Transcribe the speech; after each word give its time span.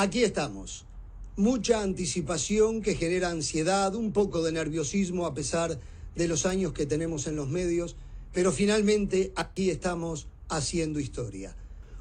Aquí 0.00 0.22
estamos. 0.22 0.84
Mucha 1.36 1.82
anticipación 1.82 2.82
que 2.82 2.94
genera 2.94 3.30
ansiedad, 3.30 3.96
un 3.96 4.12
poco 4.12 4.44
de 4.44 4.52
nerviosismo 4.52 5.26
a 5.26 5.34
pesar 5.34 5.80
de 6.14 6.28
los 6.28 6.46
años 6.46 6.72
que 6.72 6.86
tenemos 6.86 7.26
en 7.26 7.34
los 7.34 7.48
medios, 7.48 7.96
pero 8.32 8.52
finalmente 8.52 9.32
aquí 9.34 9.70
estamos 9.70 10.28
haciendo 10.48 11.00
historia. 11.00 11.56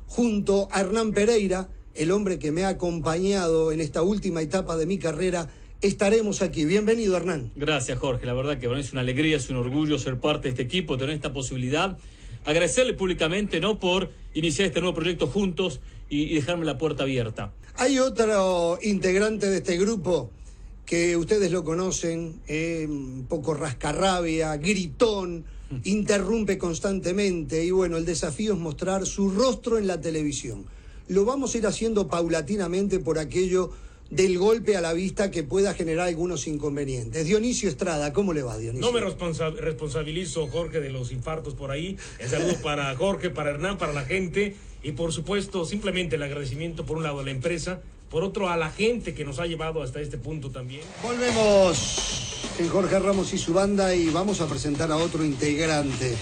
Junto 0.05 0.67
a 0.71 0.81
Hernán 0.81 1.11
Pereira, 1.11 1.69
el 1.95 2.11
hombre 2.11 2.37
que 2.37 2.51
me 2.51 2.65
ha 2.65 2.67
acompañado 2.67 3.71
en 3.71 3.81
esta 3.81 4.03
última 4.03 4.43
etapa 4.43 4.77
de 4.77 4.85
mi 4.85 4.99
carrera, 4.99 5.49
estaremos 5.81 6.43
aquí. 6.43 6.65
Bienvenido, 6.65 7.17
Hernán. 7.17 7.51
Gracias, 7.55 7.97
Jorge. 7.97 8.27
La 8.27 8.35
verdad 8.35 8.59
que 8.59 8.67
es 8.79 8.91
una 8.91 9.01
alegría, 9.01 9.37
es 9.37 9.49
un 9.49 9.55
orgullo 9.55 9.97
ser 9.97 10.19
parte 10.19 10.43
de 10.43 10.49
este 10.49 10.61
equipo, 10.61 10.99
tener 10.99 11.15
esta 11.15 11.33
posibilidad. 11.33 11.97
Agradecerle 12.45 12.93
públicamente, 12.93 13.59
¿no? 13.59 13.79
Por 13.79 14.11
iniciar 14.35 14.67
este 14.67 14.81
nuevo 14.81 14.93
proyecto 14.93 15.25
juntos 15.25 15.81
y, 16.09 16.35
dejarme 16.35 16.65
la 16.65 16.77
puerta 16.77 17.03
abierta. 17.03 17.53
Hay 17.75 17.99
otro 17.99 18.79
integrante 18.81 19.49
de 19.49 19.57
este 19.57 19.77
grupo 19.77 20.31
que 20.85 21.17
ustedes 21.17 21.51
lo 21.51 21.63
conocen, 21.63 22.41
eh, 22.47 22.85
un 22.89 23.25
poco 23.27 23.53
rascarrabia, 23.53 24.55
gritón, 24.57 25.45
interrumpe 25.83 26.57
constantemente 26.57 27.65
y 27.65 27.71
bueno, 27.71 27.97
el 27.97 28.05
desafío 28.05 28.53
es 28.53 28.59
mostrar 28.59 29.05
su 29.05 29.29
rostro 29.29 29.77
en 29.77 29.87
la 29.87 29.99
televisión. 29.99 30.65
Lo 31.09 31.25
vamos 31.25 31.53
a 31.53 31.57
ir 31.57 31.67
haciendo 31.67 32.07
paulatinamente 32.07 32.99
por 32.99 33.19
aquello 33.19 33.71
del 34.09 34.37
golpe 34.37 34.77
a 34.77 34.81
la 34.81 34.93
vista 34.93 35.31
que 35.31 35.43
pueda 35.43 35.73
generar 35.73 36.07
algunos 36.07 36.47
inconvenientes. 36.47 37.25
Dionisio 37.25 37.69
Estrada, 37.69 38.13
¿cómo 38.13 38.33
le 38.33 38.41
va, 38.41 38.57
Dionisio? 38.57 38.85
No 38.85 38.93
me 38.93 39.01
responsabilizo, 39.01 40.47
Jorge, 40.47 40.79
de 40.79 40.89
los 40.89 41.11
infartos 41.11 41.55
por 41.55 41.71
ahí. 41.71 41.97
El 42.19 42.29
saludo 42.29 42.55
para 42.63 42.95
Jorge, 42.95 43.29
para 43.29 43.51
Hernán, 43.51 43.77
para 43.77 43.93
la 43.93 44.03
gente 44.03 44.55
y 44.87 44.93
por 44.93 45.11
supuesto 45.11 45.65
simplemente 45.65 46.15
el 46.15 46.23
agradecimiento 46.23 46.85
por 46.85 46.95
un 46.95 47.03
lado 47.03 47.19
a 47.19 47.23
la 47.23 47.31
empresa, 47.31 47.81
por 48.09 48.23
otro 48.23 48.49
a 48.49 48.55
la 48.55 48.69
gente 48.69 49.13
que 49.13 49.25
nos 49.25 49.37
ha 49.39 49.45
llevado 49.45 49.83
hasta 49.83 49.99
este 49.99 50.17
punto 50.17 50.49
también. 50.49 50.79
Volvemos 51.03 52.53
en 52.57 52.69
Jorge 52.69 52.97
Ramos 52.97 53.33
y 53.33 53.37
su 53.37 53.53
banda 53.53 53.93
y 53.93 54.09
vamos 54.09 54.39
a 54.39 54.47
presentar 54.47 54.89
a 54.93 54.95
otro 54.95 55.25
integrante 55.25 56.15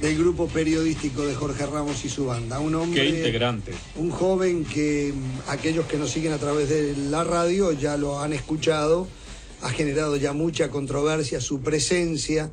del 0.00 0.16
grupo 0.16 0.48
periodístico 0.48 1.26
de 1.26 1.34
Jorge 1.34 1.66
Ramos 1.66 2.02
y 2.06 2.08
su 2.08 2.24
banda. 2.24 2.58
Un 2.60 2.76
hombre. 2.76 3.02
Qué 3.02 3.08
integrante. 3.10 3.74
Un 3.96 4.10
joven 4.10 4.64
que 4.64 5.12
mm, 5.14 5.50
aquellos 5.50 5.84
que 5.84 5.98
nos 5.98 6.08
siguen 6.08 6.32
a 6.32 6.38
través 6.38 6.70
de 6.70 6.96
la 6.96 7.24
radio 7.24 7.72
ya 7.72 7.98
lo 7.98 8.20
han 8.20 8.32
escuchado. 8.32 9.06
Ha 9.60 9.68
generado 9.68 10.16
ya 10.16 10.32
mucha 10.32 10.70
controversia 10.70 11.42
su 11.42 11.60
presencia 11.60 12.50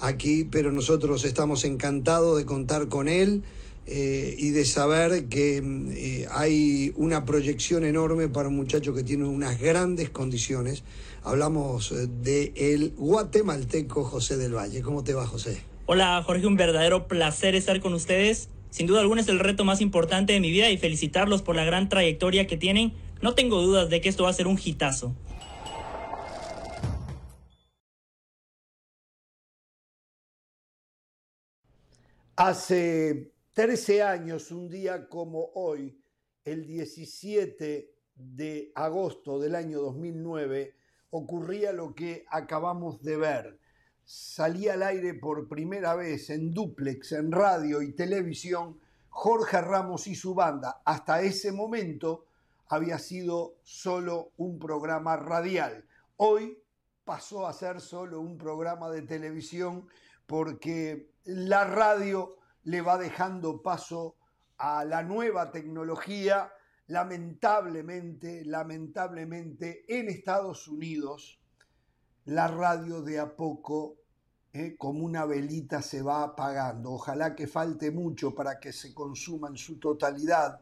aquí, 0.00 0.42
pero 0.50 0.72
nosotros 0.72 1.24
estamos 1.24 1.64
encantados 1.64 2.38
de 2.38 2.44
contar 2.44 2.88
con 2.88 3.06
él. 3.06 3.44
Eh, 3.88 4.34
y 4.36 4.50
de 4.50 4.64
saber 4.64 5.28
que 5.28 5.62
mm, 5.62 5.92
eh, 5.92 6.26
hay 6.32 6.92
una 6.96 7.24
proyección 7.24 7.84
enorme 7.84 8.28
para 8.28 8.48
un 8.48 8.56
muchacho 8.56 8.92
que 8.92 9.04
tiene 9.04 9.24
unas 9.26 9.60
grandes 9.60 10.10
condiciones. 10.10 10.82
Hablamos 11.22 11.92
eh, 11.92 12.08
de 12.08 12.52
el 12.56 12.94
guatemalteco 12.96 14.02
José 14.02 14.38
del 14.38 14.56
Valle. 14.56 14.82
¿Cómo 14.82 15.04
te 15.04 15.14
va, 15.14 15.24
José? 15.24 15.62
Hola 15.86 16.20
Jorge, 16.26 16.48
un 16.48 16.56
verdadero 16.56 17.06
placer 17.06 17.54
estar 17.54 17.80
con 17.80 17.94
ustedes. 17.94 18.48
Sin 18.70 18.88
duda 18.88 19.00
alguna 19.00 19.20
es 19.20 19.28
el 19.28 19.38
reto 19.38 19.64
más 19.64 19.80
importante 19.80 20.32
de 20.32 20.40
mi 20.40 20.50
vida 20.50 20.68
y 20.68 20.78
felicitarlos 20.78 21.42
por 21.42 21.54
la 21.54 21.64
gran 21.64 21.88
trayectoria 21.88 22.48
que 22.48 22.56
tienen. 22.56 22.92
No 23.22 23.34
tengo 23.34 23.62
dudas 23.62 23.88
de 23.88 24.00
que 24.00 24.08
esto 24.08 24.24
va 24.24 24.30
a 24.30 24.32
ser 24.32 24.48
un 24.48 24.58
hitazo. 24.62 25.14
Hace 32.34 33.35
13 33.56 34.02
años, 34.02 34.52
un 34.52 34.68
día 34.68 35.08
como 35.08 35.50
hoy, 35.54 35.98
el 36.44 36.66
17 36.66 37.90
de 38.14 38.70
agosto 38.74 39.40
del 39.40 39.54
año 39.54 39.80
2009, 39.80 40.76
ocurría 41.08 41.72
lo 41.72 41.94
que 41.94 42.26
acabamos 42.28 43.00
de 43.00 43.16
ver 43.16 43.58
salía 44.04 44.74
al 44.74 44.82
aire 44.82 45.14
por 45.14 45.48
primera 45.48 45.94
vez 45.94 46.28
en 46.28 46.52
duplex, 46.52 47.12
en 47.12 47.32
radio 47.32 47.80
y 47.80 47.92
televisión, 47.92 48.78
Jorge 49.08 49.60
Ramos 49.62 50.06
y 50.06 50.14
su 50.14 50.34
banda. 50.34 50.82
Hasta 50.84 51.22
ese 51.22 51.50
momento 51.50 52.26
había 52.68 52.98
sido 52.98 53.56
solo 53.62 54.32
un 54.36 54.58
programa 54.58 55.16
radial. 55.16 55.86
Hoy 56.18 56.62
pasó 57.06 57.46
a 57.46 57.54
ser 57.54 57.80
solo 57.80 58.20
un 58.20 58.36
programa 58.36 58.90
de 58.90 59.00
televisión 59.00 59.88
porque 60.26 61.10
la 61.24 61.64
radio 61.64 62.35
le 62.66 62.80
va 62.80 62.98
dejando 62.98 63.62
paso 63.62 64.16
a 64.58 64.84
la 64.84 65.02
nueva 65.02 65.50
tecnología. 65.50 66.50
Lamentablemente, 66.88 68.44
lamentablemente 68.44 69.84
en 69.88 70.08
Estados 70.08 70.68
Unidos, 70.68 71.40
la 72.24 72.48
radio 72.48 73.02
de 73.02 73.20
a 73.20 73.36
poco, 73.36 73.98
eh, 74.52 74.76
como 74.76 75.04
una 75.04 75.24
velita, 75.24 75.80
se 75.80 76.02
va 76.02 76.24
apagando. 76.24 76.92
Ojalá 76.92 77.36
que 77.36 77.46
falte 77.46 77.92
mucho 77.92 78.34
para 78.34 78.58
que 78.58 78.72
se 78.72 78.92
consuma 78.92 79.48
en 79.48 79.56
su 79.56 79.78
totalidad, 79.78 80.60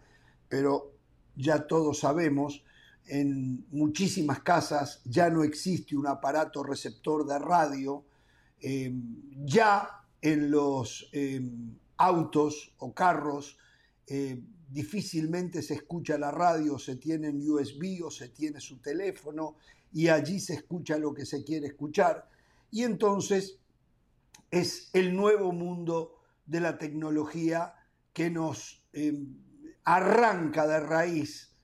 pero 0.49 0.93
ya 1.35 1.67
todos 1.67 2.01
sabemos, 2.01 2.65
en 3.07 3.67
muchísimas 3.71 4.41
casas 4.41 5.01
ya 5.05 5.31
no 5.31 5.43
existe 5.43 5.97
un 5.97 6.07
aparato 6.07 6.63
receptor 6.63 7.27
de 7.27 7.39
radio, 7.39 8.05
em, 8.61 9.23
ya 9.45 9.89
en 10.21 10.51
los 10.51 11.09
em, 11.13 11.79
autos 11.97 12.75
o 12.78 12.93
carros 12.94 13.59
eh, 14.06 14.43
difícilmente 14.69 15.62
se 15.62 15.75
escucha 15.75 16.19
la 16.19 16.31
radio, 16.31 16.78
se 16.78 16.97
tiene 16.97 17.28
en 17.28 17.49
USB 17.49 18.05
o 18.05 18.10
se 18.10 18.28
tiene 18.28 18.60
su 18.60 18.78
teléfono, 18.78 19.56
y 19.93 20.09
allí 20.09 20.41
se 20.41 20.55
escucha 20.55 20.99
lo 20.99 21.15
que 21.15 21.25
se 21.25 21.44
quiere 21.44 21.69
escuchar. 21.69 22.28
Y 22.71 22.82
entonces 22.82 23.60
es 24.50 24.91
el 24.93 25.15
nuevo 25.15 25.53
mundo 25.53 26.19
de 26.44 26.60
la 26.60 26.77
tecnología 26.78 27.75
que 28.12 28.31
nos 28.31 28.84
em, 28.93 29.38
arranca 29.84 30.66
de 30.66 30.81
raíz 30.81 31.55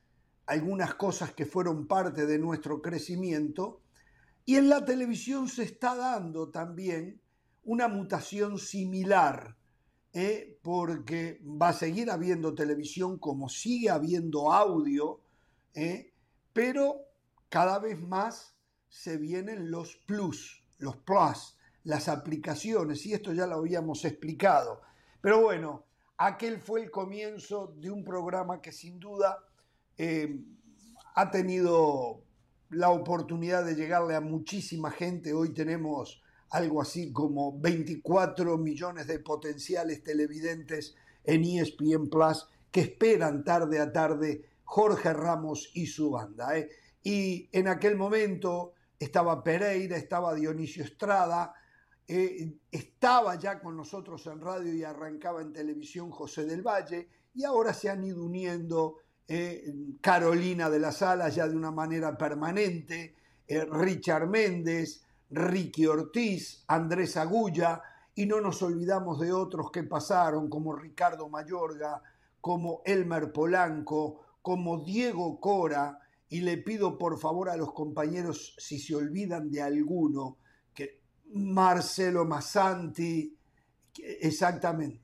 algunas 0.47 0.95
cosas 0.95 1.33
que 1.33 1.47
fueron 1.47 1.87
parte 1.87 2.27
de 2.27 2.39
nuestro 2.39 2.81
crecimiento. 2.81 3.83
Y 4.45 4.57
en 4.57 4.69
la 4.69 4.85
televisión 4.85 5.49
se 5.49 5.65
está 5.65 5.95
dando 5.95 6.51
también 6.51 7.21
una 7.63 7.89
mutación 7.89 8.59
similar, 8.59 9.57
¿eh? 10.13 10.59
porque 10.63 11.41
va 11.45 11.69
a 11.69 11.73
seguir 11.73 12.11
habiendo 12.11 12.55
televisión 12.55 13.19
como 13.19 13.49
sigue 13.49 13.91
habiendo 13.91 14.53
audio, 14.53 15.21
¿eh? 15.75 16.13
pero 16.53 17.03
cada 17.49 17.79
vez 17.79 18.01
más 18.01 18.55
se 18.89 19.17
vienen 19.17 19.71
los 19.71 19.97
plus, 20.07 20.65
los 20.79 20.97
plus, 20.97 21.57
las 21.85 22.09
aplicaciones, 22.09 23.07
y 23.07 23.15
esto 23.15 23.33
ya 23.33 23.47
lo 23.47 23.57
habíamos 23.57 24.05
explicado. 24.05 24.81
Pero 25.21 25.41
bueno, 25.41 25.87
aquel 26.17 26.61
fue 26.61 26.83
el 26.83 26.91
comienzo 26.91 27.75
de 27.79 27.91
un 27.91 28.05
programa 28.05 28.61
que 28.61 28.73
sin 28.73 28.99
duda 28.99 29.39
eh, 29.97 30.45
ha 31.15 31.31
tenido 31.31 32.25
la 32.71 32.91
oportunidad 32.91 33.65
de 33.65 33.75
llegarle 33.75 34.15
a 34.15 34.21
muchísima 34.21 34.91
gente. 34.91 35.33
Hoy 35.33 35.53
tenemos 35.53 36.23
algo 36.51 36.83
así 36.83 37.13
como 37.13 37.59
24 37.59 38.59
millones 38.59 39.07
de 39.07 39.21
potenciales 39.21 40.03
televidentes 40.03 40.97
en 41.25 41.45
ESPN 41.45 42.09
Plus 42.09 42.47
que 42.71 42.81
esperan 42.81 43.45
tarde 43.45 43.81
a 43.81 43.93
tarde 43.93 44.45
Jorge 44.65 45.13
Ramos 45.13 45.71
y 45.75 45.87
su 45.87 46.11
banda. 46.11 46.57
¿eh? 46.59 46.69
Y 47.03 47.49
en 47.53 47.69
aquel 47.69 47.97
momento 47.97 48.75
estaba 48.99 49.43
Pereira, 49.43 49.97
estaba 49.97 50.35
Dionisio 50.35 50.85
Estrada, 50.85 51.55
eh, 52.07 52.53
estaba 52.71 53.37
ya 53.37 53.61
con 53.61 53.77
nosotros 53.77 54.27
en 54.27 54.41
radio 54.41 54.73
y 54.73 54.83
arrancaba 54.83 55.43
en 55.43 55.53
televisión 55.53 56.11
José 56.11 56.45
del 56.45 56.63
Valle, 56.63 57.09
y 57.33 57.45
ahora 57.45 57.73
se 57.73 57.89
han 57.89 58.03
ido 58.05 58.25
uniendo 58.25 58.97
eh, 59.29 59.73
Carolina 60.01 60.69
de 60.69 60.81
las 60.81 61.03
Alas 61.03 61.37
ya 61.37 61.47
de 61.47 61.57
una 61.57 61.71
manera 61.71 62.17
permanente, 62.19 63.15
Richard 63.49 64.29
Méndez, 64.29 65.05
Ricky 65.31 65.87
Ortiz, 65.87 66.65
Andrés 66.67 67.17
Agulla, 67.17 67.83
y 68.15 68.27
no 68.27 68.41
nos 68.41 68.63
olvidamos 68.63 69.21
de 69.21 69.33
otros 69.33 69.71
que 69.71 69.85
pasaron, 69.85 70.49
como 70.51 70.75
Ricardo 70.75 71.29
Mayorga, 71.29 72.03
como 72.41 72.83
Elmer 72.85 73.33
Polanco, 73.33 74.21
como 74.43 74.85
Diego 74.85 75.41
Cora, 75.41 75.99
y 76.29 76.41
le 76.41 76.59
pido 76.59 76.99
por 76.99 77.19
favor 77.19 77.49
a 77.49 77.57
los 77.57 77.73
compañeros, 77.73 78.55
si 78.59 78.79
se 78.79 78.95
olvidan 78.95 79.51
de 79.51 79.63
alguno, 79.63 80.39
que 80.75 81.01
Marcelo 81.33 82.25
Massanti, 82.25 83.37
exactamente, 83.99 85.01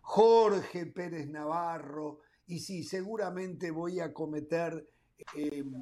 Jorge 0.00 0.86
Pérez 0.86 1.28
Navarro, 1.28 2.20
y 2.46 2.60
sí, 2.60 2.82
seguramente 2.82 3.70
voy 3.70 4.00
a 4.00 4.12
cometer 4.12 4.88
em, 5.34 5.72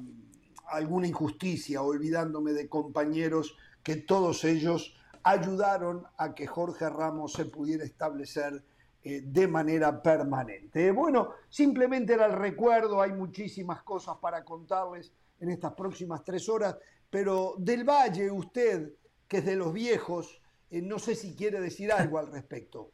alguna 0.67 1.07
injusticia 1.07 1.81
olvidándome 1.81 2.51
de 2.51 2.67
compañeros 2.67 3.55
que 3.87 3.95
todos 3.95 4.43
ellos 4.43 4.93
ayudaron 5.23 6.05
a 6.17 6.35
que 6.35 6.45
Jorge 6.45 6.89
Ramos 6.89 7.31
se 7.31 7.45
pudiera 7.45 7.85
establecer 7.85 8.61
eh, 9.01 9.21
de 9.23 9.47
manera 9.47 10.03
permanente. 10.03 10.91
Bueno, 10.91 11.35
simplemente 11.47 12.11
era 12.11 12.25
el 12.25 12.33
recuerdo, 12.33 13.01
hay 13.01 13.13
muchísimas 13.13 13.83
cosas 13.83 14.17
para 14.17 14.43
contarles 14.43 15.13
en 15.39 15.51
estas 15.51 15.71
próximas 15.71 16.25
tres 16.25 16.49
horas, 16.49 16.75
pero 17.09 17.53
del 17.59 17.85
Valle, 17.85 18.29
usted, 18.29 18.91
que 19.25 19.37
es 19.37 19.45
de 19.45 19.55
los 19.55 19.71
viejos, 19.71 20.37
eh, 20.69 20.81
no 20.81 20.99
sé 20.99 21.15
si 21.15 21.33
quiere 21.33 21.61
decir 21.61 21.89
algo 21.89 22.17
al 22.17 22.29
respecto. 22.29 22.91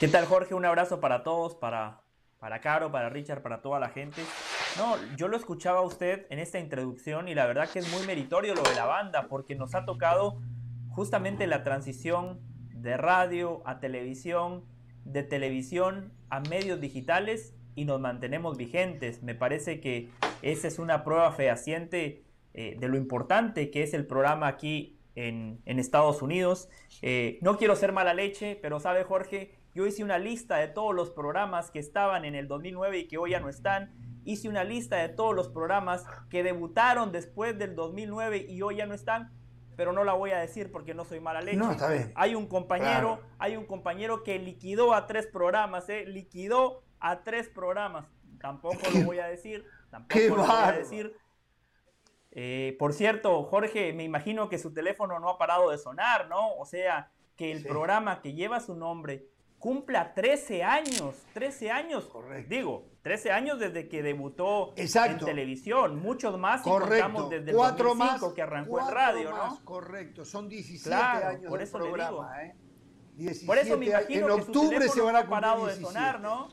¿Qué 0.00 0.08
tal, 0.08 0.26
Jorge? 0.26 0.52
Un 0.52 0.64
abrazo 0.64 0.98
para 0.98 1.22
todos, 1.22 1.54
para, 1.54 2.00
para 2.40 2.60
Caro, 2.60 2.90
para 2.90 3.08
Richard, 3.08 3.40
para 3.40 3.62
toda 3.62 3.78
la 3.78 3.90
gente. 3.90 4.20
No, 4.76 4.96
yo 5.16 5.28
lo 5.28 5.36
escuchaba 5.36 5.78
a 5.78 5.82
usted 5.82 6.26
en 6.30 6.40
esta 6.40 6.58
introducción 6.58 7.28
y 7.28 7.34
la 7.34 7.46
verdad 7.46 7.68
que 7.70 7.78
es 7.78 7.92
muy 7.92 8.04
meritorio 8.06 8.56
lo 8.56 8.62
de 8.62 8.74
la 8.74 8.86
banda, 8.86 9.28
porque 9.28 9.54
nos 9.54 9.74
ha 9.76 9.84
tocado 9.84 10.40
justamente 10.88 11.46
la 11.46 11.62
transición 11.62 12.40
de 12.72 12.96
radio 12.96 13.62
a 13.66 13.78
televisión, 13.78 14.64
de 15.04 15.22
televisión 15.22 16.12
a 16.28 16.40
medios 16.40 16.80
digitales 16.80 17.54
y 17.76 17.84
nos 17.84 18.00
mantenemos 18.00 18.56
vigentes. 18.56 19.22
Me 19.22 19.36
parece 19.36 19.80
que 19.80 20.10
esa 20.42 20.66
es 20.66 20.80
una 20.80 21.04
prueba 21.04 21.30
fehaciente 21.32 22.24
eh, 22.52 22.76
de 22.78 22.88
lo 22.88 22.96
importante 22.96 23.70
que 23.70 23.84
es 23.84 23.94
el 23.94 24.06
programa 24.06 24.48
aquí 24.48 24.98
en, 25.14 25.60
Estados 25.66 26.20
Unidos. 26.20 26.68
Eh, 27.00 27.38
no 27.42 27.58
quiero 27.58 27.76
ser 27.76 27.92
mala 27.92 28.12
leche, 28.12 28.58
pero 28.60 28.80
sabe 28.80 29.04
Jorge, 29.04 29.54
yo 29.74 29.86
hice 29.86 30.02
una 30.02 30.18
lista 30.18 30.56
de 30.56 30.68
todos 30.68 30.94
los 30.94 31.10
programas 31.10 31.70
que 31.70 31.78
estaban 31.78 32.24
en 32.24 32.34
el 32.34 32.48
2009 32.48 32.98
y 32.98 33.08
que 33.08 33.18
hoy 33.18 33.30
ya 33.30 33.40
no 33.40 33.48
están. 33.48 33.92
Hice 34.24 34.48
una 34.48 34.64
lista 34.64 34.96
de 34.96 35.08
todos 35.08 35.34
los 35.34 35.48
programas 35.48 36.04
que 36.30 36.42
debutaron 36.42 37.12
después 37.12 37.58
del 37.58 37.74
2009 37.74 38.46
y 38.48 38.62
hoy 38.62 38.76
ya 38.76 38.86
no 38.86 38.94
están, 38.94 39.32
pero 39.76 39.92
no 39.92 40.04
la 40.04 40.14
voy 40.14 40.30
a 40.30 40.38
decir 40.38 40.70
porque 40.72 40.94
no 40.94 41.04
soy 41.04 41.20
mala 41.20 41.40
leche. 41.40 41.56
No, 41.56 41.72
está 41.72 41.90
bien. 41.90 42.12
Hay 42.14 42.34
un 42.34 42.46
compañero, 42.46 43.20
hay 43.38 43.56
un 43.56 43.66
compañero 43.66 44.22
que 44.22 44.38
liquidó 44.38 44.94
a 44.94 45.06
tres 45.06 45.26
programas, 45.26 45.88
¿eh? 45.88 46.04
liquidó 46.06 46.82
a 47.00 47.22
tres 47.22 47.48
programas. 47.48 48.06
Tampoco 48.40 48.78
lo 48.92 49.04
voy 49.04 49.18
a 49.18 49.26
decir, 49.26 49.64
tampoco 49.90 50.36
lo 50.36 50.46
voy 50.46 50.50
a 50.50 50.72
decir. 50.72 51.16
Eh, 52.30 52.76
por 52.78 52.92
cierto, 52.92 53.44
Jorge, 53.44 53.92
me 53.92 54.02
imagino 54.02 54.48
que 54.48 54.58
su 54.58 54.72
teléfono 54.72 55.20
no 55.20 55.28
ha 55.28 55.38
parado 55.38 55.70
de 55.70 55.78
sonar, 55.78 56.28
¿no? 56.28 56.54
O 56.56 56.66
sea, 56.66 57.10
que 57.36 57.52
el 57.52 57.64
programa 57.64 58.20
que 58.22 58.34
lleva 58.34 58.60
su 58.60 58.74
nombre 58.74 59.28
cumpla 59.64 60.12
13 60.12 60.62
años, 60.62 61.14
13 61.32 61.70
años, 61.70 62.04
Correcto. 62.04 62.54
digo, 62.54 62.84
13 63.00 63.32
años 63.32 63.58
desde 63.58 63.88
que 63.88 64.02
debutó 64.02 64.74
en 64.76 65.18
televisión, 65.20 66.02
muchos 66.02 66.38
más 66.38 66.62
si 66.62 66.68
contamos 66.68 67.30
desde 67.30 67.50
el 67.50 67.56
cuatro 67.56 67.94
2005 67.94 68.26
más, 68.26 68.34
que 68.34 68.42
arrancó 68.42 68.80
en 68.80 68.94
radio, 68.94 69.30
¿no? 69.30 69.64
Correcto, 69.64 70.26
son 70.26 70.50
17 70.50 70.94
años 70.94 71.48
por 71.48 71.62
eso 71.62 71.78
programa, 71.78 72.36
le 72.36 72.44
digo. 73.16 73.30
¿eh? 73.30 73.40
por 73.46 73.56
eso 73.56 73.78
me 73.78 73.86
imagino 73.86 74.28
en 74.28 74.34
que 74.36 74.42
octubre 74.42 74.86
se 74.86 75.00
van 75.00 75.16
a 75.16 75.26
parado 75.26 75.64
de 75.64 75.76
sonar, 75.76 76.20
¿no? 76.20 76.50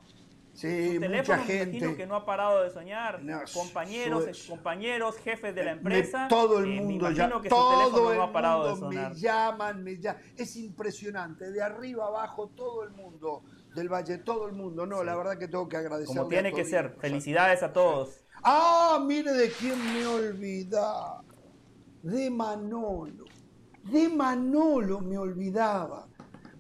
Sí, 0.53 0.99
mucha 0.99 1.37
gente. 1.39 1.95
que 1.95 2.05
no 2.05 2.15
ha 2.15 2.25
parado 2.25 2.63
de 2.63 2.69
soñar. 2.69 3.21
compañeros, 3.53 4.25
compañeros, 4.47 5.17
jefes 5.17 5.55
de 5.55 5.63
la 5.63 5.71
empresa. 5.71 6.27
todo 6.29 6.59
el 6.59 6.71
eh, 6.71 6.81
mundo 6.81 7.11
ya. 7.11 7.29
todo 7.49 8.13
no 8.13 8.23
ha 8.23 8.33
parado 8.33 8.73
de 8.73 8.79
sonar. 8.79 9.13
Me 9.13 9.19
llaman, 9.19 9.83
me 9.83 9.97
llaman. 9.97 10.21
Es 10.37 10.55
impresionante. 10.57 11.51
De 11.51 11.61
arriba 11.61 12.07
abajo, 12.07 12.49
todo 12.49 12.83
el 12.83 12.91
mundo 12.91 13.43
del 13.73 13.89
Valle, 13.89 14.17
todo 14.19 14.47
el 14.47 14.53
mundo. 14.53 14.85
No, 14.85 15.03
la 15.03 15.15
verdad 15.15 15.37
que 15.37 15.47
tengo 15.47 15.67
que 15.67 15.77
agradecer. 15.77 16.15
Como 16.15 16.27
tiene 16.27 16.51
que 16.53 16.65
ser. 16.65 16.95
Felicidades 16.99 17.63
a 17.63 17.71
todos. 17.71 18.23
Ah, 18.43 19.01
mire 19.05 19.31
de 19.33 19.49
quién 19.51 19.77
me 19.93 20.05
olvidaba. 20.05 21.23
De 22.03 22.29
Manolo. 22.29 23.25
De 23.83 24.09
Manolo 24.09 24.99
me 24.99 25.17
olvidaba. 25.17 26.07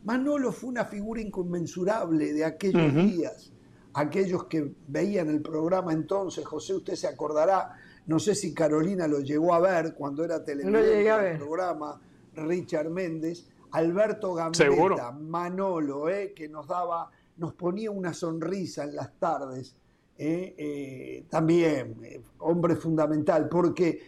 Manolo 0.03 0.51
fue 0.51 0.69
una 0.69 0.85
figura 0.85 1.21
inconmensurable 1.21 2.33
de 2.33 2.45
aquellos 2.45 2.95
días 2.95 3.50
aquellos 3.93 4.45
que 4.45 4.73
veían 4.87 5.29
el 5.29 5.41
programa 5.41 5.93
entonces, 5.93 6.45
José, 6.45 6.75
usted 6.75 6.95
se 6.95 7.07
acordará, 7.07 7.73
no 8.07 8.19
sé 8.19 8.35
si 8.35 8.53
Carolina 8.53 9.07
lo 9.07 9.19
llegó 9.19 9.53
a 9.53 9.59
ver 9.59 9.93
cuando 9.93 10.23
era 10.23 10.43
televisión 10.43 11.25
el 11.25 11.37
programa, 11.37 11.99
Richard 12.33 12.89
Méndez, 12.89 13.47
Alberto 13.71 14.33
Gambetta, 14.33 15.11
Manolo, 15.11 16.09
eh, 16.09 16.33
que 16.33 16.47
nos 16.47 16.67
daba, 16.67 17.09
nos 17.37 17.53
ponía 17.53 17.91
una 17.91 18.13
sonrisa 18.13 18.83
en 18.83 18.95
las 18.95 19.17
tardes, 19.17 19.75
eh, 20.17 20.55
eh, 20.57 21.25
también 21.29 21.95
hombre 22.39 22.75
fundamental, 22.75 23.49
porque 23.49 23.99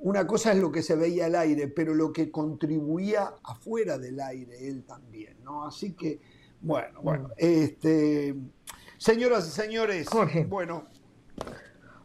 una 0.00 0.26
cosa 0.26 0.52
es 0.52 0.58
lo 0.58 0.72
que 0.72 0.82
se 0.82 0.96
veía 0.96 1.26
al 1.26 1.36
aire, 1.36 1.68
pero 1.68 1.94
lo 1.94 2.12
que 2.12 2.30
contribuía 2.30 3.34
afuera 3.44 3.98
del 3.98 4.20
aire, 4.20 4.68
él 4.68 4.84
también, 4.84 5.36
¿no? 5.44 5.64
Así 5.64 5.92
que, 5.92 6.20
bueno, 6.60 7.00
bueno, 7.02 7.30
este 7.36 8.34
Señoras 9.06 9.46
y 9.46 9.50
señores, 9.52 10.08
Jorge. 10.08 10.44
bueno. 10.44 10.84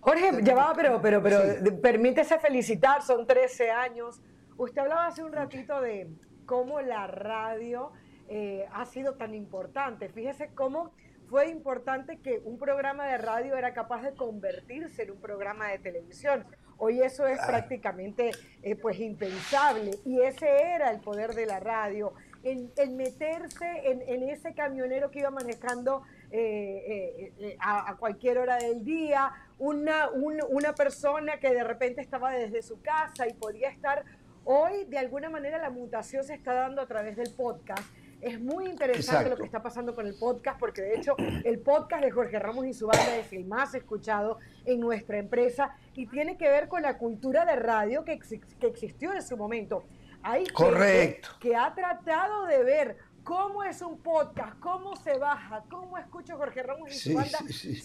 Jorge, 0.02 0.44
ya 0.44 0.54
va, 0.54 0.72
pero, 0.76 1.02
pero, 1.02 1.20
pero 1.24 1.82
permítese 1.82 2.38
felicitar, 2.38 3.02
son 3.02 3.26
13 3.26 3.72
años. 3.72 4.22
Usted 4.56 4.84
hablaba 4.84 5.08
hace 5.08 5.24
un 5.24 5.34
ratito 5.34 5.82
de 5.82 6.12
cómo 6.46 6.80
la 6.80 7.08
radio 7.08 7.92
eh, 8.30 8.68
ha 8.72 8.86
sido 8.86 9.16
tan 9.16 9.34
importante. 9.34 10.10
Fíjese 10.10 10.52
cómo 10.54 10.92
fue 11.28 11.50
importante 11.50 12.20
que 12.20 12.40
un 12.46 12.60
programa 12.60 13.08
de 13.08 13.18
radio 13.18 13.56
era 13.56 13.74
capaz 13.74 14.04
de 14.04 14.14
convertirse 14.14 15.02
en 15.02 15.12
un 15.14 15.22
programa 15.22 15.70
de 15.70 15.80
televisión. 15.80 16.46
Hoy 16.78 17.02
eso 17.02 17.26
es 17.26 17.40
prácticamente 17.40 18.30
eh, 18.62 18.76
pues 18.76 19.00
impensable 19.00 19.98
y 20.06 20.22
ese 20.22 20.48
era 20.48 20.92
el 20.92 21.00
poder 21.00 21.34
de 21.34 21.48
la 21.48 21.60
radio, 21.60 22.14
el, 22.44 22.70
meterse 22.92 23.90
en, 23.90 24.04
en, 24.04 24.30
ese 24.30 24.54
camionero 24.54 25.10
que 25.10 25.20
iba 25.20 25.32
manejando 25.32 26.04
eh, 26.32 27.34
eh, 27.40 27.58
a, 27.60 27.96
cualquier 27.98 28.38
hora 28.38 28.58
del 28.58 28.86
día, 28.86 29.32
una, 29.60 30.10
una 30.10 30.74
persona 30.74 31.40
que 31.40 31.54
de 31.54 31.64
repente 31.64 32.02
estaba 32.02 32.32
desde 32.32 32.62
su 32.62 32.82
casa 32.82 33.28
y 33.28 33.34
podía 33.34 33.70
estar. 33.70 34.06
Hoy, 34.44 34.86
de 34.86 34.98
alguna 34.98 35.30
manera, 35.30 35.58
la 35.58 35.70
mutación 35.70 36.24
se 36.24 36.34
está 36.34 36.54
dando 36.54 36.82
a 36.82 36.88
través 36.88 37.18
del 37.18 37.34
podcast. 37.34 37.84
Es 38.22 38.40
muy 38.40 38.68
interesante 38.68 39.30
lo 39.30 39.36
que 39.36 39.44
está 39.44 39.62
pasando 39.62 39.94
con 39.94 40.08
el 40.08 40.14
podcast, 40.14 40.60
porque 40.60 40.82
de 40.82 40.96
hecho 40.96 41.16
el 41.44 41.60
podcast 41.60 42.04
de 42.04 42.12
Jorge 42.12 42.38
Ramos 42.40 42.66
y 42.66 42.74
su 42.74 42.88
banda 42.88 43.18
es 43.18 43.34
el 43.34 43.46
más 43.46 43.74
escuchado 43.74 44.38
en 44.66 44.80
nuestra 44.80 45.18
empresa 45.18 45.76
y 45.96 46.06
tiene 46.06 46.38
que 46.38 46.48
ver 46.48 46.68
con 46.68 46.84
la 46.84 46.98
cultura 47.00 47.46
de 47.46 47.56
radio 47.56 48.06
que, 48.06 48.20
que 48.60 48.68
existió 48.68 49.12
en 49.14 49.24
su 49.24 49.38
momento. 49.38 49.84
Hay 50.24 50.46
Correcto. 50.48 51.30
que 51.40 51.56
ha 51.56 51.74
tratado 51.74 52.46
de 52.46 52.64
ver 52.64 52.98
cómo 53.24 53.64
es 53.64 53.82
un 53.82 53.98
podcast, 54.00 54.58
cómo 54.60 54.96
se 54.96 55.18
baja, 55.18 55.64
cómo 55.70 55.98
escucho 55.98 56.38
Jorge 56.38 56.64
Ramos 56.64 56.92
y 56.92 56.98
su 56.98 57.14
banda 57.14 57.40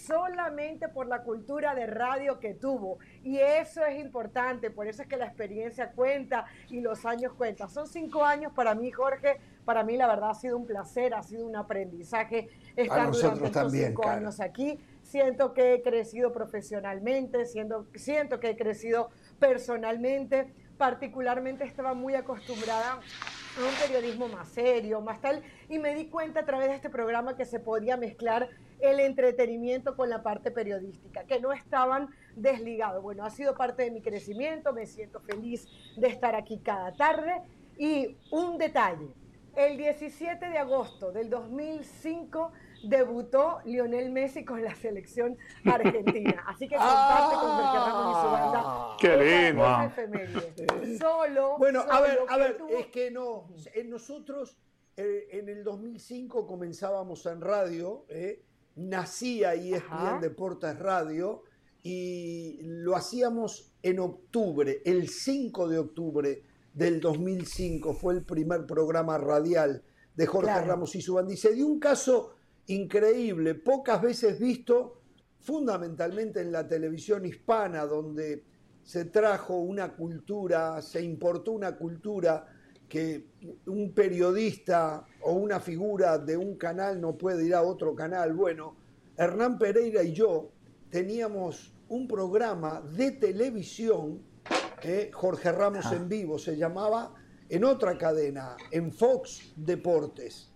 solamente 0.07 0.89
por 0.89 1.07
la 1.07 1.23
cultura 1.23 1.75
de 1.75 1.87
radio 1.87 2.39
que 2.39 2.55
tuvo. 2.55 2.99
Y 3.23 3.39
eso 3.39 3.85
es 3.85 3.99
importante, 4.01 4.71
por 4.71 4.87
eso 4.87 5.03
es 5.03 5.09
que 5.09 5.17
la 5.17 5.27
experiencia 5.27 5.91
cuenta 5.93 6.47
y 6.69 6.81
los 6.81 7.05
años 7.05 7.33
cuentan. 7.35 7.69
Son 7.69 7.87
cinco 7.87 8.25
años 8.25 8.53
para 8.55 8.75
mí, 8.75 8.91
Jorge. 8.91 9.41
Para 9.65 9.83
mí, 9.83 9.97
la 9.97 10.07
verdad, 10.07 10.31
ha 10.31 10.35
sido 10.35 10.57
un 10.57 10.67
placer, 10.67 11.13
ha 11.15 11.23
sido 11.23 11.45
un 11.47 11.57
aprendizaje 11.57 12.49
estar 12.77 13.11
durante 13.11 13.47
estos 13.47 13.73
cinco 13.73 14.07
años 14.07 14.41
aquí. 14.41 14.79
Siento 15.03 15.55
que 15.55 15.75
he 15.75 15.83
crecido 15.83 16.33
profesionalmente, 16.33 17.47
siento, 17.47 17.87
siento 17.95 18.41
que 18.41 18.51
he 18.51 18.57
crecido 18.57 19.11
personalmente. 19.39 20.53
Particularmente 20.79 21.65
estaba 21.65 21.95
muy 21.95 22.15
acostumbrada 22.15 23.01
un 23.59 23.75
periodismo 23.81 24.29
más 24.29 24.49
serio, 24.49 25.01
más 25.01 25.21
tal, 25.21 25.43
y 25.69 25.79
me 25.79 25.95
di 25.95 26.07
cuenta 26.07 26.41
a 26.41 26.45
través 26.45 26.69
de 26.69 26.75
este 26.75 26.91
programa 26.91 27.37
que 27.37 27.45
se 27.45 27.59
podía 27.59 27.97
mezclar 27.97 28.49
el 28.81 29.01
entretenimiento 29.01 29.97
con 29.97 30.11
la 30.11 30.23
parte 30.23 30.51
periodística, 30.51 31.25
que 31.25 31.41
no 31.41 31.53
estaban 31.53 32.09
desligados. 32.35 33.03
Bueno, 33.03 33.25
ha 33.25 33.31
sido 33.31 33.57
parte 33.57 33.85
de 33.85 33.91
mi 33.91 34.03
crecimiento, 34.03 34.73
me 34.73 34.87
siento 34.87 35.21
feliz 35.21 35.67
de 35.97 36.09
estar 36.09 36.35
aquí 36.35 36.59
cada 36.59 36.93
tarde. 36.93 37.43
Y 37.79 38.17
un 38.31 38.59
detalle, 38.59 39.09
el 39.55 39.77
17 39.79 40.51
de 40.51 40.59
agosto 40.59 41.13
del 41.13 41.31
2005 41.31 42.53
debutó 42.89 43.59
Lionel 43.65 44.11
Messi 44.11 44.45
con 44.45 44.63
la 44.63 44.75
selección 44.75 45.37
argentina. 45.65 46.45
Así 46.47 46.69
que 46.69 46.77
comparte 46.77 47.35
con 47.37 47.59
Ramos 47.59 48.17
y 48.17 48.21
su 48.21 48.31
banda. 48.33 48.63
Ah. 48.65 48.97
¡Qué 49.01 49.17
lindo! 49.17 50.99
Solo. 50.99 51.59
Bueno, 51.59 51.85
a 51.89 52.01
ver, 52.01 52.21
a 52.29 52.37
ver, 52.37 52.59
es 52.71 52.87
que 52.87 53.11
no. 53.11 53.49
Nosotros 53.87 54.57
eh, 54.97 55.29
en 55.33 55.49
el 55.49 55.63
2005 55.63 56.47
comenzábamos 56.47 57.27
en 57.27 57.43
radio, 57.43 58.07
eh, 58.09 58.43
nacía 58.77 59.55
ESPN 59.55 60.21
Deportes 60.23 60.79
Radio 60.79 61.43
y 61.83 62.61
lo 62.63 62.97
hacíamos 62.97 63.75
en 63.83 64.01
octubre, 64.01 64.81
el 64.85 65.09
5 65.09 65.69
de 65.69 65.79
octubre 65.79 66.43
del 66.73 67.01
2005 67.01 67.95
fue 67.95 68.15
el 68.15 68.25
primer 68.25 68.67
programa 68.67 69.19
radial 69.19 69.83
de 70.15 70.27
Jorge 70.27 70.61
Ramos 70.63 70.95
y 70.95 71.03
su 71.03 71.15
banda. 71.15 71.33
Y 71.33 71.37
se 71.37 71.55
dio 71.55 71.67
un 71.67 71.79
caso 71.79 72.36
increíble, 72.67 73.55
pocas 73.55 74.01
veces 74.03 74.39
visto, 74.39 75.01
fundamentalmente 75.41 76.41
en 76.41 76.53
la 76.53 76.67
televisión 76.67 77.25
hispana, 77.25 77.87
donde 77.87 78.45
se 78.83 79.07
trajo 79.07 79.59
una 79.59 79.95
cultura, 79.95 80.81
se 80.83 81.03
importó 81.03 81.53
una 81.53 81.77
cultura 81.77 82.47
que 82.89 83.27
un 83.67 83.93
periodista 83.93 85.05
o 85.23 85.33
una 85.33 85.61
figura 85.61 86.19
de 86.19 86.37
un 86.37 86.57
canal 86.57 87.01
no 87.01 87.17
puede 87.17 87.45
ir 87.45 87.55
a 87.55 87.63
otro 87.63 87.95
canal. 87.95 88.33
Bueno, 88.33 88.77
Hernán 89.17 89.59
Pereira 89.59 90.03
y 90.03 90.13
yo 90.13 90.53
teníamos 90.91 91.73
un 91.89 92.07
programa 92.07 92.81
de 92.81 93.13
televisión, 93.13 94.23
eh, 94.83 95.11
Jorge 95.13 95.53
Ramos 95.53 95.91
en 95.93 96.09
vivo, 96.09 96.39
se 96.39 96.57
llamaba 96.57 97.15
en 97.49 97.65
otra 97.65 97.97
cadena, 97.97 98.57
en 98.71 98.93
Fox 98.93 99.53
Deportes. 99.57 100.53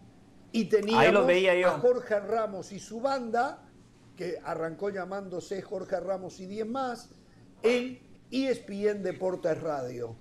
Y 0.52 0.64
teníamos 0.64 1.28
a 1.64 1.78
Jorge 1.78 2.20
Ramos 2.20 2.72
y 2.72 2.80
su 2.80 3.00
banda, 3.00 3.66
que 4.16 4.38
arrancó 4.44 4.90
llamándose 4.90 5.62
Jorge 5.62 6.00
Ramos 6.00 6.40
y 6.40 6.46
10 6.46 6.66
más, 6.66 7.10
en 7.62 8.00
ESPN 8.30 9.02
Deportes 9.02 9.60
Radio. 9.60 10.16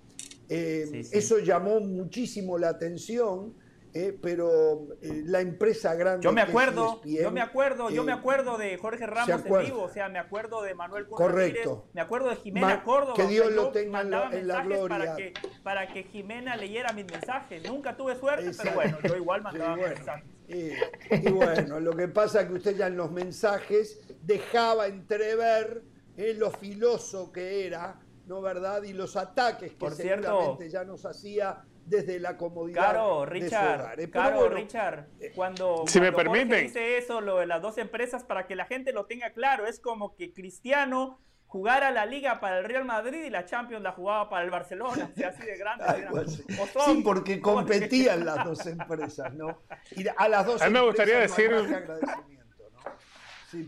Eh, 0.47 1.05
eso 1.11 1.39
llamó 1.39 1.79
muchísimo 1.79 2.57
la 2.57 2.69
atención, 2.69 3.53
eh, 3.93 4.17
pero 4.21 4.87
eh, 5.01 5.23
la 5.25 5.41
empresa 5.41 5.95
grande. 5.95 6.23
Yo 6.23 6.31
me 6.31 6.41
acuerdo, 6.41 7.01
e 7.05 7.23
yo 7.23 7.31
me 7.31 7.41
acuerdo, 7.41 7.89
yo 7.89 8.03
me 8.03 8.11
acuerdo 8.11 8.57
de 8.57 8.77
Jorge 8.77 9.07
Ramos 9.07 9.45
en 9.45 9.59
vivo, 9.59 9.83
o 9.83 9.89
sea, 9.89 10.09
me 10.09 10.19
acuerdo 10.19 10.61
de 10.61 10.75
Manuel 10.75 11.07
Correcto. 11.07 11.87
me 11.93 12.01
acuerdo 12.01 12.29
de 12.29 12.35
Jimena 12.37 12.83
Córdoba. 12.83 13.15
Que 13.15 13.27
Dios 13.27 13.51
lo 13.51 13.71
tenga 13.71 14.01
en 14.01 14.47
la, 14.47 14.63
gloria. 14.63 14.87
Para 14.87 15.15
que, 15.15 15.33
para 15.63 15.87
que 15.87 16.03
Jimena 16.03 16.55
leyera 16.55 16.93
mis 16.93 17.05
mensajes. 17.05 17.67
Nunca 17.67 17.97
tuve 17.97 18.15
suerte, 18.15 18.51
pero 18.55 18.75
bueno, 18.75 18.97
yo 19.03 19.15
igual 19.15 19.41
mandaba 19.41 19.75
mensajes. 19.75 20.25
Y, 20.47 21.31
bueno, 21.31 21.79
lo 21.79 21.95
que 21.95 22.07
pasa 22.07 22.41
es 22.41 22.47
que 22.47 22.53
usted 22.53 22.75
ya 22.75 22.87
en 22.87 22.97
los 22.97 23.11
mensajes 23.11 24.01
dejaba 24.23 24.87
entrever 24.87 25.83
lo 26.15 26.51
filoso 26.51 27.31
que 27.31 27.65
era 27.65 27.99
¿no 28.29 28.41
verdad? 28.41 28.83
Y 28.83 28.93
los 28.93 29.15
ataques 29.15 29.71
que 29.71 29.77
Por 29.77 29.95
seguramente 29.95 30.69
ya 30.69 30.83
nos 30.83 31.03
hacía 31.03 31.63
desde 31.89 32.19
la 32.19 32.37
comodidad 32.37 32.91
claro, 32.91 33.25
Richard, 33.25 33.97
de 33.97 34.09
Claro, 34.09 34.49
Richard, 34.49 35.07
eh, 35.19 35.31
cuando, 35.35 35.83
si 35.87 35.99
me 35.99 36.11
permiten. 36.11 36.61
dice 36.61 36.97
eso, 36.97 37.21
lo 37.21 37.39
de 37.39 37.47
las 37.47 37.61
dos 37.61 37.77
empresas, 37.77 38.23
para 38.23 38.47
que 38.47 38.55
la 38.55 38.65
gente 38.65 38.93
lo 38.93 39.05
tenga 39.05 39.31
claro, 39.31 39.65
es 39.65 39.79
como 39.79 40.15
que 40.15 40.33
Cristiano 40.33 41.19
jugara 41.47 41.89
la 41.89 42.05
Liga 42.05 42.39
para 42.39 42.59
el 42.59 42.65
Real 42.65 42.85
Madrid 42.85 43.23
y 43.23 43.29
la 43.31 43.45
Champions 43.45 43.81
la 43.81 43.91
jugaba 43.91 44.29
para 44.29 44.45
el 44.45 44.51
Barcelona, 44.51 45.11
así 45.15 45.43
de 45.43 45.57
grande. 45.57 45.85
sí, 46.85 47.01
porque 47.03 47.41
competían 47.41 48.23
las 48.25 48.45
dos 48.45 48.65
empresas, 48.67 49.33
¿no? 49.33 49.63
Y 49.95 50.05
a 50.15 50.29
las 50.29 50.45
dos 50.45 50.61
a 50.61 50.67
mí 50.67 50.73
me 50.73 50.81
gustaría 50.81 51.19
decir... 51.19 51.51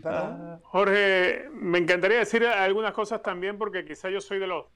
Ah. 0.04 0.60
Jorge, 0.62 1.48
me 1.54 1.78
encantaría 1.78 2.18
decir 2.18 2.46
algunas 2.46 2.92
cosas 2.92 3.20
también 3.20 3.58
porque 3.58 3.84
quizá 3.84 4.08
yo 4.10 4.20
soy 4.20 4.38
de 4.38 4.46
los 4.46 4.66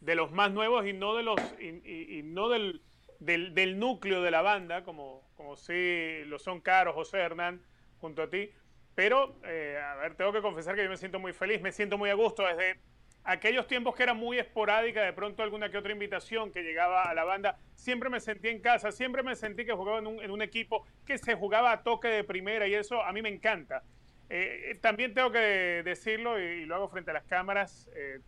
de 0.00 0.14
los 0.14 0.30
más 0.32 0.52
nuevos 0.52 0.86
y 0.86 0.92
no 0.92 1.14
de 1.16 1.22
los 1.22 1.40
y, 1.60 2.22
no 2.24 2.48
del, 2.48 2.82
del, 3.20 3.78
núcleo 3.78 4.22
de 4.22 4.30
la 4.30 4.42
banda 4.42 4.84
como 4.84 5.26
como 5.36 5.56
sí 5.56 6.24
lo 6.26 6.38
son 6.38 6.60
Caro, 6.60 6.92
José 6.92 7.18
Hernán 7.18 7.62
junto 8.00 8.22
a 8.22 8.30
ti. 8.30 8.50
Pero, 8.94 9.36
eh, 9.44 9.78
a 9.80 9.94
ver, 9.94 10.16
tengo 10.16 10.32
que 10.32 10.42
confesar 10.42 10.74
que 10.74 10.82
yo 10.82 10.90
me 10.90 10.96
siento 10.96 11.20
muy 11.20 11.32
feliz, 11.32 11.60
me 11.62 11.70
siento 11.70 11.96
muy 11.96 12.10
a 12.10 12.14
gusto 12.14 12.44
desde 12.44 12.80
aquellos 13.22 13.68
tiempos 13.68 13.94
que 13.94 14.02
era 14.02 14.14
muy 14.14 14.38
esporádica, 14.38 15.02
de 15.02 15.12
pronto 15.12 15.42
alguna 15.42 15.70
que 15.70 15.78
otra 15.78 15.92
invitación 15.92 16.50
que 16.50 16.62
llegaba 16.62 17.04
a 17.04 17.14
la 17.14 17.24
banda, 17.24 17.58
siempre 17.76 18.10
me 18.10 18.18
sentí 18.18 18.48
en 18.48 18.60
casa, 18.60 18.90
siempre 18.90 19.22
me 19.22 19.36
sentí 19.36 19.64
que 19.64 19.72
jugaba 19.72 19.98
en 19.98 20.08
un, 20.08 20.22
en 20.22 20.30
un 20.32 20.42
equipo 20.42 20.84
que 21.06 21.18
se 21.18 21.34
jugaba 21.34 21.70
a 21.70 21.82
toque 21.84 22.08
de 22.08 22.24
primera 22.24 22.66
y 22.66 22.74
eso 22.74 23.02
a 23.02 23.12
mí 23.12 23.22
me 23.22 23.28
encanta. 23.28 23.84
Eh, 24.30 24.76
también 24.80 25.14
tengo 25.14 25.30
que 25.30 25.82
decirlo 25.84 26.38
y, 26.40 26.66
lo 26.66 26.74
hago 26.74 26.88
frente 26.88 27.10
a 27.10 27.14
las 27.14 27.24
cámaras. 27.24 27.88
Eh, 27.94 28.20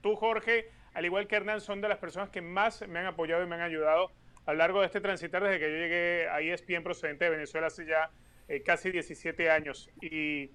tú, 0.00 0.14
Jorge, 0.16 0.68
al 0.94 1.04
igual 1.04 1.26
que 1.26 1.36
Hernán, 1.36 1.60
son 1.60 1.80
de 1.80 1.88
las 1.88 1.98
personas 1.98 2.30
que 2.30 2.42
más 2.42 2.86
me 2.86 2.98
han 2.98 3.06
apoyado 3.06 3.42
y 3.42 3.46
me 3.46 3.54
han 3.54 3.62
ayudado 3.62 4.10
a 4.46 4.52
lo 4.52 4.58
largo 4.58 4.80
de 4.80 4.86
este 4.86 5.00
transitar 5.00 5.42
desde 5.42 5.58
que 5.58 5.70
yo 5.70 5.76
llegué 5.76 6.28
a 6.28 6.40
ESPN 6.40 6.82
procedente 6.82 7.24
de 7.24 7.30
Venezuela 7.30 7.68
hace 7.68 7.86
ya 7.86 8.10
eh, 8.48 8.62
casi 8.62 8.90
17 8.90 9.50
años. 9.50 9.90
Y, 10.00 10.50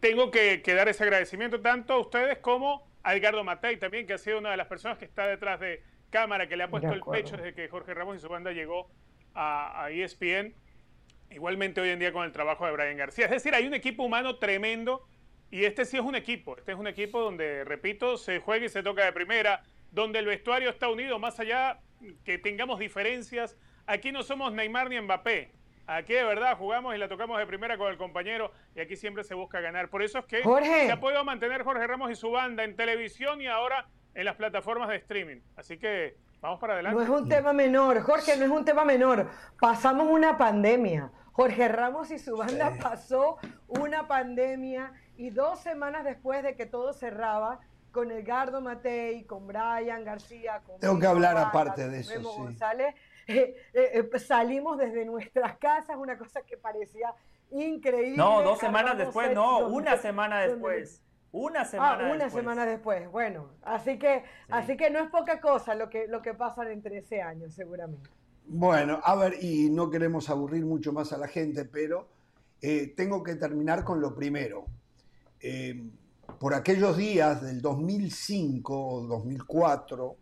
tengo 0.00 0.30
que, 0.30 0.62
dar 0.64 0.88
ese 0.88 1.02
agradecimiento 1.02 1.60
tanto 1.60 1.94
a 1.94 1.98
ustedes 1.98 2.38
como 2.38 2.88
a 3.02 3.16
Edgardo 3.16 3.42
Matei 3.42 3.78
también, 3.78 4.06
que 4.06 4.12
ha 4.12 4.18
sido 4.18 4.38
una 4.38 4.52
de 4.52 4.56
las 4.56 4.68
personas 4.68 4.96
que 4.96 5.04
está 5.04 5.26
detrás 5.26 5.58
de 5.58 5.82
cámara, 6.10 6.48
que 6.48 6.56
le 6.56 6.62
ha 6.62 6.70
puesto 6.70 6.92
el 6.92 7.00
pecho 7.00 7.36
desde 7.36 7.52
que 7.52 7.66
Jorge 7.68 7.92
Ramos 7.92 8.16
y 8.16 8.20
su 8.20 8.28
banda 8.28 8.52
llegó 8.52 8.90
a, 9.34 9.84
a 9.84 9.90
ESPN. 9.90 10.54
Igualmente 11.30 11.80
hoy 11.80 11.88
en 11.88 11.98
día 11.98 12.12
con 12.12 12.24
el 12.24 12.30
trabajo 12.30 12.64
de 12.64 12.72
Brian 12.72 12.96
García. 12.96 13.24
Es 13.24 13.32
decir, 13.32 13.56
hay 13.56 13.66
un 13.66 13.74
equipo 13.74 14.04
humano 14.04 14.36
tremendo 14.36 15.04
y 15.52 15.66
este 15.66 15.84
sí 15.84 15.98
es 15.98 16.02
un 16.02 16.14
equipo. 16.14 16.56
Este 16.56 16.72
es 16.72 16.78
un 16.78 16.86
equipo 16.86 17.20
donde, 17.20 17.62
repito, 17.64 18.16
se 18.16 18.40
juega 18.40 18.64
y 18.64 18.68
se 18.70 18.82
toca 18.82 19.04
de 19.04 19.12
primera, 19.12 19.62
donde 19.92 20.18
el 20.18 20.26
vestuario 20.26 20.70
está 20.70 20.88
unido, 20.88 21.18
más 21.18 21.38
allá 21.38 21.80
que 22.24 22.38
tengamos 22.38 22.80
diferencias. 22.80 23.56
Aquí 23.86 24.10
no 24.10 24.22
somos 24.22 24.52
Neymar 24.52 24.90
ni 24.90 25.00
Mbappé. 25.00 25.52
Aquí 25.86 26.14
de 26.14 26.24
verdad 26.24 26.56
jugamos 26.56 26.94
y 26.94 26.98
la 26.98 27.08
tocamos 27.08 27.38
de 27.38 27.46
primera 27.46 27.76
con 27.76 27.90
el 27.90 27.96
compañero 27.96 28.52
y 28.74 28.80
aquí 28.80 28.96
siempre 28.96 29.24
se 29.24 29.34
busca 29.34 29.60
ganar. 29.60 29.88
Por 29.88 30.02
eso 30.02 30.18
es 30.18 30.24
que 30.26 30.42
se 30.42 30.90
ha 30.90 31.00
podido 31.00 31.24
mantener 31.24 31.62
Jorge 31.62 31.86
Ramos 31.86 32.10
y 32.10 32.14
su 32.14 32.30
banda 32.30 32.64
en 32.64 32.76
televisión 32.76 33.40
y 33.40 33.46
ahora 33.46 33.86
en 34.14 34.24
las 34.24 34.36
plataformas 34.36 34.88
de 34.88 34.96
streaming. 34.96 35.40
Así 35.56 35.78
que 35.78 36.16
vamos 36.40 36.60
para 36.60 36.74
adelante. 36.74 36.96
No 36.96 37.02
es 37.02 37.08
un 37.08 37.28
tema 37.28 37.52
menor, 37.52 38.00
Jorge, 38.02 38.36
no 38.36 38.44
es 38.44 38.50
un 38.50 38.64
tema 38.64 38.84
menor. 38.84 39.28
Pasamos 39.60 40.08
una 40.08 40.38
pandemia. 40.38 41.10
Jorge 41.32 41.66
Ramos 41.68 42.10
y 42.10 42.18
su 42.18 42.36
banda 42.36 42.76
pasó 42.80 43.38
una 43.66 44.06
pandemia 44.06 44.92
y 45.16 45.30
dos 45.30 45.60
semanas 45.60 46.04
después 46.04 46.42
de 46.42 46.54
que 46.54 46.66
todo 46.66 46.92
cerraba, 46.92 47.60
con 47.92 48.10
Edgardo 48.10 48.60
Matei, 48.60 49.24
con 49.24 49.46
Brian 49.46 50.04
García, 50.04 50.60
con 50.66 50.80
Tengo 50.80 50.98
que 50.98 51.06
hablar 51.06 51.36
aparte 51.36 51.88
de 51.88 52.00
eso. 52.00 52.20
González, 52.20 52.94
eh, 53.28 53.54
eh, 53.72 54.08
eh, 54.12 54.18
salimos 54.18 54.78
desde 54.78 55.04
nuestras 55.04 55.58
casas, 55.58 55.96
una 55.96 56.18
cosa 56.18 56.42
que 56.42 56.56
parecía 56.56 57.14
increíble. 57.50 58.16
No, 58.16 58.42
dos 58.42 58.58
semanas 58.58 58.98
después, 58.98 59.32
no, 59.34 59.68
una 59.68 59.96
semana 59.96 60.40
después. 60.40 61.02
Una 61.30 61.64
semana 61.64 62.08
ah, 62.08 62.12
una 62.12 62.28
semana 62.28 62.66
después. 62.66 63.10
Bueno, 63.10 63.48
así 63.62 63.98
que, 63.98 64.22
así 64.50 64.76
que 64.76 64.90
no 64.90 64.98
es 64.98 65.08
poca 65.08 65.40
cosa 65.40 65.74
lo 65.74 65.88
que, 65.88 66.06
lo 66.06 66.20
que 66.20 66.34
pasa 66.34 66.70
en 66.70 66.82
13 66.82 67.22
años, 67.22 67.54
seguramente. 67.54 68.10
Bueno, 68.44 69.00
a 69.02 69.14
ver, 69.14 69.42
y 69.42 69.70
no 69.70 69.88
queremos 69.88 70.28
aburrir 70.28 70.66
mucho 70.66 70.92
más 70.92 71.12
a 71.12 71.16
la 71.16 71.28
gente, 71.28 71.64
pero 71.64 72.06
eh, 72.60 72.92
tengo 72.94 73.22
que 73.22 73.36
terminar 73.36 73.82
con 73.82 74.00
lo 74.00 74.14
primero. 74.14 74.66
Eh, 75.40 75.90
por 76.42 76.54
aquellos 76.54 76.96
días 76.96 77.40
del 77.40 77.62
2005 77.62 78.76
o 78.76 79.06
2004, 79.06 80.16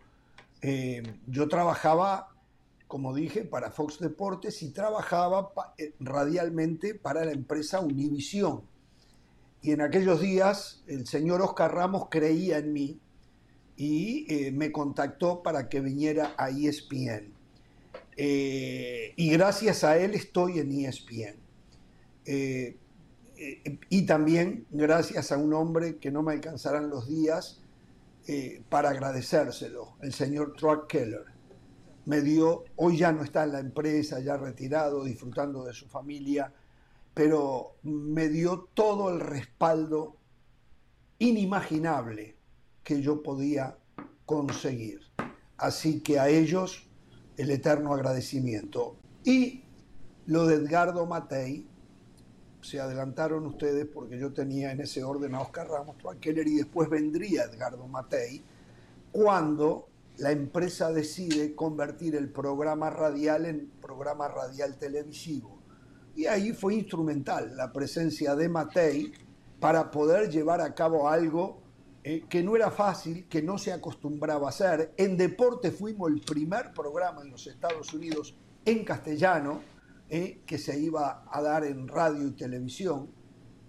eh, 0.61 1.03
yo 1.27 1.49
trabajaba, 1.49 2.37
como 2.87 3.15
dije, 3.15 3.43
para 3.43 3.71
Fox 3.71 3.99
Deportes 4.01 4.63
y 4.63 4.69
trabajaba 4.69 5.51
radialmente 5.99 6.95
para 6.95 7.25
la 7.25 7.33
empresa 7.33 7.81
Univision. 7.81 8.61
Y 9.63 9.73
en 9.73 9.81
aquellos 9.81 10.21
días 10.21 10.83
el 10.87 11.07
señor 11.07 11.41
Oscar 11.41 11.75
Ramos 11.75 12.09
creía 12.11 12.59
en 12.59 12.75
mí 12.75 13.01
y 13.79 14.51
me 14.53 14.73
contactó 14.73 15.43
para 15.43 15.71
que 15.71 15.81
viniera 15.81 16.35
a 16.37 16.51
ESPN. 16.51 17.33
Eh, 18.19 19.15
y 19.17 19.31
gracias 19.31 19.85
a 19.85 19.97
él 19.97 20.13
estoy 20.13 20.59
en 20.59 20.71
ESPN. 20.71 21.37
Eh, 22.27 22.77
eh, 23.41 23.79
y 23.89 24.07
también 24.07 24.67
gracias 24.71 25.33
a 25.33 25.39
un 25.39 25.53
hombre 25.55 25.99
que 25.99 26.11
no 26.11 26.23
me 26.23 26.33
alcanzarán 26.33 26.91
los 26.91 27.09
días 27.09 27.63
para 28.69 28.91
agradecérselo, 28.91 29.97
el 30.03 30.13
señor 30.13 30.53
Truck 30.53 30.87
Keller. 30.87 31.25
Me 32.05 32.21
dio, 32.21 32.63
hoy 32.77 32.99
ya 32.99 33.11
no 33.11 33.25
está 33.25 33.43
en 33.43 33.53
la 33.53 33.59
empresa, 33.59 34.21
ya 34.21 34.37
retirado, 34.37 35.03
disfrutando 35.03 35.65
de 35.65 35.73
su 35.73 35.89
familia, 35.89 36.53
pero 37.13 37.77
me 37.83 38.29
dio 38.29 38.69
todo 38.73 39.11
el 39.11 39.19
respaldo 39.19 40.17
inimaginable 41.19 42.37
que 42.83 43.03
yo 43.03 43.23
podía 43.23 43.77
conseguir. 44.27 45.01
Así 45.57 46.01
que 46.01 46.19
a 46.19 46.29
ellos 46.29 46.89
el 47.37 47.51
eterno 47.51 47.95
agradecimiento. 47.95 48.97
Y 49.25 49.65
lo 50.27 50.47
de 50.47 50.57
Edgardo 50.57 51.07
Matei, 51.07 51.69
se 52.63 52.81
adelantaron 52.81 53.47
ustedes 53.47 53.87
porque 53.87 54.19
yo 54.19 54.33
tenía 54.33 54.73
en 54.73 54.81
ese 54.81 55.03
orden 55.03 55.35
a 55.35 55.41
Oscar 55.41 55.69
Ramos, 55.69 55.97
Keller 56.21 56.47
y 56.47 56.57
después 56.57 56.89
vendría 56.89 57.45
Edgardo 57.45 57.87
Matei, 57.87 58.43
cuando 59.13 59.89
la 60.19 60.31
empresa 60.31 60.93
decide 60.93 61.55
convertir 61.55 62.15
el 62.15 62.29
programa 62.29 62.91
radial 62.91 63.47
en 63.47 63.71
programa 63.81 64.29
radial 64.29 64.77
televisivo. 64.77 65.59
Y 66.15 66.27
ahí 66.27 66.53
fue 66.53 66.75
instrumental 66.75 67.57
la 67.57 67.73
presencia 67.73 68.37
de 68.37 68.49
Matei 68.49 69.13
para 69.59 69.91
poder 69.91 70.29
llevar 70.31 70.61
a 70.61 70.75
cabo 70.75 71.09
algo 71.09 71.63
eh, 72.03 72.25
que 72.29 72.43
no 72.43 72.57
era 72.57 72.71
fácil, 72.71 73.27
que 73.29 73.43
no 73.43 73.59
se 73.59 73.73
acostumbraba 73.73 74.47
a 74.47 74.51
hacer. 74.51 74.93
En 74.97 75.17
deporte 75.17 75.71
fuimos 75.71 76.11
el 76.11 76.21
primer 76.21 76.73
programa 76.73 77.23
en 77.23 77.31
los 77.31 77.47
Estados 77.47 77.93
Unidos 77.95 78.35
en 78.65 78.85
castellano 78.85 79.63
que 80.11 80.59
se 80.59 80.79
iba 80.79 81.25
a 81.31 81.41
dar 81.41 81.65
en 81.65 81.87
radio 81.87 82.27
y 82.27 82.33
televisión. 82.33 83.11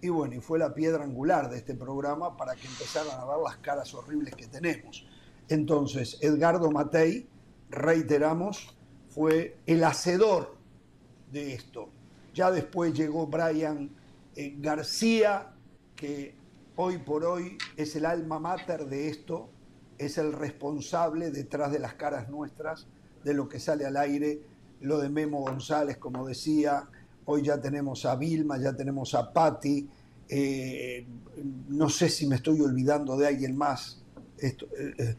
Y 0.01 0.09
bueno, 0.09 0.33
y 0.33 0.39
fue 0.39 0.57
la 0.57 0.73
piedra 0.73 1.03
angular 1.03 1.49
de 1.49 1.57
este 1.57 1.75
programa 1.75 2.35
para 2.35 2.55
que 2.55 2.67
empezaran 2.67 3.19
a 3.19 3.25
ver 3.25 3.37
las 3.43 3.57
caras 3.57 3.93
horribles 3.93 4.35
que 4.35 4.47
tenemos. 4.47 5.05
Entonces, 5.47 6.17
Edgardo 6.21 6.71
Matei, 6.71 7.27
reiteramos, 7.69 8.75
fue 9.09 9.57
el 9.67 9.83
hacedor 9.83 10.55
de 11.31 11.53
esto. 11.53 11.89
Ya 12.33 12.49
después 12.49 12.93
llegó 12.93 13.27
Brian 13.27 13.91
eh, 14.35 14.55
García, 14.57 15.53
que 15.95 16.33
hoy 16.75 16.97
por 16.97 17.23
hoy 17.23 17.57
es 17.77 17.95
el 17.95 18.05
alma 18.05 18.39
mater 18.39 18.85
de 18.87 19.09
esto, 19.09 19.49
es 19.99 20.17
el 20.17 20.33
responsable 20.33 21.29
detrás 21.29 21.71
de 21.71 21.77
las 21.79 21.93
caras 21.93 22.29
nuestras 22.29 22.87
de 23.23 23.35
lo 23.35 23.47
que 23.47 23.59
sale 23.59 23.85
al 23.85 23.97
aire, 23.97 24.41
lo 24.81 24.99
de 24.99 25.09
Memo 25.09 25.41
González, 25.41 25.97
como 25.97 26.27
decía, 26.27 26.87
hoy 27.25 27.43
ya 27.43 27.59
tenemos 27.61 28.05
a 28.05 28.15
Vilma, 28.15 28.57
ya 28.57 28.75
tenemos 28.75 29.13
a 29.13 29.31
Patti, 29.31 29.87
eh, 30.27 31.05
no 31.69 31.89
sé 31.89 32.09
si 32.09 32.27
me 32.27 32.35
estoy 32.35 32.61
olvidando 32.61 33.17
de 33.17 33.27
alguien 33.27 33.57
más. 33.57 34.01
Esto, 34.37 34.67
eh, 34.77 35.15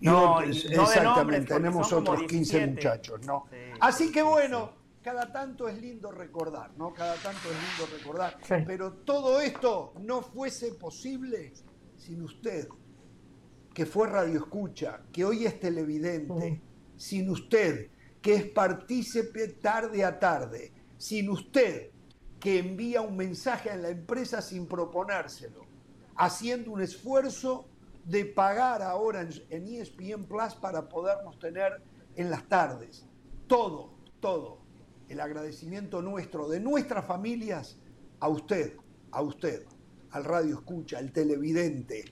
no, 0.00 0.42
exactamente, 0.42 1.54
tenemos 1.54 1.92
otros 1.92 2.22
15 2.24 2.66
muchachos, 2.66 3.24
¿no? 3.24 3.46
Así 3.80 4.12
que 4.12 4.22
bueno, 4.22 4.72
cada 5.02 5.32
tanto 5.32 5.68
es 5.68 5.80
lindo 5.80 6.10
recordar, 6.10 6.72
¿no? 6.76 6.92
Cada 6.92 7.14
tanto 7.14 7.48
es 7.48 7.56
lindo 7.56 7.96
recordar. 7.96 8.38
Pero 8.66 8.92
todo 8.92 9.40
esto 9.40 9.94
no 10.00 10.20
fuese 10.20 10.72
posible 10.74 11.52
sin 11.96 12.22
usted, 12.22 12.68
que 13.72 13.86
fue 13.86 14.08
radio 14.08 14.38
escucha, 14.38 15.02
que 15.12 15.24
hoy 15.24 15.46
es 15.46 15.58
televidente, 15.60 16.60
sin 16.96 17.30
usted, 17.30 17.88
que 18.26 18.34
es 18.34 18.44
partícipe 18.44 19.46
tarde 19.46 20.04
a 20.04 20.18
tarde, 20.18 20.72
sin 20.98 21.30
usted, 21.30 21.92
que 22.40 22.58
envía 22.58 23.00
un 23.00 23.16
mensaje 23.16 23.70
a 23.70 23.76
la 23.76 23.88
empresa 23.88 24.42
sin 24.42 24.66
proponérselo, 24.66 25.60
haciendo 26.16 26.72
un 26.72 26.82
esfuerzo 26.82 27.68
de 28.04 28.24
pagar 28.24 28.82
ahora 28.82 29.20
en, 29.20 29.68
ESPN 29.68 30.24
Plus 30.24 30.56
para 30.56 30.88
podernos 30.88 31.38
tener 31.38 31.80
en 32.16 32.28
las 32.28 32.48
tardes. 32.48 33.06
Todo, 33.46 33.94
todo. 34.18 34.58
El 35.08 35.20
agradecimiento 35.20 36.02
nuestro, 36.02 36.48
de 36.48 36.58
nuestras 36.58 37.06
familias, 37.06 37.78
a 38.18 38.26
usted, 38.26 38.76
a 39.12 39.22
usted, 39.22 39.64
al 40.10 40.24
radio 40.24 40.56
escucha, 40.56 40.98
al 40.98 41.12
televidente, 41.12 42.04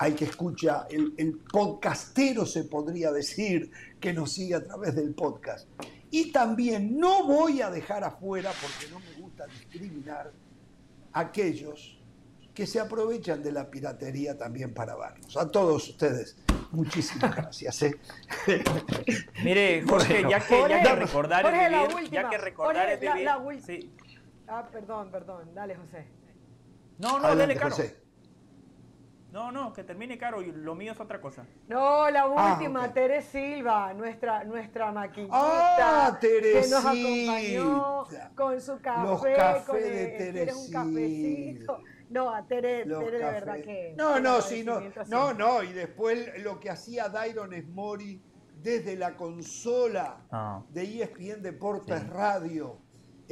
al 0.00 0.14
que 0.14 0.24
escucha, 0.24 0.86
el, 0.88 1.12
el 1.18 1.36
podcastero 1.52 2.46
se 2.46 2.64
podría 2.64 3.12
decir, 3.12 3.70
que 4.00 4.14
nos 4.14 4.32
sigue 4.32 4.54
a 4.54 4.64
través 4.64 4.96
del 4.96 5.14
podcast. 5.14 5.68
Y 6.10 6.32
también 6.32 6.98
no 6.98 7.26
voy 7.26 7.60
a 7.60 7.70
dejar 7.70 8.02
afuera, 8.02 8.50
porque 8.62 8.90
no 8.90 8.98
me 8.98 9.12
gusta 9.20 9.46
discriminar, 9.46 10.32
aquellos 11.12 12.00
que 12.54 12.66
se 12.66 12.80
aprovechan 12.80 13.42
de 13.42 13.52
la 13.52 13.70
piratería 13.70 14.38
también 14.38 14.72
para 14.72 14.96
vernos. 14.96 15.36
A 15.36 15.50
todos 15.50 15.90
ustedes, 15.90 16.38
muchísimas 16.70 17.36
gracias. 17.36 17.82
¿eh? 17.82 18.00
Mire, 19.44 19.82
Jorge, 19.86 20.22
ya, 20.30 20.40
que, 20.40 20.66
ya 20.66 20.82
que 20.82 20.96
recordar 20.96 21.44
es 21.44 21.90
vivir, 21.90 22.10
ya 22.10 22.30
que 22.30 22.38
recordar 22.38 22.88
es 22.88 23.00
vivir. 23.00 23.24
La, 23.24 23.38
sí. 23.66 23.92
Ah, 24.48 24.66
perdón, 24.72 25.10
perdón, 25.10 25.54
dale, 25.54 25.76
José. 25.76 26.06
No, 26.96 27.18
no, 27.18 27.36
dale, 27.36 27.54
Caro. 27.54 27.76
No, 29.32 29.52
no, 29.52 29.72
que 29.72 29.84
termine 29.84 30.18
caro 30.18 30.42
y 30.42 30.50
lo 30.50 30.74
mío 30.74 30.92
es 30.92 31.00
otra 31.00 31.20
cosa. 31.20 31.46
No, 31.68 32.10
la 32.10 32.22
ah, 32.22 32.54
última, 32.54 32.92
Tere 32.92 33.22
Silva, 33.22 33.94
nuestra, 33.94 34.42
nuestra 34.44 34.90
maquillista. 34.90 35.36
Ah, 35.36 36.18
Que 36.20 36.62
nos 36.68 36.84
acompañó 36.84 38.06
con 38.34 38.60
su 38.60 38.80
café. 38.80 39.06
Los 39.06 39.22
cafés 39.36 39.84
de 39.84 40.32
Tere 40.32 40.54
un 40.54 40.70
cafecito. 40.70 41.80
No, 42.10 42.34
a 42.34 42.44
Tere, 42.44 42.84
Tere 42.84 43.18
de 43.18 43.24
verdad 43.24 43.54
que. 43.62 43.94
No, 43.96 44.18
no, 44.18 44.40
sí, 44.40 44.64
no. 44.64 44.80
No, 45.06 45.32
no, 45.32 45.62
y 45.62 45.72
después 45.72 46.42
lo 46.42 46.58
que 46.58 46.70
hacía 46.70 47.08
Dairon 47.08 47.52
Smori 47.52 48.20
desde 48.60 48.96
la 48.96 49.16
consola 49.16 50.22
ah. 50.32 50.62
de 50.70 51.02
ESPN 51.02 51.42
Deportes 51.42 52.08
Radio. 52.08 52.78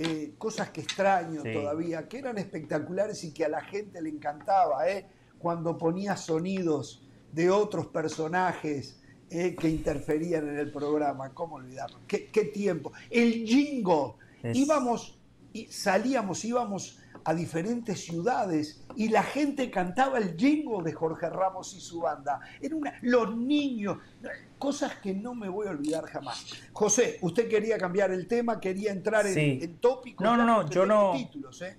Eh, 0.01 0.35
cosas 0.39 0.71
que 0.71 0.81
extraño 0.81 1.43
todavía, 1.43 2.07
que 2.07 2.21
eran 2.21 2.39
espectaculares 2.39 3.25
y 3.25 3.35
que 3.35 3.45
a 3.45 3.49
la 3.49 3.61
gente 3.63 4.01
le 4.01 4.11
encantaba, 4.11 4.89
¿eh? 4.89 5.09
Cuando 5.39 5.79
ponía 5.79 6.17
sonidos 6.17 7.03
de 7.33 7.51
otros 7.51 7.87
personajes 7.87 9.01
eh, 9.31 9.55
que 9.55 9.69
interferían 9.69 10.49
en 10.49 10.59
el 10.59 10.73
programa. 10.73 11.35
¿Cómo 11.35 11.57
olvidarlo? 11.57 11.99
¿Qué, 12.07 12.51
tiempo? 12.53 12.93
El 13.11 13.47
jingo. 13.47 14.17
Íbamos 14.43 15.19
y 15.53 15.67
salíamos, 15.67 16.45
íbamos 16.45 16.99
a 17.25 17.35
diferentes 17.35 18.05
ciudades 18.05 18.81
y 18.97 19.09
la 19.09 19.23
gente 19.23 19.71
cantaba 19.71 20.19
el 20.19 20.37
jingo 20.37 20.83
de 20.83 20.93
Jorge 20.93 21.29
Ramos 21.29 21.75
y 21.75 21.81
su 21.81 22.01
banda. 22.01 22.41
Era 22.61 22.75
una, 22.75 22.99
los 23.03 23.37
niños, 23.37 23.99
cosas 24.59 24.95
que 24.97 25.13
no 25.13 25.35
me 25.35 25.49
voy 25.49 25.67
a 25.67 25.71
olvidar 25.71 26.07
jamás. 26.07 26.47
José, 26.73 27.19
usted 27.21 27.49
quería 27.49 27.77
cambiar 27.77 28.11
el 28.13 28.27
tema, 28.27 28.61
quería 28.61 28.93
entrar 28.93 29.27
en, 29.27 29.77
tópicos. 29.79 30.25
No, 30.25 30.37
no, 30.37 30.45
no, 30.45 30.71
yo 30.71 30.87
no. 30.87 31.13
Títulos, 31.13 31.61
¿eh? 31.63 31.77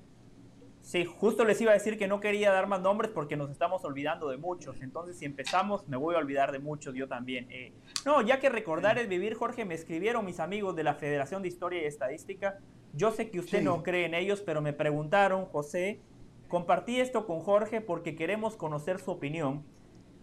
Sí, 0.90 1.06
justo 1.06 1.46
les 1.46 1.62
iba 1.62 1.70
a 1.70 1.76
decir 1.76 2.00
que 2.00 2.08
no 2.08 2.20
quería 2.20 2.52
dar 2.52 2.66
más 2.66 2.82
nombres 2.82 3.12
porque 3.14 3.38
nos 3.38 3.52
estamos 3.52 3.86
olvidando 3.86 4.28
de 4.30 4.38
muchos. 4.38 4.82
Entonces, 4.82 5.20
si 5.20 5.26
empezamos, 5.26 5.88
me 5.88 5.98
voy 5.98 6.16
a 6.16 6.18
olvidar 6.18 6.52
de 6.52 6.58
muchos 6.58 6.96
yo 6.96 7.08
también. 7.08 7.46
Eh, 7.52 7.74
no, 8.06 8.24
ya 8.24 8.40
que 8.40 8.50
recordar 8.50 8.98
es 8.98 9.08
vivir, 9.08 9.36
Jorge, 9.36 9.66
me 9.66 9.76
escribieron 9.76 10.26
mis 10.26 10.40
amigos 10.40 10.76
de 10.76 10.84
la 10.84 10.96
Federación 10.96 11.44
de 11.44 11.50
Historia 11.50 11.84
y 11.84 11.86
Estadística 11.86 12.58
yo 12.94 13.12
sé 13.12 13.30
que 13.30 13.40
usted 13.40 13.62
no 13.62 13.84
cree 13.84 14.06
en 14.06 14.14
ellos, 14.14 14.42
pero 14.42 14.62
me 14.62 14.74
preguntaron, 14.74 15.46
José, 15.46 16.02
compartí 16.48 17.00
esto 17.00 17.26
con 17.26 17.42
Jorge 17.42 17.82
porque 17.82 18.16
queremos 18.16 18.56
conocer 18.56 19.00
su 19.00 19.12
opinión. 19.12 19.64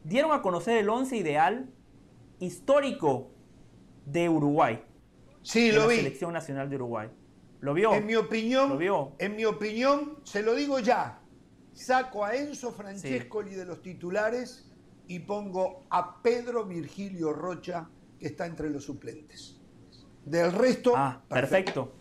Dieron 0.04 0.32
a 0.32 0.42
conocer 0.42 0.78
el 0.78 0.88
once 0.88 1.16
ideal 1.16 1.68
histórico 2.40 3.30
de 4.04 4.28
Uruguay. 4.28 4.82
Sí, 5.42 5.70
lo 5.70 5.82
la 5.82 5.86
vi. 5.86 5.96
Selección 5.96 6.32
Nacional 6.32 6.68
de 6.68 6.76
Uruguay. 6.76 7.08
¿Lo 7.60 7.74
vio? 7.74 7.94
En 7.94 8.06
mi 8.06 8.14
opinión, 8.16 8.70
¿Lo 8.70 8.78
vio? 8.78 9.12
en 9.18 9.36
mi 9.36 9.44
opinión, 9.44 10.18
se 10.24 10.42
lo 10.42 10.54
digo 10.54 10.78
ya. 10.78 11.20
Saco 11.72 12.24
a 12.24 12.34
Enzo 12.34 12.72
Francescoli 12.72 13.54
de 13.54 13.66
los 13.66 13.82
titulares 13.82 14.70
y 15.08 15.20
pongo 15.20 15.84
a 15.90 16.22
Pedro 16.22 16.64
Virgilio 16.64 17.32
Rocha, 17.32 17.88
que 18.18 18.26
está 18.26 18.46
entre 18.46 18.70
los 18.70 18.84
suplentes. 18.84 19.56
Del 20.24 20.52
resto, 20.52 20.94
ah, 20.96 21.22
perfecto. 21.28 21.92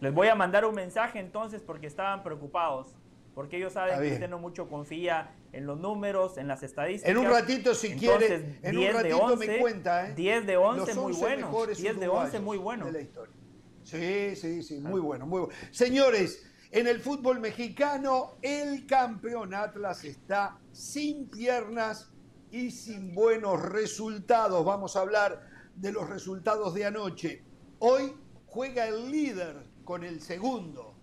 Les 0.00 0.14
voy 0.14 0.28
a 0.28 0.34
mandar 0.34 0.64
un 0.64 0.74
mensaje 0.74 1.18
entonces 1.18 1.60
porque 1.60 1.86
estaban 1.86 2.22
preocupados. 2.22 2.94
Porque 3.34 3.56
ellos 3.56 3.74
saben 3.74 4.00
que 4.00 4.14
usted 4.14 4.28
no 4.28 4.40
mucho 4.40 4.68
confía 4.68 5.30
en 5.52 5.64
los 5.64 5.78
números, 5.78 6.38
en 6.38 6.48
las 6.48 6.64
estadísticas. 6.64 7.08
En 7.08 7.18
un 7.18 7.26
ratito, 7.26 7.72
si 7.72 7.94
quiere, 7.94 8.58
en 8.62 8.78
un 8.78 8.92
ratito 8.92 9.36
me 9.36 9.58
cuenta. 9.58 10.08
¿eh? 10.08 10.14
10 10.14 10.46
de 10.46 10.56
11, 10.56 10.94
muy 10.94 11.12
bueno. 11.12 11.66
10 11.66 12.00
de 12.00 12.08
11, 12.08 12.40
muy 12.40 12.58
bueno. 12.58 12.86
Sí, 13.88 14.36
sí, 14.36 14.62
sí, 14.62 14.80
muy 14.80 15.00
bueno, 15.00 15.26
muy 15.26 15.40
bueno. 15.40 15.54
Señores, 15.70 16.42
en 16.70 16.86
el 16.86 17.00
fútbol 17.00 17.40
mexicano, 17.40 18.36
el 18.42 18.84
campeón 18.84 19.54
Atlas 19.54 20.04
está 20.04 20.58
sin 20.72 21.26
piernas 21.30 22.10
y 22.50 22.70
sin 22.70 23.14
buenos 23.14 23.62
resultados. 23.62 24.62
Vamos 24.62 24.94
a 24.94 25.00
hablar 25.00 25.70
de 25.74 25.90
los 25.90 26.06
resultados 26.06 26.74
de 26.74 26.84
anoche. 26.84 27.42
Hoy 27.78 28.14
juega 28.44 28.86
el 28.86 29.10
líder 29.10 29.64
con 29.84 30.04
el 30.04 30.20
segundo. 30.20 30.94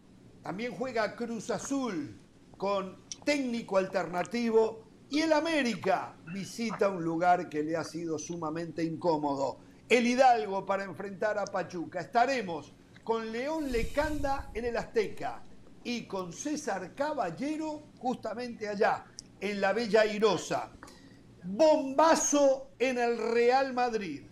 También 0.43 0.75
juega 0.75 1.15
Cruz 1.15 1.49
Azul 1.49 2.15
con 2.55 2.97
técnico 3.25 3.77
alternativo 3.77 4.83
y 5.09 5.21
el 5.21 5.33
América 5.33 6.15
visita 6.31 6.89
un 6.89 7.03
lugar 7.03 7.49
que 7.49 7.63
le 7.63 7.77
ha 7.77 7.83
sido 7.83 8.19
sumamente 8.19 8.83
incómodo. 8.83 9.64
El 9.87 10.07
Hidalgo 10.07 10.65
para 10.65 10.83
enfrentar 10.83 11.37
a 11.37 11.45
Pachuca. 11.45 11.99
Estaremos 11.99 12.73
con 13.03 13.31
León 13.31 13.71
Lecanda 13.71 14.49
en 14.53 14.65
el 14.65 14.77
Azteca 14.77 15.43
y 15.83 16.05
con 16.05 16.33
César 16.33 16.95
Caballero 16.95 17.83
justamente 17.99 18.67
allá, 18.67 19.05
en 19.39 19.61
la 19.61 19.73
Bella 19.73 20.01
Airosa. 20.01 20.71
Bombazo 21.43 22.71
en 22.79 22.97
el 22.97 23.17
Real 23.17 23.73
Madrid 23.73 24.23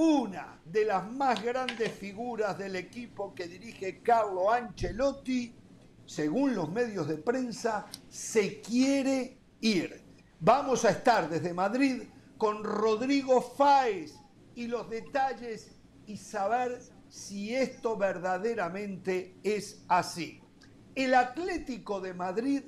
una 0.00 0.60
de 0.64 0.84
las 0.84 1.10
más 1.10 1.42
grandes 1.42 1.90
figuras 1.90 2.56
del 2.56 2.76
equipo 2.76 3.34
que 3.34 3.48
dirige 3.48 4.00
Carlo 4.00 4.48
Ancelotti, 4.48 5.52
según 6.06 6.54
los 6.54 6.70
medios 6.70 7.08
de 7.08 7.16
prensa, 7.16 7.86
se 8.08 8.60
quiere 8.60 9.38
ir. 9.60 10.00
Vamos 10.38 10.84
a 10.84 10.90
estar 10.90 11.28
desde 11.28 11.52
Madrid 11.52 12.04
con 12.36 12.62
Rodrigo 12.62 13.42
Fáez 13.42 14.14
y 14.58 14.66
los 14.66 14.90
detalles 14.90 15.70
y 16.04 16.16
saber 16.16 16.80
si 17.08 17.54
esto 17.54 17.96
verdaderamente 17.96 19.36
es 19.44 19.84
así. 19.86 20.42
El 20.96 21.14
Atlético 21.14 22.00
de 22.00 22.12
Madrid 22.12 22.62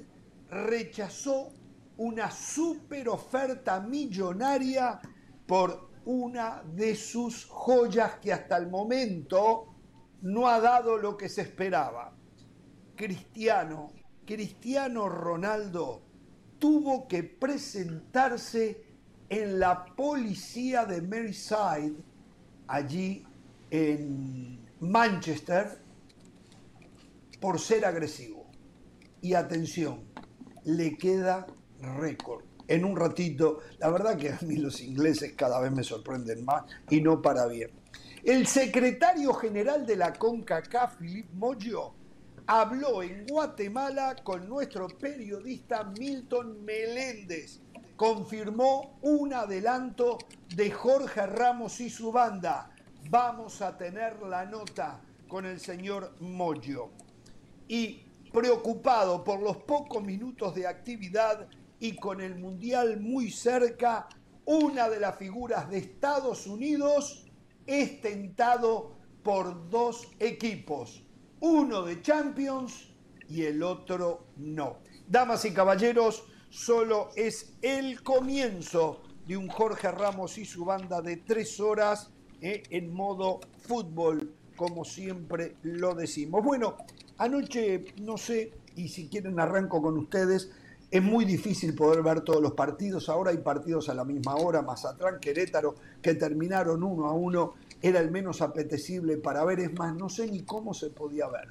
rechazó 0.48 1.52
una 1.96 2.30
super 2.30 3.08
oferta 3.08 3.80
millonaria 3.80 5.00
por 5.48 5.90
una 6.04 6.62
de 6.62 6.94
sus 6.94 7.46
joyas 7.46 8.20
que 8.22 8.32
hasta 8.32 8.56
el 8.56 8.68
momento 8.68 9.74
no 10.22 10.46
ha 10.46 10.60
dado 10.60 10.96
lo 10.96 11.16
que 11.16 11.28
se 11.28 11.40
esperaba. 11.42 12.16
Cristiano, 12.94 13.88
Cristiano 14.24 15.08
Ronaldo 15.08 16.02
tuvo 16.60 17.08
que 17.08 17.24
presentarse 17.24 18.89
en 19.30 19.60
la 19.60 19.86
policía 19.86 20.84
de 20.84 21.00
Merseyside, 21.00 21.94
allí 22.66 23.24
en 23.70 24.58
Manchester 24.80 25.78
por 27.40 27.58
ser 27.58 27.86
agresivo. 27.86 28.50
Y 29.22 29.34
atención, 29.34 30.02
le 30.64 30.96
queda 30.96 31.46
récord. 31.80 32.44
En 32.66 32.84
un 32.84 32.96
ratito, 32.96 33.60
la 33.78 33.90
verdad 33.90 34.16
que 34.16 34.30
a 34.30 34.38
mí 34.42 34.56
los 34.56 34.80
ingleses 34.80 35.32
cada 35.32 35.60
vez 35.60 35.72
me 35.72 35.82
sorprenden 35.82 36.44
más 36.44 36.64
y 36.88 37.00
no 37.00 37.22
para 37.22 37.46
bien. 37.46 37.70
El 38.22 38.46
secretario 38.46 39.32
general 39.34 39.86
de 39.86 39.96
la 39.96 40.12
CONCACAF, 40.12 40.98
Philip 40.98 41.32
Moyo, 41.32 41.94
habló 42.46 43.02
en 43.02 43.26
Guatemala 43.26 44.16
con 44.22 44.48
nuestro 44.48 44.88
periodista 44.88 45.84
Milton 45.84 46.64
Meléndez. 46.64 47.60
Confirmó 48.00 48.98
un 49.02 49.34
adelanto 49.34 50.16
de 50.56 50.70
Jorge 50.70 51.26
Ramos 51.26 51.80
y 51.80 51.90
su 51.90 52.10
banda. 52.10 52.70
Vamos 53.10 53.60
a 53.60 53.76
tener 53.76 54.22
la 54.22 54.46
nota 54.46 55.02
con 55.28 55.44
el 55.44 55.60
señor 55.60 56.14
Moyo. 56.18 56.92
Y 57.68 58.00
preocupado 58.32 59.22
por 59.22 59.42
los 59.42 59.58
pocos 59.58 60.02
minutos 60.02 60.54
de 60.54 60.66
actividad 60.66 61.46
y 61.78 61.94
con 61.96 62.22
el 62.22 62.36
Mundial 62.36 63.00
muy 63.00 63.30
cerca, 63.30 64.08
una 64.46 64.88
de 64.88 64.98
las 64.98 65.18
figuras 65.18 65.68
de 65.68 65.76
Estados 65.76 66.46
Unidos 66.46 67.26
es 67.66 68.00
tentado 68.00 68.96
por 69.22 69.68
dos 69.68 70.08
equipos, 70.18 71.04
uno 71.40 71.82
de 71.82 72.00
Champions 72.00 72.94
y 73.28 73.42
el 73.42 73.62
otro 73.62 74.28
no. 74.38 74.78
Damas 75.06 75.44
y 75.44 75.52
caballeros, 75.52 76.24
solo 76.50 77.10
es 77.16 77.54
el 77.62 78.02
comienzo 78.02 79.00
de 79.26 79.36
un 79.36 79.48
Jorge 79.48 79.90
Ramos 79.90 80.36
y 80.36 80.44
su 80.44 80.64
banda 80.64 81.00
de 81.00 81.16
tres 81.16 81.60
horas 81.60 82.10
eh, 82.42 82.64
en 82.70 82.92
modo 82.92 83.40
fútbol, 83.62 84.34
como 84.56 84.84
siempre 84.84 85.56
lo 85.62 85.94
decimos. 85.94 86.44
Bueno, 86.44 86.76
anoche, 87.18 87.94
no 88.02 88.18
sé, 88.18 88.52
y 88.76 88.88
si 88.88 89.08
quieren 89.08 89.38
arranco 89.38 89.80
con 89.80 89.96
ustedes, 89.96 90.50
es 90.90 91.02
muy 91.02 91.24
difícil 91.24 91.74
poder 91.74 92.02
ver 92.02 92.22
todos 92.22 92.42
los 92.42 92.52
partidos. 92.52 93.08
Ahora 93.08 93.30
hay 93.30 93.38
partidos 93.38 93.88
a 93.88 93.94
la 93.94 94.04
misma 94.04 94.34
hora. 94.34 94.62
Mazatlán, 94.62 95.20
Querétaro, 95.20 95.76
que 96.02 96.14
terminaron 96.14 96.82
uno 96.82 97.06
a 97.06 97.12
uno. 97.12 97.54
Era 97.80 98.00
el 98.00 98.10
menos 98.10 98.42
apetecible 98.42 99.16
para 99.16 99.44
ver. 99.44 99.60
Es 99.60 99.72
más, 99.74 99.94
no 99.94 100.08
sé 100.08 100.28
ni 100.28 100.42
cómo 100.42 100.74
se 100.74 100.90
podía 100.90 101.28
ver. 101.28 101.48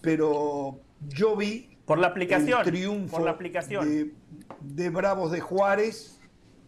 Pero 0.00 0.80
yo 1.08 1.36
vi 1.36 1.71
por 1.92 1.98
la 1.98 2.06
aplicación, 2.06 2.60
el 2.60 2.64
triunfo 2.64 3.16
por 3.16 3.24
la 3.26 3.32
aplicación. 3.32 3.84
De, 3.86 4.14
de 4.60 4.88
Bravos 4.88 5.30
de 5.30 5.40
Juárez 5.40 6.18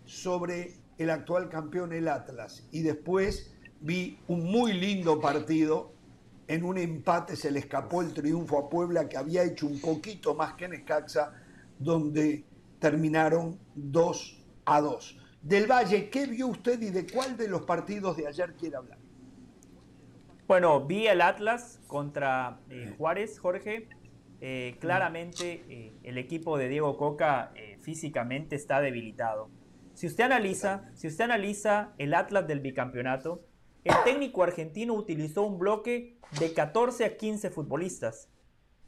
sobre 0.05 0.75
el 0.99 1.09
actual 1.09 1.49
campeón, 1.49 1.95
el 1.95 2.09
Atlas. 2.09 2.69
Y 2.73 2.83
después 2.83 3.55
vi 3.81 4.19
un 4.29 4.45
muy 4.45 4.75
lindo 4.75 5.23
partido. 5.23 5.95
En 6.47 6.63
un 6.63 6.77
empate 6.77 7.37
se 7.37 7.51
le 7.51 7.61
escapó 7.61 8.03
el 8.03 8.13
triunfo 8.13 8.59
a 8.59 8.69
Puebla, 8.69 9.09
que 9.09 9.17
había 9.17 9.45
hecho 9.45 9.67
un 9.67 9.81
poquito 9.81 10.35
más 10.35 10.53
que 10.55 10.67
en 10.67 10.75
Escaxa 10.75 11.33
donde 11.79 12.45
terminaron 12.79 13.59
2 13.77 14.45
a 14.67 14.81
2. 14.83 15.19
Del 15.41 15.67
Valle, 15.67 16.11
¿qué 16.11 16.27
vio 16.27 16.49
usted 16.49 16.83
y 16.83 16.91
de 16.91 17.07
cuál 17.07 17.39
de 17.39 17.49
los 17.49 17.63
partidos 17.63 18.19
de 18.19 18.27
ayer 18.27 18.53
quiere 18.57 18.77
hablar? 18.77 18.99
Bueno, 20.47 20.85
vi 20.85 21.07
el 21.07 21.23
Atlas 21.23 21.81
contra 21.87 22.59
eh, 22.69 22.95
Juárez, 22.99 23.39
Jorge. 23.39 23.89
Eh, 24.47 24.77
claramente 24.79 25.65
eh, 25.71 25.93
el 26.03 26.19
equipo 26.19 26.59
de 26.59 26.69
Diego 26.69 26.99
Coca 26.99 27.55
físicamente 27.81 28.57
está 28.57 28.83
debilitado. 28.83 29.49
Si 29.95 30.07
usted 30.07 30.25
analiza, 30.25 30.91
si 30.93 31.07
usted 31.07 31.25
analiza 31.25 31.95
el 31.97 32.13
Atlas 32.13 32.47
del 32.47 32.61
bicampeonato, 32.61 33.47
el 33.85 33.95
técnico 34.05 34.43
argentino 34.43 34.93
utilizó 34.93 35.45
un 35.45 35.59
bloque 35.59 36.19
de 36.39 36.53
14 36.53 37.07
a 37.07 37.17
15 37.17 37.49
futbolistas. 37.49 38.29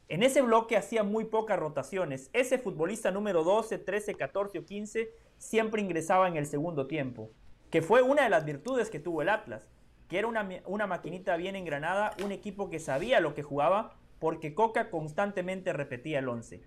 En 0.09 0.23
ese 0.23 0.43
bloque 0.43 0.77
hacía 0.77 1.05
muy 1.05 1.25
pocas 1.25 1.59
rotaciones. 1.59 2.29
Ese 2.35 2.59
futbolista 2.59 3.11
número 3.11 3.43
12, 3.43 3.79
13, 3.79 4.15
14 4.15 4.59
o 4.59 4.65
15 4.67 5.11
siempre 5.39 5.81
ingresaba 5.81 6.29
en 6.29 6.37
el 6.37 6.45
segundo 6.45 6.87
tiempo, 6.87 7.31
que 7.71 7.81
fue 7.81 8.03
una 8.03 8.25
de 8.25 8.31
las 8.31 8.45
virtudes 8.45 8.91
que 8.91 9.01
tuvo 9.01 9.23
el 9.23 9.31
Atlas, 9.31 9.71
que 10.07 10.19
era 10.19 10.29
una, 10.29 10.47
una 10.67 10.87
maquinita 10.87 11.35
bien 11.39 11.57
engranada, 11.57 12.13
un 12.23 12.31
equipo 12.31 12.69
que 12.69 12.79
sabía 12.79 13.21
lo 13.21 13.35
que 13.35 13.43
jugaba, 13.43 13.97
porque 14.19 14.55
Coca 14.55 14.91
constantemente 14.91 15.73
repetía 15.73 16.19
el 16.19 16.29
11. 16.29 16.63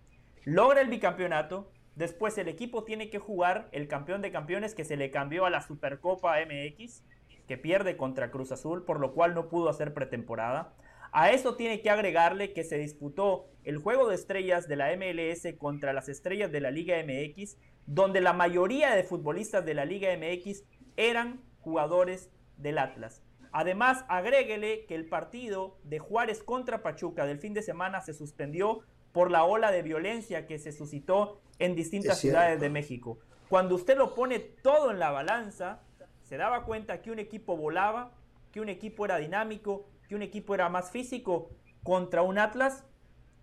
Logra 0.46 0.82
el 0.82 0.90
bicampeonato, 0.90 1.72
después 1.96 2.38
el 2.38 2.48
equipo 2.48 2.84
tiene 2.84 3.10
que 3.10 3.20
jugar 3.20 3.70
el 3.72 3.88
campeón 3.88 4.22
de 4.22 4.32
campeones 4.32 4.76
que 4.76 4.86
se 4.86 4.98
le 4.98 5.12
cambió 5.12 5.46
a 5.46 5.50
la 5.50 5.62
Supercopa 5.62 6.36
MX, 6.40 7.04
que 7.48 7.58
pierde 7.58 7.98
contra 7.98 8.32
Cruz 8.32 8.52
Azul, 8.52 8.86
por 8.86 9.00
lo 9.00 9.14
cual 9.14 9.34
no 9.34 9.50
pudo 9.50 9.70
hacer 9.70 9.94
pretemporada. 9.94 10.74
A 11.12 11.32
eso 11.32 11.56
tiene 11.56 11.82
que 11.82 11.90
agregarle 11.90 12.54
que 12.54 12.64
se 12.64 12.78
disputó 12.78 13.50
el 13.64 13.80
juego 13.80 14.08
de 14.08 14.16
estrellas 14.16 14.68
de 14.68 14.76
la 14.76 14.96
MLS 14.96 15.48
contra 15.58 15.92
las 15.92 16.08
estrellas 16.08 16.52
de 16.52 16.62
la 16.62 16.70
Liga 16.70 16.98
MX, 17.04 17.58
donde 17.88 18.22
la 18.22 18.34
mayoría 18.34 18.96
de 18.96 19.04
futbolistas 19.04 19.66
de 19.66 19.74
la 19.74 19.86
Liga 19.86 20.10
MX 20.16 20.64
eran 20.96 21.42
jugadores 21.62 22.30
del 22.58 22.78
Atlas. 22.78 23.24
Además, 23.52 24.06
agréguele 24.08 24.86
que 24.86 24.96
el 24.96 25.08
partido 25.08 25.78
de 25.84 26.00
Juárez 26.00 26.44
contra 26.44 26.84
Pachuca 26.84 27.26
del 27.26 27.40
fin 27.40 27.54
de 27.54 27.62
semana 27.62 28.02
se 28.02 28.14
suspendió 28.14 28.82
por 29.12 29.32
la 29.32 29.44
ola 29.44 29.72
de 29.72 29.82
violencia 29.82 30.46
que 30.46 30.60
se 30.60 30.72
suscitó 30.72 31.42
en 31.58 31.76
distintas 31.76 32.20
ciudades 32.20 32.60
de 32.60 32.70
México. 32.70 33.20
Cuando 33.50 33.76
usted 33.76 33.98
lo 33.98 34.14
pone 34.14 34.40
todo 34.40 34.92
en 34.92 35.00
la 35.00 35.10
balanza, 35.10 35.82
se 36.24 36.38
daba 36.38 36.64
cuenta 36.64 37.02
que 37.02 37.10
un 37.10 37.18
equipo 37.18 37.58
volaba, 37.58 38.12
que 38.52 38.62
un 38.62 38.70
equipo 38.70 39.06
era 39.06 39.18
dinámico, 39.18 39.88
que 40.08 40.16
un 40.16 40.22
equipo 40.22 40.54
era 40.54 40.70
más 40.70 40.92
físico 40.92 41.50
contra 41.84 42.22
un 42.22 42.38
Atlas 42.38 42.86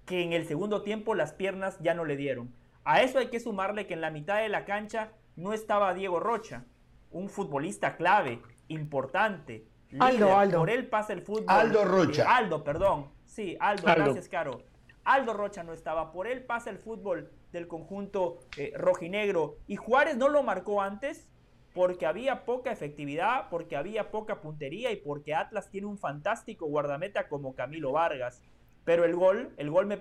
que 0.04 0.22
en 0.22 0.32
el 0.32 0.46
segundo 0.46 0.82
tiempo 0.82 1.14
las 1.14 1.32
piernas 1.32 1.78
ya 1.80 1.94
no 1.94 2.04
le 2.04 2.16
dieron. 2.16 2.54
A 2.84 3.02
eso 3.02 3.18
hay 3.18 3.26
que 3.26 3.40
sumarle 3.40 3.86
que 3.88 3.94
en 3.94 4.00
la 4.00 4.12
mitad 4.12 4.40
de 4.40 4.48
la 4.48 4.64
cancha 4.64 5.10
no 5.34 5.52
estaba 5.52 5.92
Diego 5.92 6.20
Rocha, 6.20 6.64
un 7.10 7.28
futbolista 7.28 7.96
clave, 7.96 8.40
importante. 8.68 9.66
Aldo, 9.98 10.36
Aldo. 10.36 10.58
Por 10.58 10.70
él 10.70 10.86
pasa 10.88 11.12
el 11.12 11.22
fútbol. 11.22 11.44
Aldo 11.48 11.84
Rocha. 11.84 12.22
Eh, 12.22 12.26
Aldo, 12.28 12.64
perdón. 12.64 13.10
Sí, 13.24 13.56
Aldo, 13.60 13.82
gracias, 13.84 14.28
Caro. 14.28 14.62
Aldo 15.04 15.32
Rocha 15.32 15.62
no 15.62 15.72
estaba. 15.72 16.12
Por 16.12 16.26
él 16.26 16.44
pasa 16.44 16.70
el 16.70 16.78
fútbol 16.78 17.30
del 17.52 17.68
conjunto 17.68 18.38
eh, 18.56 18.72
rojinegro. 18.76 19.56
Y 19.66 19.76
Juárez 19.76 20.16
no 20.16 20.28
lo 20.28 20.42
marcó 20.42 20.82
antes 20.82 21.28
porque 21.74 22.06
había 22.06 22.44
poca 22.44 22.72
efectividad, 22.72 23.48
porque 23.50 23.76
había 23.76 24.10
poca 24.10 24.40
puntería 24.40 24.90
y 24.92 24.96
porque 24.96 25.34
Atlas 25.34 25.70
tiene 25.70 25.86
un 25.86 25.98
fantástico 25.98 26.66
guardameta 26.66 27.28
como 27.28 27.54
Camilo 27.54 27.92
Vargas. 27.92 28.42
Pero 28.84 29.04
el 29.04 29.14
gol, 29.14 29.52
el 29.56 29.70
gol 29.70 29.86
me, 29.86 30.00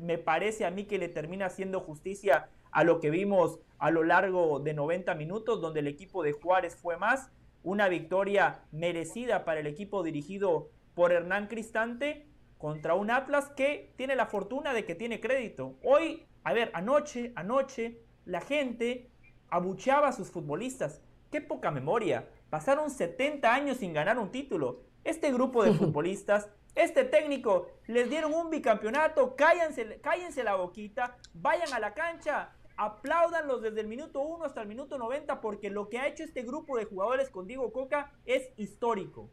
me, 0.00 0.18
parece 0.18 0.64
a 0.64 0.70
mí 0.70 0.84
que 0.84 0.98
le 0.98 1.08
termina 1.08 1.46
haciendo 1.46 1.80
justicia 1.80 2.48
a 2.72 2.82
lo 2.82 2.98
que 2.98 3.10
vimos 3.10 3.60
a 3.78 3.90
lo 3.90 4.02
largo 4.02 4.58
de 4.58 4.74
90 4.74 5.14
minutos, 5.14 5.60
donde 5.60 5.80
el 5.80 5.86
equipo 5.86 6.22
de 6.22 6.32
Juárez 6.32 6.74
fue 6.74 6.96
más. 6.96 7.30
Una 7.64 7.88
victoria 7.88 8.64
merecida 8.72 9.44
para 9.44 9.60
el 9.60 9.66
equipo 9.66 10.02
dirigido 10.02 10.70
por 10.94 11.12
Hernán 11.12 11.46
Cristante 11.46 12.26
contra 12.58 12.94
un 12.94 13.10
Atlas 13.10 13.50
que 13.56 13.92
tiene 13.96 14.16
la 14.16 14.26
fortuna 14.26 14.72
de 14.72 14.84
que 14.84 14.94
tiene 14.94 15.20
crédito. 15.20 15.78
Hoy, 15.82 16.26
a 16.44 16.52
ver, 16.52 16.70
anoche, 16.74 17.32
anoche, 17.34 18.00
la 18.24 18.40
gente 18.40 19.10
abucheaba 19.48 20.08
a 20.08 20.12
sus 20.12 20.30
futbolistas. 20.30 21.02
Qué 21.30 21.40
poca 21.40 21.70
memoria. 21.70 22.28
Pasaron 22.50 22.90
70 22.90 23.52
años 23.52 23.78
sin 23.78 23.92
ganar 23.92 24.18
un 24.18 24.30
título. 24.30 24.82
Este 25.04 25.32
grupo 25.32 25.64
de 25.64 25.72
futbolistas, 25.78 26.48
este 26.74 27.04
técnico, 27.04 27.68
les 27.86 28.08
dieron 28.08 28.32
un 28.32 28.50
bicampeonato, 28.50 29.36
cállense, 29.36 30.00
cállense 30.00 30.42
la 30.42 30.54
boquita, 30.54 31.16
vayan 31.34 31.72
a 31.72 31.80
la 31.80 31.94
cancha, 31.94 32.52
apláudanlos 32.76 33.62
desde 33.62 33.80
el 33.80 33.88
minuto 33.88 34.20
1 34.20 34.44
hasta 34.44 34.62
el 34.62 34.68
minuto 34.68 34.98
90 34.98 35.40
porque 35.40 35.70
lo 35.70 35.88
que 35.88 35.98
ha 35.98 36.08
hecho 36.08 36.24
este 36.24 36.42
grupo 36.42 36.76
de 36.76 36.84
jugadores 36.84 37.30
con 37.30 37.46
Diego 37.46 37.72
Coca 37.72 38.12
es 38.24 38.50
histórico. 38.56 39.30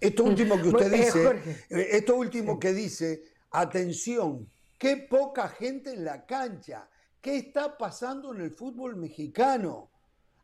Esto 0.00 0.24
último 0.24 0.56
que 0.60 0.68
usted 0.68 0.92
dice, 0.92 1.60
eh, 1.70 1.88
esto 1.92 2.16
último 2.16 2.58
que 2.58 2.72
dice, 2.72 3.22
atención, 3.50 4.48
qué 4.78 4.96
poca 4.96 5.48
gente 5.48 5.92
en 5.92 6.04
la 6.04 6.24
cancha, 6.24 6.88
¿qué 7.20 7.36
está 7.36 7.76
pasando 7.76 8.32
en 8.32 8.40
el 8.42 8.52
fútbol 8.52 8.96
mexicano? 8.96 9.90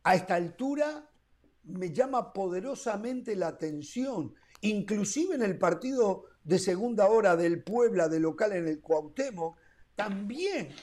a 0.04 0.14
esta 0.14 0.36
altura 0.36 1.10
me 1.64 1.92
llama 1.92 2.32
poderosamente 2.32 3.34
la 3.34 3.48
atención, 3.48 4.34
inclusive 4.60 5.34
en 5.34 5.42
el 5.42 5.58
partido 5.58 6.24
de 6.44 6.58
segunda 6.58 7.06
hora 7.06 7.36
del 7.36 7.64
Puebla 7.64 8.08
de 8.08 8.20
local 8.20 8.52
en 8.52 8.68
el 8.68 8.80
Cuauhtémoc, 8.80 9.56
también 9.94 10.74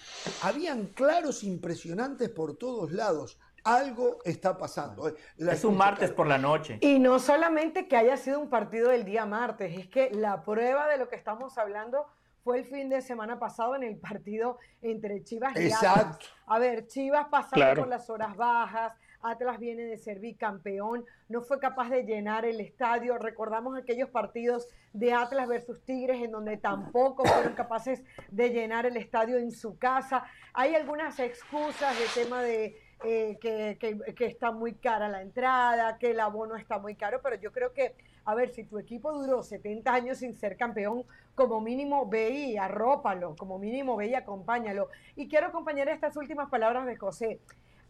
habían 0.41 0.88
claros 0.88 1.43
impresionantes 1.43 2.30
por 2.30 2.58
todos 2.58 2.91
lados. 2.91 3.38
Algo 3.63 4.17
está 4.26 4.58
pasando. 4.58 5.08
Eh, 5.08 5.15
es 5.38 5.63
un 5.63 5.78
martes 5.78 6.12
por 6.12 6.26
la 6.26 6.38
noche. 6.38 6.80
Y 6.82 6.97
no 6.97 7.19
solamente 7.19 7.88
que 7.88 7.95
haya 7.95 8.17
sido 8.17 8.39
un 8.39 8.50
partido 8.50 8.89
del 8.89 9.06
día 9.06 9.26
martes, 9.26 9.78
es 9.78 9.88
que 9.88 10.10
la 10.12 10.43
prueba 10.43 10.88
de 10.88 10.97
lo 10.97 11.10
que 11.10 11.15
estamos 11.15 11.58
hablando 11.58 12.08
fue 12.43 12.58
el 12.58 12.65
fin 12.65 12.89
de 12.89 13.02
semana 13.02 13.38
pasado 13.38 13.76
en 13.76 13.84
el 13.84 13.97
partido 13.97 14.58
entre 14.82 15.24
Chivas 15.24 15.56
y 15.60 15.71
Atlas. 15.71 16.17
A 16.47 16.58
ver, 16.58 16.88
Chivas 16.88 17.28
pasando 17.30 17.82
por 17.82 17.88
las 17.88 18.10
horas 18.10 18.36
bajas, 18.36 18.93
Atlas 19.23 19.60
viene 19.60 19.84
de 19.84 19.97
ser 19.97 20.19
bicampeón, 20.19 21.05
no 21.29 21.41
fue 21.41 21.60
capaz 21.60 21.89
de 21.89 22.03
llenar 22.03 22.45
el 22.45 22.60
estadio. 22.60 23.17
Recordamos 23.17 23.77
aquellos 23.77 24.10
partidos 24.10 24.67
de 24.93 25.13
Atlas 25.13 25.47
versus 25.47 25.81
Tigres 25.84 26.21
en 26.23 26.31
donde 26.31 26.57
tampoco 26.57 27.25
fueron 27.25 27.53
capaces 27.53 28.03
de 28.29 28.49
llenar 28.49 28.86
el 28.86 28.97
estadio 28.97 29.38
en 29.38 29.51
su 29.51 29.77
casa. 29.77 30.25
Hay 30.53 30.75
algunas 30.75 31.19
excusas 31.19 31.97
de 31.97 32.21
tema 32.21 32.41
de 32.41 32.77
eh, 33.03 33.38
que, 33.41 33.77
que, 34.15 34.25
está 34.25 34.51
muy 34.51 34.75
cara 34.75 35.10
la 35.10 35.23
entrada, 35.23 35.97
que 35.97 36.12
el 36.12 36.19
abono 36.19 36.55
está 36.55 36.77
muy 36.77 36.93
caro, 36.93 37.19
pero 37.23 37.36
yo 37.36 37.51
creo 37.51 37.73
que, 37.73 37.95
a 38.25 38.36
ver, 38.36 38.51
si 38.51 38.63
tu 38.63 38.77
equipo 38.77 39.12
duró 39.12 39.41
70 39.41 39.91
años 39.91 40.19
sin 40.19 40.36
ser 40.36 40.55
campeón, 40.55 41.03
como 41.34 41.62
mínimo 41.62 42.07
ve 42.07 42.29
y 42.29 42.57
arrópalo, 42.57 43.36
como 43.36 43.57
mínimo 43.57 43.95
ve 43.95 44.07
y 44.07 44.13
acompáñalo. 44.13 44.89
Y 45.15 45.27
quiero 45.27 45.47
acompañar 45.47 45.89
estas 45.89 46.15
últimas 46.15 46.49
palabras 46.49 46.86
de 46.86 46.95
José. 46.95 47.39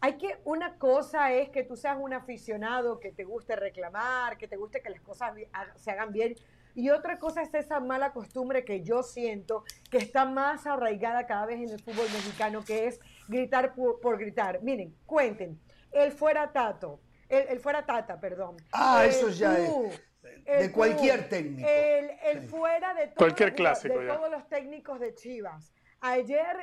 Hay 0.03 0.17
que, 0.17 0.39
una 0.45 0.77
cosa 0.79 1.31
es 1.31 1.49
que 1.49 1.63
tú 1.63 1.75
seas 1.75 1.97
un 1.99 2.11
aficionado, 2.11 2.99
que 2.99 3.11
te 3.11 3.23
guste 3.23 3.55
reclamar, 3.55 4.37
que 4.37 4.47
te 4.47 4.57
guste 4.57 4.81
que 4.81 4.89
las 4.89 5.01
cosas 5.01 5.33
se 5.75 5.91
hagan 5.91 6.11
bien, 6.11 6.35
y 6.73 6.89
otra 6.89 7.19
cosa 7.19 7.41
es 7.43 7.53
esa 7.53 7.79
mala 7.79 8.11
costumbre 8.11 8.63
que 8.65 8.81
yo 8.81 9.03
siento 9.03 9.63
que 9.89 9.97
está 9.97 10.25
más 10.25 10.65
arraigada 10.65 11.27
cada 11.27 11.45
vez 11.45 11.61
en 11.61 11.69
el 11.69 11.79
fútbol 11.79 12.07
mexicano, 12.11 12.63
que 12.63 12.87
es 12.87 12.99
gritar 13.27 13.75
por, 13.75 14.17
gritar. 14.17 14.63
Miren, 14.63 14.95
cuenten, 15.05 15.59
el 15.91 16.11
fuera 16.11 16.51
Tato, 16.51 17.01
el, 17.29 17.59
fuera 17.59 17.85
Tata, 17.85 18.19
perdón. 18.19 18.57
Ah, 18.71 19.05
eso 19.05 19.29
ya 19.29 19.57
es. 19.57 19.71
De 20.45 20.71
cualquier 20.71 21.29
técnico. 21.29 21.67
El, 21.67 22.41
fuera 22.43 22.93
de, 22.93 23.11
cualquier 23.13 23.53
de 23.53 24.07
todos 24.07 24.31
los 24.31 24.47
técnicos 24.47 24.99
de 24.99 25.13
Chivas. 25.13 25.73
Ayer 26.03 26.57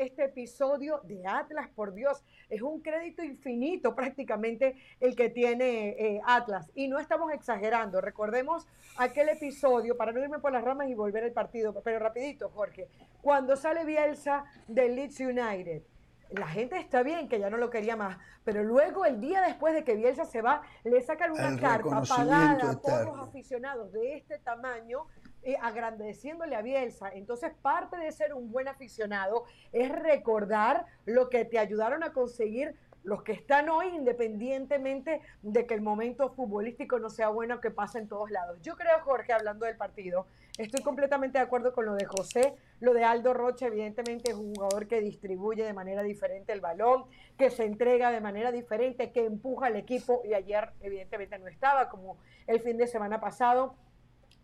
este 0.00 0.24
episodio 0.24 1.00
de 1.04 1.24
Atlas, 1.24 1.68
por 1.76 1.94
Dios, 1.94 2.24
es 2.48 2.60
un 2.60 2.80
crédito 2.80 3.22
infinito 3.22 3.94
prácticamente 3.94 4.74
el 4.98 5.14
que 5.14 5.28
tiene 5.28 5.90
eh, 5.90 6.20
Atlas. 6.26 6.72
Y 6.74 6.88
no 6.88 6.98
estamos 6.98 7.32
exagerando. 7.32 8.00
Recordemos 8.00 8.66
aquel 8.96 9.28
episodio, 9.28 9.96
para 9.96 10.10
no 10.10 10.20
irme 10.20 10.40
por 10.40 10.50
las 10.50 10.64
ramas 10.64 10.88
y 10.88 10.94
volver 10.94 11.22
al 11.22 11.30
partido, 11.30 11.72
pero 11.84 12.00
rapidito, 12.00 12.50
Jorge, 12.50 12.88
cuando 13.22 13.54
sale 13.54 13.84
Bielsa 13.84 14.44
del 14.66 14.96
Leeds 14.96 15.20
United. 15.20 15.82
La 16.30 16.48
gente 16.48 16.76
está 16.76 17.04
bien 17.04 17.28
que 17.28 17.38
ya 17.38 17.48
no 17.48 17.58
lo 17.58 17.70
quería 17.70 17.94
más, 17.94 18.18
pero 18.44 18.64
luego 18.64 19.04
el 19.04 19.20
día 19.20 19.40
después 19.40 19.72
de 19.72 19.84
que 19.84 19.94
Bielsa 19.94 20.24
se 20.24 20.42
va, 20.42 20.62
le 20.82 21.00
sacan 21.02 21.30
una 21.30 21.56
carta 21.56 22.02
pagada 22.02 22.80
por 22.80 23.06
los 23.06 23.28
aficionados 23.28 23.92
de 23.92 24.16
este 24.16 24.38
tamaño 24.38 25.06
eh, 25.42 25.56
agradeciéndole 25.60 26.54
a 26.56 26.62
Bielsa. 26.62 27.10
Entonces, 27.12 27.52
parte 27.62 27.96
de 27.96 28.12
ser 28.12 28.34
un 28.34 28.50
buen 28.50 28.68
aficionado 28.68 29.44
es 29.72 29.90
recordar 29.90 30.86
lo 31.06 31.28
que 31.28 31.44
te 31.44 31.58
ayudaron 31.58 32.02
a 32.02 32.12
conseguir 32.12 32.76
los 33.02 33.22
que 33.22 33.32
están 33.32 33.68
hoy, 33.70 33.88
independientemente 33.88 35.20
de 35.42 35.66
que 35.66 35.74
el 35.74 35.80
momento 35.80 36.30
futbolístico 36.30 36.98
no 36.98 37.08
sea 37.08 37.28
bueno, 37.28 37.60
que 37.60 37.70
pasa 37.70 37.98
en 37.98 38.08
todos 38.08 38.30
lados. 38.30 38.58
Yo 38.62 38.76
creo, 38.76 39.00
Jorge, 39.02 39.32
hablando 39.32 39.66
del 39.66 39.76
partido, 39.76 40.26
estoy 40.58 40.82
completamente 40.82 41.38
de 41.38 41.44
acuerdo 41.44 41.72
con 41.72 41.86
lo 41.86 41.94
de 41.94 42.04
José, 42.04 42.54
lo 42.80 42.92
de 42.92 43.04
Aldo 43.04 43.32
Rocha, 43.32 43.66
evidentemente 43.66 44.30
es 44.30 44.36
un 44.36 44.54
jugador 44.54 44.86
que 44.86 45.00
distribuye 45.00 45.64
de 45.64 45.72
manera 45.72 46.02
diferente 46.02 46.52
el 46.52 46.60
balón, 46.60 47.04
que 47.38 47.50
se 47.50 47.64
entrega 47.64 48.10
de 48.10 48.20
manera 48.20 48.52
diferente, 48.52 49.12
que 49.12 49.24
empuja 49.24 49.66
al 49.66 49.76
equipo 49.76 50.20
y 50.24 50.34
ayer 50.34 50.70
evidentemente 50.80 51.38
no 51.38 51.48
estaba 51.48 51.88
como 51.88 52.18
el 52.46 52.60
fin 52.60 52.76
de 52.76 52.86
semana 52.86 53.20
pasado 53.20 53.74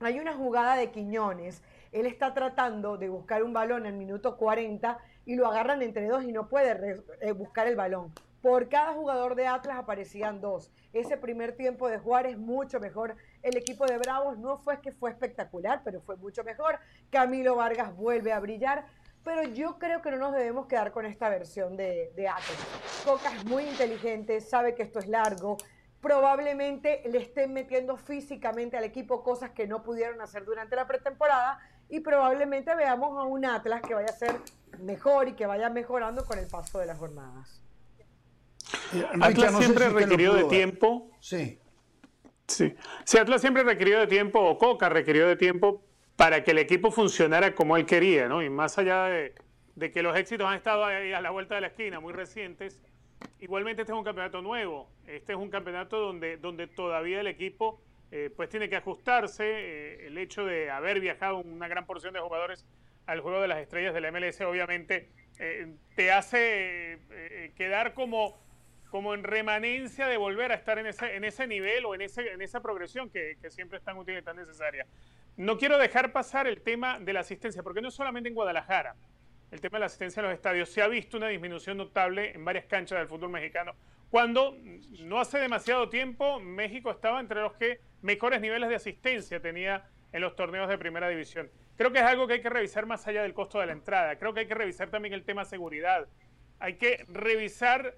hay 0.00 0.18
una 0.18 0.34
jugada 0.34 0.76
de 0.76 0.90
Quiñones. 0.90 1.62
Él 1.92 2.06
está 2.06 2.34
tratando 2.34 2.96
de 2.96 3.08
buscar 3.08 3.42
un 3.42 3.52
balón 3.52 3.86
en 3.86 3.94
el 3.94 3.98
minuto 3.98 4.36
40 4.36 4.98
y 5.24 5.36
lo 5.36 5.46
agarran 5.46 5.82
entre 5.82 6.06
dos 6.06 6.24
y 6.24 6.32
no 6.32 6.48
puede 6.48 7.02
eh, 7.20 7.32
buscar 7.32 7.66
el 7.66 7.76
balón. 7.76 8.12
Por 8.42 8.68
cada 8.68 8.92
jugador 8.92 9.34
de 9.34 9.46
Atlas 9.46 9.78
aparecían 9.78 10.40
dos. 10.40 10.70
Ese 10.92 11.16
primer 11.16 11.56
tiempo 11.56 11.88
de 11.88 11.98
Juárez 11.98 12.38
mucho 12.38 12.78
mejor. 12.78 13.16
El 13.42 13.56
equipo 13.56 13.86
de 13.86 13.98
Bravos 13.98 14.38
no 14.38 14.58
fue 14.58 14.80
que 14.80 14.92
fue 14.92 15.10
espectacular, 15.10 15.80
pero 15.84 16.00
fue 16.00 16.16
mucho 16.16 16.44
mejor. 16.44 16.78
Camilo 17.10 17.56
Vargas 17.56 17.96
vuelve 17.96 18.32
a 18.32 18.38
brillar. 18.38 18.86
Pero 19.24 19.42
yo 19.42 19.80
creo 19.80 20.02
que 20.02 20.12
no 20.12 20.18
nos 20.18 20.32
debemos 20.34 20.66
quedar 20.66 20.92
con 20.92 21.04
esta 21.04 21.28
versión 21.28 21.76
de, 21.76 22.12
de 22.14 22.28
Atlas. 22.28 22.56
Coca 23.04 23.34
es 23.34 23.44
muy 23.44 23.64
inteligente, 23.64 24.40
sabe 24.40 24.76
que 24.76 24.84
esto 24.84 25.00
es 25.00 25.08
largo, 25.08 25.56
probablemente 26.06 27.02
le 27.10 27.18
estén 27.18 27.52
metiendo 27.52 27.96
físicamente 27.96 28.76
al 28.76 28.84
equipo 28.84 29.24
cosas 29.24 29.50
que 29.50 29.66
no 29.66 29.82
pudieron 29.82 30.20
hacer 30.20 30.44
durante 30.44 30.76
la 30.76 30.86
pretemporada 30.86 31.58
y 31.88 31.98
probablemente 31.98 32.72
veamos 32.76 33.18
a 33.18 33.24
un 33.24 33.44
Atlas 33.44 33.82
que 33.82 33.92
vaya 33.92 34.06
a 34.06 34.12
ser 34.12 34.36
mejor 34.78 35.26
y 35.26 35.32
que 35.32 35.46
vaya 35.46 35.68
mejorando 35.68 36.24
con 36.24 36.38
el 36.38 36.46
paso 36.46 36.78
de 36.78 36.86
las 36.86 36.96
jornadas. 36.96 37.60
Eh, 38.94 39.04
Atlas 39.20 39.56
siempre 39.58 39.88
requirió 39.88 40.34
de 40.34 40.44
tiempo. 40.44 41.10
Sí. 41.18 41.58
Sí. 42.46 42.76
Si 43.04 43.18
Atlas 43.18 43.40
siempre 43.40 43.64
requirió 43.64 43.98
de 43.98 44.06
tiempo, 44.06 44.38
o 44.38 44.58
Coca 44.58 44.88
requirió 44.88 45.26
de 45.26 45.34
tiempo 45.34 45.82
para 46.14 46.44
que 46.44 46.52
el 46.52 46.58
equipo 46.58 46.92
funcionara 46.92 47.52
como 47.56 47.76
él 47.76 47.84
quería, 47.84 48.28
¿no? 48.28 48.44
Y 48.44 48.48
más 48.48 48.78
allá 48.78 49.06
de, 49.06 49.34
de 49.74 49.90
que 49.90 50.04
los 50.04 50.16
éxitos 50.16 50.46
han 50.46 50.54
estado 50.54 50.84
ahí 50.84 51.12
a 51.12 51.20
la 51.20 51.32
vuelta 51.32 51.56
de 51.56 51.62
la 51.62 51.66
esquina, 51.66 51.98
muy 51.98 52.12
recientes, 52.12 52.80
Igualmente 53.38 53.82
este 53.82 53.92
es 53.92 53.98
un 53.98 54.04
campeonato 54.04 54.40
nuevo, 54.40 54.88
este 55.06 55.32
es 55.32 55.38
un 55.38 55.50
campeonato 55.50 55.98
donde, 55.98 56.38
donde 56.38 56.66
todavía 56.66 57.20
el 57.20 57.26
equipo 57.26 57.82
eh, 58.10 58.30
pues 58.34 58.48
tiene 58.48 58.70
que 58.70 58.76
ajustarse, 58.76 59.44
eh, 59.44 60.06
el 60.06 60.16
hecho 60.16 60.46
de 60.46 60.70
haber 60.70 61.00
viajado 61.00 61.38
una 61.38 61.68
gran 61.68 61.84
porción 61.84 62.14
de 62.14 62.20
jugadores 62.20 62.64
al 63.04 63.20
juego 63.20 63.42
de 63.42 63.48
las 63.48 63.58
estrellas 63.58 63.92
del 63.92 64.10
MLS 64.10 64.40
obviamente 64.40 65.10
eh, 65.38 65.74
te 65.94 66.10
hace 66.12 66.98
quedar 67.56 67.92
como, 67.92 68.40
como 68.90 69.12
en 69.12 69.22
remanencia 69.22 70.06
de 70.06 70.16
volver 70.16 70.52
a 70.52 70.54
estar 70.54 70.78
en 70.78 70.86
ese, 70.86 71.14
en 71.14 71.24
ese 71.24 71.46
nivel 71.46 71.84
o 71.84 71.94
en, 71.94 72.00
ese, 72.00 72.32
en 72.32 72.40
esa 72.40 72.62
progresión 72.62 73.10
que, 73.10 73.36
que 73.42 73.50
siempre 73.50 73.78
es 73.78 73.84
tan 73.84 73.98
útil 73.98 74.16
y 74.16 74.22
tan 74.22 74.36
necesaria. 74.36 74.86
No 75.36 75.58
quiero 75.58 75.76
dejar 75.76 76.12
pasar 76.12 76.46
el 76.46 76.62
tema 76.62 76.98
de 76.98 77.12
la 77.12 77.20
asistencia, 77.20 77.62
porque 77.62 77.82
no 77.82 77.88
es 77.88 77.94
solamente 77.94 78.30
en 78.30 78.34
Guadalajara 78.34 78.96
el 79.50 79.60
tema 79.60 79.78
de 79.78 79.80
la 79.80 79.86
asistencia 79.86 80.20
a 80.20 80.26
los 80.26 80.34
estadios, 80.34 80.68
se 80.68 80.82
ha 80.82 80.88
visto 80.88 81.16
una 81.16 81.28
disminución 81.28 81.76
notable 81.76 82.32
en 82.34 82.44
varias 82.44 82.66
canchas 82.66 82.98
del 82.98 83.08
fútbol 83.08 83.30
mexicano. 83.30 83.74
Cuando 84.10 84.56
no 85.00 85.20
hace 85.20 85.38
demasiado 85.38 85.88
tiempo 85.88 86.40
México 86.40 86.90
estaba 86.90 87.20
entre 87.20 87.40
los 87.40 87.54
que 87.54 87.80
mejores 88.02 88.40
niveles 88.40 88.68
de 88.68 88.76
asistencia 88.76 89.40
tenía 89.40 89.88
en 90.12 90.20
los 90.20 90.36
torneos 90.36 90.68
de 90.68 90.78
primera 90.78 91.08
división. 91.08 91.50
Creo 91.76 91.92
que 91.92 91.98
es 91.98 92.04
algo 92.04 92.26
que 92.26 92.34
hay 92.34 92.40
que 92.40 92.48
revisar 92.48 92.86
más 92.86 93.06
allá 93.06 93.22
del 93.22 93.34
costo 93.34 93.60
de 93.60 93.66
la 93.66 93.72
entrada. 93.72 94.16
Creo 94.18 94.32
que 94.32 94.40
hay 94.40 94.46
que 94.46 94.54
revisar 94.54 94.88
también 94.90 95.12
el 95.12 95.24
tema 95.24 95.44
seguridad. 95.44 96.08
Hay 96.58 96.74
que 96.74 97.04
revisar 97.08 97.96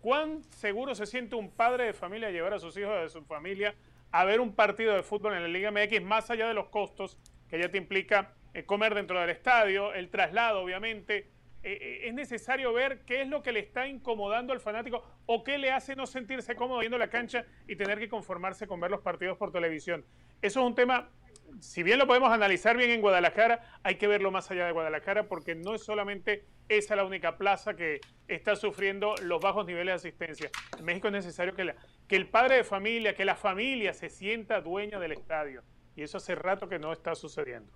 cuán 0.00 0.42
seguro 0.44 0.94
se 0.94 1.06
siente 1.06 1.36
un 1.36 1.50
padre 1.50 1.84
de 1.84 1.92
familia 1.92 2.30
llevar 2.30 2.54
a 2.54 2.58
sus 2.58 2.76
hijos 2.76 3.00
de 3.00 3.08
su 3.08 3.24
familia 3.24 3.74
a 4.10 4.24
ver 4.24 4.40
un 4.40 4.54
partido 4.54 4.94
de 4.94 5.02
fútbol 5.02 5.34
en 5.34 5.42
la 5.42 5.48
Liga 5.48 5.70
MX, 5.70 6.02
más 6.02 6.30
allá 6.30 6.48
de 6.48 6.54
los 6.54 6.68
costos 6.68 7.18
que 7.48 7.58
ya 7.58 7.70
te 7.70 7.78
implica 7.78 8.34
eh, 8.54 8.64
comer 8.64 8.94
dentro 8.94 9.20
del 9.20 9.30
estadio, 9.30 9.92
el 9.94 10.10
traslado, 10.10 10.60
obviamente. 10.62 11.28
Eh, 11.62 11.76
eh, 11.80 12.08
es 12.08 12.14
necesario 12.14 12.72
ver 12.72 13.00
qué 13.00 13.22
es 13.22 13.28
lo 13.28 13.42
que 13.42 13.50
le 13.50 13.60
está 13.60 13.88
incomodando 13.88 14.52
al 14.52 14.60
fanático 14.60 15.04
o 15.26 15.42
qué 15.42 15.58
le 15.58 15.72
hace 15.72 15.96
no 15.96 16.06
sentirse 16.06 16.54
cómodo 16.54 16.78
viendo 16.78 16.98
la 16.98 17.10
cancha 17.10 17.44
y 17.66 17.74
tener 17.74 17.98
que 17.98 18.08
conformarse 18.08 18.66
con 18.68 18.78
ver 18.80 18.92
los 18.92 19.00
partidos 19.00 19.36
por 19.36 19.50
televisión. 19.50 20.04
Eso 20.40 20.60
es 20.60 20.66
un 20.66 20.76
tema, 20.76 21.10
si 21.60 21.82
bien 21.82 21.98
lo 21.98 22.06
podemos 22.06 22.30
analizar 22.30 22.76
bien 22.76 22.90
en 22.90 23.00
Guadalajara, 23.00 23.60
hay 23.82 23.96
que 23.96 24.06
verlo 24.06 24.30
más 24.30 24.50
allá 24.52 24.66
de 24.66 24.72
Guadalajara 24.72 25.24
porque 25.28 25.56
no 25.56 25.74
es 25.74 25.82
solamente 25.82 26.44
esa 26.68 26.94
la 26.94 27.04
única 27.04 27.36
plaza 27.36 27.74
que 27.74 28.00
está 28.28 28.54
sufriendo 28.54 29.16
los 29.22 29.40
bajos 29.40 29.66
niveles 29.66 30.00
de 30.00 30.08
asistencia. 30.08 30.50
En 30.78 30.84
México 30.84 31.08
es 31.08 31.12
necesario 31.12 31.56
que, 31.56 31.74
que 32.06 32.16
el 32.16 32.28
padre 32.28 32.56
de 32.56 32.64
familia, 32.64 33.16
que 33.16 33.24
la 33.24 33.34
familia 33.34 33.94
se 33.94 34.10
sienta 34.10 34.60
dueña 34.60 35.00
del 35.00 35.12
estadio. 35.12 35.64
Y 35.96 36.02
eso 36.02 36.18
hace 36.18 36.36
rato 36.36 36.68
que 36.68 36.78
no 36.78 36.92
está 36.92 37.16
sucediendo. 37.16 37.72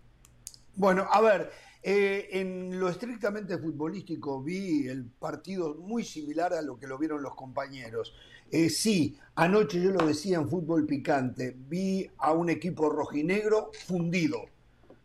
Bueno, 0.74 1.06
a 1.10 1.20
ver, 1.20 1.50
eh, 1.82 2.28
en 2.32 2.78
lo 2.78 2.88
estrictamente 2.88 3.58
futbolístico 3.58 4.40
vi 4.40 4.86
el 4.86 5.04
partido 5.06 5.74
muy 5.74 6.04
similar 6.04 6.54
a 6.54 6.62
lo 6.62 6.78
que 6.78 6.86
lo 6.86 6.96
vieron 6.96 7.22
los 7.22 7.34
compañeros. 7.34 8.14
Eh, 8.50 8.70
sí, 8.70 9.18
anoche 9.34 9.80
yo 9.80 9.90
lo 9.90 10.06
decía 10.06 10.36
en 10.36 10.48
fútbol 10.48 10.86
picante, 10.86 11.56
vi 11.56 12.08
a 12.18 12.32
un 12.32 12.50
equipo 12.50 12.88
rojinegro 12.88 13.70
fundido, 13.86 14.44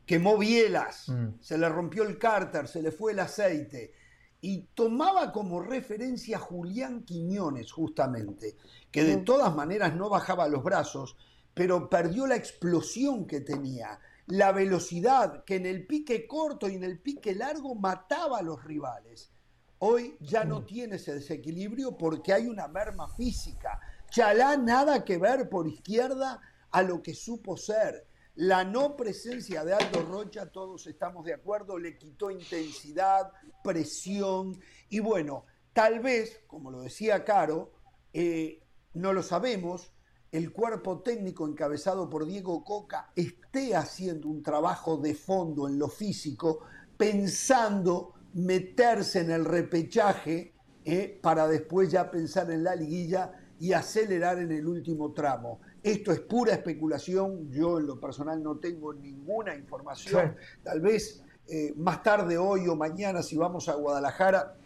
quemó 0.06 0.38
bielas, 0.38 1.10
mm. 1.10 1.40
se 1.42 1.58
le 1.58 1.68
rompió 1.68 2.04
el 2.04 2.18
cárter, 2.18 2.68
se 2.68 2.82
le 2.82 2.92
fue 2.92 3.14
el 3.14 3.20
aceite. 3.20 3.94
Y 4.40 4.68
tomaba 4.76 5.32
como 5.32 5.62
referencia 5.62 6.38
a 6.38 6.42
Julián 6.42 7.04
Quiñones, 7.04 7.72
justamente, 7.72 8.56
que 8.92 9.04
de 9.04 9.18
todas 9.18 9.56
maneras 9.56 9.96
no 9.96 10.10
bajaba 10.10 10.48
los 10.48 10.64
brazos, 10.64 11.18
pero 11.56 11.90
perdió 11.90 12.28
la 12.28 12.36
explosión 12.36 13.26
que 13.26 13.42
tenía 13.42 14.00
la 14.28 14.52
velocidad 14.52 15.44
que 15.46 15.56
en 15.56 15.66
el 15.66 15.88
pique 15.88 16.28
corto 16.28 16.68
y 16.68 16.76
en 16.76 16.84
el 16.84 17.00
pique 17.00 17.34
largo 17.34 17.76
mataba 17.76 18.40
a 18.40 18.44
los 18.44 18.64
rivales. 18.64 19.32
Hoy 19.80 20.18
ya 20.20 20.44
no 20.44 20.62
mm. 20.62 20.66
tiene 20.66 20.96
ese 20.98 21.16
desequilibrio 21.16 21.98
porque 21.98 22.34
hay 22.34 22.48
una 22.48 22.68
merma 22.68 23.08
física. 23.16 23.80
Chalá 24.10 24.58
nada 24.58 25.06
que 25.06 25.18
ver 25.18 25.50
por 25.50 25.68
izquierda 25.68 26.42
a 26.72 26.82
lo 26.82 27.02
que 27.02 27.14
supo 27.14 27.56
ser. 27.56 28.08
La 28.36 28.64
no 28.64 28.96
presencia 28.96 29.64
de 29.64 29.74
Aldo 29.74 30.04
Rocha, 30.04 30.52
todos 30.52 30.86
estamos 30.88 31.26
de 31.26 31.34
acuerdo, 31.34 31.80
le 31.80 31.98
quitó 31.98 32.30
intensidad, 32.30 33.32
presión 33.64 34.60
y 34.90 35.00
bueno, 35.00 35.46
tal 35.74 36.02
vez, 36.02 36.42
como 36.48 36.70
lo 36.70 36.82
decía 36.82 37.24
Caro, 37.24 37.72
eh, 38.14 38.62
no 38.94 39.14
lo 39.14 39.24
sabemos, 39.24 39.92
el 40.32 40.52
cuerpo 40.52 41.02
técnico 41.02 41.48
encabezado 41.48 42.10
por 42.10 42.26
Diego 42.26 42.64
Coca 42.64 43.12
esté 43.16 43.76
haciendo 43.76 44.28
un 44.28 44.44
trabajo 44.44 44.98
de 44.98 45.16
fondo 45.16 45.68
en 45.68 45.80
lo 45.80 45.88
físico, 45.88 46.60
pensando 46.98 48.14
meterse 48.34 49.22
en 49.22 49.32
el 49.32 49.46
repechaje 49.46 50.54
eh, 50.84 51.20
para 51.22 51.48
después 51.48 51.90
ya 51.90 52.10
pensar 52.12 52.52
en 52.52 52.64
la 52.64 52.76
liguilla 52.76 53.32
y 53.60 53.74
acelerar 53.74 54.40
en 54.40 54.52
el 54.52 54.68
último 54.68 55.12
tramo. 55.14 55.60
Esto 55.82 56.12
es 56.12 56.20
pura 56.20 56.54
especulación, 56.54 57.50
yo 57.50 57.80
en 57.80 57.88
lo 57.88 58.00
personal 58.00 58.42
no 58.44 58.58
tengo 58.58 58.94
ninguna 58.94 59.56
información. 59.56 60.36
Tal 60.64 60.82
vez 60.82 61.24
eh, 61.48 61.74
más 61.76 62.04
tarde, 62.04 62.38
hoy 62.38 62.68
o 62.68 62.76
mañana, 62.76 63.24
si 63.24 63.38
vamos 63.38 63.70
a 63.70 63.76
Guadalajara, 63.76 64.58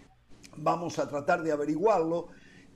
vamos 0.57 0.99
a 0.99 1.07
tratar 1.07 1.43
de 1.43 1.51
averiguarlo, 1.51 2.27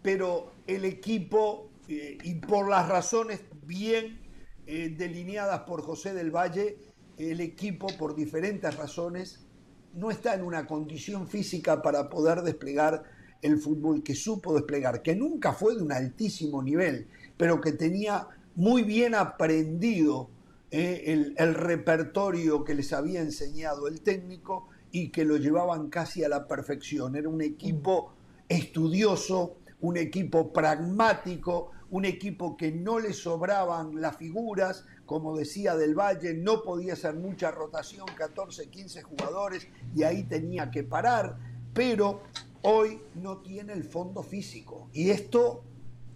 pero 0.01 0.51
el 0.67 0.85
equipo, 0.85 1.71
eh, 1.87 2.17
y 2.23 2.35
por 2.35 2.69
las 2.69 2.87
razones 2.89 3.41
bien 3.65 4.19
eh, 4.67 4.95
delineadas 4.97 5.61
por 5.61 5.81
José 5.81 6.13
del 6.13 6.31
Valle, 6.31 6.77
el 7.17 7.41
equipo, 7.41 7.87
por 7.97 8.15
diferentes 8.15 8.75
razones, 8.75 9.45
no 9.93 10.11
está 10.11 10.35
en 10.35 10.43
una 10.43 10.67
condición 10.67 11.27
física 11.27 11.81
para 11.81 12.09
poder 12.09 12.41
desplegar 12.41 13.03
el 13.41 13.59
fútbol 13.59 14.03
que 14.03 14.15
supo 14.15 14.53
desplegar, 14.53 15.01
que 15.01 15.15
nunca 15.15 15.53
fue 15.53 15.75
de 15.75 15.83
un 15.83 15.91
altísimo 15.91 16.61
nivel, 16.63 17.07
pero 17.37 17.61
que 17.61 17.73
tenía 17.73 18.27
muy 18.55 18.83
bien 18.83 19.13
aprendido 19.13 20.29
eh, 20.71 21.33
el, 21.37 21.53
repertorio 21.53 22.63
que 22.63 22.73
les 22.73 22.91
había 22.91 23.21
enseñado 23.21 23.87
el 23.87 24.01
técnico 24.01 24.67
y 24.91 25.09
que 25.09 25.23
lo 25.23 25.37
llevaban 25.37 25.89
casi 25.89 26.23
a 26.23 26.29
la 26.29 26.47
perfección. 26.47 27.15
Era 27.15 27.29
un 27.29 27.41
equipo 27.41 28.13
estudioso, 28.49 29.57
un 29.81 29.97
equipo 29.97 30.51
pragmático, 30.51 31.71
un 31.91 32.05
equipo 32.05 32.57
que 32.57 32.71
no 32.71 32.99
le 32.99 33.13
sobraban 33.13 34.01
las 34.01 34.17
figuras, 34.17 34.85
como 35.05 35.37
decía 35.37 35.75
Del 35.75 35.95
Valle, 35.95 36.33
no 36.33 36.63
podía 36.63 36.93
hacer 36.93 37.15
mucha 37.15 37.51
rotación, 37.51 38.05
14, 38.15 38.69
15 38.69 39.03
jugadores, 39.03 39.67
y 39.95 40.03
ahí 40.03 40.23
tenía 40.23 40.71
que 40.71 40.83
parar, 40.83 41.37
pero 41.73 42.21
hoy 42.63 42.99
no 43.15 43.37
tiene 43.37 43.73
el 43.73 43.83
fondo 43.83 44.23
físico. 44.23 44.89
Y 44.93 45.11
esto 45.11 45.63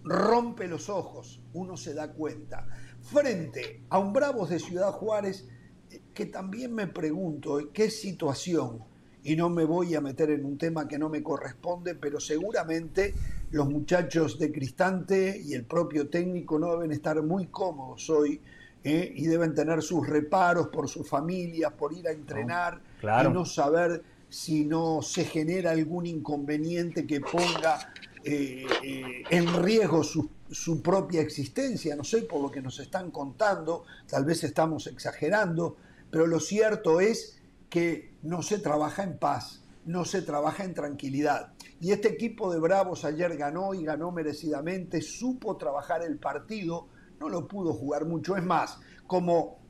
rompe 0.02 0.66
los 0.66 0.88
ojos, 0.88 1.40
uno 1.52 1.76
se 1.76 1.94
da 1.94 2.12
cuenta. 2.12 2.66
Frente 3.00 3.82
a 3.88 3.98
un 3.98 4.12
Bravos 4.12 4.50
de 4.50 4.58
Ciudad 4.58 4.92
Juárez, 4.92 5.46
eh, 5.90 6.00
que 6.12 6.26
también 6.26 6.74
me 6.74 6.86
pregunto, 6.86 7.58
¿qué 7.72 7.90
situación? 7.90 8.84
Y 9.22 9.36
no 9.36 9.50
me 9.50 9.64
voy 9.64 9.94
a 9.94 10.00
meter 10.00 10.30
en 10.30 10.44
un 10.44 10.56
tema 10.56 10.88
que 10.88 10.98
no 10.98 11.08
me 11.08 11.22
corresponde, 11.22 11.94
pero 11.94 12.20
seguramente 12.20 13.14
los 13.50 13.68
muchachos 13.68 14.38
de 14.38 14.52
Cristante 14.52 15.40
y 15.44 15.54
el 15.54 15.64
propio 15.64 16.08
técnico 16.08 16.58
no 16.58 16.72
deben 16.72 16.92
estar 16.92 17.20
muy 17.22 17.46
cómodos 17.46 18.08
hoy 18.10 18.40
eh, 18.82 19.12
y 19.14 19.26
deben 19.26 19.54
tener 19.54 19.82
sus 19.82 20.06
reparos 20.06 20.68
por 20.68 20.88
sus 20.88 21.08
familias, 21.08 21.72
por 21.72 21.92
ir 21.92 22.06
a 22.08 22.12
entrenar 22.12 22.80
y 23.02 23.28
no 23.28 23.44
saber 23.44 24.02
si 24.28 24.64
no 24.64 25.02
se 25.02 25.24
genera 25.24 25.72
algún 25.72 26.06
inconveniente 26.06 27.06
que 27.06 27.20
ponga 27.20 27.92
eh, 28.24 28.64
eh, 28.84 29.22
en 29.28 29.62
riesgo 29.62 30.04
su, 30.04 30.30
su, 30.50 30.80
propia 30.80 31.20
existencia, 31.20 31.96
no 31.96 32.04
sé, 32.04 32.22
por 32.22 32.40
lo 32.40 32.50
que 32.50 32.62
nos 32.62 32.78
están 32.78 33.10
contando, 33.10 33.84
tal 34.08 34.24
vez 34.24 34.44
estamos 34.44 34.86
exagerando, 34.86 35.76
pero 36.10 36.26
lo 36.26 36.38
cierto 36.38 37.00
es 37.00 37.40
que 37.68 38.12
no 38.22 38.42
se 38.42 38.58
trabaja 38.58 39.02
en 39.02 39.18
paz, 39.18 39.62
no 39.86 40.04
se 40.04 40.22
trabaja 40.22 40.64
en 40.64 40.74
tranquilidad. 40.74 41.52
Y 41.80 41.92
este 41.92 42.08
equipo 42.08 42.52
de 42.52 42.60
Bravos 42.60 43.06
ayer 43.06 43.36
ganó 43.38 43.72
y 43.72 43.84
ganó 43.84 44.12
merecidamente, 44.12 45.00
supo 45.00 45.56
trabajar 45.56 46.02
el 46.02 46.18
partido, 46.18 46.88
no 47.18 47.30
lo 47.30 47.48
pudo 47.48 47.72
jugar 47.72 48.04
mucho, 48.04 48.36
es 48.36 48.44
más, 48.44 48.78
como, 49.06 49.60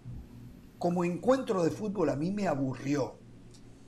como 0.79 1.05
encuentro 1.05 1.63
de 1.63 1.71
fútbol 1.71 2.09
a 2.09 2.17
mí 2.17 2.33
me 2.33 2.49
aburrió. 2.49 3.17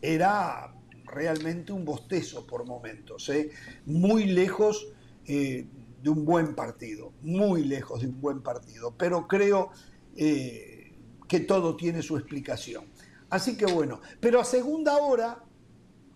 Era 0.00 0.72
realmente 1.04 1.72
un 1.72 1.84
bostezo 1.84 2.46
por 2.46 2.64
momentos, 2.64 3.28
¿eh? 3.28 3.50
muy 3.86 4.26
lejos 4.26 4.86
eh, 5.26 5.66
de 6.00 6.10
un 6.10 6.24
buen 6.24 6.54
partido, 6.54 7.12
muy 7.22 7.64
lejos 7.64 8.02
de 8.02 8.08
un 8.08 8.20
buen 8.20 8.40
partido, 8.40 8.94
pero 8.96 9.26
creo 9.26 9.70
eh, 10.16 10.92
que 11.28 11.40
todo 11.40 11.76
tiene 11.76 12.02
su 12.02 12.16
explicación. 12.16 12.84
Así 13.30 13.56
que 13.56 13.66
bueno, 13.66 14.00
pero 14.20 14.40
a 14.40 14.44
segunda 14.44 14.96
hora 14.98 15.42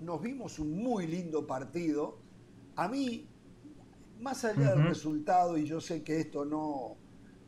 nos 0.00 0.20
vimos 0.20 0.59
un 0.59 0.76
muy 0.82 1.06
lindo 1.06 1.46
partido. 1.46 2.18
A 2.76 2.88
mí, 2.88 3.26
más 4.20 4.44
allá 4.44 4.74
del 4.74 4.85
resultado, 4.85 5.56
y 5.56 5.66
yo 5.66 5.80
sé 5.80 6.02
que 6.02 6.20
esto 6.20 6.44
no, 6.44 6.96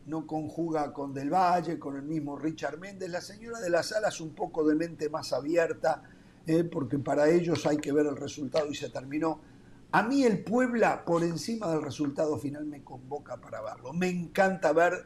no 0.07 0.27
conjuga 0.27 0.93
con 0.93 1.13
Del 1.13 1.31
Valle, 1.31 1.79
con 1.79 1.97
el 1.97 2.03
mismo 2.03 2.39
Richard 2.39 2.79
Méndez, 2.79 3.11
la 3.11 3.21
señora 3.21 3.61
de 3.61 3.71
las 3.71 3.93
alas 3.93 4.21
un 4.21 4.35
poco 4.35 4.67
de 4.67 4.75
mente 4.75 5.11
más 5.11 5.33
abierta, 5.33 6.03
¿eh? 6.47 6.65
porque 6.65 6.99
para 6.99 7.29
ellos 7.29 7.67
hay 7.67 7.77
que 7.77 7.93
ver 7.93 8.07
el 8.07 8.17
resultado 8.17 8.71
y 8.71 8.75
se 8.75 8.89
terminó. 8.89 9.41
A 9.91 10.03
mí 10.03 10.25
el 10.25 10.45
Puebla, 10.45 11.05
por 11.05 11.23
encima 11.23 11.71
del 11.71 11.83
resultado 11.83 12.39
final, 12.39 12.65
me 12.67 12.83
convoca 12.83 13.39
para 13.39 13.63
verlo. 13.63 13.93
Me 13.93 14.09
encanta 14.09 14.73
ver 14.73 15.05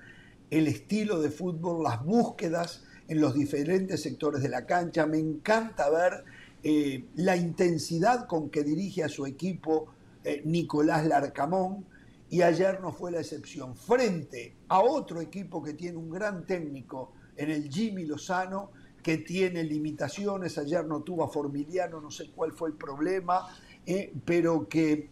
el 0.50 0.66
estilo 0.66 1.20
de 1.20 1.30
fútbol, 1.30 1.82
las 1.82 2.04
búsquedas 2.04 2.84
en 3.08 3.20
los 3.20 3.34
diferentes 3.34 4.02
sectores 4.02 4.42
de 4.42 4.48
la 4.48 4.66
cancha. 4.66 5.06
Me 5.06 5.18
encanta 5.18 5.88
ver 5.88 6.24
eh, 6.62 7.06
la 7.16 7.36
intensidad 7.36 8.26
con 8.26 8.50
que 8.50 8.62
dirige 8.62 9.02
a 9.02 9.08
su 9.08 9.26
equipo 9.26 9.88
eh, 10.24 10.42
Nicolás 10.44 11.06
Larcamón. 11.06 11.86
Y 12.30 12.40
ayer 12.40 12.80
no 12.80 12.92
fue 12.92 13.10
la 13.12 13.20
excepción. 13.20 13.76
Frente 13.76 14.56
a 14.68 14.80
otro 14.80 15.20
equipo 15.20 15.62
que 15.62 15.74
tiene 15.74 15.98
un 15.98 16.08
gran 16.08 16.46
técnico 16.46 17.12
en 17.36 17.50
el 17.50 17.68
Jimmy 17.68 18.06
Lozano, 18.06 18.70
que 19.02 19.18
tiene 19.18 19.62
limitaciones, 19.64 20.56
ayer 20.56 20.86
no 20.86 21.02
tuvo 21.02 21.24
a 21.24 21.28
Formiliano, 21.28 22.00
no 22.00 22.10
sé 22.10 22.30
cuál 22.30 22.52
fue 22.52 22.70
el 22.70 22.76
problema, 22.76 23.48
eh, 23.84 24.14
pero 24.24 24.66
que 24.66 25.10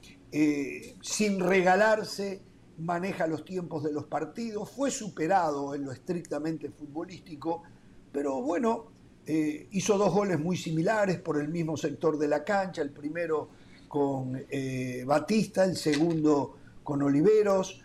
sin 1.02 1.40
regalarse 1.40 2.40
maneja 2.78 3.26
los 3.26 3.44
tiempos 3.44 3.82
de 3.84 3.92
los 3.92 4.06
partidos, 4.06 4.70
fue 4.70 4.90
superado 4.90 5.74
en 5.74 5.84
lo 5.84 5.92
estrictamente 5.92 6.70
futbolístico, 6.70 7.62
pero 8.12 8.40
bueno, 8.40 8.86
eh, 9.26 9.68
hizo 9.70 9.98
dos 9.98 10.12
goles 10.12 10.38
muy 10.40 10.56
similares 10.56 11.18
por 11.18 11.40
el 11.40 11.48
mismo 11.48 11.76
sector 11.76 12.18
de 12.18 12.28
la 12.28 12.44
cancha, 12.44 12.82
el 12.82 12.90
primero 12.90 13.50
con 13.88 14.44
Batista, 15.04 15.64
el 15.64 15.76
segundo 15.76 16.56
con 16.84 17.02
Oliveros, 17.02 17.82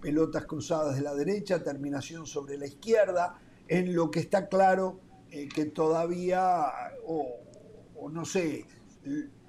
pelotas 0.00 0.46
cruzadas 0.46 0.94
de 0.94 1.02
la 1.02 1.12
derecha, 1.12 1.60
terminación 1.60 2.24
sobre 2.24 2.56
la 2.56 2.66
izquierda, 2.66 3.40
en 3.66 3.94
lo 3.94 4.10
que 4.10 4.20
está 4.20 4.48
claro 4.48 5.00
eh, 5.30 5.48
que 5.48 5.64
todavía, 5.66 6.66
o, 7.06 7.40
no 8.10 8.24
sé, 8.24 8.66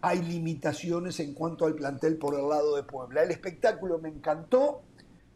hay 0.01 0.21
limitaciones 0.23 1.19
en 1.19 1.35
cuanto 1.35 1.65
al 1.65 1.75
plantel 1.75 2.17
por 2.17 2.33
el 2.33 2.49
lado 2.49 2.75
de 2.75 2.81
Puebla. 2.81 3.21
El 3.21 3.29
espectáculo 3.29 3.99
me 3.99 4.09
encantó, 4.09 4.81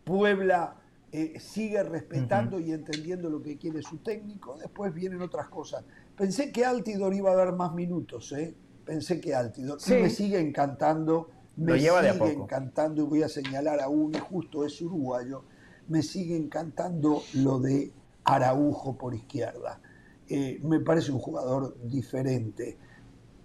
Puebla 0.04 0.76
eh, 1.12 1.40
sigue 1.40 1.82
respetando 1.84 2.60
y 2.60 2.72
entendiendo 2.72 3.30
lo 3.30 3.42
que 3.42 3.58
quiere 3.58 3.82
su 3.82 3.98
técnico, 3.98 4.58
después 4.58 4.94
vienen 4.94 5.22
otras 5.22 5.48
cosas. 5.48 5.84
Pensé 6.16 6.52
que 6.52 6.66
Altidor 6.66 7.14
iba 7.14 7.32
a 7.32 7.36
dar 7.36 7.56
más 7.56 7.74
minutos, 7.74 8.32
¿eh? 8.34 8.54
pensé 8.86 9.20
que 9.22 9.34
Altidor, 9.36 9.80
me 9.90 10.10
sigue 10.10 10.40
encantando, 10.40 11.30
me 11.56 11.80
sigue 11.80 12.32
encantando, 12.32 13.04
y 13.04 13.06
voy 13.06 13.24
a 13.24 13.30
señalar 13.30 13.80
a 13.80 13.88
uno, 13.88 14.20
justo 14.20 14.66
es 14.66 14.82
uruguayo, 14.82 15.44
me 15.88 16.02
sigue 16.02 16.36
encantando 16.36 17.22
lo 17.36 17.60
de 17.60 17.92
Araujo 18.24 18.98
por 18.98 19.14
izquierda. 19.16 19.80
Eh, 20.28 20.60
me 20.64 20.80
parece 20.80 21.12
un 21.12 21.20
jugador 21.20 21.76
diferente. 21.84 22.78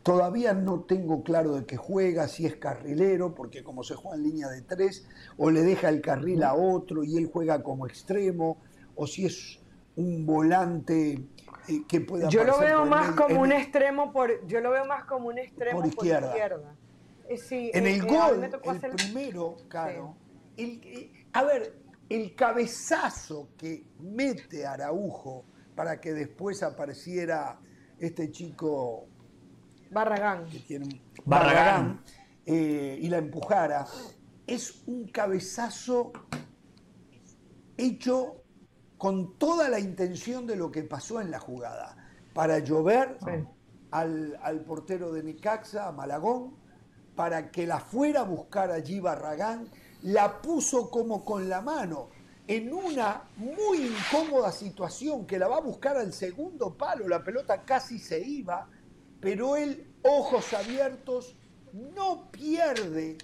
Todavía 0.05 0.53
no 0.53 0.83
tengo 0.83 1.25
claro 1.25 1.57
de 1.57 1.65
qué 1.65 1.77
juega, 1.77 2.29
si 2.29 2.45
es 2.45 2.57
carrilero, 2.57 3.35
porque 3.35 3.65
como 3.65 3.83
se 3.83 3.95
juega 3.95 4.19
en 4.19 4.23
línea 4.23 4.49
de 4.49 4.61
tres, 4.61 5.09
o 5.39 5.51
le 5.51 5.63
deja 5.63 5.89
el 5.89 6.03
carril 6.03 6.45
a 6.45 6.55
otro 6.55 7.03
y 7.03 7.17
él 7.17 7.31
juega 7.33 7.63
como 7.63 7.87
extremo, 7.87 8.59
o 8.95 9.07
si 9.07 9.25
es 9.25 9.59
un 9.97 10.27
volante 10.27 11.25
eh, 11.69 11.85
que 11.89 12.01
pueda 12.01 12.29
yo 12.29 12.45
lo 12.45 12.59
veo 12.59 12.85
más 12.85 13.13
como 13.13 13.41
un 13.41 13.53
extremo 13.53 14.13
por 14.13 14.47
yo 14.47 14.61
lo 14.61 14.71
veo 14.71 14.85
más 14.85 15.05
como 15.05 15.29
un 15.29 15.39
extremo 15.39 15.79
por 15.79 15.87
izquierda, 15.87 16.35
eh, 17.29 17.71
en 17.73 17.87
el 17.87 18.05
gol 18.05 18.45
el 18.45 18.91
primero 18.91 19.57
claro 19.69 20.17
a 21.33 21.45
ver 21.45 21.79
el 22.09 22.35
cabezazo 22.35 23.49
que 23.57 23.85
mete 24.01 24.67
Araujo 24.67 25.45
para 25.75 26.01
que 26.01 26.13
después 26.13 26.63
apareciera 26.63 27.59
este 27.99 28.31
chico 28.31 29.07
Barragán, 29.95 30.49
Barragán, 31.25 32.03
eh, 32.45 32.99
y 33.01 33.09
la 33.09 33.19
empujara. 33.19 33.87
Es 34.45 34.83
un 34.87 35.07
cabezazo 35.07 36.13
hecho 37.77 38.43
con 38.99 39.39
toda 39.39 39.69
la 39.69 39.79
intención 39.79 40.49
de 40.49 40.57
lo 40.57 40.73
que 40.73 40.83
pasó 40.83 41.21
en 41.21 41.31
la 41.31 41.39
jugada, 41.39 41.97
para 42.35 42.59
llover 42.59 43.19
al, 43.93 44.37
al, 44.43 44.61
portero 44.65 45.13
de 45.13 45.23
Nicaxa, 45.23 45.87
a 45.87 45.93
Malagón, 45.93 46.57
para 47.15 47.53
que 47.53 47.65
la 47.65 47.79
fuera 47.79 48.23
a 48.23 48.25
buscar 48.25 48.73
allí 48.73 48.99
Barragán 48.99 49.69
la 50.03 50.43
puso 50.43 50.91
como 50.91 51.25
con 51.25 51.49
la 51.49 51.61
mano 51.61 52.09
en 52.49 52.73
una 52.75 53.23
muy 53.37 53.87
incómoda 53.87 54.51
situación 54.51 55.25
que 55.25 55.39
la 55.39 55.47
va 55.47 55.59
a 55.59 55.61
buscar 55.61 55.97
al 55.97 56.13
segundo 56.13 56.77
palo, 56.77 57.07
la 57.07 57.23
pelota 57.23 57.63
casi 57.63 57.99
se 58.01 58.21
iba, 58.21 58.69
pero 59.25 59.57
él, 59.57 59.87
ojos 60.03 60.53
abiertos, 60.53 61.35
no 61.73 62.31
pierde 62.31 63.17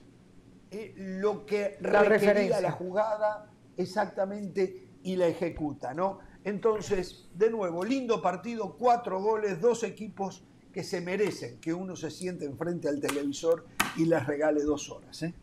eh, 0.70 0.94
lo 0.96 1.44
que 1.44 1.76
la 1.82 2.02
requería 2.02 2.58
la 2.58 2.72
jugada 2.72 3.52
exactamente 3.76 4.88
y 5.02 5.16
la 5.16 5.26
ejecuta, 5.26 5.92
¿no? 5.92 6.20
Entonces, 6.42 7.28
de 7.34 7.50
nuevo, 7.50 7.84
lindo 7.84 8.22
partido, 8.22 8.76
cuatro 8.78 9.20
goles, 9.20 9.60
dos 9.60 9.82
equipos 9.82 10.42
que 10.72 10.82
se 10.82 11.02
merecen 11.02 11.60
que 11.60 11.74
uno 11.74 11.94
se 11.96 12.10
siente 12.10 12.46
enfrente 12.46 12.88
al 12.88 12.98
televisor 12.98 13.66
y 13.98 14.06
les 14.06 14.26
regale 14.26 14.62
dos 14.62 14.88
horas. 14.88 15.22
¿eh? 15.22 15.34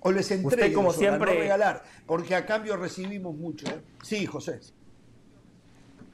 O 0.00 0.10
les 0.10 0.28
entregue 0.32 0.74
como 0.74 0.92
siempre, 0.92 1.34
no 1.34 1.40
regalar, 1.40 1.84
porque 2.04 2.34
a 2.34 2.44
cambio 2.44 2.76
recibimos 2.76 3.36
mucho. 3.36 3.68
¿eh? 3.68 3.80
Sí, 4.02 4.26
José. 4.26 4.58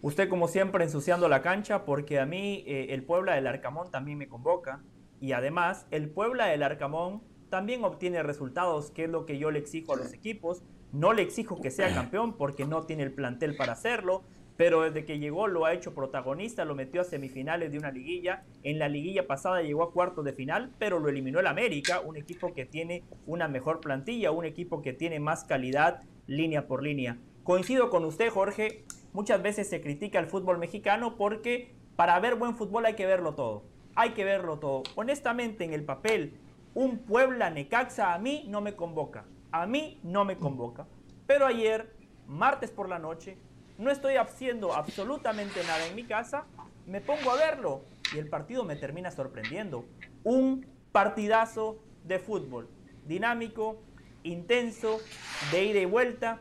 Usted 0.05 0.29
como 0.29 0.49
siempre 0.49 0.85
ensuciando 0.85 1.31
la 1.31 1.41
cancha, 1.41 1.87
porque 1.87 2.21
a 2.21 2.27
mí 2.27 2.63
eh, 2.67 2.89
el 2.91 3.05
Puebla 3.05 3.37
del 3.37 3.47
Arcamón 3.47 3.91
también 3.91 4.19
me 4.19 4.29
convoca. 4.29 4.83
Y 5.19 5.33
además, 5.33 5.87
el 5.91 6.11
Puebla 6.11 6.45
del 6.45 6.63
Arcamón 6.63 7.23
también 7.49 7.83
obtiene 7.85 8.23
resultados, 8.23 8.91
que 8.91 9.05
es 9.05 9.11
lo 9.11 9.25
que 9.25 9.39
yo 9.39 9.51
le 9.51 9.61
exijo 9.61 9.95
a 9.95 9.97
los 9.97 10.13
equipos. 10.13 10.63
No 10.93 11.15
le 11.15 11.23
exijo 11.23 11.59
que 11.59 11.71
sea 11.71 11.95
campeón 11.95 12.37
porque 12.37 12.67
no 12.67 12.83
tiene 12.83 13.03
el 13.03 13.15
plantel 13.15 13.57
para 13.57 13.73
hacerlo, 13.73 14.25
pero 14.59 14.83
desde 14.83 15.07
que 15.07 15.19
llegó 15.19 15.47
lo 15.47 15.65
ha 15.65 15.73
hecho 15.73 15.95
protagonista, 15.95 16.67
lo 16.67 16.75
metió 16.75 17.01
a 17.01 17.05
semifinales 17.05 17.73
de 17.73 17.79
una 17.79 17.91
liguilla. 17.91 18.45
En 18.63 18.79
la 18.79 18.91
liguilla 18.91 19.27
pasada 19.27 19.63
llegó 19.63 19.85
a 19.85 19.93
cuartos 19.93 20.23
de 20.27 20.35
final, 20.35 20.75
pero 20.79 20.99
lo 20.99 21.09
eliminó 21.09 21.41
el 21.41 21.47
América, 21.47 22.03
un 22.03 22.19
equipo 22.19 22.53
que 22.53 22.67
tiene 22.67 23.05
una 23.25 23.49
mejor 23.49 23.81
plantilla, 23.81 24.33
un 24.33 24.45
equipo 24.45 24.83
que 24.83 24.93
tiene 24.93 25.19
más 25.19 25.45
calidad 25.45 26.03
línea 26.27 26.67
por 26.67 26.83
línea. 26.83 27.17
Coincido 27.43 27.89
con 27.89 28.05
usted, 28.05 28.29
Jorge, 28.29 28.85
muchas 29.15 29.41
veces 29.41 29.71
se 29.71 29.81
critica 29.81 30.19
el 30.19 30.27
fútbol 30.27 30.59
mexicano 30.59 31.17
porque 31.17 31.75
para 31.97 32.21
ver 32.21 32.35
buen 32.35 32.55
fútbol 32.55 32.85
hay 32.85 32.95
que 32.95 33.07
verlo 33.07 33.35
todo. 33.35 33.65
Hay 33.95 34.11
que 34.11 34.25
verlo 34.25 34.59
todo. 34.59 34.83
Honestamente, 34.97 35.65
en 35.65 35.73
el 35.73 35.85
papel, 35.85 36.39
un 36.75 36.99
Puebla 36.99 37.49
Necaxa 37.49 38.13
a 38.13 38.19
mí 38.19 38.45
no 38.49 38.61
me 38.61 38.77
convoca 38.77 39.25
a 39.55 39.67
mí 39.67 40.01
no 40.03 40.25
me 40.25 40.37
convoca. 40.37 40.89
Pero 41.29 41.47
ayer, 41.47 41.95
martes 42.27 42.73
por 42.73 42.89
la 42.89 42.99
noche, 42.99 43.39
no 43.79 43.93
estoy 43.93 44.17
haciendo 44.17 44.75
absolutamente 44.75 45.63
nada 45.63 45.87
en 45.87 45.95
mi 45.95 46.03
casa, 46.03 46.45
me 46.87 47.01
pongo 47.01 47.31
a 47.31 47.37
verlo 47.37 47.83
y 48.13 48.19
el 48.19 48.29
partido 48.29 48.65
me 48.65 48.75
termina 48.75 49.13
sorprendiendo. 49.13 49.85
Un 50.25 50.67
partidazo 50.91 51.79
de 52.03 52.19
fútbol, 52.19 52.69
dinámico, 53.07 53.81
intenso, 54.25 54.99
de 55.53 55.67
ida 55.67 55.79
y 55.79 55.85
vuelta, 55.85 56.41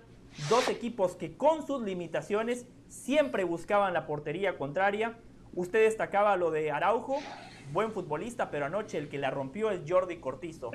dos 0.50 0.68
equipos 0.70 1.16
que 1.16 1.36
con 1.38 1.66
sus 1.66 1.82
limitaciones 1.84 2.66
siempre 2.88 3.44
buscaban 3.44 3.94
la 3.94 4.06
portería 4.06 4.58
contraria. 4.58 5.18
Usted 5.54 5.84
destacaba 5.84 6.36
lo 6.36 6.52
de 6.52 6.72
Araujo, 6.72 7.20
buen 7.72 7.92
futbolista, 7.92 8.50
pero 8.50 8.66
anoche 8.66 8.98
el 8.98 9.10
que 9.10 9.18
la 9.18 9.30
rompió 9.30 9.72
es 9.72 9.82
Jordi 9.88 10.18
Cortizo. 10.18 10.72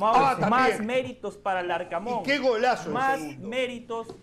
Ah, 0.00 0.36
más, 0.50 0.80
méritos 0.80 1.36
para 1.36 1.60
el 1.60 1.70
Arcamón. 1.70 2.24
qué 2.24 2.38
golazo. 2.38 2.90
Más 2.90 3.20
méritos. 3.38 4.16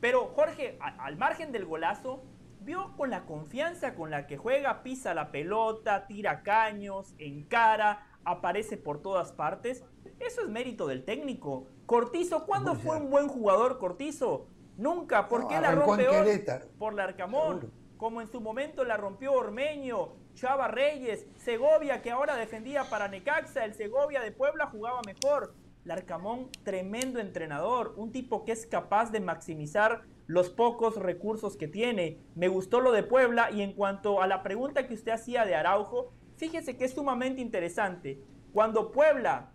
Pero 0.00 0.32
Jorge, 0.34 0.78
al 0.80 1.16
margen 1.16 1.52
del 1.52 1.64
golazo, 1.64 2.22
vio 2.60 2.92
con 2.96 3.10
la 3.10 3.24
confianza 3.24 3.94
con 3.94 4.10
la 4.10 4.26
que 4.26 4.36
juega, 4.36 4.82
pisa 4.82 5.14
la 5.14 5.30
pelota, 5.30 6.06
tira 6.06 6.42
caños, 6.42 7.14
encara, 7.18 8.06
aparece 8.24 8.76
por 8.76 9.00
todas 9.00 9.32
partes. 9.32 9.84
Eso 10.18 10.42
es 10.42 10.48
mérito 10.48 10.86
del 10.86 11.04
técnico. 11.04 11.66
Cortizo, 11.86 12.46
¿cuándo 12.46 12.74
fue 12.74 12.96
un 12.96 13.10
buen 13.10 13.28
jugador 13.28 13.78
Cortizo? 13.78 14.46
Nunca. 14.76 15.28
¿Por 15.28 15.48
qué 15.48 15.60
la 15.60 15.72
rompe 15.72 16.08
hoy? 16.08 16.44
Por 16.78 16.94
el 16.94 17.00
Arcamón. 17.00 17.72
Como 17.96 18.20
en 18.20 18.30
su 18.30 18.40
momento 18.40 18.84
la 18.84 18.96
rompió 18.96 19.32
Ormeño, 19.32 20.08
Chava 20.34 20.66
Reyes, 20.66 21.26
Segovia 21.36 22.02
que 22.02 22.10
ahora 22.10 22.36
defendía 22.36 22.84
para 22.90 23.06
Necaxa, 23.06 23.64
el 23.64 23.74
Segovia 23.74 24.20
de 24.22 24.32
Puebla 24.32 24.66
jugaba 24.66 25.00
mejor. 25.06 25.54
Larcamón, 25.84 26.48
tremendo 26.64 27.20
entrenador, 27.20 27.94
un 27.96 28.12
tipo 28.12 28.44
que 28.44 28.52
es 28.52 28.66
capaz 28.66 29.10
de 29.10 29.20
maximizar 29.20 30.02
los 30.26 30.48
pocos 30.50 30.96
recursos 30.96 31.56
que 31.56 31.68
tiene. 31.68 32.18
Me 32.34 32.48
gustó 32.48 32.80
lo 32.80 32.92
de 32.92 33.02
Puebla 33.02 33.50
y 33.50 33.62
en 33.62 33.72
cuanto 33.72 34.22
a 34.22 34.26
la 34.26 34.42
pregunta 34.42 34.86
que 34.86 34.94
usted 34.94 35.12
hacía 35.12 35.44
de 35.44 35.54
Araujo, 35.54 36.12
fíjese 36.42 36.76
que 36.76 36.86
es 36.86 36.92
sumamente 36.92 37.40
interesante. 37.40 38.18
Cuando 38.52 38.90
Puebla 38.90 39.52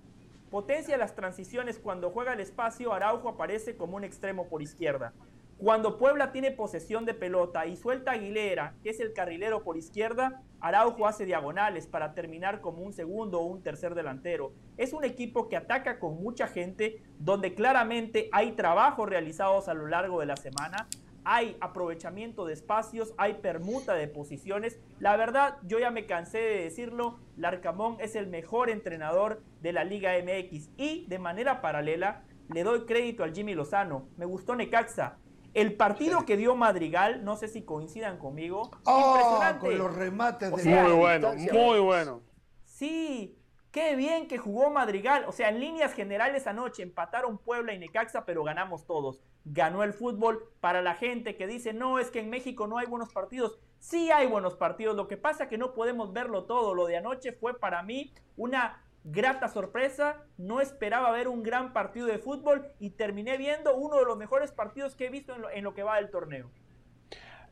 potencia 0.49 0.95
las 0.95 1.15
transiciones, 1.15 1.79
cuando 1.79 2.11
juega 2.11 2.31
el 2.31 2.39
espacio, 2.39 2.93
Araujo 2.93 3.27
aparece 3.27 3.75
como 3.75 3.97
un 3.97 4.05
extremo 4.05 4.47
por 4.47 4.61
izquierda. 4.61 5.11
Cuando 5.57 5.97
Puebla 5.97 6.31
tiene 6.31 6.51
posesión 6.51 7.03
de 7.03 7.13
pelota 7.13 7.65
y 7.65 7.75
suelta 7.75 8.11
Aguilera, 8.11 8.75
que 8.83 8.91
es 8.91 9.01
el 9.01 9.11
carrilero 9.11 9.65
por 9.65 9.75
izquierda, 9.75 10.41
Araujo 10.61 11.07
hace 11.07 11.25
diagonales 11.25 11.87
para 11.87 12.13
terminar 12.13 12.61
como 12.61 12.83
un 12.83 12.93
segundo 12.93 13.41
o 13.41 13.47
un 13.47 13.61
tercer 13.61 13.93
delantero. 13.93 14.53
Es 14.77 14.93
un 14.93 15.03
equipo 15.03 15.49
que 15.49 15.57
ataca 15.57 15.99
con 15.99 16.23
mucha 16.23 16.47
gente, 16.47 17.03
donde 17.19 17.53
claramente 17.53 18.29
hay 18.31 18.53
trabajos 18.53 19.09
realizados 19.09 19.67
a 19.67 19.73
lo 19.73 19.87
largo 19.87 20.21
de 20.21 20.27
la 20.27 20.37
semana, 20.37 20.87
hay 21.29 21.57
aprovechamiento 21.59 22.45
de 22.45 22.53
espacios, 22.53 23.13
hay 23.17 23.33
permuta 23.35 23.95
de 23.95 24.07
posiciones. 24.07 24.79
La 24.99 25.17
verdad, 25.17 25.57
yo 25.63 25.77
ya 25.77 25.91
me 25.91 26.05
cansé 26.05 26.37
de 26.37 26.63
decirlo, 26.63 27.19
Larcamón 27.35 27.97
es 27.99 28.15
el 28.15 28.27
mejor 28.27 28.69
entrenador 28.69 29.41
de 29.61 29.73
la 29.73 29.83
Liga 29.83 30.13
MX 30.23 30.69
y 30.77 31.05
de 31.07 31.19
manera 31.19 31.59
paralela 31.59 32.23
le 32.47 32.63
doy 32.63 32.85
crédito 32.85 33.25
al 33.25 33.33
Jimmy 33.33 33.55
Lozano. 33.55 34.07
Me 34.15 34.25
gustó 34.25 34.55
Necaxa, 34.55 35.17
el 35.53 35.73
partido 35.73 36.25
que 36.25 36.37
dio 36.37 36.55
Madrigal, 36.55 37.25
no 37.25 37.35
sé 37.35 37.49
si 37.49 37.63
coincidan 37.63 38.19
conmigo. 38.19 38.71
Oh, 38.85 39.15
impresionante. 39.17 39.67
Con 39.67 39.77
los 39.79 39.95
remates 39.95 40.55
de 40.55 40.63
Muy 40.63 40.93
bueno, 40.93 41.33
muy 41.35 41.79
bueno. 41.81 42.21
Sí, 42.63 43.36
qué 43.77 43.95
bien 43.95 44.27
que 44.27 44.39
jugó 44.39 44.71
Madrigal. 44.71 45.25
O 45.27 45.31
sea, 45.31 45.49
en 45.49 45.59
líneas 45.59 45.93
generales 45.93 46.47
anoche 46.47 46.81
empataron 46.81 47.37
Puebla 47.37 47.75
y 47.75 47.77
Necaxa, 47.77 48.25
pero 48.25 48.43
ganamos 48.43 48.87
todos. 48.87 49.21
Ganó 49.45 49.83
el 49.83 49.93
fútbol 49.93 50.49
para 50.61 50.81
la 50.81 50.95
gente 50.95 51.35
que 51.35 51.45
dice, 51.45 51.73
no, 51.73 51.99
es 51.99 52.09
que 52.09 52.21
en 52.21 52.31
México 52.31 52.65
no 52.65 52.79
hay 52.79 52.87
buenos 52.87 53.13
partidos. 53.13 53.59
Sí 53.77 54.09
hay 54.09 54.25
buenos 54.25 54.55
partidos, 54.55 54.95
lo 54.95 55.07
que 55.07 55.15
pasa 55.15 55.43
es 55.43 55.49
que 55.51 55.59
no 55.59 55.75
podemos 55.75 56.11
verlo 56.11 56.45
todo. 56.45 56.73
Lo 56.73 56.87
de 56.87 56.97
anoche 56.97 57.33
fue 57.33 57.59
para 57.59 57.83
mí 57.83 58.11
una 58.35 58.83
grata 59.03 59.47
sorpresa, 59.47 60.25
no 60.39 60.59
esperaba 60.59 61.11
ver 61.11 61.27
un 61.27 61.43
gran 61.43 61.71
partido 61.71 62.07
de 62.07 62.17
fútbol 62.17 62.65
y 62.79 62.89
terminé 62.89 63.37
viendo 63.37 63.75
uno 63.75 63.99
de 63.99 64.05
los 64.05 64.17
mejores 64.17 64.51
partidos 64.51 64.95
que 64.95 65.05
he 65.05 65.09
visto 65.09 65.35
en 65.53 65.63
lo, 65.63 65.75
que 65.75 65.83
va 65.83 65.97
del 65.97 66.09
torneo. 66.09 66.49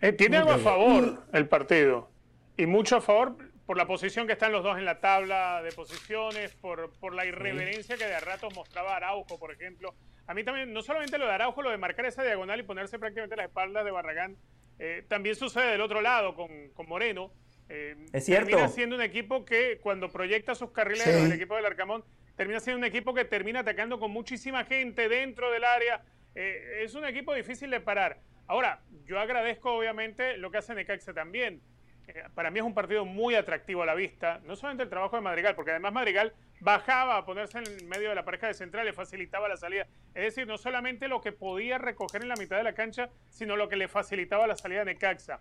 Eh, 0.02 0.12
tiene 0.12 0.38
algo 0.38 0.54
a 0.54 0.58
favor 0.58 1.22
el 1.34 1.48
partido 1.48 2.10
y 2.58 2.66
mucho 2.66 2.98
a 2.98 3.02
favor 3.02 3.38
por 3.66 3.78
la 3.78 3.88
posición 3.88 4.28
que 4.28 4.34
están 4.34 4.52
los 4.52 4.64
dos 4.64 4.78
en 4.78 4.86
la 4.86 5.00
tabla 5.00 5.62
de 5.64 5.72
posiciones, 5.72 6.54
por, 6.56 6.92
por 7.00 7.16
la 7.16 7.26
irreverencia 7.26 7.98
que 7.98 8.06
de 8.06 8.20
ratos 8.20 8.54
mostraba 8.56 8.96
Araujo, 8.96 9.40
por 9.40 9.52
ejemplo. 9.52 9.96
A 10.28 10.34
mí 10.34 10.44
también, 10.44 10.74
no 10.74 10.82
solamente 10.82 11.18
lo 11.18 11.26
de 11.26 11.34
Araujo, 11.34 11.62
lo 11.62 11.72
de 11.72 11.78
marcar 11.78 12.06
esa 12.06 12.24
diagonal 12.24 12.60
y 12.60 12.64
ponerse 12.64 13.00
prácticamente 13.00 13.36
a 13.36 13.38
la 13.38 13.46
espalda 13.46 13.84
de 13.84 13.92
Barragán, 13.92 14.38
eh, 14.80 15.06
también 15.08 15.36
sucede 15.36 15.72
del 15.72 15.82
otro 15.82 16.02
lado 16.02 16.36
con, 16.36 16.70
con 16.74 16.88
Moreno 16.88 17.32
eh, 17.70 17.96
es 18.14 18.26
cierto. 18.26 18.48
Termina 18.48 18.68
siendo 18.70 18.96
un 18.96 19.02
equipo 19.02 19.46
que 19.46 19.80
cuando 19.82 20.12
proyecta 20.12 20.56
sus 20.56 20.72
carriles, 20.72 21.08
el 21.08 21.32
equipo 21.32 21.56
del 21.56 21.66
Arcamón, 21.66 22.04
termina 22.36 22.60
siendo 22.60 22.80
un 22.80 22.86
equipo 22.86 23.14
que 23.14 23.26
termina 23.26 23.62
atacando 23.62 24.00
con 24.00 24.12
muchísima 24.12 24.66
gente 24.66 25.10
dentro 25.10 25.52
del 25.52 25.64
área. 25.64 26.04
Eh, 26.36 26.84
es 26.84 26.96
un 26.96 27.06
equipo 27.06 27.34
difícil 27.34 27.70
de 27.72 27.80
parar. 27.80 28.20
Ahora, 28.48 28.82
yo 29.06 29.20
agradezco 29.20 29.74
obviamente 29.74 30.38
lo 30.38 30.52
que 30.52 30.60
hace 30.60 30.76
Necaxa 30.76 31.14
también. 31.14 31.62
Eh, 32.08 32.24
para 32.34 32.52
mí 32.52 32.60
es 32.60 32.66
un 32.66 32.74
partido 32.74 33.06
muy 33.06 33.36
atractivo 33.36 33.84
a 33.84 33.86
la 33.86 33.96
vista, 33.96 34.40
no 34.46 34.56
solamente 34.56 34.84
el 34.84 34.90
trabajo 34.90 35.16
de 35.16 35.22
Madrigal, 35.22 35.56
porque 35.56 35.72
además 35.72 35.94
Madrigal 35.94 36.34
bajaba 36.60 37.18
a 37.18 37.26
ponerse 37.26 37.60
en 37.60 37.88
medio 37.88 38.10
de 38.10 38.16
la 38.16 38.24
pareja 38.24 38.48
de 38.48 38.54
central, 38.54 38.86
le 38.86 38.94
facilitaba 38.94 39.48
la 39.48 39.58
salida. 39.58 39.88
Es 40.14 40.24
decir, 40.24 40.48
no 40.48 40.58
solamente 40.58 41.08
lo 41.08 41.22
que 41.22 41.32
podía 41.32 41.78
recoger 41.78 42.22
en 42.22 42.30
la 42.30 42.36
mitad 42.36 42.58
de 42.58 42.64
la 42.64 42.74
cancha, 42.74 43.10
sino 43.30 43.56
lo 43.56 43.68
que 43.68 43.76
le 43.76 43.88
facilitaba 43.88 44.48
la 44.48 44.56
salida 44.56 44.80
de 44.80 44.94
Necaxa. 44.94 45.40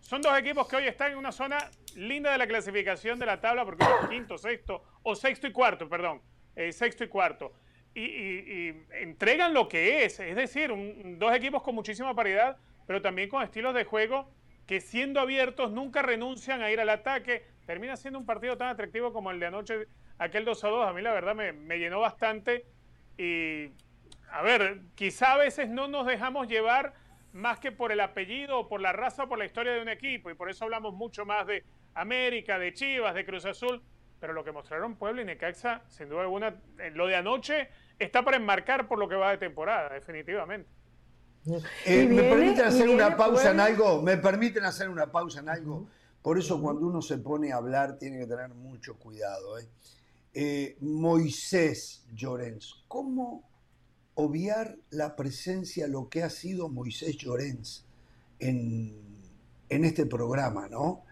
Son 0.00 0.22
dos 0.22 0.36
equipos 0.38 0.66
que 0.66 0.76
hoy 0.76 0.86
están 0.86 1.12
en 1.12 1.18
una 1.18 1.30
zona 1.30 1.70
linda 1.94 2.32
de 2.32 2.38
la 2.38 2.46
clasificación 2.46 3.18
de 3.18 3.26
la 3.26 3.40
tabla, 3.40 3.64
porque 3.64 3.84
es 3.84 4.08
quinto, 4.08 4.38
sexto, 4.38 4.82
o 5.02 5.14
sexto 5.14 5.46
y 5.46 5.52
cuarto, 5.52 5.88
perdón, 5.88 6.22
eh, 6.56 6.72
sexto 6.72 7.04
y 7.04 7.08
cuarto. 7.08 7.52
Y, 7.94 8.68
entregan 8.92 9.52
lo 9.52 9.68
que 9.68 10.04
es, 10.04 10.20
es 10.20 10.36
decir, 10.36 10.72
dos 11.18 11.34
equipos 11.34 11.62
con 11.62 11.74
muchísima 11.74 12.14
paridad, 12.14 12.56
pero 12.86 13.02
también 13.02 13.28
con 13.28 13.42
estilos 13.42 13.74
de 13.74 13.84
juego 13.84 14.30
que 14.70 14.80
siendo 14.80 15.18
abiertos 15.18 15.72
nunca 15.72 16.00
renuncian 16.00 16.62
a 16.62 16.70
ir 16.70 16.78
al 16.78 16.90
ataque. 16.90 17.44
Termina 17.66 17.96
siendo 17.96 18.20
un 18.20 18.24
partido 18.24 18.56
tan 18.56 18.68
atractivo 18.68 19.12
como 19.12 19.32
el 19.32 19.40
de 19.40 19.46
anoche, 19.46 19.88
aquel 20.16 20.44
2 20.44 20.62
a 20.62 20.68
2. 20.68 20.86
A 20.86 20.92
mí 20.92 21.02
la 21.02 21.12
verdad 21.12 21.34
me, 21.34 21.52
me 21.52 21.80
llenó 21.80 21.98
bastante. 21.98 22.66
Y 23.18 23.70
a 24.30 24.42
ver, 24.42 24.82
quizá 24.94 25.32
a 25.32 25.38
veces 25.38 25.68
no 25.68 25.88
nos 25.88 26.06
dejamos 26.06 26.46
llevar 26.46 26.94
más 27.32 27.58
que 27.58 27.72
por 27.72 27.90
el 27.90 27.98
apellido 27.98 28.68
por 28.68 28.80
la 28.80 28.92
raza 28.92 29.26
por 29.26 29.38
la 29.38 29.44
historia 29.44 29.72
de 29.72 29.82
un 29.82 29.88
equipo. 29.88 30.30
Y 30.30 30.34
por 30.34 30.48
eso 30.48 30.66
hablamos 30.66 30.94
mucho 30.94 31.26
más 31.26 31.48
de 31.48 31.64
América, 31.94 32.56
de 32.56 32.72
Chivas, 32.72 33.12
de 33.16 33.26
Cruz 33.26 33.46
Azul. 33.46 33.82
Pero 34.20 34.34
lo 34.34 34.44
que 34.44 34.52
mostraron 34.52 34.94
Puebla 34.94 35.22
y 35.22 35.24
Necaxa, 35.24 35.82
sin 35.88 36.08
duda 36.08 36.20
alguna, 36.20 36.54
lo 36.92 37.08
de 37.08 37.16
anoche 37.16 37.70
está 37.98 38.22
para 38.22 38.36
enmarcar 38.36 38.86
por 38.86 39.00
lo 39.00 39.08
que 39.08 39.16
va 39.16 39.32
de 39.32 39.38
temporada, 39.38 39.94
definitivamente. 39.94 40.70
Eh, 41.86 42.06
¿Me 42.06 42.22
permiten 42.22 42.66
hacer 42.66 42.88
una 42.88 43.16
pausa 43.16 43.50
en 43.50 43.60
algo? 43.60 44.02
¿Me 44.02 44.18
permiten 44.18 44.64
hacer 44.64 44.88
una 44.88 45.10
pausa 45.10 45.40
en 45.40 45.48
algo? 45.48 45.86
Por 46.22 46.38
eso 46.38 46.60
cuando 46.60 46.86
uno 46.86 47.00
se 47.00 47.18
pone 47.18 47.52
a 47.52 47.56
hablar 47.56 47.98
tiene 47.98 48.18
que 48.18 48.26
tener 48.26 48.50
mucho 48.50 48.96
cuidado. 48.98 49.58
¿eh? 49.58 49.66
Eh, 50.34 50.76
Moisés 50.80 52.04
Llorens, 52.14 52.84
¿cómo 52.88 53.48
obviar 54.14 54.76
la 54.90 55.16
presencia, 55.16 55.88
lo 55.88 56.08
que 56.08 56.22
ha 56.22 56.30
sido 56.30 56.68
Moisés 56.68 57.16
Llorens 57.16 57.86
en, 58.38 58.94
este 59.70 60.04
programa? 60.04 60.68
¿no? 60.68 61.04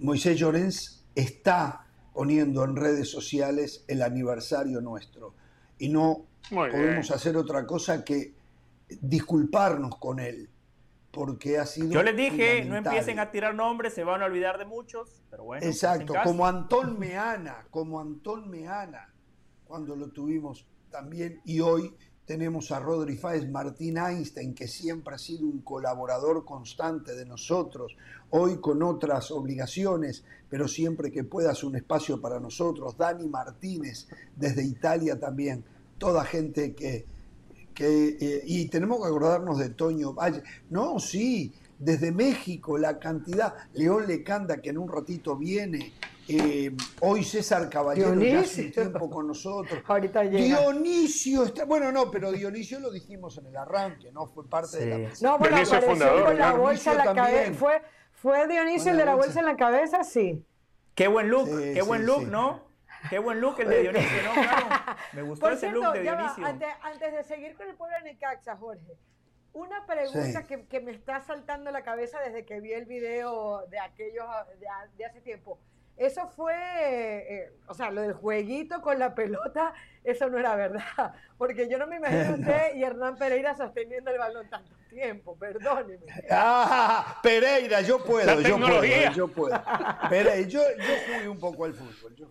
Moisés 0.00 0.38
Llorens 0.38 1.04
está 1.14 1.84
poniendo 2.14 2.62
en 2.64 2.76
redes 2.76 3.10
sociales 3.10 3.84
el 3.88 4.02
aniversario 4.02 4.80
nuestro 4.80 5.34
y 5.78 5.88
no 5.88 6.26
podemos 6.50 7.10
hacer 7.10 7.36
otra 7.36 7.66
cosa 7.66 8.04
que 8.04 8.37
disculparnos 9.00 9.96
con 9.98 10.20
él, 10.20 10.48
porque 11.10 11.58
ha 11.58 11.66
sido. 11.66 11.90
Yo 11.90 12.02
les 12.02 12.16
dije, 12.16 12.64
no 12.64 12.76
empiecen 12.76 13.18
a 13.18 13.30
tirar 13.30 13.54
nombres, 13.54 13.94
se 13.94 14.04
van 14.04 14.22
a 14.22 14.26
olvidar 14.26 14.58
de 14.58 14.64
muchos, 14.64 15.22
pero 15.30 15.44
bueno. 15.44 15.66
Exacto, 15.66 16.14
como 16.24 16.46
Antón 16.46 16.98
Meana, 17.00 17.66
como 17.70 18.00
Antón 18.00 18.48
Meana, 18.50 19.12
cuando 19.64 19.96
lo 19.96 20.08
tuvimos 20.08 20.66
también, 20.90 21.40
y 21.44 21.60
hoy 21.60 21.94
tenemos 22.28 22.72
a 22.72 22.78
Rodri 22.78 23.16
Fáez, 23.16 23.48
Martín 23.48 23.96
Einstein, 23.96 24.54
que 24.54 24.68
siempre 24.68 25.14
ha 25.14 25.18
sido 25.18 25.46
un 25.46 25.62
colaborador 25.62 26.44
constante 26.44 27.14
de 27.14 27.24
nosotros, 27.24 27.96
hoy 28.28 28.60
con 28.60 28.82
otras 28.82 29.30
obligaciones, 29.30 30.24
pero 30.50 30.68
siempre 30.68 31.10
que 31.10 31.24
puedas 31.24 31.64
un 31.64 31.76
espacio 31.76 32.20
para 32.20 32.38
nosotros, 32.38 32.98
Dani 32.98 33.26
Martínez, 33.28 34.08
desde 34.36 34.62
Italia 34.62 35.18
también, 35.18 35.64
toda 35.96 36.22
gente 36.26 36.74
que, 36.74 37.06
eh, 37.80 38.42
y 38.44 38.68
tenemos 38.68 39.00
que 39.00 39.06
acordarnos 39.06 39.58
de 39.58 39.70
Toño 39.70 40.14
Valle. 40.14 40.42
No, 40.70 40.98
sí, 40.98 41.54
desde 41.78 42.12
México 42.12 42.76
la 42.76 42.98
cantidad. 42.98 43.54
León 43.74 44.06
Lecanda, 44.06 44.58
que 44.58 44.70
en 44.70 44.78
un 44.78 44.88
ratito 44.88 45.36
viene. 45.36 45.92
Eh, 46.30 46.76
hoy 47.00 47.24
César 47.24 47.70
Caballero 47.70 48.14
ya 48.20 48.40
hace 48.40 48.66
un 48.66 48.72
tiempo 48.72 49.08
con 49.08 49.28
nosotros. 49.28 49.80
Dionisio 50.30 51.44
está. 51.44 51.64
Bueno, 51.64 51.90
no, 51.90 52.10
pero 52.10 52.30
Dionisio 52.32 52.80
lo 52.80 52.90
dijimos 52.90 53.38
en 53.38 53.46
el 53.46 53.56
arranque, 53.56 54.12
¿no? 54.12 54.26
Fue 54.26 54.46
parte 54.46 54.78
de 54.78 54.86
la. 54.86 55.10
No, 55.22 55.38
bueno, 55.38 55.56
Dionisio 55.56 55.80
fundador, 55.80 56.24
con 56.26 56.38
la 56.38 56.52
bolsa 56.52 56.92
en 56.92 56.98
la 56.98 57.14
cabeza. 57.14 57.52
Fue, 57.54 57.82
fue 58.12 58.46
Dionisio 58.46 58.90
el 58.92 58.98
de 58.98 59.06
la 59.06 59.14
bolsa 59.14 59.40
en 59.40 59.46
la 59.46 59.56
cabeza, 59.56 60.04
sí. 60.04 60.44
Qué 60.94 61.08
buen 61.08 61.30
look, 61.30 61.48
qué 61.48 61.80
buen 61.80 62.04
look, 62.04 62.26
¿no? 62.26 62.67
Qué 63.08 63.18
buen 63.18 63.40
look 63.40 63.60
el 63.60 63.68
de 63.68 63.82
Dionisio, 63.82 64.22
¿no? 64.22 64.32
Claro. 64.34 64.66
Me 65.12 65.22
gustó 65.22 65.50
ese 65.50 65.70
look 65.70 65.92
de 65.92 66.02
Dionisio. 66.02 66.44
antes, 66.44 67.12
de 67.12 67.24
seguir 67.24 67.56
con 67.56 67.68
el 67.68 67.76
pueblo 67.76 67.96
de 67.98 68.12
Necaxa, 68.12 68.56
Jorge, 68.56 68.98
una 69.52 69.86
pregunta 69.86 70.46
que, 70.46 70.66
que, 70.66 70.80
me 70.80 70.92
está 70.92 71.20
saltando 71.20 71.70
la 71.70 71.82
cabeza 71.82 72.20
desde 72.20 72.44
que 72.44 72.60
vi 72.60 72.72
el 72.72 72.84
video 72.84 73.66
de 73.68 73.78
aquellos 73.78 74.26
de, 74.96 75.04
hace 75.04 75.20
tiempo. 75.20 75.58
Eso 75.96 76.28
fue, 76.28 76.54
eh, 76.54 77.52
o 77.66 77.74
sea, 77.74 77.90
lo 77.90 78.02
del 78.02 78.12
jueguito 78.12 78.80
con 78.80 79.00
la 79.00 79.16
pelota, 79.16 79.74
eso 80.04 80.28
no 80.28 80.38
era 80.38 80.54
verdad. 80.54 81.12
Porque 81.38 81.68
yo 81.68 81.76
no 81.76 81.88
me 81.88 81.96
imagino 81.96 82.34
usted 82.38 82.76
y 82.76 82.84
Hernán 82.84 83.16
Pereira 83.16 83.56
sosteniendo 83.56 84.10
el 84.12 84.18
balón 84.18 84.48
tanto 84.48 84.70
tiempo, 84.90 85.36
perdóneme. 85.36 86.06
Ah, 86.30 87.18
Pereira, 87.20 87.80
yo 87.80 88.04
puedo, 88.04 88.40
yo 88.40 88.58
puedo, 88.58 89.12
yo 89.12 89.28
puedo. 89.28 89.60
Pereira, 90.08 90.48
yo, 90.48 90.60
yo 90.60 90.94
jugué 91.06 91.28
un 91.28 91.40
poco 91.40 91.64
al 91.64 91.74
fútbol, 91.74 92.14
yo 92.14 92.28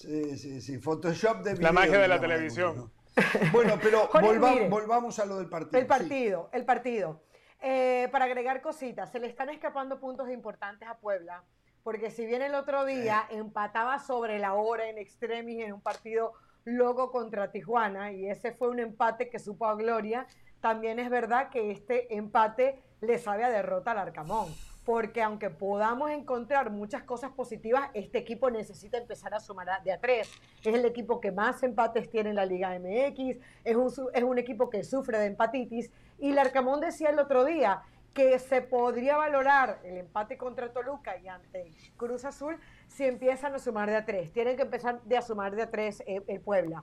Sí, 0.00 0.38
sí, 0.38 0.60
sí. 0.62 0.78
Photoshop 0.78 1.42
de 1.42 1.56
La 1.58 1.72
magia 1.72 1.98
de 1.98 2.08
la 2.08 2.20
televisión. 2.20 2.90
Bueno, 3.52 3.78
pero 3.82 4.08
volvamos 4.70 5.18
a 5.18 5.26
lo 5.26 5.36
del 5.36 5.48
partido. 5.48 5.78
El 5.78 5.86
partido, 5.86 6.48
el 6.52 6.64
partido. 6.64 7.20
Eh, 7.60 8.08
para 8.10 8.24
agregar 8.24 8.62
cositas, 8.62 9.10
se 9.12 9.18
le 9.18 9.26
están 9.26 9.50
escapando 9.50 10.00
puntos 10.00 10.30
importantes 10.30 10.88
a 10.88 10.96
Puebla, 10.96 11.44
porque 11.82 12.10
si 12.10 12.24
bien 12.24 12.40
el 12.40 12.54
otro 12.54 12.86
día 12.86 13.26
empataba 13.28 13.98
sobre 13.98 14.38
la 14.38 14.54
hora 14.54 14.88
en 14.88 14.96
extremis 14.96 15.62
en 15.64 15.74
un 15.74 15.82
partido 15.82 16.32
loco 16.64 17.10
contra 17.10 17.50
Tijuana, 17.50 18.12
y 18.12 18.30
ese 18.30 18.52
fue 18.52 18.70
un 18.70 18.78
empate 18.78 19.28
que 19.28 19.38
supo 19.38 19.66
a 19.66 19.74
Gloria, 19.74 20.26
también 20.62 20.98
es 20.98 21.10
verdad 21.10 21.50
que 21.50 21.72
este 21.72 22.16
empate 22.16 22.80
le 23.02 23.18
sabe 23.18 23.44
a 23.44 23.50
derrota 23.50 23.90
al 23.90 23.98
Arcamón 23.98 24.48
porque 24.90 25.22
aunque 25.22 25.50
podamos 25.50 26.10
encontrar 26.10 26.68
muchas 26.70 27.04
cosas 27.04 27.30
positivas, 27.30 27.90
este 27.94 28.18
equipo 28.18 28.50
necesita 28.50 28.98
empezar 28.98 29.32
a 29.32 29.38
sumar 29.38 29.68
de 29.84 29.92
a 29.92 30.00
tres. 30.00 30.28
Es 30.64 30.74
el 30.74 30.84
equipo 30.84 31.20
que 31.20 31.30
más 31.30 31.62
empates 31.62 32.10
tiene 32.10 32.30
en 32.30 32.34
la 32.34 32.44
Liga 32.44 32.76
MX, 32.76 33.36
es 33.62 33.76
un, 33.76 33.92
es 34.12 34.22
un 34.24 34.38
equipo 34.40 34.68
que 34.68 34.82
sufre 34.82 35.16
de 35.20 35.26
empatitis. 35.26 35.92
Y 36.18 36.32
Larcamón 36.32 36.80
decía 36.80 37.10
el 37.10 37.20
otro 37.20 37.44
día 37.44 37.82
que 38.12 38.36
se 38.40 38.62
podría 38.62 39.16
valorar 39.16 39.78
el 39.84 39.96
empate 39.96 40.36
contra 40.36 40.72
Toluca 40.72 41.16
y 41.18 41.28
ante 41.28 41.70
Cruz 41.96 42.24
Azul 42.24 42.58
si 42.88 43.04
empiezan 43.04 43.54
a 43.54 43.60
sumar 43.60 43.88
de 43.88 43.94
a 43.94 44.04
tres. 44.04 44.32
Tienen 44.32 44.56
que 44.56 44.62
empezar 44.62 45.00
de 45.04 45.16
a 45.16 45.22
sumar 45.22 45.54
de 45.54 45.62
a 45.62 45.70
tres 45.70 46.02
eh, 46.04 46.20
el 46.26 46.40
Puebla. 46.40 46.82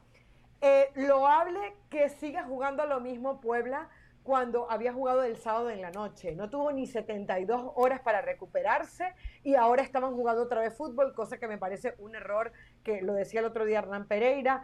Eh, 0.62 0.92
loable 0.96 1.76
que 1.90 2.08
siga 2.08 2.46
jugando 2.46 2.86
lo 2.86 3.02
mismo 3.02 3.42
Puebla 3.42 3.90
cuando 4.28 4.70
había 4.70 4.92
jugado 4.92 5.24
el 5.24 5.38
sábado 5.38 5.70
en 5.70 5.82
la 5.82 5.90
noche. 5.90 6.36
No 6.36 6.50
tuvo 6.50 6.74
ni 6.74 6.86
72 6.86 7.72
horas 7.76 8.02
para 8.02 8.22
recuperarse 8.22 9.14
y 9.42 9.56
ahora 9.56 9.84
estaban 9.84 10.14
jugando 10.16 10.44
otra 10.44 10.60
vez 10.60 10.76
fútbol, 10.76 11.14
cosa 11.16 11.38
que 11.38 11.48
me 11.48 11.58
parece 11.58 11.96
un 11.98 12.14
error 12.14 12.52
que 12.84 13.02
lo 13.02 13.14
decía 13.14 13.40
el 13.40 13.46
otro 13.46 13.64
día 13.64 13.80
Hernán 13.80 14.06
Pereira. 14.06 14.64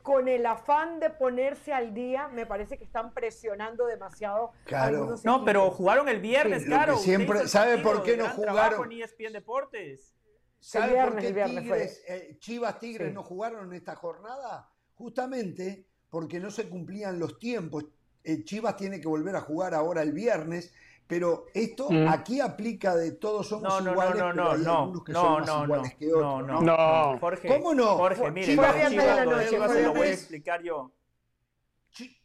Con 0.00 0.28
el 0.28 0.46
afán 0.46 0.98
de 0.98 1.10
ponerse 1.10 1.74
al 1.74 1.92
día, 1.92 2.28
me 2.28 2.46
parece 2.46 2.78
que 2.78 2.84
están 2.84 3.12
presionando 3.12 3.84
demasiado. 3.84 4.52
Claro. 4.64 5.14
No, 5.24 5.44
pero 5.44 5.70
jugaron 5.70 6.08
el 6.08 6.20
viernes, 6.20 6.64
claro. 6.64 6.96
Siempre, 6.96 7.46
¿Sabe 7.48 7.76
por 7.76 8.02
qué 8.02 8.16
no 8.16 8.30
jugaron? 8.30 8.90
ESPN 8.90 9.34
Deportes. 9.34 10.16
¿Sabe 10.58 11.04
por 11.04 11.16
qué 11.16 11.32
Tigres, 11.34 12.02
eh, 12.08 12.38
Chivas 12.40 12.78
Tigres 12.78 13.12
no 13.12 13.22
jugaron 13.22 13.66
en 13.66 13.74
esta 13.74 13.94
jornada? 13.94 14.72
Justamente 14.94 15.86
porque 16.08 16.40
no 16.40 16.50
se 16.50 16.66
cumplían 16.70 17.20
los 17.20 17.38
tiempos. 17.38 17.84
Eh, 18.28 18.42
Chivas 18.42 18.76
tiene 18.76 19.00
que 19.00 19.06
volver 19.06 19.36
a 19.36 19.40
jugar 19.40 19.72
ahora 19.72 20.02
el 20.02 20.12
viernes, 20.12 20.74
pero 21.06 21.46
esto 21.54 21.88
mm. 21.88 22.08
aquí 22.08 22.40
aplica 22.40 22.96
de 22.96 23.12
todos 23.12 23.46
somos 23.46 23.80
iguales, 23.80 24.16
no, 24.16 24.32
no, 24.32 24.34
pero 24.34 24.50
hay 24.50 24.62
no, 24.62 24.78
algunos 24.80 25.04
que 25.04 25.12
son 25.12 25.40
más 25.42 25.62
iguales 25.62 25.94
que 25.94 26.12
otros. 26.12 26.46
No, 26.48 26.60
no, 26.60 27.18
Jorge, 27.20 27.46
¿Cómo 27.46 27.72
no? 27.72 27.96
Jorge, 27.96 28.30
mire, 28.32 28.46
Chivas, 28.48 28.90
Chivas, 28.90 29.48
Chivas, 29.48 29.72
se 29.72 29.82
lo 29.82 29.94
voy 29.94 30.08
a 30.08 30.12
explicar 30.12 30.60
yo. 30.60 30.92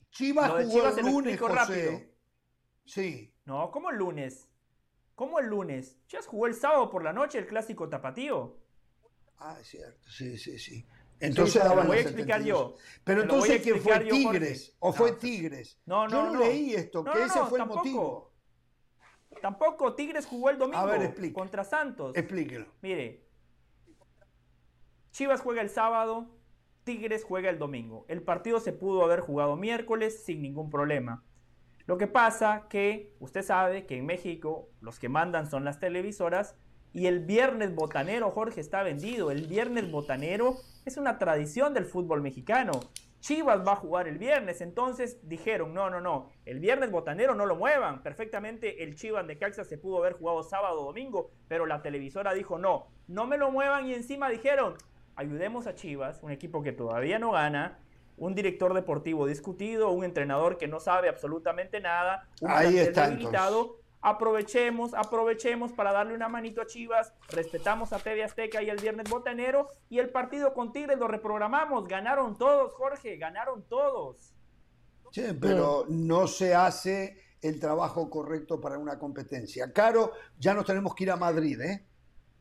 Chivas 0.10 0.66
jugó 0.66 0.88
el 0.90 1.06
lunes, 1.06 1.40
José. 1.40 1.54
Rápido. 1.54 2.02
Sí. 2.84 3.34
No, 3.46 3.70
¿cómo 3.70 3.92
el 3.92 3.98
lunes? 3.98 4.50
¿Cómo 5.14 5.38
el 5.38 5.46
lunes? 5.46 5.98
Chivas 6.08 6.26
jugó 6.26 6.48
el 6.48 6.56
sábado 6.56 6.90
por 6.90 7.04
la 7.04 7.14
noche 7.14 7.38
el 7.38 7.46
clásico 7.46 7.88
tapatío. 7.90 8.58
Ah, 9.38 9.56
es 9.62 9.68
cierto, 9.68 10.10
sí, 10.10 10.36
sí, 10.40 10.58
sí. 10.58 10.84
Entonces 11.22 11.64
lo 11.64 11.84
voy 11.84 11.98
a 11.98 12.02
explicar 12.02 12.44
yo. 12.44 12.76
Pero 13.04 13.22
entonces, 13.22 13.62
¿quién 13.62 13.80
fue 13.80 14.00
Tigres? 14.00 14.76
¿O 14.80 14.92
fue 14.92 15.14
Tigres? 15.14 15.80
No, 15.86 16.08
no, 16.08 16.26
yo 16.28 16.34
no, 16.34 16.40
leí 16.40 16.74
esto, 16.74 17.04
que 17.04 17.24
ese 17.24 17.40
fue 17.46 17.60
el 17.60 17.66
motivo. 17.68 18.32
Tampoco, 19.42 19.94
Tigres 19.94 20.26
jugó 20.26 20.50
el 20.50 20.58
domingo 20.58 21.34
contra 21.34 21.64
Santos. 21.64 22.16
Explíquelo. 22.16 22.66
Mire, 22.82 23.26
Chivas 25.12 25.42
juega 25.42 25.62
el 25.62 25.70
sábado, 25.70 26.28
Tigres 26.84 27.24
juega 27.24 27.50
el 27.50 27.60
domingo. 27.60 28.06
El 28.08 28.24
partido 28.24 28.60
se 28.60 28.74
pudo 28.74 29.04
haber 29.04 29.20
jugado 29.20 29.56
miércoles 29.56 30.24
sin 30.24 30.42
ningún 30.42 30.70
problema. 30.70 31.24
Lo 31.86 31.98
que 31.98 32.08
pasa 32.08 32.68
que 32.70 33.16
usted 33.20 33.44
sabe 33.44 33.86
que 33.86 33.98
en 33.98 34.06
México 34.06 34.70
los 34.80 35.00
que 35.00 35.10
mandan 35.10 35.50
son 35.50 35.66
las 35.66 35.80
televisoras 35.80 36.56
y 36.94 37.08
el 37.08 37.20
viernes 37.20 37.74
botanero, 37.74 38.32
Jorge, 38.32 38.62
está 38.62 38.84
vendido. 38.84 39.32
El 39.32 39.48
viernes 39.48 39.92
botanero 39.92 40.58
es 40.86 40.98
una 40.98 41.18
tradición 41.18 41.74
del 41.74 41.86
fútbol 41.86 42.22
mexicano. 42.22 42.72
Chivas 43.20 43.66
va 43.66 43.74
a 43.74 43.76
jugar 43.76 44.08
el 44.08 44.18
viernes, 44.18 44.62
entonces 44.62 45.20
dijeron, 45.28 45.76
no, 45.76 45.92
no, 45.92 46.02
no, 46.02 46.32
el 46.44 46.60
viernes 46.60 46.90
botanero 46.90 47.36
no 47.36 47.46
lo 47.46 47.56
muevan. 47.56 48.02
Perfectamente 48.02 48.84
el 48.84 48.96
Chivas 48.96 49.28
de 49.28 49.38
Caxa 49.38 49.64
se 49.64 49.78
pudo 49.78 50.00
haber 50.00 50.14
jugado 50.14 50.42
sábado 50.42 50.82
o 50.82 50.86
domingo, 50.86 51.30
pero 51.48 51.68
la 51.68 51.84
televisora 51.84 52.34
dijo, 52.34 52.58
no, 52.58 52.88
no 53.08 53.28
me 53.28 53.38
lo 53.38 53.52
muevan 53.52 53.86
y 53.86 53.94
encima 53.94 54.28
dijeron, 54.30 54.76
ayudemos 55.16 55.68
a 55.68 55.76
Chivas, 55.76 56.24
un 56.24 56.32
equipo 56.32 56.64
que 56.64 56.72
todavía 56.72 57.20
no 57.20 57.32
gana, 57.32 57.78
un 58.18 58.34
director 58.34 58.74
deportivo 58.74 59.28
discutido, 59.28 59.92
un 59.92 60.04
entrenador 60.04 60.58
que 60.58 60.68
no 60.68 60.80
sabe 60.80 61.08
absolutamente 61.08 61.80
nada, 61.80 62.28
un 62.42 62.50
Ahí 62.50 62.80
está, 62.80 63.12
Aprovechemos, 64.02 64.94
aprovechemos 64.94 65.72
para 65.74 65.92
darle 65.92 66.16
una 66.16 66.28
manito 66.28 66.62
a 66.62 66.66
Chivas. 66.66 67.14
Respetamos 67.30 67.94
a 67.94 68.00
TV 68.00 68.24
Azteca 68.24 68.62
y 68.64 68.70
el 68.70 68.78
viernes 68.78 69.10
botanero. 69.10 69.68
Y 69.90 70.00
el 70.00 70.10
partido 70.10 70.54
con 70.54 70.74
Tigres 70.74 70.98
lo 70.98 71.08
reprogramamos. 71.08 71.88
Ganaron 71.88 72.38
todos, 72.38 72.74
Jorge, 72.74 73.18
ganaron 73.18 73.64
todos. 73.64 74.34
Sí, 75.12 75.24
pero 75.40 75.86
no 75.90 76.26
se 76.26 76.56
hace 76.56 77.18
el 77.42 77.60
trabajo 77.60 78.10
correcto 78.10 78.60
para 78.60 78.78
una 78.78 78.98
competencia. 78.98 79.72
Caro, 79.72 80.14
ya 80.40 80.54
nos 80.54 80.66
tenemos 80.66 80.96
que 80.96 81.04
ir 81.04 81.12
a 81.12 81.16
Madrid, 81.16 81.60
¿eh? 81.62 81.86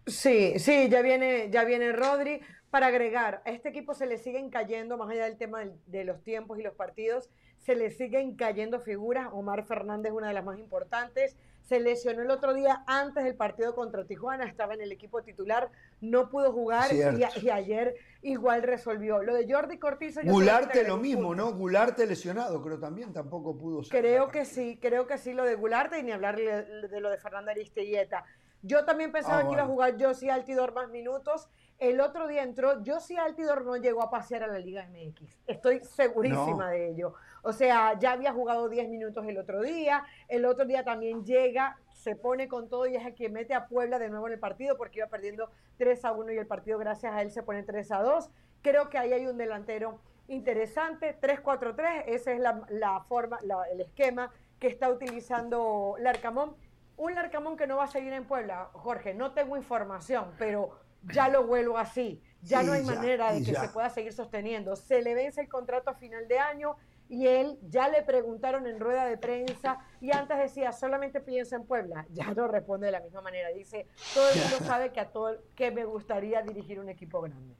Sí, 0.06 0.58
sí, 0.58 0.88
ya 0.88 1.02
viene, 1.02 1.50
ya 1.50 1.64
viene 1.64 1.92
Rodri. 1.92 2.40
para 2.70 2.86
agregar, 2.86 3.42
a 3.44 3.50
este 3.50 3.68
equipo 3.68 3.94
se 3.94 4.06
le 4.06 4.18
siguen 4.18 4.48
cayendo, 4.50 4.96
más 4.96 5.10
allá 5.10 5.24
del 5.24 5.36
tema 5.36 5.60
de 5.86 6.04
los 6.04 6.22
tiempos 6.22 6.58
y 6.58 6.62
los 6.62 6.74
partidos, 6.74 7.28
se 7.58 7.74
le 7.74 7.90
siguen 7.90 8.36
cayendo 8.36 8.80
figuras. 8.80 9.28
Omar 9.32 9.64
Fernández, 9.64 10.12
una 10.12 10.28
de 10.28 10.34
las 10.34 10.44
más 10.44 10.58
importantes, 10.58 11.36
se 11.70 11.78
lesionó 11.78 12.22
el 12.22 12.30
otro 12.32 12.52
día 12.52 12.82
antes 12.88 13.22
del 13.22 13.36
partido 13.36 13.76
contra 13.76 14.04
Tijuana, 14.04 14.44
estaba 14.44 14.74
en 14.74 14.80
el 14.80 14.90
equipo 14.90 15.22
titular, 15.22 15.70
no 16.00 16.28
pudo 16.28 16.52
jugar 16.52 16.92
y, 16.92 17.48
ayer 17.48 17.94
igual 18.22 18.64
resolvió. 18.64 19.22
Lo 19.22 19.34
de 19.34 19.46
Jordi 19.48 19.78
Cortizo... 19.78 20.20
Gularte 20.24 20.82
lo 20.82 20.96
mismo, 20.96 21.32
¿no? 21.32 21.52
Gularte 21.52 22.08
lesionado, 22.08 22.60
creo 22.60 22.80
también 22.80 23.12
tampoco 23.12 23.56
pudo 23.56 23.84
ser. 23.84 24.00
Creo 24.00 24.32
que 24.32 24.46
sí, 24.46 24.80
creo 24.82 25.06
que 25.06 25.16
sí 25.16 25.32
lo 25.32 25.44
de 25.44 25.54
Gularte 25.54 26.00
y 26.00 26.02
ni 26.02 26.10
hablar 26.10 26.34
de 26.34 27.00
lo 27.00 27.08
de 27.08 27.18
Fernanda 27.18 27.52
Aristelleta. 27.52 28.24
Yo 28.62 28.84
también 28.84 29.12
pensaba 29.12 29.38
ah, 29.38 29.46
que 29.46 29.52
iba 29.52 29.62
a 29.62 29.66
jugar 29.66 29.94
Josie 29.96 30.32
Altidor 30.32 30.74
más 30.74 30.90
minutos. 30.90 31.48
El 31.78 32.00
otro 32.00 32.26
día 32.26 32.42
entró, 32.42 32.82
Josie 32.84 33.16
Altidor 33.16 33.64
no 33.64 33.76
llegó 33.76 34.02
a 34.02 34.10
pasear 34.10 34.42
a 34.42 34.48
la 34.48 34.58
Liga 34.58 34.86
MX. 34.88 35.38
Estoy 35.46 35.80
segurísima 35.84 36.70
de 36.70 36.90
ello. 36.90 37.14
O 37.42 37.52
sea, 37.52 37.98
ya 37.98 38.12
había 38.12 38.32
jugado 38.32 38.68
10 38.68 38.88
minutos 38.88 39.26
el 39.26 39.38
otro 39.38 39.62
día, 39.62 40.04
el 40.28 40.44
otro 40.44 40.64
día 40.64 40.84
también 40.84 41.24
llega, 41.24 41.78
se 41.92 42.16
pone 42.16 42.48
con 42.48 42.68
todo 42.68 42.86
y 42.86 42.96
es 42.96 43.04
el 43.04 43.14
que 43.14 43.28
mete 43.28 43.54
a 43.54 43.66
Puebla 43.66 43.98
de 43.98 44.08
nuevo 44.08 44.26
en 44.26 44.34
el 44.34 44.38
partido 44.38 44.76
porque 44.76 44.98
iba 44.98 45.08
perdiendo 45.08 45.50
3 45.78 46.04
a 46.04 46.12
1 46.12 46.32
y 46.32 46.38
el 46.38 46.46
partido 46.46 46.78
gracias 46.78 47.12
a 47.12 47.22
él 47.22 47.30
se 47.30 47.42
pone 47.42 47.62
3 47.62 47.92
a 47.92 48.02
2. 48.02 48.30
Creo 48.62 48.88
que 48.90 48.98
ahí 48.98 49.12
hay 49.12 49.26
un 49.26 49.38
delantero 49.38 50.00
interesante, 50.28 51.18
3-4-3, 51.20 52.04
ese 52.06 52.34
es 52.34 52.40
la, 52.40 53.04
forma, 53.08 53.38
el 53.72 53.80
esquema 53.80 54.32
que 54.58 54.68
está 54.68 54.88
utilizando 54.88 55.96
Larcamón. 55.98 56.54
Un 56.96 57.14
Larcamón 57.14 57.56
que 57.56 57.66
no 57.66 57.78
va 57.78 57.84
a 57.84 57.88
seguir 57.88 58.12
en 58.12 58.24
Puebla, 58.24 58.68
Jorge, 58.72 59.14
no 59.14 59.32
tengo 59.32 59.56
información, 59.56 60.32
pero 60.38 60.78
ya 61.12 61.28
lo 61.28 61.46
vuelvo 61.46 61.78
así. 61.78 62.22
Ya 62.42 62.62
no 62.62 62.72
hay 62.72 62.82
manera 62.82 63.32
de 63.32 63.44
que 63.44 63.54
se 63.54 63.68
pueda 63.68 63.90
seguir 63.90 64.12
sosteniendo. 64.12 64.76
Se 64.76 65.02
le 65.02 65.14
vence 65.14 65.42
el 65.42 65.48
contrato 65.48 65.90
a 65.90 65.94
final 65.94 66.26
de 66.28 66.38
año 66.38 66.76
y 67.10 67.26
él 67.26 67.58
ya 67.68 67.88
le 67.88 68.02
preguntaron 68.02 68.68
en 68.68 68.78
rueda 68.78 69.04
de 69.04 69.18
prensa 69.18 69.78
y 70.00 70.12
antes 70.12 70.38
decía 70.38 70.72
solamente 70.72 71.20
piensa 71.20 71.56
en 71.56 71.64
Puebla, 71.64 72.06
ya 72.12 72.32
no 72.32 72.46
responde 72.46 72.86
de 72.86 72.92
la 72.92 73.00
misma 73.00 73.20
manera, 73.20 73.48
dice 73.48 73.86
todo 74.14 74.30
el 74.30 74.40
mundo 74.40 74.56
sabe 74.64 74.92
que 74.92 75.00
a 75.00 75.10
todo 75.10 75.42
que 75.56 75.72
me 75.72 75.84
gustaría 75.84 76.40
dirigir 76.42 76.78
un 76.78 76.88
equipo 76.88 77.20
grande. 77.20 77.56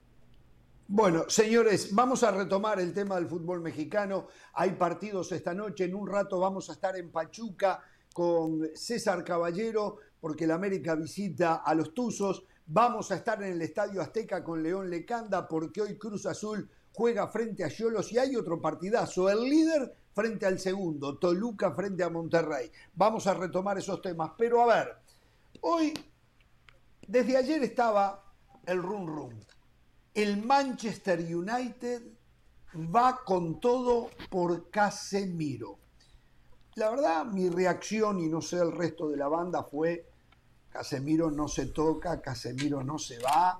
Bueno, 0.86 1.24
señores, 1.28 1.94
vamos 1.94 2.22
a 2.22 2.30
retomar 2.30 2.80
el 2.80 2.92
tema 2.92 3.14
del 3.14 3.28
fútbol 3.28 3.60
mexicano. 3.60 4.26
Hay 4.54 4.72
partidos 4.72 5.30
esta 5.30 5.54
noche, 5.54 5.84
en 5.84 5.94
un 5.94 6.08
rato 6.08 6.40
vamos 6.40 6.68
a 6.68 6.72
estar 6.72 6.96
en 6.96 7.12
Pachuca 7.12 7.80
con 8.12 8.68
César 8.74 9.22
Caballero 9.22 9.98
porque 10.20 10.44
el 10.44 10.50
América 10.50 10.94
visita 10.94 11.56
a 11.56 11.74
los 11.74 11.94
Tuzos. 11.94 12.44
Vamos 12.66 13.10
a 13.10 13.16
estar 13.16 13.42
en 13.42 13.52
el 13.52 13.62
Estadio 13.62 14.00
Azteca 14.00 14.42
con 14.42 14.62
León 14.62 14.90
Lecanda 14.90 15.46
porque 15.46 15.80
hoy 15.80 15.96
Cruz 15.96 16.26
Azul 16.26 16.68
juega 17.00 17.28
frente 17.28 17.64
a 17.64 17.70
Cholos 17.70 18.12
y 18.12 18.18
hay 18.18 18.36
otro 18.36 18.60
partidazo, 18.60 19.30
el 19.30 19.40
líder 19.48 19.90
frente 20.12 20.44
al 20.44 20.58
segundo, 20.58 21.16
Toluca 21.16 21.72
frente 21.72 22.04
a 22.04 22.10
Monterrey. 22.10 22.70
Vamos 22.92 23.26
a 23.26 23.32
retomar 23.32 23.78
esos 23.78 24.02
temas, 24.02 24.32
pero 24.36 24.60
a 24.60 24.66
ver, 24.66 24.96
hoy, 25.62 25.94
desde 27.08 27.38
ayer 27.38 27.62
estaba 27.62 28.22
el 28.66 28.82
run 28.82 29.06
run. 29.06 29.46
El 30.12 30.44
Manchester 30.44 31.20
United 31.20 32.02
va 32.94 33.22
con 33.24 33.58
todo 33.60 34.10
por 34.28 34.68
Casemiro. 34.68 35.78
La 36.74 36.90
verdad, 36.90 37.24
mi 37.24 37.48
reacción, 37.48 38.20
y 38.20 38.28
no 38.28 38.42
sé 38.42 38.58
el 38.58 38.72
resto 38.72 39.08
de 39.08 39.16
la 39.16 39.28
banda, 39.28 39.62
fue 39.62 40.06
Casemiro 40.68 41.30
no 41.30 41.48
se 41.48 41.64
toca, 41.68 42.20
Casemiro 42.20 42.84
no 42.84 42.98
se 42.98 43.18
va, 43.20 43.58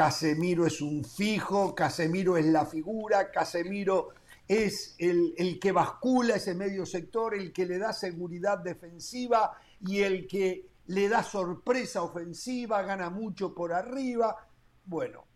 Casemiro 0.00 0.64
es 0.64 0.80
un 0.80 1.04
fijo, 1.04 1.74
Casemiro 1.74 2.38
es 2.38 2.46
la 2.46 2.64
figura, 2.64 3.30
Casemiro 3.30 4.14
es 4.48 4.94
el, 4.96 5.58
que 5.60 5.72
bascula 5.72 6.36
ese 6.36 6.54
medio 6.54 6.86
sector, 6.86 7.34
el 7.34 7.52
que 7.52 7.66
le 7.66 7.76
da 7.76 7.92
seguridad 7.92 8.60
defensiva 8.60 9.58
y 9.86 9.98
el 9.98 10.26
que 10.26 10.70
le 10.86 11.06
da 11.10 11.22
sorpresa 11.22 12.02
ofensiva, 12.02 12.80
gana 12.80 13.10
mucho 13.10 13.54
por 13.54 13.74
arriba. 13.74 14.48
Bueno, 14.86 15.26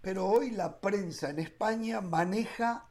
pero 0.00 0.26
hoy 0.26 0.50
la 0.50 0.80
prensa 0.80 1.30
en 1.30 1.38
España 1.38 2.00
maneja 2.00 2.90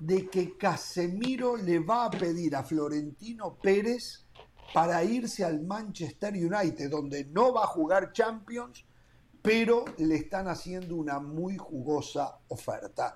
de 0.00 0.30
que 0.30 0.56
Casemiro 0.56 1.58
le 1.58 1.78
va 1.80 2.06
a 2.06 2.10
pedir 2.10 2.56
a 2.56 2.64
Florentino 2.64 3.58
Pérez 3.58 4.24
para 4.72 5.04
irse 5.04 5.44
al 5.44 5.60
Manchester 5.60 6.32
United, 6.32 6.88
donde 6.88 7.26
no 7.26 7.52
va 7.52 7.64
a 7.64 7.66
jugar 7.66 8.14
Champions, 8.14 8.86
pero 9.42 9.84
le 9.98 10.14
están 10.14 10.48
haciendo 10.48 10.96
una 10.96 11.18
muy 11.18 11.56
jugosa 11.56 12.38
oferta. 12.48 13.14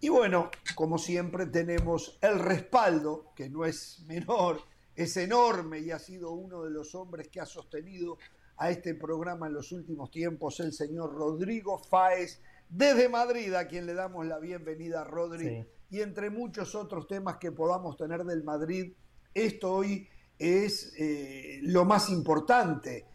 Y 0.00 0.08
bueno, 0.08 0.50
como 0.74 0.96
siempre 0.96 1.46
tenemos 1.46 2.18
el 2.22 2.38
respaldo, 2.38 3.32
que 3.36 3.50
no 3.50 3.64
es 3.64 4.00
menor, 4.06 4.62
es 4.94 5.16
enorme 5.16 5.80
y 5.80 5.90
ha 5.90 5.98
sido 5.98 6.32
uno 6.32 6.64
de 6.64 6.70
los 6.70 6.94
hombres 6.94 7.28
que 7.28 7.40
ha 7.40 7.46
sostenido 7.46 8.18
a 8.56 8.70
este 8.70 8.94
programa 8.94 9.46
en 9.46 9.52
los 9.52 9.70
últimos 9.70 10.10
tiempos, 10.10 10.58
el 10.60 10.72
señor 10.72 11.14
Rodrigo 11.14 11.78
Fáez, 11.78 12.40
desde 12.68 13.08
Madrid, 13.08 13.54
a 13.54 13.66
quien 13.66 13.86
le 13.86 13.94
damos 13.94 14.26
la 14.26 14.38
bienvenida, 14.38 15.04
Rodri. 15.04 15.64
Y 15.90 16.00
entre 16.00 16.30
muchos 16.30 16.74
otros 16.74 17.06
temas 17.06 17.38
que 17.38 17.52
podamos 17.52 17.96
tener 17.96 18.24
del 18.24 18.44
Madrid, 18.44 18.92
esto 19.32 19.72
hoy 19.72 20.08
es 20.38 20.92
eh, 20.98 21.60
lo 21.62 21.84
más 21.84 22.10
importante. 22.10 23.06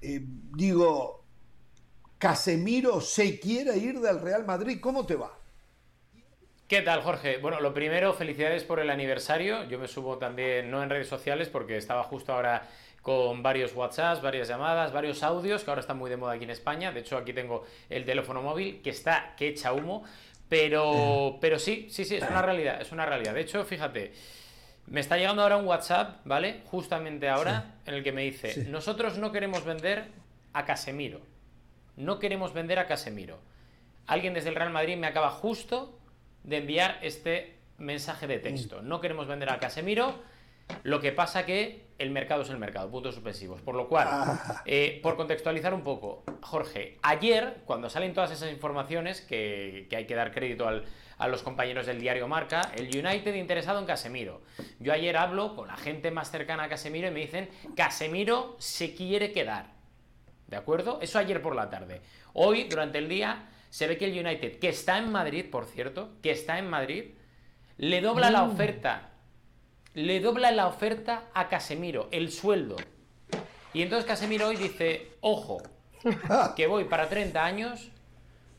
Eh, 0.00 0.24
digo, 0.54 1.19
Casemiro 2.20 3.00
se 3.00 3.40
quiere 3.40 3.78
ir 3.78 3.98
del 3.98 4.20
Real 4.20 4.44
Madrid. 4.44 4.78
¿Cómo 4.78 5.06
te 5.06 5.16
va? 5.16 5.32
¿Qué 6.68 6.82
tal, 6.82 7.00
Jorge? 7.00 7.38
Bueno, 7.38 7.60
lo 7.60 7.72
primero, 7.72 8.12
felicidades 8.12 8.62
por 8.62 8.78
el 8.78 8.90
aniversario. 8.90 9.64
Yo 9.64 9.78
me 9.78 9.88
subo 9.88 10.18
también, 10.18 10.70
no 10.70 10.82
en 10.82 10.90
redes 10.90 11.08
sociales, 11.08 11.48
porque 11.48 11.78
estaba 11.78 12.02
justo 12.04 12.34
ahora 12.34 12.68
con 13.00 13.42
varios 13.42 13.74
WhatsApps, 13.74 14.20
varias 14.20 14.48
llamadas, 14.48 14.92
varios 14.92 15.22
audios, 15.22 15.64
que 15.64 15.70
ahora 15.70 15.80
están 15.80 15.96
muy 15.96 16.10
de 16.10 16.18
moda 16.18 16.34
aquí 16.34 16.44
en 16.44 16.50
España. 16.50 16.92
De 16.92 17.00
hecho, 17.00 17.16
aquí 17.16 17.32
tengo 17.32 17.64
el 17.88 18.04
teléfono 18.04 18.42
móvil, 18.42 18.82
que 18.82 18.90
está, 18.90 19.34
que 19.34 19.48
echa 19.48 19.72
humo. 19.72 20.04
Pero, 20.46 21.38
pero 21.40 21.58
sí, 21.58 21.86
sí, 21.88 22.04
sí, 22.04 22.16
es 22.16 22.28
una 22.28 22.42
realidad, 22.42 22.82
es 22.82 22.92
una 22.92 23.06
realidad. 23.06 23.32
De 23.32 23.40
hecho, 23.40 23.64
fíjate, 23.64 24.12
me 24.88 25.00
está 25.00 25.16
llegando 25.16 25.40
ahora 25.40 25.56
un 25.56 25.66
WhatsApp, 25.66 26.18
¿vale? 26.26 26.60
Justamente 26.66 27.30
ahora, 27.30 27.76
en 27.86 27.94
el 27.94 28.04
que 28.04 28.12
me 28.12 28.24
dice, 28.24 28.66
nosotros 28.68 29.16
no 29.16 29.32
queremos 29.32 29.64
vender 29.64 30.08
a 30.52 30.66
Casemiro 30.66 31.29
no 32.00 32.18
queremos 32.18 32.52
vender 32.52 32.78
a 32.78 32.86
Casemiro. 32.86 33.38
Alguien 34.06 34.34
desde 34.34 34.48
el 34.48 34.56
Real 34.56 34.70
Madrid 34.70 34.96
me 34.96 35.06
acaba 35.06 35.30
justo 35.30 35.98
de 36.42 36.56
enviar 36.58 36.98
este 37.02 37.58
mensaje 37.78 38.26
de 38.26 38.38
texto. 38.38 38.82
No 38.82 39.00
queremos 39.00 39.26
vender 39.26 39.50
a 39.50 39.58
Casemiro. 39.58 40.14
Lo 40.82 41.00
que 41.00 41.12
pasa 41.12 41.44
que 41.44 41.90
el 41.98 42.10
mercado 42.10 42.42
es 42.42 42.50
el 42.50 42.58
mercado, 42.58 42.90
puntos 42.90 43.14
suspensivos. 43.14 43.60
Por 43.60 43.74
lo 43.74 43.88
cual, 43.88 44.08
ah. 44.10 44.62
eh, 44.64 45.00
por 45.02 45.16
contextualizar 45.16 45.74
un 45.74 45.82
poco, 45.82 46.24
Jorge, 46.42 46.98
ayer, 47.02 47.58
cuando 47.66 47.90
salen 47.90 48.14
todas 48.14 48.30
esas 48.30 48.50
informaciones, 48.50 49.20
que, 49.20 49.88
hay 49.94 50.06
que 50.06 50.14
dar 50.14 50.32
crédito 50.32 50.66
a 50.68 51.28
los 51.28 51.42
compañeros 51.42 51.86
del 51.86 52.00
diario 52.00 52.28
Marca, 52.28 52.72
el 52.76 52.86
United 52.86 53.34
interesado 53.34 53.78
en 53.78 53.86
Casemiro. 53.86 54.40
Yo 54.78 54.92
ayer 54.92 55.16
hablo 55.16 55.54
con 55.56 55.68
la 55.68 55.76
gente 55.76 56.10
más 56.10 56.30
cercana 56.30 56.64
a 56.64 56.68
Casemiro 56.68 57.08
y 57.08 57.10
me 57.10 57.20
dicen, 57.20 57.50
Casemiro 57.76 58.56
se 58.58 58.94
quiere 58.94 59.32
quedar. 59.32 59.79
¿De 60.50 60.56
acuerdo? 60.56 60.98
Eso 61.00 61.18
ayer 61.18 61.40
por 61.40 61.54
la 61.54 61.70
tarde. 61.70 62.02
Hoy, 62.32 62.64
durante 62.64 62.98
el 62.98 63.08
día, 63.08 63.48
se 63.70 63.86
ve 63.86 63.96
que 63.96 64.06
el 64.06 64.26
United, 64.26 64.58
que 64.58 64.68
está 64.68 64.98
en 64.98 65.10
Madrid, 65.10 65.46
por 65.48 65.64
cierto, 65.64 66.10
que 66.22 66.32
está 66.32 66.58
en 66.58 66.68
Madrid, 66.68 67.04
le 67.78 68.00
dobla 68.00 68.30
la 68.30 68.42
mm. 68.42 68.50
oferta. 68.50 69.10
Le 69.94 70.20
dobla 70.20 70.50
la 70.50 70.66
oferta 70.66 71.24
a 71.34 71.48
Casemiro, 71.48 72.08
el 72.10 72.32
sueldo. 72.32 72.76
Y 73.72 73.82
entonces 73.82 74.06
Casemiro 74.06 74.48
hoy 74.48 74.56
dice, 74.56 75.12
ojo, 75.20 75.62
que 76.56 76.66
voy 76.66 76.84
para 76.84 77.08
30 77.08 77.44
años. 77.44 77.88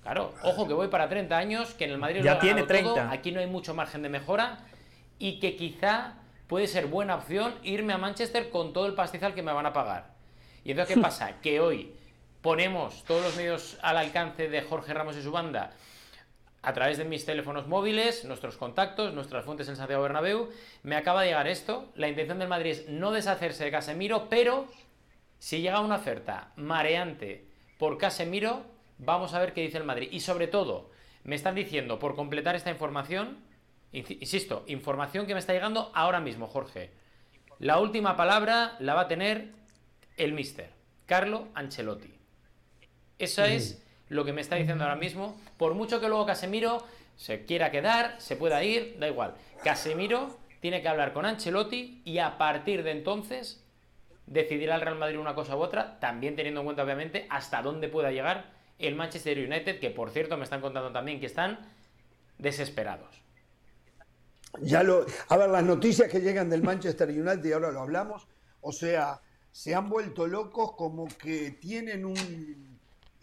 Claro, 0.02 0.34
ojo 0.44 0.68
que 0.68 0.74
voy 0.74 0.88
para 0.88 1.10
30 1.10 1.38
años, 1.38 1.74
que 1.74 1.84
en 1.84 1.92
el 1.92 1.98
Madrid 1.98 2.24
ya 2.24 2.40
tiene 2.40 2.64
30. 2.64 3.12
aquí 3.12 3.32
no 3.32 3.42
hay 3.42 3.48
mucho 3.48 3.76
margen 3.76 4.02
de 4.02 4.10
mejora 4.10 4.60
y 5.20 5.40
que 5.40 5.56
quizá 5.56 6.16
puede 6.48 6.68
ser 6.68 6.88
buena 6.88 7.16
opción 7.16 7.54
irme 7.64 7.94
a 7.94 7.98
Manchester 7.98 8.50
con 8.50 8.74
todo 8.74 8.88
el 8.88 8.96
pastizal 8.96 9.36
que 9.36 9.44
me 9.44 9.54
van 9.54 9.66
a 9.66 9.74
pagar. 9.74 10.11
Y 10.64 10.72
entonces, 10.72 10.96
¿qué 10.96 11.02
pasa? 11.02 11.38
Que 11.42 11.60
hoy 11.60 11.94
ponemos 12.42 13.04
todos 13.04 13.24
los 13.24 13.36
medios 13.36 13.78
al 13.82 13.98
alcance 13.98 14.50
de 14.50 14.62
Jorge 14.62 14.94
Ramos 14.94 15.16
y 15.18 15.22
su 15.22 15.32
banda 15.32 15.72
a 16.64 16.74
través 16.74 16.98
de 16.98 17.06
mis 17.06 17.26
teléfonos 17.26 17.68
móviles, 17.68 18.24
nuestros 18.26 18.56
contactos, 18.56 19.14
nuestras 19.14 19.46
fuentes 19.46 19.68
en 19.68 19.76
Santiago 19.76 20.04
Bernabéu, 20.04 20.50
me 20.84 20.96
acaba 20.96 21.22
de 21.22 21.30
llegar 21.30 21.48
esto. 21.48 21.92
La 21.96 22.08
intención 22.08 22.38
del 22.38 22.50
Madrid 22.50 22.72
es 22.72 22.88
no 22.88 23.12
deshacerse 23.12 23.64
de 23.64 23.72
Casemiro, 23.72 24.30
pero 24.30 24.68
si 25.40 25.62
llega 25.62 25.80
una 25.80 25.96
oferta 25.96 26.52
mareante 26.56 27.46
por 27.80 27.98
Casemiro, 27.98 28.64
vamos 29.00 29.34
a 29.34 29.40
ver 29.40 29.54
qué 29.54 29.62
dice 29.62 29.80
el 29.80 29.86
Madrid. 29.86 30.10
Y 30.12 30.20
sobre 30.20 30.48
todo, 30.48 30.92
me 31.24 31.36
están 31.36 31.56
diciendo, 31.56 31.98
por 31.98 32.16
completar 32.16 32.56
esta 32.56 32.70
información, 32.70 33.40
insisto, 33.92 34.64
información 34.68 35.26
que 35.26 35.34
me 35.34 35.40
está 35.40 35.54
llegando 35.54 35.92
ahora 35.96 36.20
mismo, 36.20 36.46
Jorge. 36.46 36.92
La 37.58 37.80
última 37.80 38.16
palabra 38.16 38.76
la 38.80 38.94
va 38.94 39.02
a 39.02 39.08
tener 39.08 39.50
el 40.24 40.34
mister, 40.34 40.70
Carlo 41.06 41.48
Ancelotti. 41.54 42.14
Eso 43.18 43.44
es 43.44 43.84
lo 44.08 44.26
que 44.26 44.34
me 44.34 44.42
está 44.42 44.56
diciendo 44.56 44.84
ahora 44.84 44.96
mismo, 44.96 45.40
por 45.58 45.74
mucho 45.74 46.00
que 46.00 46.08
luego 46.08 46.26
Casemiro 46.26 46.86
se 47.16 47.46
quiera 47.46 47.72
quedar, 47.72 48.20
se 48.20 48.36
pueda 48.36 48.64
ir, 48.64 48.98
da 49.00 49.08
igual. 49.08 49.36
Casemiro 49.64 50.38
tiene 50.60 50.82
que 50.82 50.88
hablar 50.88 51.14
con 51.14 51.26
Ancelotti 51.26 52.02
y 52.06 52.20
a 52.20 52.38
partir 52.38 52.84
de 52.84 52.92
entonces 52.92 53.64
decidirá 54.28 54.76
el 54.76 54.82
Real 54.82 54.98
Madrid 54.98 55.20
una 55.20 55.36
cosa 55.36 55.56
u 55.56 55.60
otra, 55.60 56.00
también 56.00 56.36
teniendo 56.36 56.62
en 56.62 56.66
cuenta 56.66 56.84
obviamente 56.84 57.26
hasta 57.30 57.62
dónde 57.62 57.90
pueda 57.90 58.12
llegar 58.12 58.52
el 58.80 58.96
Manchester 58.96 59.38
United, 59.38 59.80
que 59.80 59.90
por 59.90 60.10
cierto 60.12 60.38
me 60.38 60.44
están 60.44 60.62
contando 60.62 60.92
también 60.92 61.20
que 61.20 61.26
están 61.26 61.60
desesperados. 62.38 63.22
Ya 64.60 64.84
lo, 64.84 65.06
a 65.30 65.38
ver, 65.38 65.50
las 65.50 65.64
noticias 65.64 66.10
que 66.10 66.20
llegan 66.20 66.50
del 66.50 66.62
Manchester 66.62 67.10
United, 67.10 67.46
y 67.46 67.54
ahora 67.54 67.72
lo 67.72 67.82
hablamos, 67.82 68.28
o 68.62 68.72
sea, 68.72 69.22
se 69.52 69.76
han 69.76 69.90
vuelto 69.90 70.28
locos 70.28 70.74
como 70.74 71.08
que 71.08 71.52
tienen 71.52 72.06
un 72.06 72.72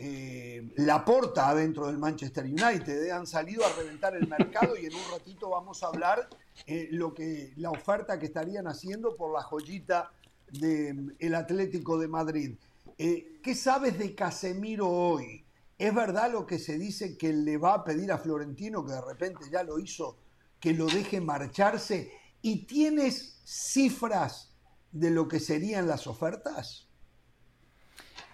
eh, 0.00 0.70
la 0.76 1.04
porta 1.04 1.48
adentro 1.48 1.88
del 1.88 1.98
Manchester 1.98 2.44
United, 2.44 3.06
eh, 3.06 3.10
han 3.10 3.26
salido 3.26 3.66
a 3.66 3.72
reventar 3.72 4.14
el 4.14 4.28
mercado 4.28 4.76
y 4.76 4.86
en 4.86 4.94
un 4.94 5.02
ratito 5.10 5.50
vamos 5.50 5.82
a 5.82 5.88
hablar 5.88 6.28
eh, 6.68 6.86
lo 6.92 7.12
que 7.12 7.52
la 7.56 7.70
oferta 7.70 8.16
que 8.16 8.26
estarían 8.26 8.68
haciendo 8.68 9.16
por 9.16 9.32
la 9.32 9.42
joyita 9.42 10.12
del 10.52 11.16
el 11.18 11.34
Atlético 11.34 11.98
de 11.98 12.06
Madrid. 12.06 12.54
¿Qué 12.96 13.54
sabes 13.54 13.98
de 13.98 14.14
Casemiro 14.14 14.88
hoy? 14.88 15.44
¿Es 15.76 15.94
verdad 15.94 16.32
lo 16.32 16.46
que 16.46 16.58
se 16.58 16.78
dice 16.78 17.16
que 17.16 17.32
le 17.32 17.56
va 17.56 17.74
a 17.74 17.84
pedir 17.84 18.10
a 18.10 18.18
Florentino, 18.18 18.84
que 18.84 18.92
de 18.92 19.00
repente 19.00 19.44
ya 19.50 19.62
lo 19.62 19.78
hizo, 19.78 20.16
que 20.58 20.74
lo 20.74 20.86
deje 20.86 21.20
marcharse? 21.20 22.10
¿Y 22.42 22.66
tienes 22.66 23.40
cifras 23.44 24.47
de 24.92 25.10
lo 25.10 25.28
que 25.28 25.40
serían 25.40 25.88
las 25.88 26.06
ofertas? 26.06 26.88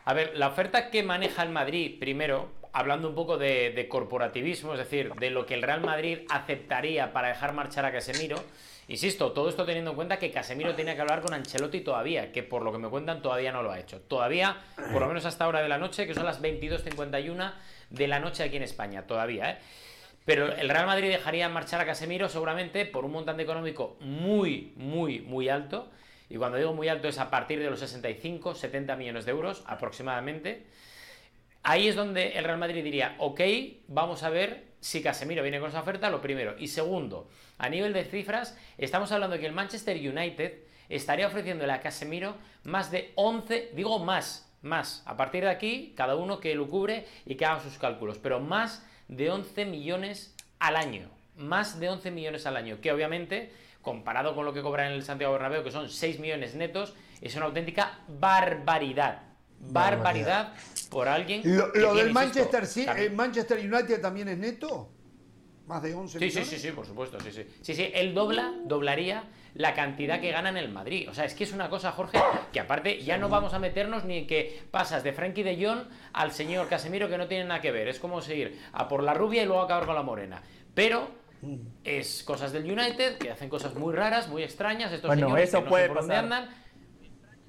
A 0.05 0.13
ver, 0.13 0.37
la 0.37 0.49
oferta 0.49 0.91
que 0.91 1.03
maneja 1.03 1.43
el 1.43 1.49
Madrid, 1.49 1.99
primero, 1.99 2.51
hablando 2.73 3.09
un 3.09 3.15
poco 3.15 3.39
de, 3.39 3.87
corporativismo, 3.89 4.73
es 4.73 4.79
decir, 4.79 5.15
de 5.15 5.31
lo 5.31 5.47
que 5.47 5.55
el 5.55 5.63
Real 5.63 5.81
Madrid 5.81 6.21
aceptaría 6.29 7.13
para 7.13 7.29
dejar 7.29 7.55
marchar 7.55 7.87
a 7.87 7.93
Casemiro, 7.93 8.37
insisto, 8.89 9.33
todo 9.33 9.49
esto 9.49 9.65
teniendo 9.65 9.93
en 9.93 9.97
cuenta 9.97 10.19
que 10.19 10.31
Casemiro 10.31 10.75
tenía 10.75 10.95
que 10.95 11.01
hablar 11.01 11.23
con 11.23 11.33
Ancelotti 11.33 11.81
todavía, 11.81 12.33
que 12.33 12.43
por 12.43 12.63
lo 12.63 12.73
que 12.73 12.79
me 12.79 12.89
cuentan 12.89 13.23
todavía 13.23 13.51
no 13.51 13.63
lo 13.63 13.73
ha 13.73 13.79
hecho. 13.79 14.03
Todavía, 14.03 14.59
por 14.93 15.01
lo 15.01 15.09
menos 15.09 15.25
hasta 15.25 15.49
hora 15.49 15.63
de 15.63 15.69
la 15.69 15.79
noche, 15.79 16.07
que 16.07 16.15
son 16.15 16.27
las 16.27 16.43
22.51 16.43 17.55
de 17.89 18.09
la 18.09 18.21
noche 18.21 18.43
aquí 18.43 18.57
en 18.57 18.65
España, 18.65 19.07
todavía, 19.07 19.53
¿eh? 19.53 19.59
Pero 20.25 20.55
el 20.55 20.69
Real 20.69 20.87
Madrid 20.87 21.09
dejaría 21.09 21.49
marchar 21.49 21.81
a 21.81 21.87
Casemiro 21.87 22.29
seguramente 22.29 22.87
por 22.87 23.05
un 23.05 23.13
montante 23.13 23.43
económico 23.43 23.99
muy, 24.01 24.73
muy, 24.77 25.21
muy 25.21 25.51
alto. 25.51 25.91
Y 26.29 26.37
cuando 26.37 26.59
digo 26.59 26.73
muy 26.73 26.89
alto 26.89 27.09
es 27.09 27.19
a 27.19 27.31
partir 27.31 27.59
de 27.61 27.71
los 27.71 27.81
65, 27.81 28.55
70 28.55 28.97
millones 28.97 29.25
de 29.25 29.33
euros 29.33 29.63
aproximadamente. 29.67 30.67
Ahí 31.63 31.89
es 31.89 31.97
donde 31.97 32.33
el 32.33 32.45
Real 32.45 32.59
Madrid 32.59 32.85
diría, 32.85 33.17
ok, 33.19 33.41
vamos 33.89 34.23
a 34.23 34.31
ver 34.31 34.75
si 34.81 35.03
Casemiro 35.03 35.43
viene 35.43 35.61
con 35.61 35.71
esa 35.71 35.81
oferta, 35.81 36.11
lo 36.11 36.21
primero. 36.21 36.55
Y 36.59 36.69
segundo, 36.69 37.29
a 37.57 37.69
nivel 37.69 37.93
de 37.93 38.05
cifras, 38.05 38.59
estamos 38.77 39.13
hablando 39.13 39.35
de 39.35 39.41
que 39.41 39.47
el 39.47 39.55
Manchester 39.55 39.97
United 39.97 40.59
estaría 40.89 41.27
ofreciéndole 41.27 41.73
a 41.73 41.81
Casemiro 41.81 42.37
más 42.65 42.91
de 42.91 43.13
11, 43.15 43.71
digo 43.75 43.99
más, 43.99 44.53
más. 44.61 45.03
A 45.07 45.17
partir 45.17 45.45
de 45.45 45.51
aquí, 45.51 45.95
cada 45.97 46.17
uno 46.17 46.41
que 46.41 46.55
lo 46.55 46.69
cubre 46.69 47.07
y 47.25 47.37
que 47.37 47.47
haga 47.47 47.61
sus 47.61 47.79
cálculos, 47.79 48.19
pero 48.19 48.41
más 48.41 48.87
de 49.09 49.31
11 49.31 49.65
millones 49.65 50.35
al 50.59 50.77
año. 50.77 51.09
Más 51.37 51.81
de 51.81 51.89
11 51.89 52.11
millones 52.11 52.47
al 52.47 52.57
año, 52.57 52.81
que 52.81 52.93
obviamente, 52.93 53.53
comparado 53.85 54.35
con 54.35 54.45
lo 54.45 54.53
que 54.53 54.63
cobra 54.63 54.87
en 54.87 54.93
el 54.95 55.05
Santiago 55.05 55.35
Bernabéu, 55.35 55.63
que 55.63 55.71
son 55.71 55.89
6 55.89 56.19
millones 56.19 56.57
netos, 56.57 56.95
es 57.21 57.37
una 57.37 57.45
auténtica 57.47 58.01
barbaridad 58.09 59.35
barbaridad 59.71 60.53
por 60.91 61.09
alguien. 61.09 61.43
Lo, 61.45 61.95
del 61.95 62.13
Manchester, 62.13 62.67
sí, 62.67 62.87
el 62.97 63.13
Manchester 63.13 63.59
United 63.59 64.01
también 64.01 64.29
es 64.29 64.39
neto. 64.39 64.91
Más 65.67 65.83
de 65.83 65.95
11 65.95 66.19
sí, 66.19 66.31
Sí, 66.31 66.45
sí, 66.45 66.59
sí, 66.59 66.71
por 66.73 66.87
supuesto, 66.87 67.19
sí, 67.21 67.33
sí. 67.33 67.47
Sí, 67.63 67.75
sí, 67.75 67.91
él 67.95 68.15
dobla, 68.15 68.53
doblaría 68.65 69.25
la 69.55 69.73
cantidad 69.73 70.21
que 70.21 70.31
gana 70.31 70.51
en 70.51 70.59
el 70.59 70.69
Madrid. 70.69 71.09
O 71.09 71.15
sea, 71.15 71.25
es 71.25 71.35
que 71.35 71.45
es 71.45 71.53
una 71.53 71.71
cosa, 71.71 71.93
Jorge, 71.93 72.19
que 72.53 72.61
aparte 72.61 73.03
ya 73.03 73.17
no 73.17 73.31
vamos 73.31 73.55
a 73.55 73.59
meternos 73.59 74.05
ni 74.05 74.19
en 74.19 74.27
que 74.27 74.63
pasas 74.71 75.03
de 75.03 75.13
Frankie 75.13 75.43
de 75.43 75.65
Jong 75.65 75.89
al 76.13 76.33
señor 76.33 76.69
Casemiro 76.69 77.09
que 77.09 77.17
no 77.17 77.29
tiene 77.29 77.45
nada 77.45 77.63
que 77.63 77.71
ver. 77.71 77.89
Es 77.89 77.99
como 77.99 78.21
seguir 78.21 78.61
a 78.73 78.89
por 78.89 79.03
la 79.03 79.15
rubia 79.15 79.43
y 79.43 79.47
luego 79.47 79.63
acabar 79.63 79.87
con 79.87 79.95
la 79.95 80.03
morena. 80.03 80.43
Pero 80.75 81.09
es 81.83 82.23
cosas 82.23 82.53
del 82.53 82.65
United 82.71 83.19
que 83.19 83.31
hacen 83.31 83.49
cosas 83.49 83.75
muy 83.75 83.95
raras, 83.95 84.29
muy 84.29 84.43
extrañas. 84.43 84.93
Estos 84.93 85.09
bueno, 85.09 85.27
señores 85.27 85.49
eso 85.49 85.59
que 85.59 85.65
no 85.65 85.71
puede 85.71 85.85
sé 85.85 85.89
por 85.89 85.99
dónde 85.99 86.15
pasar. 86.15 86.25
andan. 86.25 86.65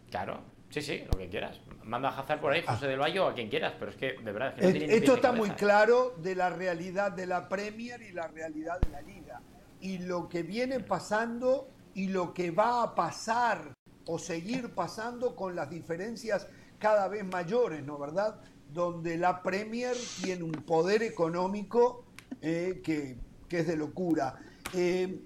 Claro, 0.09 0.41
sí, 0.69 0.81
sí, 0.81 1.03
lo 1.11 1.17
que 1.17 1.29
quieras. 1.29 1.59
Manda 1.83 2.09
a 2.09 2.19
Hazard 2.19 2.41
por 2.41 2.51
ahí, 2.51 2.63
José 2.65 2.87
del 2.87 2.99
Valle 2.99 3.19
o 3.19 3.27
a 3.27 3.33
quien 3.33 3.49
quieras, 3.49 3.73
pero 3.77 3.91
es 3.91 3.97
que 3.97 4.13
de 4.13 4.31
verdad. 4.31 4.53
Es 4.57 4.61
que 4.61 4.65
no 4.65 4.71
tiene 4.71 4.87
ni 4.87 4.93
Esto 4.93 5.11
ni 5.11 5.15
está 5.15 5.31
muy 5.31 5.49
claro 5.51 6.15
de 6.17 6.35
la 6.35 6.49
realidad 6.49 7.11
de 7.11 7.27
la 7.27 7.47
Premier 7.47 8.01
y 8.01 8.11
la 8.11 8.27
realidad 8.27 8.79
de 8.81 8.89
la 8.89 9.01
Liga. 9.01 9.41
Y 9.81 9.99
lo 9.99 10.27
que 10.29 10.43
viene 10.43 10.79
pasando 10.79 11.69
y 11.93 12.07
lo 12.07 12.33
que 12.33 12.51
va 12.51 12.83
a 12.83 12.95
pasar 12.95 13.73
o 14.05 14.19
seguir 14.19 14.73
pasando 14.73 15.35
con 15.35 15.55
las 15.55 15.69
diferencias 15.69 16.47
cada 16.79 17.07
vez 17.07 17.25
mayores, 17.25 17.83
¿no 17.83 17.97
verdad? 17.97 18.39
Donde 18.71 19.17
la 19.17 19.41
Premier 19.41 19.95
tiene 20.21 20.43
un 20.43 20.51
poder 20.51 21.03
económico 21.03 22.05
eh, 22.41 22.81
que, 22.83 23.17
que 23.47 23.59
es 23.59 23.67
de 23.67 23.75
locura. 23.75 24.35
Eh, 24.73 25.23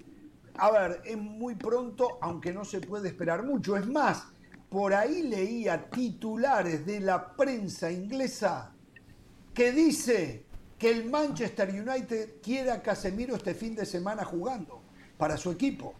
a 0.56 0.70
ver, 0.70 1.02
es 1.04 1.16
muy 1.16 1.54
pronto, 1.54 2.18
aunque 2.20 2.52
no 2.52 2.64
se 2.64 2.80
puede 2.80 3.08
esperar 3.08 3.42
mucho. 3.42 3.76
Es 3.76 3.86
más, 3.86 4.26
por 4.68 4.94
ahí 4.94 5.22
leía 5.22 5.88
titulares 5.90 6.84
de 6.86 7.00
la 7.00 7.34
prensa 7.34 7.90
inglesa 7.90 8.72
que 9.54 9.72
dice 9.72 10.44
que 10.78 10.90
el 10.90 11.10
Manchester 11.10 11.68
United 11.68 12.40
quiere 12.42 12.70
a 12.70 12.82
Casemiro 12.82 13.36
este 13.36 13.54
fin 13.54 13.74
de 13.74 13.84
semana 13.84 14.24
jugando 14.24 14.80
para 15.18 15.36
su 15.36 15.50
equipo. 15.50 15.94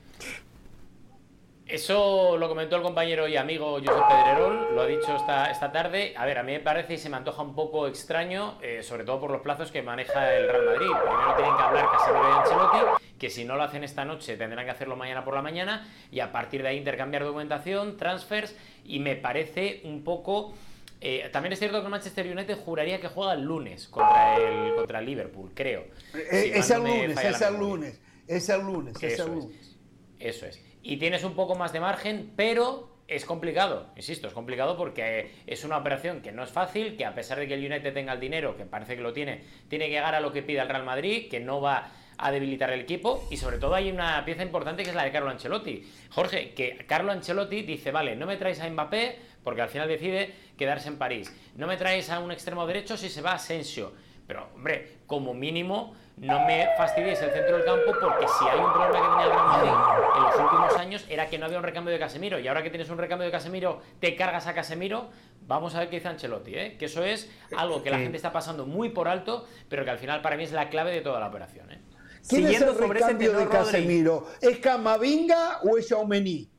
Eso 1.71 2.37
lo 2.37 2.49
comentó 2.49 2.77
el 2.77 2.83
compañero 2.83 3.29
y 3.29 3.37
amigo 3.37 3.79
Josep 3.79 4.09
Pedrerol, 4.09 4.75
lo 4.75 4.83
ha 4.83 4.87
dicho 4.87 5.15
esta, 5.15 5.51
esta 5.51 5.71
tarde. 5.71 6.15
A 6.17 6.27
ver, 6.27 6.39
a 6.39 6.43
mí 6.43 6.53
me 6.53 6.61
parece 6.61 6.95
y 6.95 6.99
se 6.99 7.09
me 7.09 7.17
antoja 7.17 7.43
un 7.43 7.55
poco 7.55 7.87
extraño, 7.87 8.59
eh, 8.61 8.83
sobre 8.83 9.05
todo 9.05 9.21
por 9.21 9.31
los 9.31 9.41
plazos 9.41 9.71
que 9.71 9.81
maneja 9.81 10.35
el 10.35 10.49
Real 10.49 10.65
Madrid. 10.67 10.89
Primero 11.01 11.35
tienen 11.37 11.57
que 11.57 11.63
hablar 11.63 11.89
Casemiro 11.93 12.29
y 12.29 12.39
Ancelotti, 12.39 12.79
que 13.19 13.31
si 13.31 13.45
no 13.45 13.55
lo 13.57 13.63
hacen 13.63 13.85
esta 13.85 14.05
noche 14.05 14.37
tendrán 14.37 14.65
que 14.65 14.73
hacerlo 14.73 14.97
mañana 14.97 15.25
por 15.25 15.35
la 15.35 15.43
mañana, 15.43 15.87
y 16.11 16.21
a 16.21 16.33
partir 16.33 16.63
de 16.63 16.69
ahí 16.71 16.79
intercambiar 16.79 17.23
documentación, 17.23 17.97
transfers, 17.97 18.57
y 18.85 18.99
me 18.99 19.15
parece 19.15 19.81
un 19.85 20.03
poco... 20.03 20.53
eh, 21.01 21.29
también 21.33 21.53
es 21.53 21.61
cierto 21.61 21.79
que 21.79 21.85
el 21.85 21.91
Manchester 21.91 22.27
United 22.27 22.57
juraría 22.59 23.01
que 23.01 23.09
juega 23.09 23.35
el 23.35 23.43
lunes 23.43 23.87
contra 23.89 24.37
el, 24.37 24.75
contra 24.75 24.99
el 24.99 25.07
Liverpool, 25.07 25.53
creo. 25.55 25.85
Eh, 26.15 26.51
Si 26.53 26.59
es 26.59 26.71
el 26.71 26.79
lunes, 26.83 27.25
es 27.25 27.41
el 27.43 27.57
lunes, 27.57 28.01
es 28.27 28.49
el 28.49 28.61
lunes, 28.61 28.97
es 28.97 29.03
el 29.03 29.11
es. 29.13 29.27
lunes. 29.29 29.77
Eso 30.19 30.47
es. 30.47 30.70
Y 30.83 30.97
tienes 30.97 31.25
un 31.25 31.35
poco 31.35 31.55
más 31.55 31.73
de 31.73 31.81
margen, 31.81 32.33
pero 32.37 32.91
es 33.07 33.25
complicado. 33.25 33.87
Insisto, 33.97 34.29
es 34.29 34.33
complicado 34.33 34.77
porque 34.77 35.33
es 35.47 35.65
una 35.65 35.77
operación 35.77 36.23
que 36.23 36.33
no 36.33 36.45
es 36.45 36.51
fácil, 36.51 36.97
que 36.97 37.05
a 37.05 37.15
pesar 37.15 37.39
de 37.39 37.49
que 37.49 37.55
el 37.55 37.65
United 37.65 37.93
tenga 37.93 38.13
el 38.13 38.21
dinero, 38.21 38.57
que 38.57 38.65
parece 38.65 38.97
que 38.97 39.03
lo 39.03 39.13
tiene, 39.13 39.43
tiene 39.69 39.87
que 39.87 39.93
llegar 39.93 40.15
a 40.15 40.21
lo 40.21 40.33
que 40.33 40.43
pide 40.43 40.61
el 40.61 40.69
Real 40.69 40.85
Madrid, 40.85 41.29
que 41.29 41.41
no 41.41 41.61
va 41.61 41.91
a 42.17 42.31
debilitar 42.31 42.71
el 42.71 42.81
equipo 42.81 43.27
y 43.31 43.39
sobre 43.39 43.59
todo 43.59 43.75
hay 43.75 43.91
una 43.91 44.25
pieza 44.25 44.43
importante 44.43 44.83
que 44.83 44.91
es 44.91 44.95
la 44.95 45.05
de 45.05 45.11
Carlo 45.11 45.31
Ancelotti. 45.31 45.83
Jorge, 46.11 46.53
que 46.53 46.85
Carlo 46.87 47.13
Ancelotti 47.13 47.63
dice, 47.63 47.91
vale, 47.91 48.15
no 48.15 48.27
me 48.27 48.37
traes 48.37 48.61
a 48.61 48.69
Mbappé 48.69 49.19
porque 49.43 49.63
al 49.63 49.71
final 49.71 49.89
decide 49.89 50.33
quedarse 50.57 50.89
en 50.89 50.99
París. 50.99 51.35
No 51.57 51.67
me 51.67 51.77
traes 51.77 52.11
a 52.11 52.21
un 52.21 52.31
extremo 52.31 52.67
derecho 52.67 52.97
si 52.97 53.09
se 53.09 53.23
va 53.23 53.33
a 53.33 53.37
Asensio. 53.37 53.93
Pero, 54.27 54.49
hombre, 54.55 54.99
como 55.07 55.35
mínimo, 55.35 55.97
no 56.21 56.45
me 56.45 56.69
fastidies 56.77 57.21
el 57.23 57.31
centro 57.31 57.57
del 57.57 57.65
campo 57.65 57.93
porque 57.99 58.27
si 58.29 58.45
hay 58.47 58.59
un 58.61 58.71
problema 58.73 58.93
que 58.93 59.09
tenía 59.09 59.25
el 59.25 59.31
Real 59.31 59.47
Madrid 59.47 59.71
en 60.17 60.23
los 60.23 60.35
últimos 60.39 60.77
años 60.77 61.07
era 61.09 61.27
que 61.29 61.39
no 61.39 61.47
había 61.47 61.57
un 61.59 61.65
recambio 61.65 61.93
de 61.93 61.99
Casemiro 61.99 62.39
y 62.39 62.47
ahora 62.47 62.63
que 62.63 62.69
tienes 62.69 62.91
un 62.91 62.99
recambio 62.99 63.25
de 63.25 63.33
Casemiro 63.33 63.81
te 64.01 64.15
cargas 64.17 64.47
a 64.47 64.55
Casemiro, 64.55 65.09
vamos 65.47 65.75
a 65.75 65.81
ver 65.81 65.89
qué 65.89 65.97
dice 65.97 66.09
Ancelotti, 66.09 66.55
¿eh? 66.55 66.77
que 66.79 66.85
eso 66.85 67.03
es 67.05 67.31
algo 67.57 67.83
que 67.83 67.91
la 67.91 67.97
Sí. 67.97 68.03
gente 68.03 68.17
está 68.19 68.33
pasando 68.33 68.67
muy 68.67 68.91
por 68.91 69.09
alto, 69.09 69.47
pero 69.71 69.83
que 69.85 69.91
al 69.91 69.99
final 69.99 70.21
para 70.21 70.37
mí 70.37 70.45
es 70.45 70.53
la 70.53 70.69
clave 70.69 70.93
de 70.93 71.01
toda 71.01 71.21
la 71.21 71.29
operación. 71.29 71.71
¿eh? 71.73 71.81
¿Quién 72.29 72.43
Siguiendo 72.43 72.73
es 72.73 72.81
el 72.81 72.89
recambio 72.91 73.33
de. 73.33 73.49
Casemiro? 73.49 74.27
¿Es 74.43 74.59
Camavinga 74.59 75.61
o 75.63 75.79
es 75.79 75.89
Xiaomení? 75.89 76.51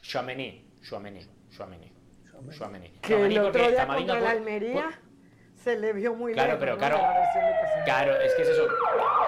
Chouameni, 0.00 0.66
Chouameni, 0.82 1.20
Chouameni, 1.50 1.92
Chouameni. 2.50 2.88
Que 3.02 3.26
el 3.26 3.38
otro 3.38 3.68
día 3.68 3.86
contra 3.86 4.20
la 4.20 4.30
Almería 4.30 5.00
se 5.64 5.78
le 5.78 5.92
vio 5.94 6.14
muy 6.14 6.34
Claro, 6.34 6.52
lejos, 6.52 6.60
pero 6.60 6.72
¿no? 6.72 6.78
claro. 6.78 7.00
Claro, 7.86 8.20
es 8.20 8.34
que 8.34 8.42
es 8.42 8.48
eso. 8.48 8.68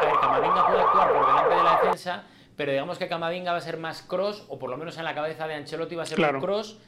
A 0.00 0.04
ver, 0.04 0.14
Camavinga 0.20 0.66
puede 0.66 0.80
actuar 0.82 1.12
por 1.14 1.26
delante 1.26 1.54
de 1.56 1.62
la 1.64 1.78
defensa, 1.80 2.24
pero 2.56 2.72
digamos 2.72 2.98
que 2.98 3.08
Camavinga 3.08 3.52
va 3.52 3.58
a 3.58 3.62
ser 3.62 3.78
más 3.78 4.02
cross, 4.02 4.44
o 4.48 4.58
por 4.58 4.68
lo 4.68 4.76
menos 4.76 4.98
en 4.98 5.04
la 5.04 5.14
cabeza 5.14 5.48
de 5.48 5.54
Ancelotti 5.54 5.94
va 5.96 6.02
a 6.02 6.06
ser 6.06 6.16
Claro. 6.16 6.38
un 6.38 6.44
cross 6.44 6.78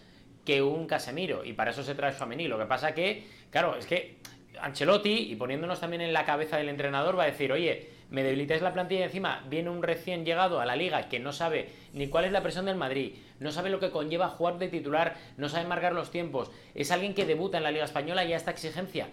que 0.45 0.61
un 0.63 0.87
Casemiro, 0.87 1.45
y 1.45 1.55
para 1.55 1.71
eso 1.71 1.83
se 1.83 1.95
trae 1.95 2.13
Suamení. 2.13 2.47
Lo 2.47 2.59
que 2.59 2.67
pasa 2.67 2.93
que, 2.95 3.27
claro, 3.51 3.77
es 3.77 3.87
que 3.87 4.19
Ancelotti, 4.61 5.31
y 5.33 5.37
poniéndonos 5.37 5.81
también 5.81 6.03
en 6.03 6.13
la 6.13 6.25
cabeza 6.27 6.59
del 6.59 6.69
entrenador, 6.69 7.19
va 7.19 7.23
a 7.23 7.27
decir, 7.27 7.51
oye, 7.51 7.91
me 8.11 8.23
debilitáis 8.23 8.61
la 8.63 8.73
plantilla 8.73 9.01
y 9.01 9.05
encima 9.05 9.45
viene 9.49 9.69
un 9.71 9.83
recién 9.83 10.25
llegado 10.25 10.61
a 10.61 10.67
la 10.67 10.77
liga 10.77 11.09
que 11.11 11.21
no 11.21 11.33
sabe 11.33 11.69
ni 11.93 12.09
cuál 12.09 12.25
es 12.25 12.33
la 12.33 12.43
presión 12.43 12.65
del 12.65 12.77
Madrid, 12.77 13.15
no 13.39 13.51
sabe 13.53 13.69
lo 13.71 13.81
que 13.81 13.91
conlleva 13.91 14.29
jugar 14.29 14.59
de 14.59 14.69
titular, 14.69 15.15
no 15.37 15.49
sabe 15.51 15.67
marcar 15.67 15.93
los 15.93 16.11
tiempos, 16.11 16.51
es 16.75 16.91
alguien 16.91 17.15
que 17.15 17.27
debuta 17.27 17.59
en 17.59 17.65
la 17.65 17.71
Liga 17.71 17.85
Española 17.85 18.25
y 18.25 18.33
a 18.33 18.37
esta 18.37 18.51
exigencia 18.51 19.09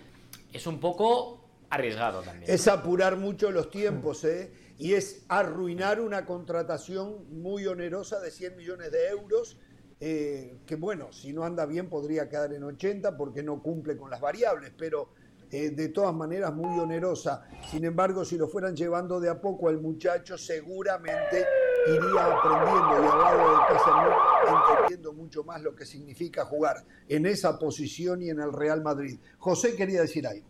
es 0.55 0.67
un 0.67 0.79
poco 0.79 1.49
arriesgado 1.69 2.21
también. 2.21 2.49
Es 2.49 2.67
apurar 2.67 3.17
mucho 3.17 3.51
los 3.51 3.69
tiempos, 3.69 4.23
¿eh? 4.23 4.51
Y 4.77 4.93
es 4.93 5.25
arruinar 5.27 5.99
una 5.99 6.25
contratación 6.25 7.25
muy 7.41 7.65
onerosa 7.67 8.19
de 8.19 8.31
100 8.31 8.55
millones 8.55 8.91
de 8.91 9.07
euros, 9.09 9.57
eh, 9.99 10.59
que 10.65 10.75
bueno, 10.75 11.11
si 11.11 11.33
no 11.33 11.43
anda 11.43 11.65
bien 11.65 11.89
podría 11.89 12.29
quedar 12.29 12.53
en 12.53 12.63
80 12.63 13.17
porque 13.17 13.43
no 13.43 13.61
cumple 13.61 13.97
con 13.97 14.09
las 14.09 14.19
variables, 14.19 14.73
pero 14.77 15.09
eh, 15.51 15.69
de 15.69 15.89
todas 15.89 16.13
maneras 16.13 16.53
muy 16.53 16.79
onerosa. 16.79 17.47
Sin 17.69 17.85
embargo, 17.85 18.25
si 18.25 18.37
lo 18.37 18.47
fueran 18.47 18.75
llevando 18.75 19.19
de 19.19 19.29
a 19.29 19.39
poco 19.39 19.69
al 19.69 19.79
muchacho, 19.79 20.37
seguramente 20.37 21.45
iría 21.87 22.25
aprendiendo 22.25 22.93
y 22.93 23.07
al 23.07 23.19
lado 23.19 23.51
de 23.51 23.57
Casemiro 23.67 24.15
entendiendo 24.47 25.13
mucho 25.13 25.43
más 25.43 25.61
lo 25.61 25.75
que 25.75 25.85
significa 25.85 26.45
jugar 26.45 26.77
en 27.07 27.25
esa 27.25 27.59
posición 27.59 28.21
y 28.21 28.29
en 28.29 28.39
el 28.39 28.51
Real 28.53 28.81
Madrid. 28.81 29.19
José 29.37 29.75
quería 29.75 30.01
decir 30.01 30.27
algo. 30.27 30.47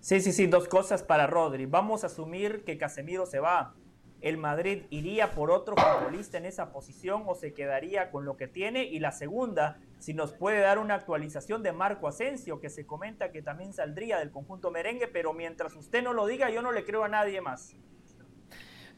Sí, 0.00 0.20
sí, 0.20 0.32
sí, 0.32 0.46
dos 0.46 0.68
cosas 0.68 1.02
para 1.02 1.26
Rodri. 1.26 1.66
Vamos 1.66 2.04
a 2.04 2.06
asumir 2.06 2.64
que 2.64 2.78
Casemiro 2.78 3.26
se 3.26 3.40
va. 3.40 3.74
¿El 4.20 4.38
Madrid 4.38 4.84
iría 4.90 5.32
por 5.32 5.50
otro 5.50 5.74
futbolista 5.76 6.38
en 6.38 6.46
esa 6.46 6.72
posición 6.72 7.24
o 7.26 7.34
se 7.34 7.52
quedaría 7.52 8.10
con 8.10 8.24
lo 8.24 8.36
que 8.36 8.48
tiene? 8.48 8.84
Y 8.84 8.98
la 8.98 9.12
segunda, 9.12 9.78
si 9.98 10.14
nos 10.14 10.32
puede 10.32 10.60
dar 10.60 10.78
una 10.78 10.94
actualización 10.94 11.62
de 11.62 11.72
Marco 11.72 12.08
Asensio, 12.08 12.60
que 12.60 12.70
se 12.70 12.86
comenta 12.86 13.30
que 13.30 13.42
también 13.42 13.72
saldría 13.74 14.18
del 14.18 14.30
conjunto 14.30 14.70
merengue, 14.70 15.06
pero 15.06 15.32
mientras 15.34 15.74
usted 15.74 16.02
no 16.02 16.12
lo 16.12 16.26
diga, 16.26 16.50
yo 16.50 16.62
no 16.62 16.72
le 16.72 16.84
creo 16.84 17.04
a 17.04 17.08
nadie 17.08 17.40
más. 17.40 17.74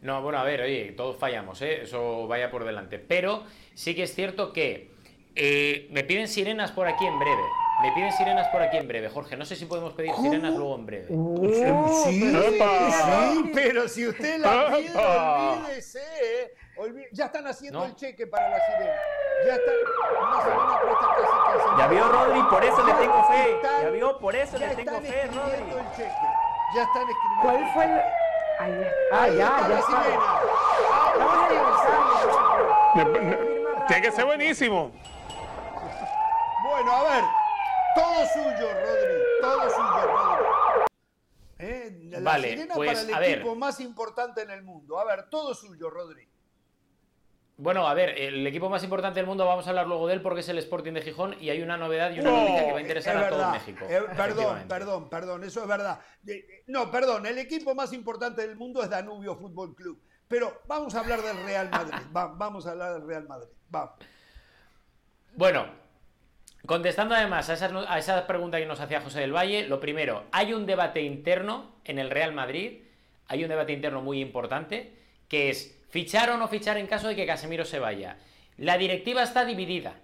No, 0.02 0.22
bueno, 0.22 0.38
a 0.38 0.44
ver, 0.44 0.60
oye, 0.60 0.92
todos 0.96 1.16
fallamos, 1.16 1.60
¿eh? 1.62 1.82
eso 1.82 2.26
vaya 2.28 2.50
por 2.50 2.64
delante. 2.64 2.98
Pero 2.98 3.44
sí 3.74 3.94
que 3.94 4.04
es 4.04 4.14
cierto 4.14 4.52
que 4.52 4.90
eh, 5.34 5.88
me 5.90 6.04
piden 6.04 6.28
sirenas 6.28 6.70
por 6.72 6.86
aquí 6.86 7.04
en 7.04 7.18
breve. 7.18 7.42
Me 7.82 7.92
piden 7.92 8.12
sirenas 8.12 8.48
por 8.48 8.60
aquí 8.60 8.76
en 8.76 8.88
breve, 8.88 9.08
Jorge. 9.08 9.36
No 9.36 9.44
sé 9.44 9.54
si 9.54 9.66
podemos 9.66 9.92
pedir 9.92 10.12
sirenas 10.14 10.54
luego 10.54 10.74
en 10.76 10.86
breve. 10.86 11.06
Uh, 11.10 11.48
sí, 12.04 12.20
sí, 12.20 13.50
pero 13.54 13.88
si 13.88 14.08
usted 14.08 14.38
la 14.38 14.76
pide, 14.76 14.98
olvídese. 14.98 16.00
¿eh? 16.00 17.08
Ya 17.12 17.26
están 17.26 17.46
haciendo 17.46 17.84
el 17.84 17.94
cheque 17.94 18.26
para 18.26 18.48
la 18.50 18.58
sirena. 18.66 18.96
Ya 19.46 19.54
están. 19.54 19.74
Una 20.28 20.42
semana 20.42 20.80
cuesta 20.80 21.06
casi 21.16 21.78
Ya 21.78 21.86
vio, 21.88 22.08
Rodri, 22.08 22.42
por 22.50 22.64
eso 22.64 22.86
le 22.86 22.92
tengo 22.94 23.24
fe. 23.24 23.58
Ya 23.62 23.90
vio, 23.90 24.18
por 24.18 24.36
eso 24.36 24.58
le 24.58 24.68
tengo 24.74 25.00
fe, 25.00 25.26
Rodri. 25.26 25.62
El 25.62 25.90
cheque. 25.96 26.26
Ya 26.74 26.82
están 26.82 27.08
escribiendo. 27.08 27.42
¿Cuál 27.42 27.72
fue 27.72 27.84
el.? 27.84 28.17
Ahí 28.58 28.72
está. 28.72 29.22
Ah, 29.22 29.28
ya, 29.28 29.68
ya 29.68 29.78
está. 29.78 30.04
Vamos 31.18 31.78
a 32.94 33.86
Tiene 33.86 34.02
que 34.02 34.12
ser 34.12 34.24
buenísimo. 34.24 34.92
Bueno, 36.64 36.92
a 36.92 37.02
ver. 37.04 37.24
Todo 37.94 38.26
suyo, 38.26 38.68
Rodri. 38.74 39.22
Todo 39.40 39.70
suyo, 39.70 40.06
Rodri. 40.06 40.44
¿Eh? 41.58 41.98
La 42.10 42.20
vale, 42.20 42.50
sirena 42.50 42.74
pues, 42.74 43.04
para 43.04 43.18
el 43.18 43.32
equipo 43.32 43.48
ver. 43.50 43.58
más 43.58 43.80
importante 43.80 44.42
en 44.42 44.50
el 44.50 44.62
mundo. 44.62 44.98
A 44.98 45.04
ver, 45.04 45.28
todo 45.28 45.54
suyo, 45.54 45.90
Rodri. 45.90 46.27
Bueno, 47.60 47.88
a 47.88 47.94
ver, 47.94 48.10
el 48.10 48.46
equipo 48.46 48.70
más 48.70 48.84
importante 48.84 49.18
del 49.18 49.26
mundo, 49.26 49.44
vamos 49.44 49.66
a 49.66 49.70
hablar 49.70 49.88
luego 49.88 50.06
de 50.06 50.14
él 50.14 50.22
porque 50.22 50.40
es 50.40 50.48
el 50.48 50.58
Sporting 50.58 50.92
de 50.92 51.02
Gijón 51.02 51.34
y 51.40 51.50
hay 51.50 51.60
una 51.60 51.76
novedad 51.76 52.12
y 52.12 52.20
una 52.20 52.30
No, 52.30 52.36
noticia 52.40 52.64
que 52.66 52.70
va 52.72 52.78
a 52.78 52.80
interesar 52.80 53.16
es 53.16 53.22
a 53.24 53.28
todo. 53.30 53.50
México. 53.50 53.84
Eh, 53.90 54.00
perdón, 54.16 54.64
perdón, 54.68 55.10
perdón, 55.10 55.42
eso 55.44 55.62
es 55.62 55.68
verdad. 55.68 55.98
No, 56.68 56.88
perdón, 56.92 57.26
el 57.26 57.36
equipo 57.38 57.74
más 57.74 57.92
importante 57.92 58.46
del 58.46 58.56
mundo 58.56 58.80
es 58.82 58.88
Danubio 58.88 59.34
Fútbol 59.34 59.74
Club. 59.74 60.00
Pero 60.28 60.60
vamos 60.68 60.94
a 60.94 61.00
hablar 61.00 61.20
del 61.20 61.42
Real 61.44 61.68
Madrid. 61.68 61.94
Va- 62.16 62.28
vamos 62.28 62.64
a 62.66 62.70
hablar 62.70 62.92
del 62.94 63.06
Real 63.08 63.26
Madrid. 63.26 63.48
Vamos. 63.70 63.90
Bueno, 65.34 65.66
contestando 66.66 67.14
además 67.16 67.48
a 67.50 67.54
esa, 67.54 67.66
a 67.92 67.98
esa 67.98 68.26
pregunta 68.26 68.58
que 68.58 68.66
nos 68.66 68.78
hacía 68.80 69.00
José 69.00 69.20
del 69.20 69.34
Valle, 69.34 69.66
lo 69.66 69.80
primero, 69.80 70.24
hay 70.30 70.52
un 70.52 70.64
debate 70.64 71.00
interno 71.02 71.72
en 71.84 71.98
el 71.98 72.10
Real 72.10 72.32
Madrid, 72.32 72.82
hay 73.26 73.42
un 73.42 73.48
debate 73.48 73.72
interno 73.72 74.00
muy 74.00 74.20
importante, 74.20 74.92
que 75.28 75.50
es 75.50 75.77
fichar 75.88 76.30
o 76.30 76.36
no 76.36 76.48
fichar 76.48 76.76
en 76.76 76.86
caso 76.86 77.08
de 77.08 77.16
que 77.16 77.26
Casemiro 77.26 77.64
se 77.64 77.78
vaya. 77.78 78.16
La 78.56 78.78
directiva 78.78 79.22
está 79.22 79.44
dividida, 79.44 79.94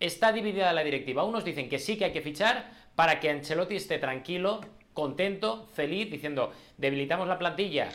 está 0.00 0.32
dividida 0.32 0.72
la 0.72 0.84
directiva. 0.84 1.24
Unos 1.24 1.44
dicen 1.44 1.68
que 1.68 1.78
sí 1.78 1.96
que 1.96 2.06
hay 2.06 2.12
que 2.12 2.22
fichar 2.22 2.70
para 2.94 3.20
que 3.20 3.30
Ancelotti 3.30 3.76
esté 3.76 3.98
tranquilo, 3.98 4.60
contento, 4.94 5.68
feliz, 5.72 6.10
diciendo, 6.10 6.52
debilitamos 6.76 7.28
la 7.28 7.38
plantilla 7.38 7.88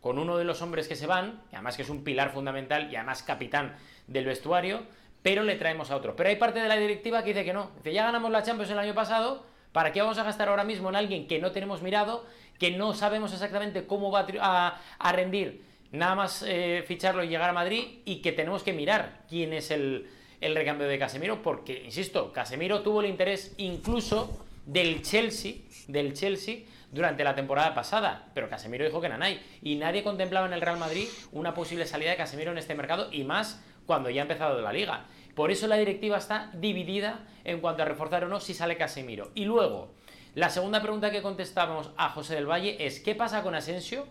con 0.00 0.18
uno 0.18 0.36
de 0.36 0.44
los 0.44 0.62
hombres 0.62 0.88
que 0.88 0.96
se 0.96 1.06
van, 1.06 1.42
además 1.52 1.76
que 1.76 1.82
es 1.82 1.90
un 1.90 2.02
pilar 2.02 2.32
fundamental 2.32 2.90
y 2.90 2.96
además 2.96 3.22
capitán 3.22 3.76
del 4.06 4.24
vestuario, 4.24 4.82
pero 5.22 5.44
le 5.44 5.54
traemos 5.56 5.90
a 5.90 5.96
otro. 5.96 6.16
Pero 6.16 6.28
hay 6.28 6.36
parte 6.36 6.60
de 6.60 6.68
la 6.68 6.76
directiva 6.76 7.22
que 7.22 7.28
dice 7.28 7.44
que 7.44 7.52
no. 7.52 7.70
Dice, 7.76 7.92
ya 7.92 8.04
ganamos 8.04 8.30
la 8.30 8.42
Champions 8.42 8.70
el 8.70 8.78
año 8.78 8.94
pasado, 8.94 9.44
¿para 9.72 9.92
qué 9.92 10.00
vamos 10.00 10.18
a 10.18 10.24
gastar 10.24 10.48
ahora 10.48 10.64
mismo 10.64 10.88
en 10.88 10.96
alguien 10.96 11.28
que 11.28 11.38
no 11.38 11.52
tenemos 11.52 11.82
mirado, 11.82 12.26
que 12.58 12.72
no 12.72 12.94
sabemos 12.94 13.32
exactamente 13.32 13.86
cómo 13.86 14.10
va 14.10 14.80
a 14.98 15.12
rendir? 15.12 15.71
Nada 15.92 16.14
más 16.14 16.42
eh, 16.46 16.82
ficharlo 16.86 17.22
y 17.22 17.28
llegar 17.28 17.50
a 17.50 17.52
Madrid 17.52 18.00
y 18.04 18.16
que 18.22 18.32
tenemos 18.32 18.62
que 18.62 18.72
mirar 18.72 19.24
quién 19.28 19.52
es 19.52 19.70
el, 19.70 20.08
el 20.40 20.54
recambio 20.54 20.88
de 20.88 20.98
Casemiro, 20.98 21.42
porque, 21.42 21.82
insisto, 21.84 22.32
Casemiro 22.32 22.80
tuvo 22.80 23.00
el 23.00 23.08
interés 23.08 23.54
incluso 23.58 24.44
del 24.66 25.02
Chelsea, 25.02 25.54
del 25.88 26.14
Chelsea 26.14 26.60
durante 26.90 27.24
la 27.24 27.34
temporada 27.34 27.74
pasada, 27.74 28.30
pero 28.34 28.48
Casemiro 28.48 28.84
dijo 28.84 29.00
que 29.00 29.08
nanay 29.08 29.40
y 29.62 29.76
nadie 29.76 30.02
contemplaba 30.02 30.46
en 30.46 30.52
el 30.52 30.60
Real 30.60 30.78
Madrid 30.78 31.06
una 31.32 31.54
posible 31.54 31.86
salida 31.86 32.10
de 32.10 32.16
Casemiro 32.16 32.52
en 32.52 32.58
este 32.58 32.74
mercado 32.74 33.08
y 33.12 33.24
más 33.24 33.62
cuando 33.86 34.10
ya 34.10 34.22
ha 34.22 34.24
empezado 34.24 34.60
la 34.60 34.72
liga. 34.72 35.04
Por 35.34 35.50
eso 35.50 35.66
la 35.66 35.76
directiva 35.76 36.18
está 36.18 36.50
dividida 36.54 37.20
en 37.44 37.60
cuanto 37.60 37.82
a 37.82 37.86
reforzar 37.86 38.24
o 38.24 38.28
no 38.28 38.40
si 38.40 38.54
sale 38.54 38.76
Casemiro. 38.76 39.30
Y 39.34 39.44
luego, 39.44 39.94
la 40.34 40.50
segunda 40.50 40.82
pregunta 40.82 41.10
que 41.10 41.22
contestábamos 41.22 41.90
a 41.96 42.10
José 42.10 42.34
del 42.34 42.50
Valle 42.50 42.84
es 42.84 43.00
¿qué 43.00 43.14
pasa 43.14 43.42
con 43.42 43.54
Asensio? 43.54 44.06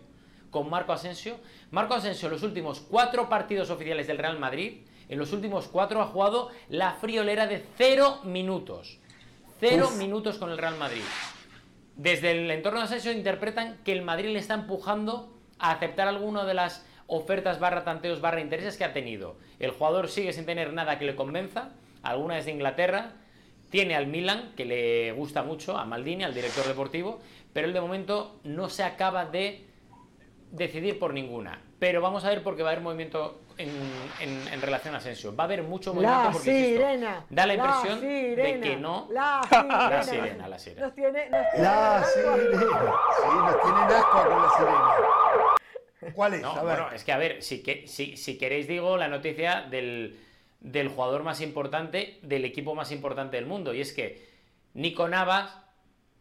Con 0.52 0.70
Marco 0.70 0.92
Asensio. 0.92 1.40
Marco 1.72 1.94
Asensio 1.94 2.28
en 2.28 2.34
los 2.34 2.42
últimos 2.44 2.78
cuatro 2.78 3.28
partidos 3.28 3.70
oficiales 3.70 4.06
del 4.06 4.18
Real 4.18 4.38
Madrid, 4.38 4.82
en 5.08 5.18
los 5.18 5.32
últimos 5.32 5.66
cuatro 5.66 6.00
ha 6.00 6.06
jugado 6.06 6.50
la 6.68 6.92
friolera 6.92 7.46
de 7.46 7.64
cero 7.76 8.20
minutos. 8.22 9.00
Cero 9.58 9.90
minutos 9.96 10.36
con 10.36 10.50
el 10.50 10.58
Real 10.58 10.76
Madrid. 10.76 11.02
Desde 11.96 12.32
el 12.32 12.50
entorno 12.50 12.80
de 12.80 12.84
Asensio 12.84 13.12
interpretan 13.12 13.78
que 13.82 13.92
el 13.92 14.02
Madrid 14.02 14.30
le 14.30 14.38
está 14.38 14.54
empujando 14.54 15.32
a 15.58 15.70
aceptar 15.72 16.06
alguna 16.06 16.44
de 16.44 16.54
las 16.54 16.84
ofertas 17.06 17.58
barra 17.58 17.84
tanteos 17.84 18.20
barra 18.20 18.40
intereses 18.40 18.76
que 18.76 18.84
ha 18.84 18.92
tenido. 18.92 19.36
El 19.58 19.70
jugador 19.70 20.08
sigue 20.08 20.32
sin 20.32 20.44
tener 20.44 20.72
nada 20.72 20.98
que 20.98 21.06
le 21.06 21.16
convenza, 21.16 21.70
alguna 22.02 22.38
es 22.38 22.44
de 22.44 22.52
Inglaterra, 22.52 23.12
tiene 23.70 23.96
al 23.96 24.06
Milan, 24.06 24.52
que 24.54 24.66
le 24.66 25.12
gusta 25.12 25.42
mucho, 25.42 25.78
a 25.78 25.86
Maldini, 25.86 26.24
al 26.24 26.34
director 26.34 26.66
deportivo, 26.66 27.20
pero 27.54 27.66
él 27.66 27.72
de 27.72 27.80
momento 27.80 28.38
no 28.44 28.68
se 28.68 28.82
acaba 28.82 29.24
de 29.24 29.71
decidir 30.52 30.98
por 30.98 31.12
ninguna. 31.12 31.60
Pero 31.80 32.00
vamos 32.00 32.24
a 32.24 32.28
ver 32.28 32.42
porque 32.44 32.62
va 32.62 32.68
a 32.68 32.72
haber 32.72 32.84
movimiento 32.84 33.40
en, 33.58 33.70
en- 34.20 34.48
en 34.52 34.62
relación 34.62 34.94
a 34.94 34.98
Asensio. 34.98 35.34
Va 35.34 35.44
a 35.44 35.46
haber 35.46 35.62
mucho 35.64 35.92
movimiento 35.92 36.24
La 36.24 36.30
porque 36.30 36.50
insisto, 36.50 36.82
sirena. 36.82 37.26
da 37.28 37.46
la 37.46 37.54
impresión 37.54 38.00
de 38.00 38.36
sirena, 38.36 38.66
que 38.66 38.76
no. 38.76 39.08
La 39.10 39.40
sirena. 39.50 39.88
La 39.90 40.02
sirena, 40.04 40.48
la 40.48 40.58
sirena. 40.58 40.86
Nos 40.86 40.94
tiene, 40.94 41.30
nos 41.30 41.50
tiene 41.50 41.64
La 41.64 42.04
sirena. 42.04 42.36
Sí, 42.36 43.26
nos 43.36 43.62
tienen 43.62 43.98
asco 43.98 44.24
con 44.28 44.42
la 44.42 44.50
sirena. 44.56 46.12
¿Cuál 46.14 46.34
es? 46.34 46.42
No, 46.42 46.50
a 46.50 46.54
ver. 46.62 46.64
bueno, 46.64 46.92
es 46.92 47.04
que 47.04 47.12
a 47.12 47.16
ver, 47.18 47.42
si, 47.42 47.62
que, 47.62 47.86
si, 47.86 48.16
si 48.16 48.36
queréis 48.38 48.66
digo 48.68 48.96
la 48.96 49.08
noticia 49.08 49.62
del, 49.62 50.18
del 50.60 50.88
jugador 50.88 51.22
más 51.22 51.40
importante, 51.40 52.18
del 52.22 52.44
equipo 52.44 52.74
más 52.74 52.90
importante 52.92 53.36
del 53.36 53.46
mundo. 53.46 53.72
Y 53.72 53.80
es 53.80 53.92
que 53.92 54.28
Nico 54.74 55.08
Navas 55.08 55.56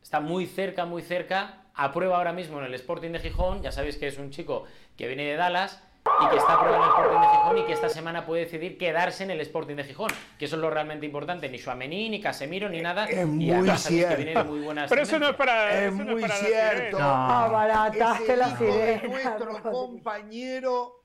está 0.03 0.19
muy 0.19 0.45
cerca, 0.45 0.85
muy 0.85 1.01
cerca, 1.01 1.60
aprueba 1.75 2.17
ahora 2.17 2.33
mismo 2.33 2.59
en 2.59 2.65
el 2.65 2.73
Sporting 2.75 3.11
de 3.11 3.19
Gijón, 3.19 3.61
ya 3.61 3.71
sabéis 3.71 3.97
que 3.97 4.07
es 4.07 4.17
un 4.17 4.29
chico 4.31 4.65
que 4.97 5.07
viene 5.07 5.23
de 5.25 5.35
Dallas 5.35 5.81
y 6.03 6.29
que 6.29 6.37
está 6.37 6.53
a 6.53 6.59
prueba 6.59 6.77
en 6.77 6.83
el 6.83 6.89
Sporting 6.89 7.19
de 7.21 7.27
Gijón 7.27 7.57
y 7.59 7.63
que 7.65 7.73
esta 7.73 7.89
semana 7.89 8.25
puede 8.25 8.45
decidir 8.45 8.77
quedarse 8.77 9.23
en 9.23 9.31
el 9.31 9.39
Sporting 9.41 9.75
de 9.75 9.83
Gijón, 9.83 10.09
que 10.39 10.45
eso 10.45 10.55
es 10.55 10.61
lo 10.61 10.69
realmente 10.71 11.05
importante, 11.05 11.47
ni 11.49 11.59
Suamení, 11.59 12.09
ni 12.09 12.19
Casemiro, 12.19 12.69
ni 12.69 12.81
nada, 12.81 13.05
Es 13.05 13.21
y 13.21 13.25
muy 13.25 13.69
que 13.69 13.77
cierto. 13.77 14.15
viene 14.17 14.33
de 14.33 14.43
muy 14.43 14.75
Pero 14.89 15.01
eso 15.03 15.19
no 15.19 15.29
es 15.29 15.35
para. 15.35 15.85
Es 15.85 15.93
eso 15.93 16.03
no 16.03 16.11
muy 16.13 16.21
para 16.21 16.35
la 16.37 16.39
cierto. 16.45 16.97
Abarataste 16.99 18.37
la 18.37 18.47
hijo 18.49 18.63
de 18.65 18.99
sirena. 18.99 19.37
nuestro 19.37 19.71
compañero 19.71 21.00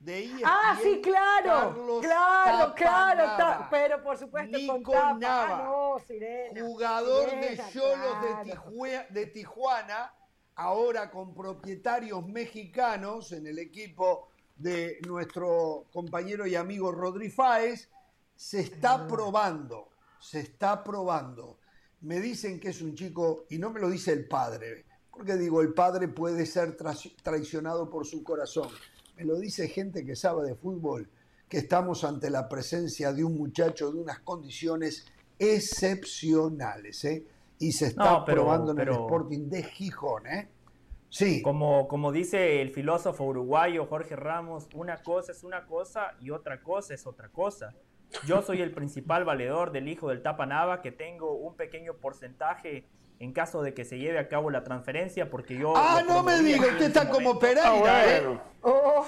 de 0.00 0.24
ESPN, 0.24 0.42
Ah, 0.44 0.78
sí, 0.82 1.00
claro. 1.02 1.70
Carlos 1.74 2.00
claro, 2.02 2.74
claro. 2.74 3.24
Ta- 3.36 3.68
pero 3.70 4.02
por 4.02 4.16
supuesto 4.16 4.56
con 4.66 4.78
Nico 4.78 4.92
tapa. 4.92 5.14
Nava, 5.18 5.58
Ah, 5.58 5.64
no, 5.64 5.98
sirena. 6.06 6.60
jugador 6.60 7.30
de 7.30 7.60
Cholos 7.72 8.16
de, 8.44 9.06
de 9.10 9.26
Tijuana, 9.26 10.14
ahora 10.54 11.10
con 11.10 11.34
propietarios 11.34 12.24
mexicanos 12.26 13.32
en 13.32 13.46
el 13.48 13.58
equipo 13.58 14.28
de 14.56 14.98
nuestro 15.06 15.86
compañero 15.92 16.46
y 16.46 16.54
amigo 16.54 16.92
Rodri 16.92 17.30
Fáez, 17.30 17.88
se 18.36 18.60
está 18.60 19.06
probando, 19.08 19.88
se 20.20 20.40
está 20.40 20.82
probando. 20.84 21.58
Me 22.02 22.20
dicen 22.20 22.60
que 22.60 22.68
es 22.68 22.80
un 22.82 22.94
chico, 22.94 23.46
y 23.50 23.58
no 23.58 23.70
me 23.70 23.80
lo 23.80 23.88
dice 23.90 24.12
el 24.12 24.28
padre, 24.28 24.84
porque 25.10 25.34
digo, 25.34 25.60
el 25.60 25.74
padre 25.74 26.06
puede 26.06 26.46
ser 26.46 26.76
trai- 26.76 27.16
traicionado 27.22 27.90
por 27.90 28.06
su 28.06 28.22
corazón. 28.22 28.68
Me 29.18 29.24
lo 29.24 29.38
dice 29.38 29.68
gente 29.68 30.06
que 30.06 30.16
sabe 30.16 30.46
de 30.46 30.54
fútbol, 30.54 31.10
que 31.48 31.58
estamos 31.58 32.04
ante 32.04 32.30
la 32.30 32.48
presencia 32.48 33.12
de 33.12 33.24
un 33.24 33.36
muchacho 33.36 33.92
de 33.92 34.00
unas 34.00 34.20
condiciones 34.20 35.04
excepcionales. 35.38 37.04
¿eh? 37.04 37.26
y 37.58 37.72
se 37.72 37.86
está 37.86 38.24
probando 38.24 38.72
en 38.72 38.80
el 38.80 38.88
Sporting 38.90 39.48
de 39.48 39.62
Gijón. 39.62 40.26
¿eh? 40.26 40.48
Sí. 41.08 41.42
Como, 41.42 41.88
como 41.88 42.12
dice 42.12 42.62
el 42.62 42.70
filósofo 42.70 43.24
uruguayo 43.24 43.86
Jorge 43.86 44.16
Ramos, 44.16 44.68
una 44.74 45.02
cosa 45.02 45.32
es 45.32 45.42
una 45.42 45.66
cosa 45.66 46.14
y 46.20 46.30
otra 46.30 46.62
cosa 46.62 46.94
es 46.94 47.06
otra 47.06 47.28
cosa. 47.28 47.74
Yo 48.26 48.40
soy 48.40 48.62
el 48.62 48.70
principal 48.70 49.24
valedor 49.24 49.70
del 49.70 49.88
hijo 49.88 50.08
del 50.08 50.22
Tapanava, 50.22 50.80
que 50.80 50.92
tengo 50.92 51.34
un 51.34 51.56
pequeño 51.56 51.94
porcentaje 51.94 52.86
en 53.20 53.32
caso 53.32 53.62
de 53.62 53.74
que 53.74 53.84
se 53.84 53.98
lleve 53.98 54.18
a 54.18 54.28
cabo 54.28 54.50
la 54.50 54.64
transferencia, 54.64 55.30
porque 55.30 55.56
yo... 55.56 55.74
Ah, 55.76 56.02
no 56.06 56.22
me 56.22 56.38
diga, 56.40 56.66
usted 56.66 56.86
está 56.86 57.08
como 57.08 57.38
Pereira, 57.38 58.16
¿eh? 58.16 58.38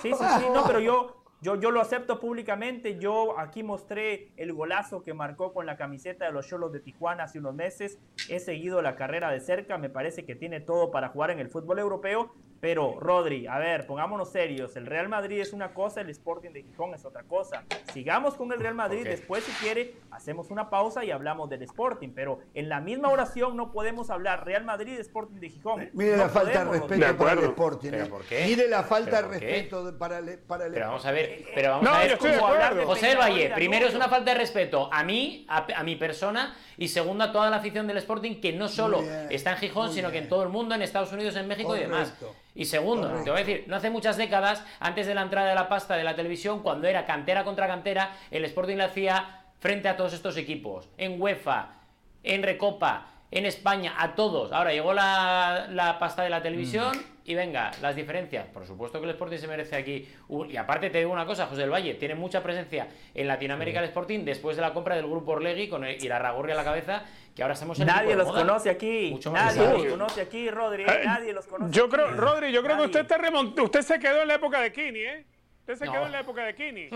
Sí, 0.03 0.13
sí, 0.13 0.25
sí, 0.39 0.47
no, 0.53 0.65
pero 0.67 0.81
yo, 0.81 1.21
yo, 1.41 1.57
yo 1.57 1.71
lo 1.71 1.81
acepto 1.81 2.21
públicamente. 2.21 2.99
Yo 2.99 3.39
aquí 3.39 3.63
mostré 3.63 4.33
el 4.37 4.53
golazo 4.53 5.03
que 5.03 5.15
marcó 5.15 5.53
con 5.53 5.65
la 5.65 5.77
camiseta 5.77 6.27
de 6.27 6.33
los 6.33 6.47
Cholos 6.47 6.73
de 6.73 6.81
Tijuana 6.81 7.25
hace 7.25 7.39
unos 7.39 7.55
meses. 7.55 7.99
He 8.29 8.41
seguido 8.41 8.83
la 8.83 8.97
carrera 8.97 9.31
de 9.31 9.41
cerca. 9.41 9.79
Me 9.79 9.89
parece 9.89 10.25
que 10.25 10.35
tiene 10.35 10.61
todo 10.61 10.91
para 10.91 11.09
jugar 11.09 11.31
en 11.31 11.39
el 11.39 11.49
fútbol 11.49 11.79
europeo. 11.79 12.35
Pero, 12.61 12.99
Rodri, 13.01 13.47
a 13.47 13.59
ver, 13.59 13.87
pongámonos 13.87 14.31
serios. 14.31 14.77
El 14.77 14.85
Real 14.85 15.09
Madrid 15.09 15.41
es 15.41 15.55
una 15.55 15.73
cosa, 15.73 16.03
el 16.03 16.11
Sporting 16.11 16.51
de 16.51 16.63
Gijón 16.63 16.93
es 16.93 17.07
otra 17.07 17.23
cosa. 17.23 17.65
Sigamos 17.93 18.35
con 18.35 18.53
el 18.53 18.61
Real 18.61 18.75
Madrid. 18.75 19.05
Después, 19.05 19.45
si 19.45 19.53
quiere, 19.53 19.95
hacemos 20.11 20.51
una 20.51 20.69
pausa 20.69 21.03
y 21.03 21.11
hablamos 21.11 21.49
del 21.49 21.63
Sporting. 21.63 22.11
Pero 22.15 22.41
en 22.53 22.69
la 22.69 22.81
misma 22.81 23.09
oración 23.09 23.57
no 23.57 23.73
podemos 23.73 24.11
hablar 24.11 24.45
Real 24.45 24.65
Madrid, 24.65 24.99
Sporting 25.01 25.41
de 25.41 25.49
Gijón. 25.49 25.89
Mire 25.95 26.19
la 26.19 26.29
falta 26.29 26.65
de 26.65 26.71
respeto 26.71 27.17
para 27.17 27.33
el 27.33 27.45
Sporting. 27.45 27.93
¿eh? 27.93 28.07
¿Por 28.07 28.25
qué? 28.25 28.45
Mire 28.45 28.69
la 28.69 28.83
falta 28.83 29.23
de 29.23 29.29
respeto 29.29 29.99
para 29.99 30.19
el, 30.19 30.39
para 30.41 30.67
el 30.67 30.73
Pero 30.75 30.87
vamos 30.87 31.07
a 31.07 31.13
ver, 31.13 31.45
pero 31.55 31.71
vamos 31.71 31.89
a 31.89 31.99
ver 31.99 32.19
cómo 32.19 32.47
hablar 32.47 32.75
de 32.75 32.85
José 32.85 33.17
Valle. 33.17 33.53
Primero 33.55 33.87
es 33.87 33.95
una 33.95 34.09
falta 34.09 34.33
de 34.33 34.39
respeto 34.39 34.91
a 34.93 35.03
mí, 35.03 35.47
a, 35.49 35.83
mi 35.83 35.97
persona, 35.97 36.55
y 36.77 36.89
segundo 36.89 37.25
a 37.25 37.33
toda 37.33 37.49
la 37.49 37.57
afición 37.57 37.87
del 37.87 37.97
Sporting 37.97 38.41
que 38.41 38.53
no 38.53 38.69
solo 38.69 39.03
está 39.31 39.53
en 39.53 39.57
Gijón, 39.57 39.93
sino 39.95 40.11
que 40.11 40.19
en 40.19 40.29
todo 40.29 40.43
el 40.43 40.51
mundo, 40.51 40.75
en 40.75 40.83
Estados 40.83 41.13
Unidos, 41.13 41.35
en 41.37 41.49
México 41.49 41.75
y 41.75 41.81
demás. 41.81 42.13
Y 42.55 42.65
segundo, 42.65 43.09
te 43.23 43.31
voy 43.31 43.41
a 43.41 43.45
decir, 43.45 43.65
no 43.69 43.77
hace 43.77 43.91
muchas 43.91 44.17
décadas, 44.17 44.65
antes 44.81 45.07
de 45.07 45.15
la 45.15 45.23
entrada 45.23 45.49
de 45.49 45.55
la 45.55 45.69
pasta 45.69 45.97
de 45.97 46.05
la 46.05 46.17
televisión, 46.17 46.63
cuando 46.63 46.89
era 46.89 47.07
cantera 47.07 47.45
contra 47.45 47.67
cantera, 47.67 48.17
el 48.31 48.45
Sporting 48.45 48.77
le 48.77 48.85
hacía 48.85 49.43
frente 49.61 49.89
a 49.89 49.97
todos 49.97 50.13
estos 50.13 50.37
equipos, 50.37 50.89
en 50.99 51.21
UEFA, 51.21 51.75
en 52.23 52.43
Recopa, 52.43 53.07
en 53.31 53.47
España, 53.47 53.95
a 53.97 54.15
todos. 54.15 54.53
Ahora 54.53 54.73
llegó 54.73 54.93
la, 54.93 55.97
pasta 56.01 56.23
de 56.23 56.31
la 56.31 56.43
televisión 56.43 56.93
y 57.25 57.35
venga, 57.35 57.71
las 57.81 57.95
diferencias. 57.95 58.47
Por 58.49 58.67
supuesto 58.67 58.99
que 58.99 59.05
el 59.05 59.11
Sporting 59.11 59.39
se 59.39 59.47
merece 59.47 59.77
aquí. 59.77 60.09
y 60.49 60.57
aparte 60.57 60.91
te 60.91 60.99
digo 60.99 61.13
una 61.13 61.27
cosa, 61.27 61.47
José 61.47 61.61
del 61.61 61.71
Valle, 61.71 61.95
tiene 61.95 62.15
mucha 62.15 62.43
presencia 62.43 62.89
en 63.15 63.29
Latinoamérica 63.29 63.79
el 63.79 63.87
Sporting 63.87 64.25
después 64.25 64.57
de 64.57 64.63
la 64.63 64.73
compra 64.73 64.97
del 64.97 65.07
grupo 65.07 65.33
Orlegui 65.33 65.69
con 65.69 65.85
el, 65.85 66.03
y 66.03 66.09
la 66.09 66.19
Ragurri 66.19 66.53
a 66.53 66.57
la 66.57 66.65
cabeza, 66.65 67.05
que 67.35 67.43
ahora 67.43 67.55
estamos 67.55 67.79
en 67.79 67.87
Nadie 67.87 68.17
los 68.17 68.33
conoce 68.33 68.71
aquí. 68.71 69.19
nadie 69.33 69.63
los 69.63 69.87
conoce 69.87 70.21
aquí, 70.23 70.51
Rodri. 70.51 70.83
Eh, 70.83 71.03
nadie 71.05 71.33
los 71.33 71.47
conoce. 71.47 71.73
Yo 71.73 71.89
creo, 71.89 72.11
Rodri, 72.11 72.51
yo 72.51 72.63
creo 72.63 72.77
que 72.79 72.85
usted, 72.85 73.01
está 73.01 73.19
usted 73.63 73.83
se 73.83 73.99
quedó 74.01 74.23
en 74.23 74.29
la 74.29 74.35
época 74.35 74.61
de 74.61 74.73
Kini, 74.73 75.01
¿eh? 75.01 75.25
Usted 75.61 75.87
se 75.87 75.93
quedó 75.93 76.07
en 76.07 76.13
la 76.13 76.21
época 76.21 76.45
de 76.45 76.55
Kini. 76.55 76.89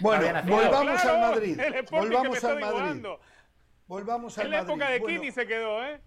Bueno, 0.00 0.42
volvamos 0.44 1.04
al 1.04 1.20
Madrid. 1.20 1.60
Volvamos 1.90 2.44
al 2.44 2.60
Madrid. 2.60 3.06
Volvamos 3.92 4.38
al 4.38 4.44
Madrid. 4.44 4.58
En 4.58 4.66
la 4.66 4.72
época 4.72 4.90
de 4.90 5.02
Kini 5.02 5.32
se 5.32 5.46
quedó, 5.46 5.84
¿eh? 5.84 6.00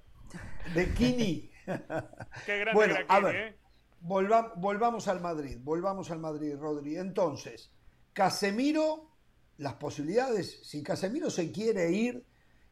De 0.74 0.92
Kini. 0.96 1.52
Qué 2.48 2.58
grande 2.58 2.74
bueno, 2.74 2.96
a 3.08 3.20
ver, 3.20 3.36
¿eh? 3.36 3.56
volvamos 4.02 5.08
al 5.08 5.22
Madrid, 5.22 5.60
volvamos 5.62 6.10
al 6.10 6.18
Madrid, 6.18 6.56
Rodri. 6.58 6.98
Entonces, 6.98 7.70
Casemiro, 8.12 9.12
las 9.58 9.76
posibilidades, 9.76 10.68
si 10.68 10.82
Casemiro 10.82 11.30
se 11.30 11.52
quiere 11.52 11.92
ir 11.92 12.26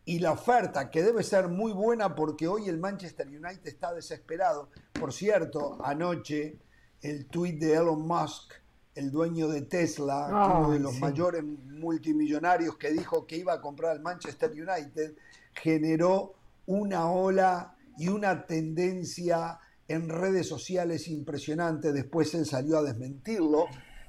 y 0.03 0.17
la 0.17 0.31
oferta, 0.31 0.89
que 0.89 1.03
debe 1.03 1.21
ser 1.21 1.47
muy 1.47 1.73
buena 1.73 2.15
porque 2.15 2.47
hoy 2.47 2.67
el 2.67 2.79
Manchester 2.79 3.27
United 3.27 3.67
está 3.67 3.93
desesperado. 3.93 4.71
Por 4.93 5.13
cierto, 5.13 5.77
anoche 5.85 6.57
el 7.03 7.27
tuit 7.27 7.59
de 7.59 7.73
Elon 7.73 8.01
Musk, 8.07 8.53
el 8.95 9.11
dueño 9.11 9.47
de 9.47 9.63
Tesla, 9.63 10.27
uno 10.59 10.71
de 10.71 10.79
los 10.79 10.99
mayores 10.99 11.43
multimillonarios 11.43 12.77
que 12.77 12.91
dijo 12.91 13.25
que 13.25 13.37
iba 13.37 13.53
a 13.53 13.61
comprar 13.61 13.95
el 13.95 14.01
Manchester 14.01 14.51
United, 14.51 15.15
generó 15.53 16.33
una 16.67 17.11
ola 17.11 17.75
y 17.97 18.07
una 18.07 18.45
tendencia 18.45 19.59
en 19.87 20.09
redes 20.09 20.47
sociales 20.47 21.07
impresionante. 21.07 21.91
Después 21.91 22.33
él 22.35 22.45
salió 22.45 22.77
a 22.77 22.83
desmentirlo. 22.83 23.65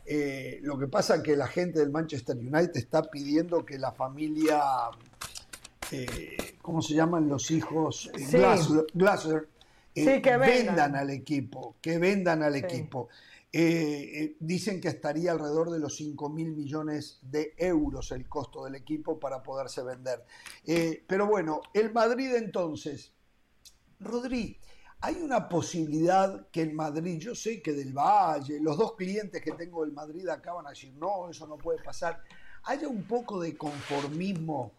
Eh, 0.06 0.60
lo 0.62 0.78
que 0.78 0.86
pasa 0.86 1.16
es 1.16 1.22
que 1.22 1.36
la 1.36 1.46
gente 1.46 1.80
del 1.80 1.90
Manchester 1.90 2.36
United 2.36 2.76
está 2.76 3.02
pidiendo 3.02 3.64
que 3.64 3.78
la 3.78 3.92
familia 3.92 4.62
eh, 5.90 6.56
¿cómo 6.62 6.82
se 6.82 6.94
llaman 6.94 7.28
los 7.28 7.50
hijos? 7.50 8.10
Eh, 9.94 10.20
que 10.20 10.36
vendan. 10.36 10.96
al 10.96 11.10
equipo, 11.10 11.76
que 11.80 11.98
vendan 11.98 12.42
al 12.42 12.56
equipo. 12.56 13.08
Eh, 13.56 14.36
dicen 14.40 14.80
que 14.80 14.88
estaría 14.88 15.30
alrededor 15.30 15.70
de 15.70 15.78
los 15.78 15.96
5 15.96 16.28
mil 16.28 16.52
millones 16.52 17.20
de 17.22 17.54
euros 17.56 18.10
el 18.10 18.28
costo 18.28 18.64
del 18.64 18.74
equipo 18.74 19.20
para 19.20 19.44
poderse 19.44 19.82
vender. 19.84 20.24
pero 21.06 21.28
bueno, 21.28 21.60
el 21.72 21.92
Madrid 21.92 22.34
entonces, 22.34 23.12
Rodri, 24.00 24.58
hay 25.00 25.16
una 25.22 25.48
posibilidad 25.48 26.48
que 26.50 26.62
el 26.62 26.72
Madrid, 26.72 27.18
yo 27.20 27.34
sé 27.36 27.62
que 27.62 27.74
del 27.74 27.92
Valle, 27.92 28.58
los 28.58 28.76
dos 28.76 28.96
clientes 28.96 29.40
que 29.40 29.52
tengo 29.52 29.84
del 29.84 29.92
Madrid 29.92 30.28
acaban 30.28 30.66
a 30.66 30.70
decir, 30.70 30.92
no, 30.94 31.30
eso 31.30 31.46
no 31.46 31.56
puede 31.56 31.80
pasar, 31.80 32.22
haya 32.64 32.88
un 32.88 33.04
poco 33.04 33.40
de 33.40 33.56
conformismo 33.56 34.72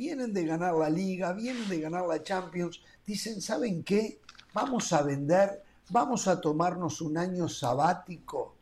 vienen 0.00 0.32
de 0.32 0.46
ganar 0.46 0.74
la 0.74 0.88
liga, 0.88 1.32
vienen 1.34 1.68
de 1.68 1.78
ganar 1.78 2.06
la 2.06 2.22
Champions, 2.22 2.80
dicen, 3.04 3.40
¿saben 3.42 3.82
qué? 3.82 4.20
Vamos 4.54 4.92
a 4.94 5.02
vender, 5.02 5.62
vamos 5.90 6.28
a 6.28 6.40
tomarnos 6.40 7.00
un 7.00 7.18
año 7.18 7.48
sabático, 7.48 8.56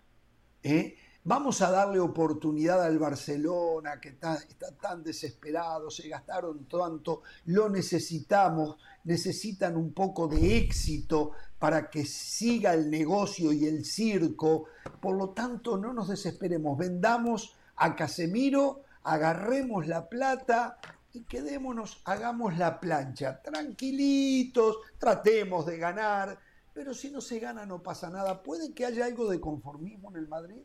¿eh? 0.63 0.97
vamos 1.25 1.61
a 1.61 1.71
darle 1.71 2.01
oportunidad 2.01 2.83
al 2.83 2.99
Barcelona 2.99 4.01
que 4.01 4.11
está, 4.11 4.37
está, 4.37 4.73
tan 4.73 5.03
desesperado, 5.03 5.91
se 5.91 6.09
gastaron 6.09 6.67
tanto, 6.67 7.23
lo 7.47 7.69
necesitamos, 7.69 8.77
necesitan 9.05 9.77
un 9.77 9.93
poco 9.93 10.27
de 10.27 10.57
éxito 10.57 11.33
para 11.59 11.91
que 11.91 12.07
siga 12.07 12.73
el 12.73 12.91
negocio 12.91 13.53
y 13.53 13.67
el 13.67 13.85
circo, 13.85 14.65
por 15.01 15.17
lo 15.17 15.31
tanto 15.31 15.77
no 15.77 15.93
nos 15.93 16.09
desesperemos, 16.09 16.79
vendamos 16.79 17.57
a 17.77 17.95
Casemiro, 17.95 18.83
agarremos 19.03 19.87
la 19.87 20.09
plata, 20.09 20.79
y 21.13 21.23
quedémonos, 21.23 22.03
hagamos 22.05 22.59
la 22.59 22.81
plancha, 22.81 23.41
tranquilitos, 23.43 24.77
tratemos 24.99 25.65
de 25.67 25.79
ganar, 25.79 26.39
pero 26.79 26.95
si 26.95 27.11
no 27.11 27.21
se 27.21 27.41
gana 27.41 27.67
no 27.67 27.83
pasa 27.83 28.09
nada. 28.09 28.41
¿Puede 28.41 28.73
que 28.73 28.87
haya 28.87 29.05
algo 29.05 29.29
de 29.29 29.41
conformismo 29.41 30.11
en 30.13 30.17
el 30.17 30.29
Madrid? 30.29 30.63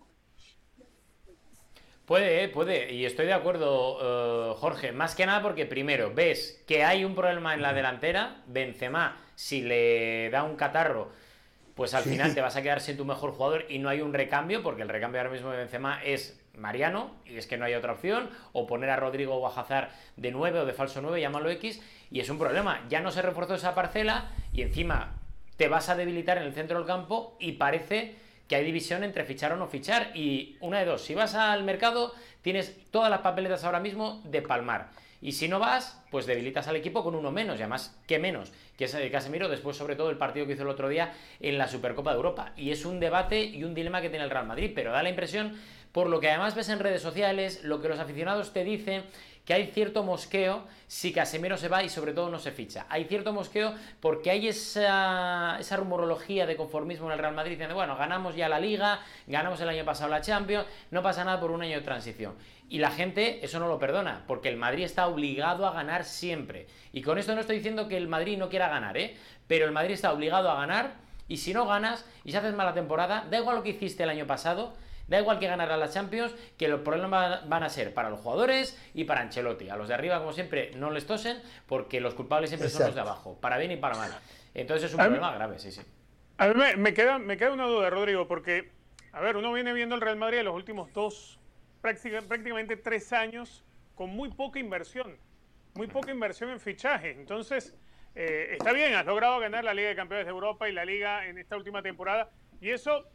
Puede, 2.05 2.49
puede, 2.49 2.93
y 2.93 3.05
estoy 3.05 3.25
de 3.25 3.33
acuerdo, 3.33 3.97
eh, 3.99 4.53
Jorge, 4.59 4.91
más 4.91 5.15
que 5.15 5.25
nada 5.25 5.41
porque 5.41 5.65
primero 5.65 6.13
ves 6.13 6.63
que 6.67 6.83
hay 6.83 7.03
un 7.03 7.15
problema 7.15 7.55
en 7.55 7.63
la 7.63 7.73
delantera, 7.73 8.43
Benzema, 8.45 9.17
si 9.33 9.63
le 9.63 10.29
da 10.29 10.43
un 10.43 10.55
catarro, 10.55 11.09
pues 11.73 11.95
al 11.95 12.03
final 12.03 12.35
te 12.35 12.41
vas 12.41 12.55
a 12.57 12.61
quedar 12.61 12.79
sin 12.79 12.95
tu 12.95 13.05
mejor 13.05 13.31
jugador 13.31 13.65
y 13.67 13.79
no 13.79 13.89
hay 13.89 14.01
un 14.01 14.13
recambio, 14.13 14.61
porque 14.61 14.83
el 14.83 14.89
recambio 14.89 15.19
ahora 15.19 15.33
mismo 15.33 15.49
de 15.49 15.57
Benzema 15.57 16.03
es 16.03 16.39
Mariano, 16.55 17.09
y 17.25 17.37
es 17.37 17.47
que 17.47 17.57
no 17.57 17.65
hay 17.65 17.73
otra 17.73 17.93
opción, 17.93 18.29
o 18.51 18.67
poner 18.67 18.91
a 18.91 18.97
Rodrigo 18.97 19.39
Guajazar 19.39 19.89
de 20.15 20.31
9 20.31 20.59
o 20.59 20.65
de 20.67 20.73
falso 20.73 21.01
9, 21.01 21.19
llámalo 21.19 21.49
X, 21.49 21.81
y 22.11 22.19
es 22.19 22.29
un 22.29 22.37
problema. 22.37 22.85
Ya 22.87 22.99
no 22.99 23.09
se 23.09 23.23
reforzó 23.23 23.55
esa 23.55 23.73
parcela 23.73 24.29
y 24.51 24.61
encima 24.61 25.22
te 25.57 25.67
vas 25.67 25.89
a 25.89 25.95
debilitar 25.95 26.37
en 26.37 26.43
el 26.43 26.53
centro 26.53 26.77
del 26.77 26.87
campo 26.87 27.37
y 27.39 27.53
parece 27.53 28.15
que 28.47 28.55
hay 28.55 28.65
división 28.65 29.03
entre 29.03 29.23
fichar 29.23 29.53
o 29.53 29.57
no 29.57 29.67
fichar. 29.67 30.11
Y 30.15 30.57
una 30.59 30.79
de 30.79 30.85
dos, 30.85 31.03
si 31.03 31.15
vas 31.15 31.35
al 31.35 31.63
mercado, 31.63 32.13
tienes 32.41 32.75
todas 32.91 33.09
las 33.09 33.21
papeletas 33.21 33.63
ahora 33.63 33.79
mismo 33.79 34.21
de 34.25 34.41
palmar. 34.41 34.89
Y 35.21 35.31
si 35.31 35.47
no 35.47 35.57
vas, 35.57 36.03
pues 36.11 36.25
debilitas 36.25 36.67
al 36.67 36.75
equipo 36.75 37.01
con 37.01 37.15
uno 37.15 37.31
menos, 37.31 37.57
y 37.57 37.61
además, 37.61 37.97
¿qué 38.07 38.19
menos? 38.19 38.51
Que 38.77 38.85
es 38.85 38.93
el 38.93 39.09
Casemiro, 39.09 39.47
después 39.47 39.77
sobre 39.77 39.95
todo 39.95 40.09
el 40.09 40.17
partido 40.17 40.45
que 40.45 40.51
hizo 40.51 40.63
el 40.63 40.69
otro 40.69 40.89
día 40.89 41.13
en 41.39 41.57
la 41.57 41.69
Supercopa 41.69 42.11
de 42.11 42.17
Europa. 42.17 42.51
Y 42.57 42.71
es 42.71 42.83
un 42.83 42.99
debate 42.99 43.41
y 43.41 43.63
un 43.63 43.73
dilema 43.73 44.01
que 44.01 44.09
tiene 44.09 44.25
el 44.25 44.31
Real 44.31 44.47
Madrid, 44.47 44.73
pero 44.75 44.91
da 44.91 45.01
la 45.01 45.09
impresión 45.09 45.57
por 45.93 46.07
lo 46.07 46.19
que 46.19 46.29
además 46.29 46.55
ves 46.55 46.67
en 46.69 46.79
redes 46.79 47.01
sociales, 47.01 47.63
lo 47.63 47.79
que 47.79 47.87
los 47.87 47.99
aficionados 47.99 48.51
te 48.51 48.65
dicen, 48.65 49.03
que 49.45 49.53
hay 49.53 49.67
cierto 49.67 50.03
mosqueo 50.03 50.65
si 50.87 51.11
Casemiro 51.11 51.57
se 51.57 51.67
va 51.67 51.83
y 51.83 51.89
sobre 51.89 52.13
todo 52.13 52.29
no 52.29 52.39
se 52.39 52.51
ficha. 52.51 52.85
Hay 52.89 53.05
cierto 53.05 53.33
mosqueo 53.33 53.73
porque 53.99 54.31
hay 54.31 54.47
esa, 54.47 55.57
esa 55.59 55.75
rumorología 55.75 56.45
de 56.45 56.55
conformismo 56.55 57.07
en 57.07 57.13
el 57.13 57.19
Real 57.19 57.33
Madrid 57.33 57.51
diciendo, 57.51 57.75
bueno, 57.75 57.97
ganamos 57.97 58.35
ya 58.35 58.47
la 58.47 58.59
liga, 58.59 59.01
ganamos 59.27 59.59
el 59.61 59.69
año 59.69 59.83
pasado 59.83 60.09
la 60.09 60.21
Champions, 60.21 60.65
no 60.91 61.01
pasa 61.01 61.23
nada 61.23 61.39
por 61.39 61.51
un 61.51 61.61
año 61.61 61.77
de 61.77 61.83
transición. 61.83 62.35
Y 62.69 62.79
la 62.79 62.91
gente 62.91 63.43
eso 63.43 63.59
no 63.59 63.67
lo 63.67 63.79
perdona, 63.79 64.23
porque 64.27 64.49
el 64.49 64.57
Madrid 64.57 64.83
está 64.83 65.07
obligado 65.07 65.65
a 65.65 65.73
ganar 65.73 66.05
siempre. 66.05 66.67
Y 66.93 67.01
con 67.01 67.17
esto 67.17 67.35
no 67.35 67.41
estoy 67.41 67.57
diciendo 67.57 67.87
que 67.87 67.97
el 67.97 68.07
Madrid 68.07 68.37
no 68.37 68.49
quiera 68.49 68.69
ganar, 68.69 68.97
¿eh? 68.97 69.17
pero 69.47 69.65
el 69.65 69.71
Madrid 69.71 69.93
está 69.93 70.13
obligado 70.13 70.49
a 70.49 70.55
ganar 70.55 70.93
y 71.27 71.37
si 71.37 71.53
no 71.53 71.65
ganas 71.65 72.05
y 72.23 72.31
si 72.31 72.37
haces 72.37 72.53
mala 72.53 72.73
temporada, 72.73 73.25
da 73.29 73.37
igual 73.37 73.57
lo 73.57 73.63
que 73.63 73.71
hiciste 73.71 74.03
el 74.03 74.09
año 74.09 74.27
pasado, 74.27 74.73
Da 75.07 75.19
igual 75.19 75.37
que 75.39 75.47
ganará 75.47 75.75
la 75.77 75.89
Champions, 75.89 76.33
que 76.57 76.67
los 76.67 76.81
problemas 76.81 77.47
van 77.49 77.63
a 77.63 77.69
ser 77.69 77.93
para 77.93 78.09
los 78.09 78.19
jugadores 78.19 78.79
y 78.93 79.03
para 79.03 79.21
Ancelotti. 79.21 79.69
A 79.69 79.75
los 79.75 79.87
de 79.87 79.93
arriba, 79.93 80.19
como 80.19 80.33
siempre, 80.33 80.71
no 80.75 80.91
les 80.91 81.05
tosen 81.05 81.41
porque 81.67 81.99
los 81.99 82.13
culpables 82.13 82.49
siempre 82.49 82.69
son 82.69 82.87
los 82.87 82.95
de 82.95 83.01
abajo, 83.01 83.37
para 83.39 83.57
bien 83.57 83.71
y 83.71 83.77
para 83.77 83.95
mal. 83.95 84.11
Entonces 84.53 84.89
es 84.89 84.93
un 84.93 85.01
problema 85.01 85.33
grave, 85.33 85.59
sí, 85.59 85.71
sí. 85.71 85.81
A 86.37 86.47
mí 86.47 86.53
me, 86.77 86.93
queda, 86.93 87.19
me 87.19 87.37
queda 87.37 87.51
una 87.51 87.65
duda, 87.65 87.89
Rodrigo, 87.89 88.27
porque, 88.27 88.71
a 89.11 89.21
ver, 89.21 89.37
uno 89.37 89.51
viene 89.53 89.73
viendo 89.73 89.95
el 89.95 90.01
Real 90.01 90.15
Madrid 90.15 90.39
en 90.39 90.45
los 90.45 90.55
últimos 90.55 90.91
dos, 90.93 91.39
prácticamente 91.81 92.77
tres 92.77 93.13
años, 93.13 93.63
con 93.95 94.09
muy 94.09 94.29
poca 94.29 94.59
inversión, 94.59 95.17
muy 95.75 95.87
poca 95.87 96.11
inversión 96.11 96.49
en 96.49 96.59
fichaje. 96.59 97.11
Entonces, 97.11 97.75
eh, 98.15 98.55
está 98.57 98.73
bien, 98.73 98.95
has 98.95 99.05
logrado 99.05 99.39
ganar 99.39 99.63
la 99.63 99.73
Liga 99.73 99.89
de 99.89 99.95
Campeones 99.95 100.25
de 100.25 100.31
Europa 100.31 100.69
y 100.69 100.71
la 100.71 100.85
Liga 100.85 101.27
en 101.27 101.37
esta 101.37 101.57
última 101.57 101.81
temporada, 101.81 102.31
y 102.61 102.69
eso 102.69 103.05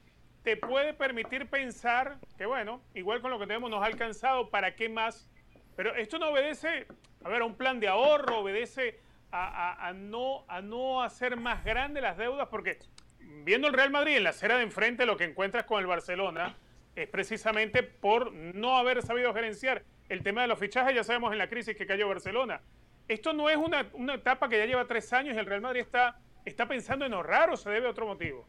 te 0.48 0.56
puede 0.56 0.94
permitir 0.94 1.46
pensar 1.50 2.16
que, 2.38 2.46
bueno, 2.46 2.80
igual 2.94 3.20
con 3.20 3.30
lo 3.30 3.38
que 3.38 3.46
tenemos 3.46 3.68
nos 3.68 3.82
ha 3.82 3.84
alcanzado, 3.84 4.48
¿para 4.48 4.74
qué 4.74 4.88
más? 4.88 5.28
Pero 5.76 5.94
esto 5.94 6.18
no 6.18 6.30
obedece, 6.30 6.86
a 7.22 7.28
ver, 7.28 7.42
a 7.42 7.44
un 7.44 7.54
plan 7.54 7.78
de 7.80 7.88
ahorro, 7.88 8.38
obedece 8.38 8.98
a, 9.30 9.92
no, 9.94 10.46
a 10.48 10.62
no 10.62 11.02
hacer 11.02 11.36
más 11.36 11.62
grandes 11.66 12.02
las 12.02 12.16
deudas, 12.16 12.48
porque 12.48 12.78
viendo 13.44 13.68
el 13.68 13.74
Real 13.74 13.90
Madrid 13.90 14.16
en 14.16 14.24
la 14.24 14.30
acera 14.30 14.56
de 14.56 14.62
enfrente, 14.62 15.04
lo 15.04 15.18
que 15.18 15.24
encuentras 15.24 15.64
con 15.64 15.80
el 15.80 15.86
Barcelona 15.86 16.56
es 16.96 17.06
precisamente 17.10 17.82
por 17.82 18.32
no 18.32 18.78
haber 18.78 19.02
sabido 19.02 19.34
gerenciar 19.34 19.82
el 20.08 20.22
tema 20.22 20.40
de 20.40 20.48
los 20.48 20.58
fichajes, 20.58 20.94
ya 20.94 21.04
sabemos 21.04 21.30
en 21.32 21.36
la 21.36 21.50
crisis 21.50 21.76
que 21.76 21.86
cayó 21.86 22.08
Barcelona. 22.08 22.62
Esto 23.06 23.34
no 23.34 23.50
es 23.50 23.58
una, 23.58 23.86
una 23.92 24.14
etapa 24.14 24.48
que 24.48 24.56
ya 24.56 24.64
lleva 24.64 24.86
tres 24.86 25.12
años 25.12 25.36
y 25.36 25.38
el 25.38 25.44
Real 25.44 25.60
Madrid 25.60 25.82
está, 25.82 26.18
está 26.46 26.66
pensando 26.66 27.04
en 27.04 27.12
ahorrar 27.12 27.50
o 27.50 27.56
se 27.58 27.68
debe 27.68 27.86
a 27.86 27.90
otro 27.90 28.06
motivo. 28.06 28.48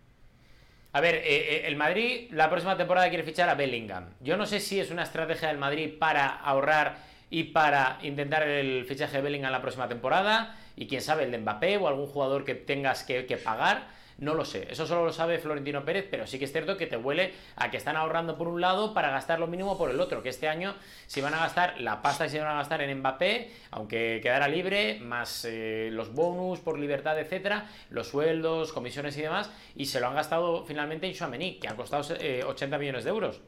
A 0.91 1.01
ver, 1.01 1.15
eh, 1.15 1.21
eh, 1.25 1.61
el 1.65 1.75
Madrid 1.75 2.29
la 2.31 2.49
próxima 2.49 2.75
temporada 2.75 3.09
quiere 3.09 3.23
fichar 3.23 3.47
a 3.47 3.53
Bellingham. 3.53 4.09
Yo 4.21 4.37
no 4.37 4.45
sé 4.47 4.59
si 4.59 4.79
es 4.79 4.89
una 4.89 5.03
estrategia 5.03 5.49
del 5.49 5.59
Madrid 5.59 5.91
para 5.99 6.27
ahorrar 6.27 6.97
y 7.29 7.43
para 7.43 7.99
intentar 8.01 8.41
el 8.43 8.85
fichaje 8.85 9.17
de 9.17 9.21
Bellingham 9.21 9.51
la 9.51 9.61
próxima 9.61 9.87
temporada 9.87 10.55
y 10.75 10.87
quién 10.87 11.01
sabe 11.01 11.25
el 11.25 11.31
de 11.31 11.37
Mbappé 11.37 11.77
o 11.77 11.87
algún 11.87 12.07
jugador 12.07 12.43
que 12.43 12.55
tengas 12.55 13.03
que, 13.03 13.27
que 13.27 13.37
pagar 13.37 13.87
no 14.19 14.33
lo 14.33 14.45
sé. 14.45 14.67
Eso 14.69 14.85
solo 14.85 15.05
lo 15.05 15.13
sabe 15.13 15.39
Florentino 15.39 15.85
Pérez, 15.85 16.07
pero 16.09 16.27
sí 16.27 16.39
que 16.39 16.45
es 16.45 16.51
cierto 16.51 16.77
que 16.77 16.87
te 16.87 16.97
huele 16.97 17.33
a 17.55 17.71
que 17.71 17.77
están 17.77 17.95
ahorrando 17.95 18.37
por 18.37 18.47
un 18.47 18.61
lado 18.61 18.93
para 18.93 19.09
gastar 19.09 19.39
lo 19.39 19.47
mínimo 19.47 19.77
por 19.77 19.89
el 19.89 19.99
otro. 19.99 20.21
Que 20.21 20.29
este 20.29 20.47
año 20.47 20.75
si 21.07 21.21
van 21.21 21.33
a 21.33 21.39
gastar 21.39 21.79
la 21.79 22.01
pasta 22.01 22.25
que 22.25 22.31
se 22.31 22.39
van 22.39 22.49
a 22.49 22.55
gastar 22.55 22.81
en 22.81 22.99
Mbappé, 22.99 23.51
aunque 23.71 24.19
quedara 24.21 24.47
libre, 24.47 24.99
más 24.99 25.45
eh, 25.45 25.89
los 25.91 26.13
bonus 26.13 26.59
por 26.59 26.77
libertad, 26.77 27.19
etcétera, 27.19 27.69
los 27.89 28.07
sueldos, 28.07 28.73
comisiones 28.73 29.17
y 29.17 29.21
demás, 29.21 29.51
y 29.75 29.85
se 29.85 29.99
lo 29.99 30.07
han 30.07 30.15
gastado 30.15 30.65
finalmente 30.65 31.07
en 31.07 31.13
Chouameni, 31.13 31.59
que 31.59 31.67
ha 31.67 31.75
costado 31.75 32.01
80 32.01 32.75
eh, 32.75 32.79
millones 32.79 33.03
de 33.03 33.09
euros 33.09 33.41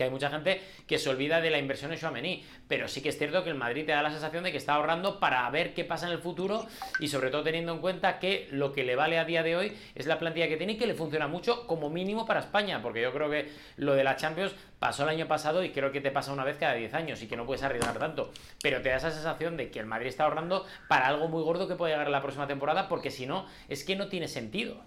que 0.00 0.04
hay 0.04 0.10
mucha 0.10 0.30
gente 0.30 0.62
que 0.86 0.96
se 0.96 1.10
olvida 1.10 1.42
de 1.42 1.50
la 1.50 1.58
inversión 1.58 1.92
en 1.92 1.98
Chouameni, 1.98 2.42
pero 2.66 2.88
sí 2.88 3.02
que 3.02 3.10
es 3.10 3.18
cierto 3.18 3.44
que 3.44 3.50
el 3.50 3.54
Madrid 3.54 3.84
te 3.84 3.92
da 3.92 4.00
la 4.00 4.10
sensación 4.10 4.42
de 4.42 4.50
que 4.50 4.56
está 4.56 4.76
ahorrando 4.76 5.20
para 5.20 5.48
ver 5.50 5.74
qué 5.74 5.84
pasa 5.84 6.06
en 6.06 6.12
el 6.12 6.20
futuro 6.20 6.66
y 7.00 7.08
sobre 7.08 7.28
todo 7.28 7.42
teniendo 7.42 7.74
en 7.74 7.80
cuenta 7.80 8.18
que 8.18 8.48
lo 8.50 8.72
que 8.72 8.82
le 8.82 8.96
vale 8.96 9.18
a 9.18 9.26
día 9.26 9.42
de 9.42 9.56
hoy 9.56 9.76
es 9.94 10.06
la 10.06 10.18
plantilla 10.18 10.48
que 10.48 10.56
tiene 10.56 10.72
y 10.72 10.78
que 10.78 10.86
le 10.86 10.94
funciona 10.94 11.28
mucho 11.28 11.66
como 11.66 11.90
mínimo 11.90 12.24
para 12.24 12.40
España, 12.40 12.80
porque 12.80 13.02
yo 13.02 13.12
creo 13.12 13.28
que 13.28 13.50
lo 13.76 13.92
de 13.92 14.02
la 14.02 14.16
Champions 14.16 14.54
pasó 14.78 15.02
el 15.02 15.10
año 15.10 15.28
pasado 15.28 15.62
y 15.62 15.68
creo 15.68 15.92
que 15.92 16.00
te 16.00 16.10
pasa 16.10 16.32
una 16.32 16.44
vez 16.44 16.56
cada 16.56 16.72
10 16.72 16.94
años 16.94 17.20
y 17.20 17.26
que 17.26 17.36
no 17.36 17.44
puedes 17.44 17.62
arriesgar 17.62 17.98
tanto, 17.98 18.32
pero 18.62 18.80
te 18.80 18.88
da 18.88 18.96
esa 18.96 19.10
sensación 19.10 19.58
de 19.58 19.70
que 19.70 19.80
el 19.80 19.86
Madrid 19.86 20.08
está 20.08 20.24
ahorrando 20.24 20.64
para 20.88 21.08
algo 21.08 21.28
muy 21.28 21.42
gordo 21.42 21.68
que 21.68 21.74
puede 21.74 21.92
llegar 21.92 22.08
la 22.08 22.22
próxima 22.22 22.46
temporada, 22.46 22.88
porque 22.88 23.10
si 23.10 23.26
no, 23.26 23.44
es 23.68 23.84
que 23.84 23.96
no 23.96 24.08
tiene 24.08 24.28
sentido. 24.28 24.82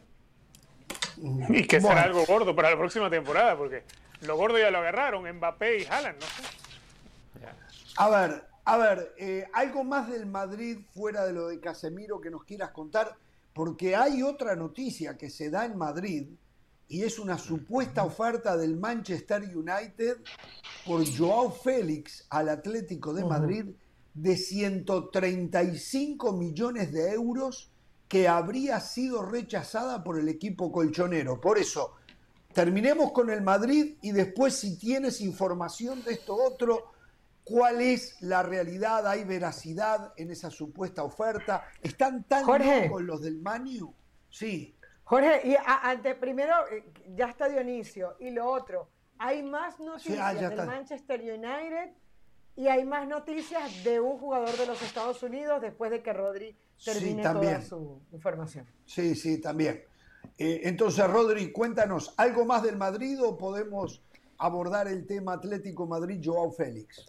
Y 1.49 1.67
que 1.67 1.81
será 1.81 2.03
algo 2.03 2.25
gordo 2.25 2.55
para 2.55 2.69
la 2.69 2.77
próxima 2.77 3.09
temporada, 3.09 3.57
porque 3.57 3.83
lo 4.21 4.37
gordo 4.37 4.57
ya 4.57 4.71
lo 4.71 4.79
agarraron, 4.79 5.29
Mbappé 5.37 5.79
y 5.79 5.85
Haaland, 5.85 6.19
no 6.19 6.25
sé. 6.25 6.43
A 7.97 8.09
ver, 8.09 8.43
a 8.65 8.77
ver, 8.77 9.13
eh, 9.17 9.45
algo 9.53 9.83
más 9.83 10.09
del 10.09 10.25
Madrid 10.25 10.79
fuera 10.93 11.25
de 11.25 11.33
lo 11.33 11.47
de 11.47 11.59
Casemiro 11.59 12.21
que 12.21 12.31
nos 12.31 12.43
quieras 12.43 12.71
contar, 12.71 13.15
porque 13.53 13.95
hay 13.95 14.23
otra 14.23 14.55
noticia 14.55 15.17
que 15.17 15.29
se 15.29 15.49
da 15.49 15.65
en 15.65 15.77
Madrid 15.77 16.27
y 16.87 17.03
es 17.03 17.19
una 17.19 17.37
supuesta 17.37 18.03
oferta 18.03 18.57
del 18.57 18.77
Manchester 18.77 19.43
United 19.43 20.17
por 20.85 21.05
Joao 21.05 21.51
Félix 21.51 22.25
al 22.29 22.49
Atlético 22.49 23.13
de 23.13 23.25
Madrid 23.25 23.65
de 24.13 24.37
135 24.37 26.33
millones 26.33 26.91
de 26.91 27.11
euros 27.13 27.71
que 28.13 28.27
habría 28.27 28.79
sido 28.79 29.23
rechazada 29.23 30.03
por 30.03 30.19
el 30.19 30.29
equipo 30.29 30.71
colchonero. 30.71 31.41
Por 31.41 31.57
eso, 31.57 31.95
terminemos 32.53 33.11
con 33.11 33.31
el 33.31 33.41
Madrid 33.41 33.97
y 34.03 34.11
después 34.11 34.53
si 34.53 34.77
tienes 34.77 35.19
información 35.19 36.03
de 36.03 36.13
esto 36.13 36.35
otro, 36.35 36.91
cuál 37.43 37.81
es 37.81 38.21
la 38.21 38.43
realidad, 38.43 39.07
hay 39.07 39.23
veracidad 39.23 40.13
en 40.15 40.29
esa 40.29 40.51
supuesta 40.51 41.03
oferta. 41.03 41.63
¿Están 41.81 42.25
tan 42.25 42.45
locos 42.45 43.01
los 43.01 43.19
del 43.19 43.41
Manu? 43.41 43.95
Sí. 44.29 44.77
Jorge, 45.05 45.41
y 45.45 45.55
ante 45.65 46.13
primero, 46.13 46.53
eh, 46.71 46.85
ya 47.15 47.29
está 47.29 47.49
Dionisio, 47.49 48.17
y 48.19 48.29
lo 48.29 48.45
otro, 48.45 48.89
hay 49.17 49.41
más 49.41 49.79
noticias 49.79 50.19
ah, 50.21 50.35
del 50.35 50.67
Manchester 50.67 51.19
United 51.19 51.89
y 52.55 52.67
hay 52.67 52.85
más 52.85 53.07
noticias 53.07 53.83
de 53.83 53.99
un 53.99 54.17
jugador 54.17 54.55
de 54.57 54.65
los 54.65 54.81
Estados 54.81 55.21
Unidos 55.23 55.61
después 55.61 55.89
de 55.91 56.01
que 56.01 56.13
Rodri 56.13 56.55
termine 56.83 57.23
toda 57.23 57.61
su 57.61 58.01
información. 58.11 58.65
Sí, 58.85 59.15
sí, 59.15 59.41
también. 59.41 59.83
Eh, 60.37 60.61
entonces, 60.63 61.05
Rodri, 61.07 61.51
cuéntanos, 61.51 62.13
¿algo 62.17 62.45
más 62.45 62.63
del 62.63 62.77
Madrid 62.77 63.21
o 63.23 63.37
podemos 63.37 64.01
abordar 64.37 64.87
el 64.87 65.05
tema 65.05 65.33
Atlético 65.33 65.87
Madrid, 65.87 66.21
Joao 66.23 66.51
Félix? 66.51 67.05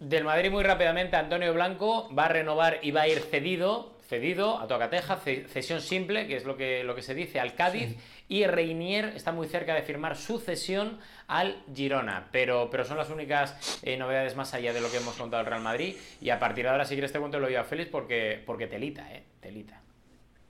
Del 0.00 0.24
Madrid 0.24 0.50
muy 0.50 0.64
rápidamente, 0.64 1.14
Antonio 1.14 1.54
Blanco 1.54 2.12
va 2.12 2.24
a 2.24 2.28
renovar 2.28 2.80
y 2.82 2.90
va 2.90 3.02
a 3.02 3.08
ir 3.08 3.20
cedido, 3.20 3.98
cedido 4.00 4.58
a 4.58 4.66
Tocateja, 4.66 5.16
cesión 5.16 5.80
simple, 5.80 6.26
que 6.26 6.36
es 6.36 6.44
lo 6.44 6.56
que, 6.56 6.82
lo 6.82 6.96
que 6.96 7.02
se 7.02 7.14
dice, 7.14 7.38
al 7.38 7.54
Cádiz, 7.54 7.96
y 8.28 8.44
Reinier 8.46 9.06
está 9.16 9.32
muy 9.32 9.48
cerca 9.48 9.74
de 9.74 9.82
firmar 9.82 10.16
su 10.16 10.38
cesión 10.38 10.98
al 11.26 11.64
Girona, 11.74 12.28
pero, 12.32 12.68
pero 12.70 12.84
son 12.84 12.96
las 12.96 13.10
únicas 13.10 13.80
eh, 13.82 13.96
novedades 13.96 14.36
más 14.36 14.54
allá 14.54 14.72
de 14.72 14.80
lo 14.80 14.90
que 14.90 14.98
hemos 14.98 15.14
contado 15.14 15.40
al 15.40 15.46
Real 15.46 15.62
Madrid, 15.62 15.96
y 16.20 16.30
a 16.30 16.38
partir 16.38 16.64
de 16.64 16.70
ahora 16.70 16.84
si 16.84 16.94
quieres 16.94 17.12
te 17.12 17.18
cuento 17.18 17.38
lo 17.38 17.46
a 17.58 17.64
Félix 17.64 17.90
porque, 17.90 18.42
porque 18.46 18.66
telita, 18.66 19.12
eh, 19.12 19.24
telita. 19.40 19.80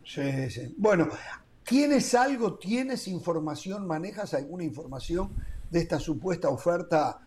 Sí, 0.04 0.50
sí. 0.50 0.74
Bueno, 0.76 1.08
¿Tienes 1.64 2.12
algo, 2.14 2.58
tienes 2.58 3.06
información, 3.06 3.86
manejas 3.86 4.34
alguna 4.34 4.64
información 4.64 5.30
de 5.70 5.78
esta 5.78 6.00
supuesta 6.00 6.48
oferta 6.48 7.20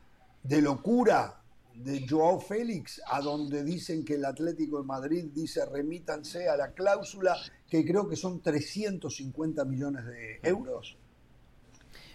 de 0.44 0.62
locura 0.62 1.42
de 1.74 2.06
Joao 2.08 2.40
Félix, 2.40 3.02
a 3.08 3.22
donde 3.22 3.64
dicen 3.64 4.04
que 4.04 4.16
el 4.16 4.26
Atlético 4.26 4.80
de 4.80 4.86
Madrid 4.86 5.26
dice 5.34 5.66
remítanse 5.66 6.50
a 6.50 6.58
la 6.58 6.72
cláusula, 6.74 7.38
que 7.70 7.86
creo 7.86 8.08
que 8.08 8.16
son 8.16 8.42
350 8.42 9.66
millones 9.66 10.06
de 10.06 10.40
euros? 10.44 10.98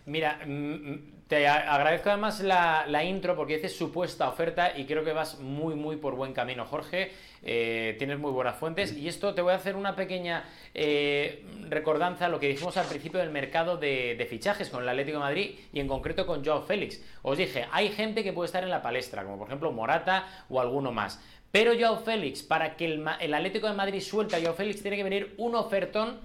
Mira, 0.06 0.40
mm, 0.46 0.50
mm, 0.50 1.12
te 1.28 1.46
agradezco 1.46 2.08
además 2.08 2.40
la, 2.40 3.04
intro 3.04 3.36
porque 3.36 3.54
dices 3.54 3.76
supuesta 3.76 4.28
oferta 4.28 4.76
y 4.76 4.84
creo 4.84 5.04
que 5.04 5.12
vas 5.12 5.38
muy, 5.38 5.76
muy 5.76 5.96
por 5.96 6.16
buen 6.16 6.32
camino, 6.32 6.64
Jorge. 6.64 7.12
Eh, 7.42 7.94
tienes 7.98 8.18
muy 8.18 8.32
buenas 8.32 8.56
fuentes 8.56 8.92
y 8.92 9.06
esto 9.06 9.32
te 9.32 9.40
voy 9.40 9.52
a 9.52 9.56
hacer 9.56 9.76
una 9.76 9.94
pequeña 9.94 10.44
eh, 10.74 11.44
recordanza 11.68 12.26
a 12.26 12.28
lo 12.28 12.40
que 12.40 12.48
dijimos 12.48 12.76
al 12.76 12.86
principio 12.86 13.20
del 13.20 13.30
mercado 13.30 13.76
de, 13.76 14.26
fichajes 14.28 14.68
con 14.70 14.82
el 14.82 14.88
Atlético 14.88 15.18
de 15.18 15.24
Madrid 15.24 15.50
y 15.72 15.78
en 15.78 15.86
concreto 15.86 16.26
con 16.26 16.44
Joao 16.44 16.62
Félix. 16.62 17.00
Os 17.22 17.38
dije, 17.38 17.66
hay 17.70 17.90
gente 17.90 18.24
que 18.24 18.32
puede 18.32 18.46
estar 18.46 18.64
en 18.64 18.70
la 18.70 18.82
palestra, 18.82 19.22
como 19.22 19.38
por 19.38 19.46
ejemplo 19.46 19.70
Morata 19.70 20.26
o 20.48 20.60
alguno 20.60 20.90
más. 20.90 21.20
Pero 21.52 21.72
Joao 21.78 21.98
Félix, 21.98 22.42
para 22.42 22.76
que 22.76 22.86
el, 22.86 23.34
Atlético 23.34 23.66
de 23.66 23.74
Madrid 23.74 24.00
suelta 24.00 24.36
a 24.36 24.40
Joao 24.40 24.54
Félix, 24.54 24.82
tiene 24.82 24.96
que 24.96 25.04
venir 25.04 25.34
un 25.38 25.54
ofertón 25.54 26.20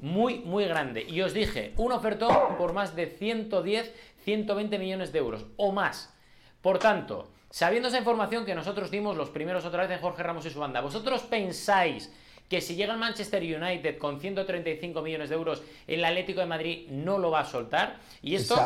muy, 0.00 0.40
muy 0.40 0.64
grande. 0.64 1.04
Y 1.08 1.20
os 1.22 1.32
dije, 1.32 1.72
un 1.76 1.92
ofertón 1.92 2.56
por 2.58 2.72
más 2.72 2.96
de 2.96 3.06
110, 3.06 3.94
120 4.24 4.78
millones 4.78 5.12
de 5.12 5.18
euros 5.18 5.46
o 5.56 5.70
más. 5.70 6.12
Por 6.60 6.78
tanto, 6.78 7.28
sabiendo 7.50 7.88
esa 7.88 7.98
información 7.98 8.44
que 8.44 8.54
nosotros 8.54 8.90
dimos 8.90 9.16
los 9.16 9.30
primeros 9.30 9.64
otra 9.64 9.82
vez 9.82 9.92
en 9.92 10.00
Jorge 10.00 10.22
Ramos 10.22 10.46
y 10.46 10.50
su 10.50 10.58
banda, 10.58 10.80
¿vosotros 10.80 11.22
pensáis 11.22 12.12
que 12.48 12.60
si 12.60 12.76
llega 12.76 12.92
el 12.92 12.98
Manchester 12.98 13.42
United 13.42 13.98
con 13.98 14.20
135 14.20 15.02
millones 15.02 15.28
de 15.28 15.34
euros, 15.34 15.62
el 15.86 16.04
Atlético 16.04 16.40
de 16.40 16.46
Madrid 16.46 16.88
no 16.90 17.18
lo 17.18 17.30
va 17.30 17.40
a 17.40 17.44
soltar? 17.44 17.96
Y 18.22 18.34
esto, 18.34 18.56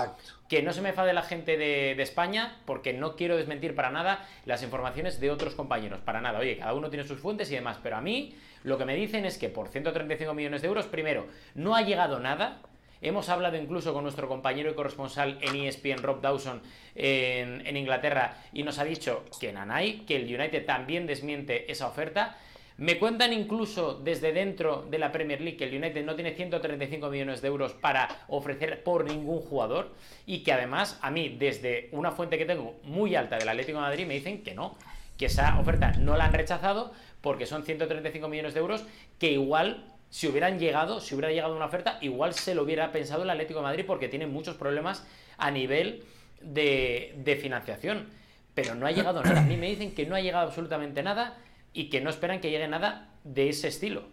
que 0.49 0.63
no 0.63 0.73
se 0.73 0.83
me 0.83 0.93
fade 0.93 1.13
la 1.13 1.23
gente 1.23 1.57
de, 1.57 1.95
de, 1.95 2.03
España, 2.03 2.57
porque 2.65 2.93
no 2.93 3.17
quiero 3.17 3.37
desmentir 3.37 3.75
para 3.75 3.91
nada 3.91 4.27
las 4.47 4.63
informaciones 4.63 5.21
de 5.21 5.31
otros 5.31 5.55
compañeros, 5.55 6.01
para 6.01 6.21
nada. 6.21 6.39
Oye, 6.39 6.57
cada 6.57 6.75
uno 6.75 6.91
tiene 6.91 7.07
sus 7.07 7.21
fuentes 7.21 7.51
y 7.51 7.55
demás, 7.55 7.79
pero 7.83 7.97
a 7.97 8.01
mí 8.01 8.35
lo 8.65 8.79
que 8.79 8.85
me 8.85 8.95
dicen 8.95 9.25
es 9.25 9.39
que 9.39 9.49
por 9.49 9.69
135 9.69 10.35
millones 10.35 10.63
de 10.63 10.69
euros, 10.69 10.87
primero, 10.87 11.27
no 11.55 11.75
ha 11.75 11.83
llegado 11.83 12.19
nada. 12.19 12.61
Hemos 13.01 13.29
hablado 13.29 13.57
incluso 13.57 13.93
con 13.95 14.03
nuestro 14.03 14.27
compañero 14.27 14.71
y 14.71 14.75
corresponsal 14.75 15.39
en 15.41 15.55
ESPN, 15.55 16.03
Rob 16.03 16.21
Dawson, 16.21 16.61
en, 16.97 17.77
Inglaterra, 17.77 18.37
y 18.53 18.65
nos 18.65 18.79
ha 18.81 18.85
dicho 18.85 19.25
que 19.41 19.53
Nanay, 19.53 20.01
que 20.01 20.17
el 20.17 20.25
United 20.25 20.67
también 20.67 21.07
desmiente 21.07 21.71
esa 21.71 21.87
oferta. 21.87 22.37
Me 22.79 22.97
cuentan 22.97 23.33
incluso 23.33 23.95
desde 23.95 24.33
dentro 24.33 24.87
de 24.89 24.99
la 24.99 25.11
Premier 25.11 25.41
League 25.41 25.57
que 25.57 25.65
el 25.65 25.75
United 25.75 26.05
no 26.05 26.15
tiene 26.15 26.37
135 26.37 27.11
millones 27.11 27.43
de 27.43 27.49
euros 27.49 27.73
para 27.73 28.09
ofrecer 28.29 28.85
por 28.85 29.05
ningún 29.05 29.41
jugador 29.41 29.91
y 30.27 30.45
que 30.45 30.53
además 30.53 30.97
a 31.03 31.11
mí 31.11 31.29
desde 31.29 31.89
una 31.91 32.13
fuente 32.13 32.39
que 32.39 32.45
tengo 32.45 32.79
muy 32.85 33.17
alta 33.17 33.37
del 33.37 33.49
Atlético 33.49 33.79
de 33.79 33.83
Madrid 33.83 34.07
me 34.07 34.15
dicen 34.15 34.45
que 34.45 34.55
no, 34.55 34.79
que 35.17 35.27
esa 35.27 35.59
oferta 35.59 35.91
no 35.99 36.17
la 36.17 36.27
han 36.27 36.33
rechazado 36.33 36.93
porque 37.21 37.47
son 37.47 37.65
135 37.65 38.29
millones 38.29 38.55
de 38.55 38.61
euros 38.61 38.85
que 39.19 39.33
igual 39.33 39.85
si 40.09 40.29
hubieran 40.29 40.61
llegado, 40.61 41.01
si 41.01 41.17
hubiera 41.17 41.33
llegado 41.33 41.57
una 41.57 41.67
oferta, 41.67 41.99
igual 42.01 42.33
se 42.33 42.55
lo 42.55 42.63
hubiera 42.63 42.93
pensado 42.93 43.25
el 43.25 43.31
Atlético 43.31 43.59
de 43.59 43.65
Madrid 43.65 43.85
porque 43.89 44.07
tiene 44.07 44.29
muchos 44.29 44.55
problemas 44.55 45.05
a 45.37 45.51
nivel 45.51 46.05
de, 46.43 47.13
de 47.17 47.35
financiación. 47.35 48.07
Pero 48.55 48.77
no 48.77 48.87
ha 48.87 48.93
llegado 48.93 49.23
nada. 49.23 49.41
A 49.41 49.45
mí 49.45 49.57
me 49.57 49.69
dicen 49.69 49.95
que 49.95 50.07
no 50.07 50.15
ha 50.17 50.21
llegado 50.21 50.47
absolutamente 50.47 51.03
nada 51.03 51.37
y 51.73 51.89
que 51.91 52.01
no 52.01 52.11
esperan 52.11 52.41
que 52.41 52.51
llegue 52.51 52.69
nada 52.69 53.15
de 53.25 53.49
ese 53.49 53.69
estilo. 53.69 54.09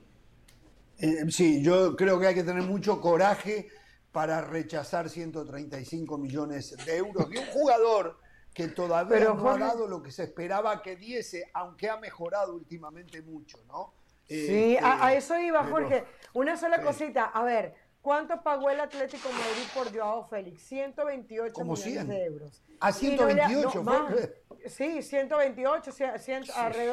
Eh, 1.00 1.26
sí, 1.30 1.62
yo 1.62 1.96
creo 1.96 2.20
que 2.20 2.28
hay 2.28 2.36
que 2.36 2.44
tener 2.44 2.64
mucho 2.64 3.02
coraje 3.02 3.70
para 4.12 4.42
rechazar 4.42 5.10
135 5.10 6.18
millones 6.18 6.76
de 6.86 6.98
euros 6.98 7.30
de 7.30 7.40
un 7.40 7.46
jugador 7.48 8.18
que 8.54 8.70
todavía 8.70 9.34
no 9.34 9.50
ha 9.50 9.58
dado 9.58 9.88
lo 9.88 10.02
que 10.02 10.12
se 10.12 10.24
esperaba 10.24 10.82
que 10.82 10.96
diese, 10.96 11.50
aunque 11.54 11.90
ha 11.90 11.98
mejorado 11.98 12.56
últimamente 12.56 13.22
mucho, 13.22 13.58
¿no? 13.68 13.94
sí, 14.28 14.78
a, 14.82 15.14
este, 15.14 15.18
eso 15.18 15.40
iba, 15.40 15.64
Jorge. 15.66 16.06
Una 16.34 16.56
sola 16.58 16.82
cosita, 16.82 17.26
a 17.26 17.44
ver, 17.44 17.76
¿cuánto 18.06 18.40
pagó 18.44 18.70
el 18.70 18.80
Atlético 18.80 19.30
Madrid 19.30 19.68
por 19.74 19.92
Joao 19.92 20.28
Félix? 20.28 20.62
128 20.62 21.66
millones 21.66 22.08
de 22.08 22.26
euros. 22.26 22.64
A 22.80 22.92
128, 22.92 23.84
Sí, 24.68 25.02
128, 25.02 25.92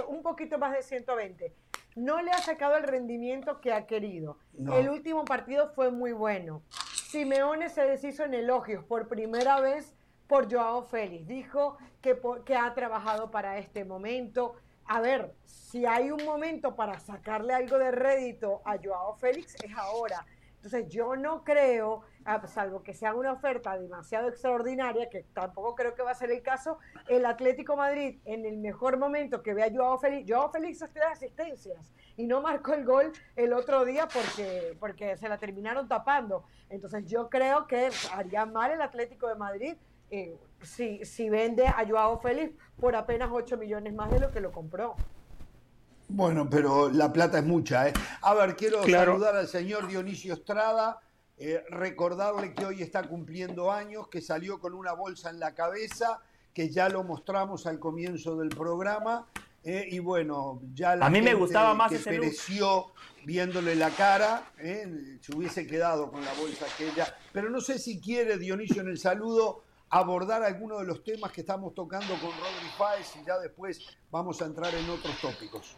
un 0.09 0.23
poquito 0.23 0.57
más 0.57 0.73
de 0.73 0.83
120. 0.83 1.55
No 1.97 2.23
le 2.23 2.31
ha 2.31 2.39
sacado 2.39 2.77
el 2.79 2.85
rendimiento 2.85 3.61
que 3.61 3.75
ha 3.75 3.87
querido. 3.87 4.39
El 4.59 4.89
último 4.89 5.27
partido 5.27 5.71
fue 5.75 5.91
muy 5.91 6.13
bueno. 6.13 6.63
Simeone 7.11 7.69
se 7.69 7.83
deshizo 7.83 8.25
en 8.25 8.33
elogios 8.33 8.83
por 8.83 9.09
primera 9.09 9.61
vez 9.61 9.95
por 10.27 10.51
Joao 10.51 10.85
Félix. 10.85 11.27
Dijo 11.27 11.77
que, 12.01 12.19
que 12.47 12.57
ha 12.57 12.73
trabajado 12.73 13.31
para 13.31 13.59
este 13.59 13.85
momento. 13.85 14.55
A 14.87 15.03
ver, 15.03 15.35
si 15.45 15.85
hay 15.85 16.11
un 16.11 16.25
momento 16.25 16.75
para 16.75 16.99
sacarle 17.01 17.53
algo 17.53 17.77
de 17.77 17.91
rédito 17.91 18.63
a 18.65 18.79
Joao 18.83 19.15
Félix, 19.17 19.57
es 19.63 19.77
ahora. 19.77 20.25
Entonces 20.63 20.89
yo 20.91 21.17
no 21.17 21.43
creo, 21.43 22.03
ah, 22.25 22.47
salvo 22.47 22.85
que 22.85 22.95
sea 22.95 23.17
una 23.17 23.33
oferta 23.33 23.77
demasiado 23.77 24.29
extraordinaria, 24.29 25.11
que 25.11 25.25
tampoco 25.35 25.75
creo 25.75 25.97
que 25.97 26.05
va 26.05 26.13
a 26.13 26.15
ser 26.15 26.31
el 26.31 26.41
caso, 26.41 26.79
el 27.09 27.27
Atlético 27.27 27.75
Madrid 27.75 28.21
en 28.27 28.47
el 28.47 28.59
mejor 28.59 28.97
momento 28.97 29.43
que 29.43 29.55
vea 29.55 29.73
Joao 29.75 29.99
Félix, 29.99 30.31
Joao 30.31 30.53
Félix 30.53 30.79
tres 30.79 31.05
asistencias 31.11 31.93
y 32.17 32.29
no 32.29 32.41
marcó 32.41 32.75
el 32.75 32.85
gol 32.85 33.11
el 33.35 33.53
otro 33.53 33.85
día 33.85 34.07
porque, 34.07 34.77
porque 34.79 35.17
se 35.17 35.29
la 35.29 35.37
terminaron 35.37 35.89
tapando. 35.89 36.45
Entonces 36.69 37.07
yo 37.07 37.29
creo 37.29 37.67
que 37.67 37.91
haría 38.13 38.47
mal 38.47 38.71
el 38.71 38.83
Atlético 38.83 39.27
de 39.27 39.35
Madrid 39.35 39.75
eh, 40.13 40.39
si, 40.61 41.05
si 41.05 41.29
vende 41.29 41.67
a 41.67 41.85
Joao 41.85 42.21
Félix 42.21 42.55
por 42.79 42.95
apenas 42.95 43.31
8 43.33 43.57
millones 43.57 43.95
más 43.95 44.13
de 44.13 44.21
lo 44.21 44.31
que 44.31 44.41
lo 44.41 44.53
compró. 44.53 44.95
Bueno, 46.13 46.49
pero 46.51 46.91
la 46.91 47.11
plata 47.11 47.39
es 47.39 47.45
mucha. 47.45 47.89
¿eh? 47.89 47.95
A 48.21 48.35
ver, 48.35 48.55
quiero 48.55 48.87
saludar 48.87 49.35
al 49.35 49.49
señor 49.49 49.89
Dionisio 49.89 50.35
Estrada, 50.35 51.01
eh, 51.39 51.65
recordarle 51.71 52.53
que 52.53 52.67
hoy 52.67 52.83
está 52.83 53.03
cumpliendo 53.05 53.73
años, 53.73 54.09
que 54.09 54.21
salió 54.21 54.61
con 54.61 54.75
una 54.75 54.93
bolsa 54.93 55.31
en 55.31 55.41
la 55.41 55.55
cabeza, 55.55 56.21
que 56.53 56.69
ya 56.69 56.91
lo 56.91 57.03
mostramos 57.03 57.67
al 57.67 57.79
comienzo 57.79 58.37
del 58.37 58.51
programa. 58.51 59.27
Eh, 59.65 59.89
y 59.91 60.01
bueno, 60.01 60.61
ya 60.75 60.97
la 60.97 61.07
a 61.07 61.11
mí 61.11 61.23
me 61.23 61.33
gustaba 61.33 61.73
más 61.73 61.91
que 61.91 61.99
pereció 61.99 62.93
viéndole 63.25 63.75
la 63.75 63.91
cara, 63.91 64.51
eh, 64.59 65.19
se 65.21 65.35
hubiese 65.35 65.67
quedado 65.67 66.11
con 66.11 66.23
la 66.23 66.33
bolsa 66.35 66.67
aquella. 66.67 67.17
Pero 67.33 67.49
no 67.49 67.63
sé 67.63 67.79
si 67.79 68.01
quiere 68.01 68.37
Dionisio 68.37 68.83
en 68.83 68.89
el 68.89 68.99
saludo 68.99 69.63
abordar 69.89 70.43
alguno 70.43 70.79
de 70.79 70.85
los 70.85 71.03
temas 71.05 71.33
que 71.33 71.41
estamos 71.41 71.75
tocando 71.75 72.13
con 72.15 72.33
Rodri 72.33 72.69
Fáez 72.77 73.15
y 73.17 73.25
ya 73.25 73.39
después 73.39 73.81
vamos 74.11 74.43
a 74.43 74.45
entrar 74.45 74.75
en 74.75 74.91
otros 74.91 75.19
tópicos. 75.21 75.77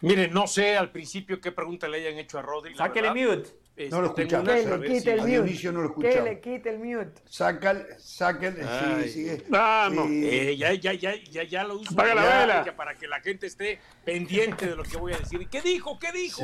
Miren, 0.00 0.32
no 0.32 0.46
sé 0.46 0.76
al 0.76 0.90
principio 0.90 1.40
qué 1.40 1.52
pregunta 1.52 1.88
le 1.88 1.98
hayan 1.98 2.18
hecho 2.18 2.38
a 2.38 2.42
Rodri. 2.42 2.74
Sáquele 2.76 3.10
mute. 3.10 3.50
Este, 3.78 3.90
no 3.90 4.00
lo 4.00 4.08
escuchamos. 4.08 4.48
Que 4.48 4.66
le 4.66 4.86
quite 4.88 5.12
el 5.12 5.20
mute. 5.20 5.72
no 5.72 5.82
lo 5.82 5.94
Que 5.94 6.20
le 6.20 6.40
quite 6.40 6.70
el 6.70 6.78
mute. 6.78 7.22
Sácale, 7.28 7.84
sácale. 7.98 8.64
Sí, 9.04 9.08
sí. 9.10 9.42
Vamos. 9.48 10.08
Eh, 10.10 10.56
ya, 10.56 10.74
ya, 10.74 10.92
ya, 10.94 11.14
ya, 11.30 11.44
ya 11.44 11.64
lo 11.64 11.78
uso. 11.78 11.94
Paga 11.94 12.14
la 12.14 12.40
vela. 12.40 12.76
Para 12.76 12.94
que 12.96 13.06
la 13.06 13.20
gente 13.20 13.46
esté 13.46 13.78
pendiente 14.04 14.66
de 14.66 14.74
lo 14.74 14.82
que 14.82 14.96
voy 14.96 15.12
a 15.12 15.18
decir. 15.18 15.48
¿Qué 15.48 15.62
dijo? 15.62 15.98
¿Qué 15.98 16.10
dijo? 16.10 16.42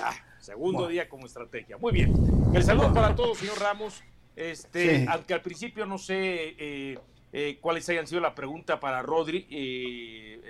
Ah, 0.00 0.14
segundo 0.38 0.86
día 0.86 1.08
como 1.08 1.26
estrategia. 1.26 1.76
Muy 1.76 1.92
bien. 1.92 2.14
El 2.54 2.62
saludo 2.62 2.94
para 2.94 3.16
todos, 3.16 3.38
señor 3.38 3.58
Ramos. 3.58 4.02
Este, 4.36 5.06
aunque 5.08 5.34
al 5.34 5.42
principio 5.42 5.86
no 5.86 5.98
sé 5.98 6.54
eh, 6.58 6.98
eh, 7.32 7.58
cuáles 7.60 7.88
hayan 7.88 8.06
sido 8.06 8.20
la 8.20 8.34
pregunta 8.34 8.80
para 8.80 9.02
Rodri. 9.02 9.46
Eh, 9.50 10.40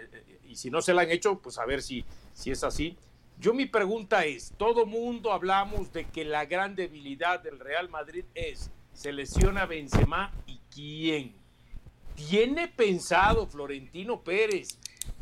y 0.49 0.57
si 0.57 0.71
no 0.71 0.81
se 0.83 0.95
la 0.95 1.03
han 1.03 1.11
hecho, 1.11 1.41
pues 1.41 1.59
a 1.59 1.67
ver 1.67 1.83
si 1.83 2.05
si 2.37 2.51
es 2.51 2.63
así. 2.63 2.97
Yo 3.39 3.53
mi 3.53 3.67
pregunta 3.67 4.25
es, 4.25 4.53
todo 4.57 4.87
mundo 4.87 5.33
hablamos 5.33 5.93
de 5.93 6.05
que 6.05 6.25
la 6.25 6.45
gran 6.45 6.75
debilidad 6.75 7.41
del 7.41 7.59
Real 7.59 7.89
Madrid 7.89 8.25
es, 8.35 8.71
se 8.93 9.13
lesiona 9.13 9.67
Benzema 9.67 10.33
y 10.47 10.61
quién. 10.73 11.35
¿Tiene 12.15 12.69
pensado 12.69 13.47
Florentino 13.47 14.23
Pérez 14.23 14.79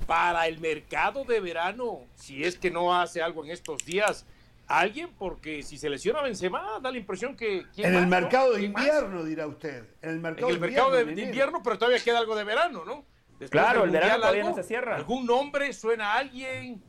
para 0.07 0.47
el 0.47 0.61
mercado 0.61 1.25
de 1.25 1.41
verano, 1.41 2.03
si 2.15 2.45
es 2.45 2.57
que 2.57 2.71
no 2.71 2.95
hace 2.95 3.23
algo 3.23 3.45
en 3.45 3.51
estos 3.51 3.85
días, 3.85 4.27
alguien? 4.67 5.11
Porque 5.19 5.63
si 5.63 5.79
se 5.79 5.89
lesiona 5.89 6.23
Benzema, 6.23 6.79
da 6.81 6.91
la 6.91 6.99
impresión 6.99 7.37
que... 7.37 7.65
En 7.77 7.95
el 7.95 8.07
mercado 8.07 8.55
de 8.55 8.63
invierno, 8.63 9.25
dirá 9.25 9.47
usted. 9.47 9.85
En 10.03 10.11
el 10.11 10.21
mercado, 10.21 10.49
en 10.49 10.55
el 10.55 10.61
mercado 10.61 10.91
de, 10.91 11.23
invierno, 11.23 11.63
pero 11.63 11.79
todavía 11.79 12.03
queda 12.03 12.19
algo 12.19 12.37
de 12.37 12.45
verano, 12.45 12.85
¿no? 12.85 13.05
claro, 13.51 13.85
el 13.85 13.91
verano 13.91 14.17
todavía 14.17 14.45
no 14.45 14.55
se 14.55 14.63
cierra. 14.63 14.97
¿Algún 14.97 15.27
nombre 15.27 15.73
suena 15.73 16.13
a 16.13 16.19
alguien? 16.19 16.83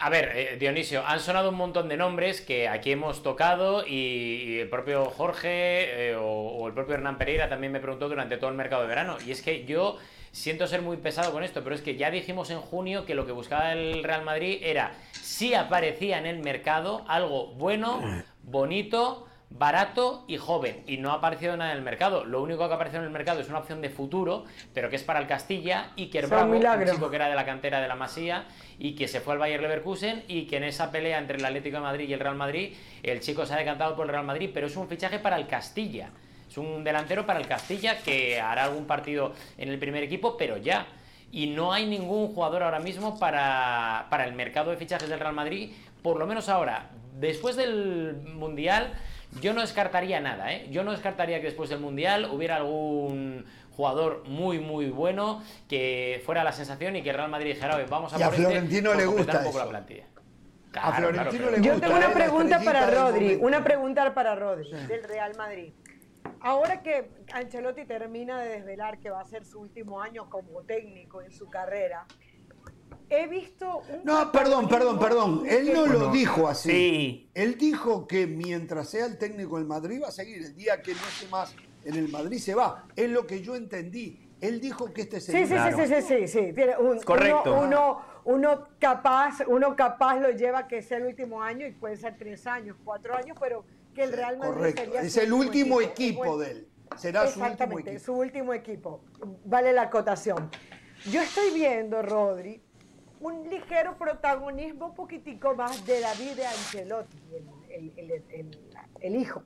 A 0.00 0.10
ver, 0.10 0.30
eh, 0.34 0.56
Dionisio, 0.58 1.04
han 1.04 1.18
sonado 1.18 1.48
un 1.48 1.56
montón 1.56 1.88
de 1.88 1.96
nombres 1.96 2.40
que 2.40 2.68
aquí 2.68 2.92
hemos 2.92 3.22
tocado 3.24 3.84
y, 3.84 4.60
el 4.60 4.68
propio 4.68 5.06
Jorge 5.06 6.10
eh, 6.10 6.16
o, 6.16 6.68
el 6.68 6.72
propio 6.72 6.94
Hernán 6.94 7.18
Pereira 7.18 7.48
también 7.48 7.72
me 7.72 7.80
preguntó 7.80 8.08
durante 8.08 8.36
todo 8.36 8.50
el 8.50 8.56
mercado 8.56 8.82
de 8.82 8.88
verano. 8.88 9.16
Y 9.26 9.32
es 9.32 9.42
que 9.42 9.64
yo 9.64 9.98
siento 10.38 10.66
ser 10.66 10.82
muy 10.82 10.96
pesado 10.96 11.32
con 11.32 11.42
esto, 11.42 11.62
pero 11.62 11.74
es 11.74 11.82
que 11.82 11.96
ya 11.96 12.10
dijimos 12.10 12.50
en 12.50 12.60
junio 12.60 13.04
que 13.04 13.14
lo 13.14 13.26
que 13.26 13.32
buscaba 13.32 13.72
el 13.72 14.04
Real 14.04 14.24
Madrid 14.24 14.60
era 14.62 14.92
si 15.12 15.54
aparecía 15.54 16.18
en 16.18 16.26
el 16.26 16.38
mercado 16.38 17.04
algo 17.08 17.48
bueno, 17.54 18.00
bonito 18.42 19.26
barato 19.50 20.24
y 20.28 20.36
joven 20.36 20.84
y 20.86 20.98
no 20.98 21.10
ha 21.10 21.14
aparecido 21.14 21.56
nada 21.56 21.72
en 21.72 21.78
el 21.78 21.82
mercado. 21.82 22.24
Lo 22.24 22.42
único 22.42 22.66
que 22.66 22.72
ha 22.72 22.76
aparecido 22.76 23.00
en 23.00 23.06
el 23.06 23.12
mercado 23.12 23.40
es 23.40 23.48
una 23.48 23.58
opción 23.58 23.80
de 23.80 23.90
futuro, 23.90 24.44
pero 24.74 24.90
que 24.90 24.96
es 24.96 25.02
para 25.02 25.20
el 25.20 25.26
Castilla 25.26 25.90
y 25.96 26.06
que 26.06 26.20
Bravo, 26.20 26.52
un 26.52 26.84
chico 26.84 27.10
que 27.10 27.16
era 27.16 27.28
de 27.28 27.34
la 27.34 27.44
cantera 27.44 27.80
de 27.80 27.88
la 27.88 27.96
Masía 27.96 28.44
y 28.78 28.94
que 28.94 29.08
se 29.08 29.20
fue 29.20 29.32
al 29.32 29.38
Bayer 29.38 29.60
Leverkusen 29.60 30.24
y 30.28 30.46
que 30.46 30.58
en 30.58 30.64
esa 30.64 30.92
pelea 30.92 31.18
entre 31.18 31.38
el 31.38 31.44
Atlético 31.44 31.78
de 31.78 31.82
Madrid 31.82 32.08
y 32.08 32.12
el 32.12 32.20
Real 32.20 32.36
Madrid, 32.36 32.74
el 33.02 33.20
chico 33.20 33.46
se 33.46 33.54
ha 33.54 33.56
decantado 33.56 33.96
por 33.96 34.06
el 34.06 34.12
Real 34.12 34.24
Madrid, 34.24 34.50
pero 34.52 34.66
es 34.66 34.76
un 34.76 34.88
fichaje 34.88 35.18
para 35.18 35.36
el 35.36 35.46
Castilla. 35.46 36.10
Un 36.58 36.84
delantero 36.84 37.24
para 37.26 37.40
el 37.40 37.46
Castilla 37.46 37.98
que 38.02 38.40
hará 38.40 38.64
algún 38.64 38.86
partido 38.86 39.32
en 39.56 39.68
el 39.68 39.78
primer 39.78 40.02
equipo, 40.02 40.36
pero 40.36 40.56
ya. 40.56 40.86
Y 41.30 41.48
no 41.48 41.72
hay 41.72 41.86
ningún 41.86 42.28
jugador 42.34 42.62
ahora 42.62 42.80
mismo 42.80 43.18
para, 43.18 44.06
para 44.10 44.24
el 44.24 44.34
mercado 44.34 44.70
de 44.70 44.76
fichajes 44.76 45.08
del 45.08 45.20
Real 45.20 45.34
Madrid, 45.34 45.72
por 46.02 46.18
lo 46.18 46.26
menos 46.26 46.48
ahora. 46.48 46.90
Después 47.14 47.56
del 47.56 48.16
Mundial, 48.24 48.94
yo 49.40 49.52
no 49.52 49.60
descartaría 49.60 50.20
nada, 50.20 50.52
¿eh? 50.52 50.68
Yo 50.70 50.84
no 50.84 50.92
descartaría 50.92 51.38
que 51.40 51.46
después 51.46 51.68
del 51.70 51.80
Mundial 51.80 52.30
hubiera 52.32 52.56
algún 52.56 53.44
jugador 53.78 54.24
muy 54.26 54.58
muy 54.58 54.90
bueno 54.90 55.40
que 55.68 56.20
fuera 56.26 56.42
la 56.42 56.50
sensación 56.50 56.96
y 56.96 57.02
que 57.02 57.10
el 57.10 57.16
Real 57.16 57.30
Madrid 57.30 57.54
dijera, 57.54 57.78
vamos 57.88 58.12
a 58.12 58.18
y 58.18 58.22
a 58.22 58.26
este 58.26 58.38
Florentino 58.38 58.94
le 58.94 59.06
gusta 59.06 59.38
un 59.38 59.44
poco 59.44 59.58
la 59.58 59.68
plantilla. 59.68 60.04
a 60.74 60.92
Florentino 60.92 61.50
le 61.50 61.58
gusta. 61.58 61.74
Yo 61.74 61.80
tengo 61.80 61.96
una 61.96 62.12
pregunta 62.12 62.60
para 62.64 62.90
Rodri, 62.90 63.38
una 63.40 63.62
pregunta 63.62 64.14
para 64.14 64.34
Rodri 64.34 64.70
del 64.88 65.04
Real 65.04 65.32
Madrid. 65.36 65.72
Ahora 66.40 66.82
que 66.82 67.10
Ancelotti 67.32 67.84
termina 67.84 68.40
de 68.40 68.50
desvelar 68.50 68.98
que 68.98 69.10
va 69.10 69.20
a 69.20 69.24
ser 69.24 69.44
su 69.44 69.60
último 69.60 70.00
año 70.00 70.28
como 70.28 70.62
técnico 70.62 71.22
en 71.22 71.32
su 71.32 71.48
carrera, 71.48 72.06
he 73.10 73.26
visto 73.26 73.82
No, 74.04 74.30
perdón, 74.32 74.68
perdón, 74.68 74.98
perdón. 74.98 75.42
Él 75.48 75.72
no 75.72 75.86
lo 75.86 76.10
dijo 76.10 76.48
así. 76.48 77.30
Él 77.34 77.56
dijo 77.56 78.06
que 78.06 78.26
mientras 78.26 78.90
sea 78.90 79.06
el 79.06 79.18
técnico 79.18 79.56
del 79.58 79.66
Madrid 79.66 80.00
va 80.02 80.08
a 80.08 80.12
seguir. 80.12 80.42
El 80.42 80.54
día 80.54 80.82
que 80.82 80.92
no 80.92 81.00
esté 81.00 81.28
más 81.28 81.54
en 81.84 81.94
el 81.94 82.08
Madrid 82.08 82.38
se 82.38 82.54
va. 82.54 82.86
Es 82.96 83.10
lo 83.10 83.26
que 83.26 83.40
yo 83.40 83.56
entendí. 83.56 84.28
Él 84.40 84.60
dijo 84.60 84.92
que 84.92 85.02
este 85.02 85.20
sería. 85.20 85.46
Sí, 85.46 85.72
sí, 85.74 85.86
sí, 85.86 86.02
sí, 86.02 86.28
sí, 86.28 86.52
sí, 86.54 87.04
Correcto. 87.04 87.60
Uno, 87.60 88.00
uno, 88.24 88.68
capaz, 88.78 89.40
uno 89.46 89.74
capaz 89.74 90.20
lo 90.20 90.30
lleva 90.30 90.68
que 90.68 90.82
sea 90.82 90.98
el 90.98 91.06
último 91.06 91.42
año 91.42 91.66
y 91.66 91.72
puede 91.72 91.96
ser 91.96 92.16
tres 92.16 92.46
años, 92.46 92.76
cuatro 92.84 93.16
años, 93.16 93.36
pero 93.40 93.64
que 93.98 94.04
el 94.04 94.12
Real 94.12 94.38
Madrid 94.38 94.54
Correcto. 94.54 94.82
sería 94.84 95.00
es 95.00 95.16
el 95.16 95.32
último 95.32 95.80
equipo, 95.80 96.38
de 96.38 96.50
él. 96.52 96.68
Será 96.96 97.26
su 97.26 97.40
último 97.42 97.78
equipo. 97.80 97.98
su 97.98 98.12
último 98.14 98.54
equipo. 98.54 99.04
Vale 99.44 99.72
la 99.72 99.82
acotación. 99.82 100.50
Yo 101.10 101.20
estoy 101.20 101.52
viendo, 101.52 102.00
Rodri, 102.02 102.62
un 103.18 103.48
ligero 103.48 103.98
protagonismo, 103.98 104.86
un 104.86 104.94
poquitico 104.94 105.54
más 105.56 105.84
de 105.84 106.00
David 106.00 106.36
de 106.36 106.46
Ancelotti, 106.46 107.18
el, 109.00 109.16
hijo. 109.16 109.42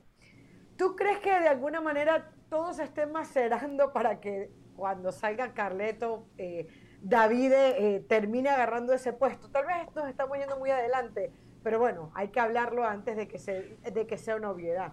¿Tú 0.77 0.95
crees 0.95 1.17
que 1.19 1.31
de 1.31 1.47
alguna 1.47 1.81
manera 1.81 2.31
todos 2.49 2.77
estén 2.77 3.11
macerando 3.11 3.91
para 3.91 4.19
que 4.19 4.51
cuando 4.75 5.11
salga 5.11 5.53
Carleto, 5.53 6.27
eh, 6.37 6.67
David 7.01 7.53
eh, 7.53 8.05
termine 8.07 8.49
agarrando 8.49 8.93
ese 8.93 9.13
puesto? 9.13 9.49
Tal 9.49 9.65
vez 9.65 9.93
nos 9.95 10.07
estamos 10.07 10.37
yendo 10.37 10.57
muy 10.59 10.69
adelante, 10.69 11.31
pero 11.63 11.79
bueno, 11.79 12.11
hay 12.13 12.27
que 12.27 12.39
hablarlo 12.39 12.85
antes 12.85 13.15
de 13.15 13.27
que, 13.27 14.17
sea 14.17 14.35
una 14.35 14.51
obviedad. 14.51 14.91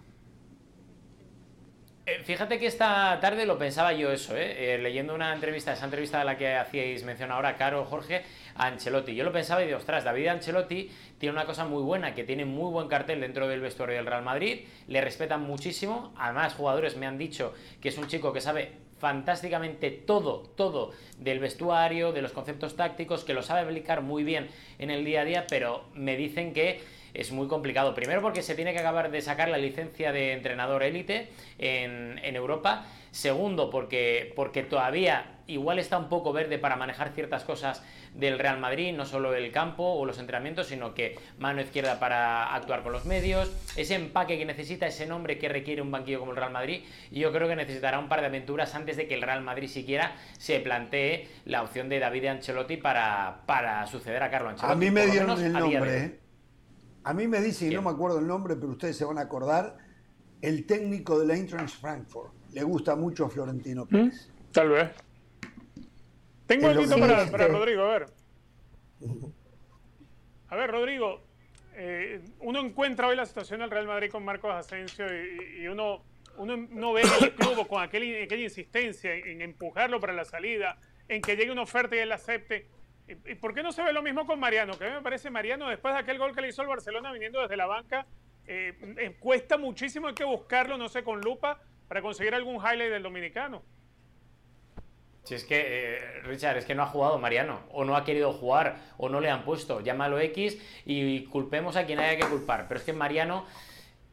Eh, 2.06 2.22
fíjate 2.24 2.58
que 2.58 2.66
esta 2.66 3.18
tarde 3.20 3.44
lo 3.44 3.58
pensaba 3.58 3.92
yo 3.92 4.10
eso, 4.10 4.34
¿eh? 4.36 4.78
leyendo 4.78 5.14
una 5.14 5.34
entrevista, 5.34 5.72
esa 5.72 5.84
entrevista 5.84 6.20
a 6.20 6.24
la 6.24 6.38
que 6.38 6.54
hacíais 6.54 7.04
mención 7.04 7.30
ahora, 7.30 7.56
Caro, 7.56 7.84
Jorge, 7.84 8.22
a 8.54 8.66
Ancelotti. 8.66 9.14
Yo 9.14 9.24
lo 9.24 9.32
pensaba 9.32 9.62
y 9.62 9.66
digo, 9.66 9.78
ostras, 9.78 10.04
David 10.04 10.28
Ancelotti 10.28 10.90
tiene 11.18 11.34
una 11.34 11.44
cosa 11.44 11.64
muy 11.64 11.82
buena, 11.82 12.14
que 12.14 12.24
tiene 12.24 12.44
muy 12.44 12.72
buen 12.72 12.88
cartel 12.88 13.20
dentro 13.20 13.48
del 13.48 13.60
vestuario 13.60 13.96
del 13.96 14.06
Real 14.06 14.22
Madrid, 14.22 14.66
le 14.86 15.00
respetan 15.00 15.42
muchísimo, 15.42 16.12
además 16.16 16.54
jugadores 16.54 16.96
me 16.96 17.06
han 17.06 17.18
dicho 17.18 17.52
que 17.80 17.90
es 17.90 17.98
un 17.98 18.06
chico 18.06 18.32
que 18.32 18.40
sabe 18.40 18.72
fantásticamente 19.00 19.90
todo, 19.90 20.42
todo 20.54 20.92
del 21.18 21.40
vestuario, 21.40 22.12
de 22.12 22.22
los 22.22 22.32
conceptos 22.32 22.76
tácticos, 22.76 23.24
que 23.24 23.34
lo 23.34 23.42
sabe 23.42 23.62
aplicar 23.62 24.02
muy 24.02 24.22
bien 24.22 24.48
en 24.78 24.90
el 24.90 25.04
día 25.04 25.22
a 25.22 25.24
día, 25.24 25.46
pero 25.48 25.84
me 25.94 26.16
dicen 26.16 26.52
que 26.52 26.80
es 27.14 27.32
muy 27.32 27.48
complicado. 27.48 27.94
Primero 27.94 28.20
porque 28.20 28.42
se 28.42 28.54
tiene 28.54 28.72
que 28.72 28.78
acabar 28.78 29.10
de 29.10 29.20
sacar 29.20 29.48
la 29.48 29.58
licencia 29.58 30.12
de 30.12 30.32
entrenador 30.32 30.82
élite 30.82 31.28
en, 31.58 32.18
Europa. 32.36 32.86
Segundo 33.10 33.70
porque, 33.70 34.32
porque 34.36 34.62
todavía 34.62 35.39
igual 35.52 35.78
está 35.78 35.98
un 35.98 36.08
poco 36.08 36.32
verde 36.32 36.58
para 36.58 36.76
manejar 36.76 37.10
ciertas 37.10 37.44
cosas 37.44 37.82
del 38.14 38.38
Real 38.38 38.58
Madrid, 38.58 38.94
no 38.94 39.04
solo 39.04 39.34
el 39.34 39.52
campo 39.52 39.84
o 39.84 40.04
los 40.04 40.18
entrenamientos, 40.18 40.68
sino 40.68 40.94
que 40.94 41.18
mano 41.38 41.60
izquierda 41.60 41.98
para 42.00 42.54
actuar 42.54 42.82
con 42.82 42.92
los 42.92 43.04
medios, 43.04 43.52
ese 43.76 43.94
empaque 43.94 44.38
que 44.38 44.44
necesita, 44.44 44.86
ese 44.86 45.06
nombre 45.06 45.38
que 45.38 45.48
requiere 45.48 45.82
un 45.82 45.90
banquillo 45.90 46.20
como 46.20 46.32
el 46.32 46.36
Real 46.36 46.52
Madrid, 46.52 46.82
y 47.10 47.20
yo 47.20 47.32
creo 47.32 47.48
que 47.48 47.56
necesitará 47.56 47.98
un 47.98 48.08
par 48.08 48.20
de 48.20 48.26
aventuras 48.26 48.74
antes 48.74 48.96
de 48.96 49.06
que 49.06 49.14
el 49.14 49.22
Real 49.22 49.42
Madrid 49.42 49.68
siquiera 49.68 50.16
se 50.38 50.60
plantee 50.60 51.28
la 51.44 51.62
opción 51.62 51.88
de 51.88 51.98
David 51.98 52.26
Ancelotti 52.26 52.76
para, 52.76 53.42
para 53.46 53.86
suceder 53.86 54.22
a 54.22 54.30
Carlo 54.30 54.50
Ancelotti. 54.50 54.72
A 54.72 54.76
mí 54.76 54.90
me 54.90 55.06
dieron 55.06 55.42
el 55.42 55.52
nombre, 55.52 55.98
¿eh? 55.98 56.20
A 57.02 57.14
mí 57.14 57.26
me 57.26 57.40
dice, 57.40 57.66
y 57.66 57.74
no 57.74 57.80
me 57.80 57.90
acuerdo 57.90 58.18
el 58.18 58.26
nombre, 58.26 58.56
pero 58.56 58.72
ustedes 58.72 58.96
se 58.96 59.04
van 59.04 59.16
a 59.16 59.22
acordar, 59.22 59.78
el 60.42 60.66
técnico 60.66 61.18
de 61.18 61.26
la 61.26 61.34
Eintracht 61.34 61.80
Frankfurt. 61.80 62.32
Le 62.52 62.62
gusta 62.62 62.96
mucho 62.96 63.26
a 63.26 63.30
Florentino 63.30 63.84
¿Mm? 63.84 63.88
Pérez. 63.88 64.28
Tal 64.52 64.68
vez. 64.68 64.90
Tengo 66.50 66.66
algo 66.66 66.98
para, 66.98 67.30
para, 67.30 67.46
Rodrigo, 67.46 67.84
a 67.84 67.98
ver. 67.98 68.06
A 70.48 70.56
ver, 70.56 70.68
Rodrigo, 70.68 71.22
eh, 71.76 72.20
uno 72.40 72.58
encuentra 72.58 73.06
hoy 73.06 73.14
la 73.14 73.24
situación 73.24 73.60
del 73.60 73.70
Real 73.70 73.86
Madrid 73.86 74.10
con 74.10 74.24
Marcos 74.24 74.52
Asensio 74.52 75.06
y, 75.56 75.68
uno, 75.68 76.02
uno, 76.38 76.92
ve 76.92 77.02
el 77.02 77.34
club 77.36 77.68
con 77.68 77.80
aquel, 77.80 78.24
aquella 78.24 78.42
insistencia 78.42 79.14
en, 79.14 79.42
empujarlo 79.42 80.00
para 80.00 80.12
la 80.12 80.24
salida, 80.24 80.76
en 81.06 81.22
que 81.22 81.36
llegue 81.36 81.52
una 81.52 81.62
oferta 81.62 81.94
y 81.94 82.00
él 82.00 82.08
la 82.08 82.16
acepte. 82.16 82.66
¿Y, 83.06 83.36
por 83.36 83.54
qué 83.54 83.62
no 83.62 83.70
se 83.70 83.84
ve 83.84 83.92
lo 83.92 84.02
mismo 84.02 84.26
con 84.26 84.40
Mariano? 84.40 84.76
Que 84.76 84.86
a 84.86 84.88
mí 84.88 84.94
me 84.94 85.02
parece 85.02 85.30
Mariano, 85.30 85.68
después 85.68 85.94
de 85.94 86.00
aquel 86.00 86.18
gol 86.18 86.34
que 86.34 86.40
le 86.40 86.48
hizo 86.48 86.62
el 86.62 86.68
Barcelona 86.68 87.12
viniendo 87.12 87.40
desde 87.40 87.56
la 87.56 87.66
banca, 87.66 88.08
eh, 88.48 88.76
eh, 88.98 89.16
cuesta 89.20 89.56
muchísimo, 89.56 90.08
hay 90.08 90.14
que 90.14 90.24
buscarlo, 90.24 90.76
no 90.76 90.88
sé, 90.88 91.04
con 91.04 91.20
lupa, 91.20 91.60
para 91.86 92.02
conseguir 92.02 92.34
algún 92.34 92.56
highlight 92.56 92.90
del 92.90 93.04
dominicano. 93.04 93.62
Si 95.24 95.34
es 95.34 95.44
que, 95.44 95.96
eh, 95.96 96.20
Richard, 96.22 96.56
es 96.56 96.64
que 96.64 96.74
no 96.74 96.82
ha 96.82 96.86
jugado 96.86 97.18
Mariano, 97.18 97.60
o 97.72 97.84
no 97.84 97.96
ha 97.96 98.04
querido 98.04 98.32
jugar, 98.32 98.76
o 98.96 99.08
no 99.08 99.20
le 99.20 99.30
han 99.30 99.44
puesto. 99.44 99.80
Llámalo 99.80 100.18
X 100.18 100.58
y 100.86 101.24
culpemos 101.24 101.76
a 101.76 101.84
quien 101.84 102.00
haya 102.00 102.16
que 102.16 102.26
culpar. 102.28 102.66
Pero 102.68 102.80
es 102.80 102.86
que 102.86 102.92
Mariano. 102.92 103.44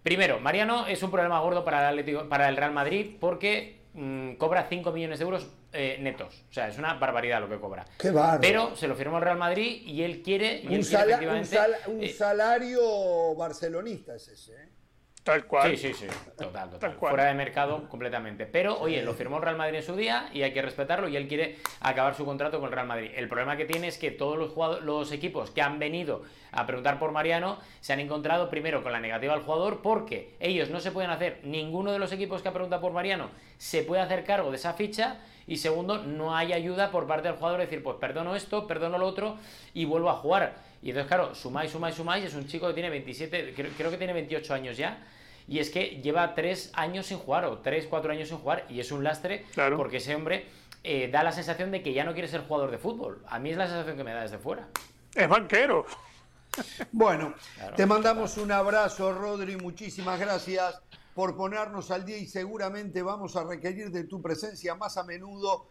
Primero, 0.03 0.39
Mariano 0.39 0.88
es 0.88 1.03
un 1.03 1.11
problema 1.11 1.39
gordo 1.41 1.65
para 1.65 1.79
el, 1.79 1.85
Atlético, 1.88 2.29
para 2.29 2.47
el 2.47 2.55
Real 2.55 2.71
Madrid 2.71 3.17
porque 3.19 3.81
mm, 3.93 4.34
cobra 4.34 4.67
5 4.69 4.91
millones 4.91 5.19
de 5.19 5.25
euros 5.25 5.47
eh, 5.73 5.97
netos. 5.99 6.45
O 6.49 6.53
sea, 6.53 6.69
es 6.69 6.77
una 6.77 6.93
barbaridad 6.93 7.41
lo 7.41 7.49
que 7.49 7.59
cobra. 7.59 7.85
Qué 7.97 8.13
Pero 8.39 8.75
se 8.75 8.88
lo 8.88 8.95
firmó 8.95 9.17
el 9.17 9.23
Real 9.23 9.38
Madrid 9.38 9.81
y 9.85 10.03
él 10.03 10.21
quiere. 10.23 10.61
un, 10.65 10.75
un, 10.75 12.03
eh, 12.03 12.09
salario 12.09 13.35
barcelonista 13.35 14.15
es 14.15 14.29
ese. 14.29 14.53
¿eh? 14.53 14.69
Tal 15.27 15.43
cual. 15.45 15.75
Sí, 15.75 15.75
sí, 15.75 15.93
sí, 15.93 16.07
total, 16.37 16.69
total. 16.69 16.93
Fuera 16.93 17.25
de 17.25 17.33
mercado 17.33 17.89
completamente. 17.89 18.45
Pero, 18.45 18.79
oye, 18.79 19.01
lo 19.01 19.13
firmó 19.13 19.35
el 19.35 19.43
Real 19.43 19.57
Madrid 19.57 19.79
en 19.79 19.83
su 19.83 19.93
día 19.93 20.29
y 20.33 20.41
hay 20.43 20.53
que 20.53 20.61
respetarlo 20.61 21.09
y 21.09 21.17
él 21.17 21.27
quiere 21.27 21.57
acabar 21.81 22.15
su 22.15 22.23
contrato 22.23 22.61
con 22.61 22.69
el 22.69 22.73
Real 22.73 22.87
Madrid. 22.87 23.11
El 23.13 23.27
problema 23.27 23.57
que 23.57 23.65
tiene 23.65 23.89
es 23.89 23.97
que 23.97 24.09
todos 24.09 24.37
los, 24.37 24.81
los 24.83 25.11
equipos 25.11 25.51
que 25.51 25.61
han 25.61 25.79
venido 25.79 26.23
a 26.53 26.65
preguntar 26.65 26.97
por 26.97 27.11
Mariano 27.11 27.59
se 27.81 27.91
han 27.91 27.99
encontrado 27.99 28.49
primero 28.49 28.81
con 28.83 28.93
la 28.93 29.01
negativa 29.01 29.33
al 29.33 29.41
jugador 29.41 29.81
porque 29.81 30.33
ellos 30.39 30.69
no 30.69 30.79
se 30.79 30.91
pueden 30.91 31.11
hacer, 31.11 31.41
ninguno 31.43 31.91
de 31.91 31.99
los 31.99 32.13
equipos 32.13 32.41
que 32.41 32.47
ha 32.47 32.53
preguntado 32.53 32.81
por 32.81 32.93
Mariano 32.93 33.29
se 33.57 33.83
puede 33.83 34.01
hacer 34.01 34.23
cargo 34.23 34.49
de 34.49 34.55
esa 34.55 34.75
ficha 34.75 35.19
y 35.45 35.57
segundo, 35.57 35.97
no 36.03 36.35
hay 36.35 36.53
ayuda 36.53 36.89
por 36.89 37.05
parte 37.05 37.27
del 37.27 37.37
jugador 37.37 37.59
de 37.59 37.65
decir, 37.65 37.83
pues 37.83 37.97
perdono 37.97 38.33
esto, 38.33 38.65
perdono 38.65 38.97
lo 38.97 39.07
otro 39.07 39.37
y 39.73 39.83
vuelvo 39.83 40.09
a 40.09 40.15
jugar. 40.15 40.55
Y 40.81 40.89
entonces, 40.89 41.07
claro, 41.07 41.35
sumáis, 41.35 41.71
sumáis, 41.71 41.95
sumáis, 41.95 42.23
es 42.23 42.33
un 42.33 42.47
chico 42.47 42.67
que 42.67 42.73
tiene 42.73 42.89
27, 42.89 43.53
creo, 43.55 43.71
creo 43.75 43.91
que 43.91 43.97
tiene 43.97 44.13
28 44.13 44.53
años 44.53 44.77
ya 44.77 44.97
y 45.48 45.60
es 45.60 45.69
que 45.69 46.02
lleva 46.02 46.36
tres 46.36 46.72
años 46.74 47.07
sin 47.07 47.18
jugar, 47.18 47.45
o 47.45 47.60
tres, 47.60 47.88
cuatro 47.90 48.11
años 48.11 48.28
sin 48.28 48.38
jugar, 48.38 48.65
y 48.69 48.80
es 48.80 48.91
un 48.91 49.03
lastre 49.03 49.45
porque 49.76 49.98
ese 49.98 50.15
hombre 50.15 50.48
eh, 50.84 51.10
da 51.11 51.24
la 51.24 51.32
sensación 51.32 51.72
de 51.72 51.82
que 51.82 51.94
ya 51.94 52.03
no 52.03 52.14
quiere 52.14 52.28
ser 52.28 52.41
jugador 52.41 52.72
de 52.72 52.78
fútbol. 52.78 53.24
A 53.28 53.40
mí 53.40 53.52
es 53.52 53.57
la 53.57 53.68
sensación 53.68 53.98
que 53.98 54.03
me 54.03 54.14
da 54.14 54.22
desde 54.22 54.38
fuera. 54.38 54.68
Es 55.15 55.28
banquero. 55.28 55.86
Bueno, 56.91 57.34
te 57.76 57.86
mandamos 57.86 58.38
un 58.38 58.52
abrazo, 58.52 59.14
Rodri, 59.14 59.57
muchísimas 59.57 60.19
gracias 60.19 60.82
por 61.14 61.36
ponernos 61.36 61.91
al 61.91 62.06
día 62.06 62.18
y 62.18 62.28
seguramente 62.28 63.02
vamos 63.02 63.36
a 63.36 63.44
requerir 63.44 63.91
de 63.91 64.06
tu 64.06 64.22
presencia 64.22 64.76
más 64.76 64.98
a 64.98 65.03
menudo, 65.03 65.68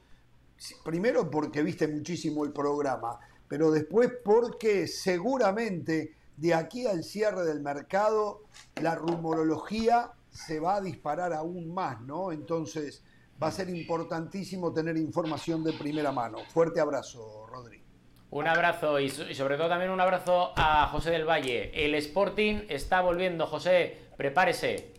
primero 0.84 1.30
porque 1.30 1.62
viste 1.62 1.88
muchísimo 1.88 2.44
el 2.44 2.52
programa, 2.52 3.18
pero 3.48 3.70
después 3.70 4.12
porque 4.24 4.86
seguramente 4.86 6.14
de 6.36 6.54
aquí 6.54 6.86
al 6.86 7.02
cierre 7.02 7.44
del 7.44 7.60
mercado, 7.60 8.42
la 8.80 8.94
rumorología 8.94 10.12
se 10.30 10.60
va 10.60 10.76
a 10.76 10.80
disparar 10.80 11.32
aún 11.32 11.72
más, 11.72 12.00
¿no? 12.02 12.32
Entonces 12.32 13.02
va 13.42 13.48
a 13.48 13.52
ser 13.52 13.68
importantísimo 13.70 14.72
tener 14.72 14.96
información 14.96 15.64
de 15.64 15.72
primera 15.72 16.12
mano. 16.12 16.38
Fuerte 16.48 16.80
abrazo, 16.80 17.46
Rodri. 17.46 17.82
Un 18.30 18.46
abrazo 18.46 18.98
y, 19.00 19.08
sobre 19.08 19.56
todo 19.56 19.68
también 19.68 19.90
un 19.90 20.00
abrazo 20.00 20.52
a 20.56 20.88
José 20.88 21.10
del 21.10 21.28
Valle. 21.28 21.70
El 21.84 21.94
Sporting 21.94 22.66
está 22.68 23.00
volviendo, 23.00 23.46
José, 23.46 23.98
prepárese. 24.16 24.95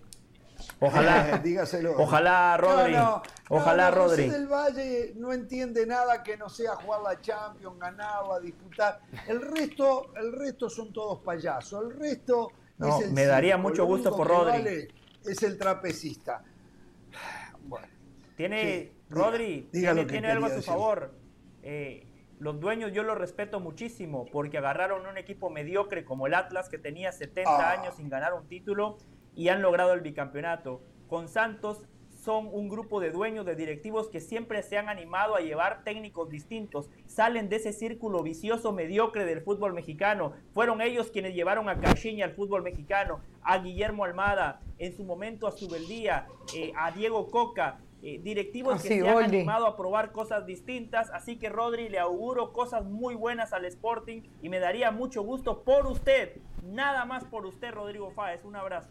Ojalá, 0.79 1.37
dígaselo. 1.43 1.95
Ojalá, 1.97 2.57
Rodri. 2.57 2.95
ojalá, 3.49 3.91
Rodri. 3.91 4.29
del 4.29 4.47
Valle 4.47 5.13
no 5.15 5.33
entiende 5.33 5.85
nada 5.85 6.21
que 6.23 6.37
no 6.37 6.49
sea 6.49 6.75
jugar 6.75 7.01
la 7.01 7.19
Champions, 7.19 7.79
ganar 7.79 8.23
o 8.23 8.39
disputar. 8.39 8.99
El 9.27 9.41
resto, 9.41 10.13
el 10.15 10.33
resto 10.33 10.69
son 10.69 10.93
todos 10.93 11.19
payasos. 11.19 11.83
El 11.83 11.99
resto 11.99 12.51
no, 12.77 12.99
me 13.11 13.25
daría 13.25 13.57
mucho 13.57 13.85
gusto 13.85 14.15
por 14.15 14.27
Rodri. 14.27 14.87
es 15.25 15.43
el 15.43 15.57
trapecista. 15.57 16.43
Bueno. 17.63 17.87
Tiene, 18.35 18.91
Rodri, 19.09 19.67
tiene, 19.71 20.31
algo 20.31 20.45
a 20.45 20.49
su 20.49 20.61
favor. 20.61 21.11
Eh, 21.63 22.05
los 22.39 22.59
dueños 22.59 22.93
yo 22.93 23.01
los 23.01 23.17
respeto 23.17 23.59
muchísimo 23.59 24.25
porque 24.31 24.59
agarraron 24.59 25.07
un 25.07 25.17
equipo 25.17 25.49
mediocre 25.49 26.05
como 26.05 26.27
el 26.27 26.35
Atlas 26.35 26.69
que 26.69 26.77
tenía 26.77 27.11
70 27.11 27.49
ah. 27.49 27.71
años 27.71 27.95
sin 27.95 28.09
ganar 28.09 28.35
un 28.35 28.47
título 28.47 28.97
y 29.37 29.49
han 29.49 29.61
logrado 29.61 29.93
el 29.93 30.01
bicampeonato. 30.01 30.81
Con 31.07 31.29
Santos 31.29 31.83
son 32.09 32.49
un 32.51 32.67
grupo 32.67 32.99
de 32.99 33.11
dueños, 33.11 33.45
de 33.45 33.55
directivos 33.55 34.09
que 34.09 34.19
siempre 34.19 34.61
se 34.63 34.77
han 34.77 34.89
animado 34.89 35.35
a 35.35 35.39
llevar 35.39 35.83
técnicos 35.85 36.29
distintos. 36.29 36.89
Salen 37.05 37.47
de 37.47 37.55
ese 37.57 37.71
círculo 37.71 38.23
vicioso 38.23 38.73
mediocre 38.73 39.23
del 39.23 39.41
fútbol 39.41 39.73
mexicano. 39.73 40.33
Fueron 40.53 40.81
ellos 40.81 41.11
quienes 41.11 41.35
llevaron 41.35 41.69
a 41.69 41.79
Caixinha 41.79 42.25
al 42.25 42.33
fútbol 42.33 42.63
mexicano, 42.63 43.21
a 43.43 43.59
Guillermo 43.59 44.03
Almada, 44.03 44.59
en 44.79 44.97
su 44.97 45.03
momento 45.03 45.47
a 45.47 45.51
Subeldía, 45.51 46.27
eh, 46.53 46.73
a 46.75 46.91
Diego 46.91 47.29
Coca. 47.29 47.79
Eh, 48.09 48.21
directivos 48.23 48.81
que 48.81 48.87
se 48.87 49.09
han 49.09 49.21
animado 49.21 49.67
a 49.67 49.75
probar 49.75 50.13
cosas 50.13 50.45
distintas. 50.45 51.09
Así 51.09 51.37
que 51.37 51.49
Rodri 51.49 51.89
le 51.89 51.99
auguro 51.99 52.53
cosas 52.53 52.85
muy 52.85 53.15
buenas 53.15 53.51
al 53.51 53.65
Sporting 53.65 54.21
y 54.41 54.47
me 54.47 54.59
daría 54.59 54.91
mucho 54.91 55.23
gusto 55.23 55.61
por 55.63 55.85
usted. 55.87 56.37
Nada 56.63 57.03
más 57.03 57.25
por 57.25 57.45
usted, 57.45 57.73
Rodrigo 57.73 58.09
Fáez. 58.11 58.45
Un 58.45 58.55
abrazo. 58.55 58.87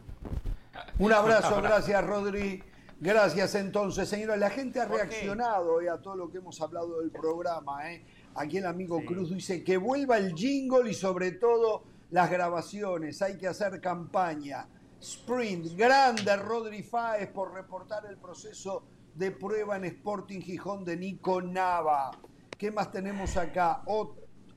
Un 0.98 1.14
abrazo, 1.14 1.62
gracias 1.62 2.06
Rodri. 2.06 2.62
Gracias 3.00 3.54
entonces, 3.54 4.06
señora. 4.06 4.36
La 4.36 4.50
gente 4.50 4.80
ha 4.80 4.84
reaccionado 4.84 5.80
eh, 5.80 5.88
a 5.88 5.96
todo 5.96 6.16
lo 6.16 6.30
que 6.30 6.36
hemos 6.36 6.60
hablado 6.60 7.00
del 7.00 7.10
programa. 7.10 7.90
Eh. 7.90 8.04
Aquí 8.34 8.58
el 8.58 8.66
amigo 8.66 9.02
Cruz 9.02 9.30
dice 9.30 9.64
que 9.64 9.78
vuelva 9.78 10.18
el 10.18 10.34
jingle 10.34 10.90
y 10.90 10.92
sobre 10.92 11.32
todo 11.32 11.84
las 12.10 12.30
grabaciones. 12.30 13.22
Hay 13.22 13.38
que 13.38 13.48
hacer 13.48 13.80
campaña. 13.80 14.68
Sprint, 15.00 15.74
grande 15.74 16.36
Rodri 16.36 16.82
Fáez 16.82 17.28
por 17.28 17.54
reportar 17.54 18.04
el 18.04 18.18
proceso 18.18 18.82
de 19.16 19.30
prueba 19.30 19.76
en 19.76 19.84
Sporting 19.84 20.40
Gijón 20.40 20.84
de 20.84 20.96
Nico 20.96 21.40
Nava. 21.40 22.10
¿Qué 22.58 22.70
más 22.70 22.90
tenemos 22.92 23.36
acá? 23.36 23.82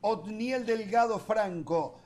Otniel 0.02 0.65
Delgado 0.65 1.19
Franco. 1.19 1.99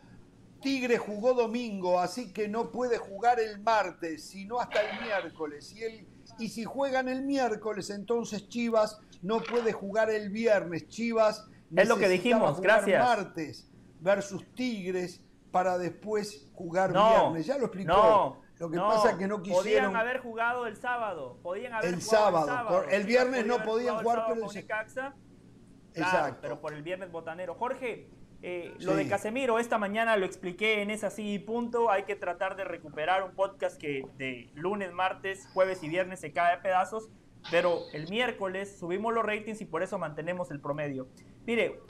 Tigre 0.61 0.97
jugó 0.97 1.33
domingo, 1.33 1.99
así 1.99 2.31
que 2.31 2.47
no 2.47 2.71
puede 2.71 2.97
jugar 2.97 3.39
el 3.39 3.59
martes, 3.61 4.23
sino 4.23 4.59
hasta 4.59 4.81
el 4.81 5.01
miércoles. 5.01 5.73
Y, 5.73 5.83
el, 5.83 6.07
y 6.39 6.49
si 6.49 6.63
juegan 6.63 7.09
el 7.09 7.23
miércoles, 7.23 7.89
entonces 7.89 8.47
Chivas 8.47 8.99
no 9.21 9.41
puede 9.41 9.73
jugar 9.73 10.09
el 10.09 10.29
viernes. 10.29 10.87
Chivas 10.87 11.45
es 11.75 11.87
lo 11.87 11.97
que 11.97 12.07
dijimos, 12.07 12.61
gracias. 12.61 13.03
Martes 13.03 13.67
versus 13.99 14.45
Tigres 14.55 15.21
para 15.51 15.77
después 15.77 16.47
jugar 16.53 16.93
viernes. 16.93 17.45
Ya 17.45 17.57
lo 17.57 17.65
explicó. 17.65 17.91
No, 17.91 18.42
lo 18.59 18.69
que 18.69 18.77
pasa 18.77 19.11
es 19.11 19.17
que 19.17 19.27
no 19.27 19.41
quisieron. 19.41 19.63
Podían 19.63 19.95
haber 19.95 20.19
jugado 20.21 20.67
el 20.67 20.77
sábado. 20.77 21.39
Podían 21.41 21.73
haber 21.73 21.93
el, 21.93 22.01
jugado 22.01 22.25
sábado. 22.25 22.45
el 22.45 22.53
sábado. 22.53 22.85
El 22.89 23.03
viernes 23.05 23.45
no 23.45 23.63
podían 23.63 23.97
jugar, 23.97 24.25
pero 24.27 24.49
el 24.49 24.57
Exacto. 25.95 26.39
pero 26.41 26.61
por 26.61 26.73
el 26.73 26.81
viernes 26.81 27.11
botanero. 27.11 27.55
Jorge, 27.55 28.09
eh, 28.41 28.73
lo 28.79 28.95
de 28.95 29.07
Casemiro, 29.07 29.59
esta 29.59 29.77
mañana 29.77 30.17
lo 30.17 30.25
expliqué 30.25 30.81
en 30.81 30.91
esa 30.91 31.09
sí 31.09 31.39
punto. 31.39 31.89
Hay 31.89 32.03
que 32.03 32.15
tratar 32.15 32.55
de 32.55 32.63
recuperar 32.63 33.23
un 33.23 33.31
podcast 33.35 33.79
que 33.79 34.05
de 34.17 34.49
lunes, 34.53 34.91
martes, 34.91 35.47
jueves 35.53 35.83
y 35.83 35.89
viernes 35.89 36.19
se 36.19 36.31
cae 36.31 36.53
a 36.53 36.61
pedazos. 36.61 37.09
Pero 37.51 37.79
el 37.93 38.09
miércoles 38.09 38.77
subimos 38.79 39.13
los 39.13 39.25
ratings 39.25 39.61
y 39.61 39.65
por 39.65 39.83
eso 39.83 39.97
mantenemos 39.97 40.51
el 40.51 40.59
promedio. 40.59 41.07
Mire, 41.45 41.81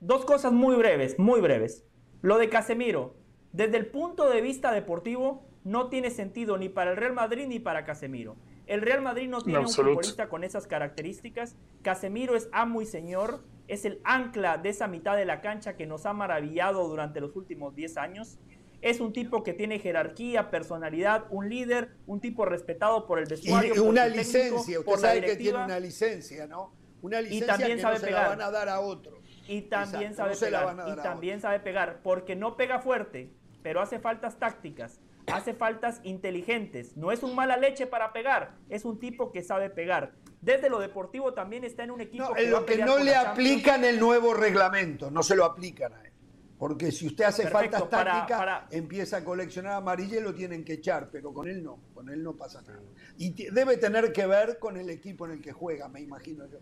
dos 0.00 0.24
cosas 0.24 0.52
muy 0.52 0.76
breves, 0.76 1.18
muy 1.18 1.40
breves. 1.40 1.84
Lo 2.22 2.38
de 2.38 2.48
Casemiro, 2.48 3.16
desde 3.52 3.76
el 3.76 3.86
punto 3.86 4.28
de 4.28 4.40
vista 4.40 4.72
deportivo, 4.72 5.46
no 5.64 5.88
tiene 5.88 6.10
sentido 6.10 6.58
ni 6.58 6.68
para 6.68 6.92
el 6.92 6.96
Real 6.96 7.14
Madrid 7.14 7.46
ni 7.48 7.58
para 7.58 7.84
Casemiro. 7.84 8.36
El 8.66 8.82
Real 8.82 9.02
Madrid 9.02 9.28
no 9.28 9.40
tiene 9.40 9.60
un 9.60 9.68
futbolista 9.68 10.28
con 10.28 10.44
esas 10.44 10.66
características. 10.66 11.56
Casemiro 11.82 12.36
es 12.36 12.48
amo 12.52 12.80
y 12.82 12.86
señor 12.86 13.42
es 13.66 13.84
el 13.84 14.00
ancla 14.04 14.58
de 14.58 14.68
esa 14.70 14.88
mitad 14.88 15.16
de 15.16 15.24
la 15.24 15.40
cancha 15.40 15.76
que 15.76 15.86
nos 15.86 16.06
ha 16.06 16.12
maravillado 16.12 16.86
durante 16.86 17.20
los 17.20 17.34
últimos 17.36 17.74
10 17.74 17.96
años. 17.96 18.38
Es 18.82 19.00
un 19.00 19.14
tipo 19.14 19.42
que 19.42 19.54
tiene 19.54 19.78
jerarquía, 19.78 20.50
personalidad, 20.50 21.24
un 21.30 21.48
líder, 21.48 21.96
un 22.06 22.20
tipo 22.20 22.44
respetado 22.44 23.06
por 23.06 23.18
el 23.18 23.24
vestuario. 23.24 23.74
Y 23.74 23.78
una 23.78 24.06
licencia, 24.06 24.80
usted 24.80 24.96
sabe 24.96 25.22
que 25.22 25.36
tiene 25.36 25.64
una 25.64 25.80
licencia, 25.80 26.46
¿no? 26.46 26.74
Una 27.00 27.22
licencia 27.22 27.44
y 27.44 27.48
también 27.48 27.76
que 27.76 27.82
sabe 27.82 27.94
no 27.94 28.00
se 28.00 28.10
la 28.10 28.28
van 28.28 28.42
a 28.42 28.50
dar 28.50 28.68
a 28.68 28.80
otro. 28.80 29.18
Y 29.46 29.62
también 29.62 30.14
sabe 30.14 30.36
pegar. 30.36 30.76
y 30.88 30.96
también 30.96 31.40
sabe 31.40 31.60
pegar, 31.60 32.00
porque 32.02 32.36
no 32.36 32.56
pega 32.56 32.80
fuerte, 32.80 33.30
pero 33.62 33.80
hace 33.80 33.98
faltas 33.98 34.38
tácticas, 34.38 35.00
hace 35.26 35.54
faltas 35.54 36.00
inteligentes. 36.02 36.96
No 36.96 37.12
es 37.12 37.22
un 37.22 37.34
mala 37.34 37.56
leche 37.56 37.86
para 37.86 38.12
pegar, 38.12 38.54
es 38.68 38.84
un 38.84 38.98
tipo 38.98 39.32
que 39.32 39.42
sabe 39.42 39.70
pegar 39.70 40.12
desde 40.44 40.68
lo 40.68 40.78
deportivo 40.78 41.32
también 41.32 41.64
está 41.64 41.84
en 41.84 41.90
un 41.90 42.02
equipo 42.02 42.24
no, 42.24 42.34
que 42.34 42.46
lo 42.46 42.66
que 42.66 42.78
no 42.78 42.98
le 42.98 43.14
aplican 43.14 43.82
el 43.84 43.98
nuevo 43.98 44.34
reglamento, 44.34 45.10
no 45.10 45.22
se 45.22 45.34
lo 45.34 45.44
aplican 45.44 45.94
a 45.94 46.02
él. 46.02 46.12
Porque 46.58 46.92
si 46.92 47.06
usted 47.06 47.24
hace 47.24 47.48
falta 47.48 47.88
tácticas, 47.88 48.64
empieza 48.70 49.18
a 49.18 49.24
coleccionar 49.24 49.72
amarilla 49.72 50.18
y 50.18 50.20
lo 50.20 50.34
tienen 50.34 50.64
que 50.64 50.74
echar, 50.74 51.08
pero 51.10 51.32
con 51.32 51.48
él 51.48 51.64
no, 51.64 51.78
con 51.94 52.08
él 52.10 52.22
no 52.22 52.34
pasa 52.34 52.62
nada. 52.62 52.80
Y 53.18 53.32
debe 53.50 53.76
tener 53.76 54.12
que 54.12 54.26
ver 54.26 54.58
con 54.58 54.76
el 54.76 54.88
equipo 54.90 55.26
en 55.26 55.32
el 55.32 55.40
que 55.40 55.52
juega, 55.52 55.88
me 55.88 56.00
imagino 56.00 56.46
yo. 56.46 56.58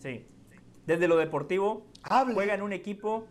Sí. 0.00 0.26
Desde 0.86 1.08
lo 1.08 1.16
deportivo, 1.16 1.86
juega 2.34 2.54
en 2.54 2.62
un 2.62 2.72
equipo. 2.72 3.28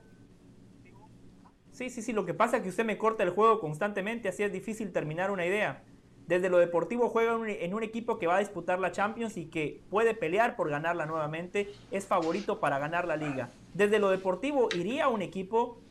Sí, 1.76 1.90
sí, 1.90 2.02
sí. 2.02 2.14
Lo 2.14 2.26
que 2.26 2.34
pasa 2.34 2.58
es 2.58 2.64
que 2.64 2.70
usted 2.70 2.86
me 2.86 2.98
corta 2.98 3.24
el 3.24 3.32
juego 3.32 3.60
constantemente, 3.60 4.30
así 4.30 4.44
es 4.44 4.52
difícil 4.54 4.94
terminar 4.94 5.30
una 5.30 5.46
idea. 5.46 5.84
Desde 6.26 6.50
lo 6.50 6.58
deportivo 6.58 7.10
juega 7.10 7.38
en 7.48 7.74
un 7.74 7.84
equipo 7.84 8.18
que 8.18 8.28
va 8.28 8.38
a 8.38 8.40
disputar 8.40 8.80
la 8.80 8.94
Champions 8.94 9.36
y 9.36 9.48
que 9.48 9.84
puede 9.90 10.14
pelear 10.14 10.56
por 10.56 10.70
ganarla 10.70 11.06
nuevamente. 11.06 11.70
Es 11.92 12.08
favorito 12.08 12.62
para 12.62 12.80
ganar 12.80 13.06
la 13.06 13.18
liga. 13.18 13.50
Desde 13.74 14.00
lo 14.00 14.10
deportivo 14.10 14.70
iría 14.74 15.04
a 15.04 15.10
un 15.10 15.22
equipo 15.22 15.82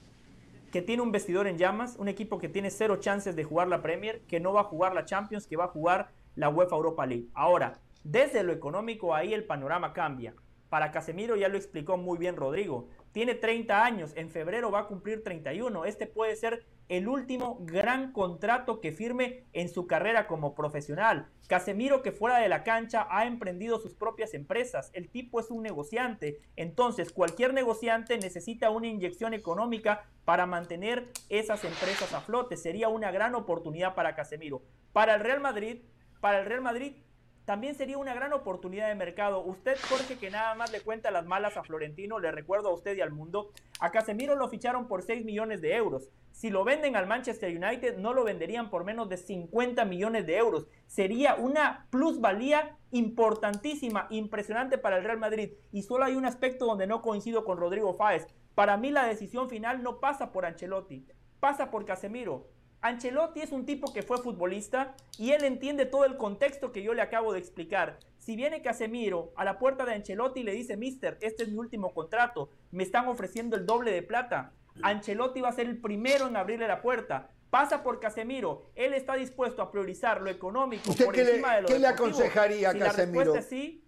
que 0.72 0.80
tiene 0.80 1.02
un 1.02 1.12
vestidor 1.12 1.46
en 1.46 1.58
llamas, 1.58 1.96
un 1.98 2.08
equipo 2.08 2.38
que 2.38 2.48
tiene 2.48 2.70
cero 2.70 2.96
chances 2.96 3.36
de 3.36 3.44
jugar 3.44 3.68
la 3.68 3.82
Premier, 3.82 4.22
que 4.22 4.40
no 4.40 4.54
va 4.54 4.62
a 4.62 4.64
jugar 4.64 4.94
la 4.94 5.04
Champions, 5.04 5.46
que 5.46 5.56
va 5.56 5.64
a 5.64 5.68
jugar 5.68 6.08
la 6.34 6.48
UEFA 6.48 6.76
Europa 6.76 7.04
League. 7.04 7.28
Ahora, 7.34 7.74
desde 8.04 8.42
lo 8.42 8.54
económico 8.54 9.14
ahí 9.14 9.34
el 9.34 9.44
panorama 9.44 9.92
cambia. 9.92 10.34
Para 10.70 10.90
Casemiro 10.90 11.36
ya 11.36 11.48
lo 11.48 11.58
explicó 11.58 11.98
muy 11.98 12.16
bien 12.16 12.36
Rodrigo. 12.36 12.88
Tiene 13.14 13.36
30 13.36 13.84
años, 13.84 14.12
en 14.16 14.28
febrero 14.28 14.72
va 14.72 14.80
a 14.80 14.86
cumplir 14.88 15.22
31. 15.22 15.84
Este 15.84 16.08
puede 16.08 16.34
ser 16.34 16.66
el 16.88 17.06
último 17.06 17.58
gran 17.60 18.10
contrato 18.10 18.80
que 18.80 18.90
firme 18.90 19.44
en 19.52 19.68
su 19.68 19.86
carrera 19.86 20.26
como 20.26 20.56
profesional. 20.56 21.28
Casemiro 21.46 22.02
que 22.02 22.10
fuera 22.10 22.38
de 22.38 22.48
la 22.48 22.64
cancha 22.64 23.06
ha 23.08 23.24
emprendido 23.24 23.78
sus 23.78 23.94
propias 23.94 24.34
empresas. 24.34 24.90
El 24.94 25.10
tipo 25.10 25.38
es 25.38 25.52
un 25.52 25.62
negociante. 25.62 26.40
Entonces 26.56 27.12
cualquier 27.12 27.54
negociante 27.54 28.18
necesita 28.18 28.70
una 28.70 28.88
inyección 28.88 29.32
económica 29.32 30.10
para 30.24 30.46
mantener 30.46 31.12
esas 31.28 31.62
empresas 31.62 32.12
a 32.14 32.20
flote. 32.20 32.56
Sería 32.56 32.88
una 32.88 33.12
gran 33.12 33.36
oportunidad 33.36 33.94
para 33.94 34.16
Casemiro. 34.16 34.62
Para 34.92 35.14
el 35.14 35.20
Real 35.20 35.40
Madrid, 35.40 35.82
para 36.20 36.40
el 36.40 36.46
Real 36.46 36.62
Madrid 36.62 36.96
también 37.44 37.74
sería 37.74 37.98
una 37.98 38.14
gran 38.14 38.32
oportunidad 38.32 38.88
de 38.88 38.94
mercado. 38.94 39.44
Usted, 39.44 39.76
Jorge, 39.88 40.16
que 40.16 40.30
nada 40.30 40.54
más 40.54 40.72
le 40.72 40.80
cuenta 40.80 41.10
las 41.10 41.26
malas 41.26 41.56
a 41.56 41.62
Florentino, 41.62 42.18
le 42.18 42.32
recuerdo 42.32 42.70
a 42.70 42.74
usted 42.74 42.96
y 42.96 43.02
al 43.02 43.12
mundo, 43.12 43.50
a 43.80 43.90
Casemiro 43.90 44.34
lo 44.34 44.48
ficharon 44.48 44.88
por 44.88 45.02
6 45.02 45.24
millones 45.24 45.60
de 45.60 45.74
euros. 45.74 46.08
Si 46.32 46.50
lo 46.50 46.64
venden 46.64 46.96
al 46.96 47.06
Manchester 47.06 47.56
United, 47.56 47.98
no 47.98 48.14
lo 48.14 48.24
venderían 48.24 48.70
por 48.70 48.84
menos 48.84 49.08
de 49.08 49.18
50 49.18 49.84
millones 49.84 50.26
de 50.26 50.36
euros. 50.36 50.66
Sería 50.86 51.34
una 51.34 51.86
plusvalía 51.90 52.76
importantísima, 52.90 54.06
impresionante 54.10 54.78
para 54.78 54.96
el 54.96 55.04
Real 55.04 55.18
Madrid. 55.18 55.52
Y 55.70 55.82
solo 55.82 56.04
hay 56.04 56.16
un 56.16 56.24
aspecto 56.26 56.64
donde 56.64 56.86
no 56.86 57.02
coincido 57.02 57.44
con 57.44 57.58
Rodrigo 57.58 57.94
Fáez. 57.94 58.26
Para 58.54 58.76
mí 58.76 58.90
la 58.90 59.06
decisión 59.06 59.48
final 59.48 59.82
no 59.82 60.00
pasa 60.00 60.32
por 60.32 60.46
Ancelotti, 60.46 61.06
pasa 61.40 61.70
por 61.70 61.84
Casemiro. 61.84 62.48
Ancelotti 62.84 63.40
es 63.40 63.50
un 63.50 63.64
tipo 63.64 63.94
que 63.94 64.02
fue 64.02 64.18
futbolista 64.18 64.94
y 65.18 65.32
él 65.32 65.42
entiende 65.44 65.86
todo 65.86 66.04
el 66.04 66.18
contexto 66.18 66.70
que 66.70 66.82
yo 66.82 66.92
le 66.92 67.00
acabo 67.00 67.32
de 67.32 67.38
explicar. 67.38 67.98
Si 68.18 68.36
viene 68.36 68.60
Casemiro 68.60 69.32
a 69.36 69.44
la 69.46 69.58
puerta 69.58 69.86
de 69.86 69.94
Ancelotti 69.94 70.40
y 70.40 70.42
le 70.42 70.52
dice, 70.52 70.76
Mister, 70.76 71.16
este 71.22 71.44
es 71.44 71.48
mi 71.48 71.56
último 71.56 71.94
contrato, 71.94 72.50
me 72.72 72.82
están 72.82 73.08
ofreciendo 73.08 73.56
el 73.56 73.64
doble 73.64 73.90
de 73.90 74.02
plata, 74.02 74.52
Ancelotti 74.82 75.40
va 75.40 75.48
a 75.48 75.52
ser 75.52 75.66
el 75.66 75.80
primero 75.80 76.26
en 76.26 76.36
abrirle 76.36 76.68
la 76.68 76.82
puerta. 76.82 77.30
Pasa 77.48 77.82
por 77.82 78.00
Casemiro, 78.00 78.66
él 78.74 78.92
está 78.92 79.14
dispuesto 79.14 79.62
a 79.62 79.70
priorizar 79.70 80.20
lo 80.20 80.28
económico 80.28 80.92
por 80.92 81.18
encima 81.18 81.52
le, 81.52 81.56
de 81.56 81.62
lo 81.62 81.68
¿Qué 81.68 81.78
le 81.78 81.86
aconsejaría 81.86 82.68
a 82.68 82.78
Casemiro? 82.78 83.34
La 83.34 83.40
sí, 83.40 83.82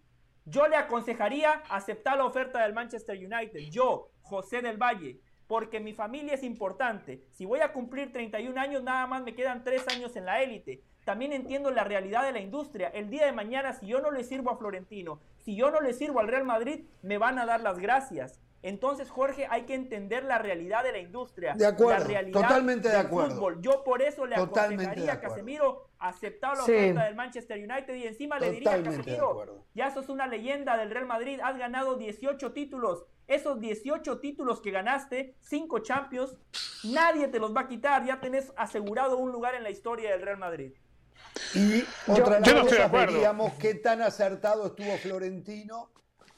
yo 0.46 0.68
le 0.68 0.76
aconsejaría 0.76 1.50
aceptar 1.68 2.16
la 2.16 2.24
oferta 2.24 2.62
del 2.62 2.72
Manchester 2.72 3.18
United. 3.18 3.60
Yo, 3.68 4.12
José 4.22 4.62
del 4.62 4.78
Valle, 4.78 5.20
porque 5.46 5.80
mi 5.80 5.92
familia 5.92 6.34
es 6.34 6.42
importante. 6.42 7.22
Si 7.32 7.44
voy 7.44 7.60
a 7.60 7.72
cumplir 7.72 8.12
31 8.12 8.60
años, 8.60 8.82
nada 8.82 9.06
más 9.06 9.22
me 9.22 9.34
quedan 9.34 9.64
3 9.64 9.88
años 9.88 10.16
en 10.16 10.26
la 10.26 10.42
élite. 10.42 10.82
También 11.04 11.32
entiendo 11.32 11.70
la 11.70 11.84
realidad 11.84 12.24
de 12.24 12.32
la 12.32 12.40
industria. 12.40 12.88
El 12.88 13.10
día 13.10 13.26
de 13.26 13.32
mañana, 13.32 13.72
si 13.72 13.86
yo 13.86 14.00
no 14.00 14.10
le 14.10 14.24
sirvo 14.24 14.50
a 14.50 14.56
Florentino, 14.56 15.20
si 15.38 15.54
yo 15.54 15.70
no 15.70 15.80
le 15.80 15.92
sirvo 15.92 16.18
al 16.18 16.28
Real 16.28 16.44
Madrid, 16.44 16.84
me 17.02 17.18
van 17.18 17.38
a 17.38 17.46
dar 17.46 17.60
las 17.60 17.78
gracias. 17.78 18.40
Entonces, 18.66 19.10
Jorge, 19.10 19.46
hay 19.48 19.62
que 19.62 19.74
entender 19.74 20.24
la 20.24 20.38
realidad 20.38 20.82
de 20.82 20.90
la 20.90 20.98
industria. 20.98 21.54
De 21.54 21.64
acuerdo, 21.64 22.00
la 22.00 22.04
realidad 22.04 22.40
totalmente 22.40 22.88
de 22.88 22.96
acuerdo. 22.96 23.36
Fútbol. 23.36 23.62
Yo 23.62 23.84
por 23.84 24.02
eso 24.02 24.26
le 24.26 24.34
aconsejaría 24.34 25.12
a 25.12 25.20
Casemiro 25.20 25.88
aceptar 26.00 26.56
la 26.56 26.64
oferta 26.64 27.04
del 27.04 27.14
Manchester 27.14 27.58
United 27.58 27.94
y 27.94 28.08
encima 28.08 28.40
le 28.40 28.50
diría 28.50 28.74
a 28.74 28.82
Casemiro, 28.82 29.64
ya 29.72 29.92
sos 29.92 30.08
una 30.08 30.26
leyenda 30.26 30.76
del 30.76 30.90
Real 30.90 31.06
Madrid, 31.06 31.38
has 31.44 31.56
ganado 31.56 31.94
18 31.94 32.52
títulos, 32.52 33.06
esos 33.28 33.60
18 33.60 34.18
títulos 34.18 34.60
que 34.60 34.72
ganaste, 34.72 35.36
5 35.42 35.78
Champions, 35.78 36.36
nadie 36.82 37.28
te 37.28 37.38
los 37.38 37.54
va 37.54 37.60
a 37.62 37.68
quitar. 37.68 38.04
Ya 38.04 38.20
tenés 38.20 38.52
asegurado 38.56 39.16
un 39.16 39.30
lugar 39.30 39.54
en 39.54 39.62
la 39.62 39.70
historia 39.70 40.10
del 40.10 40.22
Real 40.22 40.38
Madrid. 40.38 40.72
Y 41.54 41.84
otra 42.08 42.40
cosa, 42.40 42.88
veríamos 42.88 43.52
qué 43.60 43.74
tan 43.76 44.02
acertado 44.02 44.66
estuvo 44.66 44.96
Florentino 44.96 45.92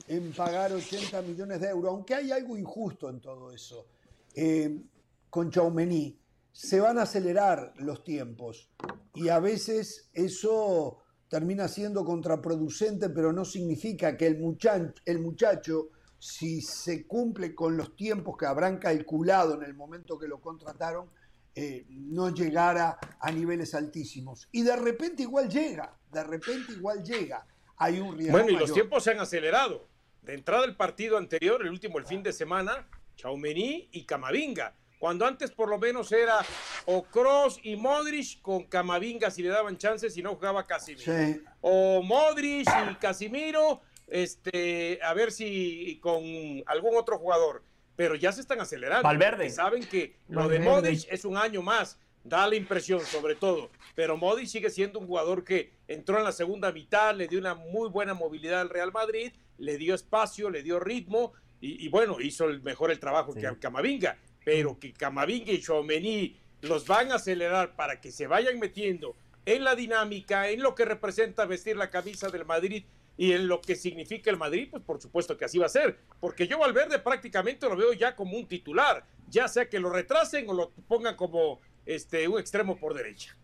en 0.08 0.32
pagar 0.32 0.72
80 0.72 1.22
millones 1.22 1.60
de 1.60 1.68
euros, 1.68 1.90
aunque 1.92 2.14
hay 2.14 2.30
algo 2.32 2.56
injusto 2.56 3.10
en 3.10 3.20
todo 3.20 3.52
eso. 3.52 3.86
Eh, 4.34 4.82
con 5.30 5.50
Chaumení 5.50 6.18
se 6.50 6.80
van 6.80 6.98
a 6.98 7.02
acelerar 7.02 7.74
los 7.76 8.02
tiempos 8.02 8.70
y 9.14 9.28
a 9.28 9.38
veces 9.38 10.10
eso 10.14 10.98
termina 11.28 11.68
siendo 11.68 12.04
contraproducente, 12.04 13.10
pero 13.10 13.32
no 13.32 13.44
significa 13.44 14.16
que 14.16 14.26
el 14.26 14.58
el 15.04 15.18
muchacho 15.20 15.90
si 16.18 16.60
se 16.60 17.06
cumple 17.06 17.54
con 17.54 17.76
los 17.76 17.94
tiempos 17.94 18.36
que 18.36 18.46
habrán 18.46 18.78
calculado 18.78 19.54
en 19.54 19.62
el 19.62 19.74
momento 19.74 20.18
que 20.18 20.26
lo 20.26 20.40
contrataron, 20.40 21.10
eh, 21.54 21.86
no 21.88 22.34
llegara 22.34 22.98
a 23.20 23.30
niveles 23.30 23.74
altísimos. 23.74 24.48
Y 24.52 24.62
de 24.62 24.76
repente 24.76 25.22
igual 25.22 25.48
llega, 25.48 25.96
de 26.10 26.24
repente 26.24 26.72
igual 26.72 27.02
llega. 27.04 27.46
Hay 27.76 28.00
un 28.00 28.16
riesgo. 28.16 28.32
Bueno, 28.36 28.50
y 28.50 28.56
los 28.56 28.72
tiempos 28.72 29.04
se 29.04 29.12
han 29.12 29.20
acelerado. 29.20 29.87
De 30.22 30.34
entrada 30.34 30.62
del 30.62 30.76
partido 30.76 31.16
anterior, 31.16 31.62
el 31.62 31.70
último, 31.70 31.98
el 31.98 32.04
fin 32.04 32.22
de 32.22 32.32
semana, 32.32 32.86
Chaumení 33.16 33.88
y 33.92 34.04
Camavinga. 34.04 34.74
Cuando 34.98 35.26
antes 35.26 35.52
por 35.52 35.68
lo 35.68 35.78
menos 35.78 36.10
era 36.10 36.44
o 36.86 37.04
Cross 37.04 37.60
y 37.62 37.76
Modric 37.76 38.42
con 38.42 38.64
Camavinga 38.64 39.30
si 39.30 39.42
le 39.42 39.48
daban 39.48 39.78
chances 39.78 40.16
y 40.16 40.22
no 40.22 40.34
jugaba 40.34 40.66
Casimiro. 40.66 41.12
O 41.60 42.02
Modric 42.02 42.68
y 42.90 42.94
Casimiro 42.96 43.80
este, 44.08 44.98
a 45.02 45.14
ver 45.14 45.30
si 45.30 45.98
con 46.02 46.22
algún 46.66 46.96
otro 46.96 47.18
jugador, 47.18 47.62
pero 47.94 48.14
ya 48.14 48.32
se 48.32 48.40
están 48.40 48.60
acelerando. 48.60 49.04
Valverde. 49.04 49.50
Saben 49.50 49.86
que 49.86 50.16
lo 50.28 50.48
de 50.48 50.58
Modric 50.58 51.06
es 51.10 51.24
un 51.24 51.36
año 51.36 51.62
más, 51.62 51.98
da 52.24 52.46
la 52.48 52.56
impresión 52.56 53.00
sobre 53.00 53.34
todo, 53.34 53.70
pero 53.94 54.16
Modric 54.16 54.48
sigue 54.48 54.70
siendo 54.70 54.98
un 54.98 55.06
jugador 55.06 55.44
que 55.44 55.72
entró 55.86 56.18
en 56.18 56.24
la 56.24 56.32
segunda 56.32 56.72
mitad, 56.72 57.14
le 57.14 57.28
dio 57.28 57.38
una 57.38 57.54
muy 57.54 57.88
buena 57.88 58.14
movilidad 58.14 58.62
al 58.62 58.70
Real 58.70 58.92
Madrid, 58.92 59.32
le 59.58 59.76
dio 59.76 59.94
espacio, 59.94 60.50
le 60.50 60.62
dio 60.62 60.80
ritmo 60.80 61.32
y, 61.60 61.88
bueno, 61.88 62.20
hizo 62.20 62.44
el, 62.44 62.62
mejor 62.62 62.90
el 62.90 63.00
trabajo 63.00 63.34
que 63.34 63.48
Camavinga, 63.58 64.16
pero 64.44 64.78
que 64.78 64.92
Camavinga 64.92 65.52
y 65.52 65.60
Chomení 65.60 66.36
los 66.62 66.86
van 66.86 67.12
a 67.12 67.16
acelerar 67.16 67.74
para 67.74 68.00
que 68.00 68.12
se 68.12 68.26
vayan 68.26 68.58
metiendo 68.58 69.16
en 69.44 69.64
la 69.64 69.74
dinámica, 69.74 70.48
en 70.48 70.62
lo 70.62 70.74
que 70.74 70.84
representa 70.84 71.46
vestir 71.46 71.76
la 71.76 71.90
camisa 71.90 72.28
del 72.28 72.44
Madrid 72.44 72.84
y 73.16 73.32
en 73.32 73.48
lo 73.48 73.60
que 73.60 73.74
significa 73.74 74.30
el 74.30 74.36
Madrid, 74.36 74.68
pues 74.70 74.82
por 74.84 75.00
supuesto 75.00 75.36
que 75.36 75.44
así 75.44 75.58
va 75.58 75.66
a 75.66 75.70
ser, 75.70 75.98
porque 76.20 76.46
yo 76.46 76.58
Valverde 76.58 77.00
prácticamente 77.00 77.68
lo 77.68 77.76
veo 77.76 77.92
ya 77.92 78.14
como 78.14 78.36
un 78.36 78.46
titular, 78.46 79.04
ya 79.28 79.48
sea 79.48 79.68
que 79.68 79.80
lo 79.80 79.90
retrasen 79.90 80.48
o 80.48 80.52
lo 80.52 80.70
pongan 80.86 81.16
como 81.16 81.60
este 81.84 82.28
un 82.28 82.38
extremo 82.38 82.76
por 82.76 82.94
derecha. 82.94 83.36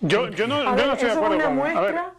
Yo, 0.00 0.28
yo 0.28 0.46
no, 0.46 0.76
yo 0.76 0.86
no 0.86 0.92
estoy 0.92 1.08
de 1.08 1.14
acuerdo 1.14 1.36
una 1.36 1.50
muestra, 1.50 2.14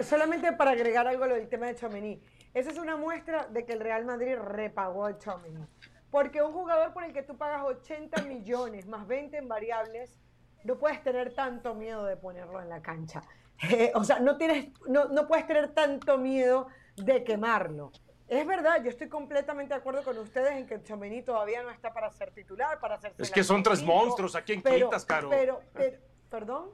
solamente 0.00 0.52
para 0.52 0.72
agregar 0.72 1.06
algo 1.06 1.24
a 1.24 1.28
lo 1.28 1.34
del 1.34 1.48
tema 1.48 1.66
de 1.66 1.76
Chomení. 1.76 2.20
Esa 2.54 2.70
es 2.70 2.78
una 2.78 2.96
muestra 2.96 3.46
de 3.46 3.64
que 3.64 3.72
el 3.72 3.80
Real 3.80 4.04
Madrid 4.04 4.36
repagó 4.36 5.06
a 5.06 5.18
Chomení. 5.18 5.66
Porque 6.10 6.42
un 6.42 6.52
jugador 6.52 6.92
por 6.92 7.04
el 7.04 7.12
que 7.12 7.22
tú 7.22 7.36
pagas 7.38 7.62
80 7.64 8.22
millones 8.24 8.86
más 8.86 9.06
20 9.06 9.38
en 9.38 9.48
variables, 9.48 10.14
no 10.64 10.76
puedes 10.78 11.02
tener 11.02 11.34
tanto 11.34 11.74
miedo 11.74 12.04
de 12.04 12.16
ponerlo 12.16 12.60
en 12.60 12.68
la 12.68 12.82
cancha. 12.82 13.22
Eh, 13.70 13.92
o 13.94 14.02
sea, 14.02 14.18
no, 14.18 14.38
tienes, 14.38 14.70
no, 14.88 15.04
no 15.04 15.28
puedes 15.28 15.46
tener 15.46 15.72
tanto 15.72 16.18
miedo 16.18 16.66
de 16.96 17.22
quemarlo. 17.22 17.92
Es 18.26 18.44
verdad, 18.44 18.82
yo 18.82 18.90
estoy 18.90 19.08
completamente 19.08 19.72
de 19.72 19.78
acuerdo 19.78 20.02
con 20.02 20.18
ustedes 20.18 20.52
en 20.52 20.66
que 20.66 20.82
Chomení 20.82 21.22
todavía 21.22 21.62
no 21.62 21.70
está 21.70 21.92
para 21.92 22.10
ser 22.10 22.32
titular, 22.32 22.80
para 22.80 22.98
ser 22.98 23.14
Es 23.18 23.30
que 23.30 23.44
son 23.44 23.62
tres 23.62 23.84
monstruos 23.84 24.34
aquí 24.34 24.54
en 24.54 24.62
Quintas, 24.62 25.04
Caro. 25.04 25.30
Pero, 25.30 25.60
pero, 25.74 25.98
perdón. 26.28 26.70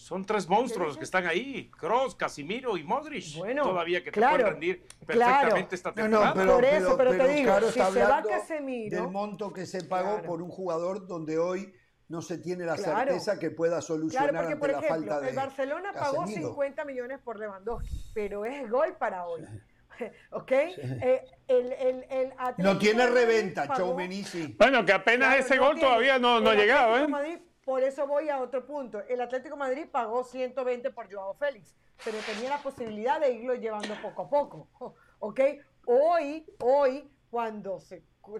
Son 0.00 0.24
tres 0.24 0.48
monstruos 0.48 0.88
los 0.88 0.96
que 0.96 1.04
están 1.04 1.26
ahí, 1.26 1.70
Cross, 1.70 2.14
Casimiro 2.14 2.78
y 2.78 2.82
Modric. 2.82 3.36
Bueno, 3.36 3.62
todavía 3.62 4.02
que 4.02 4.10
te 4.10 4.18
pueden 4.18 4.46
rendir 4.46 4.86
perfectamente 5.06 5.74
esta 5.74 5.92
temporada. 5.92 6.32
pero, 6.32 6.54
por 6.54 6.64
eso, 6.64 6.96
pero, 6.96 7.10
te 7.10 7.28
digo, 7.28 7.60
si 7.70 7.80
se 7.80 8.02
va 8.02 8.22
Casemiro, 8.22 9.02
del 9.02 9.10
monto 9.10 9.52
que 9.52 9.66
se 9.66 9.84
pagó 9.84 10.22
por 10.22 10.40
un 10.40 10.48
jugador 10.48 11.06
donde 11.06 11.38
hoy 11.38 11.74
no 12.08 12.22
se 12.22 12.38
tiene 12.38 12.64
la 12.64 12.78
certeza 12.78 13.38
que 13.38 13.50
pueda 13.50 13.82
solucionar 13.82 14.30
claro, 14.30 14.48
porque, 14.48 14.56
por 14.56 14.70
ejemplo, 14.70 14.88
la 14.88 14.94
falta 14.94 15.20
de 15.20 15.30
el 15.30 15.36
Barcelona 15.36 15.92
pagó 15.92 16.26
50 16.26 16.84
millones 16.86 17.20
por 17.22 17.38
Lewandowski, 17.38 18.10
pero 18.14 18.46
es 18.46 18.70
gol 18.70 18.96
para 18.98 19.26
hoy. 19.26 19.42
¿Ok? 20.30 20.50
Eh, 20.52 21.24
el, 21.46 21.72
el, 21.72 22.06
el 22.08 22.32
no 22.56 22.78
tiene 22.78 23.06
reventa, 23.06 23.68
Choumenisi. 23.76 24.56
Bueno, 24.58 24.82
que 24.84 24.94
apenas 24.94 25.36
ese 25.36 25.58
gol 25.58 25.78
todavía 25.78 26.18
no, 26.18 26.40
no 26.40 26.50
ha 26.50 26.54
llegado, 26.54 26.96
¿eh? 26.96 27.42
Por 27.70 27.84
eso 27.84 28.04
voy 28.04 28.28
a 28.28 28.40
otro 28.40 28.66
punto. 28.66 29.00
El 29.08 29.20
Atlético 29.20 29.56
Madrid 29.56 29.86
pagó 29.88 30.24
120 30.24 30.90
por 30.90 31.08
Joao 31.08 31.34
Félix, 31.34 31.76
pero 32.04 32.18
tenía 32.26 32.50
la 32.50 32.60
posibilidad 32.60 33.20
de 33.20 33.30
irlo 33.30 33.54
llevando 33.54 33.94
poco 34.02 34.22
a 34.22 34.28
poco. 34.28 34.68
¿Ok? 35.20 35.40
Hoy, 35.86 36.44
hoy, 36.58 37.08
cuando 37.30 37.78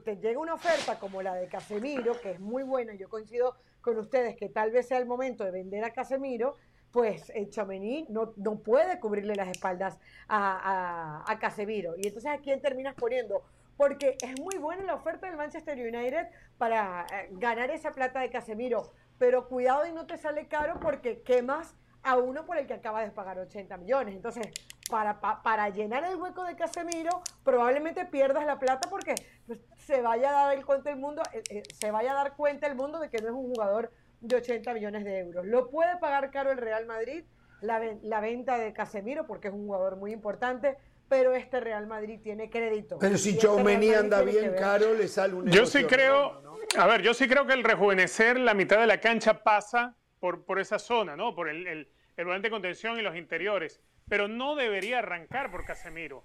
te 0.05 0.17
llega 0.17 0.41
una 0.41 0.55
oferta 0.55 0.99
como 0.99 1.23
la 1.23 1.37
de 1.37 1.47
Casemiro, 1.47 2.21
que 2.21 2.33
es 2.33 2.41
muy 2.41 2.65
buena, 2.65 2.95
yo 2.95 3.09
coincido 3.09 3.55
con 3.81 3.99
ustedes 3.99 4.35
que 4.35 4.49
tal 4.49 4.73
vez 4.73 4.89
sea 4.89 4.99
el 4.99 5.07
momento 5.07 5.45
de 5.45 5.53
vender 5.53 5.85
a 5.85 5.93
Casemiro, 5.93 6.57
pues 6.91 7.31
el 7.31 7.51
Chamení 7.51 8.07
no, 8.09 8.33
no 8.35 8.59
puede 8.59 8.99
cubrirle 8.99 9.37
las 9.37 9.47
espaldas 9.47 9.97
a, 10.27 11.23
a, 11.25 11.33
a 11.33 11.39
Casemiro. 11.39 11.95
Y 11.97 12.09
entonces, 12.09 12.33
¿a 12.33 12.39
quién 12.39 12.61
terminas 12.61 12.97
poniendo? 12.97 13.45
Porque 13.77 14.19
es 14.21 14.41
muy 14.41 14.59
buena 14.59 14.83
la 14.83 14.95
oferta 14.97 15.29
del 15.29 15.37
Manchester 15.37 15.79
United 15.79 16.27
para 16.59 17.07
eh, 17.13 17.29
ganar 17.31 17.71
esa 17.71 17.93
plata 17.93 18.21
de 18.21 18.29
Casemiro 18.29 18.91
pero 19.21 19.49
cuidado 19.49 19.85
y 19.87 19.93
no 19.93 20.07
te 20.07 20.17
sale 20.17 20.49
caro 20.49 20.81
porque 20.81 21.21
quemas 21.21 21.77
a 22.03 22.17
uno 22.17 22.47
por 22.47 22.57
el 22.57 22.67
que 22.67 22.73
acabas 22.73 23.05
de 23.05 23.11
pagar 23.11 23.39
80 23.39 23.77
millones. 23.77 24.17
Entonces, 24.17 24.49
para, 24.91 25.21
para, 25.21 25.69
llenar 25.69 26.05
el 26.05 26.17
hueco 26.17 26.43
de 26.43 26.57
Casemiro, 26.57 27.23
probablemente 27.45 28.07
pierdas 28.07 28.47
la 28.47 28.59
plata 28.59 28.89
porque 28.89 29.15
pues, 29.47 29.61
se 29.77 30.01
vaya 30.01 30.31
a 30.31 30.47
dar 30.47 30.65
cuenta 30.65 30.89
el 30.89 30.97
mundo, 30.97 31.23
eh, 31.35 31.43
eh, 31.51 31.63
se 31.79 31.91
vaya 31.91 32.13
a 32.13 32.15
dar 32.15 32.35
cuenta 32.35 32.67
el 32.67 32.77
mundo 32.77 32.99
de 32.99 33.11
que 33.11 33.19
no 33.19 33.29
es 33.29 33.35
un 33.35 33.53
jugador 33.53 33.93
de 34.23 34.37
80 34.37 34.73
millones 34.73 35.05
de 35.05 35.19
euros. 35.19 35.45
Lo 35.45 35.69
puede 35.69 35.99
pagar 35.99 36.31
caro 36.31 36.51
el 36.51 36.57
Real 36.57 36.87
Madrid, 36.87 37.23
la, 37.61 37.79
la 38.01 38.21
venta 38.21 38.57
de 38.57 38.73
Casemiro, 38.73 39.27
porque 39.27 39.49
es 39.49 39.55
un 39.55 39.67
jugador 39.67 39.97
muy 39.97 40.13
importante, 40.15 40.79
pero 41.11 41.35
este 41.35 41.59
Real 41.59 41.89
Madrid 41.89 42.21
tiene 42.23 42.49
crédito. 42.49 42.97
Pero 43.01 43.19
si 43.19 43.37
Choumeni 43.37 43.89
este 43.89 43.99
anda 43.99 44.23
bien 44.23 44.55
caro, 44.57 44.95
le 44.95 45.09
sale 45.09 45.35
un 45.35 45.51
Yo 45.51 45.67
sí 45.67 45.83
creo, 45.83 46.57
a 46.79 46.87
ver, 46.87 47.03
yo 47.03 47.15
sí 47.15 47.27
creo 47.27 47.49
que 47.49 47.53
el 47.53 47.65
rejuvenecer 47.65 48.39
la 48.39 48.55
mitad 48.55 48.79
de 48.79 48.87
la 48.87 49.01
cancha 49.01 49.43
pasa 49.43 49.97
por, 50.21 50.45
por 50.45 50.61
esa 50.61 50.79
zona, 50.79 51.17
¿no? 51.17 51.35
Por 51.35 51.49
el, 51.49 51.67
el, 51.67 51.89
volante 52.25 52.47
de 52.47 52.53
contención 52.53 52.97
y 52.97 53.03
los 53.03 53.17
interiores. 53.17 53.81
Pero 54.09 54.29
no 54.29 54.55
debería 54.55 55.01
arrancar 55.01 55.51
por 55.51 55.65
Casemiro. 55.65 56.25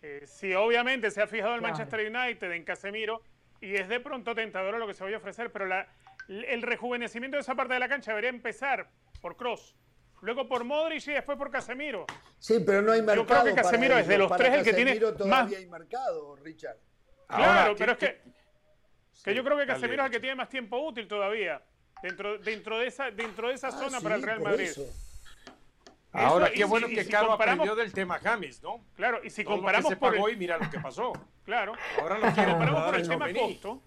Eh, 0.00 0.22
si 0.24 0.54
obviamente 0.54 1.10
se 1.10 1.20
ha 1.20 1.26
fijado 1.26 1.54
el 1.54 1.60
Manchester 1.60 2.00
United 2.00 2.50
en 2.52 2.64
Casemiro 2.64 3.20
y 3.60 3.74
es 3.74 3.86
de 3.88 4.00
pronto 4.00 4.34
tentador 4.34 4.78
lo 4.78 4.86
que 4.86 4.94
se 4.94 5.04
vaya 5.04 5.16
a 5.16 5.18
ofrecer, 5.18 5.52
pero 5.52 5.66
la, 5.66 5.88
el 6.26 6.62
rejuvenecimiento 6.62 7.36
de 7.36 7.42
esa 7.42 7.54
parte 7.54 7.74
de 7.74 7.80
la 7.80 7.88
cancha 7.88 8.12
debería 8.12 8.30
empezar 8.30 8.88
por 9.20 9.36
Cross, 9.36 9.76
luego 10.22 10.48
por 10.48 10.64
Modric 10.64 11.06
y 11.08 11.12
después 11.12 11.36
por 11.36 11.50
Casemiro. 11.50 12.06
Sí, 12.38 12.60
pero 12.64 12.80
no 12.80 12.92
hay 12.92 13.02
mercado. 13.02 13.22
Yo 13.22 13.26
creo 13.26 13.44
que 13.44 13.62
Casemiro 13.62 13.98
es 13.98 14.06
de 14.08 14.18
los 14.18 14.36
tres 14.36 14.54
el 14.54 14.64
que 14.64 14.72
tiene 14.72 15.00
más. 15.26 15.52
hay 15.52 15.66
mercado, 15.66 16.36
Richard. 16.36 16.78
Claro, 17.28 17.74
pero 17.76 17.92
es 17.92 17.98
que 17.98 18.22
que 19.22 19.34
yo 19.34 19.44
creo 19.44 19.56
que 19.56 19.66
Casemiro 19.66 20.02
es 20.02 20.06
el 20.06 20.12
que 20.12 20.20
tiene 20.20 20.34
más 20.34 20.48
tiempo 20.48 20.78
útil 20.78 21.06
todavía 21.06 21.62
dentro, 22.02 22.38
dentro 22.38 22.78
de 22.78 22.88
esa, 22.88 23.10
dentro 23.10 23.48
de 23.48 23.54
esa 23.54 23.68
ah, 23.68 23.72
zona 23.72 24.00
para 24.00 24.16
el 24.16 24.22
Real 24.22 24.40
Madrid. 24.40 24.70
Ahora, 26.12 26.50
qué 26.50 26.64
bueno 26.64 26.88
que 26.88 27.06
Caro 27.06 27.32
aprendió 27.32 27.74
del 27.74 27.92
tema 27.92 28.18
James, 28.18 28.62
¿no? 28.62 28.84
Claro, 28.94 29.20
y 29.24 29.30
si 29.30 29.44
comparamos 29.44 29.94
por 29.94 30.14
el... 30.14 30.36
mira 30.36 30.58
lo 30.58 30.68
que 30.68 30.78
pasó. 30.78 31.12
Claro. 31.44 31.74
Ahora 32.00 32.18
lo 32.18 32.32
quiere 32.32 32.50
comparamos 32.50 32.82
por 32.84 32.94
el 32.96 33.08
tema 33.08 33.32
costo, 33.32 33.82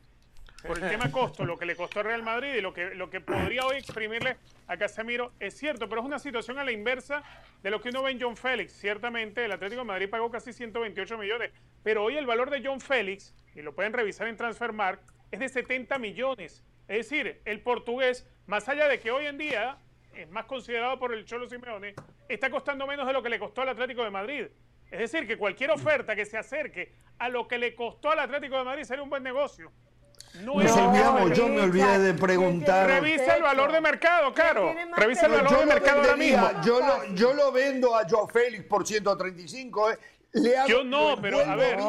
por 0.65 0.83
el 0.83 0.89
tema 0.89 1.11
costo, 1.11 1.45
lo 1.45 1.57
que 1.57 1.65
le 1.65 1.75
costó 1.75 1.99
al 1.99 2.05
Real 2.05 2.23
Madrid 2.23 2.55
y 2.55 2.61
lo 2.61 2.73
que, 2.73 2.95
lo 2.95 3.09
que 3.09 3.21
podría 3.21 3.65
hoy 3.65 3.77
exprimirle 3.77 4.37
a 4.67 4.77
Casemiro, 4.77 5.33
es 5.39 5.57
cierto, 5.57 5.87
pero 5.87 6.01
es 6.01 6.07
una 6.07 6.19
situación 6.19 6.57
a 6.57 6.63
la 6.63 6.71
inversa 6.71 7.23
de 7.61 7.69
lo 7.69 7.81
que 7.81 7.89
uno 7.89 8.03
ve 8.03 8.11
en 8.11 8.21
John 8.21 8.35
Félix. 8.35 8.73
Ciertamente, 8.73 9.45
el 9.45 9.51
Atlético 9.51 9.81
de 9.81 9.85
Madrid 9.85 10.09
pagó 10.09 10.31
casi 10.31 10.53
128 10.53 11.17
millones, 11.17 11.51
pero 11.83 12.03
hoy 12.03 12.17
el 12.17 12.25
valor 12.25 12.49
de 12.49 12.61
John 12.65 12.81
Félix, 12.81 13.33
y 13.53 13.61
lo 13.61 13.75
pueden 13.75 13.93
revisar 13.93 14.27
en 14.27 14.37
Transfermarkt, 14.37 15.03
es 15.31 15.39
de 15.39 15.49
70 15.49 15.97
millones. 15.99 16.63
Es 16.87 17.09
decir, 17.09 17.41
el 17.45 17.61
portugués, 17.61 18.27
más 18.47 18.67
allá 18.67 18.87
de 18.87 18.99
que 18.99 19.11
hoy 19.11 19.25
en 19.27 19.37
día 19.37 19.77
es 20.13 20.29
más 20.29 20.45
considerado 20.45 20.97
por 20.97 21.13
el 21.13 21.25
Cholo 21.25 21.47
Simeone, 21.47 21.93
está 22.29 22.49
costando 22.49 22.87
menos 22.87 23.05
de 23.05 23.13
lo 23.13 23.21
que 23.21 23.29
le 23.29 23.39
costó 23.39 23.61
al 23.61 23.69
Atlético 23.69 24.03
de 24.03 24.11
Madrid. 24.11 24.47
Es 24.89 24.99
decir, 24.99 25.27
que 25.27 25.37
cualquier 25.37 25.71
oferta 25.71 26.15
que 26.15 26.25
se 26.25 26.37
acerque 26.37 26.93
a 27.17 27.29
lo 27.29 27.47
que 27.47 27.57
le 27.57 27.75
costó 27.75 28.11
al 28.11 28.19
Atlético 28.19 28.57
de 28.57 28.63
Madrid 28.63 28.83
sería 28.83 29.03
un 29.03 29.09
buen 29.09 29.23
negocio. 29.23 29.71
No, 30.41 31.27
yo 31.33 31.47
me 31.47 31.61
olvidé 31.61 31.99
de 31.99 32.13
preguntar. 32.13 32.87
Revisa 32.87 33.37
el 33.37 33.43
valor 33.43 33.71
de 33.71 33.81
mercado, 33.81 34.33
claro. 34.33 34.73
Revisa 34.95 35.27
el 35.27 35.31
valor 35.31 35.59
de 35.59 35.65
mercado 35.65 36.01
ahora 36.01 36.15
mismo. 36.15 36.49
Yo 36.63 36.79
lo, 36.79 37.05
yo 37.15 37.33
lo 37.33 37.51
vendo 37.51 37.95
a 37.95 38.07
Joao 38.07 38.27
Félix 38.27 38.65
por 38.65 38.85
135, 38.85 39.91
¿eh? 39.91 39.99
yo 40.67 40.83
no, 40.83 41.17
pero 41.21 41.39
a 41.39 41.55
ver. 41.55 41.79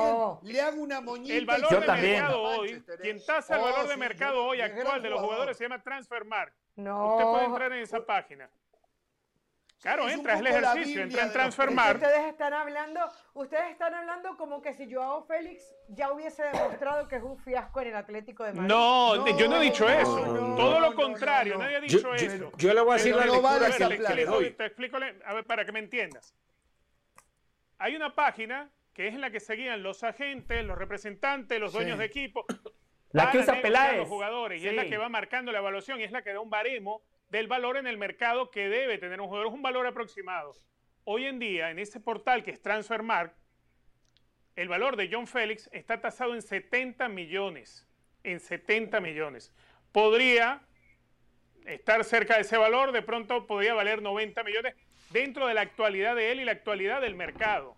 Le 0.42 0.60
hago 0.60 0.80
una 0.80 1.00
moñita. 1.00 1.34
El 1.34 1.46
valor 1.46 1.80
de 1.80 1.92
mercado 1.92 2.42
hoy, 2.42 2.82
quien 3.00 3.24
tasa 3.24 3.56
el 3.56 3.62
valor 3.62 3.88
de 3.88 3.96
mercado 3.96 4.44
hoy 4.44 4.60
actual 4.60 5.02
de 5.02 5.10
los 5.10 5.20
jugadores 5.20 5.56
se 5.56 5.64
llama 5.64 5.82
Transfermarkt. 5.82 6.54
No. 6.76 7.16
Usted 7.16 7.24
puede 7.24 7.44
entrar 7.46 7.72
en 7.72 7.82
esa 7.82 8.04
página. 8.04 8.48
Claro, 9.82 10.08
entra, 10.08 10.34
es 10.34 10.40
el 10.40 10.46
ejercicio, 10.48 11.02
entra 11.02 11.22
en 11.24 11.32
Transfermarkt. 11.32 12.02
Ustedes 12.02 12.26
están 12.26 12.54
hablando, 12.54 13.00
ustedes 13.34 13.70
están 13.70 13.94
hablando 13.94 14.36
como 14.36 14.60
que 14.60 14.74
si 14.74 14.92
Joao 14.92 15.24
Félix 15.24 15.62
ya 15.88 16.10
hubiese 16.10 16.42
demostrado 16.44 17.06
que 17.06 17.16
es 17.16 17.22
un 17.22 17.38
fiasco 17.38 17.80
en 17.82 17.88
el 17.88 17.96
Atlético 17.96 18.44
de 18.44 18.52
Madrid. 18.54 18.68
No, 18.68 19.38
yo 19.38 19.48
no 19.48 19.56
he 19.56 19.64
dicho 19.64 19.88
eso. 19.88 20.22
Todo 20.56 20.80
lo 20.80 20.94
contrario, 20.94 21.58
nadie 21.58 21.76
ha 21.76 21.80
dicho 21.80 22.14
eso. 22.14 22.50
Yo, 22.56 22.74
le 22.74 22.80
voy 22.80 22.92
a 22.92 22.94
decir 22.94 23.14
la 23.14 23.26
lectura 23.26 23.98
que, 24.08 24.14
le 24.14 24.24
doy. 24.24 24.50
Te 24.52 24.66
explico, 24.66 24.96
a 24.96 25.34
ver, 25.34 25.44
para 25.44 25.64
que 25.64 25.72
me 25.72 25.78
entiendas 25.78 26.34
hay 27.78 27.96
una 27.96 28.14
página 28.14 28.70
que 28.92 29.08
es 29.08 29.14
en 29.14 29.20
la 29.20 29.30
que 29.30 29.40
seguían 29.40 29.82
los 29.82 30.02
agentes, 30.02 30.64
los 30.64 30.78
representantes, 30.78 31.60
los 31.60 31.72
dueños 31.72 31.98
de 31.98 32.06
equipo. 32.06 32.46
La 33.12 33.30
que 33.30 33.38
usa 33.38 33.60
Peláez. 33.60 33.98
Los 33.98 34.08
jugadores, 34.08 34.62
y 34.62 34.68
es 34.68 34.74
la 34.74 34.86
que 34.86 34.96
va 34.96 35.08
marcando 35.08 35.52
la 35.52 35.58
evaluación 35.58 36.00
y 36.00 36.04
es 36.04 36.12
la 36.12 36.22
que 36.22 36.32
da 36.32 36.40
un 36.40 36.50
baremo 36.50 37.02
del 37.28 37.48
valor 37.48 37.76
en 37.76 37.86
el 37.86 37.98
mercado 37.98 38.50
que 38.50 38.68
debe 38.68 38.98
tener 38.98 39.20
un 39.20 39.28
jugador. 39.28 39.48
Es 39.48 39.54
un 39.54 39.62
valor 39.62 39.86
aproximado. 39.86 40.52
Hoy 41.04 41.26
en 41.26 41.38
día, 41.38 41.70
en 41.70 41.78
ese 41.78 42.00
portal 42.00 42.42
que 42.42 42.50
es 42.50 42.60
Transfermarkt, 42.60 43.36
el 44.56 44.68
valor 44.68 44.96
de 44.96 45.08
John 45.12 45.26
Félix 45.26 45.68
está 45.72 46.00
tasado 46.00 46.34
en 46.34 46.42
70 46.42 47.08
millones. 47.08 47.86
En 48.22 48.40
70 48.40 49.00
millones. 49.00 49.52
Podría 49.92 50.62
estar 51.66 52.02
cerca 52.04 52.36
de 52.36 52.42
ese 52.42 52.56
valor, 52.56 52.92
de 52.92 53.02
pronto 53.02 53.46
podría 53.46 53.74
valer 53.74 54.02
90 54.02 54.42
millones 54.44 54.74
dentro 55.10 55.46
de 55.46 55.54
la 55.54 55.62
actualidad 55.62 56.16
de 56.16 56.32
él 56.32 56.40
y 56.40 56.44
la 56.44 56.52
actualidad 56.52 57.00
del 57.00 57.14
mercado. 57.14 57.76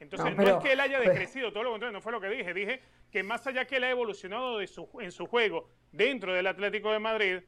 Entonces, 0.00 0.34
no, 0.34 0.42
es 0.42 0.64
que 0.64 0.72
él 0.72 0.80
haya 0.80 0.96
pues 1.02 1.10
decrecido, 1.10 1.52
todo 1.52 1.64
lo 1.64 1.70
contrario, 1.70 1.92
no 1.92 2.00
fue 2.00 2.12
lo 2.12 2.20
que 2.20 2.28
dije. 2.28 2.54
Dije 2.54 2.82
que 3.12 3.22
más 3.22 3.46
allá 3.46 3.66
que 3.66 3.76
él 3.76 3.84
ha 3.84 3.90
evolucionado 3.90 4.58
de 4.58 4.66
su, 4.66 4.88
en 5.00 5.12
su 5.12 5.26
juego 5.26 5.68
dentro 5.92 6.32
del 6.32 6.46
Atlético 6.46 6.92
de 6.92 6.98
Madrid, 6.98 7.40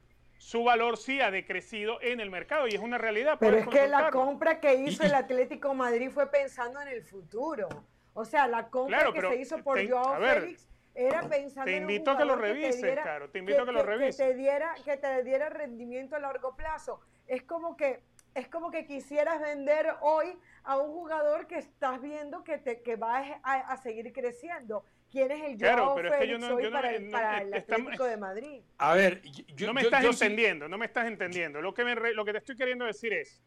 su 0.43 0.61
valor 0.61 0.97
sí 0.97 1.21
ha 1.21 1.31
decrecido 1.31 2.01
en 2.01 2.19
el 2.19 2.29
mercado 2.29 2.67
y 2.67 2.75
es 2.75 2.81
una 2.81 2.97
realidad. 2.97 3.37
Pero 3.39 3.57
es 3.57 3.67
que 3.67 3.87
la 3.87 4.11
compra 4.11 4.59
que 4.59 4.75
hizo 4.75 5.03
el 5.03 5.15
Atlético 5.15 5.73
Madrid 5.73 6.11
fue 6.11 6.29
pensando 6.29 6.81
en 6.81 6.89
el 6.89 7.01
futuro. 7.01 7.69
O 8.13 8.25
sea, 8.25 8.45
la 8.47 8.67
compra 8.67 9.11
que 9.13 9.21
se 9.21 9.35
hizo 9.37 9.57
por 9.63 9.89
Joao 9.89 10.19
Félix 10.19 10.67
era 10.93 11.21
pensando 11.29 11.71
te 11.71 11.77
invito 11.77 12.11
a 12.11 12.17
que 12.17 12.25
lo 12.25 12.35
revises, 12.35 13.01
claro, 13.01 13.29
te 13.29 13.39
invito 13.39 13.61
a 13.63 13.65
que, 13.65 13.71
lo 13.71 13.83
revises. 13.83 14.17
Que 14.17 14.23
te 14.25 14.33
diera, 14.35 14.75
que 14.83 14.97
te 14.97 15.23
diera 15.23 15.49
rendimiento 15.49 16.17
a 16.17 16.19
largo 16.19 16.55
plazo. 16.55 16.99
Es 17.25 17.41
como 17.43 17.77
que 17.77 18.01
es 18.35 18.49
como 18.49 18.69
que 18.69 18.85
quisieras 18.85 19.39
vender 19.39 19.95
hoy 20.01 20.37
a 20.65 20.77
un 20.77 20.91
jugador 20.91 21.47
que 21.47 21.57
estás 21.57 22.01
viendo 22.01 22.43
que, 22.43 22.57
te, 22.57 22.81
que 22.81 22.97
va 22.97 23.39
a, 23.43 23.77
seguir 23.77 24.11
creciendo. 24.11 24.83
¿Quién 25.13 25.29
es 25.29 25.43
el 25.43 25.59
Joao 25.59 25.93
claro, 25.93 26.17
Félix 26.17 26.43
hoy 26.49 26.71
para, 26.71 26.95
el, 26.95 27.11
para 27.11 27.41
el 27.43 27.53
Atlético 27.53 28.03
de 28.05 28.17
Madrid? 28.17 28.61
A 28.79 28.95
ver, 28.95 29.21
yo, 29.21 29.67
no 29.67 29.73
me 29.75 29.81
estás 29.81 30.03
entendiendo, 30.03 30.67
no 30.67 30.79
me 30.79 30.87
estás 30.87 31.05
entendiendo. 31.05 31.61
Lo 31.61 31.71
que, 31.71 31.85
me, 31.85 31.93
lo 32.15 32.25
que 32.25 32.31
te 32.31 32.39
estoy 32.39 32.55
queriendo 32.55 32.83
decir 32.83 33.13
es, 33.13 33.39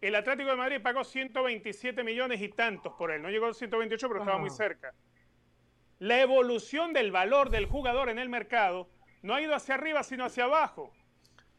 el 0.00 0.14
Atlético 0.14 0.50
de 0.50 0.56
Madrid 0.56 0.80
pagó 0.80 1.02
127 1.02 2.04
millones 2.04 2.40
y 2.40 2.50
tantos 2.50 2.94
por 2.94 3.10
él. 3.10 3.20
No 3.20 3.30
llegó 3.30 3.46
a 3.46 3.52
128, 3.52 4.08
pero 4.08 4.20
estaba 4.20 4.38
muy 4.38 4.50
cerca. 4.50 4.94
La 5.98 6.20
evolución 6.20 6.92
del 6.92 7.10
valor 7.10 7.50
del 7.50 7.66
jugador 7.66 8.08
en 8.08 8.20
el 8.20 8.28
mercado 8.28 8.88
no 9.22 9.34
ha 9.34 9.42
ido 9.42 9.56
hacia 9.56 9.74
arriba, 9.74 10.04
sino 10.04 10.24
hacia 10.24 10.44
abajo. 10.44 10.92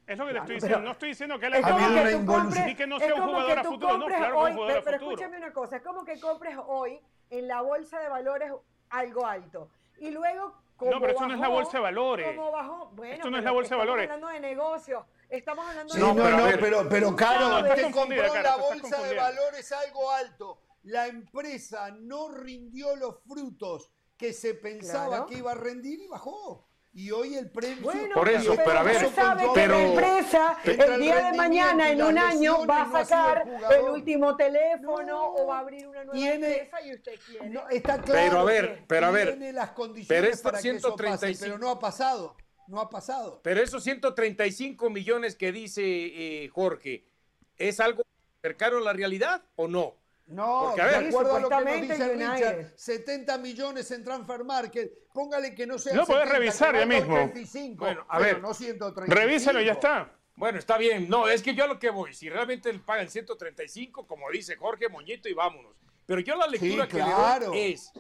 Es 0.08 0.18
lo 0.18 0.26
que 0.26 0.32
te 0.32 0.40
estoy 0.40 0.56
diciendo. 0.56 0.80
no 0.80 0.92
estoy 0.92 1.10
diciendo 1.10 1.38
que 1.38 1.48
él 1.48 1.56
es 1.56 1.66
que 1.66 2.64
ni 2.66 2.76
que 2.76 2.88
no 2.88 2.98
sea 2.98 3.16
un 3.16 3.24
jugador 3.24 3.60
a 3.60 3.64
futuro. 3.66 3.98
No, 3.98 4.06
claro, 4.06 4.40
hoy, 4.40 4.52
un 4.52 4.58
jugador 4.58 4.84
pero, 4.86 4.98
escúchame 4.98 5.36
una 5.36 5.52
cosa. 5.52 5.76
Es 5.76 5.84
como 5.84 6.06
que 6.06 6.18
compres 6.18 6.56
hoy 6.66 7.02
en 7.30 7.50
la 7.50 7.60
bolsa 7.60 8.00
de 8.00 8.08
valores 8.08 8.50
algo 8.94 9.26
alto. 9.26 9.70
Y 10.00 10.12
luego. 10.12 10.54
Como 10.78 10.92
no, 10.92 11.00
pero 11.00 11.14
esto 11.14 11.28
no 11.28 11.34
es 11.34 11.40
la 11.40 11.48
bolsa 11.50 11.78
de 11.78 11.80
valores. 11.80 12.38
Bajó, 12.38 12.92
bueno, 12.94 13.14
esto 13.14 13.30
no 13.30 13.38
es 13.38 13.44
la 13.44 13.52
bolsa 13.52 13.76
de 13.76 13.80
valores. 13.80 14.04
Estamos 14.04 14.24
hablando 14.24 14.48
de 14.48 14.56
negocios. 14.56 15.06
Estamos 15.30 15.68
hablando 15.68 15.94
sí, 15.94 16.00
de. 16.00 16.06
No, 16.06 16.14
no, 16.14 16.30
no, 16.30 16.60
pero, 16.60 16.90
pero 16.90 17.16
Caro, 17.16 17.68
usted 17.68 17.92
compró 17.92 18.42
la 18.42 18.56
bolsa 18.56 19.02
de 19.04 19.16
valores 19.16 19.72
algo 19.72 20.12
alto. 20.12 20.60
La 20.84 21.08
empresa 21.08 21.92
no 21.92 22.30
rindió 22.30 22.96
los 22.96 23.20
frutos 23.24 23.92
que 24.18 24.34
se 24.34 24.56
pensaba 24.56 25.26
que 25.26 25.36
iba 25.36 25.52
a 25.52 25.56
rendir 25.56 26.02
y 26.02 26.08
bajó 26.08 26.68
y 26.96 27.10
hoy 27.10 27.36
el 27.36 27.50
premio 27.50 27.92
por 28.14 28.30
eso 28.30 28.56
pero, 28.56 28.80
a 28.80 28.84
ver 28.84 29.10
pero 29.56 29.78
la 29.78 29.88
empresa 29.88 30.58
el 30.64 31.02
día 31.02 31.32
de 31.32 31.38
mañana 31.38 31.92
en 31.92 32.04
un 32.04 32.18
año 32.18 32.66
va 32.68 32.84
a 32.84 33.04
sacar 33.04 33.48
el, 33.72 33.90
último 33.90 34.36
teléfono 34.36 35.34
o 35.34 35.48
va 35.48 35.58
a 35.58 35.60
abrir 35.62 35.88
una 35.88 36.04
nueva 36.04 36.30
empresa 36.30 36.82
y 36.84 36.94
usted 36.94 37.20
quiere. 37.26 37.50
No, 37.50 37.68
está 37.70 38.00
claro 38.02 38.22
pero 38.22 38.40
a 38.40 38.44
ver 38.44 38.84
pero 38.88 39.06
a 39.08 39.12
ver 39.12 39.30
tiene 39.30 39.54
las 39.54 39.72
condiciones 39.72 40.42
pero 40.42 40.44
para 40.44 40.62
que 40.62 40.70
eso 40.70 40.96
pase, 40.96 41.36
pero 41.40 41.58
no 41.58 41.70
ha 41.70 41.80
pasado 41.80 42.36
no 42.68 42.80
ha 42.80 42.90
pasado. 42.90 43.42
Pero 43.44 43.62
esos 43.62 43.84
135 43.84 44.90
millones 44.90 45.36
que 45.36 45.52
dice 45.52 45.84
eh, 45.84 46.48
Jorge 46.48 47.06
es 47.58 47.80
algo 47.80 48.04
cercano 48.42 48.78
a 48.78 48.82
la 48.82 48.94
realidad 48.94 49.44
o 49.56 49.68
no 49.68 49.96
no, 50.28 50.68
Porque, 50.68 50.82
a 50.82 50.86
ver, 50.86 51.04
de 51.04 51.10
acuerdo 51.10 51.36
a 51.36 51.40
lo 51.42 51.50
que 51.50 51.56
nos 51.56 51.82
dice 51.82 52.14
Richard, 52.14 52.74
70 52.76 53.38
millones 53.40 53.92
en 53.92 54.04
transfer 54.04 54.44
market, 54.44 54.92
póngale 55.14 55.54
que 55.54 55.68
no 55.68 55.78
sea. 55.78 55.94
No 55.94 56.06
puedes 56.06 56.30
revisar 56.30 56.76
ya 56.76 56.86
mismo. 56.86 57.16
35, 57.16 57.84
bueno, 57.84 58.06
a 58.08 58.20
ver, 58.20 58.42
no 58.42 58.54
135. 58.54 59.14
Revísalo 59.14 59.62
y 59.62 59.66
ya 59.66 59.74
está. 59.74 60.12
Bueno, 60.36 60.58
está 60.58 60.78
bien. 60.78 61.10
No, 61.10 61.28
es 61.28 61.44
que 61.44 61.54
yo 61.54 61.66
a 61.66 61.68
lo 61.68 61.78
que 61.78 61.90
voy, 61.90 62.14
si 62.14 62.30
realmente 62.30 62.72
le 62.72 62.80
pagan 62.80 63.10
135, 63.10 64.08
como 64.08 64.30
dice 64.32 64.56
Jorge 64.56 64.88
Moñito, 64.90 65.28
y 65.28 65.34
vámonos. 65.34 65.76
Pero 66.06 66.22
yo 66.22 66.36
la 66.36 66.48
lectura 66.48 66.88
que 66.88 66.98
le 66.98 67.12
doy 67.12 67.60
es, 67.60 67.92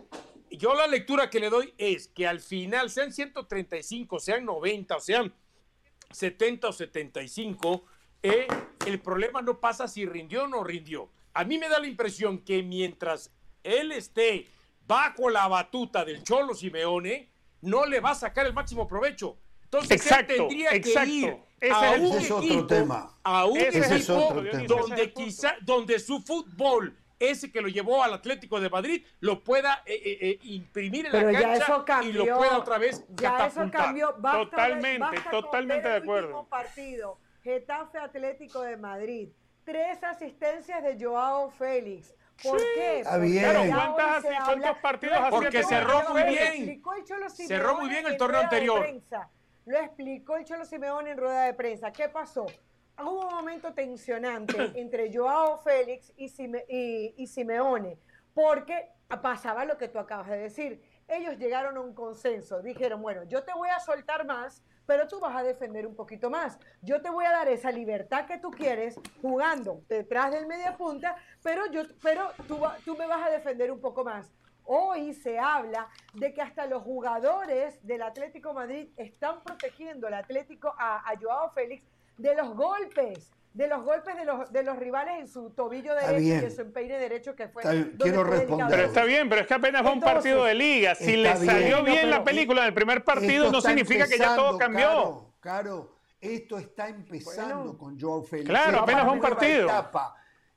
yo 0.49 0.73
la 0.73 0.87
lectura 0.87 1.29
que 1.29 1.39
le 1.39 1.49
doy 1.49 1.73
es 1.77 2.07
que 2.07 2.25
al 2.25 2.39
final, 2.39 2.89
sean 2.89 3.11
135, 3.11 4.19
sean 4.19 4.45
90, 4.45 4.95
o 4.95 4.99
sean 4.99 5.33
70 6.09 6.69
o 6.69 6.73
75, 6.73 7.85
eh, 8.23 8.47
el 8.87 9.01
problema 9.01 9.41
no 9.41 9.59
pasa 9.59 9.87
si 9.87 10.05
rindió 10.05 10.45
o 10.45 10.47
no 10.47 10.63
rindió 10.63 11.09
a 11.33 11.43
mí 11.43 11.57
me 11.57 11.67
da 11.67 11.79
la 11.79 11.87
impresión 11.87 12.39
que 12.39 12.63
mientras 12.63 13.31
él 13.63 13.91
esté 13.91 14.47
bajo 14.85 15.29
la 15.29 15.47
batuta 15.47 16.05
del 16.05 16.23
Cholo 16.23 16.53
Simeone, 16.53 17.29
no 17.61 17.85
le 17.85 17.99
va 17.99 18.11
a 18.11 18.15
sacar 18.15 18.45
el 18.45 18.53
máximo 18.53 18.87
provecho. 18.87 19.37
Entonces 19.63 20.11
él 20.11 20.27
tendría 20.27 20.69
que 20.81 21.05
ir 21.05 21.37
a 21.71 21.91
un 21.91 22.17
es 22.17 22.29
otro 22.29 22.67
tema. 22.67 23.17
a 23.23 23.45
un 23.45 23.57
equipo 23.57 24.43
donde 24.67 25.13
quizá, 25.13 25.55
donde 25.61 25.97
su 25.99 26.21
fútbol 26.21 26.95
ese 27.19 27.51
que 27.51 27.61
lo 27.61 27.69
llevó 27.69 28.03
al 28.03 28.13
Atlético 28.13 28.59
de 28.59 28.69
Madrid 28.69 29.05
lo 29.21 29.43
pueda 29.43 29.81
eh, 29.85 29.93
eh, 29.93 30.17
eh, 30.21 30.39
imprimir 30.43 31.05
en 31.05 31.33
la 31.33 31.39
cancha 31.39 32.03
y 32.03 32.11
lo 32.11 32.25
pueda 32.37 32.57
otra 32.57 32.77
vez 32.77 33.05
ya 33.15 33.47
eso 33.47 33.69
cambió. 33.71 34.13
Totalmente 34.13 35.21
totalmente 35.31 35.87
de 35.87 35.95
acuerdo. 35.95 36.45
partido. 36.49 37.17
Getafe 37.41 37.97
Atlético 37.97 38.61
de 38.61 38.77
Madrid 38.77 39.29
tres 39.63 40.03
asistencias 40.03 40.83
de 40.83 41.03
Joao 41.03 41.49
Félix. 41.51 42.15
¿Por 42.41 42.57
qué? 42.57 42.99
Está 42.99 43.17
bien. 43.17 43.71
¿cuántas, 43.71 44.25
¿cuántos 44.45 44.77
partidos 44.79 45.17
Porque 45.29 45.63
cerró 45.63 46.09
muy 46.09 46.23
bien. 46.23 46.83
Cerró 47.29 47.79
muy 47.79 47.89
bien 47.89 48.05
el 48.07 48.17
torneo 48.17 48.41
anterior. 48.41 48.85
Lo 49.65 49.77
explicó 49.77 50.35
el 50.35 50.43
Cholo 50.43 50.65
Simeone 50.65 51.11
en 51.11 51.17
rueda 51.17 51.45
de 51.45 51.53
prensa. 51.53 51.91
¿Qué 51.93 52.09
pasó? 52.09 52.45
Hubo 52.99 53.27
un 53.27 53.33
momento 53.33 53.73
tensionante 53.73 54.71
entre 54.75 55.15
Joao 55.15 55.57
Félix 55.57 56.11
y, 56.17 56.25
y 57.17 57.27
Simeone, 57.27 57.97
porque 58.33 58.89
pasaba 59.21 59.63
lo 59.65 59.77
que 59.77 59.87
tú 59.87 59.99
acabas 59.99 60.27
de 60.27 60.37
decir. 60.37 60.83
Ellos 61.07 61.37
llegaron 61.37 61.77
a 61.77 61.81
un 61.81 61.93
consenso. 61.93 62.61
Dijeron, 62.61 63.01
bueno, 63.01 63.23
yo 63.23 63.43
te 63.43 63.53
voy 63.53 63.69
a 63.69 63.79
soltar 63.79 64.25
más 64.25 64.63
pero 64.85 65.07
tú 65.07 65.19
vas 65.19 65.35
a 65.35 65.43
defender 65.43 65.87
un 65.87 65.95
poquito 65.95 66.29
más. 66.29 66.57
Yo 66.81 67.01
te 67.01 67.09
voy 67.09 67.25
a 67.25 67.31
dar 67.31 67.47
esa 67.47 67.71
libertad 67.71 68.25
que 68.25 68.37
tú 68.37 68.51
quieres 68.51 68.99
jugando 69.21 69.81
detrás 69.87 70.31
del 70.31 70.45
media 70.45 70.75
punta, 70.77 71.15
pero, 71.41 71.65
yo, 71.71 71.83
pero 72.01 72.31
tú, 72.47 72.95
me 72.97 73.07
vas 73.07 73.27
a 73.27 73.31
defender 73.31 73.71
un 73.71 73.79
poco 73.79 74.03
más. 74.03 74.31
Hoy 74.65 75.13
se 75.13 75.39
habla 75.39 75.89
de 76.13 76.33
que 76.33 76.41
hasta 76.41 76.65
los 76.67 76.83
jugadores 76.83 77.85
del 77.85 78.01
Atlético 78.01 78.53
Madrid 78.53 78.89
están 78.95 79.43
protegiendo 79.43 80.07
al 80.07 80.13
Atlético 80.13 80.73
a, 80.77 81.09
a 81.09 81.17
Joao 81.19 81.51
Félix 81.51 81.85
de 82.17 82.35
los 82.35 82.55
golpes 82.55 83.31
de 83.53 83.67
los 83.67 83.83
golpes 83.83 84.15
de 84.15 84.25
los, 84.25 84.51
de 84.51 84.63
los 84.63 84.77
rivales 84.77 85.19
en 85.19 85.27
su 85.27 85.51
tobillo 85.51 85.93
derecho 85.93 86.19
y 86.19 86.31
en 86.31 86.51
su 86.51 86.61
empeine 86.61 86.97
derecho 86.97 87.35
que 87.35 87.47
fue. 87.47 87.63
quiero 87.99 88.23
responder. 88.23 88.67
Pero 88.69 88.83
está 88.83 89.03
bien, 89.03 89.29
pero 89.29 89.41
es 89.41 89.47
que 89.47 89.53
apenas 89.53 89.85
va 89.85 89.91
un 89.91 90.01
partido 90.01 90.43
de 90.45 90.55
liga. 90.55 90.95
Si 90.95 91.15
le 91.15 91.35
salió 91.37 91.83
bien, 91.83 92.09
la 92.09 92.23
película 92.23 92.63
del 92.63 92.73
primer 92.73 93.03
partido, 93.03 93.51
no 93.51 93.61
significa 93.61 94.07
que 94.07 94.17
ya 94.17 94.35
todo 94.35 94.57
cambió. 94.57 95.33
Claro, 95.39 95.97
esto 96.19 96.57
está 96.57 96.87
empezando 96.87 97.77
con 97.77 97.99
Joao 97.99 98.23
Félix. 98.23 98.49
Claro, 98.49 98.79
apenas 98.79 99.07
va 99.07 99.11
un 99.11 99.19
partido. 99.19 99.69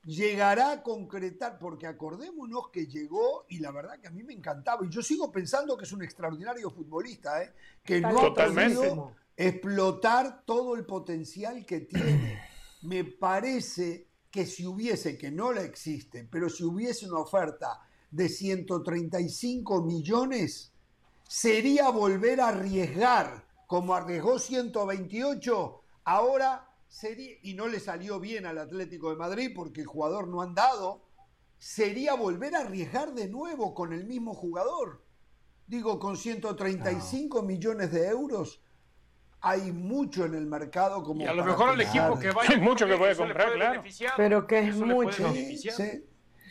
llegará 0.05 0.73
a 0.73 0.83
concretar, 0.83 1.59
porque 1.59 1.87
acordémonos 1.87 2.69
que 2.71 2.87
llegó 2.87 3.45
y 3.49 3.59
la 3.59 3.73
verdad 3.73 3.99
que 3.99 4.07
a 4.07 4.11
mí 4.11 4.23
me 4.23 4.33
encantaba. 4.33 4.87
Y 4.87 4.89
yo 4.89 5.03
sigo 5.03 5.31
pensando 5.31 5.77
que 5.77 5.85
es 5.85 5.93
un 5.93 6.03
extraordinario 6.03 6.71
futbolista, 6.71 7.43
¿eh? 7.43 7.53
que 7.85 8.01
no 8.01 8.21
ha 8.21 8.35
podido 8.35 9.13
explotar 9.37 10.45
todo 10.47 10.77
el 10.77 10.87
potencial 10.87 11.67
que 11.67 11.81
tiene 11.81 12.56
me 12.83 13.05
parece 13.05 14.09
que 14.31 14.47
si 14.47 14.67
hubiese, 14.67 15.17
que 15.17 15.31
no 15.31 15.53
la 15.53 15.63
existe, 15.63 16.29
pero 16.31 16.49
si 16.49 16.65
hubiese 16.65 17.09
una 17.09 17.21
oferta 17.21 17.81
de 18.11 18.29
135 18.29 19.83
millones, 19.83 20.73
sería 21.27 21.89
volver 21.91 22.41
a 22.41 22.49
arriesgar, 22.49 23.47
como 23.67 23.95
arriesgó 23.95 24.39
128, 24.39 25.81
ahora 26.05 26.71
sería, 26.87 27.37
y 27.43 27.55
no 27.55 27.67
le 27.67 27.81
salió 27.81 28.21
bien 28.21 28.47
al 28.47 28.59
Atlético 28.59 29.11
de 29.11 29.17
Madrid 29.17 29.53
porque 29.55 29.81
el 29.81 29.87
jugador 29.87 30.29
no 30.29 30.41
ha 30.41 30.45
andado, 30.45 31.03
sería 31.59 32.15
volver 32.15 32.55
a 32.55 32.61
arriesgar 32.61 33.15
de 33.15 33.29
nuevo 33.29 33.75
con 33.75 33.93
el 33.93 34.05
mismo 34.05 34.35
jugador. 34.35 35.05
Digo, 35.67 35.99
con 35.99 36.17
135 36.17 37.43
millones 37.43 37.91
de 37.91 38.07
euros, 38.07 38.61
hay 39.41 39.73
mucho 39.73 40.25
en 40.25 40.35
el 40.35 40.47
mercado 40.47 41.03
como 41.03 41.23
y 41.23 41.27
a 41.27 41.35
lo 41.35 41.45
mejor 41.45 41.75
el 41.75 41.81
equipo 41.83 42.19
que 42.19 42.31
vaya 42.31 42.55
hay 42.55 42.61
mucho 42.61 42.87
que 42.87 42.97
puede 42.97 43.15
comprar 43.17 43.53
claro. 43.53 43.83
pero 44.17 44.47
que 44.47 44.59
es 44.61 44.77
mucho 44.77 45.33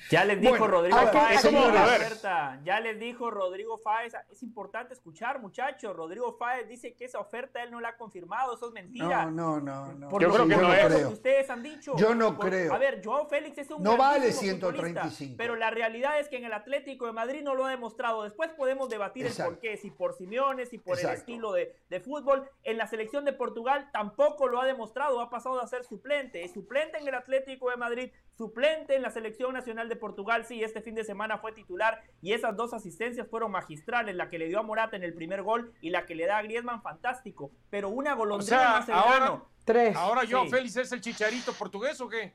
Ya 0.09 0.23
les 0.23 0.39
dijo 0.39 0.51
Bueno, 0.51 0.67
Rodrigo 0.67 0.97
a 0.97 1.05
ver, 1.05 1.13
Fáez. 1.13 2.63
Ya 2.63 2.79
les 2.79 2.99
dijo 2.99 3.31
Rodrigo 3.31 3.77
Fáez. 3.77 4.13
Es 4.31 4.43
importante 4.43 4.93
escuchar, 4.93 5.39
muchachos. 5.39 5.95
Rodrigo 5.95 6.33
Fáez 6.37 6.67
dice 6.67 6.93
que 6.95 7.05
esa 7.05 7.19
oferta 7.19 7.63
él 7.63 7.71
no 7.71 7.79
la 7.81 7.89
ha 7.89 7.97
confirmado. 7.97 8.53
Eso 8.55 8.67
es 8.67 8.73
mentira. 8.73 9.25
No, 9.25 9.59
no, 9.59 9.61
no. 9.61 9.93
no. 9.93 10.09
Por 10.09 10.21
Yo 10.21 10.31
creo 10.31 10.47
que 10.47 10.55
no 10.55 10.61
no 10.61 10.73
es. 10.73 10.85
creo. 10.85 11.07
que 11.09 11.13
ustedes 11.13 11.49
han 11.49 11.63
dicho. 11.63 11.95
Yo 11.97 12.13
no 12.13 12.35
Por- 12.37 12.49
creo. 12.49 12.73
A 12.73 12.77
ver, 12.77 13.01
Joao 13.03 13.27
Félix 13.27 13.57
es 13.57 13.71
un 13.71 13.81
No 13.81 13.97
vale 13.97 14.19
grandísimo 14.19 14.41
135. 14.51 15.09
futbolista, 15.09 15.37
Pero 15.37 15.55
la 15.55 15.71
realidad 15.71 16.19
es 16.19 16.27
que 16.29 16.37
en 16.37 16.45
el 16.45 16.53
Atlético 16.53 17.05
de 17.07 17.13
Madrid 17.13 17.41
no 17.43 17.55
lo 17.55 17.65
ha 17.65 17.69
demostrado. 17.71 18.23
Después 18.23 18.51
podemos 18.51 18.89
debatir 18.89 19.25
Exacto. 19.25 19.51
el 19.51 19.55
por 19.55 19.61
qué, 19.61 19.77
si 19.77 19.89
por 19.91 20.13
Simeone, 20.13 20.65
si 20.65 20.77
por 20.77 20.99
el 20.99 21.05
estilo 21.09 21.51
de, 21.51 21.75
de 21.89 21.99
fútbol. 21.99 22.47
En 22.63 22.77
la 22.77 22.87
selección 22.87 23.25
de 23.25 23.33
Portugal 23.33 23.89
tampoco 23.91 24.47
lo 24.47 24.61
ha 24.61 24.65
demostrado. 24.65 25.19
Ha 25.21 25.29
pasado 25.29 25.59
a 25.61 25.67
ser 25.67 25.83
suplente. 25.83 26.43
Es 26.43 26.53
suplente 26.53 26.97
en 26.99 27.07
el 27.07 27.15
Atlético 27.15 27.69
de 27.69 27.77
Madrid, 27.77 28.11
suplente 28.37 28.95
en 28.95 29.01
la 29.01 29.09
selección 29.09 29.53
nacional 29.53 29.89
de 29.89 29.94
Portugal. 29.95 30.45
Sí, 30.45 30.63
este 30.63 30.81
fin 30.81 30.95
de 30.95 31.03
semana 31.03 31.37
fue 31.37 31.51
titular 31.51 32.01
y 32.21 32.33
esas 32.33 32.55
dos 32.55 32.73
asistencias 32.73 33.27
fueron 33.27 33.51
magistrales. 33.51 34.15
La 34.15 34.29
que 34.29 34.37
le 34.39 34.47
dio 34.47 34.59
a 34.59 34.63
Morata 34.63 34.95
en 34.95 35.03
el 35.03 35.13
primer 35.13 35.41
gol 35.43 35.73
y 35.81 35.89
la 35.89 36.05
que 36.05 36.15
le 36.15 36.25
da 36.25 36.37
a 36.37 36.43
Griezmann, 36.43 36.81
fantástico. 36.81 37.51
Pero 37.69 37.89
una 37.89 38.13
golondrina 38.13 38.57
O 38.57 38.59
sea, 38.59 38.77
hace 38.77 38.91
ahora-. 38.91 39.43
Tres. 39.63 39.95
Ahora 39.95 40.23
yo, 40.25 40.43
Sí. 40.43 40.49
Félix, 40.51 40.75
¿es 40.77 40.91
el 40.91 41.01
chicharito 41.01 41.51
portugués 41.53 41.99
o 41.99 42.07
qué? 42.07 42.33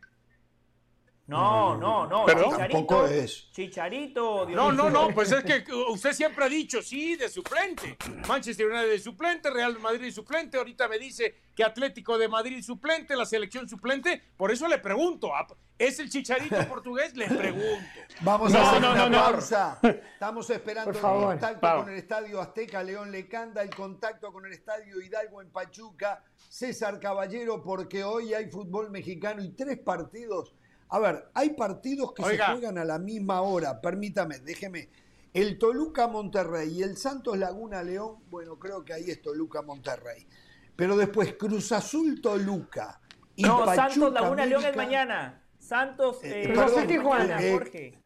No, 1.30 1.76
no, 1.76 2.06
no. 2.06 2.26
Chicharito, 2.26 2.56
Tampoco 2.56 3.06
es. 3.06 3.50
Chicharito. 3.52 4.46
Dios 4.46 4.56
No, 4.56 4.72
no, 4.72 4.90
no, 4.90 5.14
pues 5.14 5.30
es 5.32 5.44
que 5.44 5.64
usted 5.88 6.12
siempre 6.12 6.44
ha 6.44 6.48
dicho, 6.48 6.82
sí, 6.82 7.14
de 7.16 7.28
suplente. 7.28 7.96
Manchester 8.26 8.66
United 8.66 8.90
de 8.90 8.98
suplente, 8.98 9.48
Real 9.50 9.78
Madrid 9.78 10.06
de 10.06 10.12
suplente, 10.12 10.58
ahorita 10.58 10.88
me 10.88 10.98
dice 10.98 11.34
que 11.54 11.62
Atlético 11.62 12.18
de 12.18 12.28
Madrid 12.28 12.62
suplente, 12.62 13.14
la 13.14 13.24
selección 13.26 13.68
suplente, 13.68 14.20
por 14.36 14.50
eso 14.50 14.66
le 14.66 14.78
pregunto, 14.78 15.34
¿ah, 15.34 15.46
¿es 15.78 15.98
el 16.00 16.10
chicharito 16.10 16.56
portugués? 16.68 17.14
Le 17.16 17.26
pregunto. 17.28 17.86
Vamos 18.22 18.52
No, 18.52 18.58
a 18.58 18.68
hacer 18.70 18.82
no, 18.82 18.90
una 18.92 19.08
no, 19.08 19.10
no. 19.10 19.30
pausa. 19.32 19.78
Estamos 19.82 20.50
esperando 20.50 20.90
el 20.90 20.98
contacto 21.00 21.58
Vamos. 21.62 21.84
con 21.84 21.92
el 21.92 21.98
Estadio 21.98 22.40
Azteca 22.40 22.82
León 22.82 23.12
Lecanda, 23.12 23.62
el 23.62 23.70
contacto 23.74 24.32
con 24.32 24.46
el 24.46 24.52
Estadio 24.52 25.00
Hidalgo 25.00 25.42
en 25.42 25.50
Pachuca, 25.50 26.24
César 26.48 26.98
Caballero, 26.98 27.62
porque 27.62 28.02
hoy 28.02 28.34
hay 28.34 28.50
fútbol 28.50 28.90
mexicano 28.90 29.42
y 29.44 29.50
tres 29.50 29.78
partidos. 29.78 30.54
A 30.90 30.98
ver, 30.98 31.30
hay 31.34 31.50
partidos 31.50 32.12
que 32.12 32.22
Oiga. 32.22 32.46
se 32.46 32.52
juegan 32.52 32.78
a 32.78 32.84
la 32.84 32.98
misma 32.98 33.42
hora, 33.42 33.80
permítame, 33.80 34.38
déjeme. 34.40 34.90
El 35.32 35.58
Toluca 35.58 36.08
Monterrey 36.08 36.78
y 36.78 36.82
el 36.82 36.96
Santos 36.96 37.38
Laguna 37.38 37.82
León, 37.84 38.16
bueno, 38.28 38.58
creo 38.58 38.84
que 38.84 38.92
ahí 38.92 39.08
es 39.10 39.22
Toluca 39.22 39.62
Monterrey. 39.62 40.26
Pero 40.74 40.96
después 40.96 41.34
Cruz 41.34 41.70
Azul 41.72 42.20
Toluca 42.20 43.00
y 43.36 43.42
No, 43.44 43.64
Pachuca 43.64 43.90
Santos 43.90 44.12
Laguna 44.12 44.46
León 44.46 44.64
es 44.64 44.76
mañana. 44.76 45.46
Santos 45.58 46.24
Eh, 46.24 46.44
eh, 46.44 46.52
perdón, 46.54 46.86
Tijuana. 46.88 47.40
eh, 47.40 47.52
Jorge. 47.52 48.02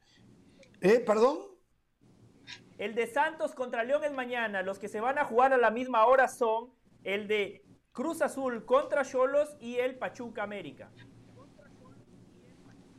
¿Eh? 0.82 1.01
¿Perdón? 1.01 1.39
El 2.77 2.94
de 2.94 3.06
Santos 3.06 3.55
contra 3.55 3.85
León 3.85 4.05
es 4.05 4.12
mañana. 4.12 4.62
Los 4.62 4.78
que 4.78 4.89
se 4.89 5.01
van 5.01 5.19
a 5.19 5.24
jugar 5.24 5.52
a 5.52 5.56
la 5.56 5.70
misma 5.70 6.05
hora 6.05 6.28
son 6.28 6.74
el 7.05 7.28
de 7.28 7.65
Cruz 7.93 8.20
Azul 8.20 8.66
contra 8.66 9.05
Cholos 9.05 9.56
y 9.61 9.77
el 9.77 9.97
Pachuca 9.97 10.43
América. 10.43 10.90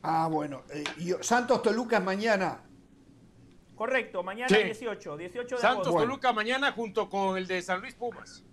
Ah, 0.07 0.27
bueno. 0.27 0.63
eh, 0.71 0.83
y 0.97 1.11
Santos 1.21 1.61
Toluca 1.61 1.97
es 1.97 2.03
mañana. 2.03 2.61
Correcto, 3.75 4.23
mañana 4.23 4.47
Sí. 4.47 4.63
18, 4.63 5.17
18 5.17 5.55
de 5.55 5.61
Santos 5.61 5.87
agosto. 5.87 6.07
Toluca 6.07 6.31
mañana 6.31 6.71
junto 6.71 7.09
con 7.09 7.37
el 7.37 7.45
de 7.47 7.61
San 7.61 7.81
Luis 7.81 7.93
Pumas. 7.95 8.43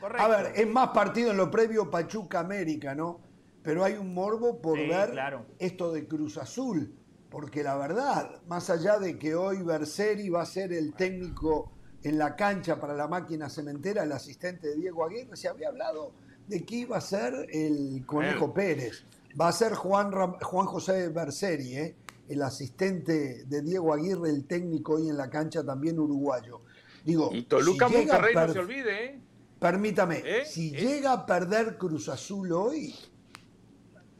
Correcto. 0.00 0.22
A 0.22 0.28
ver, 0.28 0.52
es 0.54 0.66
más 0.68 0.88
partido 0.90 1.30
en 1.30 1.36
lo 1.38 1.50
previo 1.50 1.90
Pachuca 1.90 2.40
América, 2.40 2.94
¿no? 2.94 3.20
Pero 3.62 3.82
hay 3.84 3.94
un 3.94 4.12
morbo 4.14 4.60
por 4.60 4.78
Sí, 4.78 4.86
ver 4.86 5.10
claro. 5.10 5.46
esto 5.58 5.92
de 5.92 6.06
Cruz 6.06 6.36
Azul. 6.38 6.94
Porque 7.30 7.62
la 7.62 7.76
verdad, 7.76 8.40
más 8.46 8.70
allá 8.70 8.98
de 8.98 9.18
que 9.18 9.34
hoy 9.34 9.62
Berseri 9.62 10.30
va 10.30 10.42
a 10.42 10.46
ser 10.46 10.72
el 10.72 10.94
técnico 10.94 11.70
en 12.02 12.16
la 12.16 12.36
cancha 12.36 12.80
para 12.80 12.94
la 12.94 13.06
máquina 13.08 13.50
cementera, 13.50 14.04
el 14.04 14.12
asistente 14.12 14.68
de 14.68 14.76
Diego 14.76 15.04
Aguirre, 15.04 15.36
se 15.36 15.48
había 15.48 15.68
hablado 15.68 16.12
de 16.46 16.64
que 16.64 16.76
iba 16.76 16.96
a 16.96 17.00
ser 17.02 17.34
el 17.52 18.04
Conejo 18.06 18.54
Pérez. 18.54 19.04
Va 19.40 19.48
a 19.48 19.52
ser 19.52 19.74
Juan, 19.74 20.10
Ram- 20.12 20.38
Juan 20.42 20.66
José 20.66 21.08
Berseri, 21.08 21.76
¿eh? 21.76 21.96
el 22.28 22.42
asistente 22.42 23.44
de 23.46 23.62
Diego 23.62 23.92
Aguirre, 23.94 24.28
el 24.30 24.46
técnico 24.46 24.94
hoy 24.94 25.08
en 25.08 25.16
la 25.16 25.30
cancha 25.30 25.64
también 25.64 25.98
uruguayo. 25.98 26.60
Digo, 27.04 27.30
Y 27.32 27.42
Toluca 27.44 27.88
si 27.88 27.96
Monterrey, 27.96 28.34
no 28.34 28.52
se 28.52 28.58
olvide, 28.58 29.04
¿eh? 29.04 29.20
Permítame, 29.58 30.22
¿Eh? 30.24 30.44
si 30.44 30.74
¿Eh? 30.74 30.80
llega 30.80 31.12
a 31.12 31.26
perder 31.26 31.78
Cruz 31.78 32.08
Azul 32.08 32.52
hoy, 32.52 32.94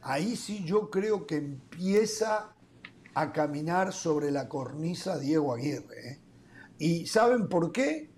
ahí 0.01 0.35
sí 0.35 0.63
yo 0.65 0.89
creo 0.89 1.25
que 1.27 1.35
empieza 1.37 2.53
a 3.13 3.31
caminar 3.33 3.93
sobre 3.93 4.31
la 4.31 4.47
cornisa 4.49 5.19
Diego 5.19 5.53
Aguirre. 5.53 6.19
¿Y 6.77 7.05
saben 7.07 7.47
por 7.47 7.71
qué? 7.71 8.09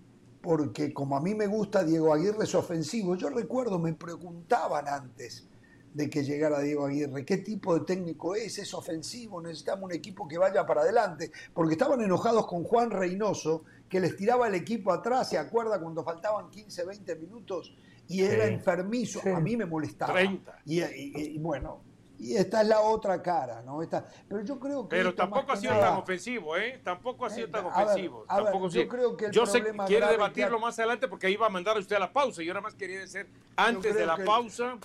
Porque 0.42 0.94
como 0.94 1.18
a 1.18 1.22
mí 1.22 1.36
me 1.36 1.48
gusta 1.48 1.84
Diego 1.84 2.14
Aguirre 2.14 2.44
es 2.46 2.56
ofensivo. 2.56 3.16
Yo 3.16 3.30
recuerdo, 3.30 3.78
me 3.80 3.94
preguntaban 3.94 4.88
antes 4.88 5.48
de 5.94 6.10
que 6.10 6.24
llegara 6.24 6.60
Diego 6.62 6.86
Aguirre, 6.86 7.26
¿qué 7.26 7.38
tipo 7.38 7.78
de 7.78 7.86
técnico 7.86 8.36
es? 8.36 8.58
Es 8.60 8.74
ofensivo, 8.74 9.42
necesitamos 9.42 9.84
un 9.86 9.92
equipo 9.92 10.28
que 10.28 10.38
vaya 10.38 10.66
para 10.66 10.82
adelante, 10.82 11.32
porque 11.54 11.74
estaban 11.74 12.02
enojados 12.02 12.48
con 12.48 12.64
Juan 12.64 12.92
Reynoso, 12.92 13.64
que 13.90 14.00
les 14.00 14.16
tiraba 14.16 14.48
el 14.48 14.56
equipo 14.56 14.94
atrás, 14.94 15.30
¿se 15.30 15.38
acuerda 15.38 15.80
cuando 15.82 16.04
faltaban 16.04 16.50
15, 16.50 16.86
20 16.86 17.16
minutos? 17.18 17.76
Y 18.08 18.22
era 18.24 18.46
enfermizo, 18.46 19.20
Sí. 19.22 19.30
a 19.30 19.40
mí 19.40 19.58
me 19.58 19.66
molestaba. 19.66 20.14
30. 20.14 20.60
Y, 20.66 20.82
y- 20.82 21.14
y 21.36 21.38
bueno, 21.40 21.82
y 22.18 22.36
esta 22.36 22.62
es 22.62 22.68
la 22.68 22.82
otra 22.82 23.22
cara, 23.22 23.62
¿no? 23.64 23.82
Esta, 23.82 24.06
pero 24.30 24.42
yo 24.44 24.60
creo 24.60 24.88
que... 24.88 24.96
Pero 24.96 25.14
tampoco 25.16 25.52
ha 25.52 25.58
sido 25.58 25.74
nada- 25.74 25.90
tan 25.90 25.98
ofensivo, 25.98 26.56
¿eh? 26.56 26.80
Tampoco 26.84 27.26
ha 27.26 27.30
sido 27.32 27.48
Eh, 27.48 27.52
tan 27.52 27.66
a 27.66 27.70
ver, 27.80 27.86
ofensivo. 27.88 28.26
a 28.28 28.36
ver, 28.38 28.44
tampoco 28.46 28.70
yo 28.70 28.82
sí. 28.82 28.88
creo 28.88 29.18
que 29.18 29.26
el 29.26 29.32
Yo 29.32 29.46
sé 29.46 29.62
que 29.64 29.72
quiere 29.88 30.08
debatirlo 30.08 30.58
que- 30.58 30.62
más 30.62 30.78
adelante 30.80 31.08
porque 31.08 31.36
va 31.36 31.48
a 31.48 31.50
mandar 31.50 31.78
usted 31.78 31.96
a 31.96 32.00
la 32.00 32.14
pausa. 32.14 32.42
Yo 32.44 32.54
nada 32.54 32.62
más 32.62 32.76
quería 32.76 33.00
decir 33.00 33.28
antes 33.58 33.96
de 33.96 34.06
la 34.06 34.16
que- 34.18 34.24
pausa. 34.24 34.78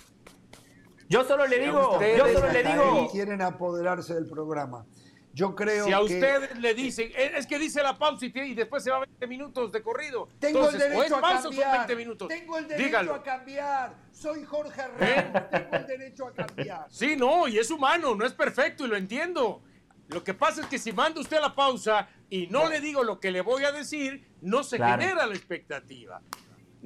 Yo 1.09 1.23
solo 1.23 1.47
le 1.47 1.59
digo, 1.59 1.99
yo 2.17 2.27
solo 2.33 2.51
le 2.51 2.63
digo, 2.63 3.09
quieren 3.11 3.41
apoderarse 3.41 4.13
del 4.13 4.27
programa. 4.27 4.85
Yo 5.33 5.53
creo 5.53 5.85
Si 5.85 5.93
a 5.93 5.97
que... 5.97 6.03
ustedes 6.03 6.57
le 6.57 6.73
dicen, 6.73 7.11
"Eh, 7.15 7.33
es 7.35 7.45
que 7.45 7.59
dice 7.59 7.83
la 7.83 7.95
pausa 7.97 8.25
y, 8.25 8.55
después 8.55 8.83
se 8.83 8.89
va 8.89 8.99
20 9.01 9.27
minutos 9.27 9.71
de 9.71 9.83
corrido. 9.83 10.27
Tengo 10.39 10.65
Entonces, 10.65 10.81
el 10.81 10.93
o 10.93 11.03
es 11.03 11.09
derecho 11.11 11.15
a 11.25 11.31
son 11.41 11.51
cambiar. 11.51 11.77
20 11.77 11.95
minutos. 11.95 12.27
Tengo 12.27 12.57
el 12.57 12.67
derecho 12.67 12.85
Dígalo. 12.85 13.13
a 13.13 13.21
cambiar. 13.23 13.93
Soy 14.11 14.43
Jorge 14.45 14.81
Ramos. 14.87 15.01
¿Eh? 15.01 15.31
Tengo 15.51 15.75
el 15.75 15.85
derecho 15.87 16.27
a 16.27 16.33
cambiar. 16.33 16.87
Sí, 16.89 17.15
no, 17.15 17.47
y 17.47 17.59
es 17.59 17.69
humano, 17.69 18.15
no 18.15 18.25
es 18.25 18.33
perfecto 18.33 18.85
y 18.85 18.87
lo 18.87 18.97
entiendo. 18.97 19.61
Lo 20.07 20.23
que 20.23 20.33
pasa 20.33 20.61
es 20.61 20.67
que 20.67 20.79
si 20.79 20.91
manda 20.91 21.21
usted 21.21 21.37
a 21.37 21.41
la 21.41 21.53
pausa 21.55 22.09
y 22.31 22.47
no 22.47 22.67
le 22.67 22.79
digo 22.79 23.03
lo 23.03 23.19
que 23.19 23.29
le 23.29 23.41
voy 23.41 23.63
a 23.63 23.71
decir, 23.71 24.27
no 24.41 24.63
se 24.63 24.77
Claro. 24.77 24.99
genera 25.01 25.27
la 25.27 25.35
expectativa. 25.35 26.19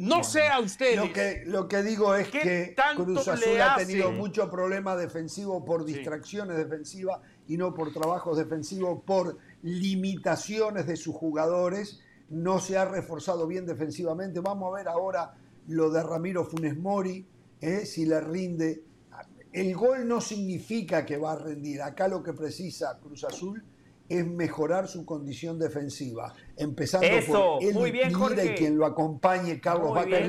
No 0.02 0.23
sé 0.23 0.48
a 0.48 0.60
ustedes. 0.60 0.98
Lo 0.98 1.14
que, 1.14 1.44
lo 1.45 1.68
que 1.68 1.84
digo 1.84 2.15
es 2.15 2.30
¿Qué 2.30 2.40
que 2.40 2.76
Cruz 2.95 3.28
Azul 3.28 3.61
ha 3.61 3.76
tenido 3.76 4.11
mucho 4.11 4.49
problema 4.49 4.95
defensivo 4.95 5.64
por 5.64 5.86
Sí. 5.86 5.94
distracciones 5.94 6.57
defensivas 6.57 7.19
y 7.48 7.57
no 7.57 7.73
por 7.73 7.94
trabajos 7.94 8.38
defensivos, 8.38 9.02
por 9.06 9.38
limitaciones 9.61 10.88
de 10.88 10.95
sus 10.95 11.15
jugadores. 11.15 11.99
No 12.30 12.60
se 12.60 12.78
ha 12.78 12.86
reforzado 12.86 13.45
bien 13.45 13.65
defensivamente. 13.65 14.40
Vamos 14.40 14.72
a 14.73 14.78
ver 14.78 14.88
ahora 14.88 15.34
lo 15.68 15.90
de 15.91 16.02
Ramiro 16.02 16.45
Funes 16.45 16.78
Mori, 16.78 17.26
¿eh? 17.60 17.86
si 17.86 18.06
le 18.06 18.22
rinde. 18.22 18.84
El 19.53 19.76
gol 19.76 20.07
no 20.07 20.22
significa 20.22 21.06
que 21.06 21.18
va 21.18 21.34
a 21.34 21.36
rendir. 21.36 21.82
Acá 21.82 22.07
lo 22.07 22.23
que 22.23 22.34
precisa 22.34 22.98
Cruz 22.99 23.23
Azul 23.26 23.64
es 24.20 24.26
mejorar 24.28 24.88
su 24.88 25.06
condición 25.06 25.58
defensiva, 25.60 26.34
empezando 26.58 27.08
Eso, 27.08 27.56
por 27.60 27.64
él 27.64 27.74
muy 27.74 27.92
bien, 27.92 28.08
Lira 28.10 28.20
Jorge. 28.20 28.46
y 28.46 28.56
quien 28.56 28.78
lo 28.78 28.86
acompañe, 28.86 29.60
Carlos 29.62 29.94
Vaca 29.94 30.20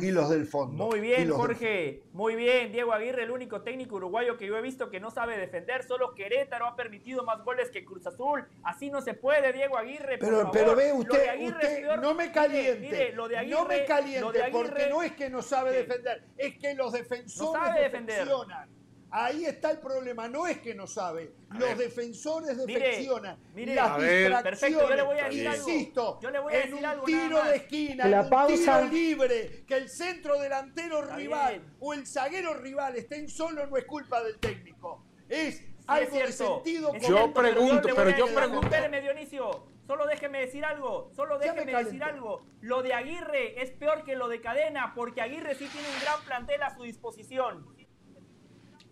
y 0.00 0.10
los 0.10 0.28
del 0.30 0.46
fondo. 0.46 0.86
Muy 0.86 1.00
bien, 1.00 1.30
Jorge. 1.30 2.02
Muy 2.12 2.34
bien, 2.36 2.70
Diego 2.72 2.92
Aguirre, 2.92 3.22
el 3.24 3.30
único 3.30 3.62
técnico 3.62 3.96
uruguayo 3.96 4.36
que 4.36 4.46
yo 4.46 4.56
he 4.56 4.62
visto 4.62 4.90
que 4.90 5.00
no 5.00 5.10
sabe 5.10 5.38
defender. 5.38 5.84
Solo 5.84 6.14
Querétaro 6.14 6.66
ha 6.66 6.76
permitido 6.76 7.24
más 7.24 7.42
goles 7.44 7.70
que 7.70 7.84
Cruz 7.84 8.06
Azul. 8.06 8.44
Así 8.62 8.90
no 8.90 9.00
se 9.00 9.14
puede, 9.14 9.52
Diego 9.52 9.78
Aguirre. 9.78 10.18
por 10.18 10.28
Pero, 10.28 10.36
favor. 10.38 10.52
pero 10.52 10.76
ve 10.76 10.88
Lo 10.88 10.94
de 10.94 11.00
usted, 11.00 11.28
Aguirre 11.28 11.54
usted 11.56 11.72
es 11.72 11.78
peor. 11.80 11.98
no 12.00 12.14
me 12.14 12.32
caliente, 12.32 12.80
mire, 12.80 13.12
lo 13.12 13.28
de 13.28 13.46
no 13.46 13.64
me 13.64 13.84
caliente, 13.84 14.20
lo 14.20 14.32
de 14.32 14.42
Aguirre- 14.42 14.52
porque 14.52 14.88
no 14.90 15.02
es 15.02 15.12
que 15.12 15.30
no 15.30 15.42
sabe 15.42 15.72
defender, 15.72 16.24
es 16.36 16.58
que 16.58 16.74
los 16.74 16.92
defensores 16.92 17.38
No 17.38 17.52
sabe 17.52 17.80
defender. 17.82 18.16
defeccionan. 18.18 18.77
Ahí 19.10 19.46
está 19.46 19.70
el 19.70 19.78
problema, 19.78 20.28
no 20.28 20.46
es 20.46 20.58
que 20.58 20.74
no 20.74 20.86
sabe, 20.86 21.32
los 21.58 21.78
defensores 21.78 22.56
defeccionan. 22.58 23.38
mire. 23.54 23.74
las 23.74 23.88
A 23.90 23.96
ver. 23.96 24.10
distracciones, 24.30 24.42
Perfecto, 24.60 24.88
yo 24.90 24.94
le 24.96 25.02
voy 25.02 25.18
a 25.18 25.24
decir 25.24 25.48
algo. 25.48 25.68
insisto, 25.70 26.18
Yo 26.20 26.30
le 26.30 26.38
voy 26.40 26.52
a 26.52 26.56
en 26.56 26.62
decir 26.62 26.78
un 26.78 26.84
algo 26.84 27.04
tiro 27.06 27.44
de 27.44 27.56
esquina, 27.56 28.06
La 28.06 28.18
en 28.18 28.24
un 28.24 28.30
pausa. 28.30 28.80
tiro 28.80 28.92
libre, 28.92 29.64
que 29.66 29.74
el 29.76 29.88
centro 29.88 30.38
delantero 30.40 31.02
Está 31.04 31.16
rival 31.16 31.58
bien. 31.60 31.74
o 31.80 31.94
el 31.94 32.06
zaguero 32.06 32.54
rival 32.54 32.96
estén 32.96 33.28
solo 33.30 33.66
no 33.66 33.76
es 33.78 33.84
culpa 33.86 34.22
del 34.22 34.38
técnico. 34.38 35.02
Es 35.28 35.56
Sí, 35.58 35.66
algo 35.86 36.04
es 36.04 36.12
de 36.12 36.32
cierto. 36.32 36.54
sentido 36.56 36.92
Es 36.94 37.08
Yo 37.08 37.32
pregunto, 37.32 37.88
pero 37.96 38.10
yo 38.10 38.26
pregunto. 38.34 38.66
Espéreme, 38.66 39.00
Dionisio. 39.00 39.66
Solo 39.86 40.06
déjeme 40.06 40.40
decir 40.40 40.66
algo. 40.66 41.10
Solo 41.16 41.38
déjeme 41.38 41.72
decir 41.82 42.04
algo. 42.04 42.42
Lo 42.60 42.82
de 42.82 42.92
Aguirre 42.92 43.62
es 43.62 43.70
peor 43.70 44.04
que 44.04 44.16
lo 44.16 44.28
de 44.28 44.42
Cadena, 44.42 44.92
porque 44.94 45.22
Aguirre 45.22 45.54
sí 45.54 45.66
tiene 45.72 45.88
un 45.88 46.00
gran 46.02 46.22
plantel 46.26 46.62
a 46.62 46.76
su 46.76 46.82
disposición. 46.82 47.66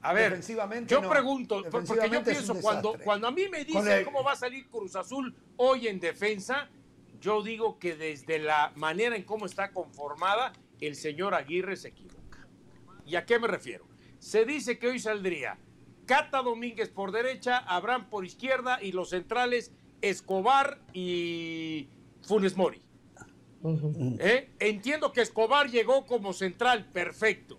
A 0.07 0.13
ver, 0.13 0.41
yo 0.87 1.03
pregunto, 1.09 1.65
porque 1.69 2.09
yo 2.09 2.23
pienso, 2.23 2.55
cuando, 2.61 2.97
cuando 3.03 3.27
a 3.27 3.33
mí 3.33 3.49
me 3.51 3.65
dicen 3.65 4.05
cómo 4.05 4.23
va 4.23 4.33
a 4.33 4.37
salir 4.37 4.69
Cruz 4.69 4.95
Azul 4.95 5.35
hoy 5.57 5.89
en 5.89 5.99
defensa, 5.99 6.69
yo 7.21 7.43
digo 7.43 7.81
que 7.81 7.97
desde 7.97 8.39
la 8.39 8.73
manera 8.77 9.17
en 9.17 9.25
cómo 9.25 9.47
está 9.47 9.73
conformada, 9.73 10.53
el 10.81 10.95
señor 10.95 11.35
Aguirre 11.35 11.77
se 11.77 11.89
equivoca. 11.89 12.47
¿Y 13.05 13.17
a 13.17 13.27
qué 13.27 13.41
me 13.41 13.49
refiero? 13.49 13.85
Se 14.21 14.45
dice 14.45 14.79
que 14.79 14.87
hoy 14.87 15.01
saldría 15.01 15.59
Cata 16.07 16.41
Domínguez 16.41 16.89
por 16.89 17.11
derecha, 17.11 17.59
Abraham 17.59 18.09
por 18.09 18.25
izquierda 18.25 18.79
y 18.81 18.93
los 18.93 19.11
centrales 19.11 19.73
Escobar 20.03 20.79
y 20.93 21.89
Funes 22.23 22.57
Mori. 22.57 22.81
¿Eh? 24.21 24.53
Entiendo 24.61 25.13
que 25.13 25.23
Escobar 25.23 25.69
llegó 25.69 26.07
como 26.07 26.33
central, 26.33 26.87
perfecto 26.93 27.59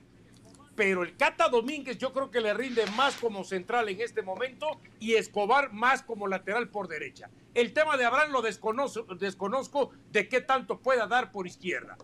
pero 0.77 1.01
el 1.01 1.17
Cata 1.17 1.49
Domínguez 1.49 1.97
yo 1.97 2.13
creo 2.13 2.29
que 2.29 2.39
le 2.39 2.53
rinde 2.53 2.85
más 2.95 3.15
como 3.15 3.43
central 3.43 3.89
en 3.89 3.99
este 3.99 4.21
momento 4.21 4.79
y 4.99 5.15
Escobar 5.15 5.73
más 5.73 6.03
como 6.03 6.27
lateral 6.27 6.69
por 6.69 6.87
derecha. 6.87 7.31
El 7.55 7.73
tema 7.73 7.97
de 7.97 8.05
Abraham 8.05 8.31
lo 8.31 8.43
desconozco, 8.43 9.03
desconozco 9.15 9.89
de 10.11 10.29
qué 10.29 10.39
tanto 10.39 10.79
pueda 10.79 11.07
dar 11.07 11.31
por 11.31 11.47
izquierda. 11.47 11.97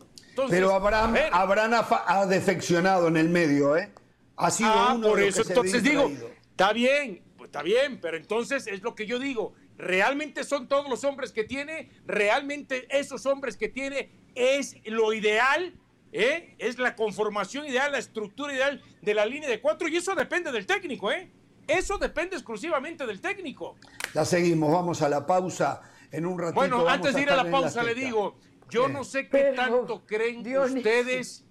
pero 0.49 0.73
Abraham, 0.73 1.15
Abraham 1.31 1.85
ha, 2.07 2.25
defeccionado 2.25 3.07
en 3.07 3.17
el 3.17 3.29
medio, 3.29 3.77
¿eh? 3.77 3.93
Ha 4.37 4.49
sido 4.49 4.71
ah, 4.71 4.93
uno 4.95 5.09
por 5.09 5.21
eso. 5.21 5.43
entonces 5.47 5.83
digo, 5.83 6.11
está 6.49 6.73
bien, 6.73 7.21
pues 7.37 7.49
está 7.49 7.61
bien, 7.61 8.01
pero 8.01 8.17
entonces 8.17 8.65
es 8.65 8.81
lo 8.81 8.95
que 8.95 9.05
yo 9.05 9.19
digo. 9.19 9.53
¿Realmente 9.77 10.43
son 10.43 10.67
todos 10.67 10.89
los 10.89 11.03
hombres 11.03 11.31
que 11.31 11.43
tiene? 11.43 11.91
¿Realmente 12.07 12.87
esos 12.89 13.27
hombres 13.27 13.55
que 13.55 13.69
tiene 13.69 14.09
es 14.33 14.77
lo 14.85 15.13
ideal? 15.13 15.75
¿Eh? 16.13 16.55
es 16.59 16.77
la 16.77 16.95
conformación 16.95 17.65
ideal, 17.65 17.91
la 17.91 17.97
estructura 17.97 18.53
ideal 18.53 18.81
de 19.01 19.13
la 19.13 19.25
línea 19.25 19.49
de 19.49 19.59
cuatro 19.59 19.87
y 19.87 19.97
eso 19.97 20.15
depende 20.15 20.51
del 20.51 20.65
técnico, 20.65 21.11
¿eh? 21.11 21.29
Eso 21.67 21.97
depende 21.97 22.35
exclusivamente 22.35 23.05
del 23.05 23.21
técnico. 23.21 23.75
Ya 24.13 24.25
seguimos, 24.25 24.71
vamos 24.71 25.01
a 25.01 25.09
la 25.09 25.25
pausa 25.25 25.81
en 26.11 26.25
un 26.25 26.37
ratito. 26.37 26.55
Bueno, 26.55 26.87
antes 26.87 27.15
de 27.15 27.21
ir 27.21 27.29
a 27.29 27.35
la 27.35 27.49
pausa 27.49 27.83
le 27.83 27.95
digo, 27.95 28.37
yo 28.69 28.87
no 28.87 29.03
sé 29.03 29.29
qué 29.29 29.53
tanto 29.55 30.05
creen 30.05 30.45
ustedes, 30.57 31.45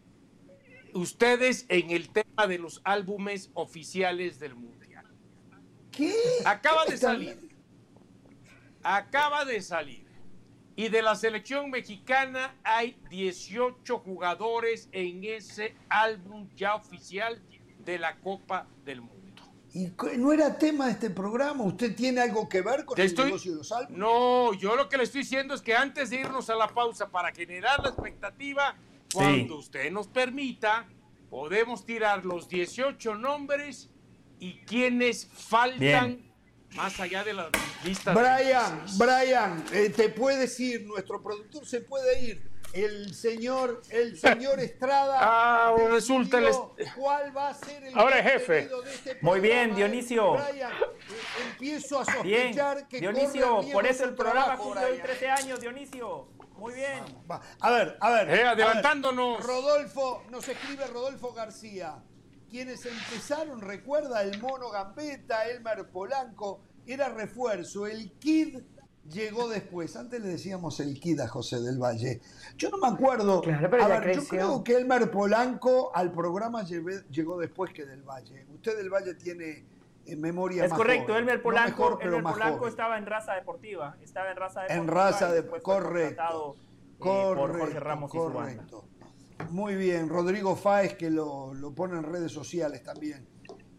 ustedes 0.95 1.67
en 1.69 1.91
el 1.91 2.11
tema 2.11 2.47
de 2.47 2.59
los 2.59 2.81
álbumes 2.85 3.51
oficiales 3.55 4.39
del 4.39 4.55
Mundial. 4.55 5.07
¿Qué? 5.91 6.15
Acaba 6.45 6.85
de 6.85 6.97
salir. 6.97 7.49
Acaba 8.83 9.45
de 9.45 9.63
salir 9.63 10.02
y 10.77 10.89
de 10.89 11.03
la 11.03 11.15
selección 11.15 11.71
mexicana 11.71 12.55
hay 12.65 12.97
18 13.11 13.99
jugadores 13.99 14.89
en 14.93 15.25
ese 15.25 15.75
álbum 15.89 16.49
ya 16.57 16.75
oficial 16.75 17.43
de 17.85 17.99
la 17.99 18.17
Copa 18.17 18.67
del 18.85 19.03
Mundo. 19.03 19.23
¿Y 19.75 19.91
no 20.19 20.33
era 20.33 20.59
tema 20.59 20.87
de 20.87 20.93
este 20.93 21.11
programa? 21.11 21.65
¿Usted 21.65 21.97
tiene 21.97 22.21
algo 22.21 22.47
que 22.49 22.61
ver 22.61 22.85
con 22.85 23.01
el 23.01 23.15
negocio 23.15 23.53
de 23.53 23.59
los 23.59 23.73
álbumes? 23.73 23.99
No, 23.99 24.53
yo 24.55 24.77
lo 24.77 24.89
que 24.89 24.99
le 24.99 25.05
estoy 25.05 25.23
diciendo 25.23 25.55
es 25.55 25.63
que 25.63 25.75
antes 25.75 26.11
de 26.11 26.17
irnos 26.17 26.51
a 26.51 26.57
la 26.57 26.69
pausa 26.69 27.11
para 27.11 27.33
generar 27.33 27.83
la 27.83 27.89
expectativa, 27.89 28.77
cuando 29.15 29.57
usted 29.57 29.91
nos 29.91 30.09
permita, 30.09 30.87
podemos 31.31 31.87
tirar 31.87 32.27
los 32.27 32.49
18 32.49 33.15
nombres 33.15 33.89
y 34.39 34.59
quienes 34.61 35.27
faltan 35.27 36.32
más 36.75 36.99
allá 37.01 37.25
de 37.25 37.35
la 37.35 37.51
lista. 37.85 38.13
Brian, 38.13 38.85
Brian, 38.99 39.65
eh, 39.73 39.91
te 39.91 40.09
puedes 40.09 40.59
ir, 40.61 40.87
nuestro 40.87 41.23
productor 41.23 41.67
se 41.67 41.81
puede 41.81 42.21
ir. 42.23 42.53
El 42.73 43.15
señor, 43.15 43.83
el 43.91 44.19
señor 44.19 44.59
Estrada. 44.61 45.19
Ah, 45.21 45.75
resulta 45.91 46.39
el 46.39 46.51
¿Cuál 46.97 47.37
va 47.37 47.49
a 47.49 47.55
ser 47.55 47.85
el 47.85 47.99
Ahora 47.99 48.23
jefe. 48.23 48.71
Este 48.87 49.19
Muy 49.21 49.41
bien, 49.41 49.75
Dionisio. 49.75 50.33
Brian, 50.33 50.73
empiezo 51.51 52.01
a 52.01 52.05
sospechar 52.07 52.89
que 52.89 53.01
Dionisio, 53.01 53.61
por 53.73 53.87
eso 53.87 54.05
el 54.05 54.15
programa 54.15 54.57
cumple 54.57 54.85
hoy 54.87 54.99
13 54.99 55.29
años, 55.29 55.61
Dionisio. 55.61 56.29
Muy 56.57 56.75
bien. 56.75 57.03
A 57.61 57.71
ver, 57.71 57.99
a 58.01 58.11
ver. 58.11 58.31
Eh, 58.31 58.45
adelantándonos. 58.45 59.45
Rodolfo, 59.45 60.23
nos 60.31 60.49
escribe 60.49 60.87
Rodolfo 60.87 61.33
García 61.33 61.97
quienes 62.53 62.85
empezaron, 62.85 63.63
recuerda, 63.63 64.23
el 64.23 64.39
Mono 64.41 64.71
Gambetta, 64.71 65.49
Elmer 65.49 65.89
Polanco, 65.89 66.61
era 66.87 67.09
refuerzo. 67.09 67.87
El 67.87 68.13
Kid 68.19 68.59
llegó 69.09 69.49
después. 69.49 69.97
Antes 69.97 70.21
le 70.21 70.29
decíamos 70.29 70.79
el 70.81 71.01
Kid 71.01 71.19
a 71.21 71.29
José 71.29 71.61
del 71.61 71.79
Valle. 71.79 72.21
Yo 72.59 72.69
no 72.69 72.77
me 72.77 72.89
acuerdo. 72.89 73.43
a 73.43 73.89
ver, 73.89 74.17
yo 74.17 74.25
creo 74.29 74.63
que 74.63 74.77
Elmer 74.77 75.11
Polanco 75.11 75.91
al 75.95 76.13
programa 76.13 76.63
llegó 76.63 77.39
después 77.39 77.73
que 77.73 77.87
del 77.87 78.03
Valle. 78.03 78.47
Usted 78.55 78.77
del 78.77 78.91
Valle 78.91 79.15
tiene 79.15 79.65
en 80.05 80.21
memoria 80.21 80.65
es 80.65 80.73
correcto, 80.73 81.17
Elmer 81.17 81.41
Polanco, 81.41 81.99
Elmer 82.03 82.23
Polanco 82.23 82.67
estaba 82.67 82.99
en 82.99 83.07
raza 83.07 83.35
deportiva. 83.35 83.97
Estaba 84.03 84.31
en 84.31 84.37
raza 84.37 84.63
deportiva. 84.63 84.83
En 84.83 84.89
raza 84.89 85.33
de, 85.33 85.47
correcto. 85.63 86.57
correcto. 86.99 87.37
Por 87.39 87.59
Jorge 87.59 87.81
Ramos 87.81 88.11
correcto. 88.11 88.85
Muy 89.51 89.75
bien, 89.77 90.09
Rodrigo 90.09 90.57
Fáez 90.57 90.95
que 90.95 91.11
lo, 91.11 91.55
lo 91.55 91.75
pone 91.75 91.99
en 91.99 92.05
redes 92.05 92.33
sociales 92.33 92.83
también. 92.83 93.27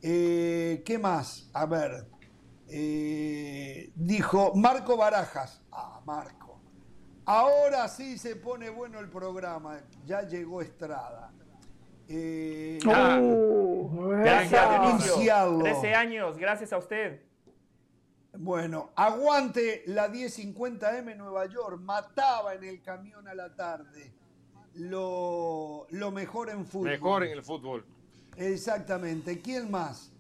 Eh, 0.02 0.84
¿Qué 0.86 0.98
más? 0.98 1.50
A 1.54 1.66
ver, 1.66 2.08
eh, 2.68 3.92
dijo 3.96 4.54
Marco 4.56 4.98
Barajas. 4.98 5.62
Ah, 5.72 6.02
Marco. 6.06 6.60
Ahora 7.26 7.88
sí 7.88 8.18
se 8.18 8.36
pone 8.36 8.70
bueno 8.70 9.00
el 9.00 9.10
programa. 9.10 9.80
Ya 10.06 10.24
llegó 10.24 10.62
Estrada. 10.62 11.32
Eh, 12.10 12.80
uh, 12.86 14.10
gracias, 14.10 15.06
13 15.60 15.96
años, 15.96 16.38
gracias 16.38 16.74
a 16.74 16.78
usted. 16.78 17.24
Bueno, 18.38 18.92
aguante 18.96 19.84
la 19.86 20.10
1050M 20.10 21.16
Nueva 21.16 21.46
York. 21.46 21.80
Mataba 21.80 22.56
en 22.56 22.66
el 22.66 22.82
camión 22.82 23.28
a 23.28 23.34
la 23.34 23.56
tarde 23.56 24.14
lo, 24.76 25.88
mejor 26.12 26.50
en 26.50 26.66
fútbol. 26.66 26.90
Mejor 26.90 27.24
en 27.24 27.32
el 27.32 27.44
fútbol. 27.44 27.86
Exactamente. 28.38 29.42
¿Quién 29.42 29.70
más? 29.70 30.12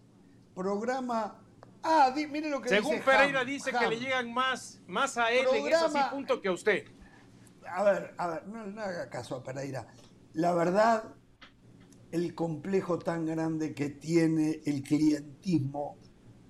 Programa. 0.55 1.39
Ah, 1.81 2.13
mire 2.15 2.49
lo 2.49 2.61
que 2.61 2.69
Según 2.69 3.01
Pereira 3.01 3.43
dice 3.43 3.71
que 3.71 3.87
le 3.87 3.99
llegan 3.99 4.33
más, 4.33 4.79
más 4.87 5.17
a 5.17 5.31
él 5.31 5.45
en 5.53 5.67
ese 5.67 5.99
punto 6.11 6.41
que 6.41 6.47
a 6.47 6.51
usted. 6.53 6.85
A 7.67 7.83
ver, 7.83 8.13
a 8.17 8.27
ver, 8.27 8.47
no, 8.47 8.81
haga 8.81 9.09
caso 9.09 9.35
a 9.35 9.43
Pereira. 9.43 9.87
La 10.33 10.53
verdad, 10.53 11.03
el 12.11 12.35
complejo 12.35 12.99
tan 12.99 13.25
grande 13.25 13.73
que 13.73 13.89
tiene 13.89 14.61
el 14.65 14.83
clientismo, 14.83 15.97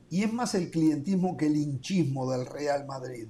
y 0.09 0.23
es 0.23 0.31
más 0.31 0.53
el 0.53 0.69
clientismo 0.69 1.35
que 1.35 1.47
el 1.47 1.55
hinchismo 1.55 2.29
del 2.29 2.45
Real 2.45 2.85
Madrid 2.85 3.27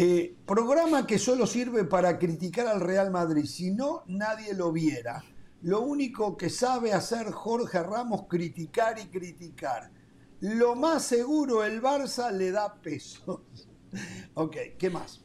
eh, 0.00 0.36
programa 0.46 1.08
que 1.08 1.18
solo 1.18 1.44
sirve 1.44 1.82
para 1.82 2.20
criticar 2.20 2.68
al 2.68 2.80
Real 2.80 3.10
Madrid, 3.10 3.46
si 3.46 3.72
no, 3.72 4.04
nadie 4.06 4.54
lo 4.54 4.70
viera. 4.70 5.24
Lo 5.62 5.80
único 5.80 6.36
que 6.36 6.50
sabe 6.50 6.92
hacer 6.92 7.32
Jorge 7.32 7.82
Ramos, 7.82 8.26
criticar 8.28 8.96
y 9.00 9.06
criticar. 9.06 9.90
Lo 10.38 10.76
más 10.76 11.02
seguro, 11.02 11.64
el 11.64 11.82
Barça 11.82 12.30
le 12.30 12.52
da 12.52 12.80
peso. 12.80 13.42
ok, 14.34 14.56
¿qué 14.78 14.88
más? 14.88 15.20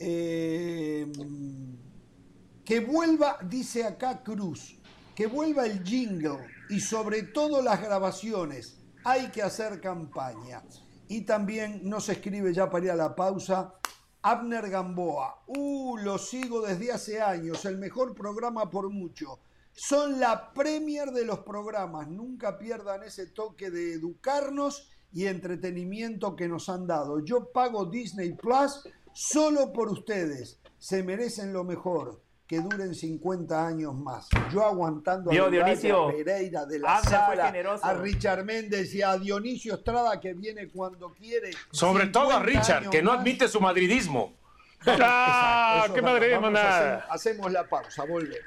Eh, 0.00 1.06
que 2.64 2.80
vuelva, 2.80 3.38
dice 3.48 3.84
acá 3.84 4.24
Cruz, 4.24 4.80
que 5.14 5.28
vuelva 5.28 5.64
el 5.64 5.84
jingle 5.84 6.44
y 6.70 6.80
sobre 6.80 7.22
todo 7.22 7.62
las 7.62 7.80
grabaciones. 7.80 8.80
Hay 9.04 9.28
que 9.28 9.42
hacer 9.42 9.80
campaña. 9.80 10.64
Y 11.06 11.20
también 11.20 11.88
nos 11.88 12.08
escribe 12.08 12.52
ya 12.52 12.68
para 12.68 12.84
ir 12.84 12.90
a 12.90 12.96
la 12.96 13.14
pausa 13.14 13.74
Abner 14.22 14.68
Gamboa. 14.68 15.42
Uh, 15.46 15.96
lo 15.98 16.18
sigo 16.18 16.60
desde 16.60 16.92
hace 16.92 17.20
años, 17.20 17.64
el 17.64 17.78
mejor 17.78 18.14
programa 18.14 18.70
por 18.70 18.90
mucho. 18.90 19.38
Son 19.72 20.18
la 20.18 20.52
premier 20.52 21.10
de 21.12 21.24
los 21.24 21.40
programas, 21.40 22.08
nunca 22.08 22.58
pierdan 22.58 23.04
ese 23.04 23.26
toque 23.28 23.70
de 23.70 23.92
educarnos 23.92 24.90
y 25.12 25.26
entretenimiento 25.26 26.34
que 26.34 26.48
nos 26.48 26.68
han 26.68 26.86
dado. 26.86 27.20
Yo 27.24 27.50
pago 27.52 27.86
Disney 27.86 28.32
Plus 28.34 28.82
solo 29.12 29.72
por 29.72 29.88
ustedes, 29.88 30.58
se 30.78 31.02
merecen 31.02 31.52
lo 31.52 31.64
mejor 31.64 32.27
que 32.48 32.60
duren 32.60 32.94
50 32.94 33.66
años 33.66 33.94
más. 33.94 34.26
Yo 34.50 34.64
aguantando 34.64 35.30
a, 35.30 35.50
Dionisio, 35.50 36.08
Pereira 36.08 36.64
de 36.64 36.78
la 36.78 37.02
Sala, 37.02 37.52
a 37.82 37.94
Richard 37.94 38.42
Méndez 38.42 38.94
y 38.94 39.02
a 39.02 39.18
Dionisio 39.18 39.74
Estrada 39.74 40.18
que 40.18 40.32
viene 40.32 40.68
cuando 40.68 41.12
quiere. 41.12 41.50
Sobre 41.70 42.06
todo 42.06 42.32
a 42.32 42.42
Richard, 42.42 42.88
que 42.88 43.02
no 43.02 43.12
admite 43.12 43.48
su 43.48 43.60
madridismo. 43.60 44.32
¡Ah! 44.86 45.86
¡Qué 45.94 46.00
madridismo 46.00 46.50
nada! 46.50 47.06
Hacemos, 47.10 47.52
la 47.52 47.68
pausa, 47.68 48.04
volvemos. 48.04 48.46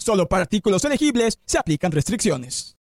Solo 0.00 0.26
para 0.26 0.42
artículos 0.42 0.82
elegibles 0.86 1.38
se 1.44 1.58
aplican 1.58 1.92
restricciones. 1.92 2.76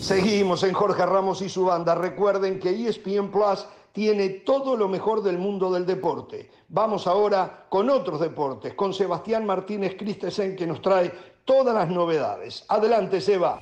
Seguimos 0.00 0.62
en 0.62 0.74
Jorge 0.74 1.04
Ramos 1.04 1.42
y 1.42 1.48
su 1.48 1.64
banda. 1.64 1.94
Recuerden 1.94 2.60
que 2.60 2.70
ESPN 2.70 3.32
Plus 3.32 3.66
tiene 3.90 4.28
todo 4.28 4.76
lo 4.76 4.88
mejor 4.88 5.22
del 5.22 5.38
mundo 5.38 5.72
del 5.72 5.86
deporte. 5.86 6.50
Vamos 6.68 7.06
ahora 7.06 7.66
con 7.68 7.90
otros 7.90 8.20
deportes, 8.20 8.74
con 8.74 8.94
Sebastián 8.94 9.44
Martínez 9.44 9.96
Christensen 9.98 10.54
que 10.54 10.66
nos 10.66 10.82
trae 10.82 11.10
todas 11.44 11.74
las 11.74 11.88
novedades. 11.88 12.64
Adelante, 12.68 13.20
Seba. 13.20 13.60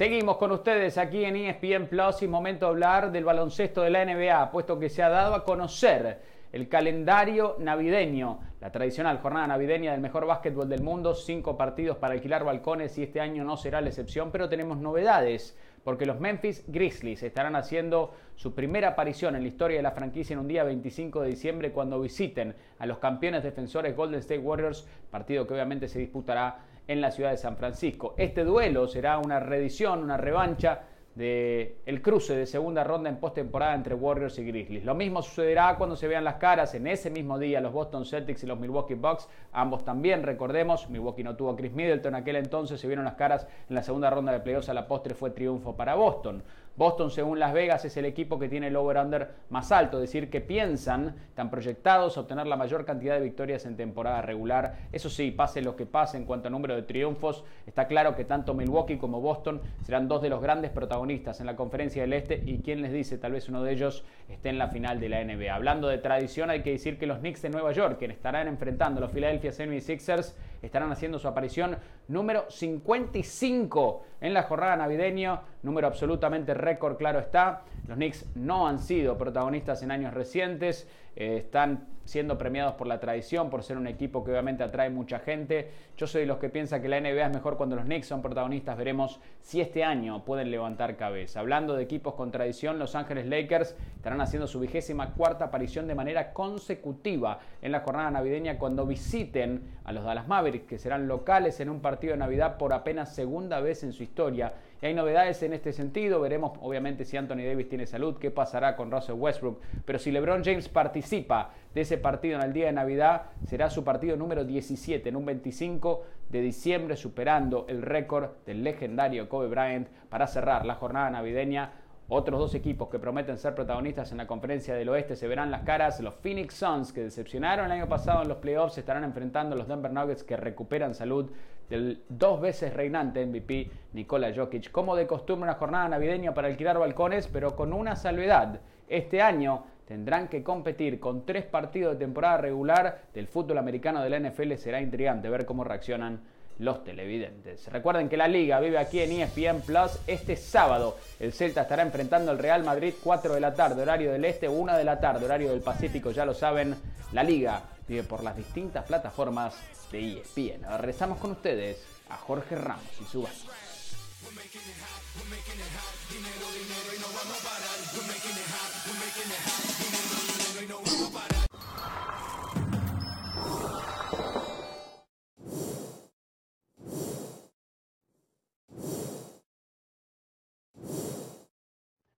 Seguimos 0.00 0.38
con 0.38 0.50
ustedes 0.50 0.96
aquí 0.96 1.26
en 1.26 1.36
ESPN 1.36 1.86
Plus 1.86 2.22
y 2.22 2.26
momento 2.26 2.64
de 2.64 2.70
hablar 2.70 3.12
del 3.12 3.22
baloncesto 3.22 3.82
de 3.82 3.90
la 3.90 4.02
NBA, 4.02 4.50
puesto 4.50 4.78
que 4.78 4.88
se 4.88 5.02
ha 5.02 5.10
dado 5.10 5.34
a 5.34 5.44
conocer 5.44 6.22
el 6.52 6.70
calendario 6.70 7.56
navideño, 7.58 8.40
la 8.62 8.72
tradicional 8.72 9.18
jornada 9.18 9.48
navideña 9.48 9.92
del 9.92 10.00
mejor 10.00 10.24
básquetbol 10.24 10.70
del 10.70 10.80
mundo, 10.80 11.14
cinco 11.14 11.58
partidos 11.58 11.98
para 11.98 12.14
alquilar 12.14 12.44
balcones 12.44 12.96
y 12.96 13.02
este 13.02 13.20
año 13.20 13.44
no 13.44 13.58
será 13.58 13.82
la 13.82 13.88
excepción, 13.88 14.30
pero 14.30 14.48
tenemos 14.48 14.78
novedades 14.78 15.54
porque 15.84 16.06
los 16.06 16.18
Memphis 16.18 16.64
Grizzlies 16.66 17.22
estarán 17.22 17.54
haciendo 17.54 18.14
su 18.36 18.54
primera 18.54 18.88
aparición 18.88 19.36
en 19.36 19.42
la 19.42 19.48
historia 19.48 19.76
de 19.76 19.82
la 19.82 19.92
franquicia 19.92 20.32
en 20.32 20.40
un 20.40 20.48
día 20.48 20.64
25 20.64 21.20
de 21.20 21.28
diciembre 21.28 21.72
cuando 21.72 22.00
visiten 22.00 22.54
a 22.78 22.86
los 22.86 22.96
campeones 23.00 23.42
defensores 23.42 23.94
Golden 23.94 24.20
State 24.20 24.40
Warriors, 24.40 24.88
partido 25.10 25.46
que 25.46 25.52
obviamente 25.52 25.88
se 25.88 25.98
disputará 25.98 26.69
en 26.90 27.00
la 27.00 27.12
ciudad 27.12 27.30
de 27.30 27.36
San 27.36 27.56
Francisco. 27.56 28.14
Este 28.16 28.42
duelo 28.42 28.88
será 28.88 29.18
una 29.18 29.38
reedición, 29.38 30.02
una 30.02 30.16
revancha 30.16 30.80
del 31.14 31.76
el 31.86 32.02
cruce 32.02 32.34
de 32.36 32.46
segunda 32.46 32.82
ronda 32.82 33.08
en 33.08 33.18
postemporada 33.18 33.74
entre 33.76 33.94
Warriors 33.94 34.38
y 34.40 34.44
Grizzlies. 34.44 34.84
Lo 34.84 34.96
mismo 34.96 35.22
sucederá 35.22 35.76
cuando 35.76 35.94
se 35.94 36.08
vean 36.08 36.24
las 36.24 36.36
caras 36.36 36.74
en 36.74 36.88
ese 36.88 37.08
mismo 37.08 37.38
día 37.38 37.60
los 37.60 37.72
Boston 37.72 38.04
Celtics 38.04 38.42
y 38.42 38.46
los 38.46 38.58
Milwaukee 38.58 38.94
Bucks. 38.94 39.28
Ambos 39.52 39.84
también, 39.84 40.24
recordemos, 40.24 40.90
Milwaukee 40.90 41.22
no 41.22 41.36
tuvo 41.36 41.54
Chris 41.54 41.72
Middleton 41.72 42.16
aquel 42.16 42.36
entonces, 42.36 42.80
se 42.80 42.88
vieron 42.88 43.04
las 43.04 43.14
caras 43.14 43.46
en 43.68 43.76
la 43.76 43.84
segunda 43.84 44.10
ronda 44.10 44.32
de 44.32 44.40
playoffs 44.40 44.68
a 44.68 44.74
la 44.74 44.88
postre 44.88 45.14
fue 45.14 45.30
triunfo 45.30 45.76
para 45.76 45.94
Boston. 45.94 46.42
Boston, 46.76 47.10
según 47.10 47.38
Las 47.38 47.52
Vegas, 47.52 47.84
es 47.84 47.96
el 47.96 48.04
equipo 48.04 48.38
que 48.38 48.48
tiene 48.48 48.68
el 48.68 48.76
over-under 48.76 49.30
más 49.50 49.70
alto, 49.70 49.98
es 49.98 50.02
decir, 50.02 50.30
que 50.30 50.40
piensan, 50.40 51.14
están 51.28 51.50
proyectados 51.50 52.16
a 52.16 52.20
obtener 52.20 52.46
la 52.46 52.56
mayor 52.56 52.84
cantidad 52.84 53.14
de 53.14 53.20
victorias 53.20 53.66
en 53.66 53.76
temporada 53.76 54.22
regular. 54.22 54.78
Eso 54.92 55.10
sí, 55.10 55.30
pase 55.30 55.60
lo 55.60 55.76
que 55.76 55.84
pase 55.84 56.16
en 56.16 56.24
cuanto 56.24 56.48
a 56.48 56.50
número 56.50 56.74
de 56.74 56.82
triunfos, 56.82 57.44
está 57.66 57.86
claro 57.86 58.16
que 58.16 58.24
tanto 58.24 58.54
Milwaukee 58.54 58.96
como 58.96 59.20
Boston 59.20 59.60
serán 59.82 60.08
dos 60.08 60.22
de 60.22 60.30
los 60.30 60.40
grandes 60.40 60.70
protagonistas 60.70 61.40
en 61.40 61.46
la 61.46 61.56
conferencia 61.56 62.02
del 62.02 62.12
Este 62.12 62.42
y 62.44 62.60
quién 62.60 62.82
les 62.82 62.92
dice, 62.92 63.18
tal 63.18 63.32
vez 63.32 63.48
uno 63.48 63.62
de 63.62 63.72
ellos 63.72 64.04
esté 64.28 64.48
en 64.48 64.58
la 64.58 64.68
final 64.68 65.00
de 65.00 65.08
la 65.08 65.22
NBA. 65.22 65.54
Hablando 65.54 65.88
de 65.88 65.98
tradición, 65.98 66.50
hay 66.50 66.62
que 66.62 66.70
decir 66.70 66.98
que 66.98 67.06
los 67.06 67.18
Knicks 67.18 67.42
de 67.42 67.50
Nueva 67.50 67.72
York, 67.72 67.98
quienes 67.98 68.16
estarán 68.16 68.48
enfrentando 68.48 68.98
a 68.98 69.02
los 69.02 69.12
Philadelphia 69.12 69.50
76ers, 69.50 70.34
estarán 70.62 70.92
haciendo 70.92 71.18
su 71.18 71.28
aparición 71.28 71.76
número 72.08 72.46
55 72.50 74.04
en 74.20 74.34
la 74.34 74.42
jornada 74.44 74.76
navideña, 74.76 75.42
número 75.62 75.86
absolutamente 75.86 76.54
récord, 76.54 76.96
claro 76.96 77.18
está. 77.18 77.62
Los 77.86 77.96
Knicks 77.96 78.26
no 78.34 78.66
han 78.66 78.78
sido 78.78 79.16
protagonistas 79.16 79.82
en 79.82 79.90
años 79.90 80.14
recientes, 80.14 80.88
eh, 81.16 81.36
están 81.38 81.86
siendo 82.10 82.36
premiados 82.36 82.74
por 82.74 82.88
la 82.88 82.98
tradición, 82.98 83.50
por 83.50 83.62
ser 83.62 83.76
un 83.76 83.86
equipo 83.86 84.24
que 84.24 84.32
obviamente 84.32 84.64
atrae 84.64 84.90
mucha 84.90 85.20
gente. 85.20 85.70
Yo 85.96 86.08
soy 86.08 86.22
de 86.22 86.26
los 86.26 86.38
que 86.38 86.48
piensa 86.48 86.82
que 86.82 86.88
la 86.88 87.00
NBA 87.00 87.26
es 87.26 87.32
mejor 87.32 87.56
cuando 87.56 87.76
los 87.76 87.84
Knicks 87.84 88.08
son 88.08 88.20
protagonistas. 88.20 88.76
Veremos 88.76 89.20
si 89.40 89.60
este 89.60 89.84
año 89.84 90.24
pueden 90.24 90.50
levantar 90.50 90.96
cabeza. 90.96 91.38
Hablando 91.38 91.76
de 91.76 91.84
equipos 91.84 92.14
con 92.14 92.32
tradición, 92.32 92.80
Los 92.80 92.96
Ángeles 92.96 93.26
Lakers 93.26 93.76
estarán 93.94 94.20
haciendo 94.20 94.48
su 94.48 94.58
vigésima 94.58 95.14
cuarta 95.14 95.46
aparición 95.46 95.86
de 95.86 95.94
manera 95.94 96.32
consecutiva 96.32 97.38
en 97.62 97.70
la 97.70 97.80
jornada 97.80 98.10
navideña 98.10 98.58
cuando 98.58 98.86
visiten 98.86 99.62
a 99.84 99.92
los 99.92 100.04
Dallas 100.04 100.26
Mavericks, 100.26 100.66
que 100.66 100.78
serán 100.78 101.06
locales 101.06 101.60
en 101.60 101.70
un 101.70 101.80
partido 101.80 102.12
de 102.12 102.18
Navidad 102.18 102.58
por 102.58 102.72
apenas 102.72 103.14
segunda 103.14 103.60
vez 103.60 103.84
en 103.84 103.92
su 103.92 104.02
historia. 104.02 104.52
Y 104.82 104.86
hay 104.86 104.94
novedades 104.94 105.42
en 105.42 105.52
este 105.52 105.72
sentido. 105.72 106.20
Veremos, 106.20 106.52
obviamente, 106.62 107.04
si 107.04 107.16
Anthony 107.16 107.44
Davis 107.44 107.68
tiene 107.68 107.86
salud, 107.86 108.16
qué 108.18 108.30
pasará 108.30 108.76
con 108.76 108.90
Russell 108.90 109.16
Westbrook. 109.16 109.60
Pero 109.84 109.98
si 109.98 110.10
LeBron 110.10 110.42
James 110.42 110.68
participa 110.68 111.50
de 111.74 111.80
ese 111.82 111.98
partido 111.98 112.38
en 112.38 112.44
el 112.44 112.52
día 112.52 112.66
de 112.66 112.72
Navidad, 112.72 113.26
será 113.44 113.70
su 113.70 113.84
partido 113.84 114.16
número 114.16 114.44
17, 114.44 115.08
en 115.08 115.16
un 115.16 115.26
25 115.26 116.04
de 116.28 116.40
diciembre, 116.40 116.96
superando 116.96 117.66
el 117.68 117.82
récord 117.82 118.30
del 118.46 118.64
legendario 118.64 119.28
Kobe 119.28 119.48
Bryant 119.48 119.88
para 120.08 120.26
cerrar 120.26 120.64
la 120.64 120.74
jornada 120.74 121.10
navideña 121.10 121.72
otros 122.12 122.40
dos 122.40 122.56
equipos 122.56 122.88
que 122.88 122.98
prometen 122.98 123.38
ser 123.38 123.54
protagonistas 123.54 124.10
en 124.10 124.18
la 124.18 124.26
conferencia 124.26 124.74
del 124.74 124.88
oeste 124.88 125.14
se 125.14 125.28
verán 125.28 125.52
las 125.52 125.62
caras. 125.62 126.00
Los 126.00 126.16
Phoenix 126.16 126.54
Suns, 126.54 126.92
que 126.92 127.02
decepcionaron 127.02 127.66
el 127.66 127.70
año 127.70 127.88
pasado 127.88 128.22
en 128.22 128.28
los 128.28 128.38
playoffs, 128.38 128.76
estarán 128.76 129.04
enfrentando 129.04 129.54
a 129.54 129.58
los 129.58 129.68
Denver 129.68 129.92
Nuggets 129.92 130.24
que 130.24 130.36
recuperan 130.36 130.92
salud 130.92 131.30
del 131.68 132.02
dos 132.08 132.40
veces 132.40 132.74
reinante 132.74 133.24
MVP 133.24 133.70
Nikola 133.92 134.34
Jokic. 134.34 134.72
Como 134.72 134.96
de 134.96 135.06
costumbre, 135.06 135.50
una 135.50 135.58
jornada 135.58 135.88
navideña 135.88 136.34
para 136.34 136.48
alquilar 136.48 136.80
balcones, 136.80 137.28
pero 137.28 137.54
con 137.54 137.72
una 137.72 137.94
salvedad. 137.94 138.60
Este 138.88 139.22
año 139.22 139.62
tendrán 139.90 140.28
que 140.28 140.44
competir 140.44 141.00
con 141.00 141.26
tres 141.26 141.44
partidos 141.44 141.94
de 141.94 142.04
temporada 142.04 142.36
regular 142.36 143.06
del 143.12 143.26
fútbol 143.26 143.58
americano 143.58 144.00
de 144.00 144.08
la 144.08 144.20
NFL. 144.20 144.54
Será 144.54 144.80
intrigante 144.80 145.28
ver 145.28 145.44
cómo 145.44 145.64
reaccionan 145.64 146.20
los 146.60 146.84
televidentes. 146.84 147.66
Recuerden 147.72 148.08
que 148.08 148.16
la 148.16 148.28
liga 148.28 148.60
vive 148.60 148.78
aquí 148.78 149.00
en 149.00 149.10
ESPN 149.10 149.62
Plus 149.62 149.98
este 150.06 150.36
sábado. 150.36 150.96
El 151.18 151.32
Celta 151.32 151.62
estará 151.62 151.82
enfrentando 151.82 152.30
al 152.30 152.38
Real 152.38 152.62
Madrid 152.62 152.94
4 153.02 153.34
de 153.34 153.40
la 153.40 153.52
tarde, 153.52 153.82
horario 153.82 154.12
del 154.12 154.24
este, 154.26 154.48
1 154.48 154.76
de 154.76 154.84
la 154.84 155.00
tarde, 155.00 155.24
horario 155.24 155.50
del 155.50 155.60
Pacífico, 155.60 156.12
ya 156.12 156.24
lo 156.24 156.34
saben. 156.34 156.76
La 157.10 157.24
liga 157.24 157.60
vive 157.88 158.04
por 158.04 158.22
las 158.22 158.36
distintas 158.36 158.84
plataformas 158.84 159.56
de 159.90 160.20
ESPN. 160.20 160.66
Ahora 160.66 160.78
regresamos 160.78 161.18
con 161.18 161.32
ustedes 161.32 161.84
a 162.10 162.16
Jorge 162.16 162.54
Ramos 162.54 163.00
y 163.00 163.04
su 163.06 163.22
banda. 163.22 163.59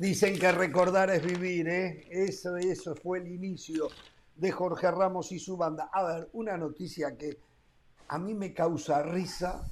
Dicen 0.00 0.38
que 0.38 0.50
recordar 0.50 1.10
es 1.10 1.22
vivir, 1.22 1.68
¿eh? 1.68 2.06
Eso, 2.08 2.56
eso 2.56 2.94
fue 2.94 3.18
el 3.18 3.28
inicio 3.28 3.90
de 4.34 4.50
Jorge 4.50 4.90
Ramos 4.90 5.30
y 5.30 5.38
su 5.38 5.58
banda. 5.58 5.90
A 5.92 6.02
ver, 6.02 6.30
una 6.32 6.56
noticia 6.56 7.18
que 7.18 7.38
a 8.08 8.18
mí 8.18 8.32
me 8.32 8.54
causa 8.54 9.02
risa, 9.02 9.70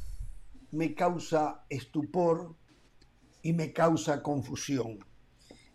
me 0.73 0.95
causa 0.95 1.65
estupor 1.71 2.55
y 3.41 3.55
me 3.55 3.73
causa 3.73 4.23
confusión. 4.23 4.99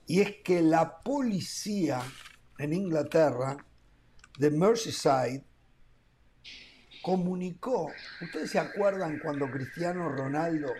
Y 0.05 0.21
es 0.21 0.35
que 0.43 0.61
la 0.61 0.99
policía 0.99 2.03
en 2.59 2.73
Inglaterra 2.73 3.57
de 4.37 4.51
Merseyside 4.51 5.43
comunicó, 7.01 7.91
ustedes 8.21 8.51
se 8.51 8.59
acuerdan 8.59 9.17
cuando 9.17 9.49
Cristiano 9.49 10.09
Ronaldo 10.09 10.71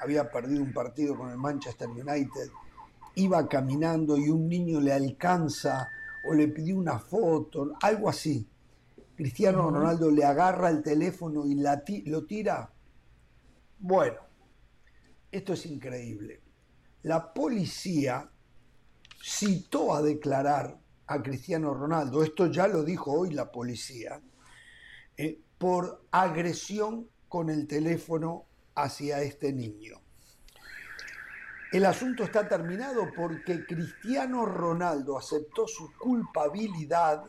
había 0.00 0.28
perdido 0.28 0.60
un 0.60 0.72
partido 0.72 1.16
con 1.16 1.30
el 1.30 1.36
Manchester 1.36 1.88
United, 1.88 2.50
iba 3.14 3.48
caminando 3.48 4.16
y 4.16 4.28
un 4.28 4.48
niño 4.48 4.80
le 4.80 4.92
alcanza 4.92 5.90
o 6.24 6.34
le 6.34 6.48
pidió 6.48 6.76
una 6.76 6.98
foto, 6.98 7.72
algo 7.80 8.08
así. 8.08 8.46
Cristiano 9.14 9.70
Ronaldo 9.70 10.10
le 10.10 10.24
agarra 10.24 10.70
el 10.70 10.82
teléfono 10.82 11.44
y 11.46 11.54
lo 12.06 12.24
tira. 12.24 12.70
Bueno, 13.78 14.18
esto 15.30 15.52
es 15.52 15.66
increíble. 15.66 16.40
La 17.02 17.32
policía 17.32 18.30
citó 19.22 19.94
a 19.94 20.02
declarar 20.02 20.78
a 21.06 21.22
Cristiano 21.22 21.74
Ronaldo, 21.74 22.22
esto 22.22 22.46
ya 22.46 22.66
lo 22.68 22.84
dijo 22.84 23.12
hoy 23.12 23.30
la 23.30 23.50
policía, 23.50 24.20
eh, 25.16 25.40
por 25.58 26.04
agresión 26.10 27.08
con 27.28 27.50
el 27.50 27.66
teléfono 27.66 28.46
hacia 28.74 29.22
este 29.22 29.52
niño. 29.52 30.01
El 31.72 31.86
asunto 31.86 32.22
está 32.24 32.46
terminado 32.46 33.10
porque 33.16 33.64
Cristiano 33.64 34.44
Ronaldo 34.44 35.16
aceptó 35.16 35.66
su 35.66 35.90
culpabilidad, 35.98 37.24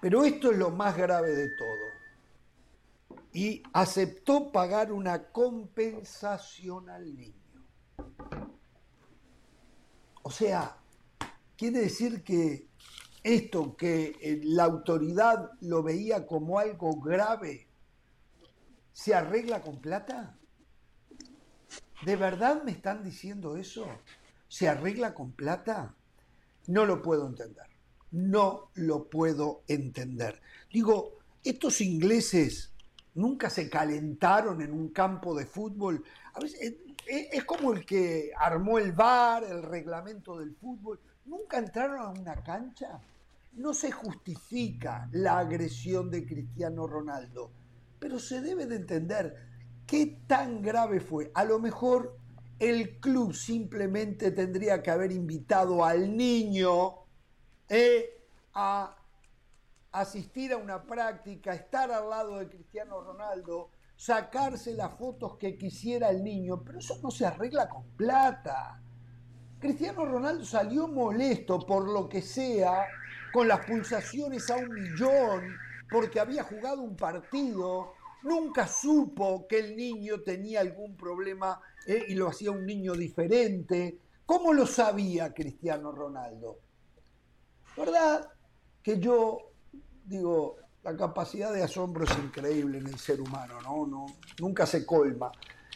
pero 0.00 0.24
esto 0.24 0.50
es 0.50 0.56
lo 0.56 0.70
más 0.70 0.96
grave 0.96 1.34
de 1.34 1.50
todo. 1.50 3.20
Y 3.34 3.62
aceptó 3.74 4.50
pagar 4.50 4.90
una 4.90 5.30
compensación 5.30 6.88
al 6.88 7.14
niño. 7.14 7.34
O 10.22 10.30
sea, 10.30 10.78
quiere 11.54 11.80
decir 11.80 12.24
que 12.24 12.68
esto 13.22 13.76
que 13.76 14.16
eh, 14.22 14.40
la 14.42 14.64
autoridad 14.64 15.50
lo 15.60 15.82
veía 15.82 16.26
como 16.26 16.58
algo 16.58 16.98
grave, 16.98 17.68
¿se 18.90 19.14
arregla 19.14 19.60
con 19.60 19.82
plata? 19.82 20.38
¿De 22.04 22.16
verdad 22.16 22.64
me 22.64 22.72
están 22.72 23.04
diciendo 23.04 23.56
eso? 23.56 23.86
¿Se 24.48 24.68
arregla 24.68 25.14
con 25.14 25.30
plata? 25.30 25.94
No 26.66 26.84
lo 26.84 27.00
puedo 27.00 27.26
entender. 27.26 27.66
No 28.10 28.70
lo 28.74 29.08
puedo 29.08 29.62
entender. 29.68 30.40
Digo, 30.72 31.18
estos 31.44 31.80
ingleses 31.80 32.72
nunca 33.14 33.48
se 33.50 33.70
calentaron 33.70 34.60
en 34.62 34.72
un 34.72 34.88
campo 34.88 35.34
de 35.34 35.46
fútbol. 35.46 36.02
A 36.34 36.40
veces, 36.40 36.74
es 37.06 37.44
como 37.44 37.72
el 37.72 37.86
que 37.86 38.32
armó 38.36 38.78
el 38.78 38.92
VAR, 38.92 39.44
el 39.44 39.62
reglamento 39.62 40.38
del 40.38 40.56
fútbol. 40.56 40.98
Nunca 41.24 41.58
entraron 41.58 42.00
a 42.00 42.08
una 42.08 42.42
cancha. 42.42 43.00
No 43.52 43.72
se 43.72 43.92
justifica 43.92 45.08
la 45.12 45.38
agresión 45.38 46.10
de 46.10 46.26
Cristiano 46.26 46.86
Ronaldo, 46.88 47.52
pero 48.00 48.18
se 48.18 48.40
debe 48.40 48.66
de 48.66 48.76
entender 48.76 49.51
¿Qué 49.92 50.20
tan 50.26 50.62
grave 50.62 51.00
fue? 51.00 51.30
A 51.34 51.44
lo 51.44 51.58
mejor 51.58 52.16
el 52.58 52.98
club 52.98 53.34
simplemente 53.34 54.30
tendría 54.30 54.82
que 54.82 54.90
haber 54.90 55.12
invitado 55.12 55.84
al 55.84 56.16
niño 56.16 56.94
eh, 57.68 58.24
a 58.54 58.96
asistir 59.92 60.54
a 60.54 60.56
una 60.56 60.82
práctica, 60.82 61.52
estar 61.52 61.92
al 61.92 62.08
lado 62.08 62.38
de 62.38 62.48
Cristiano 62.48 63.02
Ronaldo, 63.02 63.68
sacarse 63.94 64.72
las 64.72 64.96
fotos 64.96 65.36
que 65.36 65.58
quisiera 65.58 66.08
el 66.08 66.24
niño, 66.24 66.62
pero 66.64 66.78
eso 66.78 66.98
no 67.02 67.10
se 67.10 67.26
arregla 67.26 67.68
con 67.68 67.84
plata. 67.88 68.80
Cristiano 69.58 70.06
Ronaldo 70.06 70.46
salió 70.46 70.88
molesto 70.88 71.58
por 71.66 71.86
lo 71.86 72.08
que 72.08 72.22
sea, 72.22 72.86
con 73.30 73.46
las 73.46 73.66
pulsaciones 73.66 74.48
a 74.48 74.56
un 74.56 74.72
millón, 74.72 75.54
porque 75.90 76.18
había 76.18 76.44
jugado 76.44 76.80
un 76.80 76.96
partido 76.96 77.92
nunca 78.22 78.66
supo 78.66 79.46
que 79.46 79.58
el 79.58 79.76
niño 79.76 80.20
tenía 80.20 80.60
algún 80.60 80.96
problema 80.96 81.60
eh, 81.86 82.04
y 82.08 82.14
lo 82.14 82.28
hacía 82.28 82.50
un 82.50 82.64
niño 82.64 82.94
diferente. 82.94 83.98
¿Cómo 84.26 84.52
lo 84.52 84.66
sabía 84.66 85.34
Cristiano 85.34 85.92
Ronaldo? 85.92 86.58
¿Verdad? 87.76 88.28
Que 88.82 88.98
yo 88.98 89.38
digo, 90.04 90.56
la 90.82 90.96
capacidad 90.96 91.52
de 91.52 91.62
asombro 91.62 92.04
es 92.04 92.18
increíble 92.18 92.78
en 92.78 92.86
el 92.86 92.98
ser 92.98 93.20
humano, 93.20 93.60
¿no? 93.62 93.86
no 93.86 94.06
nunca 94.40 94.66
se 94.66 94.84
colma. 94.84 95.30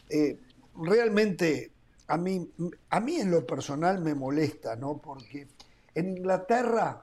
Eh, 0.09 0.39
realmente 0.74 1.73
a 2.09 2.16
mí, 2.16 2.51
a 2.90 3.01
mí 3.01 3.16
en 3.16 3.31
lo 3.31 3.47
personal 3.47 4.01
me 4.01 4.14
molesta, 4.14 4.77
¿no? 4.77 4.98
Porque 4.98 5.48
en 5.94 6.16
Inglaterra 6.16 7.02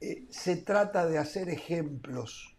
eh, 0.00 0.26
se 0.30 0.56
trata 0.56 1.06
de 1.06 1.18
hacer 1.18 1.48
ejemplos 1.48 2.51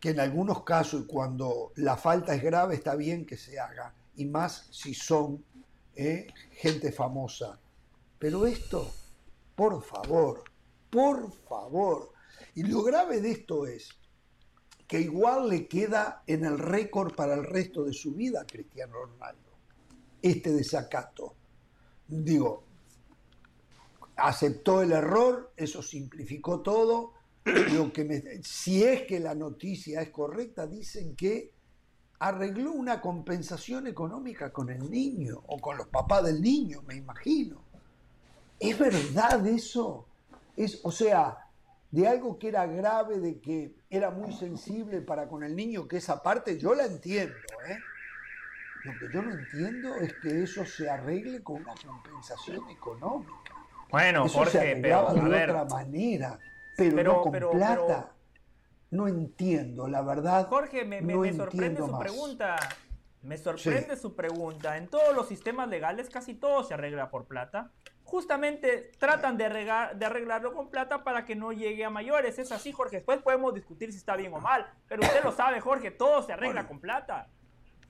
que 0.00 0.10
en 0.10 0.20
algunos 0.20 0.64
casos, 0.64 1.04
cuando 1.06 1.72
la 1.76 1.96
falta 1.96 2.34
es 2.34 2.42
grave, 2.42 2.74
está 2.74 2.96
bien 2.96 3.26
que 3.26 3.36
se 3.36 3.60
haga, 3.60 3.94
y 4.16 4.24
más 4.24 4.66
si 4.70 4.94
son 4.94 5.44
eh, 5.94 6.26
gente 6.52 6.90
famosa. 6.90 7.58
Pero 8.18 8.46
esto, 8.46 8.90
por 9.54 9.82
favor, 9.82 10.42
por 10.88 11.30
favor. 11.48 12.12
Y 12.54 12.62
lo 12.62 12.82
grave 12.82 13.20
de 13.20 13.32
esto 13.32 13.66
es 13.66 13.90
que 14.86 15.00
igual 15.00 15.48
le 15.48 15.68
queda 15.68 16.22
en 16.26 16.44
el 16.44 16.58
récord 16.58 17.14
para 17.14 17.34
el 17.34 17.44
resto 17.44 17.84
de 17.84 17.92
su 17.92 18.14
vida 18.14 18.40
a 18.40 18.46
Cristiano 18.46 18.94
Ronaldo, 19.04 19.50
este 20.20 20.52
desacato. 20.52 21.34
Digo, 22.08 22.64
aceptó 24.16 24.82
el 24.82 24.92
error, 24.92 25.52
eso 25.56 25.82
simplificó 25.82 26.60
todo, 26.60 27.12
lo 27.72 27.92
que 27.92 28.40
si 28.42 28.82
es 28.84 29.02
que 29.02 29.20
la 29.20 29.34
noticia 29.34 30.00
es 30.02 30.10
correcta, 30.10 30.66
dicen 30.66 31.16
que 31.16 31.52
arregló 32.20 32.72
una 32.72 33.00
compensación 33.00 33.86
económica 33.86 34.52
con 34.52 34.70
el 34.70 34.90
niño 34.90 35.42
o 35.46 35.58
con 35.58 35.78
los 35.78 35.88
papás 35.88 36.24
del 36.24 36.40
niño, 36.40 36.82
me 36.82 36.96
imagino. 36.96 37.62
¿Es 38.58 38.78
verdad 38.78 39.46
eso? 39.46 40.06
Es, 40.56 40.80
o 40.82 40.92
sea, 40.92 41.38
de 41.90 42.06
algo 42.06 42.38
que 42.38 42.48
era 42.48 42.66
grave, 42.66 43.18
de 43.18 43.40
que 43.40 43.74
era 43.88 44.10
muy 44.10 44.32
sensible 44.32 45.00
para 45.00 45.28
con 45.28 45.42
el 45.42 45.56
niño, 45.56 45.88
que 45.88 45.96
esa 45.96 46.22
parte 46.22 46.58
yo 46.58 46.74
la 46.74 46.84
entiendo, 46.84 47.34
¿eh? 47.66 47.78
Lo 48.84 48.92
que 48.98 49.12
yo 49.12 49.22
no 49.22 49.32
entiendo 49.32 49.96
es 49.96 50.14
que 50.22 50.42
eso 50.42 50.64
se 50.64 50.88
arregle 50.88 51.42
con 51.42 51.56
una 51.62 51.74
compensación 51.74 52.68
económica. 52.70 53.32
Bueno, 53.90 54.26
eso 54.26 54.44
se 54.46 54.78
pero 54.80 55.12
de 55.14 55.42
otra 55.42 55.64
manera 55.64 56.38
pero, 56.88 57.12
no 57.12 57.20
con 57.22 57.32
plata. 57.32 58.12
no 58.90 59.08
entiendo, 59.08 59.88
la 59.88 60.02
verdad. 60.02 60.46
Jorge, 60.48 60.84
me, 60.84 61.00
sorprende 61.34 61.80
su 61.80 61.98
pregunta. 61.98 62.56
Me 63.22 63.36
sorprende 63.36 63.96
su 63.96 64.16
pregunta. 64.16 64.76
En 64.76 64.88
todos 64.88 65.14
los 65.14 65.28
sistemas 65.28 65.68
legales 65.68 66.08
casi 66.08 66.34
todo 66.34 66.64
se 66.64 66.74
arregla 66.74 67.10
por 67.10 67.26
plata. 67.26 67.70
Justamente 68.04 68.92
tratan 68.98 69.36
de, 69.36 69.48
de 69.48 70.06
arreglarlo 70.06 70.54
con 70.54 70.70
plata 70.70 71.04
para 71.04 71.24
que 71.24 71.36
no 71.36 71.52
llegue 71.52 71.84
a 71.84 71.90
mayores. 71.90 72.38
Es 72.38 72.50
así, 72.50 72.72
Jorge. 72.72 72.96
Después 72.96 73.20
podemos 73.22 73.52
discutir 73.54 73.92
si 73.92 73.98
está 73.98 74.16
bien 74.16 74.32
o 74.32 74.40
mal. 74.40 74.66
Pero 74.88 75.02
usted 75.02 75.22
lo 75.22 75.32
sabe, 75.32 75.60
Jorge, 75.60 75.90
todo 75.90 76.22
se 76.22 76.32
arregla 76.32 76.66
con 76.66 76.80
plata. 76.80 77.28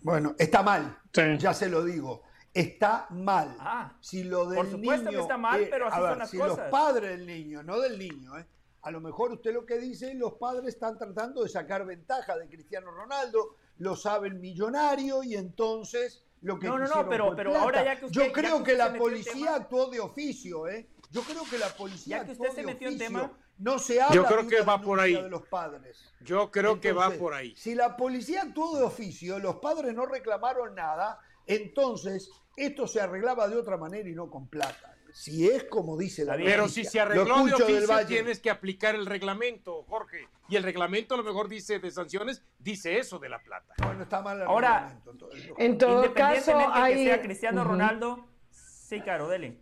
Bueno, 0.02 0.34
está 0.38 0.62
mal. 0.62 0.98
Ya 1.38 1.54
se 1.54 1.68
lo 1.68 1.84
digo. 1.84 2.22
Está 2.52 3.06
mal. 3.10 3.54
Ah, 3.60 3.92
si 4.00 4.24
lo 4.24 4.46
del 4.46 4.56
por 4.56 4.70
supuesto 4.70 5.10
que 5.10 5.20
está 5.20 5.36
mal, 5.36 5.68
pero 5.70 5.86
así 5.86 6.00
son 6.00 6.18
las 6.18 6.30
si 6.30 6.38
cosas. 6.38 6.58
los 6.58 6.66
padres 6.68 7.10
del 7.10 7.26
niño, 7.26 7.62
no 7.62 7.78
del 7.78 7.98
niño, 7.98 8.36
¿eh? 8.38 8.46
A 8.82 8.90
lo 8.90 9.00
mejor 9.00 9.32
usted 9.32 9.52
lo 9.52 9.66
que 9.66 9.78
dice, 9.78 10.14
los 10.14 10.34
padres 10.34 10.74
están 10.74 10.96
tratando 10.96 11.42
de 11.42 11.48
sacar 11.48 11.84
ventaja 11.84 12.36
de 12.38 12.48
Cristiano 12.48 12.90
Ronaldo, 12.90 13.56
lo 13.78 13.94
saben 13.94 14.40
millonario 14.40 15.22
y 15.22 15.34
entonces 15.34 16.24
lo 16.42 16.58
que 16.58 16.66
No, 16.66 16.78
no, 16.78 16.86
no, 16.86 17.08
pero, 17.08 17.34
pero 17.36 17.56
ahora 17.56 17.84
ya 17.84 17.98
que 17.98 18.06
usted 18.06 18.20
Yo 18.20 18.32
creo 18.32 18.62
que, 18.62 18.74
la 18.74 18.94
policía 18.94 19.56
actuó 19.56 19.90
de 19.90 20.00
oficio, 20.00 20.66
¿eh? 20.66 20.88
Yo 21.10 21.22
creo 21.22 21.42
que 21.44 21.58
la 21.58 21.68
policía 21.68 22.18
ya 22.18 22.24
que 22.24 22.32
usted 22.32 22.52
se 22.52 22.62
metió 22.62 22.88
en 22.88 22.98
tema 22.98 23.32
no 23.58 23.78
se 23.78 24.00
habla 24.00 24.14
Yo 24.14 24.24
creo 24.24 24.48
que 24.48 24.62
va 24.62 24.80
por 24.80 24.98
ahí. 25.00 25.14
de 25.14 25.28
los 25.28 25.46
padres. 25.46 26.02
Yo 26.22 26.50
creo 26.50 26.80
que 26.80 26.92
va 26.92 27.10
por 27.10 27.34
ahí. 27.34 27.54
Si 27.56 27.74
la 27.74 27.96
policía 27.96 28.42
actuó 28.42 28.76
de 28.76 28.82
oficio, 28.82 29.38
los 29.38 29.56
padres 29.56 29.94
no 29.94 30.06
reclamaron 30.06 30.74
nada, 30.74 31.20
entonces 31.46 32.30
esto 32.56 32.86
se 32.86 33.02
arreglaba 33.02 33.48
de 33.48 33.56
otra 33.56 33.76
manera 33.76 34.08
y 34.08 34.14
no 34.14 34.30
con 34.30 34.48
plata 34.48 34.89
si 35.12 35.48
es 35.48 35.64
como 35.64 35.96
dice 35.96 36.24
la 36.24 36.36
Pero 36.36 36.68
si 36.68 36.84
se 36.84 37.00
arregló 37.00 37.44
de 37.44 37.54
oficio, 37.54 38.06
tienes 38.06 38.40
que 38.40 38.50
aplicar 38.50 38.94
el 38.94 39.06
reglamento, 39.06 39.84
Jorge. 39.84 40.28
Y 40.48 40.56
el 40.56 40.62
reglamento 40.62 41.14
a 41.14 41.18
lo 41.18 41.24
mejor 41.24 41.48
dice 41.48 41.78
de 41.78 41.90
sanciones, 41.90 42.42
dice 42.58 42.98
eso 42.98 43.18
de 43.18 43.28
la 43.28 43.40
plata. 43.40 43.74
Bueno, 43.82 44.02
está 44.02 44.22
mal 44.22 44.40
el 44.40 44.46
Ahora, 44.46 44.98
reglamento. 45.04 45.30
en 45.58 45.78
todo 45.78 46.12
caso, 46.14 46.56
hay... 46.72 46.94
que 46.94 47.04
sea 47.04 47.22
Cristiano 47.22 47.64
Ronaldo, 47.64 48.26
Sí, 48.50 49.00
Caro, 49.02 49.28
dele. 49.28 49.56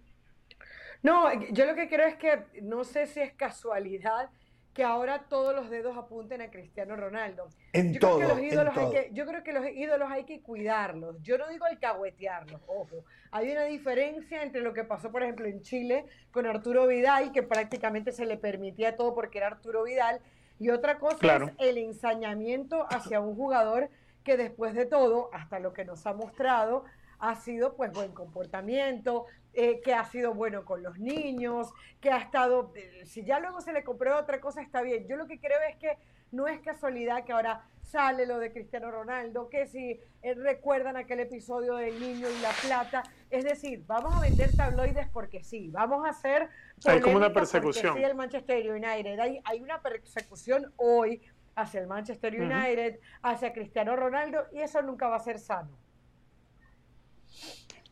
No, 1.03 1.31
yo 1.53 1.67
lo 1.67 1.75
que 1.75 1.89
creo 1.89 2.09
es 2.09 2.17
que 2.17 2.47
no 2.63 2.83
sé 2.83 3.07
si 3.07 3.21
es 3.21 3.35
casualidad 3.35 4.31
que 4.79 4.85
ahora 4.85 5.25
todos 5.29 5.53
los 5.57 5.71
dedos 5.71 5.97
apunten 5.97 6.41
a 6.41 6.53
Cristiano 6.53 6.95
Ronaldo. 6.95 7.49
En 7.73 7.95
yo 7.95 7.99
todo, 7.99 8.19
creo 8.19 8.29
que 8.29 8.35
los 8.37 8.53
ídolos 8.53 8.75
en 8.75 8.79
hay 8.79 8.85
todo. 8.85 8.93
que, 8.93 9.11
yo 9.13 9.27
creo 9.27 9.43
que 9.43 9.53
los 9.53 9.67
ídolos 9.71 10.09
hay 10.09 10.23
que 10.23 10.41
cuidarlos. 10.41 11.21
Yo 11.21 11.37
no 11.37 11.49
digo 11.49 11.65
alcahuetearlos, 11.65 12.61
ojo. 12.69 13.05
Hay 13.33 13.51
una 13.51 13.65
diferencia 13.65 14.41
entre 14.45 14.61
lo 14.61 14.73
que 14.75 14.85
pasó, 14.85 15.11
por 15.11 15.25
ejemplo, 15.25 15.47
en 15.49 15.63
Chile 15.63 16.05
con 16.31 16.47
Arturo 16.47 16.87
Vidal, 16.87 17.33
que 17.33 17.43
prácticamente 17.43 18.13
se 18.13 18.25
le 18.25 18.37
permitía 18.37 18.95
todo 18.95 19.17
porque 19.17 19.39
era 19.39 19.49
Arturo 19.49 19.83
Vidal, 19.83 20.21
y 20.61 20.71
otra 20.71 21.01
cosa 21.01 21.19
Claro. 21.19 21.47
es 21.47 21.55
el 21.59 21.79
ensañamiento 21.79 22.87
hacia 22.89 23.19
un 23.19 23.35
jugador 23.35 23.91
que 24.23 24.37
después 24.37 24.75
de 24.75 24.87
todo, 24.87 25.29
hasta 25.33 25.59
lo 25.59 25.73
que 25.73 25.85
nos 25.85 26.07
ha 26.07 26.13
mostrado, 26.13 26.85
ha 27.19 27.35
sido 27.35 27.75
pues 27.75 27.91
buen 27.93 28.13
comportamiento, 28.13 29.27
eh, 29.61 29.81
que 29.81 29.93
ha 29.93 30.05
sido 30.05 30.35
bueno 30.35 30.65
con 30.65 30.85
los 30.85 31.01
niños, 31.01 31.73
que 32.01 32.13
ha 32.13 32.19
estado, 32.19 32.73
eh, 32.77 33.05
si 33.07 33.25
ya 33.25 33.41
luego 33.41 33.61
se 33.61 33.73
le 33.73 33.83
compró 33.83 34.17
otra 34.17 34.41
cosa 34.41 34.63
está 34.63 34.83
bien. 34.83 35.09
Yo 35.09 35.17
lo 35.17 35.27
que 35.27 35.41
creo 35.41 35.59
es 35.69 35.77
que 35.79 35.99
no 36.31 36.47
es 36.47 36.61
casualidad 36.61 37.25
que 37.25 37.33
ahora 37.33 37.67
sale 37.83 38.25
lo 38.25 38.39
de 38.39 38.53
Cristiano 38.53 38.89
Ronaldo, 38.93 39.49
que 39.49 39.67
si 39.67 39.99
eh, 40.23 40.35
recuerdan 40.35 40.97
aquel 40.97 41.19
episodio 41.19 41.75
del 41.75 41.99
niño 41.99 42.29
y 42.31 42.41
la 42.41 42.53
plata, 42.63 43.03
es 43.31 43.43
decir, 43.43 43.83
vamos 43.85 44.15
a 44.15 44.21
vender 44.21 44.55
tabloides 44.57 45.09
porque 45.09 45.43
sí, 45.43 45.71
vamos 45.73 46.07
a 46.07 46.11
hacer 46.11 46.49
Hay 46.85 47.01
como 47.01 47.17
una 47.17 47.33
persecución. 47.33 47.97
sí 47.97 48.05
el 48.05 48.15
Manchester 48.15 48.71
United, 48.71 49.19
hay, 49.19 49.41
hay 49.43 49.61
una 49.61 49.83
persecución 49.83 50.73
hoy 50.77 51.21
hacia 51.57 51.81
el 51.81 51.89
Manchester. 51.89 52.41
United, 52.41 53.01
hacia 53.23 53.53
Cristiano 53.53 53.97
Ronaldo 53.97 54.47
y 54.53 54.61
eso 54.61 54.81
nunca 54.83 55.09
va 55.09 55.17
a 55.17 55.21
ser 55.21 55.41
sano. 55.41 55.77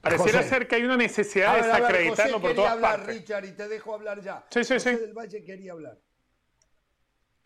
Pareciera 0.09 0.39
José. 0.39 0.49
ser 0.51 0.69
que 0.69 0.77
hay 0.77 0.85
una 0.85 0.97
necesidad 0.97 1.55
de 1.55 1.63
ver, 1.63 1.71
ver, 1.71 1.81
desacreditarlo 1.81 2.33
José 2.33 2.33
por 2.33 2.51
quería 2.51 2.57
todas 2.57 2.73
hablar, 2.73 2.97
partes. 2.99 3.17
Richard, 3.17 3.45
y 3.45 3.53
te 3.53 3.69
dejo 3.69 3.95
hablar 3.95 4.21
ya. 4.21 4.45
Sí, 4.51 4.65
sí, 4.65 4.75
José 4.75 4.97
sí. 4.97 5.01
del 5.01 5.13
Valle 5.13 5.45
quería 5.45 5.73
hablar. 5.73 5.99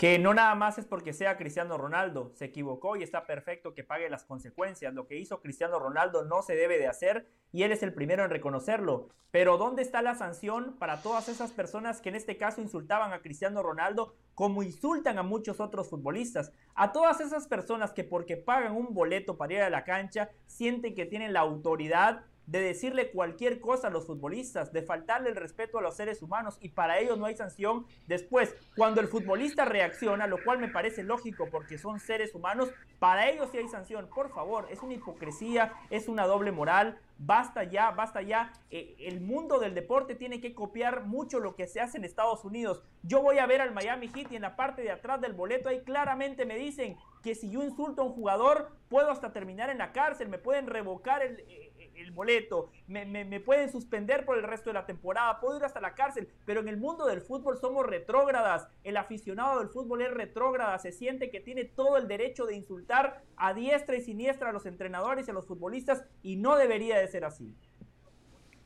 Que 0.00 0.18
no 0.18 0.32
nada 0.32 0.54
más 0.54 0.78
es 0.78 0.86
porque 0.86 1.12
sea 1.12 1.36
Cristiano 1.36 1.76
Ronaldo, 1.76 2.32
se 2.34 2.46
equivocó 2.46 2.96
y 2.96 3.02
está 3.02 3.26
perfecto 3.26 3.74
que 3.74 3.84
pague 3.84 4.08
las 4.08 4.24
consecuencias. 4.24 4.94
Lo 4.94 5.06
que 5.06 5.18
hizo 5.18 5.42
Cristiano 5.42 5.78
Ronaldo 5.78 6.24
no 6.24 6.40
se 6.40 6.54
debe 6.54 6.78
de 6.78 6.86
hacer 6.86 7.26
y 7.52 7.64
él 7.64 7.72
es 7.72 7.82
el 7.82 7.92
primero 7.92 8.24
en 8.24 8.30
reconocerlo. 8.30 9.10
Pero 9.30 9.58
¿dónde 9.58 9.82
está 9.82 10.00
la 10.00 10.14
sanción 10.14 10.78
para 10.78 11.02
todas 11.02 11.28
esas 11.28 11.52
personas 11.52 12.00
que 12.00 12.08
en 12.08 12.14
este 12.14 12.38
caso 12.38 12.62
insultaban 12.62 13.12
a 13.12 13.20
Cristiano 13.20 13.62
Ronaldo 13.62 14.14
como 14.34 14.62
insultan 14.62 15.18
a 15.18 15.22
muchos 15.22 15.60
otros 15.60 15.90
futbolistas? 15.90 16.50
A 16.74 16.92
todas 16.92 17.20
esas 17.20 17.46
personas 17.46 17.92
que 17.92 18.02
porque 18.02 18.38
pagan 18.38 18.74
un 18.74 18.94
boleto 18.94 19.36
para 19.36 19.52
ir 19.52 19.60
a 19.60 19.68
la 19.68 19.84
cancha 19.84 20.30
sienten 20.46 20.94
que 20.94 21.04
tienen 21.04 21.34
la 21.34 21.40
autoridad 21.40 22.24
de 22.50 22.60
decirle 22.60 23.12
cualquier 23.12 23.60
cosa 23.60 23.86
a 23.86 23.90
los 23.90 24.06
futbolistas, 24.06 24.72
de 24.72 24.82
faltarle 24.82 25.30
el 25.30 25.36
respeto 25.36 25.78
a 25.78 25.82
los 25.82 25.94
seres 25.94 26.20
humanos 26.20 26.58
y 26.60 26.70
para 26.70 26.98
ello 26.98 27.14
no 27.14 27.26
hay 27.26 27.36
sanción. 27.36 27.86
Después, 28.08 28.56
cuando 28.76 29.00
el 29.00 29.06
futbolista 29.06 29.64
reacciona, 29.64 30.26
lo 30.26 30.42
cual 30.42 30.58
me 30.58 30.66
parece 30.66 31.04
lógico 31.04 31.46
porque 31.48 31.78
son 31.78 32.00
seres 32.00 32.34
humanos, 32.34 32.72
para 32.98 33.30
ellos 33.30 33.50
sí 33.52 33.58
hay 33.58 33.68
sanción. 33.68 34.08
Por 34.12 34.30
favor, 34.34 34.66
es 34.68 34.82
una 34.82 34.94
hipocresía, 34.94 35.72
es 35.90 36.08
una 36.08 36.26
doble 36.26 36.50
moral. 36.50 36.98
Basta 37.18 37.62
ya, 37.62 37.92
basta 37.92 38.20
ya. 38.20 38.52
Eh, 38.70 38.96
el 38.98 39.20
mundo 39.20 39.60
del 39.60 39.74
deporte 39.74 40.16
tiene 40.16 40.40
que 40.40 40.52
copiar 40.52 41.04
mucho 41.04 41.38
lo 41.38 41.54
que 41.54 41.68
se 41.68 41.80
hace 41.80 41.98
en 41.98 42.04
Estados 42.04 42.44
Unidos. 42.44 42.82
Yo 43.04 43.22
voy 43.22 43.38
a 43.38 43.46
ver 43.46 43.60
al 43.60 43.72
Miami 43.72 44.08
Heat 44.08 44.32
y 44.32 44.36
en 44.36 44.42
la 44.42 44.56
parte 44.56 44.82
de 44.82 44.90
atrás 44.90 45.20
del 45.20 45.34
boleto 45.34 45.68
ahí 45.68 45.82
claramente 45.82 46.46
me 46.46 46.56
dicen 46.56 46.96
que 47.22 47.36
si 47.36 47.48
yo 47.50 47.62
insulto 47.62 48.02
a 48.02 48.06
un 48.06 48.12
jugador, 48.12 48.72
puedo 48.88 49.10
hasta 49.10 49.32
terminar 49.32 49.70
en 49.70 49.78
la 49.78 49.92
cárcel, 49.92 50.28
me 50.28 50.38
pueden 50.38 50.66
revocar 50.66 51.22
el, 51.22 51.40
eh, 51.40 51.69
el 52.00 52.10
boleto, 52.12 52.70
me, 52.86 53.04
me- 53.06 53.24
me 53.24 53.40
pueden 53.40 53.70
suspender 53.70 54.24
por 54.24 54.36
el 54.38 54.44
resto 54.44 54.70
de 54.70 54.74
la 54.74 54.86
temporada, 54.86 55.38
puedo 55.40 55.56
ir 55.58 55.64
hasta 55.64 55.80
la 55.80 55.94
cárcel, 55.94 56.28
pero 56.44 56.60
en 56.60 56.68
el 56.68 56.76
mundo 56.76 57.06
del 57.06 57.20
fútbol 57.20 57.58
somos 57.58 57.86
retrógradas, 57.86 58.68
el 58.84 58.96
aficionado 58.96 59.58
del 59.60 59.68
fútbol 59.68 60.02
es 60.02 60.10
retrógrada, 60.12 60.78
se 60.78 60.92
siente 60.92 61.30
que 61.30 61.40
tiene 61.40 61.64
todo 61.64 61.96
el 61.96 62.08
derecho 62.08 62.46
de 62.46 62.54
insultar 62.56 63.22
a 63.36 63.54
diestra 63.54 63.96
y 63.96 64.00
siniestra 64.02 64.50
a 64.50 64.52
los 64.52 64.66
entrenadores 64.66 65.26
y 65.26 65.30
a 65.30 65.34
los 65.34 65.46
futbolistas 65.46 66.04
y 66.22 66.36
no 66.36 66.56
debería 66.56 66.98
de 66.98 67.08
ser 67.08 67.24
así. 67.24 67.54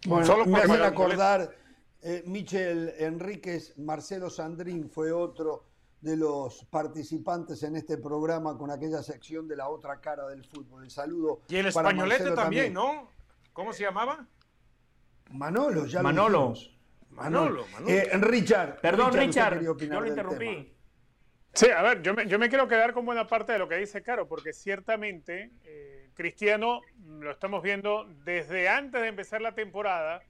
Bueno, 0.07 0.27
Solo 0.27 0.45
me 0.47 0.59
hacen 0.59 0.83
acordar, 0.83 1.51
eh, 2.03 2.23
Michel 2.27 2.93
Enríquez, 2.99 3.79
Marcelo 3.79 4.29
Sandrín 4.29 4.91
fue 4.91 5.13
otro 5.13 5.65
de 6.03 6.19
los 6.19 6.67
participantes 6.67 7.63
en 7.63 7.77
este 7.77 7.97
programa 7.97 8.59
con 8.59 8.71
aquella 8.71 9.03
sección 9.03 9.49
de 9.49 9.57
la 9.57 9.71
otra 9.71 10.03
cara 10.03 10.27
del 10.29 10.45
fútbol. 10.45 10.85
El 10.85 10.91
saludo. 10.91 11.41
Y 11.49 11.57
el 11.57 11.73
para 11.73 11.89
españolete 11.89 12.33
también, 12.33 12.75
¿no? 12.75 13.09
¿Cómo 13.55 13.73
se 13.73 13.85
llamaba? 13.85 14.27
Manolo, 15.31 15.87
ya 15.87 16.01
lo 16.01 16.05
Manolo. 16.05 16.49
dijimos. 16.53 16.79
Manolo, 17.11 17.67
Manolo. 17.69 17.91
Eh, 17.95 18.11
Richard. 18.19 18.81
Perdón, 18.81 19.13
Richard, 19.15 19.63
yo 19.63 19.75
lo 19.75 20.07
interrumpí. 20.07 20.45
tema. 20.47 20.65
Sí, 21.55 21.71
a 21.71 21.83
ver, 21.83 22.03
yo 22.03 22.15
me, 22.15 22.27
yo 22.27 22.37
me 22.41 22.49
quiero 22.49 22.67
quedar 22.67 22.93
con 22.93 23.07
buena 23.07 23.29
parte 23.29 23.53
de 23.53 23.61
lo 23.61 23.69
que 23.69 23.77
dice 23.77 24.03
Caro, 24.03 24.27
porque 24.27 24.53
ciertamente 24.53 25.53
eh, 25.63 26.11
Cristiano, 26.15 26.81
mm, 26.97 27.21
lo 27.21 27.31
estamos 27.31 27.63
viendo 27.63 28.07
desde 28.25 28.69
antes 28.69 29.01
de 29.01 29.07
empezar 29.07 29.41
la 29.41 29.55
temporada, 29.55 30.21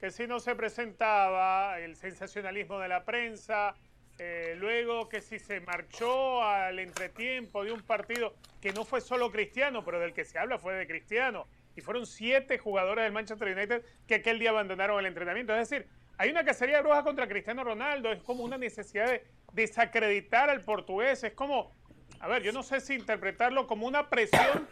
que 0.00 0.10
si 0.10 0.26
no 0.26 0.40
se 0.40 0.56
presentaba, 0.56 1.78
el 1.78 1.94
sensacionalismo 1.94 2.80
de 2.80 2.88
la 2.88 3.04
prensa, 3.04 3.76
eh, 4.18 4.56
luego 4.58 5.08
que 5.08 5.20
si 5.20 5.38
se 5.38 5.60
marchó 5.60 6.42
al 6.42 6.80
entretiempo 6.80 7.62
de 7.62 7.70
un 7.70 7.82
partido 7.82 8.34
que 8.60 8.72
no 8.72 8.84
fue 8.84 9.00
solo 9.00 9.30
Cristiano, 9.30 9.84
pero 9.84 10.00
del 10.00 10.12
que 10.12 10.24
se 10.24 10.36
habla 10.40 10.58
fue 10.58 10.74
de 10.74 10.88
Cristiano, 10.88 11.46
y 11.76 11.82
fueron 11.82 12.06
siete 12.06 12.58
jugadores 12.58 13.04
del 13.04 13.12
Manchester 13.12 13.48
United 13.56 13.84
que 14.08 14.16
aquel 14.16 14.38
día 14.38 14.50
abandonaron 14.50 14.98
el 14.98 15.06
entrenamiento. 15.06 15.54
Es 15.54 15.68
decir, 15.68 15.86
hay 16.18 16.30
una 16.30 16.44
cacería 16.44 16.76
de 16.76 16.82
brujas 16.82 17.04
contra 17.04 17.28
Cristiano 17.28 17.62
Ronaldo, 17.62 18.10
es 18.10 18.22
como 18.22 18.42
una 18.42 18.56
necesidad 18.56 19.06
de 19.06 19.24
desacreditar 19.52 20.48
al 20.48 20.62
portugués, 20.62 21.22
es 21.22 21.34
como, 21.34 21.76
a 22.18 22.28
ver, 22.28 22.42
yo 22.42 22.52
no 22.52 22.62
sé 22.62 22.80
si 22.80 22.94
interpretarlo 22.94 23.66
como 23.66 23.86
una 23.86 24.08
presión 24.08 24.66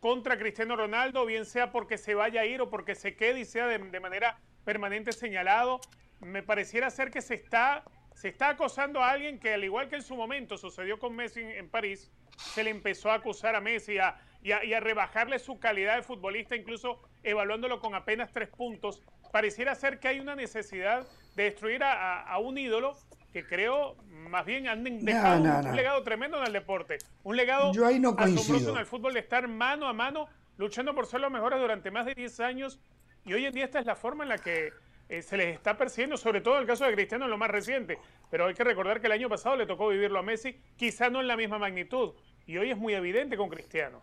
contra 0.00 0.38
Cristiano 0.38 0.74
Ronaldo, 0.74 1.26
bien 1.26 1.44
sea 1.44 1.70
porque 1.70 1.98
se 1.98 2.14
vaya 2.14 2.40
a 2.40 2.46
ir 2.46 2.62
o 2.62 2.70
porque 2.70 2.94
se 2.94 3.14
quede 3.14 3.40
y 3.40 3.44
sea 3.44 3.66
de, 3.66 4.00
manera 4.00 4.38
permanente 4.64 5.12
señalado. 5.12 5.80
Me 6.20 6.42
pareciera 6.42 6.90
ser 6.90 7.10
que 7.10 7.20
se 7.20 7.34
está, 7.34 7.84
se 8.14 8.28
está 8.28 8.50
acosando 8.50 9.02
a 9.02 9.10
alguien 9.10 9.38
que, 9.38 9.52
al 9.52 9.64
igual 9.64 9.88
que 9.90 9.96
en 9.96 10.02
su 10.02 10.16
momento 10.16 10.56
sucedió 10.56 10.98
con 10.98 11.14
Messi 11.14 11.40
en, 11.40 11.50
en 11.50 11.68
París, 11.68 12.10
se 12.36 12.64
le 12.64 12.70
empezó 12.70 13.10
a 13.10 13.14
acusar 13.14 13.54
a 13.54 13.60
Messi 13.60 13.98
a- 13.98 14.18
y, 14.46 14.52
a, 14.52 14.64
y 14.64 14.74
a 14.74 14.80
rebajarle 14.80 15.38
su 15.40 15.58
calidad 15.58 15.96
de 15.96 16.02
futbolista, 16.02 16.54
incluso 16.54 17.00
evaluándolo 17.24 17.80
con 17.80 17.94
apenas 17.96 18.30
tres 18.32 18.48
puntos. 18.48 19.02
Pareciera 19.32 19.74
ser 19.74 19.98
que 19.98 20.06
hay 20.06 20.20
una 20.20 20.36
necesidad 20.36 21.04
de 21.34 21.42
destruir 21.44 21.82
a, 21.82 21.92
a- 21.92 22.22
a 22.22 22.38
un 22.38 22.56
ídolo 22.56 22.96
que 23.32 23.44
creo 23.44 23.96
más 24.30 24.46
bien 24.46 24.68
han 24.68 24.84
dejado 25.04 25.40
no, 25.44 25.56
un, 25.58 25.64
no. 25.64 25.70
un 25.70 25.76
legado 25.76 26.02
tremendo 26.04 26.38
en 26.38 26.46
el 26.46 26.52
deporte. 26.52 26.98
Un 27.24 27.36
legado 27.36 27.72
Yo 27.72 27.84
ahí 27.86 27.98
no 27.98 28.10
asombroso 28.10 28.46
coincido. 28.52 28.72
en 28.74 28.78
el 28.78 28.86
fútbol 28.86 29.14
de 29.14 29.20
estar 29.20 29.48
mano 29.48 29.88
a 29.88 29.92
mano 29.92 30.28
luchando 30.58 30.94
por 30.94 31.06
ser 31.06 31.20
los 31.20 31.30
mejores 31.32 31.58
durante 31.60 31.90
más 31.90 32.06
de 32.06 32.14
10 32.14 32.38
años 32.40 32.78
y 33.24 33.34
hoy 33.34 33.44
en 33.46 33.52
día 33.52 33.64
esta 33.64 33.80
es 33.80 33.86
la 33.86 33.96
forma 33.96 34.22
en 34.22 34.28
la 34.30 34.38
que 34.38 34.70
eh, 35.08 35.22
se 35.22 35.36
les 35.36 35.54
está 35.54 35.76
persiguiendo, 35.76 36.16
sobre 36.16 36.40
todo 36.40 36.54
en 36.54 36.60
el 36.62 36.66
caso 36.68 36.84
de 36.86 36.94
Cristiano 36.94 37.24
en 37.24 37.30
lo 37.32 37.36
más 37.36 37.50
reciente, 37.50 37.98
pero 38.30 38.46
hay 38.46 38.54
que 38.54 38.62
recordar 38.64 39.00
que 39.00 39.06
el 39.08 39.12
año 39.12 39.28
pasado 39.28 39.56
le 39.56 39.66
tocó 39.66 39.88
vivirlo 39.88 40.18
a 40.20 40.22
Messi, 40.22 40.56
quizá 40.76 41.10
no 41.10 41.20
en 41.20 41.26
la 41.28 41.36
misma 41.36 41.58
magnitud, 41.58 42.14
y 42.46 42.56
hoy 42.58 42.70
es 42.70 42.76
muy 42.78 42.94
evidente 42.94 43.36
con 43.36 43.48
Cristiano. 43.50 44.00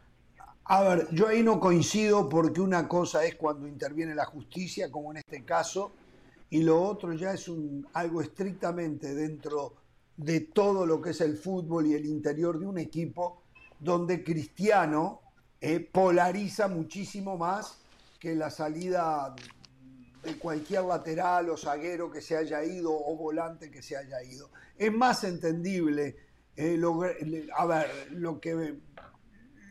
A 0.66 0.82
ver, 0.84 1.08
yo 1.12 1.28
ahí 1.28 1.44
no 1.44 1.60
coincido 1.60 2.30
porque 2.30 2.62
una 2.62 2.88
cosa 2.88 3.26
es 3.26 3.36
cuando 3.36 3.68
interviene 3.68 4.16
la 4.16 4.26
justicia, 4.26 4.90
como 4.90 5.12
en 5.12 5.18
este 5.18 5.44
caso, 5.44 5.92
y 6.50 6.64
lo 6.64 6.82
otro 6.82 7.14
ya 7.14 7.34
es 7.34 7.48
un, 7.50 7.86
algo 7.94 8.22
estrictamente 8.22 9.14
dentro 9.14 9.74
de 10.16 10.40
todo 10.42 10.86
lo 10.86 11.02
que 11.02 11.10
es 11.10 11.22
el 11.22 11.38
fútbol 11.38 11.88
y 11.88 11.96
el 11.96 12.06
interior 12.06 12.60
de 12.60 12.66
un 12.68 12.78
equipo, 12.78 13.42
donde 13.80 14.24
Cristiano 14.24 15.20
eh, 15.60 15.80
polariza 15.82 16.68
muchísimo 16.68 17.38
más 17.38 17.78
que 18.20 18.36
la 18.36 18.50
salida 18.50 19.36
de 20.24 20.38
cualquier 20.40 20.84
lateral 20.84 21.50
o 21.50 21.58
zaguero 21.58 22.10
que 22.10 22.22
se 22.22 22.38
haya 22.38 22.64
ido 22.64 22.94
o 22.94 23.18
volante 23.18 23.70
que 23.70 23.82
se 23.82 23.98
haya 23.98 24.24
ido. 24.24 24.50
Es 24.78 24.94
más 24.94 25.26
entendible, 25.26 26.16
eh, 26.56 26.78
lo- 26.78 27.02
a 27.58 27.66
ver, 27.66 28.08
lo 28.12 28.40
que 28.40 28.76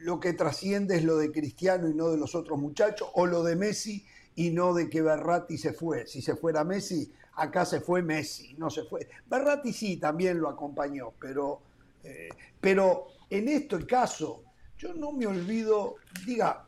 lo 0.02 0.20
que 0.20 0.32
trasciende 0.32 0.96
es 0.96 1.04
lo 1.04 1.16
de 1.16 1.30
Cristiano 1.30 1.88
y 1.88 1.94
no 1.94 2.10
de 2.10 2.18
los 2.18 2.34
otros 2.34 2.58
muchachos, 2.58 3.08
o 3.14 3.26
lo 3.26 3.42
de 3.42 3.56
Messi 3.56 4.04
y 4.34 4.50
no 4.50 4.74
de 4.74 4.88
que 4.88 5.02
Berratti 5.02 5.58
se 5.58 5.72
fue. 5.72 6.06
Si 6.06 6.22
se 6.22 6.36
fuera 6.36 6.64
Messi, 6.64 7.12
acá 7.34 7.64
se 7.64 7.80
fue 7.80 8.02
Messi, 8.02 8.54
no 8.54 8.70
se 8.70 8.84
fue. 8.84 9.08
Berratti 9.26 9.72
sí 9.72 9.96
también 9.98 10.40
lo 10.40 10.48
acompañó, 10.48 11.12
pero, 11.20 11.60
eh, 12.04 12.28
pero 12.60 13.06
en 13.30 13.48
este 13.48 13.86
caso, 13.86 14.42
yo 14.76 14.92
no 14.94 15.12
me 15.12 15.26
olvido, 15.26 15.96
diga, 16.26 16.66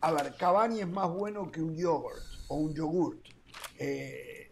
a 0.00 0.12
ver, 0.12 0.34
Cavani 0.36 0.80
es 0.80 0.88
más 0.88 1.10
bueno 1.10 1.50
que 1.50 1.60
un 1.60 1.76
yogurt 1.76 2.22
o 2.48 2.56
un 2.56 2.74
yogurt, 2.74 3.18
eh, 3.78 4.50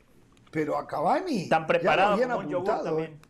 pero 0.51 0.77
a 0.77 0.87
Cavani 0.87 1.49
Tan 1.49 1.63
ya 1.63 1.67
lo 1.67 1.67
preparado 1.67 2.13
habían 2.15 2.31
como 2.31 2.43
un 2.43 2.49
yogur 2.49 2.71
apuntado, 2.71 2.97
también. 2.97 3.21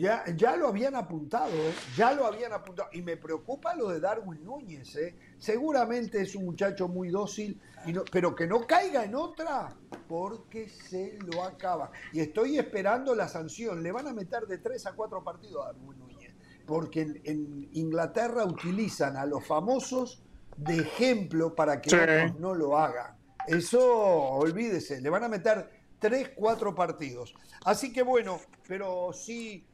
Ya, 0.00 0.24
ya 0.34 0.56
lo 0.56 0.68
habían 0.68 0.94
apuntado, 0.94 1.52
¿eh? 1.52 1.74
ya 1.94 2.14
lo 2.14 2.24
habían 2.24 2.54
apuntado. 2.54 2.88
Y 2.92 3.02
me 3.02 3.18
preocupa 3.18 3.74
lo 3.74 3.90
de 3.90 4.00
Darwin 4.00 4.42
Núñez. 4.42 4.96
¿eh? 4.96 5.14
Seguramente 5.38 6.22
es 6.22 6.34
un 6.34 6.46
muchacho 6.46 6.88
muy 6.88 7.10
dócil, 7.10 7.60
y 7.84 7.92
no, 7.92 8.02
pero 8.10 8.34
que 8.34 8.46
no 8.46 8.66
caiga 8.66 9.04
en 9.04 9.14
otra, 9.14 9.76
porque 10.08 10.70
se 10.70 11.18
lo 11.30 11.44
acaba. 11.44 11.92
Y 12.14 12.20
estoy 12.20 12.58
esperando 12.58 13.14
la 13.14 13.28
sanción. 13.28 13.82
Le 13.82 13.92
van 13.92 14.08
a 14.08 14.14
meter 14.14 14.46
de 14.46 14.56
tres 14.56 14.86
a 14.86 14.92
cuatro 14.92 15.22
partidos 15.22 15.66
a 15.66 15.72
Darwin 15.74 15.98
Núñez, 15.98 16.34
porque 16.66 17.02
en, 17.02 17.20
en 17.24 17.68
Inglaterra 17.74 18.44
utilizan 18.46 19.18
a 19.18 19.26
los 19.26 19.46
famosos 19.46 20.22
de 20.56 20.78
ejemplo 20.78 21.54
para 21.54 21.82
que 21.82 21.94
otros 21.94 22.40
no 22.40 22.54
lo 22.54 22.78
hagan. 22.78 23.18
Eso, 23.46 23.82
olvídese, 23.82 25.02
le 25.02 25.10
van 25.10 25.24
a 25.24 25.28
meter 25.28 25.68
tres, 25.98 26.30
cuatro 26.34 26.74
partidos. 26.74 27.34
Así 27.66 27.92
que 27.92 28.02
bueno, 28.02 28.40
pero 28.66 29.12
sí, 29.12 29.66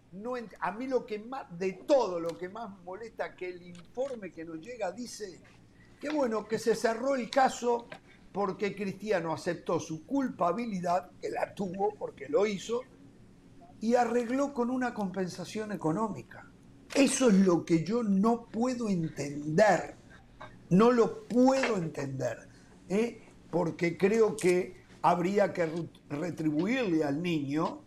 a 0.61 0.73
mí 0.73 0.87
lo 0.87 1.07
que 1.07 1.19
más, 1.19 1.47
de 1.59 1.73
todo 1.73 2.21
lo 2.21 2.37
que 2.37 2.49
más 2.49 2.71
molesta 2.85 3.35
que 3.35 3.49
el 3.49 3.63
informe 3.63 4.33
que 4.33 4.45
nos 4.45 4.61
llega 4.61 4.93
dice 4.93 5.41
que 6.01 6.11
bueno, 6.11 6.47
que 6.47 6.59
se 6.59 6.75
cerró 6.75 7.15
el 7.15 7.31
caso 7.31 7.87
porque 8.33 8.77
Cristiano 8.77 9.33
aceptó 9.33 9.81
su 9.81 10.05
culpabilidad, 10.05 11.11
que 11.21 11.31
la 11.31 11.55
tuvo 11.55 11.95
porque 11.95 12.29
lo 12.29 12.47
hizo, 12.47 12.83
y 13.81 13.95
arregló 13.95 14.53
con 14.53 14.69
una 14.69 14.93
compensación 14.93 15.73
económica. 15.73 16.47
Eso 16.95 17.31
es 17.31 17.35
lo 17.37 17.65
que 17.65 17.83
yo 17.83 18.03
no 18.03 18.45
puedo 18.47 18.89
entender. 18.89 19.97
No 20.69 20.93
lo 20.93 21.27
puedo 21.27 21.77
entender. 21.77 22.49
¿eh? 22.89 23.23
Porque 23.51 23.97
creo 23.97 24.37
que 24.37 24.85
habría 25.01 25.53
que 25.53 25.89
retribuirle 26.11 27.05
al 27.05 27.23
niño 27.23 27.86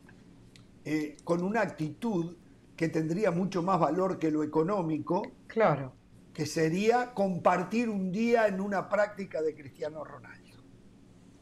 eh, 0.86 1.18
con 1.24 1.44
una 1.44 1.62
actitud 1.62 2.36
que 2.76 2.88
tendría 2.88 3.32
mucho 3.32 3.62
más 3.62 3.80
valor 3.80 4.20
que 4.20 4.32
lo 4.32 4.44
económico. 4.44 5.22
Claro. 5.48 5.94
Que 6.34 6.46
sería 6.46 7.14
compartir 7.14 7.90
un 7.90 8.12
día 8.12 8.48
en 8.48 8.62
una 8.62 8.88
práctica 8.88 9.42
de 9.42 9.54
Cristiano 9.54 10.04
Ronaldo. 10.04 10.64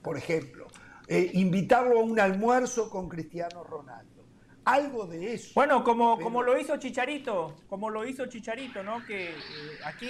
Por 0.01 0.17
ejemplo, 0.17 0.67
eh, 1.07 1.29
invitarlo 1.33 1.99
a 1.99 2.03
un 2.03 2.19
almuerzo 2.19 2.89
con 2.89 3.07
Cristiano 3.07 3.63
Ronaldo. 3.63 4.25
Algo 4.65 5.05
de 5.05 5.35
eso. 5.35 5.51
Bueno, 5.55 5.83
como, 5.83 6.19
como 6.19 6.43
lo 6.43 6.57
hizo 6.57 6.75
Chicharito, 6.77 7.55
como 7.69 7.89
lo 7.89 8.05
hizo 8.05 8.25
Chicharito, 8.25 8.83
¿no? 8.83 9.05
Que 9.05 9.29
eh, 9.29 9.33
aquí, 9.85 10.09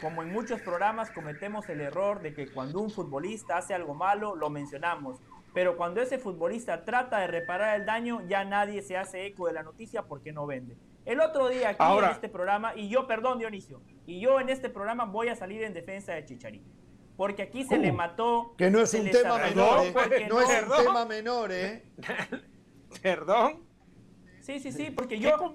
como 0.00 0.22
en 0.22 0.32
muchos 0.32 0.62
programas, 0.62 1.10
cometemos 1.10 1.68
el 1.68 1.80
error 1.80 2.22
de 2.22 2.32
que 2.32 2.50
cuando 2.50 2.80
un 2.80 2.90
futbolista 2.90 3.58
hace 3.58 3.74
algo 3.74 3.94
malo, 3.94 4.34
lo 4.34 4.48
mencionamos 4.48 5.20
pero 5.54 5.76
cuando 5.76 6.00
ese 6.00 6.18
futbolista 6.18 6.84
trata 6.84 7.18
de 7.20 7.26
reparar 7.26 7.78
el 7.80 7.86
daño, 7.86 8.26
ya 8.28 8.44
nadie 8.44 8.82
se 8.82 8.96
hace 8.96 9.26
eco 9.26 9.46
de 9.46 9.52
la 9.52 9.62
noticia 9.62 10.02
porque 10.02 10.32
no 10.32 10.46
vende. 10.46 10.76
El 11.04 11.20
otro 11.20 11.48
día 11.48 11.70
aquí 11.70 11.82
en 11.82 12.10
este 12.10 12.28
programa, 12.28 12.74
y 12.76 12.88
yo, 12.88 13.06
perdón 13.06 13.38
Dionisio, 13.38 13.80
y 14.06 14.20
yo 14.20 14.40
en 14.40 14.50
este 14.50 14.68
programa 14.68 15.04
voy 15.06 15.28
a 15.28 15.36
salir 15.36 15.62
en 15.62 15.72
defensa 15.72 16.12
de 16.12 16.24
Chicharito. 16.24 16.70
Porque 17.16 17.42
aquí 17.42 17.64
se 17.64 17.78
le 17.78 17.90
mató. 17.90 18.54
Que 18.56 18.70
no 18.70 18.80
es 18.80 18.94
un 18.94 19.10
tema 19.10 19.38
menor, 19.38 19.84
¿eh? 19.84 20.26
No, 20.28 20.40
es 20.40 20.62
un 20.62 20.84
tema 20.84 21.04
menor, 21.04 21.50
¿eh? 21.50 21.82
¿Perdón? 23.02 23.64
Sí, 24.40 24.60
sí, 24.60 24.70
sí, 24.70 24.90
porque 24.90 25.18
yo, 25.18 25.54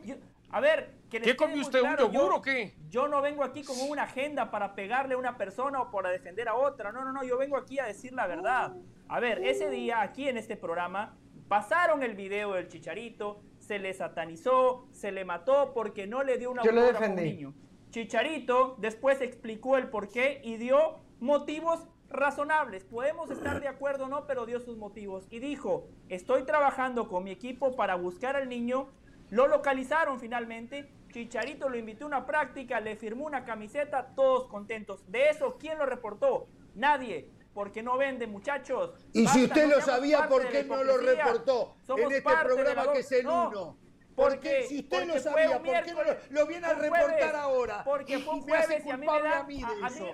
a 0.49 0.60
ver, 0.60 0.94
¿qué 1.22 1.35
comió 1.35 1.61
usted, 1.61 1.81
un 1.81 1.98
yogur 1.98 2.34
o 2.34 2.41
qué? 2.41 2.76
Yo 2.90 3.07
no 3.07 3.22
vengo 3.22 3.44
aquí 3.44 3.64
con 3.64 3.76
una 3.90 4.03
agenda 4.03 4.52
para 4.52 4.76
pegarle 4.76 5.15
a 5.15 5.18
una 5.18 5.38
persona 5.38 5.81
o 5.81 5.91
para 5.91 6.10
defender 6.10 6.48
a 6.48 6.56
otra. 6.56 6.91
No, 6.91 7.03
no, 7.03 7.11
no, 7.11 7.23
yo 7.23 7.38
vengo 7.38 7.57
aquí 7.57 7.80
a 7.80 7.85
decir 7.85 8.14
la 8.14 8.27
verdad. 8.27 8.76
A 9.07 9.19
ver, 9.19 9.44
ese 9.45 9.69
día 9.69 10.02
aquí 10.02 10.27
en 10.27 10.38
este 10.38 10.57
programa 10.57 11.18
pasaron 11.48 12.03
el 12.03 12.15
video 12.15 12.53
del 12.53 12.68
Chicharito, 12.68 13.41
se 13.60 13.80
le 13.80 13.94
satanizó, 13.94 14.88
se 14.91 15.11
le 15.11 15.26
mató 15.26 15.73
porque 15.73 16.07
no 16.07 16.23
le 16.23 16.38
dio 16.38 16.52
una 16.52 16.61
autógrafo 16.61 17.03
a 17.03 17.07
un 17.07 17.15
niño. 17.15 17.53
Chicharito 17.91 18.76
después 18.80 19.22
explicó 19.22 19.77
el 19.77 19.90
porqué 19.90 20.41
y 20.44 20.57
dio 20.57 20.99
motivos 21.19 21.88
razonables. 22.10 22.85
Podemos 22.85 23.30
estar 23.30 23.60
de 23.60 23.68
acuerdo 23.68 24.06
o 24.06 24.07
no, 24.07 24.26
pero 24.26 24.45
dio 24.45 24.60
sus 24.60 24.77
motivos. 24.77 25.27
Y 25.30 25.40
dijo, 25.40 25.88
estoy 26.10 26.44
trabajando 26.44 27.07
con 27.07 27.23
mi 27.23 27.31
equipo 27.31 27.76
para 27.76 27.95
buscar 27.95 28.35
al 28.35 28.49
niño. 28.49 28.90
Lo 29.30 29.48
localizaron 29.48 30.19
finalmente. 30.19 30.90
Chicharito 31.14 31.69
lo 31.69 31.77
invitó 31.77 32.06
a 32.06 32.07
una 32.07 32.26
práctica, 32.26 32.80
le 32.80 32.95
firmó 32.95 33.26
una 33.26 33.45
camiseta, 33.45 34.14
todos 34.15 34.48
contentos. 34.48 35.10
De 35.10 35.30
eso, 35.30 35.57
¿quién 35.60 35.77
lo 35.77 35.85
reportó? 35.85 36.48
Nadie 36.76 37.30
porque 37.53 37.84
no 37.84 37.98
vende, 37.98 38.26
muchachos. 38.26 38.95
Y 39.14 39.27
si 39.27 39.44
usted 39.44 39.69
lo 39.69 39.80
sabía, 39.80 40.27
¿por 40.27 40.49
qué 40.49 40.64
no 40.64 40.84
lo 40.84 40.98
reportó 40.98 41.76
en 41.88 42.11
este 42.11 42.34
programa 42.44 42.91
que 42.91 42.99
es 42.99 43.11
el 43.11 43.27
uno? 43.27 43.77
Porque, 44.15 44.65
si 44.68 44.80
usted 44.80 45.07
lo 45.07 45.19
sabía, 45.19 45.61
¿por 45.61 45.84
qué 45.84 45.94
no 45.94 46.02
lo, 46.30 46.48
viene 46.48 46.68
a 46.68 46.73
reportar 46.73 47.35
ahora? 47.35 47.84
Porque 47.84 48.19
fue 48.19 48.35
un 48.35 48.41
jueves 48.41 48.85
y 48.85 48.90
a 48.90 48.98
mí 48.98 49.07
me 49.07 49.30
a, 49.30 49.44
mí, 49.44 49.64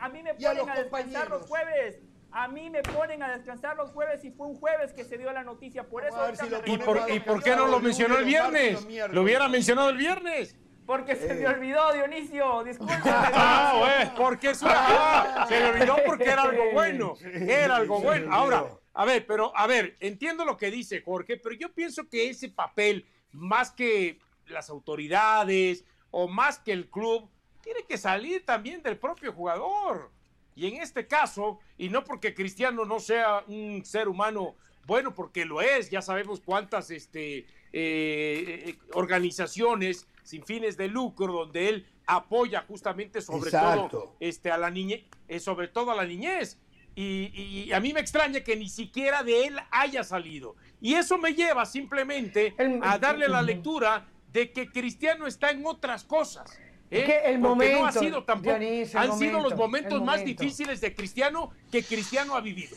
a 0.01 0.09
mí 0.09 0.23
me 0.23 0.33
ponen 0.33 0.69
a, 0.69 0.75
descansar 0.75 1.29
los 1.29 1.45
jueves. 1.47 2.01
A 2.31 2.47
mí 2.47 2.69
me 2.69 2.83
ponen 2.83 3.23
a 3.23 3.35
descansar 3.35 3.75
los 3.75 3.91
jueves 3.91 4.23
y 4.23 4.31
fue 4.31 4.47
un 4.47 4.55
jueves 4.55 4.93
que 4.93 5.03
se 5.03 5.17
dio 5.17 5.31
la 5.33 5.43
noticia. 5.43 5.87
Por 5.87 6.05
eso. 6.05 6.17
¿Y, 6.65 6.77
por, 6.77 7.09
¿Y 7.09 7.19
por 7.19 7.41
qué 7.41 7.55
no 7.55 7.67
lo 7.67 7.79
mencionó 7.79 8.17
el 8.17 8.25
viernes? 8.25 8.85
Lo 9.11 9.23
hubiera 9.23 9.47
mencionado 9.47 9.89
el 9.89 9.97
viernes. 9.97 10.55
Porque 10.89 11.15
se 11.15 11.35
me 11.35 11.41
eh. 11.41 11.47
olvidó, 11.47 11.93
Dionisio, 11.93 12.63
disculpe. 12.63 12.95
ah, 13.05 13.75
bueno, 13.77 14.13
porque 14.17 14.49
es 14.49 14.61
una... 14.63 15.45
se 15.47 15.59
me 15.59 15.69
olvidó 15.69 15.97
porque 16.03 16.23
era 16.23 16.41
algo 16.41 16.63
bueno. 16.73 17.13
Era 17.21 17.75
algo 17.75 18.01
bueno. 18.01 18.33
Ahora, 18.33 18.65
a 18.95 19.05
ver, 19.05 19.23
pero 19.27 19.55
a 19.55 19.67
ver, 19.67 19.97
entiendo 19.99 20.45
lo 20.45 20.57
que 20.57 20.71
dice 20.71 21.03
Jorge, 21.03 21.37
pero 21.37 21.53
yo 21.53 21.71
pienso 21.71 22.09
que 22.09 22.31
ese 22.31 22.49
papel, 22.49 23.05
más 23.31 23.69
que 23.69 24.17
las 24.47 24.71
autoridades 24.71 25.85
o 26.09 26.27
más 26.27 26.57
que 26.57 26.71
el 26.71 26.89
club, 26.89 27.29
tiene 27.61 27.83
que 27.87 27.99
salir 27.99 28.43
también 28.43 28.81
del 28.81 28.97
propio 28.97 29.31
jugador. 29.31 30.09
Y 30.55 30.65
en 30.65 30.81
este 30.81 31.05
caso, 31.05 31.59
y 31.77 31.89
no 31.89 32.03
porque 32.03 32.33
Cristiano 32.33 32.83
no 32.83 32.99
sea 32.99 33.43
un 33.45 33.85
ser 33.85 34.07
humano 34.07 34.55
bueno, 34.87 35.13
porque 35.13 35.45
lo 35.45 35.61
es, 35.61 35.91
ya 35.91 36.01
sabemos 36.01 36.41
cuántas 36.43 36.89
este, 36.89 37.37
eh, 37.37 37.45
eh, 37.73 38.79
organizaciones 38.93 40.07
sin 40.29 40.45
fines 40.45 40.77
de 40.77 40.87
lucro, 40.87 41.33
donde 41.33 41.69
él 41.69 41.87
apoya 42.05 42.63
justamente 42.67 43.19
sobre 43.19 43.49
todo 43.49 44.15
este, 44.19 44.51
a 44.51 44.59
la 44.59 44.69
niñez, 44.69 45.01
eh, 45.27 45.39
sobre 45.39 45.67
todo 45.67 45.89
a 45.89 45.95
la 45.95 46.05
niñez. 46.05 46.59
Y, 46.95 47.71
a 47.71 47.79
mí 47.79 47.93
me 47.93 48.01
extraña 48.01 48.41
que 48.41 48.55
ni 48.55 48.67
siquiera 48.67 49.23
de 49.23 49.47
él 49.47 49.57
haya 49.71 50.03
salido. 50.03 50.55
Y 50.81 50.95
eso 50.95 51.17
me 51.17 51.33
lleva 51.33 51.65
simplemente 51.65 52.53
a 52.83 52.99
darle 52.99 53.27
la 53.27 53.41
lectura 53.41 54.07
de 54.31 54.51
que 54.51 54.69
Cristiano 54.69 55.25
está 55.25 55.49
en 55.49 55.65
otras 55.65 56.03
cosas. 56.03 56.59
¿eh? 56.91 57.05
Que 57.05 57.31
el 57.31 57.39
momento, 57.39 57.79
no 57.79 57.85
ha 57.87 57.91
sido 57.91 58.23
tampoco, 58.25 58.55
han 58.55 59.17
sido 59.17 59.41
los 59.41 59.55
momentos 59.55 60.03
más 60.03 60.23
difíciles 60.23 60.81
de 60.81 60.93
Cristiano 60.93 61.51
que 61.71 61.83
Cristiano 61.83 62.35
ha 62.35 62.41
vivido. 62.41 62.75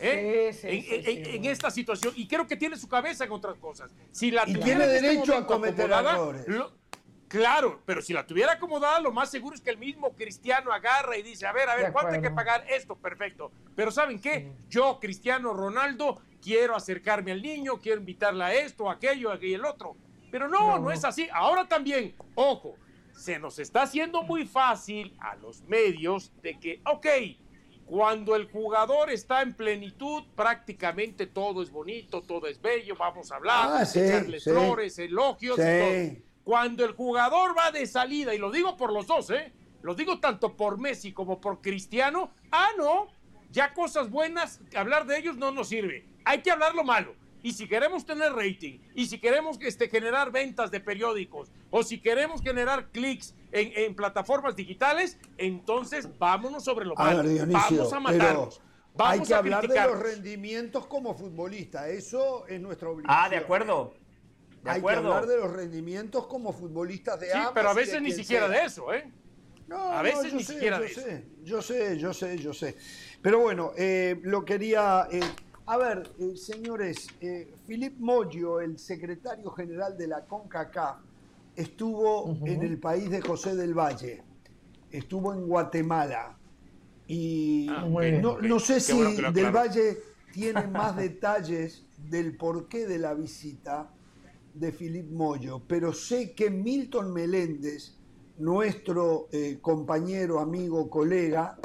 ¿eh? 0.00 1.26
en, 1.34 1.44
esta 1.44 1.70
situación. 1.70 2.12
Y 2.16 2.26
creo 2.26 2.46
que 2.46 2.56
tiene 2.56 2.76
su 2.76 2.88
cabeza 2.88 3.24
en 3.24 3.32
otras 3.32 3.56
cosas. 3.56 3.90
Si 4.12 4.30
la 4.30 4.44
y 4.46 4.54
tiene 4.54 4.84
este 4.84 5.00
derecho 5.00 5.36
a 5.36 5.46
cometer 5.46 5.90
errores. 5.90 6.46
Claro, 7.28 7.82
pero 7.84 8.00
si 8.02 8.12
la 8.12 8.24
tuviera 8.24 8.52
acomodada, 8.52 9.00
lo 9.00 9.10
más 9.10 9.30
seguro 9.30 9.56
es 9.56 9.60
que 9.60 9.70
el 9.70 9.78
mismo 9.78 10.12
Cristiano 10.12 10.72
agarra 10.72 11.16
y 11.16 11.22
dice, 11.22 11.46
a 11.46 11.52
ver, 11.52 11.68
a 11.68 11.74
ver, 11.74 11.92
¿cuánto 11.92 12.14
hay 12.14 12.20
que 12.20 12.30
pagar 12.30 12.64
esto? 12.68 12.94
Perfecto. 12.96 13.50
Pero 13.74 13.90
¿saben 13.90 14.20
qué? 14.20 14.52
Yo, 14.68 15.00
Cristiano 15.00 15.52
Ronaldo, 15.52 16.20
quiero 16.40 16.76
acercarme 16.76 17.32
al 17.32 17.42
niño, 17.42 17.80
quiero 17.80 17.98
invitarle 17.98 18.44
a 18.44 18.54
esto, 18.54 18.88
a 18.88 18.94
aquello, 18.94 19.32
a 19.32 19.34
el 19.34 19.64
otro. 19.64 19.96
Pero 20.30 20.48
no, 20.48 20.78
no, 20.78 20.90
es 20.90 21.04
así. 21.04 21.28
Ahora 21.32 21.66
también, 21.66 22.14
ojo, 22.36 22.76
se 23.12 23.38
nos 23.38 23.58
está 23.58 23.82
haciendo 23.82 24.22
muy 24.22 24.46
fácil 24.46 25.16
a 25.18 25.34
los 25.36 25.62
medios 25.62 26.32
de 26.42 26.58
que, 26.60 26.80
ok, 26.84 27.06
cuando 27.86 28.36
el 28.36 28.50
jugador 28.50 29.10
está 29.10 29.42
en 29.42 29.54
plenitud, 29.54 30.24
prácticamente 30.36 31.26
todo 31.26 31.62
es 31.62 31.70
bonito, 31.70 32.22
todo 32.22 32.46
es 32.46 32.60
bello, 32.60 32.94
vamos 32.96 33.32
a 33.32 33.36
hablar, 33.36 33.68
ah, 33.72 33.82
echarle 33.82 34.40
flores, 34.40 34.98
elogios, 34.98 35.56
todo. 35.56 36.26
Cuando 36.46 36.84
el 36.84 36.92
jugador 36.92 37.58
va 37.58 37.72
de 37.72 37.84
salida, 37.86 38.32
y 38.32 38.38
lo 38.38 38.52
digo 38.52 38.76
por 38.76 38.92
los 38.92 39.08
dos, 39.08 39.30
¿eh? 39.30 39.52
Lo 39.82 39.96
digo 39.96 40.20
tanto 40.20 40.56
por 40.56 40.78
Messi 40.78 41.12
como 41.12 41.40
por 41.40 41.60
Cristiano. 41.60 42.30
Ah, 42.52 42.68
no, 42.78 43.08
ya 43.50 43.74
cosas 43.74 44.10
buenas, 44.10 44.60
hablar 44.76 45.06
de 45.06 45.18
ellos 45.18 45.36
no 45.36 45.50
nos 45.50 45.66
sirve. 45.66 46.06
Hay 46.24 46.42
que 46.42 46.52
hablar 46.52 46.76
lo 46.76 46.84
malo. 46.84 47.16
Y 47.42 47.54
si 47.54 47.66
queremos 47.66 48.06
tener 48.06 48.32
rating, 48.32 48.78
y 48.94 49.06
si 49.06 49.18
queremos 49.18 49.58
este, 49.60 49.88
generar 49.88 50.30
ventas 50.30 50.70
de 50.70 50.78
periódicos, 50.78 51.50
o 51.70 51.82
si 51.82 51.98
queremos 51.98 52.40
generar 52.42 52.90
clics 52.92 53.34
en, 53.50 53.96
plataformas 53.96 54.54
digitales, 54.54 55.18
entonces 55.38 56.16
vámonos 56.16 56.62
sobre 56.62 56.86
lo 56.86 56.94
malo. 56.94 57.24
Vamos 57.48 57.92
a 57.92 57.98
matarnos. 57.98 58.62
hay 59.00 59.20
que 59.20 59.34
hablar 59.34 59.66
de 59.66 59.82
los 59.82 59.98
rendimientos 59.98 60.86
como 60.86 61.12
futbolista. 61.16 61.88
Eso 61.88 62.46
es 62.46 62.60
nuestra 62.60 62.88
obligación. 62.88 63.20
Ah, 63.20 63.28
de 63.28 63.36
acuerdo. 63.38 63.94
Hay 64.66 64.82
que 64.82 64.90
hablar 64.90 65.26
de 65.26 65.36
los 65.36 65.52
rendimientos 65.52 66.26
como 66.26 66.52
futbolistas 66.52 67.20
de 67.20 67.30
Sí, 67.30 67.38
pero 67.54 67.70
a 67.70 67.74
veces 67.74 68.00
ni 68.02 68.12
siquiera 68.12 68.48
de 68.48 68.64
eso, 68.64 68.92
¿eh? 68.92 69.10
No, 69.68 69.76
a 69.92 70.02
veces 70.02 70.32
ni 70.32 70.44
siquiera 70.44 70.78
de 70.78 70.86
eso. 70.86 71.00
Yo 71.42 71.60
sé, 71.60 71.98
yo 71.98 72.12
sé, 72.14 72.38
yo 72.38 72.54
sé. 72.54 72.76
Pero 73.20 73.40
bueno, 73.40 73.72
eh, 73.76 74.20
lo 74.22 74.44
quería. 74.44 75.08
Eh, 75.10 75.20
a 75.66 75.76
ver, 75.76 76.08
eh, 76.20 76.36
señores, 76.36 77.08
Philippe 77.66 77.96
Moggio, 77.98 78.60
el 78.60 78.78
secretario 78.78 79.50
general 79.50 79.96
de 79.98 80.06
la 80.06 80.24
CONCACAF, 80.24 80.98
estuvo 81.56 82.36
en 82.44 82.62
el 82.62 82.78
país 82.78 83.10
de 83.10 83.20
José 83.20 83.56
del 83.56 83.74
Valle, 83.74 84.22
estuvo 84.92 85.32
en 85.32 85.48
Guatemala 85.48 86.36
y 87.08 87.66
Ah, 87.70 87.84
no, 88.20 88.38
no 88.40 88.60
sé 88.60 88.74
Qué 88.74 88.80
si 88.80 88.92
bueno 88.92 89.32
del. 89.32 89.50
Valle 89.50 89.98
tiene 90.32 90.66
más 90.68 90.96
detalles 90.96 91.84
del 91.98 92.36
porqué 92.36 92.86
de 92.86 92.98
la 92.98 93.14
visita 93.14 93.90
de 94.58 94.72
Philip 94.72 95.10
Moyo, 95.10 95.62
pero 95.66 95.92
sé 95.92 96.34
que 96.34 96.50
Milton 96.50 97.12
Meléndez, 97.12 97.98
nuestro 98.38 99.28
eh, 99.30 99.58
compañero, 99.60 100.40
amigo, 100.40 100.88
colega 100.88 101.58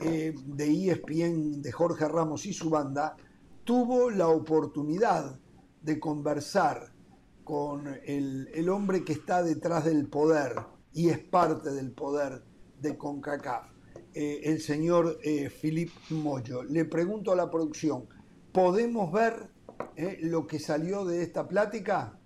eh, 0.00 0.34
de 0.46 0.90
ESPN, 0.90 1.62
de 1.62 1.72
Jorge 1.72 2.06
Ramos 2.06 2.44
y 2.46 2.52
su 2.52 2.68
banda, 2.68 3.16
tuvo 3.64 4.10
la 4.10 4.28
oportunidad 4.28 5.40
de 5.80 5.98
conversar 5.98 6.92
con 7.44 7.86
el, 8.04 8.48
el 8.54 8.68
hombre 8.68 9.04
que 9.04 9.14
está 9.14 9.42
detrás 9.42 9.86
del 9.86 10.06
poder 10.08 10.54
y 10.92 11.08
es 11.08 11.18
parte 11.18 11.70
del 11.70 11.92
poder 11.92 12.42
de 12.80 12.96
CONCACAF, 12.96 13.70
eh, 14.14 14.40
el 14.44 14.60
señor 14.60 15.18
Philip 15.60 15.90
Moyo. 16.10 16.62
Le 16.62 16.84
pregunto 16.84 17.32
a 17.32 17.36
la 17.36 17.50
producción, 17.50 18.06
¿podemos 18.52 19.10
ver 19.12 19.50
lo 20.20 20.46
que 20.46 20.58
salió 20.58 21.04
de 21.04 21.22
esta 21.22 21.48
plática? 21.48 22.18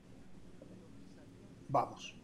Vamos. 1.68 2.14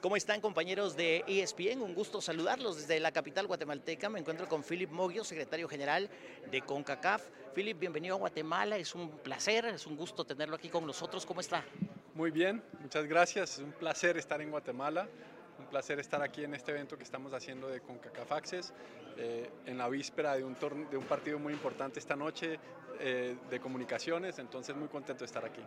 ¿Cómo 0.00 0.16
están 0.16 0.40
compañeros 0.40 0.96
de 0.96 1.24
ESPN? 1.26 1.80
Un 1.80 1.94
gusto 1.94 2.20
saludarlos 2.20 2.76
desde 2.76 2.98
la 2.98 3.12
capital 3.12 3.46
guatemalteca. 3.46 4.08
Me 4.08 4.18
encuentro 4.18 4.48
con 4.48 4.64
Philip 4.64 4.90
Moggio, 4.90 5.22
secretario 5.22 5.68
general 5.68 6.10
de 6.50 6.60
CONCACAF. 6.62 7.22
Philip, 7.54 7.78
bienvenido 7.78 8.16
a 8.16 8.18
Guatemala. 8.18 8.76
Es 8.76 8.94
un 8.96 9.08
placer, 9.08 9.66
es 9.66 9.86
un 9.86 9.96
gusto 9.96 10.24
tenerlo 10.24 10.56
aquí 10.56 10.68
con 10.68 10.84
nosotros. 10.84 11.24
¿Cómo 11.24 11.40
está? 11.40 11.64
Muy 12.12 12.32
bien, 12.32 12.62
muchas 12.80 13.06
gracias. 13.06 13.58
Es 13.58 13.58
un 13.60 13.72
placer 13.72 14.16
estar 14.18 14.40
en 14.42 14.50
Guatemala. 14.50 15.08
Un 15.60 15.66
placer 15.66 16.00
estar 16.00 16.20
aquí 16.22 16.42
en 16.42 16.54
este 16.54 16.72
evento 16.72 16.98
que 16.98 17.04
estamos 17.04 17.32
haciendo 17.32 17.68
de 17.68 17.80
CONCACAF 17.80 18.32
Access, 18.32 18.74
eh, 19.16 19.48
en 19.66 19.78
la 19.78 19.88
víspera 19.88 20.34
de 20.34 20.42
un, 20.42 20.56
de 20.90 20.96
un 20.96 21.04
partido 21.04 21.38
muy 21.38 21.52
importante 21.52 22.00
esta 22.00 22.16
noche 22.16 22.58
eh, 22.98 23.36
de 23.48 23.60
comunicaciones, 23.60 24.38
entonces 24.38 24.74
muy 24.76 24.88
contento 24.88 25.20
de 25.20 25.26
estar 25.26 25.44
aquí. 25.44 25.62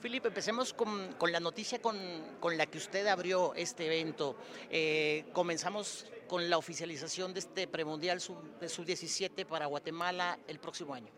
Philip, 0.00 0.26
empecemos 0.26 0.72
con, 0.72 1.12
con 1.14 1.32
la 1.32 1.40
noticia 1.40 1.80
con, 1.80 1.96
con 2.38 2.56
la 2.56 2.66
que 2.66 2.78
usted 2.78 3.06
abrió 3.06 3.54
este 3.54 3.86
evento. 3.86 4.36
Eh, 4.70 5.24
comenzamos 5.32 6.06
con 6.28 6.48
la 6.50 6.58
oficialización 6.58 7.32
de 7.32 7.40
este 7.40 7.66
premundial 7.66 8.20
sub, 8.20 8.58
de 8.58 8.68
sub-17 8.68 9.46
para 9.46 9.66
Guatemala 9.66 10.38
el 10.46 10.58
próximo 10.58 10.94
año. 10.94 11.12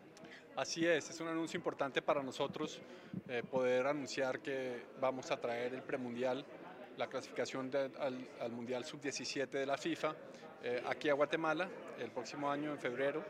Así 0.56 0.86
es, 0.86 1.10
es 1.10 1.20
un 1.20 1.28
anuncio 1.28 1.56
importante 1.56 2.02
para 2.02 2.22
nosotros 2.22 2.80
eh, 3.28 3.42
poder 3.48 3.86
anunciar 3.86 4.40
que 4.40 4.82
vamos 5.00 5.30
a 5.30 5.40
traer 5.40 5.74
el 5.74 5.82
premundial, 5.82 6.44
la 6.96 7.06
clasificación 7.06 7.70
al, 8.00 8.28
al 8.40 8.52
Mundial 8.52 8.84
Sub-17 8.84 9.48
de 9.48 9.66
la 9.66 9.78
FIFA 9.78 10.14
eh, 10.64 10.82
aquí 10.88 11.08
a 11.08 11.14
Guatemala 11.14 11.68
el 12.00 12.10
próximo 12.10 12.50
año, 12.50 12.72
en 12.72 12.78
febrero. 12.78 13.24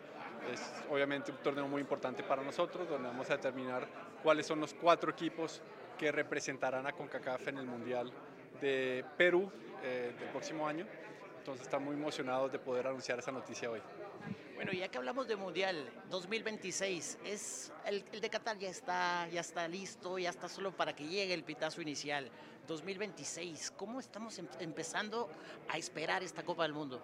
Es 0.52 0.60
obviamente 0.90 1.30
un 1.30 1.38
torneo 1.38 1.68
muy 1.68 1.80
importante 1.80 2.22
para 2.22 2.42
nosotros, 2.42 2.88
donde 2.88 3.08
vamos 3.08 3.28
a 3.30 3.36
determinar 3.36 3.86
cuáles 4.22 4.46
son 4.46 4.60
los 4.60 4.72
cuatro 4.74 5.10
equipos 5.10 5.60
que 5.98 6.10
representarán 6.12 6.86
a 6.86 6.92
CONCACAF 6.92 7.48
en 7.48 7.58
el 7.58 7.66
Mundial 7.66 8.12
de 8.60 9.04
Perú 9.16 9.50
eh, 9.82 10.14
del 10.18 10.28
próximo 10.30 10.66
año. 10.66 10.86
Entonces 11.38 11.62
estamos 11.66 11.88
muy 11.88 11.96
emocionados 11.96 12.50
de 12.52 12.58
poder 12.58 12.86
anunciar 12.86 13.18
esa 13.18 13.32
noticia 13.32 13.70
hoy. 13.70 13.80
Bueno, 14.54 14.72
ya 14.72 14.88
que 14.88 14.98
hablamos 14.98 15.28
de 15.28 15.36
Mundial 15.36 15.88
2026, 16.10 17.18
es 17.24 17.72
el, 17.86 18.04
el 18.12 18.20
de 18.20 18.28
Qatar 18.30 18.58
ya 18.58 18.68
está, 18.70 19.28
ya 19.28 19.40
está 19.40 19.68
listo, 19.68 20.18
ya 20.18 20.30
está 20.30 20.48
solo 20.48 20.72
para 20.72 20.94
que 20.94 21.06
llegue 21.06 21.32
el 21.34 21.44
pitazo 21.44 21.80
inicial. 21.80 22.28
2026, 22.66 23.70
¿cómo 23.76 23.98
estamos 24.00 24.38
em- 24.38 24.48
empezando 24.60 25.28
a 25.68 25.78
esperar 25.78 26.22
esta 26.22 26.42
Copa 26.42 26.64
del 26.64 26.72
Mundo? 26.74 27.00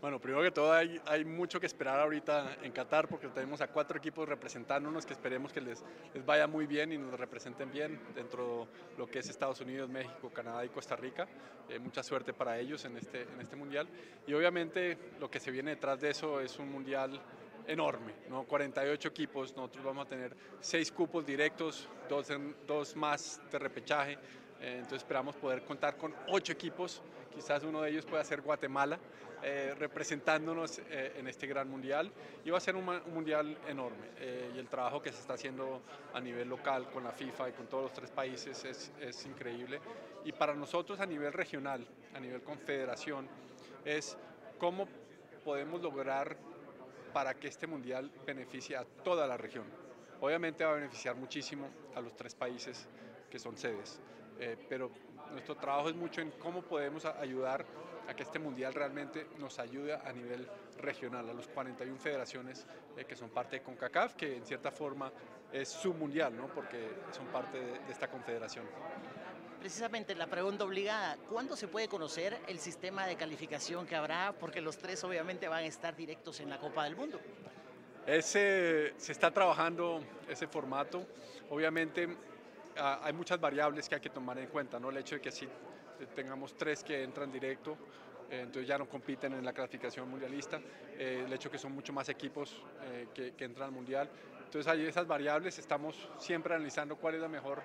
Bueno, 0.00 0.18
primero 0.18 0.42
que 0.42 0.50
todo 0.50 0.72
hay, 0.72 0.98
hay 1.04 1.26
mucho 1.26 1.60
que 1.60 1.66
esperar 1.66 2.00
ahorita 2.00 2.56
en 2.62 2.72
Qatar 2.72 3.06
porque 3.06 3.28
tenemos 3.28 3.60
a 3.60 3.68
cuatro 3.68 3.98
equipos 3.98 4.26
representándonos 4.26 5.04
que 5.04 5.12
esperemos 5.12 5.52
que 5.52 5.60
les, 5.60 5.84
les 6.14 6.24
vaya 6.24 6.46
muy 6.46 6.66
bien 6.66 6.90
y 6.92 6.96
nos 6.96 7.20
representen 7.20 7.70
bien 7.70 8.00
dentro 8.14 8.66
de 8.92 8.98
lo 8.98 9.06
que 9.06 9.18
es 9.18 9.28
Estados 9.28 9.60
Unidos, 9.60 9.90
México, 9.90 10.30
Canadá 10.32 10.64
y 10.64 10.70
Costa 10.70 10.96
Rica. 10.96 11.28
Eh, 11.68 11.78
mucha 11.78 12.02
suerte 12.02 12.32
para 12.32 12.58
ellos 12.58 12.82
en 12.86 12.96
este, 12.96 13.22
en 13.22 13.40
este 13.42 13.56
mundial. 13.56 13.86
Y 14.26 14.32
obviamente 14.32 14.96
lo 15.20 15.30
que 15.30 15.38
se 15.38 15.50
viene 15.50 15.72
detrás 15.72 16.00
de 16.00 16.08
eso 16.08 16.40
es 16.40 16.58
un 16.58 16.72
mundial 16.72 17.20
enorme, 17.66 18.14
¿no? 18.30 18.44
48 18.44 19.08
equipos, 19.08 19.54
nosotros 19.54 19.84
vamos 19.84 20.06
a 20.06 20.08
tener 20.08 20.34
seis 20.60 20.90
cupos 20.90 21.26
directos, 21.26 21.88
dos, 22.08 22.30
en- 22.30 22.56
dos 22.66 22.96
más 22.96 23.38
de 23.52 23.58
repechaje. 23.58 24.18
Eh, 24.60 24.74
entonces 24.76 24.98
esperamos 24.98 25.36
poder 25.36 25.62
contar 25.62 25.96
con 25.96 26.14
ocho 26.28 26.52
equipos, 26.52 27.02
quizás 27.34 27.62
uno 27.62 27.82
de 27.82 27.90
ellos 27.90 28.04
pueda 28.04 28.22
ser 28.24 28.42
Guatemala, 28.42 28.98
eh, 29.42 29.74
representándonos 29.78 30.80
eh, 30.90 31.14
en 31.16 31.26
este 31.26 31.46
gran 31.46 31.68
mundial. 31.68 32.12
Y 32.44 32.50
va 32.50 32.58
a 32.58 32.60
ser 32.60 32.76
un, 32.76 32.86
un 32.88 33.14
mundial 33.14 33.56
enorme. 33.66 34.10
eh, 34.18 34.52
y 34.54 34.58
el 34.58 34.68
trabajo 34.68 35.00
que 35.00 35.10
se 35.10 35.20
está 35.20 35.34
haciendo 35.34 35.80
a 36.12 36.20
nivel 36.20 36.48
local 36.48 36.90
con 36.90 37.04
la 37.04 37.12
FIFA 37.12 37.48
y 37.48 37.52
con 37.52 37.66
todos 37.66 37.84
los 37.84 37.92
tres 37.92 38.10
países 38.10 38.64
es, 38.64 38.92
es 39.00 39.26
increíble. 39.26 39.80
Y 40.24 40.32
para 40.32 40.54
nosotros 40.54 41.00
a 41.00 41.06
nivel 41.06 41.32
regional, 41.32 41.86
a 42.14 42.20
nivel 42.20 42.42
confederación, 42.42 43.28
es 43.84 44.16
cómo 44.58 44.86
podemos 45.44 45.80
lograr 45.80 46.36
para 47.14 47.34
que 47.34 47.48
este 47.48 47.66
mundial 47.66 48.10
beneficie 48.26 48.76
a 48.76 48.84
toda 48.84 49.26
la 49.26 49.36
región. 49.36 49.64
Obviamente 50.20 50.64
va 50.64 50.72
a 50.72 50.74
beneficiar 50.74 51.16
muchísimo 51.16 51.66
a 51.94 52.00
los 52.00 52.14
tres 52.14 52.34
países 52.34 52.86
que 53.30 53.38
son 53.38 53.56
sedes, 53.56 53.98
eh, 54.40 54.56
pero 54.68 54.90
nuestro 55.32 55.54
trabajo 55.56 55.90
es 55.90 55.94
mucho 55.94 56.20
en 56.20 56.30
cómo 56.32 56.62
podemos 56.62 57.04
ayudar 57.04 57.64
a 58.08 58.14
que 58.14 58.22
este 58.22 58.38
mundial 58.38 58.74
realmente 58.74 59.28
nos 59.38 59.58
ayude 59.58 59.94
a 59.94 60.12
nivel 60.12 60.48
regional, 60.78 61.28
a 61.28 61.32
los 61.32 61.46
41 61.48 61.98
federaciones 61.98 62.66
eh, 62.96 63.04
que 63.04 63.14
son 63.14 63.30
parte 63.30 63.56
de 63.56 63.62
CONCACAF, 63.62 64.14
que 64.14 64.36
en 64.36 64.44
cierta 64.44 64.70
forma 64.70 65.12
es 65.52 65.68
su 65.68 65.94
mundial, 65.94 66.36
¿no? 66.36 66.48
porque 66.48 66.90
son 67.12 67.26
parte 67.26 67.58
de, 67.58 67.78
de 67.78 67.92
esta 67.92 68.08
confederación. 68.08 68.64
Precisamente 69.60 70.14
la 70.14 70.26
pregunta 70.26 70.64
obligada, 70.64 71.18
¿cuándo 71.28 71.54
se 71.54 71.68
puede 71.68 71.86
conocer 71.86 72.40
el 72.48 72.58
sistema 72.58 73.06
de 73.06 73.16
calificación 73.16 73.86
que 73.86 73.94
habrá? 73.94 74.32
Porque 74.32 74.62
los 74.62 74.78
tres 74.78 75.04
obviamente 75.04 75.48
van 75.48 75.64
a 75.64 75.66
estar 75.66 75.94
directos 75.94 76.40
en 76.40 76.48
la 76.48 76.58
Copa 76.58 76.84
del 76.84 76.96
Mundo. 76.96 77.20
Ese, 78.06 78.94
se 78.96 79.12
está 79.12 79.30
trabajando 79.30 80.02
ese 80.28 80.46
formato. 80.46 81.06
Obviamente 81.50 82.08
ah, 82.80 83.00
hay 83.02 83.12
muchas 83.12 83.40
variables 83.40 83.88
que 83.88 83.94
hay 83.94 84.00
que 84.00 84.10
tomar 84.10 84.38
en 84.38 84.46
cuenta, 84.46 84.80
¿no? 84.80 84.90
El 84.90 84.96
hecho 84.96 85.14
de 85.14 85.20
que 85.20 85.30
si 85.30 85.46
tengamos 86.14 86.56
tres 86.56 86.82
que 86.82 87.02
entran 87.02 87.30
directo, 87.30 87.76
eh, 88.30 88.40
entonces 88.42 88.66
ya 88.66 88.78
no 88.78 88.88
compiten 88.88 89.32
en 89.32 89.44
la 89.44 89.52
clasificación 89.52 90.08
mundialista, 90.08 90.60
eh, 90.96 91.24
el 91.26 91.32
hecho 91.32 91.48
de 91.48 91.52
que 91.52 91.58
son 91.58 91.72
mucho 91.72 91.92
más 91.92 92.08
equipos 92.08 92.62
eh, 92.84 93.08
que, 93.14 93.44
entran 93.44 93.68
al 93.68 93.74
mundial. 93.74 94.08
Entonces 94.44 94.66
hay 94.70 94.86
esas 94.86 95.06
variables, 95.06 95.58
estamos 95.58 96.08
siempre 96.18 96.54
analizando 96.54 96.96
cuál 96.96 97.14
es 97.14 97.22
el 97.22 97.28
mejor 97.28 97.62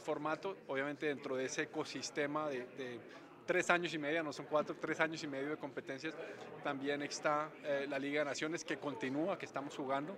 formato, 0.00 0.56
obviamente 0.68 1.06
dentro 1.06 1.36
de 1.36 1.44
ese 1.44 1.64
ecosistema 1.64 2.48
de 2.48 2.98
tres 3.46 3.70
años 3.70 3.94
y 3.94 3.98
medio, 3.98 4.22
no 4.22 4.32
son 4.32 4.46
cuatro, 4.46 4.76
tres 4.78 5.00
años 5.00 5.22
y 5.22 5.26
medio 5.26 5.50
de 5.50 5.56
competencias. 5.56 6.14
También 6.62 7.00
está 7.02 7.48
eh, 7.64 7.86
la 7.88 7.98
Liga 7.98 8.20
de 8.20 8.26
Naciones 8.26 8.64
que 8.64 8.76
continúa, 8.76 9.38
que 9.38 9.46
estamos 9.46 9.74
jugando. 9.76 10.16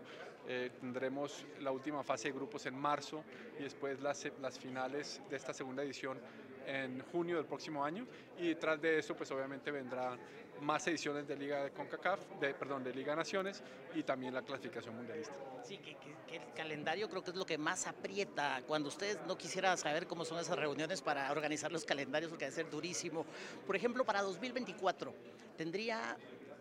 Eh, 0.48 0.70
tendremos 0.80 1.46
la 1.60 1.70
última 1.70 2.02
fase 2.02 2.28
de 2.28 2.34
grupos 2.34 2.64
en 2.64 2.74
marzo 2.74 3.22
y 3.58 3.64
después 3.64 4.00
las, 4.00 4.26
las 4.40 4.58
finales 4.58 5.20
de 5.28 5.36
esta 5.36 5.52
segunda 5.52 5.82
edición 5.82 6.18
en 6.68 7.00
junio 7.10 7.36
del 7.36 7.46
próximo 7.46 7.82
año. 7.84 8.06
Y 8.38 8.48
detrás 8.48 8.80
de 8.80 8.98
eso, 8.98 9.16
pues 9.16 9.30
obviamente 9.30 9.70
vendrán 9.70 10.18
más 10.60 10.86
ediciones 10.88 11.26
de 11.26 11.36
Liga 11.36 11.64
de 11.64 11.70
CONCACAF, 11.70 12.20
de, 12.40 12.52
perdón, 12.52 12.84
de 12.84 12.92
Liga 12.92 13.14
Naciones 13.16 13.62
y 13.94 14.02
también 14.02 14.34
la 14.34 14.42
clasificación 14.42 14.94
mundialista. 14.96 15.32
Sí, 15.64 15.78
que, 15.78 15.94
que- 15.96 16.16
que 16.28 16.36
el 16.36 16.52
calendario 16.54 17.08
creo 17.08 17.22
que 17.24 17.30
es 17.30 17.36
lo 17.36 17.46
que 17.46 17.56
más 17.56 17.86
aprieta. 17.86 18.60
Cuando 18.66 18.88
ustedes 18.88 19.18
no 19.26 19.38
quisiera 19.38 19.74
saber 19.78 20.06
cómo 20.06 20.24
son 20.26 20.38
esas 20.40 20.58
reuniones 20.58 21.00
para 21.00 21.30
organizar 21.32 21.72
los 21.72 21.84
calendarios, 21.84 22.28
porque 22.30 22.44
debe 22.44 22.54
ser 22.54 22.68
durísimo. 22.70 23.24
Por 23.66 23.74
ejemplo, 23.76 24.04
para 24.04 24.20
2024, 24.22 25.14
tendría, 25.56 26.16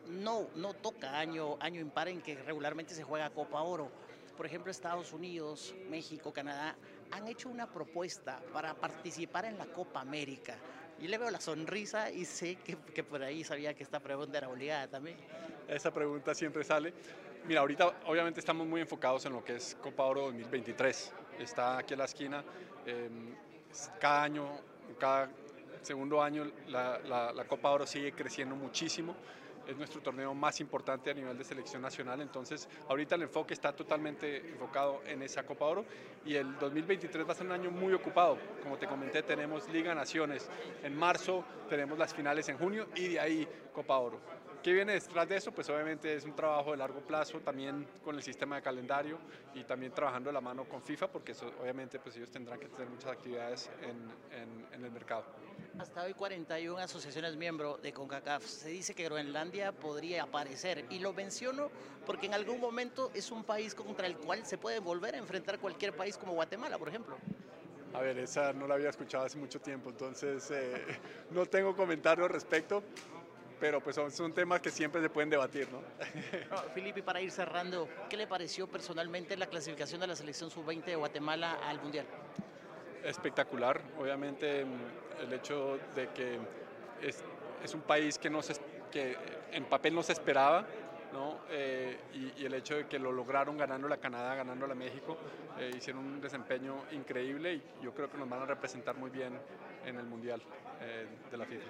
no, 0.07 0.47
no 0.55 0.73
toca 0.73 1.19
año, 1.19 1.57
año 1.59 1.81
impar 1.81 2.07
en 2.07 2.21
que 2.21 2.35
regularmente 2.35 2.93
se 2.93 3.03
juega 3.03 3.29
Copa 3.31 3.61
Oro. 3.61 3.91
Por 4.38 4.45
ejemplo, 4.45 4.71
Estados 4.71 5.11
Unidos, 5.11 5.73
México, 5.89 6.31
Canadá 6.31 6.75
han 7.11 7.27
hecho 7.27 7.49
una 7.49 7.67
propuesta 7.71 8.39
para 8.53 8.73
participar 8.73 9.45
en 9.45 9.57
la 9.57 9.65
Copa 9.65 10.01
América. 10.01 10.55
Yo 10.99 11.07
le 11.07 11.17
veo 11.17 11.29
la 11.29 11.39
sonrisa 11.39 12.09
y 12.11 12.25
sé 12.25 12.55
que, 12.57 12.75
que 12.93 13.03
por 13.03 13.21
ahí 13.21 13.43
sabía 13.43 13.73
que 13.73 13.84
esta 13.84 13.99
pregunta 13.99 14.38
era 14.39 14.49
obligada 14.49 14.88
también. 14.88 15.17
Esa 15.67 15.91
pregunta 15.93 16.34
siempre 16.34 16.63
sale. 16.63 16.93
Mira, 17.45 17.61
ahorita 17.61 17.93
obviamente 18.07 18.39
estamos 18.39 18.65
muy 18.67 18.81
enfocados 18.81 19.25
en 19.25 19.34
lo 19.34 19.43
que 19.43 19.55
es 19.57 19.77
Copa 19.81 20.03
Oro 20.05 20.23
2023. 20.23 21.13
Está 21.39 21.77
aquí 21.77 21.93
a 21.93 21.97
la 21.97 22.05
esquina. 22.05 22.43
eh, 22.85 23.09
cada 23.99 24.23
año, 24.23 24.47
cada 24.99 25.29
segundo 25.84 26.21
año, 26.23 26.49
la, 26.67 26.97
la- 26.99 27.31
la 27.34 27.45
Copa 27.45 27.69
Oro 27.69 27.85
sigue 27.85 28.11
creciendo 28.13 28.55
muchísimo. 28.55 29.15
Es 29.68 29.77
nuestro 29.77 30.02
torneo 30.02 30.34
más 30.34 30.60
importante 30.61 31.11
a 31.11 31.14
nivel 31.14 31.38
de 31.38 31.44
selección 31.44 31.81
nacional, 31.81 32.22
entonces 32.22 32.68
ahorita 32.88 33.15
el 33.15 33.23
enfoque 33.23 33.53
está 33.53 33.73
totalmente 33.73 34.38
enfocado 34.49 35.02
en 35.06 35.22
esa 35.22 35.44
Copa 35.45 35.65
Oro 35.65 35.85
y 36.26 36.35
el 36.35 36.57
2023 36.57 37.27
va 37.27 37.31
a 37.31 37.35
ser 37.35 37.45
un 37.45 37.52
año 37.52 37.72
muy 37.72 37.94
ocupado. 37.94 38.38
Como 38.64 38.77
te 38.77 38.88
comenté, 38.88 39.23
tenemos 39.23 39.68
Liga 39.69 39.94
Naciones 39.94 40.49
en 40.84 40.95
marzo, 40.95 41.44
tenemos 41.69 41.98
las 41.98 42.14
finales 42.14 42.48
en 42.49 42.57
junio 42.57 42.88
y 42.95 43.10
de 43.10 43.19
ahí 43.19 43.48
Copa 43.73 43.98
Oro. 43.98 44.19
¿Qué 44.64 44.73
viene 44.73 44.94
detrás 44.94 45.30
de 45.30 45.38
eso? 45.38 45.52
Pues 45.52 45.69
obviamente 45.69 46.14
es 46.15 46.26
un 46.26 46.35
trabajo 46.35 46.72
de 46.72 46.77
largo 46.77 46.99
plazo, 47.02 47.39
también 47.39 47.88
con 48.03 48.15
el 48.15 48.23
sistema 48.23 48.57
de 48.57 48.61
calendario 48.61 49.18
y 49.53 49.64
también 49.64 49.94
trabajando 49.94 50.30
de 50.30 50.34
la 50.34 50.41
mano 50.41 50.65
con 50.65 50.81
FIFA, 50.81 51.07
porque 51.07 51.34
obviamente 51.61 51.99
pues 51.99 52.18
ellos 52.18 52.31
tendrán 52.31 52.60
que 52.60 52.68
tener 52.68 52.89
muchas 52.89 53.11
actividades 53.11 53.69
en, 53.81 54.73
en 54.73 54.84
el 54.84 54.91
mercado. 54.91 55.23
Hasta 55.79 56.03
hoy 56.03 56.15
41 56.15 56.79
asociaciones 56.79 57.35
miembro 57.35 57.77
de 57.77 57.93
CONCACAF. 57.93 58.43
Se 58.43 58.69
dice 58.69 58.95
que 58.95 59.03
Groenlandia 59.03 59.71
podría 59.71 60.23
aparecer 60.23 60.85
y 60.89 60.97
lo 60.97 61.13
menciono 61.13 61.69
porque 62.03 62.25
en 62.25 62.33
algún 62.33 62.59
momento 62.59 63.11
es 63.13 63.29
un 63.31 63.43
país 63.43 63.75
contra 63.75 64.07
el 64.07 64.17
cual 64.17 64.43
se 64.43 64.57
puede 64.57 64.79
volver 64.79 65.13
a 65.13 65.19
enfrentar 65.19 65.59
cualquier 65.59 65.95
país 65.95 66.17
como 66.17 66.33
Guatemala, 66.33 66.79
por 66.79 66.89
ejemplo. 66.89 67.15
A 67.93 68.01
ver, 68.01 68.17
esa 68.17 68.53
no 68.53 68.67
la 68.67 68.73
había 68.73 68.89
escuchado 68.89 69.25
hace 69.25 69.37
mucho 69.37 69.61
tiempo, 69.61 69.91
entonces 69.91 70.49
eh, 70.49 70.83
no 71.29 71.45
tengo 71.45 71.75
comentarios 71.75 72.25
al 72.25 72.33
respecto, 72.33 72.81
pero 73.59 73.79
pues 73.79 73.95
son, 73.95 74.09
son, 74.09 74.33
temas 74.33 74.61
que 74.61 74.71
siempre 74.71 74.99
se 75.01 75.11
pueden 75.11 75.29
debatir, 75.29 75.67
¿no? 75.71 75.81
no 76.49 76.57
Felipe, 76.73 77.03
para 77.03 77.21
ir 77.21 77.29
cerrando, 77.29 77.87
¿qué 78.09 78.17
le 78.17 78.25
pareció 78.25 78.67
personalmente 78.67 79.37
la 79.37 79.45
clasificación 79.45 80.01
de 80.01 80.07
la 80.07 80.15
selección 80.15 80.49
sub-20 80.49 80.85
de 80.85 80.95
Guatemala 80.95 81.59
al 81.63 81.79
Mundial? 81.81 82.07
Espectacular, 83.03 83.79
obviamente 83.99 84.65
el 85.22 85.34
hecho 85.34 85.80
de 85.95 86.10
que 86.10 86.38
es, 87.02 87.23
es 87.64 87.73
un 87.73 87.81
país 87.81 88.18
que, 88.18 88.30
no 88.30 88.41
se, 88.41 88.56
que 88.91 89.18
en 89.52 89.65
papel 89.65 89.95
no 89.95 90.03
se 90.03 90.14
esperaba, 90.14 90.65
¿no? 91.14 91.39
Eh, 91.49 91.98
y, 92.38 92.45
el 92.45 92.53
hecho 92.53 92.76
de 92.76 92.88
que 92.88 92.99
lo 92.99 93.11
lograron 93.11 93.57
ganando 93.57 93.88
la 93.88 93.98
Canadá, 93.98 94.35
ganando 94.35 94.68
la 94.68 94.76
México, 94.76 95.18
eh, 95.60 95.72
hicieron 95.76 96.06
un 96.06 96.22
desempeño 96.22 96.84
increíble 96.91 97.56
y 97.56 97.64
yo 97.84 97.94
creo 97.94 98.10
que 98.10 98.18
nos 98.18 98.30
van 98.30 98.41
a 98.41 98.45
representar 98.45 98.95
muy 98.95 99.10
bien 99.10 99.38
en 99.85 99.98
el 99.98 100.06
Mundial 100.06 100.41
eh, 100.81 101.07
de 101.30 101.38
la 101.38 101.45
FIFA. 101.45 101.65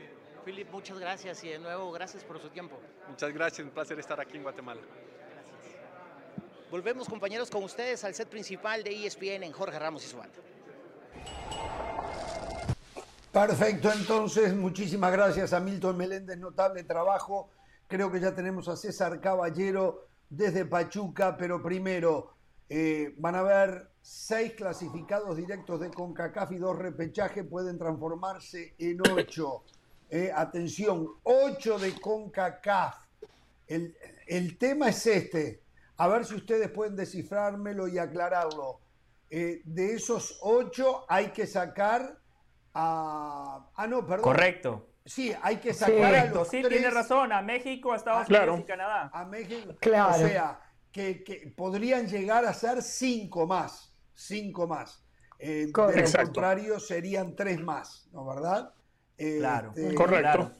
Philip, 0.45 0.69
muchas 0.71 0.99
gracias 0.99 1.43
y 1.43 1.49
de 1.49 1.59
nuevo 1.59 1.91
gracias 1.91 2.23
por 2.23 2.39
su 2.39 2.49
tiempo. 2.49 2.79
Muchas 3.09 3.33
gracias, 3.33 3.65
un 3.65 3.73
placer 3.73 3.99
estar 3.99 4.19
aquí 4.19 4.37
en 4.37 4.43
Guatemala. 4.43 4.81
Volvemos 6.71 7.07
compañeros 7.07 7.49
con 7.49 7.63
ustedes 7.63 8.03
al 8.03 8.13
set 8.13 8.27
principal 8.27 8.83
de 8.83 9.05
ESPN 9.05 9.43
en 9.43 9.51
Jorge 9.51 9.79
Ramos 9.79 10.03
y 10.03 10.07
su 10.07 10.17
banda. 10.17 10.35
Perfecto, 13.31 13.91
entonces 13.91 14.55
muchísimas 14.55 15.11
gracias 15.11 15.53
a 15.53 15.59
Milton 15.59 15.97
Meléndez, 15.97 16.37
notable 16.37 16.83
trabajo. 16.83 17.49
Creo 17.87 18.11
que 18.11 18.19
ya 18.19 18.33
tenemos 18.33 18.67
a 18.67 18.75
César 18.75 19.19
Caballero 19.19 20.07
desde 20.29 20.65
Pachuca, 20.65 21.37
pero 21.37 21.61
primero 21.61 22.33
eh, 22.69 23.13
van 23.17 23.35
a 23.35 23.39
haber 23.39 23.89
seis 24.01 24.53
clasificados 24.53 25.37
directos 25.37 25.79
de 25.81 25.91
CONCACAF 25.91 26.53
y 26.53 26.57
dos 26.57 26.77
repechajes 26.77 27.45
pueden 27.45 27.77
transformarse 27.77 28.73
en 28.77 28.99
ocho. 29.11 29.63
Eh, 30.09 30.31
atención, 30.33 31.07
ocho 31.23 31.77
de 31.77 31.99
CONCACAF. 31.99 32.95
El, 33.67 33.95
el, 34.25 34.57
tema 34.57 34.89
es 34.89 35.05
este, 35.05 35.61
a 35.97 36.07
ver 36.07 36.25
si 36.25 36.35
ustedes 36.35 36.69
pueden 36.69 36.95
descifrármelo 36.95 37.89
y 37.89 37.97
aclararlo. 37.97 38.79
Eh, 39.29 39.61
de 39.65 39.95
esos 39.95 40.39
ocho 40.41 41.03
hay 41.09 41.31
que 41.31 41.45
sacar 41.45 42.17
Ah, 42.79 43.87
no, 43.89 44.05
perdón. 44.05 44.23
Correcto. 44.23 44.89
Sí, 45.03 45.33
hay 45.41 45.57
que 45.57 45.73
sacar 45.73 46.13
a 46.13 46.25
los 46.25 46.47
sí, 46.49 46.61
tiene 46.67 46.89
razón, 46.89 47.31
a 47.31 47.41
México, 47.41 47.93
a 47.93 47.95
Estados 47.95 48.27
Unidos 48.29 48.59
y 48.59 48.63
Canadá. 48.63 49.09
A 49.13 49.25
México, 49.25 49.73
claro. 49.79 50.13
o 50.13 50.17
sea, 50.17 50.59
que, 50.91 51.53
podrían 51.55 52.07
llegar 52.07 52.45
a 52.45 52.53
ser 52.53 52.81
cinco 52.81 53.47
más, 53.47 53.95
cinco 54.13 54.67
más. 54.67 55.03
Eh, 55.39 55.67
de 55.67 56.01
lo 56.01 56.23
contrario, 56.23 56.79
serían 56.79 57.35
tres 57.35 57.59
más, 57.59 58.09
¿no 58.11 58.25
verdad? 58.25 58.73
Eh, 59.17 59.37
claro, 59.39 59.71
este, 59.75 59.95
correcto. 59.95 60.51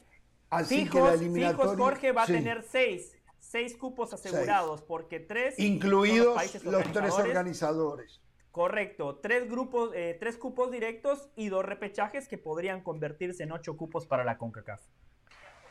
Así 0.50 0.88
que 0.88 1.00
la 1.00 1.14
eliminatoria... 1.14 1.84
Jorge 1.84 2.12
va 2.12 2.22
a 2.22 2.26
tener 2.26 2.62
seis, 2.62 3.12
seis 3.38 3.76
cupos 3.76 4.14
asegurados, 4.14 4.82
porque 4.82 5.20
tres... 5.20 5.58
Incluidos 5.58 6.64
los 6.64 6.92
tres 6.92 7.12
organizadores. 7.12 8.20
Correcto, 8.58 9.20
tres 9.22 9.48
grupos, 9.48 9.92
eh, 9.94 10.16
tres 10.18 10.36
cupos 10.36 10.72
directos 10.72 11.28
y 11.36 11.48
dos 11.48 11.64
repechajes 11.64 12.26
que 12.26 12.38
podrían 12.38 12.82
convertirse 12.82 13.44
en 13.44 13.52
ocho 13.52 13.76
cupos 13.76 14.04
para 14.04 14.24
la 14.24 14.36
CONCACAF. 14.36 14.82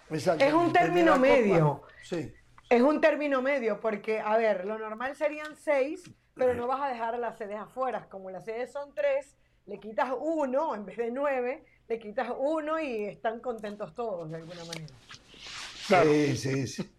Es 0.09 0.53
un 0.53 0.72
término 0.72 1.19
medio. 1.19 1.81
Sí. 2.01 2.34
Es 2.69 2.81
un 2.81 3.01
término 3.01 3.41
medio, 3.41 3.81
porque, 3.81 4.22
a 4.22 4.38
ver, 4.38 4.64
lo 4.64 4.80
normal 4.80 5.18
serían 5.18 5.57
seis, 5.57 6.09
pero 6.34 6.53
no 6.53 6.65
vas 6.65 6.80
a 6.80 6.88
dejar 6.88 7.14
a 7.14 7.18
las 7.18 7.38
sedes 7.38 7.57
afuera. 7.57 8.07
Como 8.07 8.30
las 8.30 8.45
sedes 8.45 8.72
son 8.72 8.95
tres, 8.95 9.35
le 9.65 9.81
quitas 9.81 10.14
uno 10.18 10.73
en 10.73 10.85
vez 10.85 10.95
de 10.95 11.11
nueve, 11.11 11.65
le 11.89 11.99
quitas 11.99 12.30
uno 12.38 12.80
y 12.80 13.03
están 13.03 13.41
contentos 13.41 13.93
todos 13.95 14.30
de 14.30 14.38
alguna 14.38 14.64
manera. 14.64 14.95
Sí, 15.34 16.38
sí, 16.38 16.68
sí. 16.68 16.89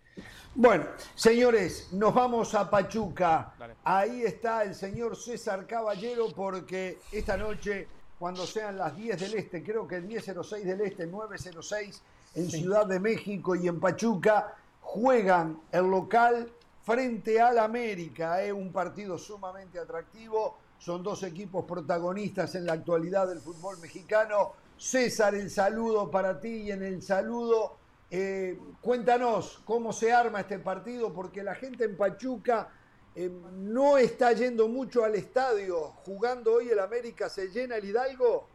Bueno, 0.61 0.87
señores, 1.15 1.93
nos 1.93 2.13
vamos 2.13 2.53
a 2.57 2.69
Pachuca. 2.69 3.55
Ahí 3.85 4.25
está 4.25 4.65
el 4.65 4.75
señor 4.75 5.15
César 5.15 5.65
Caballero 5.69 6.27
porque 6.35 6.99
esta 7.13 7.37
noche, 7.37 7.87
cuando 8.19 8.45
sean 8.45 8.77
las 8.77 8.97
10 8.97 9.21
del 9.21 9.35
Este, 9.35 9.63
creo 9.63 9.87
que 9.87 9.95
el 9.95 10.09
10.06 10.09 10.65
del 10.65 10.81
Este, 10.81 11.09
9.06 11.09 12.01
en 12.35 12.51
Ciudad 12.51 12.87
de 12.87 12.99
México 12.99 13.55
y 13.55 13.69
en 13.69 13.79
Pachuca, 13.79 14.57
juegan 14.81 15.61
el 15.71 15.89
local 15.89 16.51
frente 16.83 17.41
al 17.41 17.61
América. 17.61 18.43
Es 18.43 18.53
un 18.53 18.73
partido 18.73 19.17
sumamente 19.17 19.79
atractivo. 19.79 20.59
Son 20.81 21.05
dos 21.05 21.23
equipos 21.23 21.67
protagonistas 21.67 22.57
en 22.57 22.67
la 22.67 22.73
actualidad 22.73 23.29
del 23.29 23.39
fútbol 23.39 23.79
mexicano. 23.79 24.55
César, 24.77 25.37
el 25.37 25.51
saludo 25.51 26.11
para 26.11 26.41
ti 26.41 26.49
y 26.49 26.73
en 26.73 26.83
el 26.83 27.01
saludo 27.01 27.77
eh, 28.11 28.59
cuéntanos 28.81 29.61
cómo 29.65 29.93
se 29.93 30.13
arma 30.13 30.41
este 30.41 30.59
partido, 30.59 31.13
porque 31.13 31.43
la 31.43 31.55
gente 31.55 31.85
en 31.85 31.97
Pachuca 31.97 32.71
eh, 33.15 33.31
no 33.53 33.99
está 33.99 34.33
yendo 34.33 34.69
mucho 34.69 35.05
al 35.05 35.15
estadio. 35.15 35.91
Jugando 36.05 36.55
hoy 36.55 36.71
el 36.71 36.79
América, 36.79 37.29
¿se 37.29 37.49
llena 37.49 37.77
el 37.77 37.85
Hidalgo? 37.85 38.49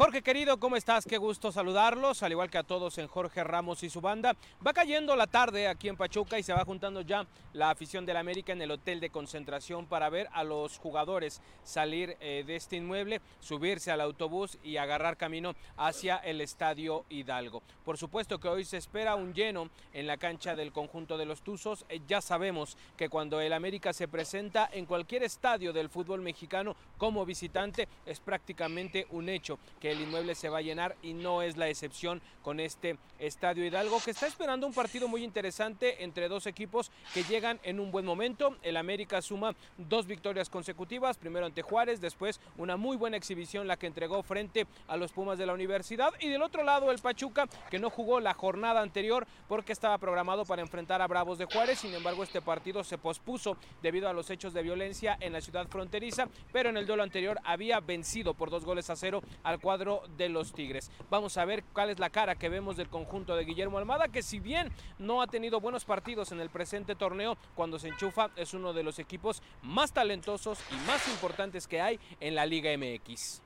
Jorge 0.00 0.22
querido, 0.22 0.58
¿cómo 0.58 0.76
estás? 0.76 1.04
Qué 1.04 1.18
gusto 1.18 1.52
saludarlos, 1.52 2.22
al 2.22 2.32
igual 2.32 2.48
que 2.48 2.56
a 2.56 2.62
todos 2.62 2.96
en 2.96 3.06
Jorge 3.06 3.44
Ramos 3.44 3.82
y 3.82 3.90
su 3.90 4.00
banda. 4.00 4.34
Va 4.66 4.72
cayendo 4.72 5.14
la 5.14 5.26
tarde 5.26 5.68
aquí 5.68 5.90
en 5.90 5.98
Pachuca 5.98 6.38
y 6.38 6.42
se 6.42 6.54
va 6.54 6.64
juntando 6.64 7.02
ya 7.02 7.26
la 7.52 7.68
afición 7.68 8.06
del 8.06 8.16
América 8.16 8.54
en 8.54 8.62
el 8.62 8.70
hotel 8.70 8.98
de 8.98 9.10
concentración 9.10 9.84
para 9.84 10.08
ver 10.08 10.30
a 10.32 10.42
los 10.42 10.78
jugadores 10.78 11.42
salir 11.64 12.16
eh, 12.20 12.44
de 12.46 12.56
este 12.56 12.76
inmueble, 12.76 13.20
subirse 13.40 13.90
al 13.90 14.00
autobús 14.00 14.56
y 14.64 14.78
agarrar 14.78 15.18
camino 15.18 15.54
hacia 15.76 16.16
el 16.16 16.40
Estadio 16.40 17.04
Hidalgo. 17.10 17.62
Por 17.84 17.98
supuesto 17.98 18.38
que 18.38 18.48
hoy 18.48 18.64
se 18.64 18.78
espera 18.78 19.16
un 19.16 19.34
lleno 19.34 19.68
en 19.92 20.06
la 20.06 20.16
cancha 20.16 20.56
del 20.56 20.72
conjunto 20.72 21.18
de 21.18 21.26
los 21.26 21.42
Tuzos. 21.42 21.84
Eh, 21.90 22.00
ya 22.08 22.22
sabemos 22.22 22.78
que 22.96 23.10
cuando 23.10 23.38
el 23.42 23.52
América 23.52 23.92
se 23.92 24.08
presenta 24.08 24.70
en 24.72 24.86
cualquier 24.86 25.24
estadio 25.24 25.74
del 25.74 25.90
fútbol 25.90 26.22
mexicano 26.22 26.74
como 26.96 27.26
visitante 27.26 27.86
es 28.06 28.18
prácticamente 28.18 29.06
un 29.10 29.28
hecho 29.28 29.58
que 29.78 29.89
el 29.90 30.00
inmueble 30.00 30.34
se 30.34 30.48
va 30.48 30.58
a 30.58 30.62
llenar 30.62 30.96
y 31.02 31.12
no 31.12 31.42
es 31.42 31.56
la 31.56 31.68
excepción 31.68 32.20
con 32.42 32.60
este 32.60 32.98
Estadio 33.18 33.64
Hidalgo 33.64 34.00
que 34.02 34.10
está 34.10 34.26
esperando 34.26 34.66
un 34.66 34.72
partido 34.72 35.08
muy 35.08 35.22
interesante 35.22 36.02
entre 36.04 36.28
dos 36.28 36.46
equipos 36.46 36.90
que 37.12 37.24
llegan 37.24 37.60
en 37.62 37.80
un 37.80 37.90
buen 37.90 38.04
momento. 38.04 38.56
El 38.62 38.76
América 38.76 39.20
suma 39.20 39.54
dos 39.76 40.06
victorias 40.06 40.48
consecutivas, 40.48 41.18
primero 41.18 41.46
ante 41.46 41.62
Juárez, 41.62 42.00
después 42.00 42.40
una 42.56 42.76
muy 42.76 42.96
buena 42.96 43.16
exhibición 43.16 43.68
la 43.68 43.76
que 43.76 43.86
entregó 43.86 44.22
frente 44.22 44.66
a 44.88 44.96
los 44.96 45.12
Pumas 45.12 45.38
de 45.38 45.46
la 45.46 45.52
Universidad 45.52 46.12
y 46.20 46.28
del 46.28 46.42
otro 46.42 46.62
lado 46.62 46.90
el 46.90 46.98
Pachuca 46.98 47.46
que 47.70 47.78
no 47.78 47.90
jugó 47.90 48.20
la 48.20 48.34
jornada 48.34 48.80
anterior 48.80 49.26
porque 49.48 49.72
estaba 49.72 49.98
programado 49.98 50.44
para 50.44 50.62
enfrentar 50.62 51.02
a 51.02 51.06
Bravos 51.06 51.38
de 51.38 51.46
Juárez, 51.46 51.80
sin 51.80 51.94
embargo 51.94 52.22
este 52.22 52.40
partido 52.40 52.84
se 52.84 52.98
pospuso 52.98 53.56
debido 53.82 54.08
a 54.08 54.12
los 54.12 54.30
hechos 54.30 54.54
de 54.54 54.62
violencia 54.62 55.16
en 55.20 55.32
la 55.32 55.40
ciudad 55.40 55.66
fronteriza, 55.68 56.28
pero 56.52 56.70
en 56.70 56.76
el 56.76 56.86
duelo 56.86 57.02
anterior 57.02 57.38
había 57.44 57.80
vencido 57.80 58.34
por 58.34 58.50
dos 58.50 58.64
goles 58.64 58.90
a 58.90 58.96
cero 58.96 59.22
al 59.42 59.60
cuadro 59.60 59.79
de 60.16 60.28
los 60.28 60.52
Tigres. 60.52 60.90
Vamos 61.08 61.36
a 61.38 61.44
ver 61.44 61.64
cuál 61.72 61.90
es 61.90 61.98
la 61.98 62.10
cara 62.10 62.34
que 62.34 62.48
vemos 62.48 62.76
del 62.76 62.88
conjunto 62.88 63.34
de 63.34 63.44
Guillermo 63.44 63.78
Almada, 63.78 64.08
que 64.08 64.22
si 64.22 64.40
bien 64.40 64.70
no 64.98 65.22
ha 65.22 65.26
tenido 65.26 65.60
buenos 65.60 65.84
partidos 65.84 66.32
en 66.32 66.40
el 66.40 66.50
presente 66.50 66.94
torneo, 66.94 67.36
cuando 67.54 67.78
se 67.78 67.88
enchufa 67.88 68.30
es 68.36 68.52
uno 68.52 68.72
de 68.72 68.82
los 68.82 68.98
equipos 68.98 69.42
más 69.62 69.92
talentosos 69.92 70.58
y 70.70 70.86
más 70.86 71.08
importantes 71.08 71.66
que 71.66 71.80
hay 71.80 71.98
en 72.20 72.34
la 72.34 72.44
Liga 72.44 72.70
MX. 72.76 73.40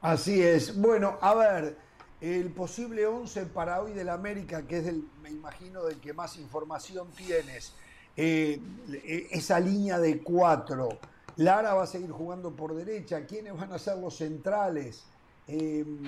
Así 0.00 0.40
es. 0.40 0.80
Bueno, 0.80 1.18
a 1.20 1.34
ver, 1.34 1.76
el 2.20 2.52
posible 2.52 3.06
11 3.06 3.46
para 3.46 3.82
hoy 3.82 3.92
del 3.92 4.08
América, 4.08 4.66
que 4.66 4.78
es 4.78 4.84
del, 4.84 5.04
me 5.22 5.30
imagino, 5.30 5.84
del 5.84 5.98
que 6.00 6.12
más 6.12 6.36
información 6.36 7.08
tienes. 7.16 7.74
Eh, 8.16 8.60
esa 9.30 9.60
línea 9.60 9.98
de 9.98 10.20
cuatro. 10.22 10.88
Lara 11.36 11.74
va 11.74 11.84
a 11.84 11.86
seguir 11.86 12.10
jugando 12.10 12.50
por 12.50 12.74
derecha. 12.74 13.24
¿Quiénes 13.24 13.56
van 13.56 13.72
a 13.72 13.78
ser 13.78 13.96
los 13.98 14.16
centrales? 14.16 15.04
Em, 15.48 15.98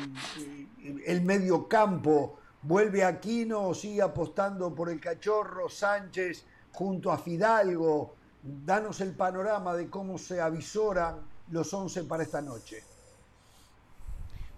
el 1.07 1.23
medio 1.23 1.67
campo, 1.67 2.39
¿Vuelve 2.63 3.03
Aquino 3.05 3.73
sigue 3.73 4.03
apostando 4.03 4.75
por 4.75 4.91
el 4.91 5.01
cachorro 5.01 5.71
Sánchez 5.71 6.45
junto 6.73 7.11
a 7.11 7.17
Fidalgo? 7.17 8.15
Danos 8.43 9.01
el 9.01 9.15
panorama 9.15 9.75
de 9.75 9.89
cómo 9.89 10.19
se 10.19 10.43
avisoran 10.43 11.21
los 11.51 11.73
11 11.73 12.05
para 12.05 12.23
esta 12.23 12.43
noche. 12.43 12.85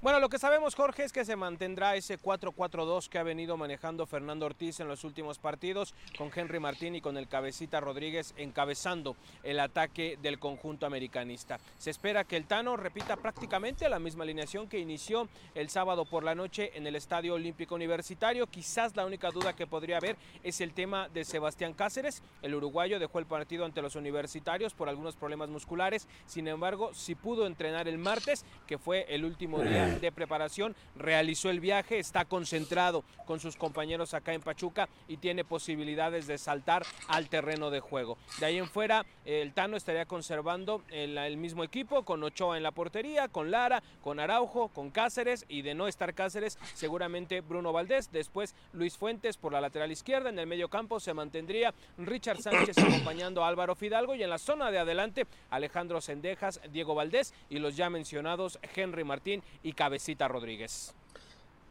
Bueno, 0.02 0.18
lo 0.18 0.28
que 0.28 0.40
sabemos, 0.40 0.74
Jorge, 0.74 1.04
es 1.04 1.12
que 1.12 1.24
se 1.24 1.36
mantendrá 1.36 1.94
ese 1.94 2.18
4-4-2 2.18 3.08
que 3.08 3.18
ha 3.18 3.22
venido 3.22 3.56
manejando 3.56 4.04
Fernando 4.04 4.46
Ortiz 4.46 4.80
en 4.80 4.88
los 4.88 5.04
últimos 5.04 5.38
partidos, 5.38 5.94
con 6.18 6.28
Henry 6.34 6.58
Martín 6.58 6.96
y 6.96 7.00
con 7.00 7.16
el 7.16 7.28
cabecita 7.28 7.78
Rodríguez 7.78 8.34
encabezando 8.36 9.14
el 9.44 9.60
ataque 9.60 10.18
del 10.20 10.40
conjunto 10.40 10.86
americanista. 10.86 11.60
Se 11.78 11.90
espera 11.90 12.24
que 12.24 12.36
el 12.36 12.46
Tano 12.46 12.76
repita 12.76 13.16
prácticamente 13.16 13.88
la 13.88 14.00
misma 14.00 14.24
alineación 14.24 14.68
que 14.68 14.80
inició 14.80 15.28
el 15.54 15.70
sábado 15.70 16.04
por 16.04 16.24
la 16.24 16.34
noche 16.34 16.72
en 16.74 16.84
el 16.88 16.96
Estadio 16.96 17.34
Olímpico 17.34 17.76
Universitario. 17.76 18.48
Quizás 18.48 18.96
la 18.96 19.06
única 19.06 19.30
duda 19.30 19.52
que 19.52 19.68
podría 19.68 19.98
haber 19.98 20.16
es 20.42 20.60
el 20.60 20.74
tema 20.74 21.10
de 21.10 21.24
Sebastián 21.24 21.74
Cáceres. 21.74 22.24
El 22.42 22.56
uruguayo 22.56 22.98
dejó 22.98 23.20
el 23.20 23.26
partido 23.26 23.64
ante 23.64 23.82
los 23.82 23.94
universitarios 23.94 24.74
por 24.74 24.88
algunos 24.88 25.14
problemas 25.14 25.48
musculares. 25.48 26.08
Sin 26.26 26.48
embargo, 26.48 26.92
si 26.92 27.14
pudo 27.14 27.46
entrenar 27.46 27.86
el 27.86 27.98
martes, 27.98 28.44
que 28.66 28.78
fue 28.78 29.06
el 29.08 29.24
último 29.24 29.60
día 29.60 29.91
de 30.00 30.12
preparación, 30.12 30.74
realizó 30.96 31.50
el 31.50 31.60
viaje, 31.60 31.98
está 31.98 32.24
concentrado 32.24 33.04
con 33.26 33.40
sus 33.40 33.56
compañeros 33.56 34.14
acá 34.14 34.32
en 34.32 34.40
Pachuca 34.40 34.88
y 35.08 35.16
tiene 35.16 35.44
posibilidades 35.44 36.26
de 36.26 36.38
saltar 36.38 36.84
al 37.08 37.28
terreno 37.28 37.70
de 37.70 37.80
juego. 37.80 38.18
De 38.38 38.46
ahí 38.46 38.58
en 38.58 38.68
fuera, 38.68 39.04
el 39.24 39.52
Tano 39.52 39.76
estaría 39.76 40.06
conservando 40.06 40.82
el, 40.90 41.16
el 41.18 41.36
mismo 41.36 41.64
equipo, 41.64 42.04
con 42.04 42.22
Ochoa 42.22 42.56
en 42.56 42.62
la 42.62 42.72
portería, 42.72 43.28
con 43.28 43.50
Lara, 43.50 43.82
con 44.02 44.20
Araujo, 44.20 44.68
con 44.68 44.90
Cáceres 44.90 45.44
y 45.48 45.62
de 45.62 45.74
no 45.74 45.88
estar 45.88 46.14
Cáceres, 46.14 46.58
seguramente 46.74 47.40
Bruno 47.40 47.72
Valdés, 47.72 48.10
después 48.12 48.54
Luis 48.72 48.96
Fuentes 48.96 49.36
por 49.36 49.52
la 49.52 49.60
lateral 49.60 49.92
izquierda, 49.92 50.30
en 50.30 50.38
el 50.38 50.46
medio 50.46 50.68
campo 50.68 51.00
se 51.00 51.14
mantendría 51.14 51.74
Richard 51.98 52.40
Sánchez 52.40 52.78
acompañando 52.78 53.44
a 53.44 53.48
Álvaro 53.48 53.74
Fidalgo 53.74 54.14
y 54.14 54.22
en 54.22 54.30
la 54.30 54.38
zona 54.38 54.70
de 54.70 54.78
adelante 54.78 55.26
Alejandro 55.50 56.00
Sendejas, 56.00 56.60
Diego 56.70 56.94
Valdés 56.94 57.34
y 57.50 57.58
los 57.58 57.76
ya 57.76 57.90
mencionados 57.90 58.58
Henry 58.74 59.04
Martín 59.04 59.42
y 59.62 59.72
Cabecita 59.82 60.28
Rodríguez. 60.28 60.94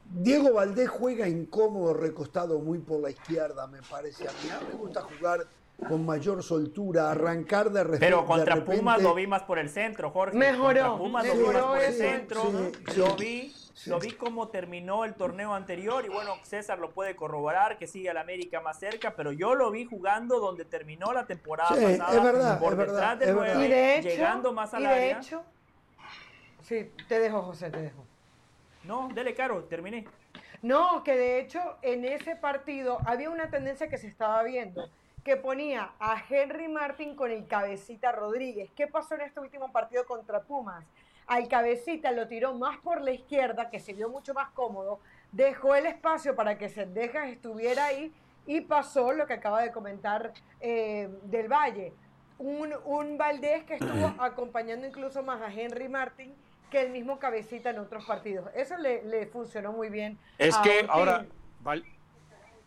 Diego 0.10 0.52
Valdés 0.52 0.90
juega 0.90 1.30
incómodo, 1.30 1.94
recostado 1.94 2.60
muy 2.60 2.80
por 2.80 3.00
la 3.00 3.10
izquierda, 3.10 3.68
me 3.68 3.82
parece 3.84 4.28
a 4.28 4.32
mí. 4.32 4.50
A 4.50 4.60
mí 4.60 4.66
me 4.74 4.80
gusta 4.80 5.02
jugar 5.02 5.48
con 5.88 6.06
mayor 6.06 6.44
soltura, 6.44 7.10
arrancar 7.10 7.72
de, 7.72 7.86
repente. 7.86 8.06
Pero 8.06 8.26
contra 8.26 8.66
Pumas 8.66 9.02
lo 9.02 9.16
vi 9.16 9.28
más 9.28 9.44
por 9.44 9.60
el 9.60 9.70
centro, 9.70 10.12
Jorge. 10.12 10.38
Mejoró. 10.38 10.98
Contra 10.98 10.98
Pumas 10.98 11.26
lo 11.26 11.36
vi 11.36 11.54
más 11.54 11.64
por 11.64 11.80
el 11.80 11.94
centro. 11.94 12.44
lo 12.98 13.16
vi, 13.16 13.56
lo 13.86 14.00
vi 14.02 14.12
como 14.12 14.50
terminó 14.50 15.06
el 15.06 15.14
torneo 15.14 15.54
anterior 15.54 16.04
y 16.04 16.10
bueno, 16.10 16.34
César 16.44 16.80
lo 16.80 16.92
puede 16.92 17.16
corroborar 17.16 17.78
que 17.78 17.88
sigue 17.88 18.10
al 18.10 18.18
América 18.18 18.60
más 18.60 18.78
cerca, 18.78 19.16
pero 19.16 19.32
yo 19.32 19.56
lo 19.56 19.72
vi 19.72 19.86
jugando 19.86 20.42
donde 20.42 20.66
terminó 20.66 21.14
la 21.14 21.26
temporada 21.26 21.70
pasada. 21.70 22.18
Es 22.18 22.24
verdad, 22.24 22.60
por 22.60 22.74
es 22.74 22.80
detrás 22.80 22.96
verdad, 22.98 23.18
del 23.18 23.30
es 23.30 23.36
9, 23.36 23.54
verdad. 23.54 23.64
Y 23.64 23.70
de 23.70 24.02
llegando 24.02 24.52
más 24.52 24.74
al 24.74 24.84
de 24.84 24.90
área. 24.90 25.18
hecho, 25.18 25.46
sí, 26.72 26.90
te 27.10 27.20
dejo, 27.20 27.42
José, 27.42 27.70
te 27.70 27.82
dejo. 27.82 28.06
No, 28.86 29.10
dele 29.14 29.36
caro, 29.36 29.66
terminé. 29.66 30.06
No, 30.62 31.04
que 31.04 31.18
de 31.18 31.40
hecho 31.42 31.60
en 31.82 32.06
ese 32.06 32.38
partido 32.38 33.00
había 33.06 33.30
una 33.30 33.50
tendencia 33.50 33.90
que 33.90 33.98
se 33.98 34.08
estaba 34.08 34.42
viendo, 34.44 34.90
que 35.26 35.36
ponía 35.36 35.92
a 36.00 36.16
Henry 36.30 36.70
Martin 36.70 37.16
con 37.16 37.30
el 37.30 37.46
cabecita 37.46 38.14
Rodríguez. 38.14 38.70
¿Qué 38.74 38.88
pasó 38.88 39.16
en 39.16 39.22
este 39.22 39.42
último 39.42 39.72
partido 39.74 40.06
contra 40.06 40.44
Pumas? 40.44 40.86
Al 41.28 41.50
cabecita 41.50 42.12
lo 42.12 42.28
tiró 42.28 42.54
más 42.54 42.78
por 42.80 43.02
la 43.02 43.12
izquierda, 43.12 43.70
que 43.70 43.80
se 43.80 43.94
vio 43.94 44.10
mucho 44.10 44.34
más 44.34 44.50
cómodo, 44.52 45.00
dejó 45.32 45.76
el 45.76 45.86
espacio 45.86 46.36
para 46.36 46.58
que 46.58 46.70
Sendejas 46.70 47.28
estuviera 47.30 47.86
ahí 47.86 48.14
y 48.48 48.62
pasó 48.62 49.12
lo 49.12 49.28
que 49.28 49.34
acaba 49.34 49.62
de 49.62 49.72
comentar 49.72 50.32
eh, 50.62 51.10
del 51.24 51.52
Valle. 51.52 51.94
Un, 52.38 52.74
un 52.86 53.18
Valdés 53.18 53.66
que 53.66 53.76
estuvo 53.76 54.14
acompañando 54.20 54.88
incluso 54.88 55.22
más 55.22 55.42
a 55.42 55.52
Henry 55.52 55.90
Martin 55.90 56.34
que 56.72 56.82
el 56.82 56.90
mismo 56.90 57.20
cabecita 57.20 57.70
en 57.70 57.78
otros 57.80 58.06
partidos. 58.06 58.50
Eso 58.56 58.78
le, 58.78 59.04
le 59.04 59.28
funcionó 59.28 59.72
muy 59.74 59.90
bien. 59.90 60.18
Es 60.40 60.56
a 60.58 60.62
que 60.64 60.70
Ortiz. 60.78 60.90
ahora, 60.90 61.26
Val- 61.62 61.86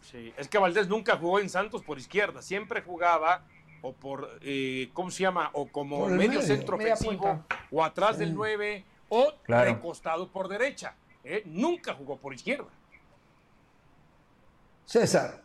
sí, 0.02 0.32
es 0.36 0.47
que 0.47 0.59
Valdés 0.59 0.86
nunca 0.89 1.16
jugó 1.16 1.40
en 1.40 1.48
Santos 1.48 1.82
por 1.82 1.98
izquierda, 1.98 2.43
siempre 2.43 2.83
jugaba 2.83 3.42
o 3.83 3.92
por, 3.92 4.39
eh, 4.42 4.91
¿cómo 4.92 5.10
se 5.10 5.23
llama? 5.24 5.50
O 5.55 5.66
como 5.66 6.07
medio 6.07 6.28
medio. 6.28 6.42
centro 6.42 6.76
ofensivo, 6.76 7.44
o 7.70 7.83
atrás 7.83 8.18
del 8.18 8.34
9, 8.34 8.84
o 9.08 9.33
Claro. 9.42 9.65
recostado 9.74 10.28
por 10.28 10.49
derecha. 10.49 10.94
¿eh? 11.24 11.42
Nunca 11.47 11.94
jugó 11.94 12.16
por 12.18 12.33
izquierda. 12.34 12.68
César, 14.86 15.42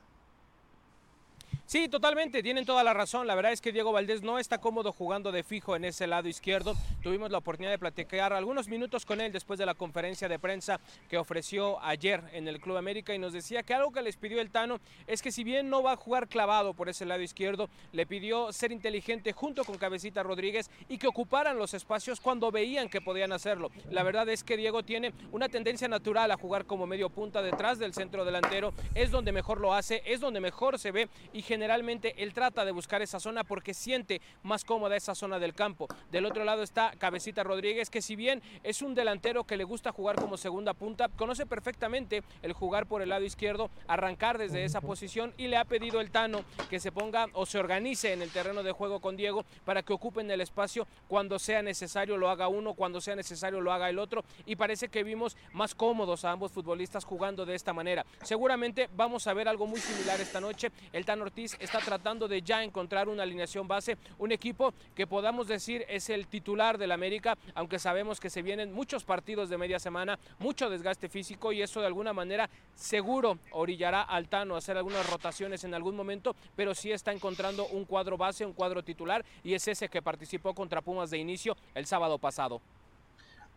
Sí, 1.70 1.88
totalmente, 1.88 2.42
tienen 2.42 2.66
toda 2.66 2.84
la 2.84 2.96
razón. 2.96 3.28
La 3.28 3.36
verdad 3.36 3.52
es 3.52 3.62
que 3.62 3.72
Diego 3.72 3.92
Valdés 3.92 4.24
no 4.24 4.40
está 4.40 4.58
cómodo 4.58 4.92
jugando 4.92 5.32
de 5.32 5.44
fijo 5.44 5.76
en 5.76 5.86
ese 5.86 6.08
lado 6.08 6.28
izquierdo. 6.28 6.76
Tuvimos 7.04 7.30
la 7.30 7.38
oportunidad 7.38 7.70
de 7.70 7.78
platicar 7.78 8.34
algunos 8.34 8.68
minutos 8.68 9.06
con 9.06 9.22
él 9.22 9.32
después 9.32 9.60
de 9.60 9.68
la 9.68 9.76
conferencia 9.76 10.28
de 10.28 10.40
prensa 10.40 10.80
que 11.12 11.20
ofreció 11.20 11.80
ayer 11.84 12.24
en 12.34 12.48
el 12.48 12.60
Club 12.60 12.78
América 12.78 13.14
y 13.14 13.20
nos 13.20 13.34
decía 13.34 13.62
que 13.62 13.76
algo 13.76 13.92
que 13.92 14.02
les 14.02 14.18
pidió 14.18 14.42
el 14.42 14.50
Tano 14.50 14.80
es 15.06 15.22
que 15.22 15.32
si 15.32 15.44
bien 15.44 15.70
no 15.70 15.84
va 15.84 15.92
a 15.92 15.96
jugar 15.96 16.28
clavado 16.28 16.74
por 16.74 16.90
ese 16.90 17.06
lado 17.06 17.22
izquierdo, 17.22 17.70
le 17.92 18.08
pidió 18.08 18.52
ser 18.52 18.72
inteligente 18.72 19.32
junto 19.32 19.64
con 19.64 19.78
Cabecita 19.78 20.24
Rodríguez 20.24 20.72
y 20.88 20.98
que 20.98 21.06
ocuparan 21.06 21.60
los 21.60 21.76
espacios 21.76 22.20
cuando 22.20 22.50
veían 22.50 22.90
que 22.90 23.00
podían 23.00 23.32
hacerlo. 23.32 23.70
La 23.92 24.02
verdad 24.02 24.28
es 24.30 24.44
que 24.44 24.58
Diego 24.58 24.82
tiene 24.82 25.14
una 25.32 25.50
tendencia 25.50 25.88
natural 25.88 26.32
a 26.32 26.38
jugar 26.38 26.66
como 26.66 26.88
medio 26.88 27.12
punta 27.12 27.44
detrás 27.44 27.78
del 27.78 27.94
centro 27.94 28.26
delantero, 28.26 28.74
es 28.96 29.12
donde 29.12 29.32
mejor 29.32 29.60
lo 29.60 29.76
hace, 29.76 30.02
es 30.08 30.20
donde 30.20 30.40
mejor 30.40 30.80
se 30.80 30.90
ve 30.90 31.10
y 31.32 31.44
generalmente 31.60 32.14
él 32.24 32.34
trata 32.34 32.64
de 32.64 32.72
buscar 32.72 33.02
esa 33.02 33.20
zona 33.20 33.44
porque 33.44 33.74
siente 33.74 34.22
más 34.44 34.64
cómoda 34.64 34.96
esa 34.96 35.14
zona 35.14 35.40
del 35.40 35.54
campo. 35.54 35.90
Del 36.10 36.26
otro 36.26 36.46
lado 36.46 36.64
está 36.64 36.94
Cabecita 36.98 37.44
Rodríguez, 37.44 37.90
que 37.90 38.02
si 38.02 38.16
bien 38.16 38.42
es 38.64 38.82
un 38.82 38.96
delantero 38.96 39.44
que 39.44 39.58
le 39.58 39.66
gusta 39.66 39.92
jugar 39.92 40.16
como 40.16 40.38
segunda 40.38 40.74
punta, 40.74 41.10
conoce 41.10 41.46
perfectamente 41.46 42.24
el 42.44 42.54
jugar 42.54 42.86
por 42.86 43.02
el 43.02 43.10
lado 43.10 43.26
izquierdo, 43.26 43.70
arrancar 43.90 44.38
desde 44.38 44.64
esa 44.64 44.80
posición 44.80 45.34
y 45.38 45.50
le 45.50 45.58
ha 45.58 45.66
pedido 45.66 46.00
el 46.00 46.12
Tano 46.12 46.46
que 46.70 46.80
se 46.80 46.94
ponga 46.94 47.28
o 47.34 47.46
se 47.46 47.60
organice 47.60 48.14
en 48.14 48.22
el 48.22 48.32
terreno 48.32 48.64
de 48.64 48.72
juego 48.72 49.02
con 49.02 49.18
Diego 49.18 49.44
para 49.66 49.84
que 49.84 49.92
ocupen 49.92 50.32
el 50.32 50.40
espacio 50.40 50.88
cuando 51.10 51.40
sea 51.40 51.62
necesario 51.62 52.16
lo 52.16 52.30
haga 52.30 52.48
uno, 52.48 52.74
cuando 52.74 53.02
sea 53.02 53.18
necesario 53.18 53.60
lo 53.60 53.74
haga 53.74 53.90
el 53.90 54.00
otro 54.00 54.24
y 54.46 54.56
parece 54.56 54.88
que 54.88 55.04
vimos 55.04 55.36
más 55.52 55.76
cómodos 55.76 56.24
a 56.24 56.32
ambos 56.32 56.54
futbolistas 56.54 57.04
jugando 57.04 57.46
de 57.46 57.56
esta 57.56 57.74
manera. 57.74 58.06
Seguramente 58.24 58.88
vamos 58.96 59.28
a 59.28 59.34
ver 59.34 59.50
algo 59.50 59.68
muy 59.68 59.82
similar 59.82 60.22
esta 60.22 60.40
noche. 60.40 60.72
El 60.94 61.04
Tan 61.04 61.22
Ortiz 61.22 61.49
está 61.60 61.80
tratando 61.80 62.28
de 62.28 62.42
ya 62.42 62.64
encontrar 62.64 63.10
una 63.10 63.24
alineación 63.24 63.68
base, 63.68 63.98
un 64.18 64.32
equipo 64.32 64.74
que 64.96 65.08
podamos 65.08 65.48
decir 65.48 65.86
es 65.90 66.10
el 66.10 66.28
titular 66.28 66.78
del 66.78 66.92
América, 66.92 67.38
aunque 67.56 67.80
sabemos 67.80 68.20
que 68.20 68.30
se 68.30 68.42
vienen 68.42 68.74
muchos 68.74 69.04
partidos 69.04 69.50
de 69.50 69.58
media 69.58 69.80
semana, 69.80 70.20
mucho 70.40 70.70
desgaste 70.70 71.10
físico 71.10 71.52
y 71.52 71.62
eso 71.62 71.82
de 71.82 71.88
alguna 71.88 72.14
manera 72.14 72.50
seguro 72.76 73.40
orillará 73.52 74.02
al 74.04 74.28
Tano 74.28 74.56
a 74.56 74.60
hacer 74.60 74.78
algunas 74.78 75.10
rotaciones 75.10 75.64
en 75.64 75.74
algún 75.74 75.96
momento, 75.96 76.36
pero 76.56 76.76
sí 76.76 76.92
está 76.92 77.12
encontrando 77.12 77.68
un 77.68 77.86
cuadro 77.86 78.18
base, 78.18 78.46
un 78.46 78.54
cuadro 78.54 78.84
titular 78.84 79.26
y 79.44 79.54
es 79.54 79.68
ese 79.68 79.90
que 79.90 80.02
participó 80.02 80.54
contra 80.54 80.82
Pumas 80.82 81.10
de 81.10 81.18
inicio 81.18 81.56
el 81.76 81.86
sábado 81.86 82.18
pasado. 82.18 82.62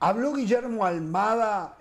habló 0.01 0.33
Guillermo 0.35 0.85
Almada, 0.85 1.77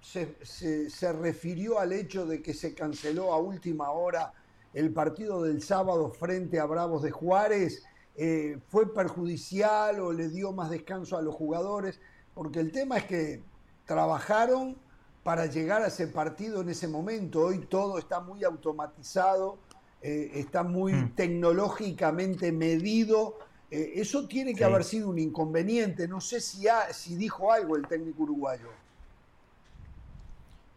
se- 0.00 0.90
se 0.90 1.12
refirió 1.12 1.78
al 1.78 1.92
hecho 1.92 2.26
de 2.26 2.42
que 2.42 2.52
se 2.52 2.74
canceló 2.74 3.32
a 3.32 3.38
última 3.38 3.90
hora 3.90 4.32
el 4.74 4.92
partido 4.92 5.42
del 5.42 5.62
sábado 5.62 6.10
frente 6.10 6.60
a 6.60 6.66
Bravos 6.66 7.02
de 7.02 7.10
Juárez. 7.10 7.82
Eh, 8.16 8.58
¿Fue 8.68 8.92
perjudicial 8.92 10.00
o 10.00 10.12
le 10.12 10.28
dio 10.28 10.52
más 10.52 10.70
descanso 10.70 11.16
a 11.16 11.22
los 11.22 11.34
jugadores? 11.34 12.00
Porque 12.34 12.60
el 12.60 12.70
tema 12.72 12.98
es 12.98 13.04
que 13.04 13.42
trabajaron 13.86 14.76
para 15.22 15.46
llegar 15.46 15.82
a 15.82 15.86
ese 15.86 16.06
partido 16.08 16.60
en 16.60 16.68
ese 16.68 16.86
momento. 16.88 17.40
Hoy 17.46 17.60
todo 17.66 17.98
está 17.98 18.20
muy 18.20 18.44
automatizado, 18.44 19.58
eh, 20.02 20.32
está 20.34 20.62
muy 20.62 21.10
tecnológicamente 21.16 22.52
medido. 22.52 23.38
Eh, 23.70 23.92
eso 23.96 24.26
tiene 24.28 24.52
que 24.52 24.58
Sí. 24.58 24.64
haber 24.64 24.84
sido 24.84 25.08
un 25.08 25.18
inconveniente. 25.18 26.06
No 26.06 26.20
sé 26.20 26.40
si, 26.40 26.68
ha- 26.68 26.92
si 26.92 27.16
dijo 27.16 27.50
algo 27.52 27.76
el 27.76 27.86
técnico 27.86 28.24
uruguayo. 28.24 28.68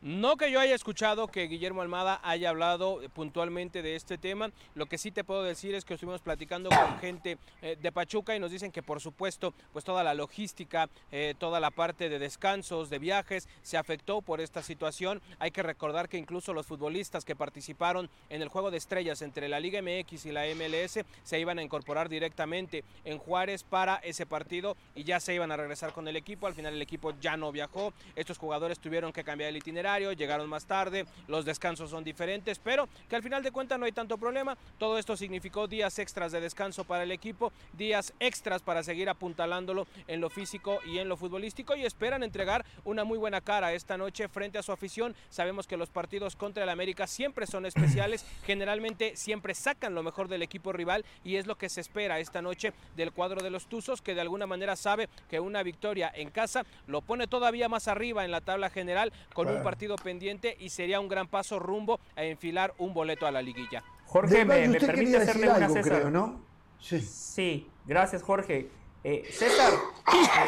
No 0.03 0.37
que 0.37 0.51
yo 0.51 0.59
haya 0.59 0.75
escuchado 0.75 1.27
que 1.27 1.47
Guillermo 1.47 1.81
Almada 1.81 2.19
haya 2.21 2.49
hablado 2.49 3.01
eh, 3.01 3.09
puntualmente 3.09 3.81
de 3.81 3.95
este 3.95 4.19
tema. 4.19 4.51
Lo 4.75 4.85
que 4.85 4.99
sí 4.99 5.09
te 5.09 5.23
puedo 5.23 5.41
decir 5.41 5.73
es 5.73 5.85
que 5.85 5.95
estuvimos 5.95 6.21
platicando 6.21 6.69
con 6.69 6.99
gente 6.99 7.39
eh, 7.63 7.77
de 7.81 7.91
Pachuca 7.91 8.35
y 8.35 8.39
nos 8.39 8.51
dicen 8.51 8.71
que 8.71 8.83
por 8.83 9.01
supuesto 9.01 9.55
pues 9.73 9.83
toda 9.83 10.03
la 10.03 10.13
logística, 10.13 10.87
eh, 11.11 11.33
toda 11.39 11.59
la 11.59 11.71
parte 11.71 12.09
de 12.09 12.19
descansos, 12.19 12.91
de 12.91 12.99
viajes 12.99 13.49
se 13.63 13.75
afectó 13.75 14.21
por 14.21 14.39
esta 14.39 14.61
situación. 14.61 15.19
Hay 15.39 15.49
que 15.49 15.63
recordar 15.63 16.09
que 16.09 16.19
incluso 16.19 16.53
los 16.53 16.67
futbolistas 16.67 17.25
que 17.25 17.35
participaron 17.35 18.07
en 18.29 18.43
el 18.43 18.49
juego 18.49 18.69
de 18.69 18.77
estrellas 18.77 19.23
entre 19.23 19.49
la 19.49 19.59
Liga 19.59 19.81
MX 19.81 20.27
y 20.27 20.31
la 20.31 20.43
MLS 20.45 20.99
se 21.23 21.39
iban 21.39 21.57
a 21.57 21.63
incorporar 21.63 22.07
directamente 22.07 22.83
en 23.03 23.17
Juárez 23.17 23.63
para 23.63 23.95
ese 23.95 24.27
partido 24.27 24.77
y 24.93 25.05
ya 25.05 25.19
se 25.19 25.33
iban 25.33 25.51
a 25.51 25.57
regresar 25.57 25.91
con 25.91 26.07
el 26.07 26.15
equipo. 26.15 26.45
Al 26.45 26.53
final 26.53 26.75
el 26.75 26.81
equipo 26.83 27.15
ya 27.19 27.35
no 27.35 27.51
viajó. 27.51 27.93
Estos 28.15 28.37
jugadores 28.37 28.77
tuvieron 28.77 29.11
que 29.11 29.23
cambiar 29.23 29.49
el 29.49 29.57
itinerario 29.57 29.86
llegaron 29.87 30.49
más 30.49 30.65
tarde, 30.65 31.05
los 31.27 31.45
descansos 31.45 31.89
son 31.89 32.03
diferentes, 32.03 32.59
pero 32.59 32.89
que 33.09 33.15
al 33.15 33.23
final 33.23 33.41
de 33.41 33.51
cuentas 33.51 33.79
no 33.79 33.85
hay 33.85 33.93
tanto 33.93 34.17
problema. 34.17 34.57
Todo 34.77 34.97
esto 34.97 35.15
significó 35.15 35.67
días 35.67 35.97
extras 35.99 36.31
de 36.31 36.41
descanso 36.41 36.83
para 36.83 37.03
el 37.03 37.11
equipo, 37.11 37.53
días 37.73 38.13
extras 38.19 38.61
para 38.61 38.83
seguir 38.83 39.09
apuntalándolo 39.09 39.87
en 40.07 40.19
lo 40.19 40.29
físico 40.29 40.79
y 40.85 40.97
en 40.99 41.07
lo 41.07 41.15
futbolístico 41.15 41.75
y 41.75 41.85
esperan 41.85 42.23
entregar 42.23 42.65
una 42.83 43.05
muy 43.05 43.17
buena 43.17 43.39
cara 43.39 43.73
esta 43.73 43.97
noche 43.97 44.27
frente 44.27 44.57
a 44.57 44.63
su 44.63 44.71
afición. 44.71 45.15
Sabemos 45.29 45.67
que 45.67 45.77
los 45.77 45.89
partidos 45.89 46.35
contra 46.35 46.63
el 46.63 46.69
América 46.69 47.07
siempre 47.07 47.47
son 47.47 47.65
especiales, 47.65 48.25
generalmente 48.45 49.15
siempre 49.15 49.55
sacan 49.55 49.95
lo 49.95 50.03
mejor 50.03 50.27
del 50.27 50.41
equipo 50.41 50.73
rival 50.73 51.05
y 51.23 51.37
es 51.37 51.47
lo 51.47 51.55
que 51.55 51.69
se 51.69 51.81
espera 51.81 52.19
esta 52.19 52.41
noche 52.41 52.73
del 52.95 53.13
cuadro 53.13 53.41
de 53.41 53.49
los 53.49 53.67
Tuzos 53.67 54.01
que 54.01 54.15
de 54.15 54.21
alguna 54.21 54.47
manera 54.47 54.75
sabe 54.75 55.07
que 55.29 55.39
una 55.39 55.63
victoria 55.63 56.11
en 56.13 56.29
casa 56.29 56.65
lo 56.87 57.01
pone 57.01 57.27
todavía 57.27 57.69
más 57.69 57.87
arriba 57.87 58.25
en 58.25 58.31
la 58.31 58.41
tabla 58.41 58.69
general 58.69 59.13
con 59.33 59.47
un 59.47 59.63
partido 59.63 59.76
pendiente 60.03 60.55
y 60.59 60.69
sería 60.69 60.99
un 60.99 61.07
gran 61.07 61.27
paso 61.27 61.59
rumbo 61.59 61.99
a 62.15 62.23
enfilar 62.23 62.73
un 62.77 62.93
boleto 62.93 63.25
a 63.27 63.31
la 63.31 63.41
liguilla. 63.41 63.83
Jorge, 64.05 64.45
me, 64.45 64.79
permite 64.79 65.17
hacerle 65.17 65.49
una 65.49 65.69
César. 65.69 66.11
¿no? 66.11 66.41
Sí. 66.79 67.67
gracias 67.85 68.23
Jorge. 68.23 68.69
Eh, 69.03 69.23
César, 69.31 69.73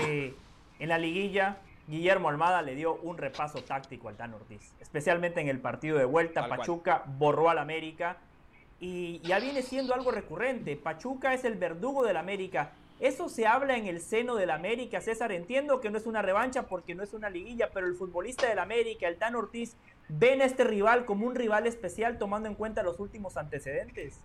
eh, 0.07 0.33
en 0.79 0.89
la 0.89 0.97
liguilla, 0.97 1.57
Guillermo 1.87 2.29
Almada 2.29 2.61
le 2.61 2.75
dio 2.75 2.95
un 2.95 3.17
repaso 3.17 3.63
táctico 3.63 4.09
al 4.09 4.15
Tan 4.15 4.33
Ortiz, 4.33 4.73
especialmente 4.79 5.41
en 5.41 5.49
el 5.49 5.59
partido 5.59 5.97
de 5.97 6.05
vuelta. 6.05 6.47
Pachuca 6.47 7.03
borró 7.05 7.49
al 7.49 7.57
América 7.57 8.17
y 8.79 9.19
ya 9.19 9.39
viene 9.39 9.61
siendo 9.61 9.93
algo 9.93 10.11
recurrente. 10.11 10.75
Pachuca 10.75 11.33
es 11.33 11.43
el 11.45 11.55
verdugo 11.55 12.03
del 12.03 12.17
América. 12.17 12.71
Eso 12.99 13.29
se 13.29 13.47
habla 13.47 13.77
en 13.77 13.87
el 13.87 14.01
seno 14.01 14.35
del 14.35 14.49
América, 14.49 14.99
César. 14.99 15.31
Entiendo 15.31 15.79
que 15.79 15.89
no 15.89 15.97
es 15.97 16.05
una 16.05 16.21
revancha 16.21 16.67
porque 16.67 16.95
no 16.95 17.03
es 17.03 17.13
una 17.13 17.29
liguilla, 17.29 17.69
pero 17.73 17.87
el 17.87 17.95
futbolista 17.95 18.47
del 18.47 18.59
América, 18.59 19.07
el 19.07 19.17
Tan 19.17 19.35
Ortiz, 19.35 19.77
ven 20.09 20.41
a 20.41 20.45
este 20.45 20.65
rival 20.65 21.05
como 21.05 21.25
un 21.25 21.35
rival 21.35 21.65
especial 21.65 22.17
tomando 22.17 22.49
en 22.49 22.55
cuenta 22.55 22.83
los 22.83 22.99
últimos 22.99 23.37
antecedentes. 23.37 24.19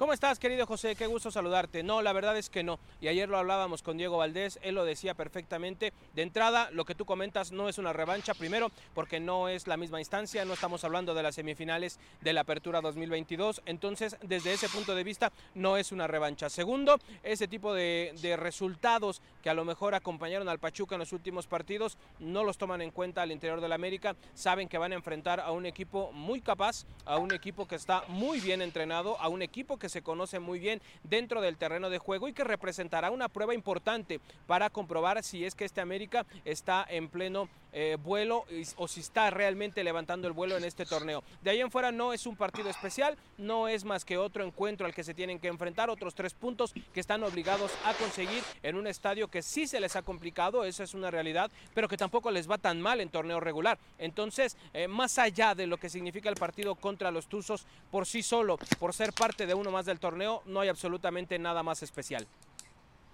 ¿Cómo 0.00 0.14
estás, 0.14 0.38
querido 0.38 0.64
José? 0.64 0.96
Qué 0.96 1.06
gusto 1.06 1.30
saludarte. 1.30 1.82
No, 1.82 2.00
la 2.00 2.14
verdad 2.14 2.34
es 2.38 2.48
que 2.48 2.62
no. 2.62 2.78
Y 3.02 3.08
ayer 3.08 3.28
lo 3.28 3.36
hablábamos 3.36 3.82
con 3.82 3.98
Diego 3.98 4.16
Valdés, 4.16 4.58
él 4.62 4.74
lo 4.74 4.86
decía 4.86 5.12
perfectamente. 5.12 5.92
De 6.14 6.22
entrada, 6.22 6.70
lo 6.70 6.86
que 6.86 6.94
tú 6.94 7.04
comentas 7.04 7.52
no 7.52 7.68
es 7.68 7.76
una 7.76 7.92
revancha, 7.92 8.32
primero, 8.32 8.72
porque 8.94 9.20
no 9.20 9.48
es 9.50 9.66
la 9.66 9.76
misma 9.76 9.98
instancia, 9.98 10.46
no 10.46 10.54
estamos 10.54 10.84
hablando 10.84 11.12
de 11.12 11.22
las 11.22 11.34
semifinales 11.34 11.98
de 12.22 12.32
la 12.32 12.40
Apertura 12.40 12.80
2022, 12.80 13.60
entonces, 13.66 14.16
desde 14.22 14.54
ese 14.54 14.70
punto 14.70 14.94
de 14.94 15.04
vista, 15.04 15.32
no 15.54 15.76
es 15.76 15.92
una 15.92 16.06
revancha. 16.06 16.48
Segundo, 16.48 16.98
ese 17.22 17.46
tipo 17.46 17.74
de, 17.74 18.14
resultados 18.38 19.20
que 19.42 19.50
a 19.50 19.54
lo 19.54 19.66
mejor 19.66 19.94
acompañaron 19.94 20.48
al 20.48 20.60
Pachuca 20.60 20.94
en 20.94 21.00
los 21.00 21.12
últimos 21.12 21.46
partidos, 21.46 21.98
no 22.20 22.42
los 22.42 22.56
toman 22.56 22.80
en 22.80 22.90
cuenta 22.90 23.20
al 23.20 23.32
interior 23.32 23.60
del 23.60 23.72
América, 23.72 24.16
saben 24.32 24.66
que 24.66 24.78
van 24.78 24.92
a 24.92 24.94
enfrentar 24.94 25.40
a 25.40 25.50
un 25.50 25.66
equipo 25.66 26.10
muy 26.12 26.40
capaz, 26.40 26.86
a 27.04 27.18
un 27.18 27.34
equipo 27.34 27.68
que 27.68 27.74
está 27.74 28.04
muy 28.08 28.40
bien 28.40 28.62
entrenado, 28.62 29.20
a 29.20 29.28
un 29.28 29.42
equipo 29.42 29.78
que 29.78 29.89
se 29.90 30.02
conoce 30.02 30.38
muy 30.38 30.58
bien 30.58 30.80
dentro 31.02 31.40
del 31.40 31.58
terreno 31.58 31.90
de 31.90 31.98
juego 31.98 32.28
y 32.28 32.32
que 32.32 32.44
representará 32.44 33.10
una 33.10 33.28
prueba 33.28 33.54
importante 33.54 34.20
para 34.46 34.70
comprobar 34.70 35.22
si 35.22 35.44
es 35.44 35.54
que 35.54 35.64
este 35.64 35.80
América 35.80 36.24
está 36.44 36.86
en 36.88 37.08
pleno 37.08 37.48
eh, 37.72 37.96
vuelo 38.02 38.44
o 38.76 38.88
si 38.88 39.00
está 39.00 39.30
realmente 39.30 39.84
levantando 39.84 40.26
el 40.26 40.34
vuelo 40.34 40.56
en 40.56 40.64
este 40.64 40.84
torneo. 40.84 41.22
De 41.42 41.50
ahí 41.50 41.60
en 41.60 41.70
fuera 41.70 41.92
no 41.92 42.12
es 42.12 42.26
un 42.26 42.36
partido 42.36 42.68
especial, 42.68 43.16
no 43.38 43.68
es 43.68 43.84
más 43.84 44.04
que 44.04 44.18
otro 44.18 44.44
encuentro 44.44 44.86
al 44.86 44.94
que 44.94 45.04
se 45.04 45.14
tienen 45.14 45.38
que 45.38 45.48
enfrentar, 45.48 45.88
otros 45.88 46.14
tres 46.14 46.34
puntos 46.34 46.72
que 46.92 47.00
están 47.00 47.22
obligados 47.22 47.70
a 47.84 47.94
conseguir 47.94 48.42
en 48.62 48.76
un 48.76 48.86
estadio 48.86 49.28
que 49.28 49.42
sí 49.42 49.66
se 49.68 49.78
les 49.78 49.94
ha 49.94 50.02
complicado, 50.02 50.64
esa 50.64 50.82
es 50.82 50.94
una 50.94 51.10
realidad, 51.10 51.50
pero 51.74 51.88
que 51.88 51.96
tampoco 51.96 52.30
les 52.30 52.50
va 52.50 52.58
tan 52.58 52.80
mal 52.80 53.00
en 53.00 53.08
torneo 53.08 53.38
regular. 53.38 53.78
Entonces, 53.98 54.56
eh, 54.72 54.88
más 54.88 55.18
allá 55.18 55.54
de 55.54 55.66
lo 55.66 55.76
que 55.76 55.88
significa 55.88 56.28
el 56.28 56.36
partido 56.36 56.74
contra 56.74 57.10
los 57.10 57.26
Tuzos 57.26 57.66
por 57.90 58.06
sí 58.06 58.22
solo, 58.22 58.58
por 58.78 58.94
ser 58.94 59.12
parte 59.12 59.46
de 59.46 59.54
uno 59.54 59.70
más 59.70 59.79
del 59.86 60.00
torneo, 60.00 60.42
no 60.46 60.60
hay 60.60 60.68
absolutamente 60.68 61.38
nada 61.38 61.62
más 61.62 61.82
especial. 61.82 62.26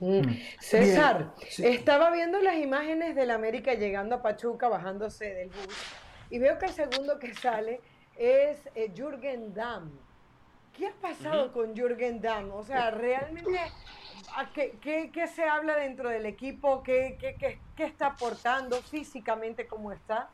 Mm. 0.00 0.20
Mm. 0.20 0.38
César, 0.60 1.34
estaba 1.58 2.10
viendo 2.10 2.40
las 2.40 2.56
imágenes 2.56 3.14
del 3.14 3.30
América 3.30 3.74
llegando 3.74 4.16
a 4.16 4.22
Pachuca, 4.22 4.68
bajándose 4.68 5.32
del 5.32 5.48
bus, 5.48 5.74
y 6.30 6.38
veo 6.38 6.58
que 6.58 6.66
el 6.66 6.72
segundo 6.72 7.18
que 7.18 7.34
sale 7.34 7.80
es 8.16 8.58
eh, 8.74 8.92
Jürgen 8.94 9.54
Damm. 9.54 9.90
¿Qué 10.76 10.88
ha 10.88 10.92
pasado 10.92 11.52
con 11.52 11.74
Jürgen 11.74 12.20
Damm? 12.20 12.52
O 12.52 12.62
sea, 12.62 12.90
realmente, 12.90 13.58
¿qué, 14.52 15.10
qué, 15.10 15.26
se 15.26 15.44
habla 15.44 15.76
dentro 15.76 16.10
del 16.10 16.26
equipo? 16.26 16.82
¿Qué, 16.82 17.16
qué, 17.18 17.58
qué 17.74 17.84
está 17.84 18.08
aportando 18.08 18.76
físicamente? 18.82 19.66
¿Cómo 19.66 19.90
está? 19.90 20.28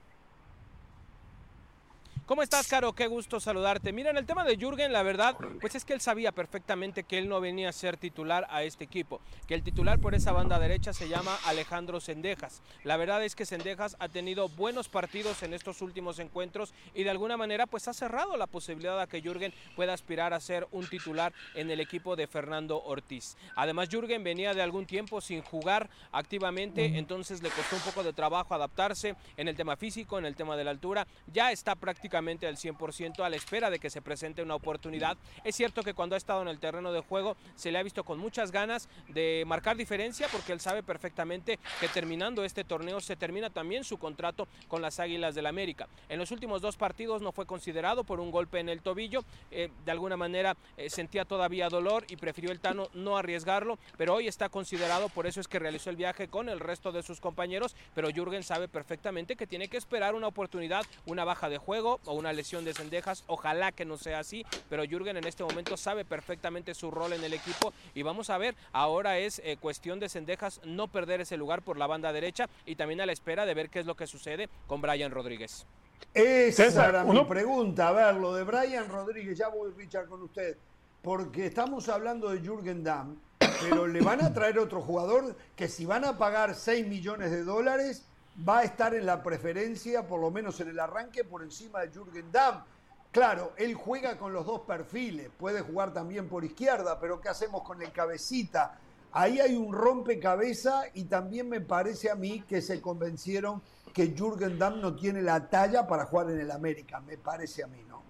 ¿Cómo 2.24 2.40
estás, 2.44 2.68
Caro? 2.68 2.92
Qué 2.92 3.08
gusto 3.08 3.40
saludarte. 3.40 3.92
Mira, 3.92 4.10
en 4.10 4.16
el 4.16 4.26
tema 4.26 4.44
de 4.44 4.56
Jürgen, 4.56 4.92
la 4.92 5.02
verdad, 5.02 5.36
pues 5.60 5.74
es 5.74 5.84
que 5.84 5.92
él 5.92 6.00
sabía 6.00 6.30
perfectamente 6.30 7.02
que 7.02 7.18
él 7.18 7.28
no 7.28 7.40
venía 7.40 7.68
a 7.68 7.72
ser 7.72 7.96
titular 7.96 8.46
a 8.48 8.62
este 8.62 8.84
equipo, 8.84 9.20
que 9.48 9.54
el 9.54 9.64
titular 9.64 9.98
por 9.98 10.14
esa 10.14 10.30
banda 10.30 10.60
derecha 10.60 10.92
se 10.92 11.08
llama 11.08 11.36
Alejandro 11.46 12.00
Sendejas. 12.00 12.62
La 12.84 12.96
verdad 12.96 13.24
es 13.24 13.34
que 13.34 13.44
Sendejas 13.44 13.96
ha 13.98 14.08
tenido 14.08 14.48
buenos 14.48 14.88
partidos 14.88 15.42
en 15.42 15.52
estos 15.52 15.82
últimos 15.82 16.20
encuentros 16.20 16.72
y 16.94 17.02
de 17.02 17.10
alguna 17.10 17.36
manera 17.36 17.66
pues 17.66 17.88
ha 17.88 17.92
cerrado 17.92 18.36
la 18.36 18.46
posibilidad 18.46 19.00
de 19.00 19.08
que 19.08 19.20
Jürgen 19.20 19.52
pueda 19.74 19.92
aspirar 19.92 20.32
a 20.32 20.38
ser 20.38 20.68
un 20.70 20.86
titular 20.86 21.32
en 21.54 21.72
el 21.72 21.80
equipo 21.80 22.14
de 22.14 22.28
Fernando 22.28 22.80
Ortiz. 22.84 23.36
Además, 23.56 23.88
Jürgen 23.90 24.22
venía 24.22 24.54
de 24.54 24.62
algún 24.62 24.86
tiempo 24.86 25.20
sin 25.20 25.42
jugar 25.42 25.90
activamente, 26.12 26.98
entonces 26.98 27.42
le 27.42 27.50
costó 27.50 27.74
un 27.74 27.82
poco 27.82 28.04
de 28.04 28.12
trabajo 28.12 28.54
adaptarse 28.54 29.16
en 29.36 29.48
el 29.48 29.56
tema 29.56 29.76
físico, 29.76 30.20
en 30.20 30.24
el 30.24 30.36
tema 30.36 30.56
de 30.56 30.62
la 30.64 30.70
altura. 30.70 31.08
Ya 31.26 31.50
está 31.50 31.74
prácticamente 31.74 32.11
al 32.16 32.56
100% 32.56 33.24
a 33.24 33.30
la 33.30 33.36
espera 33.36 33.70
de 33.70 33.78
que 33.78 33.90
se 33.90 34.02
presente 34.02 34.42
una 34.42 34.54
oportunidad. 34.54 35.16
Es 35.44 35.56
cierto 35.56 35.82
que 35.82 35.94
cuando 35.94 36.14
ha 36.14 36.18
estado 36.18 36.42
en 36.42 36.48
el 36.48 36.58
terreno 36.58 36.92
de 36.92 37.00
juego 37.00 37.36
se 37.54 37.72
le 37.72 37.78
ha 37.78 37.82
visto 37.82 38.04
con 38.04 38.18
muchas 38.18 38.52
ganas 38.52 38.88
de 39.08 39.44
marcar 39.46 39.76
diferencia 39.76 40.28
porque 40.30 40.52
él 40.52 40.60
sabe 40.60 40.82
perfectamente 40.82 41.58
que 41.80 41.88
terminando 41.88 42.44
este 42.44 42.64
torneo 42.64 43.00
se 43.00 43.16
termina 43.16 43.50
también 43.50 43.84
su 43.84 43.98
contrato 43.98 44.46
con 44.68 44.82
las 44.82 45.00
Águilas 45.00 45.34
del 45.34 45.46
América. 45.46 45.88
En 46.08 46.18
los 46.18 46.30
últimos 46.30 46.60
dos 46.60 46.76
partidos 46.76 47.22
no 47.22 47.32
fue 47.32 47.46
considerado 47.46 48.04
por 48.04 48.20
un 48.20 48.30
golpe 48.30 48.60
en 48.60 48.68
el 48.68 48.82
tobillo, 48.82 49.24
eh, 49.50 49.70
de 49.84 49.90
alguna 49.90 50.16
manera 50.16 50.56
eh, 50.76 50.90
sentía 50.90 51.24
todavía 51.24 51.68
dolor 51.68 52.04
y 52.08 52.16
prefirió 52.16 52.52
el 52.52 52.60
Tano 52.60 52.88
no 52.94 53.16
arriesgarlo, 53.16 53.78
pero 53.96 54.14
hoy 54.14 54.28
está 54.28 54.48
considerado, 54.48 55.08
por 55.08 55.26
eso 55.26 55.40
es 55.40 55.48
que 55.48 55.58
realizó 55.58 55.90
el 55.90 55.96
viaje 55.96 56.28
con 56.28 56.48
el 56.48 56.60
resto 56.60 56.92
de 56.92 57.02
sus 57.02 57.20
compañeros, 57.20 57.74
pero 57.94 58.10
Jürgen 58.10 58.42
sabe 58.42 58.68
perfectamente 58.68 59.36
que 59.36 59.46
tiene 59.46 59.68
que 59.68 59.76
esperar 59.76 60.14
una 60.14 60.28
oportunidad, 60.28 60.84
una 61.06 61.24
baja 61.24 61.48
de 61.48 61.58
juego, 61.58 62.00
o 62.04 62.14
una 62.14 62.32
lesión 62.32 62.64
de 62.64 62.74
Cendejas. 62.74 63.24
Ojalá 63.26 63.72
que 63.72 63.84
no 63.84 63.96
sea 63.96 64.20
así, 64.20 64.44
pero 64.68 64.84
Jürgen 64.84 65.16
en 65.16 65.26
este 65.26 65.44
momento 65.44 65.76
sabe 65.76 66.04
perfectamente 66.04 66.74
su 66.74 66.90
rol 66.90 67.12
en 67.12 67.24
el 67.24 67.34
equipo 67.34 67.72
y 67.94 68.02
vamos 68.02 68.30
a 68.30 68.38
ver, 68.38 68.54
ahora 68.72 69.18
es 69.18 69.40
eh, 69.44 69.56
cuestión 69.60 70.00
de 70.00 70.08
Cendejas 70.08 70.60
no 70.64 70.88
perder 70.88 71.20
ese 71.20 71.36
lugar 71.36 71.62
por 71.62 71.76
la 71.76 71.86
banda 71.86 72.12
derecha 72.12 72.48
y 72.66 72.76
también 72.76 73.00
a 73.00 73.06
la 73.06 73.12
espera 73.12 73.46
de 73.46 73.54
ver 73.54 73.70
qué 73.70 73.80
es 73.80 73.86
lo 73.86 73.96
que 73.96 74.06
sucede 74.06 74.48
con 74.66 74.80
Brian 74.80 75.10
Rodríguez. 75.10 75.66
Esa 76.14 76.88
era 76.88 77.04
mi 77.04 77.24
pregunta, 77.24 77.88
a 77.88 77.92
ver, 77.92 78.14
lo 78.16 78.34
de 78.34 78.44
Brian 78.44 78.88
Rodríguez, 78.88 79.38
ya 79.38 79.48
voy 79.48 79.72
Richard 79.76 80.08
con 80.08 80.22
usted, 80.22 80.56
porque 81.00 81.46
estamos 81.46 81.88
hablando 81.88 82.30
de 82.30 82.40
Jürgen 82.40 82.84
Damm, 82.84 83.16
pero 83.38 83.86
le 83.86 84.00
van 84.02 84.22
a 84.22 84.34
traer 84.34 84.58
otro 84.58 84.82
jugador 84.82 85.36
que 85.56 85.68
si 85.68 85.86
van 85.86 86.04
a 86.04 86.18
pagar 86.18 86.54
6 86.54 86.86
millones 86.86 87.30
de 87.30 87.44
dólares, 87.44 88.04
va 88.48 88.60
a 88.60 88.64
estar 88.64 88.94
en 88.94 89.06
la 89.06 89.22
preferencia, 89.22 90.06
por 90.06 90.20
lo 90.20 90.30
menos 90.30 90.58
en 90.60 90.68
el 90.68 90.80
arranque, 90.80 91.24
por 91.24 91.42
encima 91.42 91.80
de 91.80 91.88
Jürgen 91.88 92.30
Damm. 92.32 92.64
Claro, 93.10 93.52
él 93.56 93.74
juega 93.74 94.16
con 94.16 94.32
los 94.32 94.46
dos 94.46 94.62
perfiles, 94.62 95.28
puede 95.38 95.60
jugar 95.60 95.92
también 95.92 96.28
por 96.28 96.44
izquierda, 96.44 96.98
pero 96.98 97.20
¿qué 97.20 97.28
hacemos 97.28 97.62
con 97.62 97.82
el 97.82 97.92
cabecita? 97.92 98.78
Ahí 99.12 99.38
hay 99.38 99.54
un 99.54 99.74
rompecabezas 99.74 100.86
y 100.94 101.04
también 101.04 101.46
me 101.48 101.60
parece 101.60 102.10
a 102.10 102.14
mí 102.14 102.42
que 102.48 102.62
se 102.62 102.80
convencieron 102.80 103.60
que 103.92 104.14
Jürgen 104.16 104.58
Damm 104.58 104.80
no 104.80 104.96
tiene 104.96 105.20
la 105.20 105.50
talla 105.50 105.86
para 105.86 106.06
jugar 106.06 106.30
en 106.30 106.40
el 106.40 106.50
América, 106.50 107.00
me 107.00 107.18
parece 107.18 107.62
a 107.62 107.66
mí, 107.66 107.84
¿no? 107.86 108.02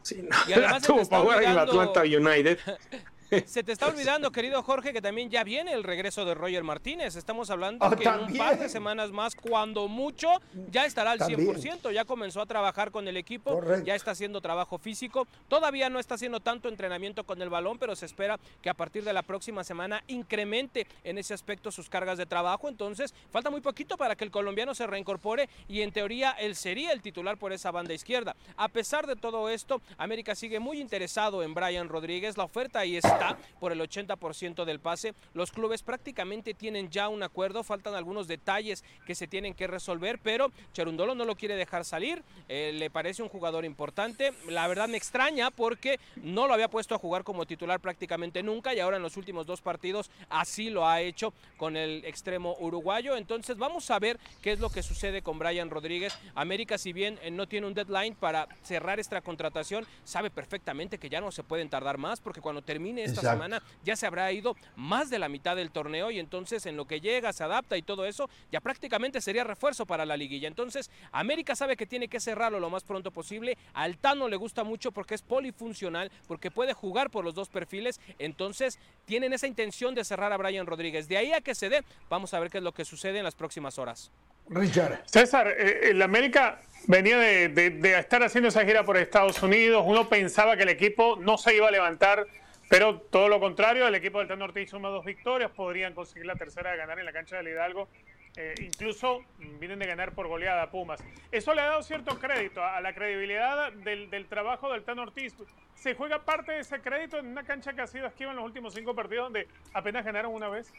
Sí, 0.00 0.22
no, 0.22 0.34
y 0.48 0.54
además 0.54 0.82
tuvo 0.86 1.06
para 1.06 1.22
jugar 1.22 1.42
en 1.42 1.50
el 1.50 1.58
Atlanta 1.58 2.00
United. 2.00 2.58
Se 3.46 3.62
te 3.62 3.72
está 3.72 3.88
olvidando, 3.88 4.30
querido 4.30 4.62
Jorge, 4.62 4.92
que 4.92 5.02
también 5.02 5.30
ya 5.30 5.42
viene 5.42 5.72
el 5.72 5.82
regreso 5.82 6.24
de 6.24 6.34
Roger 6.34 6.62
Martínez. 6.62 7.16
Estamos 7.16 7.50
hablando 7.50 7.84
ah, 7.84 7.96
que 7.96 8.04
en 8.04 8.20
un 8.20 8.36
par 8.36 8.58
de 8.58 8.68
semanas 8.68 9.10
más, 9.10 9.34
cuando 9.34 9.88
mucho, 9.88 10.28
ya 10.70 10.84
estará 10.86 11.12
al 11.12 11.20
100%. 11.20 11.92
Ya 11.92 12.04
comenzó 12.04 12.40
a 12.40 12.46
trabajar 12.46 12.90
con 12.90 13.08
el 13.08 13.16
equipo, 13.16 13.60
ya 13.84 13.94
está 13.94 14.12
haciendo 14.12 14.40
trabajo 14.40 14.78
físico. 14.78 15.26
Todavía 15.48 15.90
no 15.90 15.98
está 15.98 16.14
haciendo 16.14 16.40
tanto 16.40 16.68
entrenamiento 16.68 17.24
con 17.24 17.42
el 17.42 17.50
balón, 17.50 17.78
pero 17.78 17.96
se 17.96 18.06
espera 18.06 18.38
que 18.62 18.70
a 18.70 18.74
partir 18.74 19.02
de 19.04 19.12
la 19.12 19.22
próxima 19.22 19.64
semana 19.64 20.04
incremente 20.06 20.86
en 21.04 21.18
ese 21.18 21.34
aspecto 21.34 21.72
sus 21.72 21.88
cargas 21.88 22.18
de 22.18 22.26
trabajo. 22.26 22.68
Entonces, 22.68 23.14
falta 23.30 23.50
muy 23.50 23.60
poquito 23.60 23.96
para 23.96 24.14
que 24.14 24.24
el 24.24 24.30
colombiano 24.30 24.74
se 24.74 24.86
reincorpore 24.86 25.48
y 25.68 25.82
en 25.82 25.92
teoría 25.92 26.32
él 26.32 26.54
sería 26.54 26.92
el 26.92 27.02
titular 27.02 27.38
por 27.38 27.52
esa 27.52 27.70
banda 27.70 27.94
izquierda. 27.94 28.36
A 28.56 28.68
pesar 28.68 29.06
de 29.06 29.16
todo 29.16 29.48
esto, 29.48 29.80
América 29.98 30.34
sigue 30.34 30.60
muy 30.60 30.80
interesado 30.80 31.42
en 31.42 31.54
Brian 31.54 31.88
Rodríguez. 31.88 32.36
La 32.36 32.44
oferta 32.44 32.80
ahí 32.80 32.96
está 32.96 33.15
por 33.60 33.72
el 33.72 33.80
80% 33.80 34.64
del 34.64 34.80
pase. 34.80 35.14
Los 35.34 35.52
clubes 35.52 35.82
prácticamente 35.82 36.54
tienen 36.54 36.90
ya 36.90 37.08
un 37.08 37.22
acuerdo, 37.22 37.62
faltan 37.62 37.94
algunos 37.94 38.28
detalles 38.28 38.84
que 39.06 39.14
se 39.14 39.26
tienen 39.26 39.54
que 39.54 39.66
resolver, 39.66 40.18
pero 40.22 40.50
Cherundolo 40.72 41.14
no 41.14 41.24
lo 41.24 41.36
quiere 41.36 41.56
dejar 41.56 41.84
salir, 41.84 42.22
eh, 42.48 42.72
le 42.74 42.90
parece 42.90 43.22
un 43.22 43.28
jugador 43.28 43.64
importante. 43.64 44.32
La 44.48 44.66
verdad 44.68 44.88
me 44.88 44.96
extraña 44.96 45.50
porque 45.50 45.98
no 46.16 46.46
lo 46.46 46.54
había 46.54 46.68
puesto 46.68 46.94
a 46.94 46.98
jugar 46.98 47.24
como 47.24 47.46
titular 47.46 47.80
prácticamente 47.80 48.42
nunca 48.42 48.74
y 48.74 48.80
ahora 48.80 48.96
en 48.96 49.02
los 49.02 49.16
últimos 49.16 49.46
dos 49.46 49.60
partidos 49.60 50.10
así 50.28 50.70
lo 50.70 50.86
ha 50.86 51.00
hecho 51.00 51.32
con 51.56 51.76
el 51.76 52.04
extremo 52.04 52.56
uruguayo. 52.60 53.16
Entonces 53.16 53.56
vamos 53.56 53.90
a 53.90 53.98
ver 53.98 54.18
qué 54.42 54.52
es 54.52 54.60
lo 54.60 54.70
que 54.70 54.82
sucede 54.82 55.22
con 55.22 55.38
Brian 55.38 55.70
Rodríguez. 55.70 56.16
América, 56.34 56.78
si 56.78 56.92
bien 56.92 57.18
eh, 57.22 57.30
no 57.30 57.46
tiene 57.46 57.66
un 57.66 57.74
deadline 57.74 58.14
para 58.14 58.48
cerrar 58.62 59.00
esta 59.00 59.20
contratación, 59.20 59.86
sabe 60.04 60.30
perfectamente 60.30 60.98
que 60.98 61.08
ya 61.08 61.20
no 61.20 61.32
se 61.32 61.42
pueden 61.42 61.68
tardar 61.68 61.98
más 61.98 62.20
porque 62.20 62.40
cuando 62.40 62.62
termine 62.62 63.05
esta 63.06 63.32
semana 63.32 63.62
ya 63.84 63.96
se 63.96 64.06
habrá 64.06 64.30
ido 64.32 64.56
más 64.76 65.10
de 65.10 65.18
la 65.18 65.28
mitad 65.28 65.56
del 65.56 65.70
torneo 65.70 66.10
y 66.10 66.18
entonces 66.18 66.66
en 66.66 66.76
lo 66.76 66.86
que 66.86 67.00
llega, 67.00 67.32
se 67.32 67.44
adapta 67.44 67.76
y 67.76 67.82
todo 67.82 68.06
eso, 68.06 68.28
ya 68.52 68.60
prácticamente 68.60 69.20
sería 69.20 69.44
refuerzo 69.44 69.86
para 69.86 70.06
la 70.06 70.16
liguilla. 70.16 70.48
Entonces 70.48 70.90
América 71.12 71.56
sabe 71.56 71.76
que 71.76 71.86
tiene 71.86 72.08
que 72.08 72.20
cerrarlo 72.20 72.60
lo 72.60 72.70
más 72.70 72.84
pronto 72.84 73.10
posible. 73.10 73.56
Al 73.74 73.98
Tano 73.98 74.28
le 74.28 74.36
gusta 74.36 74.64
mucho 74.64 74.92
porque 74.92 75.14
es 75.14 75.22
polifuncional, 75.22 76.10
porque 76.26 76.50
puede 76.50 76.72
jugar 76.72 77.10
por 77.10 77.24
los 77.24 77.34
dos 77.34 77.48
perfiles. 77.48 78.00
Entonces 78.18 78.78
tienen 79.04 79.32
esa 79.32 79.46
intención 79.46 79.94
de 79.94 80.04
cerrar 80.04 80.32
a 80.32 80.36
Brian 80.36 80.66
Rodríguez. 80.66 81.08
De 81.08 81.16
ahí 81.16 81.32
a 81.32 81.40
que 81.40 81.54
se 81.54 81.68
dé, 81.68 81.84
vamos 82.08 82.34
a 82.34 82.40
ver 82.40 82.50
qué 82.50 82.58
es 82.58 82.64
lo 82.64 82.72
que 82.72 82.84
sucede 82.84 83.18
en 83.18 83.24
las 83.24 83.34
próximas 83.34 83.78
horas. 83.78 84.10
Richard. 84.48 85.02
César, 85.06 85.48
eh, 85.48 85.90
el 85.90 86.02
América 86.02 86.60
venía 86.86 87.18
de, 87.18 87.98
estar 87.98 88.22
haciendo 88.22 88.48
esa 88.48 88.64
gira 88.64 88.84
por 88.84 88.96
Estados 88.96 89.42
Unidos. 89.42 89.82
Uno 89.86 90.08
pensaba 90.08 90.56
que 90.56 90.62
el 90.62 90.68
equipo 90.68 91.16
no 91.16 91.36
se 91.38 91.56
iba 91.56 91.68
a 91.68 91.70
levantar, 91.70 92.26
pero 92.68 93.00
todo 93.00 93.28
lo 93.28 93.38
contrario, 93.38 93.86
el 93.86 93.94
equipo 93.94 94.18
del 94.18 94.28
Tano 94.28 94.44
Ortiz 94.44 94.70
suma 94.70 94.88
dos 94.88 95.04
victorias, 95.04 95.50
podrían 95.50 95.94
conseguir 95.94 96.26
la 96.26 96.34
tercera 96.34 96.72
de 96.72 96.76
ganar 96.76 96.98
en 96.98 97.04
la 97.04 97.12
cancha 97.12 97.36
del 97.36 97.48
Hidalgo. 97.48 97.88
Eh, 98.36 98.54
incluso 98.60 99.24
vienen 99.38 99.78
de 99.78 99.86
ganar 99.86 100.12
por 100.12 100.28
goleada 100.28 100.64
a 100.64 100.70
Pumas. 100.70 101.02
Eso 101.32 101.54
le 101.54 101.62
ha 101.62 101.66
dado 101.66 101.82
cierto 101.82 102.18
crédito 102.18 102.62
a, 102.62 102.80
la 102.82 102.94
credibilidad 102.94 103.72
del, 103.72 104.10
del, 104.10 104.26
trabajo 104.26 104.70
del 104.70 104.84
Tano 104.84 105.02
Ortiz. 105.02 105.34
¿Se 105.74 105.94
juega 105.94 106.22
parte 106.24 106.52
de 106.52 106.60
ese 106.60 106.80
crédito 106.80 107.18
en 107.18 107.28
una 107.28 107.44
cancha 107.44 107.72
que 107.72 107.80
ha 107.80 107.86
sido 107.86 108.06
esquiva 108.06 108.32
en 108.32 108.36
los 108.36 108.44
últimos 108.44 108.74
cinco 108.74 108.94
partidos 108.94 109.26
donde 109.26 109.48
apenas 109.72 110.04
ganaron 110.04 110.34
una 110.34 110.48
vez? 110.48 110.70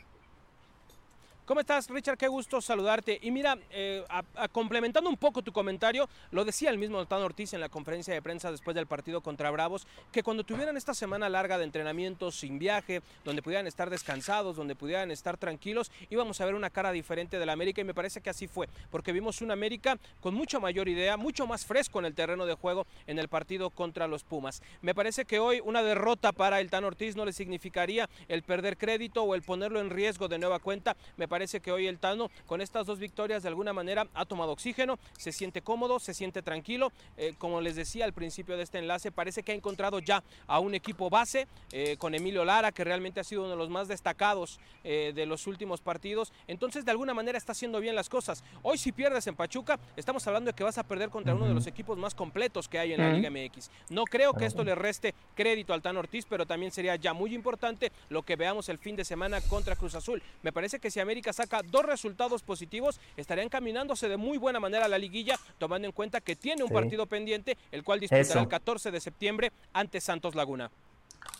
¿Cómo 1.47 1.61
estás, 1.61 1.89
Richard? 1.89 2.17
Qué 2.17 2.27
gusto 2.27 2.59
saludarte. 2.59 3.19
Y 3.21 3.31
mira, 3.31 3.57
eh, 3.71 4.03
complementando 4.51 5.09
un 5.09 5.15
poco 5.15 5.41
tu 5.41 5.53
comentario, 5.53 6.09
lo 6.31 6.43
decía 6.43 6.69
el 6.69 6.77
mismo 6.77 7.05
Tano 7.05 7.23
Ortiz 7.23 7.53
en 7.53 7.61
la 7.61 7.69
conferencia 7.69 8.13
de 8.13 8.21
prensa 8.21 8.51
después 8.51 8.75
del 8.75 8.85
partido 8.85 9.21
contra 9.21 9.49
Bravos, 9.49 9.87
que 10.11 10.23
cuando 10.23 10.43
tuvieran 10.43 10.75
esta 10.75 10.93
semana 10.93 11.29
larga 11.29 11.57
de 11.57 11.63
entrenamiento 11.63 12.33
sin 12.33 12.59
viaje, 12.59 13.01
donde 13.23 13.41
pudieran 13.41 13.65
estar 13.65 13.89
descansados, 13.89 14.57
donde 14.57 14.75
pudieran 14.75 15.09
estar 15.09 15.37
tranquilos, 15.37 15.89
íbamos 16.09 16.41
a 16.41 16.45
ver 16.45 16.53
una 16.53 16.69
cara 16.69 16.91
diferente 16.91 17.39
de 17.39 17.45
la 17.45 17.53
América 17.53 17.79
y 17.79 17.85
me 17.85 17.93
parece 17.93 18.19
que 18.19 18.29
así 18.29 18.49
fue, 18.49 18.67
porque 18.91 19.13
vimos 19.13 19.41
una 19.41 19.53
América 19.53 19.97
con 20.19 20.33
mucha 20.33 20.59
mayor 20.59 20.89
idea, 20.89 21.15
mucho 21.15 21.47
más 21.47 21.65
fresco 21.65 21.99
en 21.99 22.07
el 22.07 22.13
terreno 22.13 22.45
de 22.45 22.55
juego 22.55 22.85
en 23.05 23.19
el 23.19 23.29
partido 23.29 23.69
contra 23.69 24.09
los 24.09 24.25
Pumas. 24.25 24.61
Me 24.81 24.93
parece 24.93 25.23
que 25.23 25.39
hoy 25.39 25.61
una 25.63 25.81
derrota 25.81 26.33
para 26.33 26.59
el 26.59 26.69
Tano 26.69 26.87
Ortiz 26.87 27.15
no 27.15 27.23
le 27.23 27.31
significaría 27.31 28.09
el 28.27 28.43
perder 28.43 28.77
crédito 28.77 29.23
o 29.23 29.33
el 29.33 29.43
ponerlo 29.43 29.79
en 29.79 29.91
riesgo 29.91 30.27
de 30.27 30.39
nueva 30.39 30.59
cuenta. 30.59 30.97
Me 31.15 31.29
parece 31.29 31.36
que 31.37 31.71
hoy 31.71 31.85
el 31.85 31.99
Tano 31.99 32.31
con 32.47 32.61
estas 32.61 32.87
dos 32.87 32.97
victorias 32.97 33.43
de 33.43 33.49
alguna 33.49 33.71
manera 33.71 34.07
ha 34.15 34.25
tomado 34.25 34.51
oxígeno, 34.51 34.97
se 35.17 35.31
siente 35.31 35.61
cómodo, 35.61 35.99
se 35.99 36.15
siente 36.15 36.41
tranquilo. 36.41 36.91
Eh, 37.15 37.35
como 37.37 37.61
les 37.61 37.75
decía 37.75 38.05
al 38.05 38.13
principio 38.13 38.57
de 38.57 38.63
este 38.63 38.79
enlace, 38.79 39.11
parece 39.11 39.43
que 39.43 39.51
ha 39.51 39.55
encontrado 39.55 39.99
ya 39.99 40.23
a 40.47 40.59
un 40.59 40.73
equipo 40.73 41.11
base 41.11 41.47
eh, 41.71 41.95
con 41.97 42.15
Emilio 42.15 42.43
Lara, 42.43 42.71
que 42.71 42.83
realmente 42.83 43.19
ha 43.19 43.23
sido 43.23 43.41
uno 43.41 43.51
de 43.51 43.55
los 43.55 43.69
más 43.69 43.87
destacados 43.87 44.59
eh, 44.83 45.11
de 45.13 45.27
los 45.27 45.45
últimos 45.45 45.79
partidos. 45.79 46.33
Entonces, 46.47 46.85
de 46.85 46.91
alguna 46.91 47.13
manera 47.13 47.37
está 47.37 47.51
haciendo 47.51 47.79
bien 47.79 47.95
las 47.95 48.09
cosas. 48.09 48.43
Hoy 48.63 48.79
si 48.79 48.91
pierdes 48.91 49.27
en 49.27 49.35
Pachuca, 49.35 49.79
estamos 49.95 50.25
hablando 50.25 50.49
de 50.49 50.55
que 50.55 50.63
vas 50.63 50.79
a 50.79 50.83
perder 50.83 51.11
contra 51.11 51.35
uno 51.35 51.47
de 51.47 51.53
los 51.53 51.67
equipos 51.67 51.99
más 51.99 52.15
completos 52.15 52.67
que 52.67 52.79
hay 52.79 52.93
en 52.93 53.01
la 53.01 53.13
Liga 53.13 53.29
MX. 53.29 53.69
No 53.91 54.05
creo 54.05 54.33
que 54.33 54.45
esto 54.45 54.63
le 54.63 54.73
reste 54.73 55.13
crédito 55.35 55.73
al 55.73 55.83
Tano 55.83 55.99
Ortiz, 55.99 56.25
pero 56.27 56.47
también 56.47 56.71
sería 56.71 56.95
ya 56.95 57.13
muy 57.13 57.35
importante 57.35 57.91
lo 58.09 58.23
que 58.23 58.35
veamos 58.35 58.69
el 58.69 58.79
fin 58.79 58.95
de 58.95 59.05
semana 59.05 59.39
contra 59.41 59.75
Cruz 59.75 59.93
Azul. 59.93 60.23
Me 60.41 60.51
parece 60.51 60.79
que 60.79 60.89
si 60.89 60.99
América 60.99 61.26
saca 61.33 61.61
dos 61.63 61.85
resultados 61.85 62.43
positivos, 62.43 62.99
estaría 63.15 63.43
encaminándose 63.43 64.09
de 64.09 64.17
muy 64.17 64.37
buena 64.37 64.59
manera 64.59 64.85
a 64.85 64.87
la 64.87 64.97
liguilla, 64.97 65.39
tomando 65.57 65.87
en 65.87 65.91
cuenta 65.91 66.21
que 66.21 66.35
tiene 66.35 66.63
un 66.63 66.69
partido 66.69 67.05
pendiente, 67.05 67.57
el 67.71 67.83
cual 67.83 67.99
disputará 67.99 68.41
el 68.41 68.47
14 68.47 68.91
de 68.91 68.99
septiembre 68.99 69.51
ante 69.73 70.01
Santos 70.01 70.35
Laguna. 70.35 70.71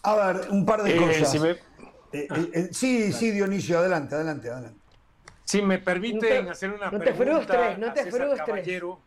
A 0.04 0.16
ver, 0.16 0.50
un 0.50 0.66
par 0.66 0.84
de 0.84 0.96
eh, 0.96 0.98
cosas. 0.98 1.36
Eh, 2.14 2.28
eh, 2.54 2.70
sí, 2.72 3.12
sí, 3.12 3.32
Dionisio, 3.32 3.80
adelante, 3.80 4.16
adelante, 4.16 4.50
adelante. 4.50 4.80
Si 5.44 5.62
me 5.62 5.80
permiten 5.80 6.50
hacer 6.50 6.72
una 6.72 6.92
no 6.92 7.00
pregunta. 7.00 7.14
Te 7.14 7.26
frustres, 7.26 7.78
no 7.80 7.94
te 7.94 8.12
frustres. 8.12 8.42
Caballero, 8.46 9.00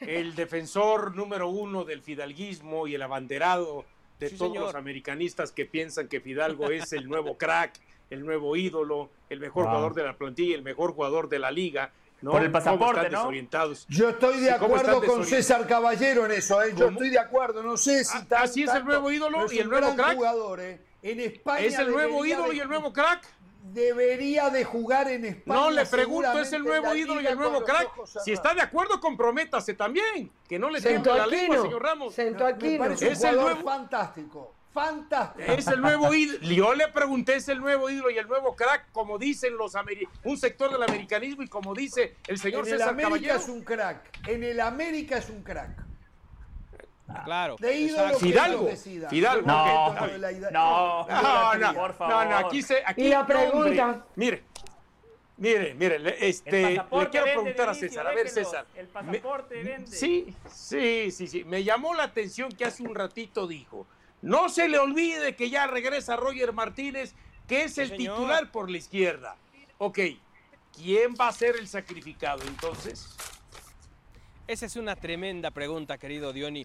el 0.00 0.34
defensor 0.34 1.14
número 1.14 1.48
uno 1.48 1.84
del 1.84 2.02
fidalguismo 2.02 2.86
y 2.86 2.94
el 2.94 3.02
abanderado 3.02 3.84
de 4.18 4.30
todos 4.30 4.56
los 4.56 4.74
americanistas 4.74 5.52
que 5.52 5.66
piensan 5.66 6.08
que 6.08 6.20
Fidalgo 6.20 6.70
es 6.70 6.92
el 6.92 7.08
nuevo 7.08 7.36
crack 7.36 7.74
el 8.12 8.26
nuevo 8.26 8.56
ídolo, 8.56 9.08
el 9.30 9.40
mejor 9.40 9.64
jugador 9.64 9.94
de 9.94 10.04
la 10.04 10.16
plantilla, 10.16 10.54
el 10.54 10.62
mejor 10.62 10.92
jugador 10.92 11.28
de 11.28 11.38
la 11.38 11.50
liga. 11.50 11.92
¿no? 12.20 12.30
Por 12.30 12.42
el 12.42 12.52
pasaporte, 12.52 13.08
¿no? 13.10 13.18
Desorientados? 13.18 13.86
Yo 13.88 14.10
estoy 14.10 14.40
de 14.40 14.50
acuerdo 14.50 15.02
con 15.02 15.24
César 15.24 15.66
Caballero 15.66 16.26
en 16.26 16.32
eso, 16.32 16.62
¿eh? 16.62 16.72
yo 16.76 16.88
estoy 16.88 17.10
de 17.10 17.18
acuerdo, 17.18 17.62
no 17.62 17.76
sé 17.76 18.04
si 18.04 18.16
ah, 18.16 18.42
Así 18.42 18.62
es 18.62 18.72
el 18.72 18.84
nuevo 18.84 19.10
ídolo 19.10 19.50
y 19.50 19.58
el 19.58 19.68
nuevo 19.68 19.96
crack. 19.96 20.14
Jugador, 20.14 20.60
¿eh? 20.60 20.80
En 21.02 21.18
España 21.18 21.66
es 21.66 21.78
el 21.78 21.90
nuevo 21.90 22.24
ídolo 22.24 22.52
y 22.52 22.60
el 22.60 22.68
nuevo 22.68 22.92
crack. 22.92 23.26
Debería 23.72 24.50
de 24.50 24.64
jugar 24.64 25.08
en 25.08 25.24
España. 25.24 25.60
No, 25.60 25.70
le 25.70 25.86
pregunto, 25.86 26.38
¿es 26.38 26.52
el 26.52 26.64
nuevo 26.64 26.94
ídolo 26.94 27.20
y 27.20 27.26
el 27.26 27.38
nuevo 27.38 27.64
crack? 27.64 27.90
Si 28.24 28.32
está 28.32 28.54
de 28.54 28.60
acuerdo, 28.60 29.00
comprométase 29.00 29.74
también. 29.74 30.30
Que 30.48 30.58
no 30.58 30.68
le 30.68 30.80
tiemble 30.80 31.14
la 31.14 31.26
lengua, 31.26 31.62
señor 31.62 31.82
Ramos. 31.82 32.18
es 32.18 33.24
el 33.24 33.36
nuevo 33.36 33.62
fantástico. 33.64 34.54
Fantástico. 34.72 35.52
Es 35.52 35.66
el 35.66 35.80
nuevo 35.80 36.14
ídolo. 36.14 36.40
Yo 36.40 36.74
le 36.74 36.88
pregunté, 36.88 37.36
es 37.36 37.48
el 37.48 37.60
nuevo 37.60 37.90
ídolo 37.90 38.10
y 38.10 38.16
el 38.16 38.26
nuevo 38.26 38.56
crack, 38.56 38.90
como 38.92 39.18
dicen 39.18 39.56
los 39.56 39.74
un 40.24 40.38
sector 40.38 40.70
del 40.70 40.82
americanismo 40.82 41.42
y 41.42 41.48
como 41.48 41.74
dice 41.74 42.16
el 42.26 42.38
señor 42.38 42.60
en 42.60 42.74
César 42.74 42.94
el 42.98 43.04
América 43.04 43.36
es 43.36 43.48
un 43.48 43.62
crack. 43.62 44.28
En 44.28 44.42
el 44.42 44.60
América 44.60 45.18
es 45.18 45.28
un 45.28 45.42
crack. 45.42 45.84
Claro. 47.24 47.56
De 47.58 47.76
ídolo 47.76 48.18
Fidalgo. 48.18 48.68
Fidalgo. 49.10 49.46
No, 49.46 49.92
no, 49.94 51.06
no, 51.10 51.54
no, 51.54 51.74
por 51.74 51.94
favor. 51.94 52.24
No, 52.24 52.30
no, 52.30 52.36
aquí 52.46 52.62
se. 52.62 52.82
Aquí, 52.86 53.02
y 53.02 53.08
la 53.08 53.26
pregunta. 53.26 54.06
mire, 54.16 54.44
mire, 55.36 55.74
mire, 55.74 56.26
este, 56.26 56.80
le 56.90 57.10
quiero 57.10 57.26
preguntar 57.26 57.68
a 57.68 57.74
César. 57.74 58.06
A 58.06 58.14
ver, 58.14 58.30
César. 58.30 58.64
El 58.74 58.86
pasaporte 58.86 59.62
vende. 59.62 59.86
Sí, 59.86 60.34
sí, 60.50 61.10
sí, 61.10 61.26
sí. 61.26 61.44
Me 61.44 61.62
llamó 61.62 61.92
la 61.92 62.04
atención 62.04 62.50
que 62.50 62.64
hace 62.64 62.82
un 62.82 62.94
ratito 62.94 63.46
dijo 63.46 63.86
no 64.22 64.48
se 64.48 64.68
le 64.68 64.78
olvide 64.78 65.34
que 65.34 65.50
ya 65.50 65.66
regresa 65.66 66.16
Roger 66.16 66.52
Martínez, 66.52 67.14
que 67.46 67.64
es 67.64 67.76
el 67.78 67.96
titular 67.96 68.50
por 68.50 68.70
la 68.70 68.78
izquierda. 68.78 69.36
Ok, 69.78 69.98
¿quién 70.76 71.14
va 71.20 71.28
a 71.28 71.32
ser 71.32 71.56
el 71.56 71.66
sacrificado 71.66 72.42
entonces? 72.46 73.08
Esa 74.46 74.66
es 74.66 74.76
una 74.76 74.96
tremenda 74.96 75.50
pregunta, 75.50 75.98
querido 75.98 76.32
Diony. 76.32 76.64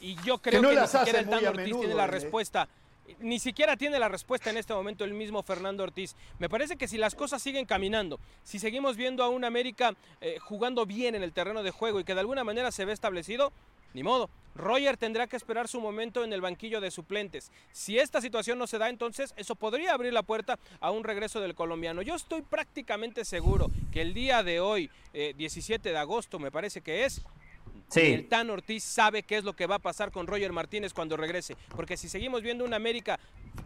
Y 0.00 0.16
yo 0.22 0.38
creo 0.38 0.60
que, 0.60 0.80
ni 0.80 0.86
siquiera 0.86 1.20
el 1.20 1.28
Tano 1.28 1.50
Ortiz 1.50 1.78
tiene 1.78 1.94
la 1.94 2.04
¿eh? 2.04 2.08
respuesta. 2.08 2.68
Ni 3.20 3.38
siquiera 3.38 3.76
tiene 3.76 3.98
la 3.98 4.08
respuesta 4.08 4.50
en 4.50 4.56
este 4.56 4.74
momento 4.74 5.04
el 5.04 5.14
mismo 5.14 5.42
Fernando 5.42 5.82
Ortiz. 5.84 6.14
Me 6.38 6.48
parece 6.48 6.76
que 6.76 6.88
si 6.88 6.98
las 6.98 7.14
cosas 7.14 7.42
siguen 7.42 7.66
caminando, 7.66 8.20
si 8.42 8.58
seguimos 8.58 8.96
viendo 8.96 9.22
a 9.22 9.28
un 9.28 9.44
América 9.44 9.94
eh, 10.20 10.38
jugando 10.40 10.86
bien 10.86 11.14
en 11.14 11.22
el 11.22 11.32
terreno 11.32 11.62
de 11.62 11.70
juego 11.70 12.00
y 12.00 12.04
que 12.04 12.14
de 12.14 12.20
alguna 12.20 12.44
manera 12.44 12.70
se 12.70 12.84
ve 12.84 12.92
establecido, 12.92 13.52
ni 13.94 14.02
modo. 14.02 14.30
Roger 14.54 14.96
tendrá 14.96 15.26
que 15.26 15.36
esperar 15.36 15.66
su 15.68 15.80
momento 15.80 16.24
en 16.24 16.32
el 16.32 16.40
banquillo 16.40 16.80
de 16.80 16.90
suplentes. 16.90 17.50
Si 17.72 17.98
esta 17.98 18.20
situación 18.20 18.58
no 18.58 18.66
se 18.66 18.78
da, 18.78 18.88
entonces 18.88 19.32
eso 19.36 19.54
podría 19.54 19.94
abrir 19.94 20.12
la 20.12 20.22
puerta 20.22 20.58
a 20.80 20.90
un 20.90 21.04
regreso 21.04 21.40
del 21.40 21.54
colombiano. 21.54 22.02
Yo 22.02 22.14
estoy 22.14 22.42
prácticamente 22.42 23.24
seguro 23.24 23.68
que 23.90 24.02
el 24.02 24.12
día 24.12 24.42
de 24.42 24.60
hoy, 24.60 24.90
17 25.12 25.88
eh, 25.88 25.92
de 25.92 25.98
agosto, 25.98 26.38
me 26.38 26.50
parece 26.50 26.82
que 26.82 27.04
es, 27.04 27.22
El 27.94 28.28
Tan 28.28 28.50
Ortiz 28.50 28.84
sabe 28.84 29.22
qué 29.22 29.38
es 29.38 29.44
lo 29.44 29.54
que 29.54 29.66
va 29.66 29.76
a 29.76 29.78
pasar 29.78 30.10
con 30.10 30.26
Roger 30.26 30.52
Martínez 30.52 30.92
cuando 30.92 31.16
regrese. 31.16 31.56
Porque 31.74 31.96
si 31.96 32.08
seguimos 32.08 32.42
viendo 32.42 32.64
una 32.64 32.76
América 32.76 33.18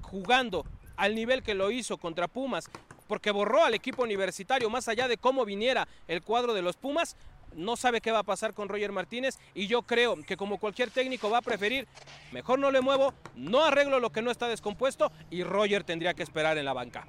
jugando 0.02 0.64
al 0.96 1.14
nivel 1.14 1.42
que 1.42 1.54
lo 1.54 1.70
hizo 1.70 1.98
contra 1.98 2.28
Pumas, 2.28 2.70
porque 3.06 3.30
borró 3.30 3.64
al 3.64 3.74
equipo 3.74 4.02
universitario, 4.02 4.70
más 4.70 4.88
allá 4.88 5.08
de 5.08 5.16
cómo 5.16 5.44
viniera 5.44 5.86
el 6.08 6.22
cuadro 6.22 6.54
de 6.54 6.62
los 6.62 6.76
Pumas, 6.76 7.16
no 7.54 7.76
sabe 7.76 8.00
qué 8.00 8.10
va 8.10 8.20
a 8.20 8.24
pasar 8.24 8.54
con 8.54 8.68
Roger 8.68 8.92
Martínez 8.92 9.38
y 9.54 9.66
yo 9.66 9.82
creo 9.82 10.16
que 10.22 10.36
como 10.36 10.58
cualquier 10.58 10.90
técnico 10.90 11.30
va 11.30 11.38
a 11.38 11.42
preferir, 11.42 11.86
mejor 12.32 12.58
no 12.58 12.70
le 12.70 12.80
muevo, 12.80 13.14
no 13.34 13.64
arreglo 13.64 14.00
lo 14.00 14.10
que 14.10 14.22
no 14.22 14.30
está 14.30 14.48
descompuesto 14.48 15.10
y 15.30 15.42
Roger 15.42 15.84
tendría 15.84 16.14
que 16.14 16.22
esperar 16.22 16.58
en 16.58 16.64
la 16.64 16.72
banca. 16.72 17.06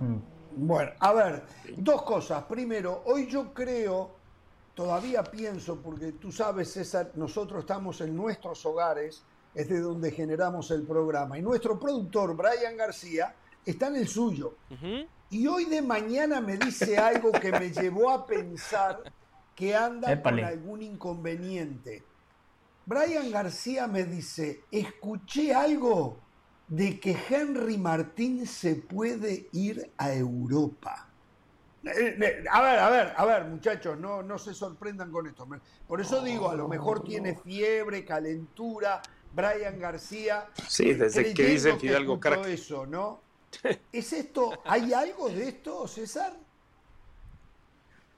Mm. 0.00 0.16
Bueno, 0.54 0.92
a 0.98 1.12
ver, 1.14 1.42
dos 1.76 2.02
cosas. 2.02 2.44
Primero, 2.44 3.02
hoy 3.06 3.26
yo 3.26 3.54
creo, 3.54 4.10
todavía 4.74 5.24
pienso, 5.24 5.80
porque 5.80 6.12
tú 6.12 6.30
sabes, 6.30 6.70
César, 6.72 7.12
nosotros 7.14 7.60
estamos 7.60 8.02
en 8.02 8.14
nuestros 8.14 8.64
hogares 8.66 9.24
es 9.54 9.68
de 9.68 9.80
donde 9.80 10.10
generamos 10.10 10.70
el 10.70 10.82
programa. 10.82 11.38
Y 11.38 11.42
nuestro 11.42 11.78
productor, 11.78 12.34
Brian 12.36 12.76
García, 12.76 13.34
está 13.64 13.88
en 13.88 13.96
el 13.96 14.08
suyo. 14.08 14.56
Y 15.30 15.46
hoy 15.46 15.66
de 15.66 15.82
mañana 15.82 16.40
me 16.40 16.56
dice 16.56 16.98
algo 16.98 17.32
que 17.32 17.52
me 17.52 17.70
llevó 17.70 18.10
a 18.10 18.26
pensar 18.26 19.02
que 19.54 19.76
anda 19.76 20.20
con 20.22 20.40
algún 20.40 20.82
inconveniente. 20.82 22.02
Brian 22.86 23.30
García 23.30 23.86
me 23.86 24.04
dice, 24.04 24.62
escuché 24.70 25.54
algo 25.54 26.18
de 26.68 26.98
que 26.98 27.16
Henry 27.28 27.78
Martín 27.78 28.46
se 28.46 28.76
puede 28.76 29.48
ir 29.52 29.92
a 29.98 30.12
Europa. 30.12 31.08
Eh, 31.84 32.16
eh, 32.20 32.44
a 32.50 32.62
ver, 32.62 32.78
a 32.78 32.90
ver, 32.90 33.12
a 33.16 33.24
ver, 33.24 33.44
muchachos, 33.44 33.98
no, 33.98 34.22
no 34.22 34.38
se 34.38 34.54
sorprendan 34.54 35.10
con 35.10 35.26
esto. 35.26 35.46
Por 35.86 36.00
eso 36.00 36.22
digo, 36.22 36.48
a 36.48 36.54
lo 36.54 36.68
mejor 36.68 37.02
tiene 37.02 37.36
fiebre, 37.36 38.04
calentura, 38.04 39.02
Brian 39.34 39.78
García. 39.78 40.48
Sí, 40.68 40.94
desde 40.94 41.34
que 41.34 41.46
dice 41.46 41.76
Fidalgo 41.76 42.20
crack. 42.20 42.46
eso, 42.46 42.86
¿no? 42.86 43.20
¿Es 43.92 44.12
esto, 44.12 44.62
hay 44.64 44.92
algo 44.92 45.28
de 45.28 45.48
esto, 45.48 45.86
César? 45.86 46.34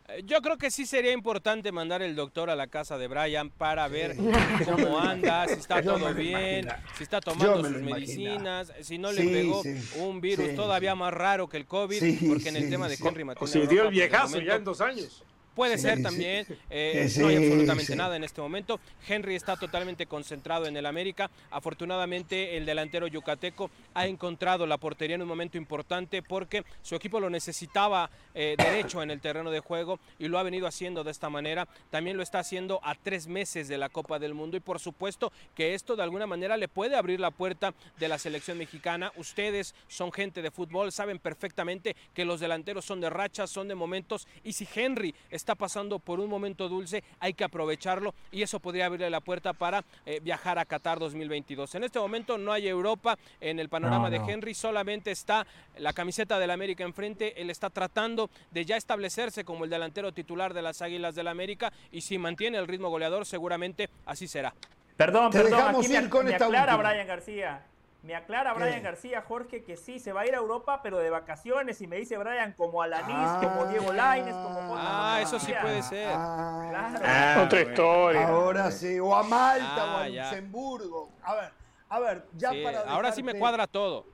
Eh, 0.08 0.22
yo 0.26 0.42
creo 0.42 0.58
que 0.58 0.70
sí 0.70 0.84
sería 0.84 1.12
importante 1.12 1.72
mandar 1.72 2.02
el 2.02 2.14
doctor 2.14 2.50
a 2.50 2.56
la 2.56 2.66
casa 2.66 2.98
de 2.98 3.08
Brian 3.08 3.48
para 3.48 3.88
ver 3.88 4.16
cómo 4.64 4.98
anda, 4.98 5.48
si 5.48 5.54
está 5.54 5.82
todo 5.82 6.12
bien, 6.12 6.68
si 6.96 7.04
está 7.04 7.20
tomando 7.20 7.64
sus 7.64 7.80
medicinas, 7.80 8.72
si 8.82 8.98
no 8.98 9.12
le 9.12 9.24
pegó 9.24 9.62
un 9.96 10.20
virus 10.20 10.54
todavía 10.54 10.94
más 10.94 11.12
raro 11.12 11.48
que 11.48 11.56
el 11.56 11.66
COVID, 11.66 12.28
porque 12.28 12.50
en 12.50 12.56
el 12.56 12.68
tema 12.68 12.88
de 12.88 12.98
Henry 13.02 13.24
Martínez. 13.24 13.50
O 13.56 13.60
si 13.60 13.66
dio 13.66 13.84
el 13.84 13.90
viejazo 13.90 14.40
ya 14.40 14.56
en 14.56 14.64
dos 14.64 14.80
años. 14.80 15.22
Puede 15.54 15.78
ser 15.78 16.02
también, 16.02 16.46
eh, 16.68 17.08
no 17.16 17.28
hay 17.28 17.36
absolutamente 17.36 17.94
nada 17.94 18.16
en 18.16 18.24
este 18.24 18.40
momento. 18.40 18.80
Henry 19.06 19.36
está 19.36 19.56
totalmente 19.56 20.06
concentrado 20.06 20.66
en 20.66 20.76
el 20.76 20.84
América. 20.84 21.30
Afortunadamente 21.50 22.56
el 22.56 22.66
delantero 22.66 23.06
yucateco 23.06 23.70
ha 23.94 24.06
encontrado 24.06 24.66
la 24.66 24.78
portería 24.78 25.14
en 25.14 25.22
un 25.22 25.28
momento 25.28 25.56
importante 25.56 26.22
porque 26.22 26.64
su 26.82 26.96
equipo 26.96 27.20
lo 27.20 27.30
necesitaba 27.30 28.10
eh, 28.34 28.56
derecho 28.58 29.00
en 29.02 29.12
el 29.12 29.20
terreno 29.20 29.52
de 29.52 29.60
juego 29.60 30.00
y 30.18 30.26
lo 30.26 30.40
ha 30.40 30.42
venido 30.42 30.66
haciendo 30.66 31.04
de 31.04 31.12
esta 31.12 31.30
manera. 31.30 31.68
También 31.90 32.16
lo 32.16 32.24
está 32.24 32.40
haciendo 32.40 32.80
a 32.82 32.96
tres 32.96 33.28
meses 33.28 33.68
de 33.68 33.78
la 33.78 33.90
Copa 33.90 34.18
del 34.18 34.34
Mundo 34.34 34.56
y 34.56 34.60
por 34.60 34.80
supuesto 34.80 35.32
que 35.54 35.74
esto 35.74 35.94
de 35.94 36.02
alguna 36.02 36.26
manera 36.26 36.56
le 36.56 36.66
puede 36.66 36.96
abrir 36.96 37.20
la 37.20 37.30
puerta 37.30 37.74
de 37.98 38.08
la 38.08 38.18
selección 38.18 38.58
mexicana. 38.58 39.12
Ustedes 39.16 39.76
son 39.86 40.10
gente 40.10 40.42
de 40.42 40.50
fútbol, 40.50 40.90
saben 40.90 41.20
perfectamente 41.20 41.94
que 42.12 42.24
los 42.24 42.40
delanteros 42.40 42.84
son 42.84 43.00
de 43.00 43.10
rachas, 43.10 43.50
son 43.50 43.68
de 43.68 43.76
momentos 43.76 44.26
y 44.42 44.54
si 44.54 44.66
Henry 44.74 45.14
está 45.30 45.43
está 45.44 45.54
pasando 45.54 45.98
por 45.98 46.20
un 46.20 46.30
momento 46.30 46.70
dulce, 46.70 47.04
hay 47.20 47.34
que 47.34 47.44
aprovecharlo 47.44 48.14
y 48.32 48.40
eso 48.40 48.60
podría 48.60 48.86
abrirle 48.86 49.10
la 49.10 49.20
puerta 49.20 49.52
para 49.52 49.84
eh, 50.06 50.18
viajar 50.22 50.58
a 50.58 50.64
Qatar 50.64 50.98
2022. 50.98 51.74
En 51.74 51.84
este 51.84 51.98
momento 51.98 52.38
no 52.38 52.50
hay 52.50 52.66
Europa 52.66 53.18
en 53.42 53.58
el 53.58 53.68
panorama 53.68 54.08
de 54.08 54.16
Henry, 54.16 54.54
solamente 54.54 55.10
está 55.10 55.46
la 55.76 55.92
camiseta 55.92 56.38
del 56.38 56.50
América 56.50 56.82
enfrente, 56.84 57.40
él 57.42 57.50
está 57.50 57.68
tratando 57.68 58.30
de 58.52 58.64
ya 58.64 58.78
establecerse 58.78 59.44
como 59.44 59.64
el 59.64 59.70
delantero 59.70 60.12
titular 60.12 60.54
de 60.54 60.62
las 60.62 60.80
Águilas 60.80 61.14
del 61.14 61.28
América 61.28 61.70
y 61.92 62.00
si 62.00 62.16
mantiene 62.16 62.56
el 62.56 62.66
ritmo 62.66 62.88
goleador 62.88 63.26
seguramente 63.26 63.90
así 64.06 64.26
será. 64.26 64.54
Perdón, 64.96 65.30
perdón, 65.30 65.76
aquí 65.76 65.88
me, 65.88 66.08
con 66.08 66.26
aclara 66.32 66.76
Brian 66.76 67.06
García. 67.06 67.66
Me 68.04 68.14
aclara 68.14 68.52
Brian 68.52 68.82
García, 68.82 69.22
Jorge, 69.22 69.64
que 69.64 69.78
sí, 69.78 69.98
se 69.98 70.12
va 70.12 70.20
a 70.20 70.26
ir 70.26 70.34
a 70.34 70.36
Europa, 70.36 70.82
pero 70.82 70.98
de 70.98 71.08
vacaciones. 71.08 71.80
Y 71.80 71.86
me 71.86 71.96
dice 71.96 72.18
Brian, 72.18 72.52
como 72.52 72.82
Alanis, 72.82 73.30
como 73.42 73.62
ah. 73.62 73.66
Diego 73.70 73.94
Laines, 73.94 74.34
como 74.34 74.76
Ah, 74.76 75.20
eso 75.22 75.40
sí 75.40 75.54
puede 75.58 75.82
ser. 75.82 76.10
Ah, 76.12 77.00
ah, 77.02 77.42
otra 77.46 77.62
historia. 77.62 78.28
Ahora 78.28 78.70
sí, 78.70 79.00
o 79.00 79.14
a 79.14 79.22
Malta 79.22 79.94
o 79.94 79.96
a 79.96 80.08
Luxemburgo. 80.10 81.12
A 81.22 81.34
ver, 81.34 81.52
a 81.88 81.98
ver, 81.98 82.26
ya 82.36 82.52
para. 82.62 82.80
ahora 82.80 83.10
sí 83.10 83.22
me 83.22 83.38
cuadra 83.38 83.66
todo. 83.66 84.04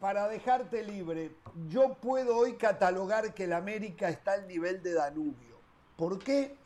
Para 0.00 0.26
dejarte 0.26 0.82
libre, 0.82 1.30
yo 1.68 1.94
puedo 1.94 2.36
hoy 2.36 2.54
catalogar 2.54 3.32
que 3.32 3.44
el 3.44 3.52
América 3.52 4.08
está 4.08 4.32
al 4.32 4.48
nivel 4.48 4.82
de 4.82 4.94
Danubio. 4.94 5.60
¿Por 5.96 6.18
qué? 6.18 6.56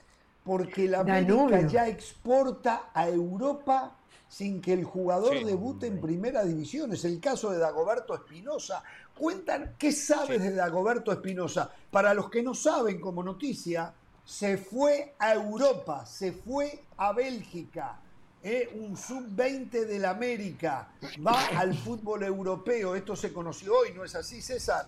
Porque 0.44 0.88
la 0.88 1.00
América 1.00 1.60
ya 1.60 1.88
exporta 1.88 2.88
a 2.94 3.06
Europa 3.06 3.98
sin 4.30 4.62
que 4.62 4.72
el 4.72 4.84
jugador 4.84 5.44
debute 5.44 5.88
en 5.88 6.00
primera 6.00 6.44
división. 6.44 6.92
Es 6.92 7.04
el 7.04 7.20
caso 7.20 7.50
de 7.50 7.58
Dagoberto 7.58 8.14
Espinosa. 8.14 8.82
Cuentan 9.18 9.74
qué 9.76 9.90
sabes 9.90 10.40
de 10.40 10.54
Dagoberto 10.54 11.10
Espinosa. 11.10 11.68
Para 11.90 12.14
los 12.14 12.30
que 12.30 12.40
no 12.40 12.54
saben 12.54 13.00
como 13.00 13.24
noticia, 13.24 13.92
se 14.24 14.56
fue 14.56 15.14
a 15.18 15.34
Europa, 15.34 16.06
se 16.06 16.30
fue 16.30 16.84
a 16.96 17.12
Bélgica. 17.12 17.98
¿eh? 18.42 18.70
un 18.80 18.96
sub-20 18.96 19.70
del 19.84 20.04
América 20.04 20.88
va 21.26 21.48
al 21.48 21.76
fútbol 21.76 22.22
europeo. 22.22 22.94
Esto 22.94 23.16
se 23.16 23.32
conoció 23.32 23.78
hoy, 23.78 23.92
¿no 23.92 24.04
es 24.04 24.14
así, 24.14 24.40
César? 24.40 24.86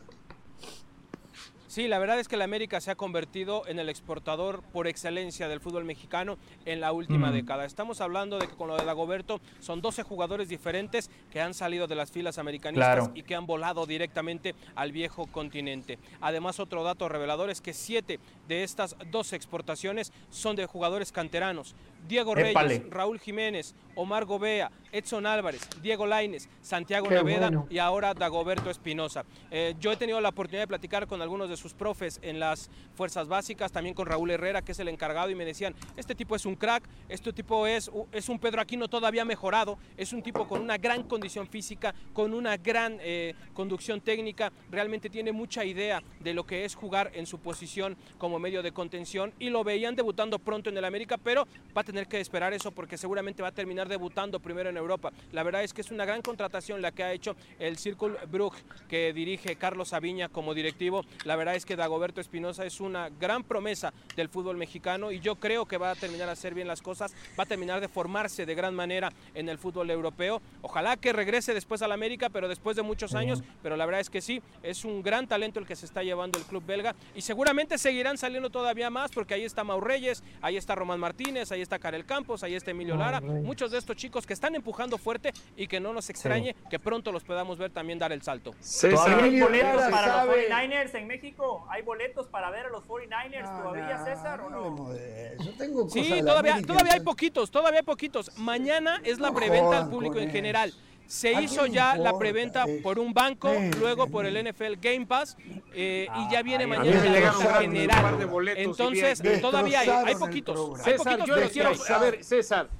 Sí, 1.72 1.88
la 1.88 1.98
verdad 1.98 2.20
es 2.20 2.28
que 2.28 2.36
la 2.36 2.44
América 2.44 2.82
se 2.82 2.90
ha 2.90 2.96
convertido 2.96 3.66
en 3.66 3.78
el 3.78 3.88
exportador 3.88 4.62
por 4.74 4.86
excelencia 4.86 5.48
del 5.48 5.58
fútbol 5.58 5.86
mexicano 5.86 6.36
en 6.66 6.82
la 6.82 6.92
última 6.92 7.32
década. 7.32 7.64
Estamos 7.64 8.02
hablando 8.02 8.38
de 8.38 8.46
que 8.46 8.54
con 8.54 8.68
lo 8.68 8.76
de 8.76 8.84
Dagoberto 8.84 9.40
son 9.58 9.80
12 9.80 10.02
jugadores 10.02 10.50
diferentes 10.50 11.10
que 11.30 11.40
han 11.40 11.54
salido 11.54 11.86
de 11.86 11.94
las 11.94 12.10
filas 12.10 12.36
americanistas 12.36 13.08
y 13.14 13.22
que 13.22 13.34
han 13.34 13.46
volado 13.46 13.86
directamente 13.86 14.54
al 14.74 14.92
viejo 14.92 15.28
continente. 15.28 15.98
Además, 16.20 16.60
otro 16.60 16.84
dato 16.84 17.08
revelador 17.08 17.48
es 17.48 17.62
que 17.62 17.72
7 17.72 18.20
de 18.48 18.64
estas 18.64 18.94
12 19.10 19.34
exportaciones 19.34 20.12
son 20.28 20.56
de 20.56 20.66
jugadores 20.66 21.10
canteranos. 21.10 21.74
Diego 22.06 22.34
Reyes, 22.34 22.82
Raúl 22.90 23.18
Jiménez, 23.18 23.74
Omar 23.94 24.24
Gobea, 24.24 24.70
Edson 24.90 25.26
Álvarez, 25.26 25.68
Diego 25.82 26.06
Laines, 26.06 26.48
Santiago 26.60 27.08
Neveda 27.08 27.64
y 27.70 27.78
ahora 27.78 28.14
Dagoberto 28.14 28.70
Espinosa. 28.70 29.24
Eh, 29.50 29.74
yo 29.80 29.92
he 29.92 29.96
tenido 29.96 30.20
la 30.20 30.30
oportunidad 30.30 30.62
de 30.62 30.68
platicar 30.68 31.06
con 31.06 31.22
algunos 31.22 31.48
de 31.48 31.56
sus 31.56 31.74
profes 31.74 32.18
en 32.22 32.40
las 32.40 32.70
fuerzas 32.94 33.28
básicas, 33.28 33.72
también 33.72 33.94
con 33.94 34.06
Raúl 34.06 34.30
Herrera, 34.30 34.62
que 34.62 34.72
es 34.72 34.78
el 34.78 34.88
encargado, 34.88 35.30
y 35.30 35.34
me 35.34 35.44
decían, 35.44 35.74
este 35.96 36.14
tipo 36.14 36.36
es 36.36 36.46
un 36.46 36.56
crack, 36.56 36.84
este 37.08 37.32
tipo 37.32 37.66
es, 37.66 37.90
es 38.12 38.28
un 38.28 38.38
Pedro 38.38 38.60
Aquino 38.60 38.88
todavía 38.88 39.24
mejorado, 39.24 39.78
es 39.96 40.12
un 40.12 40.22
tipo 40.22 40.46
con 40.46 40.60
una 40.60 40.78
gran 40.78 41.04
condición 41.04 41.46
física, 41.46 41.94
con 42.12 42.34
una 42.34 42.56
gran 42.56 42.98
eh, 43.00 43.34
conducción 43.54 44.00
técnica, 44.00 44.52
realmente 44.70 45.08
tiene 45.08 45.32
mucha 45.32 45.64
idea 45.64 46.02
de 46.20 46.34
lo 46.34 46.44
que 46.44 46.64
es 46.64 46.74
jugar 46.74 47.10
en 47.14 47.26
su 47.26 47.38
posición 47.38 47.96
como 48.18 48.38
medio 48.38 48.62
de 48.62 48.72
contención 48.72 49.32
y 49.38 49.50
lo 49.50 49.64
veían 49.64 49.96
debutando 49.96 50.38
pronto 50.38 50.70
en 50.70 50.76
el 50.76 50.84
América, 50.84 51.16
pero 51.18 51.46
va 51.76 51.80
a 51.80 51.84
tener 51.92 52.08
que 52.08 52.20
esperar 52.20 52.54
eso 52.54 52.70
porque 52.70 52.96
seguramente 52.96 53.42
va 53.42 53.48
a 53.48 53.52
terminar 53.52 53.86
debutando 53.86 54.40
primero 54.40 54.70
en 54.70 54.78
Europa. 54.78 55.12
La 55.30 55.42
verdad 55.42 55.62
es 55.62 55.74
que 55.74 55.82
es 55.82 55.90
una 55.90 56.06
gran 56.06 56.22
contratación 56.22 56.80
la 56.80 56.90
que 56.90 57.04
ha 57.04 57.12
hecho 57.12 57.36
el 57.58 57.76
Círculo 57.76 58.16
Brugge 58.30 58.62
que 58.88 59.12
dirige 59.12 59.56
Carlos 59.56 59.92
Aviña 59.92 60.30
como 60.30 60.54
directivo. 60.54 61.04
La 61.24 61.36
verdad 61.36 61.54
es 61.54 61.66
que 61.66 61.76
Dagoberto 61.76 62.22
Espinosa 62.22 62.64
es 62.64 62.80
una 62.80 63.10
gran 63.10 63.44
promesa 63.44 63.92
del 64.16 64.30
fútbol 64.30 64.56
mexicano 64.56 65.12
y 65.12 65.20
yo 65.20 65.36
creo 65.36 65.66
que 65.66 65.76
va 65.76 65.90
a 65.90 65.94
terminar 65.94 66.30
a 66.30 66.32
hacer 66.32 66.54
bien 66.54 66.66
las 66.66 66.80
cosas, 66.80 67.14
va 67.38 67.44
a 67.44 67.46
terminar 67.46 67.82
de 67.82 67.88
formarse 67.88 68.46
de 68.46 68.54
gran 68.54 68.74
manera 68.74 69.12
en 69.34 69.50
el 69.50 69.58
fútbol 69.58 69.90
europeo. 69.90 70.40
Ojalá 70.62 70.96
que 70.96 71.12
regrese 71.12 71.52
después 71.52 71.82
al 71.82 71.92
América, 71.92 72.30
pero 72.30 72.48
después 72.48 72.74
de 72.74 72.82
muchos 72.82 73.14
años, 73.14 73.42
pero 73.62 73.76
la 73.76 73.84
verdad 73.84 74.00
es 74.00 74.08
que 74.08 74.22
sí, 74.22 74.40
es 74.62 74.86
un 74.86 75.02
gran 75.02 75.26
talento 75.26 75.60
el 75.60 75.66
que 75.66 75.76
se 75.76 75.84
está 75.84 76.02
llevando 76.02 76.38
el 76.38 76.46
club 76.46 76.64
belga 76.64 76.94
y 77.14 77.20
seguramente 77.20 77.76
seguirán 77.76 78.16
saliendo 78.16 78.48
todavía 78.48 78.88
más 78.88 79.10
porque 79.10 79.34
ahí 79.34 79.44
está 79.44 79.62
Mau 79.62 79.80
Reyes, 79.82 80.24
ahí 80.40 80.56
está 80.56 80.74
Román 80.74 80.98
Martínez, 80.98 81.52
ahí 81.52 81.60
está 81.60 81.81
Karel 81.82 82.04
Campos, 82.06 82.44
ahí 82.44 82.54
está 82.54 82.70
Emilio 82.70 82.96
Lara, 82.96 83.20
muchos 83.20 83.72
de 83.72 83.78
estos 83.78 83.96
chicos 83.96 84.24
que 84.24 84.32
están 84.32 84.54
empujando 84.54 84.98
fuerte 84.98 85.32
y 85.56 85.66
que 85.66 85.80
no 85.80 85.92
nos 85.92 86.08
extrañe 86.10 86.54
que 86.70 86.78
pronto 86.78 87.10
los 87.10 87.24
podamos 87.24 87.58
ver 87.58 87.72
también 87.72 87.98
dar 87.98 88.12
el 88.12 88.22
salto. 88.22 88.54
¿Hay 88.84 89.40
boletos 89.40 89.82
para 89.90 90.24
los 90.24 90.36
49ers 90.36 90.94
en 90.94 91.06
México? 91.08 91.66
¿Hay 91.68 91.82
boletos 91.82 92.28
para 92.28 92.50
ver 92.50 92.66
a 92.66 92.70
los 92.70 92.84
49ers 92.84 93.62
todavía, 93.62 94.04
César, 94.04 94.40
o 94.42 94.50
no? 94.50 95.88
sí, 95.90 96.20
todavía, 96.20 96.62
todavía 96.62 96.92
hay 96.94 97.00
poquitos, 97.00 97.50
todavía 97.50 97.80
hay 97.80 97.84
poquitos. 97.84 98.38
Mañana 98.38 99.00
es 99.02 99.18
la 99.18 99.32
preventa 99.32 99.78
al 99.78 99.90
público 99.90 100.18
en 100.18 100.30
general. 100.30 100.72
Se 101.12 101.42
hizo 101.42 101.66
ya 101.66 101.94
la 101.94 102.16
preventa 102.16 102.64
por 102.82 102.98
un 102.98 103.12
banco, 103.12 103.52
luego 103.78 104.06
por 104.06 104.24
el 104.24 104.50
NFL 104.50 104.80
Game 104.80 105.04
Pass 105.04 105.36
eh, 105.74 106.08
y 106.16 106.32
ya 106.32 106.42
viene 106.42 106.66
mañana 106.66 107.04
la 107.04 107.60
general. 107.60 108.18
Entonces, 108.56 109.22
todavía 109.42 109.80
hay, 109.80 109.90
hay 109.90 110.14
poquitos. 110.14 110.80
César, 110.80 111.22
yo 111.26 111.34
quiero 111.50 111.74
saber, 111.74 112.24
César, 112.24 112.70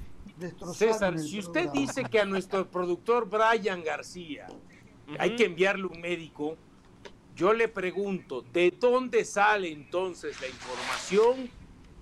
César, 0.73 1.19
si 1.19 1.41
usted 1.41 1.69
dice 1.73 2.05
que 2.05 2.21
a 2.21 2.25
nuestro 2.25 2.67
productor 2.67 3.29
Brian 3.29 3.85
García 3.85 4.47
hay 5.19 5.37
que 5.37 5.45
enviarle 5.45 5.85
un 5.85 6.01
médico, 6.01 6.57
yo 7.37 7.53
le 7.53 7.69
pregunto, 7.69 8.47
¿de 8.51 8.73
dónde 8.81 9.27
sale 9.27 9.71
entonces 9.71 10.41
la 10.41 10.49
información 10.49 11.51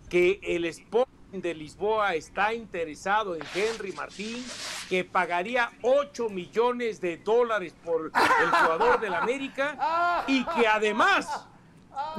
que 0.09 0.39
el 0.44 0.65
Sporting 0.67 1.19
de 1.33 1.55
Lisboa 1.55 2.15
está 2.15 2.52
interesado 2.52 3.34
en 3.34 3.42
Henry 3.55 3.92
Martín, 3.92 4.44
que 4.89 5.05
pagaría 5.05 5.70
8 5.83 6.28
millones 6.28 7.00
de 7.00 7.18
dólares 7.18 7.75
por 7.84 8.07
el 8.07 8.50
jugador 8.50 9.00
del 9.00 9.15
América 9.15 10.25
y 10.26 10.44
que 10.44 10.67
además, 10.67 11.47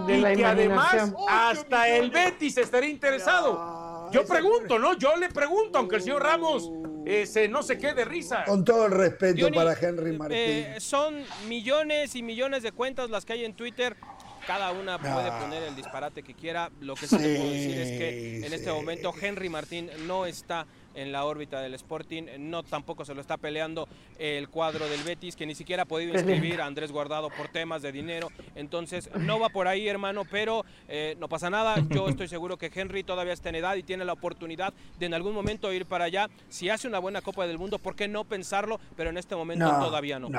y 0.08 0.22
que 0.22 0.46
además 0.46 1.14
hasta 1.28 1.90
el 1.90 2.12
Betis 2.12 2.58
estaría 2.58 2.90
interesado? 2.90 4.10
Yo 4.12 4.26
pregunto, 4.26 4.78
¿no? 4.78 4.94
Yo 4.94 5.16
le 5.16 5.30
pregunto, 5.30 5.78
aunque 5.80 5.98
el 5.98 6.02
señor 6.02 6.24
Ramos 6.24 6.70
ese 7.06 7.48
no 7.48 7.64
sé 7.64 7.78
qué 7.78 7.94
de 7.94 8.06
risa. 8.06 8.44
Con 8.46 8.64
todo 8.64 8.86
el 8.86 8.92
respeto 8.92 9.50
para 9.52 9.74
Henry 9.74 10.12
eh, 10.12 10.18
Martín. 10.18 10.38
eh, 10.38 10.76
son 10.80 11.24
millones 11.48 12.16
y 12.16 12.24
millones 12.24 12.64
de 12.64 12.72
cuentas 12.72 13.10
las 13.10 13.26
que 13.26 13.34
hay 13.34 13.46
en 13.46 13.56
Twitter. 13.56 13.98
Cada 14.48 14.72
una 14.72 14.98
puede 14.98 15.30
Ah. 15.30 15.40
poner 15.40 15.64
el 15.64 15.76
disparate 15.76 16.24
que 16.24 16.34
quiera. 16.34 16.70
Lo 16.82 16.96
que 16.96 17.08
sí, 17.08 17.18
te 17.18 17.36
puedo 17.38 17.50
decir 17.52 17.78
es 17.78 17.88
que 17.98 18.36
en 18.38 18.42
Sí, 18.50 18.54
este 18.56 18.70
sí. 18.70 18.76
momento 18.76 19.14
Henry 19.20 19.50
Martín 19.50 19.90
no 20.08 20.26
está 20.26 20.66
en 20.94 21.14
la 21.14 21.24
órbita 21.24 21.62
del 21.62 21.74
Sporting, 21.76 22.24
no 22.40 22.64
tampoco 22.64 23.06
se 23.06 23.14
lo 23.16 23.22
está 23.22 23.38
peleando 23.38 23.88
el 24.20 24.50
cuadro 24.50 24.90
del 24.90 25.02
Betis, 25.04 25.38
que 25.38 25.46
ni 25.46 25.56
siquiera 25.56 25.84
ha 25.84 25.86
podido 25.86 26.14
inscribir 26.14 26.60
a 26.60 26.66
Andrés 26.66 26.92
Guardado 26.92 27.30
por 27.30 27.48
temas 27.48 27.82
de 27.82 27.94
dinero. 27.94 28.30
Entonces, 28.56 29.10
no 29.16 29.40
va 29.40 29.48
por 29.50 29.70
ahí, 29.70 29.88
hermano, 29.88 30.24
pero 30.30 30.66
eh, 30.90 31.16
no 31.18 31.30
pasa 31.30 31.50
nada. 31.50 31.76
Yo 31.90 32.10
estoy 32.10 32.28
seguro 32.28 32.58
que 32.58 32.70
Henry 32.74 33.04
todavía 33.04 33.32
está 33.32 33.48
en 33.50 33.56
edad 33.56 33.76
y 33.76 33.84
tiene 33.84 34.04
la 34.04 34.12
oportunidad 34.14 34.74
de 35.00 35.06
en 35.06 35.14
algún 35.14 35.34
momento 35.34 35.72
ir 35.72 35.86
para 35.86 36.06
allá. 36.06 36.30
Si 36.50 36.68
hace 36.70 36.90
una 36.90 37.00
buena 37.00 37.22
Copa 37.22 37.48
del 37.48 37.58
Mundo, 37.58 37.80
¿por 37.80 37.96
qué 37.96 38.10
no 38.10 38.26
pensarlo? 38.26 38.78
Pero 38.98 39.12
en 39.12 39.18
este 39.18 39.36
momento 39.36 39.70
todavía 39.80 40.20
no. 40.20 40.30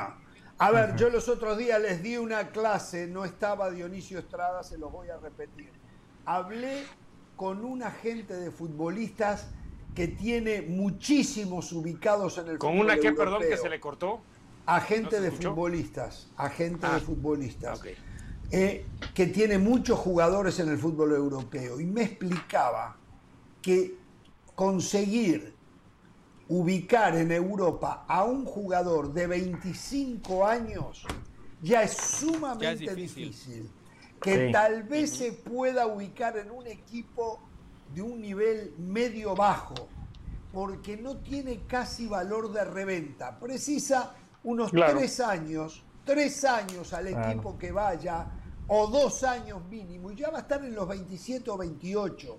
A 0.63 0.71
ver, 0.71 0.95
yo 0.95 1.09
los 1.09 1.27
otros 1.27 1.57
días 1.57 1.81
les 1.81 2.01
di 2.01 2.15
una 2.15 2.47
clase, 2.51 3.05
no 3.05 3.25
estaba 3.25 3.69
Dionisio 3.69 4.19
Estrada, 4.19 4.63
se 4.63 4.77
los 4.77 4.93
voy 4.93 5.09
a 5.09 5.17
repetir. 5.17 5.69
Hablé 6.25 6.85
con 7.35 7.65
un 7.65 7.83
agente 7.83 8.33
de 8.33 8.49
futbolistas 8.49 9.47
que 9.93 10.07
tiene 10.07 10.61
muchísimos 10.61 11.73
ubicados 11.73 12.37
en 12.37 12.47
el 12.47 12.57
Con 12.59 12.71
fútbol 12.75 12.85
una 12.85 12.95
que, 12.95 13.07
europeo. 13.07 13.25
perdón, 13.25 13.41
que 13.49 13.57
se 13.57 13.67
le 13.67 13.81
cortó. 13.81 14.21
Agente 14.65 15.03
¿No 15.03 15.11
se 15.17 15.19
de 15.19 15.27
escuchó? 15.27 15.49
futbolistas, 15.49 16.29
agente 16.37 16.87
Ah, 16.89 16.93
de 16.93 16.99
futbolistas, 17.01 17.81
eh, 18.49 18.85
que 19.13 19.27
tiene 19.27 19.57
muchos 19.57 19.99
jugadores 19.99 20.59
en 20.61 20.69
el 20.69 20.77
fútbol 20.77 21.11
europeo. 21.11 21.81
Y 21.81 21.85
me 21.85 22.03
explicaba 22.03 22.95
que 23.61 23.97
conseguir 24.55 25.52
ubicar 26.49 27.15
en 27.15 27.31
Europa 27.31 28.05
a 28.07 28.23
un 28.25 28.45
jugador 28.45 29.13
de 29.13 29.27
25 29.27 30.45
años 30.45 31.05
ya 31.61 31.83
es 31.83 31.93
sumamente 31.93 32.63
Ya 32.63 32.91
es 32.91 32.95
difícil. 32.95 33.29
difícil. 33.29 33.71
Que 34.21 34.47
Sí. 34.47 34.51
tal 34.51 34.83
vez 34.83 35.11
se 35.11 35.31
pueda 35.33 35.87
ubicar 35.87 36.37
en 36.37 36.51
un 36.51 36.67
equipo 36.67 37.39
de 37.93 38.01
un 38.01 38.21
nivel 38.21 38.73
medio 38.77 39.35
bajo, 39.35 39.87
porque 40.51 40.97
no 40.97 41.17
tiene 41.17 41.65
casi 41.67 42.07
valor 42.07 42.51
de 42.51 42.63
reventa. 42.63 43.39
Precisa 43.39 44.13
unos 44.43 44.71
Claro. 44.71 44.97
tres 44.97 45.19
años, 45.19 45.83
tres 46.05 46.43
años 46.43 46.93
al 46.93 47.07
Claro. 47.07 47.31
equipo 47.31 47.57
que 47.57 47.71
vaya, 47.71 48.27
o 48.67 48.87
dos 48.87 49.23
años 49.23 49.65
mínimo, 49.69 50.11
y 50.11 50.15
ya 50.15 50.29
va 50.29 50.37
a 50.39 50.41
estar 50.41 50.63
en 50.63 50.73
los 50.75 50.87
27 50.87 51.49
o 51.49 51.57
28. 51.57 52.37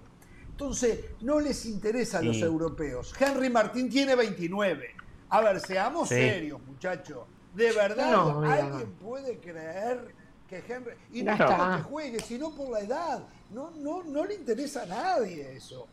Entonces, 0.58 1.00
no 1.20 1.41
les 1.41 1.66
interesa 1.66 2.18
a 2.18 2.23
los 2.23 2.36
Sí. 2.36 2.42
europeos. 2.42 3.12
Henry 3.18 3.50
Martín 3.50 3.91
tiene 3.91 4.15
29. 4.15 4.94
A 5.31 5.41
ver, 5.41 5.58
seamos 5.60 6.08
Sí. 6.08 6.15
serios, 6.15 6.62
muchachos. 6.62 7.24
De 7.55 7.73
verdad, 7.73 8.08
No. 8.12 8.41
¿alguien 8.49 8.92
puede 8.92 9.39
creer 9.39 10.15
que 10.49 10.58
Henry... 10.68 10.92
Y 11.12 11.24
no 11.24 11.33
está. 11.33 11.57
porque 11.57 11.83
juegue, 11.83 12.20
sino 12.20 12.55
por 12.55 12.70
la 12.70 12.81
edad. 12.81 13.24
No, 13.50 13.73
no, 13.73 14.05
no 14.05 14.24
le 14.24 14.34
interesa 14.34 14.83
a 14.84 14.86
nadie 14.86 15.57
eso. 15.57 15.89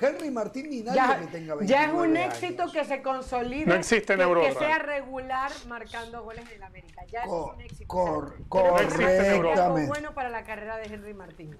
Henry 0.00 0.30
Martín 0.30 0.70
ni 0.70 0.82
nadie 0.82 0.96
Ya, 0.96 1.18
que 1.20 1.26
tenga 1.26 1.54
29 1.54 1.66
ya 1.66 1.84
es 1.86 1.92
un 1.92 2.16
años. 2.16 2.34
éxito 2.34 2.70
que 2.72 2.84
se 2.84 3.02
consolide. 3.02 3.66
No 3.66 3.74
existe 3.74 4.12
en 4.12 4.18
que, 4.20 4.24
Europa. 4.24 4.48
Que 4.48 4.54
sea 4.54 4.78
regular 4.78 5.50
marcando 5.68 6.22
goles 6.22 6.44
en 6.52 6.62
América. 6.62 7.02
Ya 7.12 7.22
eso 7.22 7.48
es 7.50 7.54
un 7.56 7.60
éxito. 7.62 7.86
cor- 7.88 8.36
correctamente. 8.48 9.52
es 9.52 9.58
algo 9.58 9.86
bueno 9.86 10.14
para 10.14 10.30
la 10.30 10.44
carrera 10.44 10.76
de 10.78 10.84
Henry 10.92 11.14
Martín. 11.14 11.56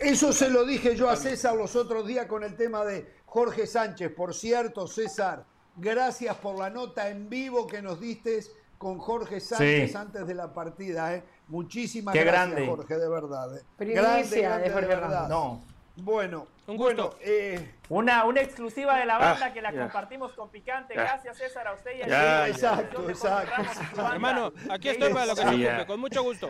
Eso 0.00 0.32
se 0.32 0.50
lo 0.50 0.64
dije 0.64 0.96
yo 0.96 1.08
a 1.08 1.16
César 1.16 1.54
los 1.54 1.76
otros 1.76 2.06
días 2.06 2.26
con 2.26 2.42
el 2.42 2.56
tema 2.56 2.84
de 2.84 3.06
Jorge 3.26 3.66
Sánchez. 3.66 4.12
Por 4.14 4.34
cierto, 4.34 4.86
César, 4.88 5.44
gracias 5.76 6.36
por 6.36 6.58
la 6.58 6.68
nota 6.70 7.08
en 7.08 7.28
vivo 7.28 7.66
que 7.66 7.80
nos 7.80 8.00
diste 8.00 8.40
con 8.78 8.98
Jorge 8.98 9.38
Sánchez 9.40 9.92
Sí. 9.92 9.96
antes 9.96 10.26
de 10.26 10.34
la 10.34 10.52
partida. 10.52 11.14
¿eh? 11.14 11.22
Muchísimas 11.48 12.12
Qué 12.12 12.24
gracias, 12.24 12.50
grande. 12.50 12.66
Jorge, 12.66 12.98
de 12.98 13.08
verdad. 13.08 13.56
¿eh? 13.56 13.62
Grande, 13.78 14.28
de 14.28 14.42
grande, 14.42 14.64
de 14.68 14.70
Jorge 14.74 14.88
verdad. 14.88 15.28
No. 15.28 15.62
Bueno, 15.94 16.46
Un 16.66 16.78
bueno, 16.78 17.04
gusto. 17.08 17.18
eh, 17.20 17.74
Una, 17.90 18.24
una 18.24 18.40
exclusiva 18.40 18.96
de 18.96 19.04
la 19.04 19.18
banda 19.18 19.46
Ah, 19.46 19.52
que 19.52 19.60
la 19.60 19.72
compartimos 19.72 20.32
con 20.32 20.48
Picante. 20.48 20.94
Gracias, 20.94 21.36
César, 21.36 21.68
a 21.68 21.74
usted 21.74 21.90
y 21.98 22.02
a 22.02 22.08
ya. 22.08 22.48
Exacto, 22.48 23.08
exacto. 23.10 23.62
Banda. 23.94 24.14
Hermano, 24.14 24.52
aquí 24.70 24.88
estoy 24.88 25.12
para 25.12 25.26
lo 25.26 25.34
que 25.36 25.42
se 25.42 25.48
ocupe, 25.48 25.86
con 25.86 26.00
mucho 26.00 26.22
gusto. 26.22 26.48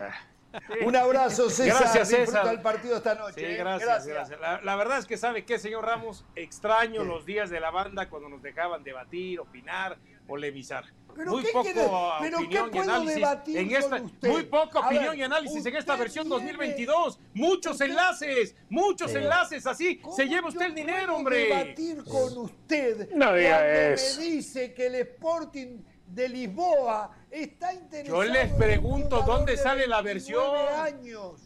Un 0.85 0.95
abrazo, 0.95 1.49
César. 1.49 1.81
Gracias, 1.81 2.09
Disfruta 2.09 2.31
César. 2.41 2.53
el 2.53 2.61
partido 2.61 2.97
esta 2.97 3.15
noche. 3.15 3.33
Sí, 3.39 3.45
¿eh? 3.45 3.55
gracias, 3.57 4.05
gracias. 4.07 4.39
La, 4.39 4.61
la 4.61 4.75
verdad 4.75 4.99
es 4.99 5.05
que 5.05 5.17
sabe 5.17 5.45
qué, 5.45 5.57
señor 5.59 5.85
Ramos, 5.85 6.25
extraño 6.35 7.01
¿Qué? 7.01 7.07
los 7.07 7.25
días 7.25 7.49
de 7.49 7.59
la 7.59 7.71
banda 7.71 8.09
cuando 8.09 8.29
nos 8.29 8.41
dejaban 8.41 8.83
debatir, 8.83 9.39
opinar, 9.39 9.97
polemizar. 10.27 10.85
¿Pero 11.15 11.31
muy 11.31 11.43
qué 11.43 11.49
poco 11.51 11.63
quiere- 11.65 11.79
pero 12.21 12.37
qué 12.39 12.43
opinión 12.59 12.67
y 12.67 12.71
puedo 12.71 12.83
análisis 12.91 13.15
debatir 13.15 13.57
en 13.59 13.71
esta 13.75 13.95
usted? 14.01 14.29
muy 14.29 14.43
poca 14.45 14.79
opinión 14.79 15.09
ver, 15.11 15.19
y 15.19 15.21
análisis 15.23 15.63
en 15.67 15.75
esta 15.75 15.95
versión 15.95 16.23
tiene- 16.25 16.41
2022. 16.53 17.19
Muchos 17.35 17.81
enlaces, 17.81 18.55
muchos 18.69 19.11
Sí. 19.11 19.17
enlaces 19.17 19.67
así. 19.67 19.97
¿Cómo 19.99 20.15
Se 20.15 20.25
lleva 20.27 20.47
usted 20.47 20.65
el 20.65 20.73
dinero, 20.73 21.05
puedo 21.05 21.17
hombre. 21.17 21.37
debatir 21.37 22.03
con 22.03 22.35
usted 22.39 23.09
No 23.13 23.31
diga 23.35 23.57
cuando 23.59 23.69
eso. 23.93 24.19
me 24.19 24.25
dice 24.25 24.73
que 24.73 24.87
el 24.87 24.95
Sporting 24.95 25.83
de 26.07 26.29
Lisboa 26.29 27.11
está 27.33 27.73
interesado 27.73 28.23
Yo 28.23 28.31
les 28.31 28.53
pregunto, 28.53 29.21
¿dónde 29.23 29.53
de 29.53 29.57
sale 29.57 29.87
la 29.87 30.01
29 30.01 30.51
versión? 30.51 30.81
años. 30.81 31.41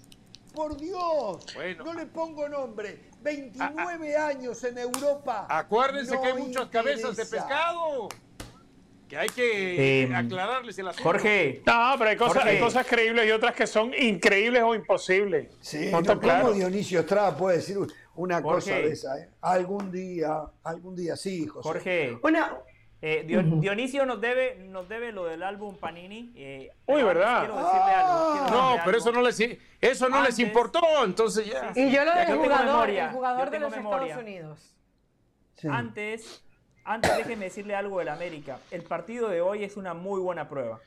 Por 0.54 0.76
Dios, 0.78 1.46
Bueno. 1.56 1.84
no 1.86 1.94
le 1.94 2.06
pongo 2.08 2.50
nombre. 2.50 3.10
29 3.22 4.16
años 4.18 4.64
en 4.64 4.78
Europa. 4.80 5.46
Acuérdense 5.50 6.16
No 6.16 6.22
que 6.22 6.28
hay 6.30 6.34
muchas 6.34 6.68
cabezas 6.70 7.16
de 7.16 7.26
pescado. 7.26 8.10
Que 9.08 9.18
hay 9.18 9.30
que 9.30 10.04
Eh, 10.04 10.16
aclararles 10.16 10.78
el 10.80 10.88
asunto. 10.90 11.04
Jorge, 11.04 11.62
No, 11.66 11.96
pero 11.98 12.10
hay 12.10 12.18
cosas, 12.18 12.34
Jorge. 12.38 12.50
hay 12.50 12.60
cosas 12.60 12.86
creíbles 12.88 13.26
y 13.28 13.32
otras 13.32 13.56
que 13.56 13.66
son 13.66 13.94
increíbles 13.94 14.62
o 14.64 14.76
imposibles. 14.76 15.48
Sí, 15.62 15.90
no, 15.92 16.02
claro. 16.20 16.46
¿cómo 16.48 16.54
Dionisio 16.56 17.00
Estrada 17.02 17.38
puede 17.38 17.58
decir 17.58 17.78
una 18.16 18.42
cosa 18.42 18.72
de 18.74 18.92
esa? 18.92 19.18
eh? 19.20 19.30
Algún 19.42 19.92
día, 19.92 20.42
algún 20.64 20.96
día, 20.96 21.16
sí, 21.16 21.48
José. 21.48 21.64
Jorge, 21.70 22.18
Una, 22.24 22.58
eh, 23.01 23.24
Dio- 23.27 23.42
Dionisio 23.43 24.06
nos 24.06 24.19
debe, 24.22 24.56
nos 24.56 24.90
debe 24.90 25.11
lo 25.11 25.26
del 25.26 25.43
álbum 25.43 25.76
Panini. 25.77 26.32
eh, 26.35 26.72
Uy, 26.88 27.03
¿verdad? 27.03 27.40
Quiero 27.45 27.56
decirle 27.58 27.92
algo. 27.93 28.32
quiero 28.32 28.50
No, 28.50 28.64
decirle 28.72 28.82
pero 28.85 28.98
algo. 28.98 28.98
eso 28.98 29.11
no 29.11 29.22
les, 29.22 29.59
eso 29.82 30.09
no 30.09 30.24
les 30.24 30.40
importó, 30.40 30.82
entonces 31.03 31.45
ya. 31.45 31.72
y 31.76 31.92
yo 31.92 32.03
lo 32.06 32.14
del 32.16 32.35
jugador, 32.38 32.66
memoria, 32.66 33.06
el 33.06 33.11
jugador 33.11 33.50
de 33.51 33.59
los 33.59 33.72
memoria. 33.72 34.08
Estados 34.08 34.24
Unidos. 34.24 34.74
Sí. 35.56 35.67
Antes, 35.72 36.43
antes 36.84 37.17
déjeme 37.17 37.45
decirle 37.45 37.76
algo 37.76 38.00
del 38.00 38.09
América. 38.09 38.59
El 38.72 38.82
partido 38.84 39.30
de 39.30 39.42
hoy 39.42 39.64
es 39.64 39.77
una 39.77 39.93
muy 39.93 40.19
buena 40.22 40.50
prueba. 40.50 40.80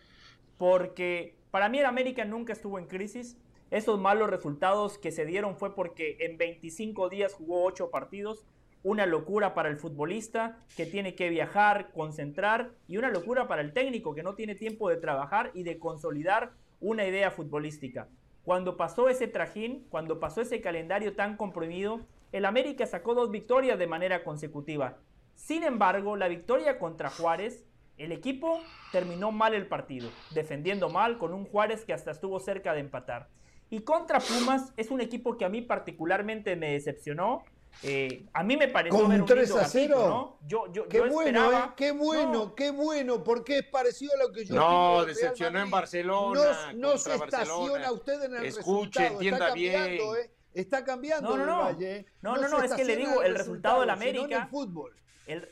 Porque 0.58 1.36
para 1.50 1.68
mí 1.68 1.78
el 1.78 1.86
América 1.86 2.24
nunca 2.24 2.52
estuvo 2.52 2.78
en 2.78 2.86
crisis. 2.86 3.36
Esos 3.70 4.00
malos 4.00 4.28
resultados 4.30 4.98
que 4.98 5.12
se 5.12 5.24
dieron 5.24 5.56
fue 5.56 5.74
porque 5.74 6.16
en 6.20 6.38
25 6.38 7.08
días 7.08 7.34
jugó 7.34 7.64
8 7.64 7.90
partidos. 7.90 8.44
Una 8.82 9.06
locura 9.06 9.54
para 9.54 9.68
el 9.68 9.76
futbolista 9.76 10.58
que 10.76 10.86
tiene 10.86 11.14
que 11.14 11.28
viajar, 11.28 11.90
concentrar. 11.92 12.70
Y 12.88 12.96
una 12.96 13.10
locura 13.10 13.46
para 13.46 13.62
el 13.62 13.72
técnico 13.72 14.14
que 14.14 14.22
no 14.22 14.34
tiene 14.34 14.54
tiempo 14.54 14.88
de 14.88 14.96
trabajar 14.96 15.50
y 15.54 15.62
de 15.64 15.78
consolidar 15.78 16.52
una 16.80 17.06
idea 17.06 17.30
futbolística. 17.30 18.08
Cuando 18.44 18.76
pasó 18.76 19.08
ese 19.08 19.28
trajín, 19.28 19.86
cuando 19.90 20.18
pasó 20.18 20.40
ese 20.40 20.60
calendario 20.60 21.14
tan 21.14 21.36
comprimido, 21.36 22.00
el 22.32 22.44
América 22.44 22.86
sacó 22.86 23.14
dos 23.14 23.30
victorias 23.30 23.78
de 23.78 23.86
manera 23.86 24.24
consecutiva. 24.24 24.96
Sin 25.34 25.62
embargo, 25.62 26.16
la 26.16 26.28
victoria 26.28 26.78
contra 26.78 27.10
Juárez, 27.10 27.64
el 27.98 28.12
equipo 28.12 28.60
terminó 28.92 29.30
mal 29.30 29.52
el 29.52 29.66
partido, 29.66 30.08
defendiendo 30.34 30.88
mal 30.88 31.18
con 31.18 31.34
un 31.34 31.44
Juárez 31.44 31.84
que 31.84 31.92
hasta 31.92 32.12
estuvo 32.12 32.40
cerca 32.40 32.72
de 32.72 32.80
empatar. 32.80 33.28
Y 33.68 33.80
contra 33.80 34.20
Pumas 34.20 34.72
es 34.76 34.90
un 34.90 35.00
equipo 35.00 35.36
que 35.36 35.44
a 35.44 35.48
mí 35.48 35.60
particularmente 35.62 36.56
me 36.56 36.72
decepcionó. 36.72 37.44
Eh, 37.82 38.26
a 38.34 38.42
mí 38.42 38.56
me 38.56 38.68
pareció 38.68 38.98
¿Con 39.00 39.08
ver 39.10 39.20
un 39.22 39.26
3 39.26 39.40
lindo 39.48 39.54
a 39.56 39.62
gatito, 39.62 39.78
0? 39.96 40.08
¿no? 40.08 40.38
Yo, 40.46 40.72
yo, 40.72 40.88
Qué 40.88 40.98
yo 40.98 41.08
bueno, 41.08 41.20
esperaba- 41.40 41.64
¿eh? 41.70 41.72
Qué 41.76 41.92
bueno, 41.92 42.32
No, 42.32 42.54
qué 42.54 42.70
bueno, 42.70 43.24
porque 43.24 43.58
es 43.58 43.66
parecido 43.66 44.12
a 44.14 44.18
lo 44.26 44.32
que 44.32 44.44
yo 44.44 44.54
No, 44.54 45.04
decepcionó 45.06 45.60
en. 45.60 45.70
Barcelona. 45.70 46.72
No, 46.74 46.90
no 46.92 46.98
se 46.98 47.14
estaciona 47.14 47.54
Barcelona. 47.54 47.92
usted 47.92 48.22
en 48.24 48.36
el 48.36 48.44
Escuche, 48.44 49.00
resultado. 49.00 49.12
entienda 49.14 49.36
está 49.38 49.48
cambiando, 49.48 50.12
bien. 50.12 50.24
¿eh? 50.26 50.30
Está 50.52 50.84
cambiando 50.84 51.30
No, 51.30 51.36
no, 51.38 51.46
no. 51.46 51.58
Valle. 51.64 51.96
¿eh? 51.96 52.06
No, 52.22 52.36
no, 52.36 52.42
se 52.42 52.48
no, 52.50 52.62
es 52.62 52.72
que 52.74 52.84
le 52.84 52.96
digo, 52.96 53.22
el 53.22 53.34
resultado 53.34 53.80
del 53.80 53.88
en 53.88 53.94
América- 53.94 54.42
el 54.42 54.48
fútbol. 54.48 54.94
El, 55.26 55.48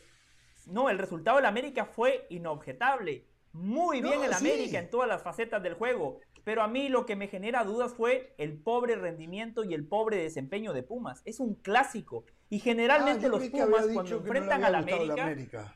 no, 0.66 0.90
el 0.90 0.98
resultado 0.98 1.36
del 1.36 1.46
América 1.46 1.86
fue 1.86 2.26
inobjetable. 2.30 3.24
Muy 3.52 4.02
bien 4.02 4.16
No, 4.18 4.24
el 4.24 4.34
sí. 4.34 4.36
América 4.46 4.78
en 4.78 4.90
todas 4.90 5.08
las 5.08 5.22
facetas 5.22 5.62
del 5.62 5.74
juego. 5.74 6.20
Pero 6.48 6.62
a 6.62 6.66
mí 6.66 6.88
lo 6.88 7.04
que 7.04 7.14
me 7.14 7.28
genera 7.28 7.62
dudas 7.62 7.92
fue 7.92 8.32
el 8.38 8.56
pobre 8.56 8.96
rendimiento 8.96 9.64
y 9.64 9.74
el 9.74 9.86
pobre 9.86 10.16
desempeño 10.16 10.72
de 10.72 10.82
Pumas. 10.82 11.20
Es 11.26 11.40
un 11.40 11.56
clásico. 11.56 12.24
Y 12.48 12.58
generalmente 12.58 13.26
Ah, 13.26 13.28
los 13.28 13.46
Pumas 13.50 13.86
cuando 13.92 14.02
no 14.04 14.16
enfrentan 14.16 14.64
al 14.64 14.74
América, 14.76 15.24
América. 15.24 15.74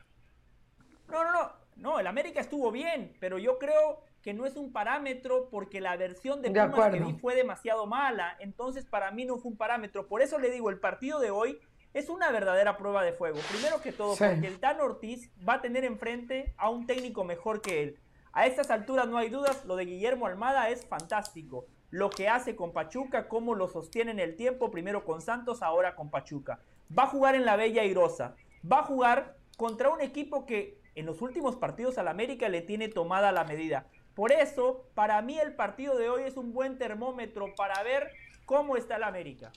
no, 1.09 1.23
no, 1.25 1.31
no. 1.31 1.51
No, 1.75 1.99
el 1.99 2.07
América 2.07 2.41
estuvo 2.41 2.71
bien, 2.71 3.15
pero 3.19 3.37
yo 3.37 3.59
creo 3.59 4.01
que 4.23 4.33
no 4.33 4.47
es 4.47 4.55
un 4.55 4.73
parámetro 4.73 5.47
porque 5.51 5.79
la 5.79 5.95
versión 5.95 6.41
de 6.41 6.49
De 6.49 6.67
Pumas 6.67 6.91
que 6.91 6.99
vi 7.01 7.13
fue 7.19 7.35
demasiado 7.35 7.85
mala. 7.85 8.35
Entonces, 8.39 8.83
para 8.87 9.11
mí 9.11 9.25
no 9.25 9.37
fue 9.37 9.51
un 9.51 9.57
parámetro. 9.57 10.07
Por 10.07 10.23
eso 10.23 10.39
le 10.39 10.49
digo, 10.49 10.71
el 10.71 10.79
partido 10.79 11.19
de 11.19 11.29
hoy 11.29 11.59
es 11.93 12.09
una 12.09 12.31
verdadera 12.31 12.77
prueba 12.77 13.03
de 13.03 13.13
fuego. 13.13 13.37
Primero 13.51 13.79
que 13.79 13.91
todo, 13.91 14.15
porque 14.17 14.47
el 14.47 14.59
Tan 14.59 14.81
Ortiz 14.81 15.29
va 15.47 15.55
a 15.55 15.61
tener 15.61 15.83
enfrente 15.85 16.55
a 16.57 16.71
un 16.71 16.87
técnico 16.87 17.23
mejor 17.23 17.61
que 17.61 17.83
él. 17.83 17.99
A 18.33 18.47
estas 18.47 18.71
alturas 18.71 19.07
no 19.07 19.17
hay 19.17 19.29
dudas, 19.29 19.63
lo 19.65 19.75
de 19.75 19.85
Guillermo 19.85 20.25
Almada 20.25 20.69
es 20.69 20.85
fantástico. 20.87 21.67
Lo 21.91 22.09
que 22.09 22.27
hace 22.27 22.55
con 22.55 22.73
Pachuca, 22.73 23.27
cómo 23.27 23.53
lo 23.53 23.67
sostiene 23.67 24.09
en 24.09 24.19
el 24.19 24.35
tiempo, 24.35 24.71
primero 24.71 25.05
con 25.05 25.21
Santos, 25.21 25.61
ahora 25.61 25.95
con 25.95 26.09
Pachuca. 26.09 26.59
Va 26.97 27.03
a 27.03 27.07
jugar 27.07 27.35
en 27.35 27.45
la 27.45 27.55
Bella 27.55 27.83
Irosa. 27.83 28.35
Va 28.69 28.79
a 28.79 28.83
jugar 28.83 29.37
contra 29.55 29.89
un 29.89 30.01
equipo 30.01 30.47
que 30.47 30.79
en 30.95 31.05
los 31.05 31.21
últimos 31.21 31.57
partidos 31.57 31.99
al 31.99 32.07
América 32.07 32.49
le 32.49 32.61
tiene 32.61 32.87
tomada 32.87 33.31
la 33.31 33.43
medida. 33.43 33.85
Por 34.15 34.31
eso, 34.31 34.89
para 34.95 35.21
mí 35.21 35.37
el 35.37 35.53
partido 35.53 35.95
de 35.95 36.09
hoy 36.09 36.23
es 36.23 36.35
un 36.35 36.53
buen 36.53 36.79
termómetro 36.79 37.53
para 37.55 37.83
ver 37.83 38.09
cómo 38.45 38.77
está 38.77 38.95
el 38.95 39.03
América. 39.03 39.51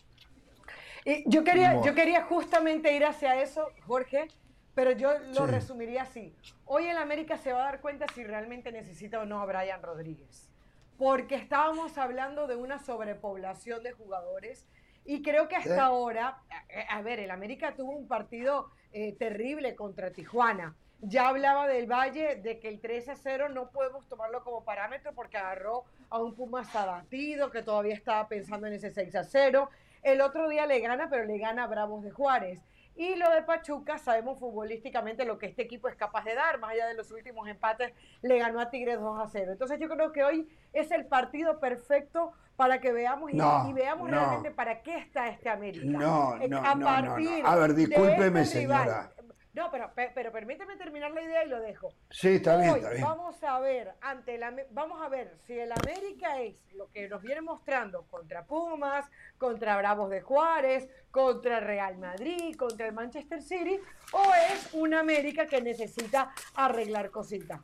Y 1.06 1.24
yo 1.30 1.44
quería, 1.44 1.80
yo 1.82 1.94
quería 1.94 2.24
justamente 2.24 2.94
ir 2.94 3.06
hacia 3.06 3.40
eso, 3.40 3.68
Jorge, 3.86 4.28
pero 4.76 4.90
yo 4.90 5.18
lo 5.34 5.46
resumiría 5.46 6.02
así. 6.02 6.36
Hoy 6.66 6.86
el 6.86 6.98
América 6.98 7.38
se 7.38 7.50
va 7.50 7.62
a 7.62 7.64
dar 7.64 7.80
cuenta 7.80 8.04
si 8.14 8.22
realmente 8.22 8.70
necesita 8.70 9.18
o 9.18 9.24
no 9.24 9.40
a 9.40 9.46
Brian 9.46 9.82
Rodríguez. 9.82 10.50
Porque 10.98 11.34
estábamos 11.34 11.96
hablando 11.96 12.46
de 12.46 12.56
una 12.56 12.78
sobrepoblación 12.78 13.82
de 13.82 13.92
jugadores 13.92 14.68
y 15.06 15.22
creo 15.22 15.48
que 15.48 15.56
hasta 15.56 15.82
ahora, 15.82 16.42
a, 16.90 17.00
ver, 17.00 17.20
el 17.20 17.30
América 17.30 17.74
tuvo 17.74 17.92
un 17.92 18.06
partido 18.06 18.68
eh, 18.92 19.14
terrible 19.18 19.74
contra 19.74 20.10
Tijuana. 20.10 20.76
Ya 21.00 21.28
hablaba 21.28 21.66
del 21.68 21.90
Valle 21.90 22.36
de 22.36 22.60
que 22.60 22.68
el 22.68 22.78
3 22.78 23.08
a 23.08 23.16
0 23.16 23.48
no 23.48 23.70
podemos 23.70 24.06
tomarlo 24.08 24.44
como 24.44 24.62
parámetro 24.62 25.14
porque 25.14 25.38
agarró 25.38 25.84
a 26.10 26.20
un 26.20 26.34
Pumas 26.34 26.74
abatido 26.76 27.50
que 27.50 27.62
todavía 27.62 27.94
estaba 27.94 28.28
pensando 28.28 28.66
en 28.66 28.74
ese 28.74 28.90
6 28.90 29.14
a 29.16 29.24
0. 29.24 29.70
El 30.02 30.20
otro 30.20 30.50
día 30.50 30.66
le 30.66 30.80
gana, 30.80 31.08
pero 31.08 31.24
le 31.24 31.38
gana 31.38 31.64
a 31.64 31.66
Bravos 31.66 32.04
de 32.04 32.10
Juárez. 32.10 32.60
Y 32.96 33.14
lo 33.16 33.30
de 33.30 33.42
Pachuca, 33.42 33.98
sabemos 33.98 34.38
futbolísticamente 34.38 35.26
lo 35.26 35.38
que 35.38 35.46
este 35.46 35.62
equipo 35.62 35.88
es 35.88 35.96
capaz 35.96 36.24
de 36.24 36.34
dar, 36.34 36.58
más 36.58 36.70
allá 36.72 36.86
de 36.86 36.94
los 36.94 37.10
últimos 37.10 37.46
empates, 37.46 37.92
le 38.22 38.38
ganó 38.38 38.58
a 38.58 38.70
Tigres 38.70 38.98
2 38.98 39.20
a 39.20 39.28
0. 39.28 39.52
Entonces 39.52 39.78
yo 39.78 39.88
creo 39.88 40.12
que 40.12 40.24
hoy 40.24 40.48
es 40.72 40.90
el 40.90 41.04
partido 41.04 41.60
perfecto 41.60 42.32
para 42.56 42.80
que 42.80 42.92
veamos 42.92 43.30
y, 43.32 43.36
veamos 43.74 44.10
realmente 44.10 44.50
para 44.50 44.80
qué 44.80 44.96
está 44.96 45.28
este 45.28 45.50
América. 45.50 45.84
No, 45.86 46.36
no, 46.36 46.58
a 46.58 46.74
partir 46.74 47.42
no, 47.42 47.48
A 47.48 47.56
ver, 47.56 47.74
discúlpeme, 47.74 48.40
este 48.40 48.60
señora. 48.60 49.10
No, 49.56 49.70
pero, 49.70 49.90
pero 50.14 50.30
permíteme 50.30 50.76
terminar 50.76 51.12
la 51.12 51.22
idea 51.22 51.42
y 51.42 51.48
lo 51.48 51.58
dejo. 51.60 51.88
Sí, 52.10 52.34
está 52.34 52.58
bien, 52.58 52.76
está 52.76 52.90
bien. 52.90 53.02
Vamos 53.02 53.42
a 53.42 53.58
ver, 53.58 53.94
ante 54.02 54.36
la, 54.36 54.54
vamos 54.70 55.00
a 55.00 55.08
ver 55.08 55.34
si 55.46 55.58
el 55.58 55.72
América 55.72 56.42
es 56.42 56.56
lo 56.74 56.90
que 56.92 57.08
nos 57.08 57.22
viene 57.22 57.40
mostrando 57.40 58.02
contra 58.10 58.44
Pumas, 58.44 59.06
contra 59.38 59.78
Bravos 59.78 60.10
de 60.10 60.20
Juárez, 60.20 60.90
contra 61.10 61.60
Real 61.60 61.96
Madrid, 61.96 62.54
contra 62.54 62.86
el 62.86 62.92
Manchester 62.92 63.40
City, 63.40 63.80
o 64.12 64.22
es 64.52 64.74
un 64.74 64.92
América 64.92 65.46
que 65.46 65.62
necesita 65.62 66.34
arreglar 66.54 67.10
cositas 67.10 67.60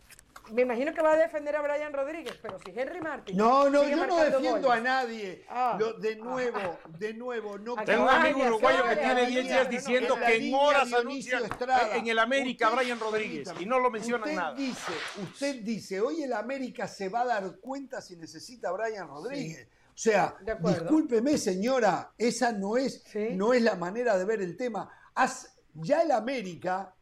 me 0.53 0.63
imagino 0.63 0.93
que 0.93 1.03
va 1.03 1.13
a 1.13 1.17
defender 1.17 1.57
a 1.57 1.63
Brian 1.63 1.93
Rodríguez, 1.93 2.39
pero 2.41 2.59
si 2.59 2.71
Henry 2.71 3.01
Martin. 3.01 3.37
No, 3.37 3.71
no, 3.71 3.89
yo 3.89 4.07
no 4.07 4.17
defiendo 4.17 4.71
a 4.71 4.81
nadie. 4.81 5.45
Ah. 5.49 5.79
de 5.99 6.17
nuevo, 6.17 6.79
de 6.99 7.15
nuevo, 7.15 7.59
no 7.59 7.75
Tengo 7.77 8.05
un 8.05 8.09
amigo 8.09 8.47
uruguayo 8.47 8.85
que 8.89 8.97
tiene 8.97 9.27
10 9.27 9.45
días 9.45 9.71
diciendo 9.71 10.17
que 10.17 10.37
en 10.37 10.55
horas 10.55 10.93
anuncia 10.93 11.41
en 11.95 12.07
el 12.07 12.19
América 12.19 12.71
Brian 12.71 13.01
Rodríguez 13.01 13.53
y 13.59 13.67
no 13.67 13.79
lo 13.79 13.91
menciona 13.91 14.27
nada. 14.27 14.55
Dice, 14.55 14.93
usted 15.23 15.63
dice, 15.63 16.01
hoy 16.01 16.23
el 16.23 16.33
América 16.33 16.87
se 16.87 17.09
va 17.09 17.23
a 17.23 17.27
dar 17.27 17.57
cuenta 17.61 18.01
si 18.01 18.17
necesita 18.17 18.69
a 18.69 18.73
Brian 18.73 19.09
Rodríguez. 19.09 19.69
O 19.95 19.99
sea, 19.99 20.37
discúlpeme, 20.61 21.37
señora, 21.37 22.13
esa 22.17 22.53
no 22.53 22.77
es, 22.77 23.05
no 23.33 23.53
es 23.53 23.63
la 23.63 23.75
manera 23.77 24.17
de 24.17 24.25
ver 24.25 24.41
el 24.41 24.57
tema. 24.57 24.91
ya 25.75 26.03
el 26.03 26.11
América 26.11 26.95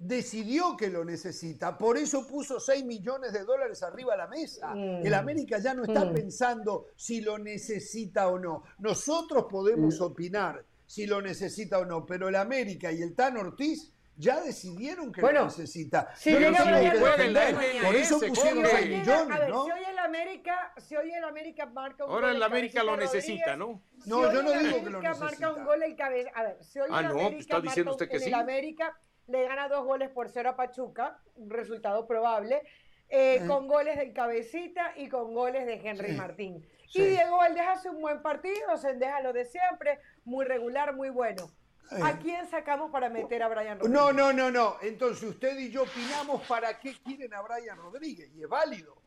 decidió 0.00 0.78
que 0.78 0.88
lo 0.88 1.04
necesita, 1.04 1.76
por 1.76 1.98
eso 1.98 2.26
puso 2.26 2.58
6 2.58 2.86
millones 2.86 3.34
de 3.34 3.44
dólares 3.44 3.82
arriba 3.82 4.14
a 4.14 4.16
la 4.16 4.26
mesa. 4.26 4.74
Mm. 4.74 5.06
El 5.06 5.14
América 5.14 5.58
ya 5.58 5.74
no 5.74 5.84
está 5.84 6.06
mm. 6.06 6.14
pensando 6.14 6.86
si 6.96 7.20
lo 7.20 7.38
necesita 7.38 8.28
o 8.28 8.38
no. 8.38 8.64
Nosotros 8.78 9.44
podemos 9.48 10.00
mm. 10.00 10.02
opinar 10.02 10.64
si 10.86 11.06
lo 11.06 11.20
necesita 11.20 11.78
o 11.78 11.84
no, 11.84 12.06
pero 12.06 12.28
el 12.28 12.36
América 12.36 12.90
y 12.90 13.02
el 13.02 13.14
Tan 13.14 13.36
Ortiz 13.36 13.92
ya 14.16 14.40
decidieron 14.40 15.12
que 15.12 15.20
lo 15.20 15.44
necesita. 15.44 16.14
Si 16.16 16.34
por 16.34 17.94
eso 17.94 18.20
pusieron 18.20 18.64
6 18.66 18.88
millones, 18.88 19.38
¿no? 19.48 19.64
Si 19.66 19.70
hoy 19.70 19.84
el 19.86 19.98
América, 19.98 20.72
si 20.78 20.96
hoy 20.96 21.10
el 21.10 21.24
América 21.24 21.66
marca 21.66 22.06
un 22.06 22.10
Ahora 22.10 22.28
gol 22.28 22.36
el 22.36 22.42
América 22.42 22.82
lo 22.82 22.96
necesita, 22.96 23.54
¿no? 23.54 23.82
No, 24.06 24.32
yo 24.32 24.42
no 24.42 24.52
digo 24.52 24.82
que 24.82 24.90
lo 24.90 25.02
necesita. 25.02 25.24
marca 25.26 25.52
un 25.52 25.64
gol 25.64 25.82
el 25.82 25.94
cabeza. 25.94 26.30
A 26.34 26.42
ver, 26.42 26.64
si 26.64 26.80
hoy 26.80 26.88
ah, 26.90 27.00
el 27.00 27.06
América 27.06 27.30
pues 27.30 27.40
está 27.40 27.60
diciendo 27.60 27.92
usted 27.92 28.08
que 28.08 28.18
sí. 28.18 28.28
el 28.28 28.34
América 28.34 28.98
le 29.30 29.44
gana 29.44 29.68
dos 29.68 29.84
goles 29.84 30.10
por 30.10 30.28
cero 30.28 30.50
a 30.50 30.56
Pachuca, 30.56 31.18
un 31.36 31.50
resultado 31.50 32.06
probable, 32.06 32.62
eh, 33.08 33.42
con 33.46 33.66
goles 33.66 33.96
del 33.96 34.12
Cabecita 34.12 34.92
y 34.96 35.08
con 35.08 35.34
goles 35.34 35.66
de 35.66 35.74
Henry 35.74 36.12
Martín. 36.12 36.64
Y 36.92 37.02
Diego 37.02 37.36
Valdés 37.36 37.64
hace 37.66 37.90
un 37.90 38.00
buen 38.00 38.20
partido, 38.22 38.76
se 38.76 38.94
deja 38.94 39.20
lo 39.20 39.32
de 39.32 39.44
siempre, 39.44 40.00
muy 40.24 40.44
regular, 40.44 40.94
muy 40.94 41.10
bueno. 41.10 41.50
¿A 42.02 42.18
quién 42.18 42.48
sacamos 42.48 42.90
para 42.92 43.08
meter 43.08 43.42
a 43.42 43.48
Brian 43.48 43.78
Rodríguez? 43.78 44.00
No, 44.00 44.12
no, 44.12 44.32
no, 44.32 44.50
no. 44.50 44.76
Entonces 44.80 45.24
usted 45.24 45.58
y 45.58 45.70
yo 45.70 45.82
opinamos 45.82 46.42
para 46.46 46.78
qué 46.78 46.94
quieren 47.02 47.34
a 47.34 47.42
Brian 47.42 47.76
Rodríguez 47.78 48.30
y 48.32 48.42
es 48.42 48.48
válido. 48.48 49.02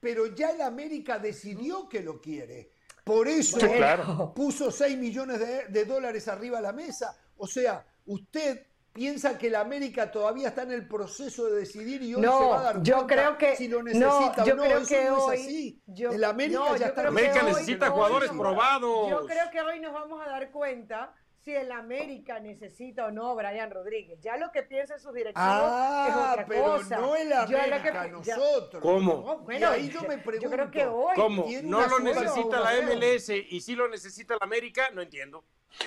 Pero 0.00 0.26
ya 0.26 0.50
el 0.50 0.60
América 0.60 1.18
decidió 1.18 1.88
que 1.88 2.02
lo 2.02 2.20
quiere. 2.20 2.70
Por 3.04 3.28
eso 3.28 4.32
puso 4.34 4.70
6 4.70 4.98
millones 4.98 5.38
de, 5.38 5.66
de 5.68 5.84
dólares 5.84 6.26
arriba 6.26 6.58
a 6.58 6.62
la 6.62 6.72
mesa. 6.72 7.16
O 7.36 7.46
sea, 7.46 7.86
usted 8.06 8.66
piensa 8.94 9.36
que 9.36 9.50
la 9.50 9.60
América 9.60 10.10
todavía 10.10 10.48
está 10.48 10.62
en 10.62 10.70
el 10.70 10.86
proceso 10.86 11.46
de 11.46 11.56
decidir 11.56 12.00
y 12.02 12.14
hoy 12.14 12.22
se 12.22 12.28
va 12.28 12.60
a 12.60 12.62
dar 12.62 12.82
yo 12.82 13.06
creo 13.06 13.36
que, 13.36 13.56
si 13.56 13.66
lo 13.66 13.82
necesita 13.82 14.44
yo 14.44 14.54
o 14.54 14.56
no. 14.56 14.62
Creo 14.62 14.86
que 14.86 15.04
no 15.04 15.24
hoy, 15.24 15.36
es 15.36 15.42
así. 15.42 15.82
el 15.98 16.24
América 16.24 16.76
ya 16.78 16.86
está. 16.86 17.08
América 17.08 17.42
necesita 17.42 17.90
jugadores 17.90 18.30
probados. 18.30 19.10
Yo 19.10 19.26
creo 19.26 19.50
que 19.50 19.60
hoy 19.60 19.80
nos 19.80 19.92
vamos 19.92 20.24
a 20.24 20.30
dar 20.30 20.50
cuenta 20.52 21.12
si 21.44 21.54
el 21.54 21.70
América 21.72 22.40
necesita 22.40 23.06
o 23.06 23.10
no 23.10 23.34
Brian 23.34 23.70
Rodríguez. 23.70 24.18
Ya 24.22 24.36
lo 24.38 24.50
que 24.50 24.62
piensa 24.62 24.98
sus 24.98 25.12
directivos 25.12 25.46
ah, 25.46 26.06
es 26.08 26.32
otra 26.32 26.46
pero 26.46 26.64
cosa. 26.64 26.98
no 26.98 27.16
el 27.16 27.32
América, 27.32 28.08
nosotros. 28.08 28.82
¿Cómo? 28.82 29.38
bueno, 29.40 29.68
ahí 29.68 29.90
yo 29.90 30.00
me 30.02 30.16
pregunto. 30.18 30.40
Yo 30.40 30.50
creo 30.50 30.70
que 30.70 30.86
hoy 30.86 31.14
¿Cómo? 31.14 31.46
¿No 31.64 31.86
lo 31.86 32.00
necesita 32.00 32.60
la 32.60 32.80
MLS 32.82 33.28
y 33.28 33.60
sí 33.60 33.74
lo 33.74 33.88
necesita 33.88 34.34
la 34.34 34.44
América? 34.44 34.88
No 34.94 35.02
entiendo. 35.02 35.44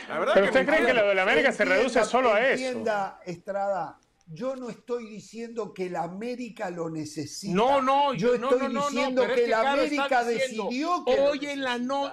Pero 0.08 0.44
usted 0.44 0.66
cree 0.66 0.86
que 0.86 0.94
lo 0.94 1.08
de 1.08 1.16
la 1.16 1.24
América 1.24 1.52
se 1.52 1.66
reduce 1.66 2.04
solo 2.06 2.34
a 2.34 2.42
eso. 2.42 2.64
Entienda, 2.64 3.20
Estrada, 3.26 4.00
yo 4.28 4.56
no 4.56 4.70
estoy 4.70 5.08
diciendo 5.08 5.74
que 5.74 5.90
la 5.90 6.04
América 6.04 6.70
lo 6.70 6.90
necesita. 6.90 7.56
No, 7.56 7.82
no, 7.82 8.14
yo 8.14 8.36
estoy 8.36 8.68
diciendo 8.68 9.26
que, 9.26 9.48
la 9.48 9.72
América 9.72 10.24
decidió 10.24 11.04
que 11.06 11.20
hoy 11.20 11.46
en 11.46 11.64
la 11.64 11.78
no 11.78 12.12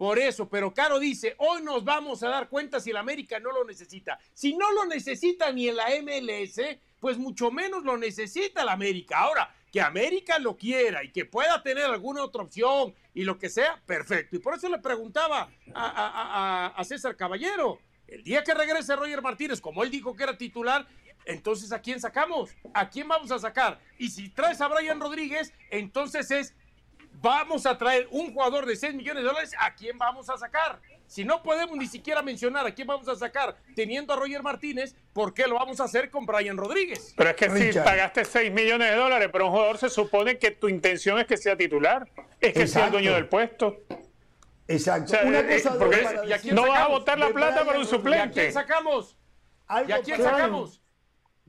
por 0.00 0.18
eso, 0.18 0.48
pero 0.48 0.72
Caro 0.72 0.98
dice, 0.98 1.34
hoy 1.36 1.60
nos 1.60 1.84
vamos 1.84 2.22
a 2.22 2.30
dar 2.30 2.48
cuenta 2.48 2.80
si 2.80 2.88
el 2.88 2.96
América 2.96 3.38
no 3.38 3.52
lo 3.52 3.66
necesita. 3.66 4.18
Si 4.32 4.56
no 4.56 4.72
lo 4.72 4.86
necesita 4.86 5.52
ni 5.52 5.68
en 5.68 5.76
la 5.76 5.88
MLS, 6.00 6.58
pues 6.98 7.18
mucho 7.18 7.50
menos 7.50 7.84
lo 7.84 7.98
necesita 7.98 8.64
la 8.64 8.72
América. 8.72 9.18
Ahora, 9.18 9.54
que 9.70 9.82
América 9.82 10.38
lo 10.38 10.56
quiera 10.56 11.04
y 11.04 11.12
que 11.12 11.26
pueda 11.26 11.62
tener 11.62 11.84
alguna 11.84 12.24
otra 12.24 12.40
opción 12.40 12.94
y 13.12 13.24
lo 13.24 13.38
que 13.38 13.50
sea, 13.50 13.78
perfecto. 13.84 14.36
Y 14.36 14.38
por 14.38 14.54
eso 14.54 14.70
le 14.70 14.78
preguntaba 14.78 15.50
a, 15.74 16.82
César 16.82 17.14
Caballero, 17.14 17.78
el 18.06 18.24
día 18.24 18.42
que 18.42 18.54
regrese 18.54 18.96
Roger 18.96 19.20
Martínez, 19.20 19.60
como 19.60 19.84
él 19.84 19.90
dijo 19.90 20.16
que 20.16 20.22
era 20.22 20.38
titular, 20.38 20.88
entonces 21.26 21.72
¿a 21.72 21.82
quién 21.82 22.00
sacamos? 22.00 22.56
¿A 22.72 22.88
quién 22.88 23.06
vamos 23.06 23.30
a 23.32 23.38
sacar? 23.38 23.78
Y 23.98 24.08
si 24.08 24.30
traes 24.30 24.62
a 24.62 24.68
Brian 24.68 24.98
Rodríguez, 24.98 25.52
entonces 25.70 26.30
es, 26.30 26.54
vamos 27.20 27.66
a 27.66 27.76
traer 27.76 28.08
un 28.10 28.32
jugador 28.32 28.66
de 28.66 28.76
6 28.76 28.94
millones 28.94 29.22
de 29.22 29.28
dólares, 29.28 29.54
¿a 29.58 29.74
quién 29.74 29.98
vamos 29.98 30.28
a 30.30 30.38
sacar? 30.38 30.80
Si 31.06 31.24
no 31.24 31.42
podemos 31.42 31.76
ni 31.76 31.86
siquiera 31.86 32.22
mencionar 32.22 32.66
a 32.66 32.72
quién 32.72 32.86
vamos 32.86 33.08
a 33.08 33.16
sacar 33.16 33.56
teniendo 33.74 34.12
a 34.12 34.16
Roger 34.16 34.42
Martínez, 34.42 34.94
¿por 35.12 35.34
qué 35.34 35.46
lo 35.48 35.56
vamos 35.56 35.80
a 35.80 35.84
hacer 35.84 36.08
con 36.08 36.24
Brian 36.24 36.56
Rodríguez? 36.56 37.14
Pero 37.16 37.30
es 37.30 37.36
que 37.36 37.72
si 37.72 37.78
pagaste 37.78 38.24
6 38.24 38.52
millones 38.52 38.90
de 38.90 38.96
dólares 38.96 39.28
por 39.28 39.42
un 39.42 39.50
jugador, 39.50 39.78
se 39.78 39.90
supone 39.90 40.38
que 40.38 40.52
tu 40.52 40.68
intención 40.68 41.18
es 41.18 41.26
que 41.26 41.36
sea 41.36 41.56
titular, 41.56 42.08
es 42.40 42.52
que 42.52 42.66
sea 42.66 42.86
el 42.86 42.92
dueño 42.92 43.12
del 43.14 43.26
puesto. 43.26 43.76
Exacto. 44.68 45.14
Una 45.24 45.40
eh, 45.40 45.60
cosa 45.60 46.38
¿y 46.44 46.52
no 46.52 46.68
vas 46.68 46.80
a 46.80 46.86
botar 46.86 47.18
la 47.18 47.30
plata 47.30 47.64
para 47.64 47.80
un 47.80 47.86
suplente. 47.86 48.18
¿Y 48.18 48.22
a 48.22 48.30
quién 48.30 48.52
sacamos? 48.52 49.16
¿Y 49.88 49.92
a 49.92 50.02
quién 50.02 50.22
sacamos? 50.22 50.79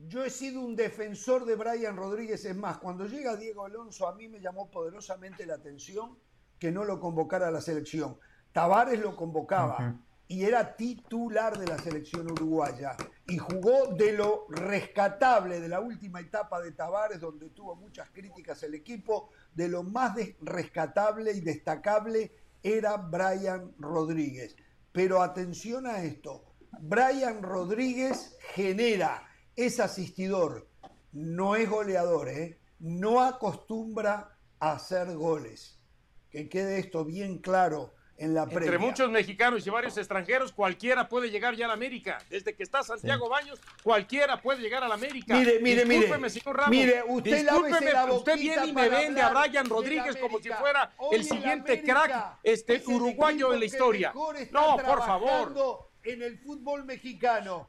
Yo 0.08 0.24
he 0.24 0.30
sido 0.30 0.60
un 0.60 0.74
defensor 0.74 1.44
de 1.44 1.54
Brian 1.54 1.96
Rodríguez. 1.96 2.44
Es 2.44 2.56
más, 2.56 2.78
cuando 2.78 3.06
llega 3.06 3.36
Diego 3.36 3.64
Alonso, 3.64 4.08
a 4.08 4.14
mí 4.14 4.28
me 4.28 4.40
llamó 4.40 4.70
poderosamente 4.70 5.46
la 5.46 5.54
atención 5.54 6.18
que 6.58 6.70
no 6.72 6.84
lo 6.84 7.00
convocara 7.00 7.48
a 7.48 7.50
la 7.50 7.60
selección. 7.60 8.18
Tavares 8.52 9.00
lo 9.00 9.16
convocaba 9.16 9.96
y 10.28 10.44
era 10.44 10.76
titular 10.76 11.58
de 11.58 11.66
la 11.66 11.78
selección 11.78 12.30
uruguaya 12.30 12.96
y 13.26 13.38
jugó 13.38 13.94
de 13.94 14.12
lo 14.12 14.46
rescatable 14.48 15.60
de 15.60 15.68
la 15.68 15.80
última 15.80 16.20
etapa 16.20 16.60
de 16.60 16.72
Tavares, 16.72 17.20
donde 17.20 17.50
tuvo 17.50 17.76
muchas 17.76 18.10
críticas 18.10 18.62
el 18.62 18.74
equipo, 18.74 19.30
de 19.54 19.68
lo 19.68 19.82
más 19.82 20.14
rescatable 20.40 21.32
y 21.32 21.40
destacable 21.40 22.32
era 22.62 22.96
Brian 22.96 23.72
Rodríguez. 23.78 24.56
Pero 24.92 25.22
atención 25.22 25.86
a 25.86 26.02
esto, 26.02 26.44
Brian 26.80 27.42
Rodríguez 27.42 28.36
genera, 28.54 29.28
es 29.56 29.80
asistidor, 29.80 30.68
no 31.12 31.56
es 31.56 31.68
goleador, 31.68 32.28
¿eh? 32.28 32.58
no 32.78 33.20
acostumbra 33.20 34.36
a 34.58 34.72
hacer 34.72 35.14
goles. 35.14 35.78
Que 36.30 36.48
quede 36.48 36.78
esto 36.78 37.04
bien 37.04 37.38
claro 37.38 37.92
en 38.16 38.34
la 38.34 38.44
Entre 38.44 38.78
muchos 38.78 39.10
mexicanos 39.10 39.66
y 39.66 39.70
varios 39.70 39.96
extranjeros, 39.96 40.52
cualquiera 40.52 41.08
puede 41.08 41.30
llegar 41.30 41.54
ya 41.54 41.66
a 41.66 41.68
la 41.68 41.74
América. 41.74 42.18
Desde 42.30 42.54
que 42.54 42.62
está 42.62 42.82
Santiago 42.82 43.28
Baños, 43.28 43.60
cualquiera 43.82 44.40
puede 44.40 44.60
llegar 44.60 44.82
a 44.82 44.88
la 44.88 44.94
América. 44.94 45.34
Mire, 45.34 45.60
mire, 45.60 45.84
Discúlpeme, 45.84 46.16
mire. 46.18 46.30
señor 46.30 46.56
Ramos. 46.56 46.70
Mire, 46.70 47.02
usted 47.06 47.42
Discúlpeme, 47.42 47.92
la 47.92 48.12
usted 48.12 48.38
viene 48.38 48.66
y 48.66 48.72
me 48.72 48.88
vende 48.88 49.20
a 49.20 49.30
Brian 49.30 49.68
Rodríguez 49.68 50.16
como 50.16 50.38
si 50.38 50.50
fuera 50.50 50.92
Hoy 50.98 51.16
el 51.16 51.24
siguiente 51.24 51.72
América 51.72 52.06
crack 52.06 52.38
este 52.42 52.76
es 52.76 52.86
uruguayo 52.86 53.52
en 53.52 53.60
la 53.60 53.66
historia. 53.66 54.12
No, 54.50 54.76
por 54.76 54.98
favor. 55.00 55.90
En 56.04 56.22
el 56.22 56.38
fútbol 56.38 56.84
mexicano. 56.84 57.68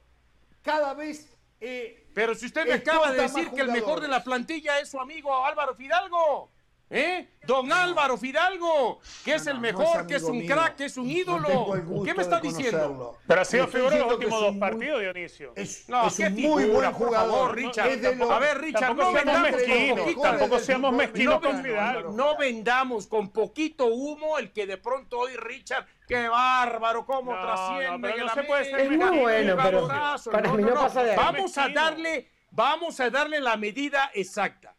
Cada 0.61 0.93
vez. 0.93 1.32
Eh, 1.64 2.06
Pero 2.14 2.35
si 2.35 2.45
usted 2.48 2.67
me 2.67 2.74
acaba 2.74 3.11
de 3.11 3.22
decir 3.22 3.50
que 3.51 3.61
el 3.61 3.72
mejor 3.72 4.01
de 4.01 4.08
la 4.08 4.24
plantilla 4.24 4.80
es 4.80 4.90
su 4.90 5.00
amigo 5.00 5.45
Álvaro 5.45 5.75
Fidalgo. 5.75 6.51
¿Eh? 6.89 7.27
Don 7.47 7.71
Álvaro 7.73 8.17
Fidalgo, 8.17 8.99
que 9.25 9.33
es 9.35 9.47
el 9.47 9.55
no 9.55 9.61
mejor, 9.61 10.01
es 10.01 10.07
que 10.07 10.15
es 10.15 10.23
un 10.23 10.37
mío. 10.37 10.53
crack, 10.55 10.75
que 10.75 10.85
es 10.85 10.95
un 10.95 11.09
ídolo. 11.09 12.03
¿Qué 12.05 12.13
me 12.13 12.21
está 12.21 12.39
diciendo? 12.39 13.17
Pero 13.25 13.41
ha 13.41 13.45
sido 13.45 13.67
figura 13.67 13.95
en 13.95 14.01
los 14.03 14.13
últimos 14.13 14.35
es 14.35 14.39
dos 14.47 14.55
partidos, 14.57 15.01
Dionisio. 15.01 15.53
Es, 15.55 15.89
No, 15.89 16.05
es 16.07 16.15
qué 16.15 16.27
un 16.27 16.33
muy 16.35 16.63
figura, 16.65 16.89
buen 16.89 16.93
jugador. 16.93 17.31
favor, 17.31 17.55
Richard. 17.55 17.87
Es 17.89 18.21
A 18.21 18.39
ver, 18.39 18.61
Richard, 18.61 18.81
Tampoco 18.95 19.11
no 19.11 19.17
seamos 19.17 19.43
vendamos 19.43 20.13
con 20.13 20.21
tampoco 20.21 20.59
seamos 20.59 20.93
mezquinos 20.93 21.39
con 21.41 21.63
Fidalgo. 21.63 22.11
No 22.11 22.37
vendamos 22.37 23.07
con 23.07 23.29
poquito 23.31 23.87
humo 23.87 24.37
el 24.37 24.51
que 24.53 24.67
de 24.67 24.77
pronto 24.77 25.17
hoy 25.19 25.35
Richard, 25.35 25.87
qué 26.07 26.27
bárbaro, 26.27 27.05
cómo 27.07 27.33
No, 27.33 27.41
trasciende. 27.41 28.07
no, 28.09 28.13
pero 28.15 28.29
se 28.35 28.43
puede 28.43 28.65
ser 28.65 28.75
mezquino, 28.89 29.11
qué 29.11 29.19
bueno, 29.19 29.57
pero 29.63 29.81
jugadorazo. 29.81 30.31
para 30.31 30.53
mí 30.53 30.61
no 30.63 30.73
pasa 30.75 31.03
de 31.03 31.11
ahí. 31.11 31.17
Vamos 31.17 31.57
a 31.57 31.69
darle, 31.69 32.29
vamos 32.51 32.99
a 32.99 33.09
darle 33.09 33.39
la 33.41 33.57
medida 33.57 34.11
exacta. 34.13 34.73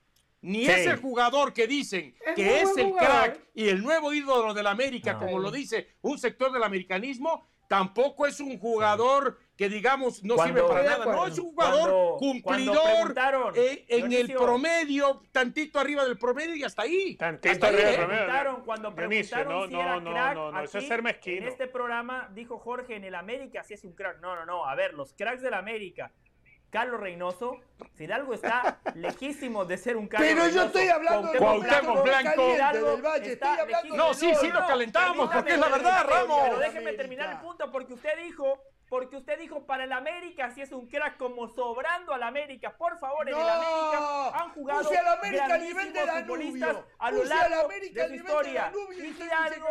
Ni 0.44 0.66
Sí. 0.66 0.70
es 0.70 0.86
el 0.86 0.96
jugador 0.96 1.54
que 1.54 1.66
dicen 1.66 2.14
Es 2.26 2.34
que 2.34 2.60
es 2.60 2.76
el 2.76 2.84
jugador. 2.84 3.32
crack 3.32 3.40
y 3.54 3.68
el 3.70 3.82
nuevo 3.82 4.12
ídolo 4.12 4.52
de 4.52 4.62
la 4.62 4.72
América, 4.72 5.18
como 5.18 5.38
lo 5.38 5.50
dice 5.50 5.88
un 6.02 6.18
sector 6.18 6.52
del 6.52 6.62
americanismo, 6.62 7.48
tampoco 7.66 8.26
es 8.26 8.40
un 8.40 8.58
jugador 8.58 9.38
que 9.56 9.70
digamos 9.70 10.22
no 10.22 10.34
Cuando- 10.34 10.60
sirve 10.60 10.68
para 10.68 10.84
nada. 10.84 11.04
No, 11.06 11.26
es 11.26 11.38
un 11.38 11.46
jugador 11.46 11.90
Cuando- 11.90 12.16
cumplidor 12.18 13.14
eh, 13.56 13.86
en 13.88 14.12
el 14.12 14.34
promedio, 14.34 15.22
tantito 15.32 15.78
arriba 15.80 16.04
del 16.04 16.18
promedio 16.18 16.54
y 16.54 16.62
hasta 16.62 16.82
ahí. 16.82 17.16
Tantito 17.16 17.50
Hasta 17.50 17.68
arriba 17.68 17.82
del 17.84 17.94
¿eh? 17.94 17.96
promedio. 17.96 18.18
preguntaron, 18.24 18.62
cuando 18.66 18.94
preguntaron 18.94 19.48
no, 19.60 19.66
si 19.66 19.72
no, 19.72 19.80
era 19.80 20.00
no, 20.00 20.10
crack, 20.12 20.34
no, 20.34 20.52
no, 20.52 20.60
eso 20.60 20.76
es 20.78 20.86
ser 20.88 21.02
mezquino. 21.02 21.38
En 21.38 21.48
este 21.48 21.66
programa 21.68 22.28
dijo 22.34 22.58
Jorge, 22.58 22.96
en 22.96 23.04
el 23.04 23.14
América 23.14 23.62
sí 23.62 23.72
es 23.74 23.84
un 23.84 23.92
crack. 23.94 24.20
No, 24.20 24.36
no, 24.36 24.44
no. 24.44 24.66
A 24.66 24.74
ver, 24.74 24.92
los 24.92 25.14
cracks 25.14 25.40
del 25.40 25.54
América. 25.54 26.12
Carlos 26.74 27.00
Reynoso, 27.00 27.60
Fidalgo 27.94 28.34
está 28.34 28.80
lejísimo 28.96 29.64
de 29.64 29.78
ser 29.78 29.96
un 29.96 30.08
Carlos 30.08 30.28
Pero 30.28 30.48
yo 30.48 30.64
estoy 30.64 30.88
hablando 30.88 31.28
del 31.28 31.38
Cuauhtémoc 31.38 32.02
Blanco. 32.02 32.52
Fidalgo 32.52 32.90
del 32.90 33.02
Valle. 33.02 33.32
Estoy 33.34 33.58
hablando. 33.60 33.96
No, 33.96 34.12
sí, 34.12 34.32
sí 34.40 34.48
lo 34.48 34.66
calentamos, 34.66 35.30
porque 35.32 35.52
es 35.52 35.60
la 35.60 35.68
verdad, 35.68 36.04
Ramos. 36.04 36.40
Pero 36.42 36.58
déjeme 36.58 36.92
terminar 36.94 37.30
el 37.30 37.38
punto, 37.38 37.70
porque 37.70 37.94
usted 37.94 38.10
dijo, 38.24 38.58
porque 38.94 39.16
usted 39.16 39.40
dijo 39.40 39.66
para 39.66 39.82
el 39.82 39.92
América 39.92 40.52
si 40.52 40.62
es 40.62 40.70
un 40.70 40.86
crack 40.86 41.16
como 41.16 41.48
sobrando 41.48 42.14
al 42.14 42.22
América. 42.22 42.76
Por 42.76 42.96
favor, 42.96 43.28
en 43.28 43.34
el 43.34 43.40
América 43.48 44.28
han 44.38 44.50
jugado 44.50 44.82
puse 44.84 44.98
al 44.98 45.08
América 45.18 45.58
nivel 45.58 45.92
de 45.92 46.00
futbolistas 46.22 46.76
a 47.00 47.10
lo 47.10 47.16
largo 47.24 47.68
de 47.94 48.04
su 48.04 48.10
de 48.12 48.16
historia. 48.16 48.72
Y 49.08 49.12
Fidalgo, 49.14 49.66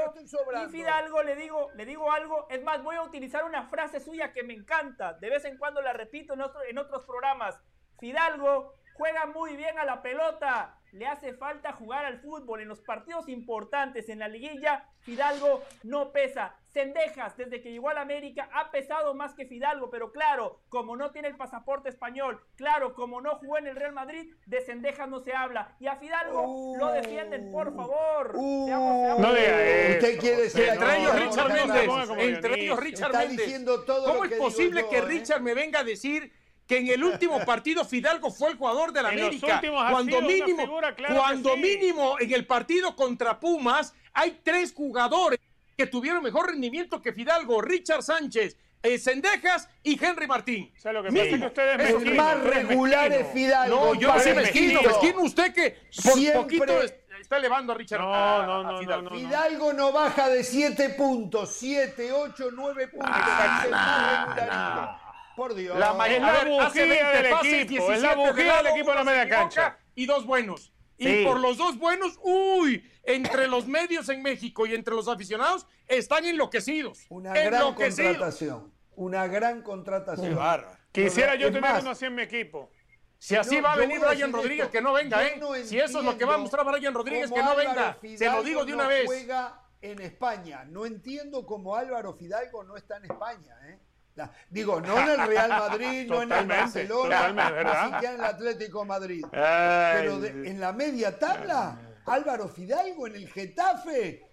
y 0.67 0.71
Fidalgo 0.71 1.23
le 1.23 1.35
digo, 1.37 1.71
le 1.75 1.85
digo 1.85 2.11
algo, 2.11 2.47
es 2.49 2.61
más, 2.63 2.83
voy 2.83 2.97
a 2.97 3.01
utilizar 3.03 3.45
una 3.45 3.63
frase 3.69 4.01
suya 4.01 4.33
que 4.33 4.43
me 4.43 4.53
encanta. 4.55 5.13
De 5.13 5.29
vez 5.29 5.45
en 5.45 5.57
cuando 5.57 5.81
la 5.81 5.93
repito 5.93 6.33
en, 6.33 6.41
otro- 6.41 6.61
en 6.63 6.77
otros 6.77 7.05
programas. 7.05 7.57
Fidalgo 7.99 8.75
juega 8.95 9.25
muy 9.27 9.55
bien 9.55 9.79
a 9.79 9.85
la 9.85 10.01
pelota. 10.01 10.77
Le 10.93 11.07
hace 11.07 11.33
falta 11.33 11.73
jugar 11.73 12.05
al 12.05 12.19
fútbol. 12.19 12.61
En 12.61 12.67
los 12.67 12.79
partidos 12.81 13.27
importantes, 13.27 14.09
en 14.09 14.19
la 14.19 14.27
liguilla, 14.27 14.85
Fidalgo 15.01 15.63
no 15.83 16.11
pesa. 16.11 16.55
Cendejas, 16.71 17.35
desde 17.37 17.61
que 17.61 17.71
llegó 17.71 17.89
a 17.89 17.93
la 17.95 18.01
América, 18.01 18.49
ha 18.53 18.71
pesado 18.71 19.13
más 19.15 19.33
que 19.33 19.45
Fidalgo. 19.45 19.89
Pero 19.89 20.11
claro, 20.11 20.59
como 20.69 20.95
no 20.95 21.11
tiene 21.11 21.27
el 21.29 21.35
pasaporte 21.35 21.89
español, 21.89 22.39
claro, 22.55 22.93
como 22.93 23.21
no 23.21 23.35
jugó 23.37 23.57
en 23.57 23.67
el 23.67 23.75
Real 23.75 23.93
Madrid, 23.93 24.33
de 24.45 24.61
Cendejas 24.61 25.09
no 25.09 25.19
se 25.19 25.33
habla. 25.33 25.75
Y 25.79 25.87
a 25.87 25.95
Fidalgo 25.95 26.75
lo 26.77 26.91
defienden, 26.91 27.51
por 27.51 27.75
favor. 27.75 28.31
Uh, 28.35 28.65
Seamos- 28.67 29.03
seamos- 29.03 29.19
No 29.19 29.33
diga 29.33 29.63
eso. 29.63 29.97
Usted 29.97 30.19
quiere 30.19 30.49
ser 30.49 30.69
Entre 30.69 30.85
No, 30.87 30.93
ellos 30.93 31.15
Richard 31.15 31.49
no, 31.49 32.05
no, 32.05 32.15
Méndez. 32.15 32.35
entre 32.37 32.59
ellos 32.61 32.79
Richard 32.79 33.07
Está 33.11 33.19
Méndez. 33.19 33.37
diciendo 33.45 33.81
todo 33.83 34.05
¿Cómo 34.05 34.17
lo 34.19 34.23
es 34.25 34.29
digo 34.31 34.43
posible 34.43 34.81
yo, 34.81 34.89
que 34.89 34.97
eh? 34.97 35.01
Richard 35.01 35.41
me 35.41 35.53
venga 35.55 35.79
a 35.79 35.83
decir 35.83 36.31
que 36.67 36.77
en 36.77 36.87
el 36.87 37.03
último 37.03 37.39
partido 37.45 37.83
Fidalgo 37.85 38.31
fue 38.31 38.51
el 38.51 38.57
jugador 38.57 38.91
de 38.93 39.03
la 39.03 39.09
En 39.11 39.19
los 39.19 39.43
América? 39.43 39.61
Cuando 39.91 40.21
mínimo, 40.21 40.61
figura, 40.61 40.95
claro 40.95 41.13
que 41.13 41.19
cuando 41.19 41.53
sí. 41.55 41.59
mínimo 41.61 42.15
en 42.19 42.33
el 42.33 42.45
partido 42.45 42.95
contra 42.95 43.39
Pumas 43.39 43.93
hay 44.13 44.39
tres 44.43 44.73
jugadores 44.73 45.39
que 45.77 45.87
tuvieron 45.87 46.21
mejor 46.23 46.47
rendimiento 46.47 47.01
que 47.01 47.13
Fidalgo, 47.13 47.59
Richard 47.61 48.03
Sánchez, 48.03 48.55
eh, 48.83 48.99
Sendejas 48.99 49.69
y 49.81 50.03
Henry 50.03 50.27
Martín. 50.27 50.71
O 50.77 50.79
sea, 50.79 50.91
lo 50.93 51.01
que 51.03 51.09
pasa 51.09 51.23
es 51.23 51.39
que 51.39 51.45
ustedes 51.47 52.03
sí, 52.03 52.09
más 52.11 52.43
regular 52.43 53.11
es. 53.13 53.27
Fidalgo. 53.33 53.75
No, 53.75 53.95
yo 53.95 54.13
no 54.13 54.19
soy 54.19 54.33
mezquino, 54.33 54.81
mezquino. 54.83 55.21
usted 55.21 55.53
que 55.53 55.71
por 56.03 56.13
Siempre- 56.13 56.41
poquito 56.41 56.81
es- 56.83 56.93
está 57.21 57.37
elevando 57.37 57.71
a 57.71 57.75
Richard. 57.77 58.01
No, 58.01 58.13
a- 58.13 58.45
no, 58.45 58.63
no, 58.63 58.77
Fidalgo. 58.79 59.09
no, 59.09 59.15
no. 59.15 59.15
Fidalgo 59.15 59.73
no 59.73 59.91
baja 59.93 60.27
de 60.29 60.43
7 60.43 60.89
puntos, 60.89 61.55
7, 61.57 62.11
8, 62.11 62.49
9 62.53 62.89
puntos. 62.89 63.09
Es 63.09 63.63
regularito. 63.63 65.02
Por 65.35 65.53
Dios. 65.55 65.77
La 65.77 65.93
ma- 65.93 66.07
Es 66.07 66.21
a 66.21 66.25
la 66.25 66.31
ver, 66.31 66.47
bujía 66.47 66.67
hace 66.67 66.85
20 66.87 67.05
del 67.21 67.31
pases, 67.31 67.53
equipo, 67.53 67.91
es 67.91 68.01
17 68.01 68.01
la 68.01 68.15
bujía 68.15 68.43
de 68.57 68.63
del 68.63 68.67
equipo 68.67 68.89
en 68.91 68.95
la 68.95 69.03
media 69.03 69.29
cancha. 69.29 69.77
Y 69.95 70.05
dos 70.05 70.25
buenos. 70.25 70.71
Y 70.97 71.23
por 71.25 71.39
los 71.39 71.57
dos 71.57 71.77
buenos, 71.77 72.19
uy, 72.23 72.89
entre 73.03 73.47
los 73.47 73.67
medios 73.67 74.07
en 74.09 74.21
México 74.21 74.65
y 74.65 74.73
entre 74.75 74.93
los 74.93 75.07
aficionados 75.07 75.67
están 75.87 76.23
enloquecidos. 76.25 77.05
Una 77.09 77.33
gran 77.33 77.73
contratación. 77.73 78.73
Una 78.95 79.27
gran 79.27 79.61
contratación. 79.63 80.35
Bárbaro. 80.35 80.77
Quisiera 80.91 81.35
yo 81.35 81.47
tener 81.47 81.61
más, 81.61 81.81
uno 81.81 81.91
así 81.91 82.05
en 82.05 82.15
mi 82.15 82.21
equipo. 82.21 82.69
Si 83.17 83.35
así 83.35 83.55
No, 83.57 83.63
va 83.63 83.73
a 83.73 83.77
venir 83.77 84.03
a 84.03 84.09
Brian 84.09 84.31
Rodríguez, 84.31 84.65
esto. 84.65 84.71
que 84.71 84.81
no 84.81 84.93
venga, 84.93 85.25
¿eh? 85.25 85.37
no 85.39 85.55
si 85.55 85.79
eso 85.79 85.99
es 85.99 86.05
lo 86.05 86.17
que 86.17 86.25
va 86.25 86.35
a 86.35 86.37
mostrar 86.37 86.65
Brian 86.65 86.93
Rodríguez, 86.93 87.31
que 87.31 87.41
no 87.41 87.51
Álvaro 87.51 87.69
venga. 88.01 88.17
Se 88.17 88.25
lo 88.29 88.43
digo 88.43 88.63
de 88.65 88.71
no 88.71 88.77
una 88.77 88.87
vez. 88.87 89.05
juega 89.05 89.61
en 89.81 89.99
España. 90.01 90.65
No 90.65 90.85
entiendo 90.85 91.45
cómo 91.45 91.75
Álvaro 91.75 92.13
Fidalgo 92.13 92.63
no 92.63 92.75
está 92.77 92.97
en 92.97 93.05
España. 93.05 93.55
¿eh? 93.65 93.79
La- 94.15 94.31
digo, 94.49 94.79
no 94.79 94.99
en 94.99 95.09
el 95.21 95.27
Real 95.27 95.49
Madrid, 95.49 96.07
no 96.07 96.21
en 96.21 96.31
el 96.31 96.45
Barcelona, 96.47 97.29
ni 97.31 97.93
siquiera 97.93 98.13
en 98.13 98.19
el 98.19 98.25
Atlético 98.25 98.85
Madrid. 98.85 99.23
Ay, 99.33 99.97
Pero 100.01 100.19
de- 100.19 100.49
en 100.49 100.59
la 100.59 100.71
media 100.71 101.17
tabla, 101.17 101.79
Álvaro 102.05 102.47
Fidalgo 102.47 103.07
en 103.07 103.15
el 103.15 103.27
Getafe. 103.29 104.29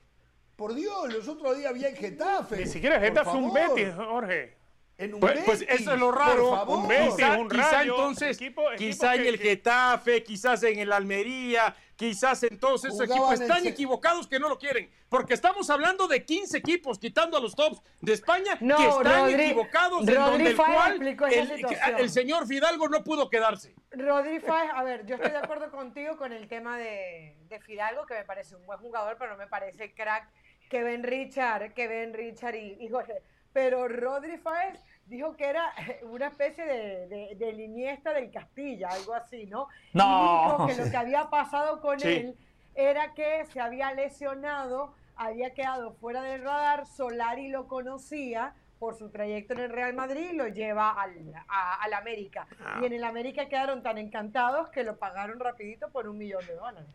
Por 0.57 0.75
Dios, 0.75 1.11
los 1.13 1.27
otros 1.29 1.57
días 1.57 1.71
había 1.71 1.89
en 1.89 1.97
Getafe. 1.97 2.57
Ni 2.59 2.67
siquiera 2.67 2.97
Por 2.97 3.05
Getafe 3.07 3.31
fue 3.31 3.39
un. 3.41 3.53
Betis, 3.55 3.95
Jorge. 3.95 4.57
En 4.99 5.15
un 5.15 5.21
Pues, 5.21 5.41
pues 5.47 5.65
eso 5.67 5.95
es 5.95 5.99
lo 5.99 6.11
por 6.11 6.19
raro. 6.19 6.65
Un 6.67 6.87
Betis, 6.87 7.15
Quizá, 7.15 7.39
un 7.39 7.49
quizá 7.49 7.71
Rayo, 7.73 7.95
entonces, 7.97 8.37
equipo- 8.37 8.71
equipo 8.73 8.77
quizá 8.79 9.15
en 9.15 9.25
el 9.27 9.39
que- 9.39 9.45
Getafe, 9.49 10.23
quizás 10.23 10.63
en 10.65 10.79
el 10.79 10.93
Almería, 10.93 11.75
quizás 12.01 12.43
en 12.45 12.59
todos 12.59 12.83
esos 12.87 12.95
Jugaban 12.99 13.13
equipos 13.13 13.35
en 13.37 13.43
están 13.43 13.67
equivocados 13.67 14.27
que 14.27 14.41
no 14.41 14.49
lo 14.49 14.59
quieren. 14.59 14.91
Porque 15.11 15.35
estamos 15.35 15.69
hablando 15.69 16.09
de 16.09 16.25
15 16.25 16.57
equipos, 16.57 16.99
quitando 16.99 17.37
a 17.37 17.41
los 17.41 17.55
tops 17.55 17.83
de 18.01 18.15
España, 18.15 18.57
No, 18.61 18.79
que 18.79 18.89
están 18.89 19.29
Rodri- 19.31 19.41
equivocados 19.45 20.09
en 20.09 20.15
Rodri 20.17 20.31
donde 20.31 20.51
el 20.51 20.57
cual 20.57 21.33
el, 21.33 22.01
el 22.01 22.11
señor 22.11 22.47
Fidalgo 22.47 22.89
no 22.89 23.05
pudo 23.05 23.29
quedarse. 23.29 23.75
Rodri 23.91 24.41
Fáez, 24.41 24.71
a 24.75 24.83
ver, 24.83 25.05
yo 25.05 25.17
estoy 25.17 25.31
de 25.31 25.37
acuerdo 25.37 25.71
contigo 25.71 26.17
con 26.17 26.33
el 26.33 26.49
tema 26.49 26.79
de, 26.79 27.37
de 27.51 27.61
Fidalgo, 27.61 28.07
que 28.07 28.15
me 28.15 28.25
parece 28.25 28.57
un 28.57 28.65
buen 28.65 28.79
jugador, 28.79 29.17
pero 29.19 29.33
no 29.33 29.37
me 29.37 29.47
parece 29.47 29.85
el 29.85 29.95
crack 29.95 30.27
que 30.71 30.83
ven 30.83 31.03
Richard, 31.03 31.75
que 31.75 31.87
ven 31.87 32.15
Richard 32.15 32.55
y, 32.55 32.79
y 32.81 32.89
Jorge. 32.89 33.23
Pero 33.53 33.89
Rodri 33.89 34.39
Fáez 34.39 34.79
dijo 35.11 35.37
que 35.37 35.45
era 35.47 35.73
una 36.05 36.29
especie 36.29 36.65
de, 36.65 37.07
de, 37.09 37.35
de 37.37 37.51
Iniesta 37.63 38.13
del 38.15 38.31
Castilla, 38.31 38.89
algo 38.89 39.13
así, 39.15 39.45
¿no? 39.47 39.69
No. 39.93 40.05
Y 40.05 40.45
dijo 40.53 40.67
que 40.69 40.85
lo 40.85 40.91
que 40.91 40.97
había 40.97 41.29
pasado 41.29 41.81
con 41.81 41.99
Sí. 42.01 42.09
él 42.09 42.37
era 42.75 43.13
que 43.15 43.45
se 43.47 43.61
había 43.61 43.93
lesionado, 43.93 44.95
había 45.17 45.53
quedado 45.53 45.93
fuera 45.95 46.23
del 46.23 46.43
radar, 46.43 46.87
Solari 46.87 47.49
lo 47.49 47.67
conocía 47.69 48.55
por 48.79 48.95
su 48.97 49.11
trayecto 49.11 49.53
en 49.53 49.59
el 49.61 49.71
Real 49.71 49.93
Madrid 49.93 50.31
y 50.31 50.37
lo 50.37 50.49
lleva 50.49 50.91
al, 50.93 51.35
a- 51.49 51.83
al 51.83 51.93
América. 51.93 52.47
Y 52.81 52.87
en 52.87 52.95
el 52.95 53.05
América 53.05 53.47
quedaron 53.47 53.83
tan 53.83 53.99
encantados 53.99 54.71
que 54.71 54.85
lo 54.85 54.97
pagaron 54.97 55.39
rapidito 55.39 55.91
por 55.91 56.09
un 56.09 56.17
millón 56.17 56.47
de 56.47 56.55
dólares. 56.55 56.89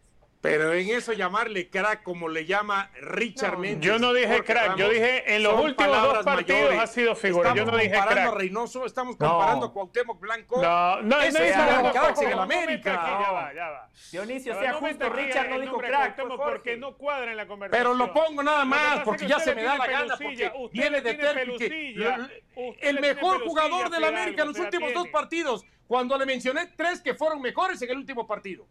Pero 0.45 0.73
en 0.73 0.89
eso 0.89 1.13
llamarle 1.13 1.69
crack 1.69 2.03
como 2.03 2.29
le 2.29 2.45
llama 2.45 2.91
Richard 3.01 3.53
No, 3.53 3.59
Méndez. 3.59 3.85
yo 3.85 3.99
no 3.99 4.13
dije 4.13 4.27
Jorge 4.27 4.43
crack, 4.43 4.63
Ramos, 4.65 4.79
yo 4.79 4.89
dije 4.89 5.35
en 5.35 5.43
los 5.43 5.59
últimos 5.59 6.01
dos 6.01 6.23
partidos 6.23 6.61
mayores. 6.61 6.79
ha 6.79 6.87
sido 6.87 7.15
figura, 7.15 7.53
yo 7.55 7.65
no 7.65 7.75
dije 7.77 7.91
comparando 7.95 8.21
crack. 8.21 8.33
a 8.33 8.37
Reynoso, 8.37 8.85
estamos 8.85 9.19
No. 9.19 9.27
comparando 9.29 9.65
a 9.65 9.73
Cuauhtémoc 9.73 10.19
Blanco. 10.19 10.61
No, 10.61 11.01
no, 11.01 11.19
Ese 11.21 11.39
no 11.39 11.45
es 11.45 11.57
nada, 11.57 11.91
crack 11.91 12.21
en 12.21 12.29
el 12.29 12.35
no, 12.35 12.41
América. 12.43 12.93
no, 12.93 12.99
aquí, 13.01 13.23
ya 13.23 13.31
va, 13.31 13.53
ya 13.53 13.69
va. 13.69 13.89
Dionisio, 14.11 14.53
va, 14.55 14.61
sea 14.61 14.71
no 14.73 14.77
justo, 14.79 15.09
Richard 15.09 15.49
no 15.49 15.59
dijo 15.59 15.77
crack, 15.77 16.19
Jorge. 16.19 16.37
porque 16.37 16.77
no 16.77 16.95
cuadra 16.95 17.31
en 17.31 17.37
la 17.37 17.47
conversación. 17.47 17.83
Pero 17.83 17.93
lo 17.95 18.13
pongo 18.13 18.43
nada 18.43 18.65
más 18.65 18.99
porque 19.03 19.21
que 19.25 19.27
ya 19.29 19.39
se 19.39 19.55
me 19.55 19.63
da 19.63 19.77
la 19.77 19.87
gana 19.87 20.15
porque 20.17 20.51
usted 20.55 20.71
viene 20.71 21.01
de 21.01 21.13
tiene 21.15 21.33
Terpi 21.33 21.57
que 21.57 21.69
pelusilla, 21.69 22.15
l- 22.15 22.43
usted 22.69 22.87
el 22.87 22.99
mejor 22.99 23.43
jugador 23.43 23.89
de 23.89 23.99
la 23.99 24.07
Fidalgo, 24.07 24.17
América 24.17 24.41
en 24.43 24.47
los 24.49 24.59
últimos 24.59 24.93
dos 24.93 25.07
partidos 25.09 25.65
cuando 25.87 26.17
le 26.17 26.25
mencioné 26.25 26.67
tres 26.75 27.01
que 27.01 27.13
fueron 27.15 27.41
mejores 27.41 27.81
en 27.81 27.89
el 27.89 27.97
último 27.97 28.27
partido. 28.27 28.67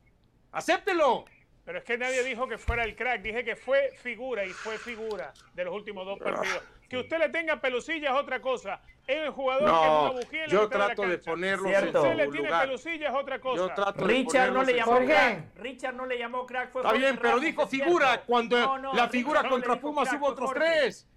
Acéptelo. 0.52 1.24
Pero 1.64 1.78
es 1.78 1.84
que 1.84 1.96
nadie 1.96 2.22
dijo 2.22 2.46
que 2.46 2.58
fuera 2.58 2.84
el 2.84 2.94
crack, 2.94 3.22
dije 3.22 3.42
que 3.42 3.56
fue 3.56 3.90
figura 4.02 4.44
y 4.44 4.50
fue 4.50 4.76
figura 4.76 5.32
de 5.54 5.64
los 5.64 5.74
últimos 5.74 6.04
dos 6.04 6.18
partidos. 6.18 6.62
Que 6.90 6.98
usted 6.98 7.18
le 7.18 7.30
tenga 7.30 7.58
pelusilla 7.60 8.10
es 8.10 8.16
otra 8.16 8.40
cosa. 8.42 8.82
Es 9.06 9.16
el 9.16 9.30
jugador 9.30 9.62
No, 9.68 9.80
que 9.80 9.86
no 9.86 10.06
abujía 10.06 10.44
en 10.44 10.48
la 10.50 10.52
yo 10.52 10.62
mitad 10.64 10.70
de 10.70 10.78
la 10.78 10.86
trato 10.86 11.02
de 11.08 11.22
Si 11.22 11.30
en 11.30 11.86
usted 11.86 11.92
su 12.00 12.16
le 12.16 12.28
tiene 12.28 12.46
lugar. 12.48 12.66
pelusilla 12.66 13.08
es 13.08 13.14
otra 13.14 13.40
cosa. 13.40 13.56
Yo 13.56 13.74
trato 13.74 14.00
de 14.06 14.06
Richard 14.14 14.52
no 14.52 14.62
le 14.62 14.72
en 14.72 14.78
llamó 14.78 14.98
crack. 15.06 15.56
Richard 15.56 15.94
no 15.94 16.06
le 16.06 16.18
llamó 16.18 16.46
crack, 16.46 16.70
fue 16.70 16.80
Está 16.82 16.90
Jorge 16.90 17.02
bien, 17.02 17.16
pero 17.16 17.28
Ramos, 17.30 17.44
dijo 17.44 17.62
es 17.62 17.70
figura 17.70 18.06
cierto. 18.08 18.26
cuando 18.26 18.58
No, 18.58 18.78
no, 18.78 18.94
la 18.94 19.08
figura 19.08 19.48
contra 19.48 19.80
Pumas 19.80 20.12
hubo 20.12 20.26
otros 20.26 20.48
Jorge. 20.50 20.64
tres. 20.64 21.08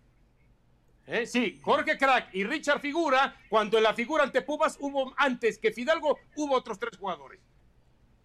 ¿Eh? 1.08 1.26
Sí, 1.26 1.59
Jorge 1.64 1.98
Crack 1.98 2.34
y 2.34 2.43
Richard 2.43 2.80
Figura, 2.82 3.34
cuando 3.50 3.77
en 3.77 3.84
la 3.84 3.93
figura 3.93 4.24
ante 4.24 4.42
Pumas 4.42 4.77
hubo 4.82 5.14
antes 5.16 5.58
que 5.58 5.72
Fidalgo, 5.72 6.19
hubo 6.35 6.56
otros 6.56 6.77
tres 6.80 6.98
jugadores. 6.98 7.40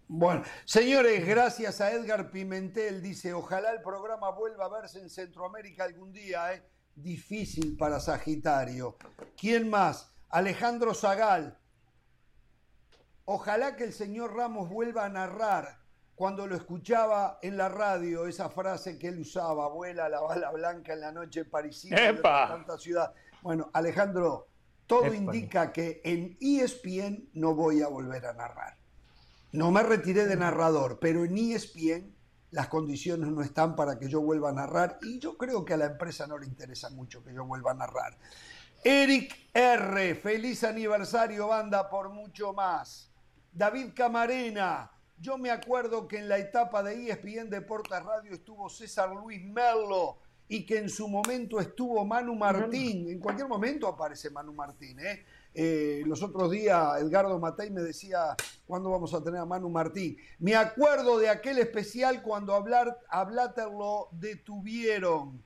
Bueno, 0.07 0.43
señores, 0.65 1.25
gracias 1.25 1.81
a 1.81 1.91
Edgar 1.91 2.29
Pimentel, 2.29 3.01
dice, 3.01 3.33
ojalá 3.33 3.71
el 3.71 3.81
programa 3.81 4.29
vuelva 4.31 4.65
a 4.65 4.69
verse 4.69 4.99
en 4.99 5.09
Centroamérica 5.09 5.85
algún 5.85 6.11
día, 6.11 6.53
¿eh? 6.53 6.63
Difícil 6.95 7.75
para 7.77 7.99
Sagitario. 7.99 8.97
¿Quién 9.35 9.69
más? 9.69 10.13
Alejandro 10.29 10.93
Zagal. 10.93 11.57
Ojalá 13.25 13.75
que 13.75 13.85
el 13.85 13.93
señor 13.93 14.35
Ramos 14.35 14.69
vuelva 14.69 15.05
a 15.05 15.09
narrar 15.09 15.83
cuando 16.15 16.45
lo 16.45 16.55
escuchaba 16.55 17.39
en 17.41 17.57
la 17.57 17.69
radio, 17.69 18.27
esa 18.27 18.49
frase 18.49 18.99
que 18.99 19.07
él 19.07 19.19
usaba, 19.19 19.67
vuela 19.69 20.09
la 20.09 20.21
bala 20.21 20.51
blanca 20.51 20.93
en 20.93 21.01
la 21.01 21.11
noche 21.11 21.45
parisina 21.45 22.09
¡Epa! 22.09 22.47
tanta 22.47 22.77
ciudad. 22.77 23.13
Bueno, 23.41 23.69
Alejandro, 23.73 24.47
todo 24.85 25.05
Epa. 25.05 25.15
indica 25.15 25.71
que 25.71 26.01
en 26.03 26.37
ESPN 26.39 27.29
no 27.33 27.55
voy 27.55 27.81
a 27.81 27.87
volver 27.87 28.25
a 28.27 28.33
narrar. 28.33 28.77
No 29.53 29.69
me 29.69 29.83
retiré 29.83 30.25
de 30.25 30.35
narrador, 30.35 30.97
pero 30.99 31.23
en 31.23 31.37
ESPN 31.37 32.11
las 32.49 32.69
condiciones 32.69 33.29
no 33.29 33.43
están 33.43 33.75
para 33.75 33.99
que 33.99 34.09
yo 34.09 34.19
vuelva 34.19 34.49
a 34.49 34.53
narrar 34.53 34.97
y 35.03 35.19
yo 35.19 35.37
creo 35.37 35.63
que 35.63 35.75
a 35.75 35.77
la 35.77 35.85
empresa 35.85 36.25
no 36.25 36.39
le 36.39 36.47
interesa 36.47 36.89
mucho 36.89 37.23
que 37.23 37.35
yo 37.35 37.45
vuelva 37.45 37.69
a 37.69 37.75
narrar. 37.75 38.17
Eric 38.83 39.51
R, 39.53 40.15
feliz 40.15 40.63
aniversario 40.63 41.49
banda 41.49 41.87
por 41.87 42.09
mucho 42.09 42.51
más. 42.51 43.11
David 43.51 43.91
Camarena, 43.95 44.91
yo 45.19 45.37
me 45.37 45.51
acuerdo 45.51 46.07
que 46.07 46.17
en 46.17 46.29
la 46.29 46.39
etapa 46.39 46.81
de 46.81 47.11
ESPN 47.11 47.51
Deportes 47.51 48.03
Radio 48.03 48.33
estuvo 48.33 48.67
César 48.69 49.11
Luis 49.11 49.45
Merlo 49.45 50.17
y 50.47 50.65
que 50.65 50.79
en 50.79 50.89
su 50.89 51.07
momento 51.07 51.59
estuvo 51.59 52.03
Manu 52.03 52.33
Martín. 52.33 53.07
En 53.07 53.19
cualquier 53.19 53.47
momento 53.47 53.87
aparece 53.87 54.31
Manu 54.31 54.51
Martín. 54.51 54.99
¿eh? 54.99 55.23
Eh, 55.55 56.01
los 56.05 56.23
otros 56.23 56.49
días 56.49 56.99
Edgardo 56.99 57.37
Matei 57.39 57.69
me 57.69 57.81
decía, 57.81 58.35
¿cuándo 58.65 58.89
vamos 58.89 59.13
a 59.13 59.23
tener 59.23 59.39
a 59.39 59.45
Manu 59.45 59.69
Martín? 59.69 60.17
Me 60.39 60.55
acuerdo 60.55 61.19
de 61.19 61.29
aquel 61.29 61.59
especial 61.59 62.23
cuando 62.23 62.53
hablar, 62.53 62.97
a 63.09 63.23
Blatter 63.23 63.67
lo 63.67 64.09
detuvieron. 64.11 65.43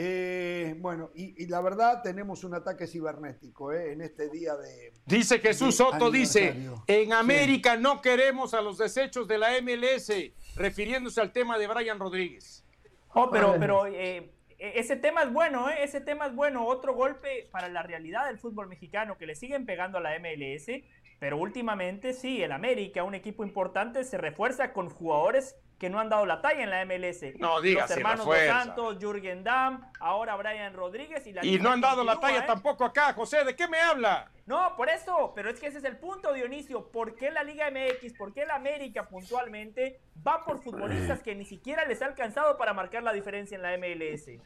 Eh, 0.00 0.76
bueno, 0.78 1.10
y, 1.12 1.42
y 1.42 1.48
la 1.48 1.60
verdad 1.60 2.02
tenemos 2.02 2.44
un 2.44 2.54
ataque 2.54 2.86
cibernético 2.86 3.72
¿eh? 3.72 3.94
en 3.94 4.00
este 4.00 4.28
día 4.28 4.54
de... 4.54 4.92
Dice 5.04 5.40
Jesús 5.40 5.76
de 5.76 5.84
Soto, 5.84 6.08
dice, 6.08 6.54
en 6.86 7.12
América 7.12 7.76
no 7.76 8.00
queremos 8.00 8.54
a 8.54 8.60
los 8.60 8.78
desechos 8.78 9.26
de 9.26 9.38
la 9.38 9.60
MLS, 9.60 10.12
refiriéndose 10.54 11.20
al 11.20 11.32
tema 11.32 11.58
de 11.58 11.66
Brian 11.66 11.98
Rodríguez. 11.98 12.64
Oh, 13.12 13.28
pero, 13.28 13.48
Vale. 13.48 13.58
pero 13.58 13.86
eh, 13.88 14.30
ese 14.58 14.96
tema 14.96 15.22
es 15.22 15.32
bueno, 15.32 15.70
¿eh? 15.70 15.84
Ese 15.84 16.00
tema 16.00 16.26
es 16.26 16.34
bueno. 16.34 16.66
Otro 16.66 16.94
golpe 16.94 17.48
para 17.52 17.68
la 17.68 17.82
realidad 17.82 18.26
del 18.26 18.38
fútbol 18.38 18.68
mexicano 18.68 19.16
que 19.16 19.26
le 19.26 19.36
siguen 19.36 19.66
pegando 19.66 19.98
a 19.98 20.00
la 20.00 20.18
MLS. 20.18 20.66
Pero 21.18 21.36
últimamente 21.36 22.12
sí, 22.12 22.42
el 22.42 22.52
América, 22.52 23.02
un 23.02 23.14
equipo 23.14 23.44
importante, 23.44 24.04
se 24.04 24.18
refuerza 24.18 24.72
con 24.72 24.88
jugadores 24.88 25.56
que 25.78 25.88
no 25.90 26.00
han 26.00 26.08
dado 26.08 26.26
la 26.26 26.40
talla 26.40 26.64
en 26.64 26.70
la 26.70 26.84
MLS. 26.84 27.38
No 27.38 27.60
digas 27.60 27.88
Los 27.88 27.98
hermanos 27.98 28.26
Dos. 28.26 28.36
Santos, 28.46 28.98
Jürgen 29.00 29.44
Damm, 29.44 29.84
ahora 30.00 30.34
Brian 30.36 30.74
Rodríguez 30.74 31.26
y 31.26 31.32
la 31.32 31.44
Y 31.44 31.58
no 31.58 31.70
han 31.70 31.80
dado 31.80 32.02
la 32.04 32.18
talla 32.18 32.40
¿eh? 32.40 32.46
tampoco 32.46 32.84
acá, 32.84 33.12
José, 33.12 33.44
¿de 33.44 33.54
qué 33.54 33.68
me 33.68 33.80
habla? 33.80 34.30
No, 34.46 34.74
por 34.76 34.88
eso, 34.88 35.32
pero 35.34 35.50
es 35.50 35.60
que 35.60 35.66
ese 35.66 35.78
es 35.78 35.84
el 35.84 35.96
punto, 35.96 36.32
Dionisio. 36.32 36.88
¿Por 36.90 37.14
qué 37.14 37.30
la 37.30 37.44
Liga 37.44 37.70
MX, 37.70 38.14
por 38.14 38.32
qué 38.32 38.46
la 38.46 38.54
América 38.54 39.06
puntualmente 39.08 40.00
va 40.26 40.44
por 40.44 40.62
futbolistas 40.62 41.22
que 41.22 41.34
ni 41.34 41.44
siquiera 41.44 41.84
les 41.84 42.02
ha 42.02 42.06
alcanzado 42.06 42.56
para 42.56 42.72
marcar 42.72 43.02
la 43.02 43.12
diferencia 43.12 43.56
en 43.56 43.62
la 43.62 43.76
MLS? 43.76 44.40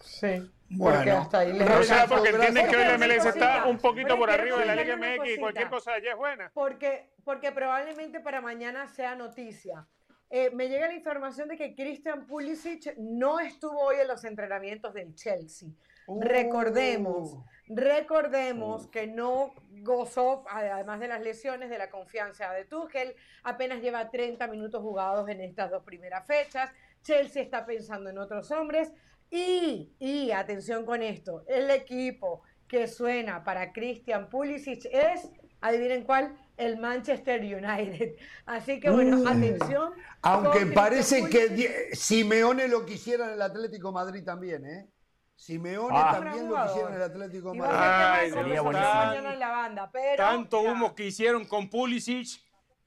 Sí. 0.00 0.50
Bueno, 0.70 0.96
porque 0.96 1.10
hasta 1.10 1.38
ahí 1.38 1.52
les 1.52 1.70
O 1.70 1.82
sea, 1.82 2.06
porque 2.06 2.28
entienden 2.28 2.68
que 2.68 2.76
hoy 2.76 2.84
la 2.84 2.98
MLS 2.98 3.24
está 3.26 3.66
un 3.66 3.78
poquito 3.78 4.18
por 4.18 4.30
arriba 4.30 4.58
de 4.58 4.66
la 4.66 4.74
Liga 4.74 4.96
MX 4.96 5.30
y 5.36 5.38
cualquier 5.38 5.68
cosa 5.68 5.92
de 5.92 5.96
allá 5.98 6.10
es 6.12 6.16
buena. 6.16 6.50
Porque, 6.52 7.10
porque 7.24 7.52
probablemente 7.52 8.20
para 8.20 8.40
mañana 8.40 8.86
sea 8.88 9.14
noticia. 9.14 9.86
Eh, 10.30 10.50
me 10.50 10.68
llega 10.68 10.86
la 10.88 10.94
información 10.94 11.48
de 11.48 11.56
que 11.56 11.74
Christian 11.74 12.26
Pulisic 12.26 12.94
no 12.98 13.40
estuvo 13.40 13.80
hoy 13.80 13.96
en 14.00 14.08
los 14.08 14.24
entrenamientos 14.24 14.92
del 14.92 15.14
Chelsea. 15.14 15.70
Uh. 16.06 16.20
Recordemos, 16.20 17.38
recordemos 17.68 18.88
que 18.88 19.06
no 19.06 19.54
gozó, 19.82 20.44
además 20.50 21.00
de 21.00 21.08
las 21.08 21.22
lesiones, 21.22 21.70
de 21.70 21.78
la 21.78 21.88
confianza 21.88 22.52
de 22.52 22.66
Tuchel. 22.66 23.14
Apenas 23.42 23.80
lleva 23.80 24.10
30 24.10 24.46
minutos 24.48 24.82
jugados 24.82 25.28
en 25.30 25.40
estas 25.40 25.70
dos 25.70 25.82
primeras 25.82 26.26
fechas. 26.26 26.70
Chelsea 27.02 27.42
está 27.42 27.64
pensando 27.64 28.10
en 28.10 28.18
otros 28.18 28.50
hombres. 28.50 28.92
Y, 29.30 29.92
y 29.98 30.30
atención 30.30 30.84
con 30.86 31.02
esto, 31.02 31.44
el 31.48 31.70
equipo 31.70 32.42
que 32.66 32.86
suena 32.86 33.44
para 33.44 33.72
Christian 33.72 34.28
Pulisic 34.28 34.86
es, 34.90 35.28
adivinen 35.60 36.04
cuál, 36.04 36.36
el 36.56 36.78
Manchester 36.78 37.40
United. 37.40 38.16
Así 38.46 38.80
que 38.80 38.90
bueno, 38.90 39.18
Mm. 39.18 39.26
atención. 39.28 39.92
Aunque 40.22 40.66
parece 40.66 41.22
Christian 41.22 41.56
que 41.56 41.94
Simeone 41.94 42.68
lo 42.68 42.84
quisiera 42.84 43.26
en 43.26 43.32
el 43.32 43.42
Atlético 43.42 43.92
Madrid 43.92 44.24
también, 44.24 44.64
¿eh? 44.66 44.88
Simeone 45.36 45.96
Ah. 45.96 46.18
también 46.20 46.48
lo 46.48 46.62
quisiera 46.66 46.88
en 46.88 46.94
el 46.96 47.02
Atlético 47.02 47.54
Madrid. 47.54 47.76
Ay, 47.78 48.30
sería 48.30 48.62
mañana 48.62 49.32
en 49.32 49.38
la 49.38 49.48
banda, 49.50 49.90
pero 49.92 50.16
Tanto 50.16 50.62
ya. 50.64 50.72
humo 50.72 50.94
que 50.94 51.06
hicieron 51.06 51.44
con 51.44 51.70
Pulisic 51.70 52.40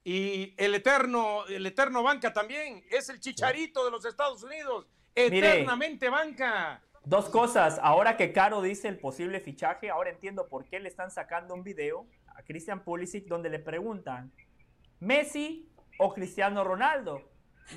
y 0.04 0.54
el 0.58 0.74
eterno, 0.74 1.46
el 1.46 1.64
eterno 1.64 2.02
banca 2.02 2.32
también, 2.32 2.84
es 2.90 3.08
el 3.08 3.20
chicharito 3.20 3.84
de 3.84 3.90
los 3.90 4.04
Estados 4.04 4.42
Unidos, 4.42 4.86
eternamente 5.14 6.08
banca. 6.08 6.82
Dos 7.04 7.28
cosas. 7.28 7.78
Ahora 7.82 8.16
que 8.16 8.32
Caro 8.32 8.62
dice 8.62 8.88
el 8.88 8.98
posible 8.98 9.40
fichaje, 9.40 9.90
ahora 9.90 10.10
entiendo 10.10 10.48
por 10.48 10.64
qué 10.66 10.78
le 10.80 10.88
están 10.88 11.10
sacando 11.10 11.54
un 11.54 11.64
video 11.64 12.06
a 12.28 12.42
Christian 12.42 12.84
Pulisic 12.84 13.26
donde 13.26 13.50
le 13.50 13.58
preguntan 13.58 14.32
Messi 15.00 15.68
o 15.98 16.14
Cristiano 16.14 16.64
Ronaldo. 16.64 17.20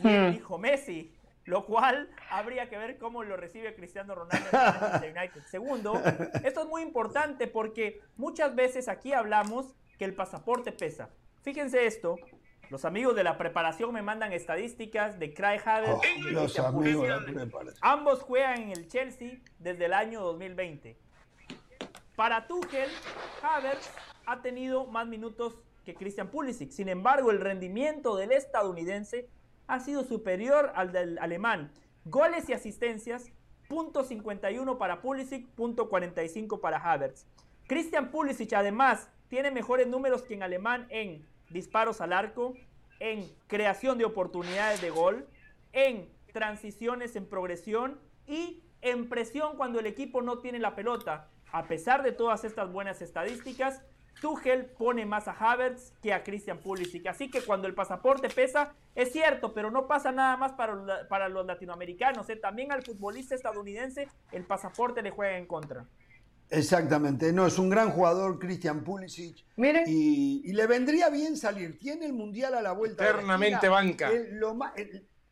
Y 0.03 0.07
él 0.07 0.29
Hmm. 0.29 0.31
dijo 0.33 0.57
Messi, 0.57 1.13
lo 1.45 1.65
cual 1.65 2.09
habría 2.29 2.69
que 2.69 2.77
ver 2.77 2.97
cómo 2.97 3.23
lo 3.23 3.35
recibe 3.37 3.75
Cristiano 3.75 4.15
Ronaldo 4.15 4.47
en 4.51 4.55
el 4.57 4.63
Manchester 4.81 5.17
United. 5.17 5.41
Segundo, 5.47 6.01
esto 6.43 6.61
es 6.61 6.67
muy 6.67 6.81
importante 6.81 7.47
porque 7.47 8.01
muchas 8.15 8.55
veces 8.55 8.87
aquí 8.87 9.13
hablamos 9.13 9.75
que 9.97 10.05
el 10.05 10.13
pasaporte 10.15 10.71
pesa. 10.71 11.09
Fíjense 11.41 11.85
esto. 11.85 12.17
Los 12.69 12.85
amigos 12.85 13.15
de 13.15 13.23
la 13.23 13.37
preparación 13.37 13.93
me 13.93 14.01
mandan 14.01 14.33
estadísticas 14.33 15.19
de 15.19 15.33
Craig 15.33 15.61
Havertz 15.65 16.01
Oh, 16.01 16.29
los 16.31 16.59
amigos 16.59 17.03
de 17.03 17.09
la 17.09 17.25
preparación. 17.25 17.77
Ambos 17.81 18.21
juegan 18.21 18.61
en 18.63 18.71
el 18.71 18.87
Chelsea 18.87 19.39
desde 19.59 19.85
el 19.85 19.93
año 19.93 20.21
2020. 20.21 20.97
Para 22.15 22.47
Tuchel, 22.47 22.89
Havertz 23.43 23.91
ha 24.25 24.41
tenido 24.41 24.85
más 24.85 25.05
minutos 25.07 25.55
que 25.85 25.93
Christian 25.93 26.29
Pulisic. 26.29 26.71
Sin 26.71 26.89
embargo, 26.89 27.29
el 27.29 27.39
rendimiento 27.39 28.15
del 28.15 28.31
estadounidense 28.31 29.29
ha 29.67 29.79
sido 29.79 30.03
superior 30.03 30.71
al 30.75 30.91
del 30.91 31.19
alemán. 31.19 31.71
Goles 32.05 32.49
y 32.49 32.53
asistencias, 32.53 33.31
punto 33.67 34.03
.51 34.03 34.77
para 34.77 35.01
Pulisic, 35.01 35.47
punto 35.49 35.89
.45 35.89 36.59
para 36.59 36.77
Havertz. 36.77 37.27
Christian 37.67 38.11
Pulisic 38.11 38.53
además 38.53 39.09
tiene 39.27 39.51
mejores 39.51 39.87
números 39.87 40.23
que 40.23 40.35
en 40.35 40.43
alemán 40.43 40.87
en 40.89 41.25
disparos 41.49 42.01
al 42.01 42.13
arco, 42.13 42.55
en 42.99 43.29
creación 43.47 43.97
de 43.97 44.05
oportunidades 44.05 44.81
de 44.81 44.89
gol, 44.89 45.27
en 45.73 46.09
transiciones 46.31 47.15
en 47.15 47.25
progresión 47.25 47.99
y 48.27 48.61
en 48.81 49.09
presión 49.09 49.57
cuando 49.57 49.79
el 49.79 49.85
equipo 49.85 50.21
no 50.21 50.39
tiene 50.39 50.59
la 50.59 50.75
pelota. 50.75 51.29
A 51.51 51.63
pesar 51.63 52.03
de 52.03 52.11
todas 52.11 52.43
estas 52.43 52.71
buenas 52.71 53.01
estadísticas, 53.01 53.81
Tuchel 54.21 54.65
pone 54.65 55.05
más 55.05 55.27
a 55.27 55.31
Havertz 55.31 55.93
que 56.01 56.13
a 56.13 56.23
Christian 56.23 56.57
Pulisic. 56.57 57.07
Así 57.07 57.29
que 57.29 57.41
cuando 57.41 57.67
el 57.67 57.73
pasaporte 57.73 58.29
pesa, 58.29 58.73
es 58.95 59.11
cierto, 59.11 59.53
pero 59.53 59.71
no 59.71 59.87
pasa 59.87 60.11
nada 60.11 60.37
más 60.37 60.53
para, 60.53 61.07
para 61.07 61.29
los 61.29 61.45
latinoamericanos. 61.45 62.29
¿eh? 62.29 62.35
También 62.35 62.71
al 62.71 62.83
futbolista 62.83 63.35
estadounidense 63.35 64.07
el 64.31 64.43
pasaporte 64.43 65.01
le 65.01 65.11
juega 65.11 65.37
en 65.37 65.45
contra. 65.45 65.85
Exactamente, 66.49 67.33
no, 67.33 67.47
es 67.47 67.57
un 67.57 67.69
gran 67.69 67.91
jugador 67.91 68.37
Christian 68.39 68.83
Pulisic. 68.83 69.43
Y, 69.87 70.53
le 70.53 70.67
vendría 70.67 71.09
bien 71.09 71.37
salir. 71.37 71.77
Tiene 71.77 72.05
el 72.05 72.13
Mundial 72.13 72.53
a 72.53 72.61
la 72.61 72.71
vuelta. 72.71 73.03
Eternamente 73.03 73.67
banca. 73.67 74.11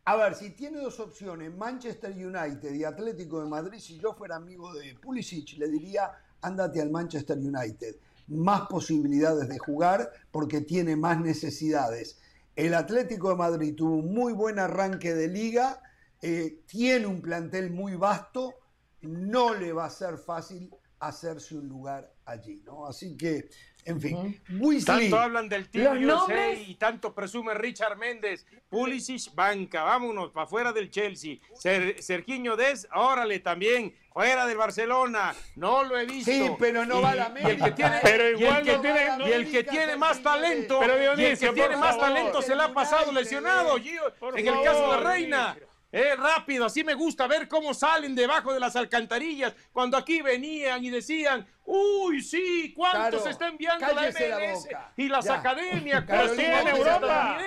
a 0.05 0.15
ver, 0.15 0.35
si 0.35 0.49
tiene 0.51 0.81
dos 0.81 0.99
opciones, 0.99 1.55
Manchester 1.55 2.11
United 2.11 2.73
y 2.73 2.83
Atlético 2.83 3.41
de 3.41 3.49
Madrid, 3.49 3.79
si 3.79 3.99
yo 3.99 4.13
fuera 4.13 4.35
amigo 4.35 4.73
de 4.73 4.95
Pulisic, 4.95 5.57
le 5.57 5.67
diría, 5.69 6.11
ándate 6.41 6.81
al 6.81 6.89
Manchester 6.89 7.37
United. 7.37 7.95
Más 8.27 8.67
posibilidades 8.67 9.47
de 9.49 9.59
jugar 9.59 10.11
porque 10.31 10.61
tiene 10.61 10.95
más 10.95 11.19
necesidades. 11.19 12.19
El 12.55 12.73
Atlético 12.73 13.29
de 13.29 13.35
Madrid 13.35 13.75
tuvo 13.75 13.95
un 13.95 14.13
muy 14.13 14.33
buen 14.33 14.59
arranque 14.59 15.13
de 15.13 15.27
liga, 15.27 15.81
eh, 16.21 16.61
tiene 16.65 17.05
un 17.05 17.21
plantel 17.21 17.71
muy 17.71 17.95
vasto, 17.95 18.53
no 19.01 19.53
le 19.53 19.73
va 19.73 19.85
a 19.85 19.89
ser 19.89 20.17
fácil 20.17 20.69
hacerse 21.07 21.55
un 21.55 21.67
lugar 21.67 22.11
allí, 22.25 22.61
¿no? 22.65 22.85
Así 22.85 23.17
que, 23.17 23.49
en 23.85 23.99
fin, 23.99 24.41
muy 24.49 24.83
Tanto 24.83 25.19
hablan 25.19 25.49
del 25.49 25.69
tío 25.69 25.93
y 25.95 26.75
tanto 26.75 27.13
presume 27.13 27.53
Richard 27.53 27.97
Méndez. 27.97 28.45
Pulisic, 28.69 29.35
banca, 29.35 29.83
vámonos, 29.83 30.31
para 30.31 30.47
fuera 30.47 30.73
del 30.73 30.89
Chelsea. 30.89 31.37
Ser, 31.53 32.01
Sergiño 32.01 32.55
Des, 32.55 32.87
órale, 32.95 33.39
también, 33.39 33.93
fuera 34.11 34.45
del 34.47 34.57
Barcelona. 34.57 35.35
No 35.55 35.83
lo 35.83 35.99
he 35.99 36.05
visto. 36.05 36.31
Sí, 36.31 36.49
pero 36.57 36.85
no 36.85 37.01
va 37.01 37.11
a 37.11 37.15
la 37.15 37.25
América. 37.25 37.49
Y 37.49 37.53
el 37.53 37.63
que 37.63 37.71
tiene, 37.71 37.99
pero 38.01 38.29
igual 38.29 38.63
que, 38.63 38.77
tiene, 38.77 39.01
y 39.27 39.31
el 39.31 39.51
que 39.51 39.63
tiene 39.63 39.97
más 39.97 40.23
talento, 40.23 40.79
pero 40.79 40.97
Dionisio, 40.97 41.27
y 41.27 41.31
el 41.31 41.39
que 41.39 41.51
tiene 41.53 41.77
más 41.77 41.97
talento 41.97 42.41
se 42.41 42.55
le 42.55 42.63
ha 42.63 42.73
pasado 42.73 43.11
lesionado. 43.11 43.77
en 43.77 44.47
el 44.47 44.63
caso 44.63 44.93
de 44.93 44.99
Reina. 45.01 45.57
Eh, 45.95 46.15
rápido, 46.15 46.65
así 46.65 46.83
me 46.83 46.95
gusta 46.95 47.27
ver 47.27 47.47
cómo 47.47 47.71
salen 47.71 48.15
debajo 48.15 48.51
de 48.51 48.59
las 48.59 48.75
alcantarillas. 48.75 49.53
Cuando 49.71 49.95
aquí 49.95 50.23
venían 50.23 50.83
y 50.83 50.89
decían, 50.89 51.45
uy, 51.65 52.19
sí, 52.23 52.73
¿cuántos 52.75 53.21
se 53.23 53.29
está 53.29 53.49
enviando 53.49 53.85
la 53.93 54.09
MLS 54.09 54.67
y 54.97 55.07
las 55.07 55.29
academias? 55.29 56.03
¿Cuántos 56.05 56.39
en 56.39 56.67
Europa? 56.67 57.37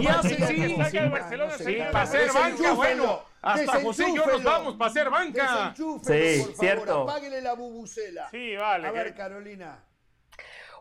Y 0.00 0.06
hace 0.06 0.36
sí, 0.36 0.76
sí, 1.64 1.78
para 1.90 2.02
hacer 2.02 2.32
banca, 2.32 2.72
bueno. 2.74 3.24
Hasta 3.42 3.80
José 3.80 4.08
y 4.08 4.14
yo 4.14 4.24
nos 4.24 4.42
vamos 4.44 4.76
para 4.76 4.90
hacer 4.90 5.10
banca. 5.10 5.74
Sí, 5.74 6.44
cierto. 6.60 7.02
Apáguele 7.02 7.40
la 7.40 7.54
bubucela. 7.54 8.30
Sí, 8.30 8.54
vale. 8.54 8.86
A 8.86 8.92
ver, 8.92 9.16
Carolina. 9.16 9.82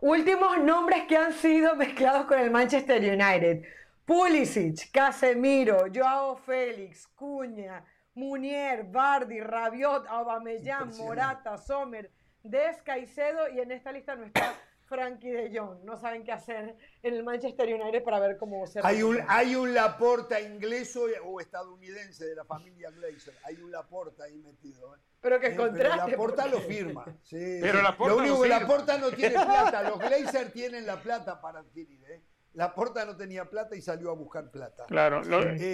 Últimos 0.02 0.60
nombres 0.60 1.06
que 1.08 1.18
han 1.18 1.34
sido 1.34 1.76
mezclados 1.76 2.28
con 2.28 2.38
el 2.38 2.52
Manchester 2.52 3.02
United. 3.02 3.64
Pulisic, 4.10 4.90
Casemiro, 4.92 5.86
Joao 5.94 6.36
Félix, 6.36 7.06
Cuña, 7.10 7.86
Munier, 8.16 8.84
Bardi, 8.86 9.40
Rabiot, 9.40 10.08
Aubameyang, 10.08 10.98
Morata, 10.98 11.60
Sommer, 11.60 12.10
Des 12.42 12.82
Caicedo 12.82 13.48
y 13.50 13.60
en 13.60 13.72
esta 13.72 13.92
lista 13.92 14.16
no 14.16 14.26
está 14.26 14.56
Frankie 14.86 15.30
de 15.30 15.56
Jong. 15.56 15.84
No 15.84 15.96
saben 15.96 16.24
qué 16.24 16.32
hacer 16.32 16.76
en 17.04 17.14
el 17.14 17.24
Manchester 17.24 17.72
United 17.72 18.04
para 18.04 18.18
ver 18.20 18.38
cómo 18.38 18.66
se 18.66 18.80
Hay 18.84 19.04
un, 19.04 19.20
hay 19.28 19.54
un 19.54 19.76
Laporta 19.76 20.42
inglés 20.42 20.98
o 20.98 21.40
estadounidense 21.40 22.26
de 22.26 22.34
la 22.34 22.46
familia 22.46 22.90
Glazer. 22.90 23.36
Hay 23.44 23.62
un 23.62 23.70
Laporta 23.70 24.24
ahí 24.24 24.40
metido. 24.40 24.96
¿eh? 24.96 25.00
Pero 25.22 25.40
que 25.40 25.50
eh, 25.50 25.56
contraste. 25.56 26.10
Laporta 26.10 26.48
lo 26.48 26.60
firma. 26.62 27.06
Sí, 27.22 27.60
pero 27.62 27.84
Laporta 27.84 28.16
lo 28.16 28.22
único 28.22 28.42
que 28.42 28.50
Laporta 28.50 28.98
no 28.98 29.12
tiene 29.12 29.36
plata. 29.36 29.84
Los 29.84 30.00
Glazer 30.00 30.52
tienen 30.52 30.88
la 30.88 31.00
plata 31.00 31.40
para 31.40 31.60
adquirir. 31.60 32.04
¿eh? 32.10 32.24
La 32.54 32.74
Porta 32.74 33.06
no 33.06 33.16
tenía 33.16 33.46
plata 33.46 33.76
y 33.76 33.82
salió 33.82 34.10
a 34.10 34.16
buscar 34.16 34.50
plata. 34.50 34.86
Claro. 34.88 35.22
Este, 35.22 35.74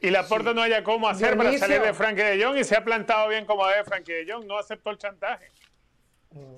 y 0.00 0.10
la 0.10 0.26
Porta 0.26 0.52
no 0.52 0.62
haya 0.62 0.84
cómo 0.84 1.08
hacer 1.08 1.36
para 1.36 1.56
salir 1.56 1.80
de 1.80 1.94
Frankie 1.94 2.22
de 2.22 2.44
Jong 2.44 2.58
y 2.58 2.64
se 2.64 2.76
ha 2.76 2.84
plantado 2.84 3.28
bien 3.28 3.46
como 3.46 3.66
debe 3.66 3.84
Frankie 3.84 4.12
de 4.12 4.32
Jong. 4.32 4.46
No 4.46 4.58
aceptó 4.58 4.90
el 4.90 4.98
chantaje. 4.98 5.50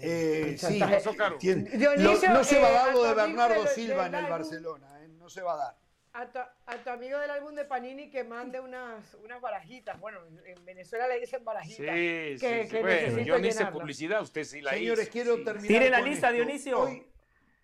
Eh, 0.01 0.57
sí, 0.59 0.79
no 0.79 2.45
se 2.45 2.61
va 2.61 2.69
a 2.69 2.73
dar 2.73 2.93
lo 2.93 3.05
de 3.05 3.15
Bernardo 3.15 3.67
Silva 3.67 4.07
en 4.07 4.15
el 4.17 4.27
Barcelona. 4.27 5.03
Eh, 5.03 5.09
no 5.09 5.31
se 5.31 5.43
va 5.43 5.55
a 5.55 5.57
dar. 5.57 5.83
A 6.15 6.27
tu, 6.29 6.91
amigo 6.91 7.19
del 7.19 7.31
álbum 7.31 7.55
de 7.55 7.65
Panini 7.65 8.11
que 8.11 8.23
mande 8.23 8.61
unas, 8.61 9.15
unas 9.25 9.41
barajitas. 9.41 9.99
Bueno, 9.99 10.19
en 10.45 10.63
Venezuela 10.67 11.09
le 11.09 11.19
dicen 11.19 11.43
barajitas. 11.43 11.79
Sí, 11.79 12.37
que, 12.39 12.69
sí, 12.71 12.79
bueno, 12.81 13.19
yo 13.23 13.39
no 13.39 13.47
hice 13.47 13.65
publicidad, 13.67 14.21
usted 14.21 14.45
sí 14.45 14.61
la 14.61 14.73
Señores, 14.73 15.09
quiero 15.09 15.43
terminar. 15.43 15.69
Tire 15.69 15.89
la 15.89 16.01
lista, 16.03 16.31
Dionisio. 16.31 17.12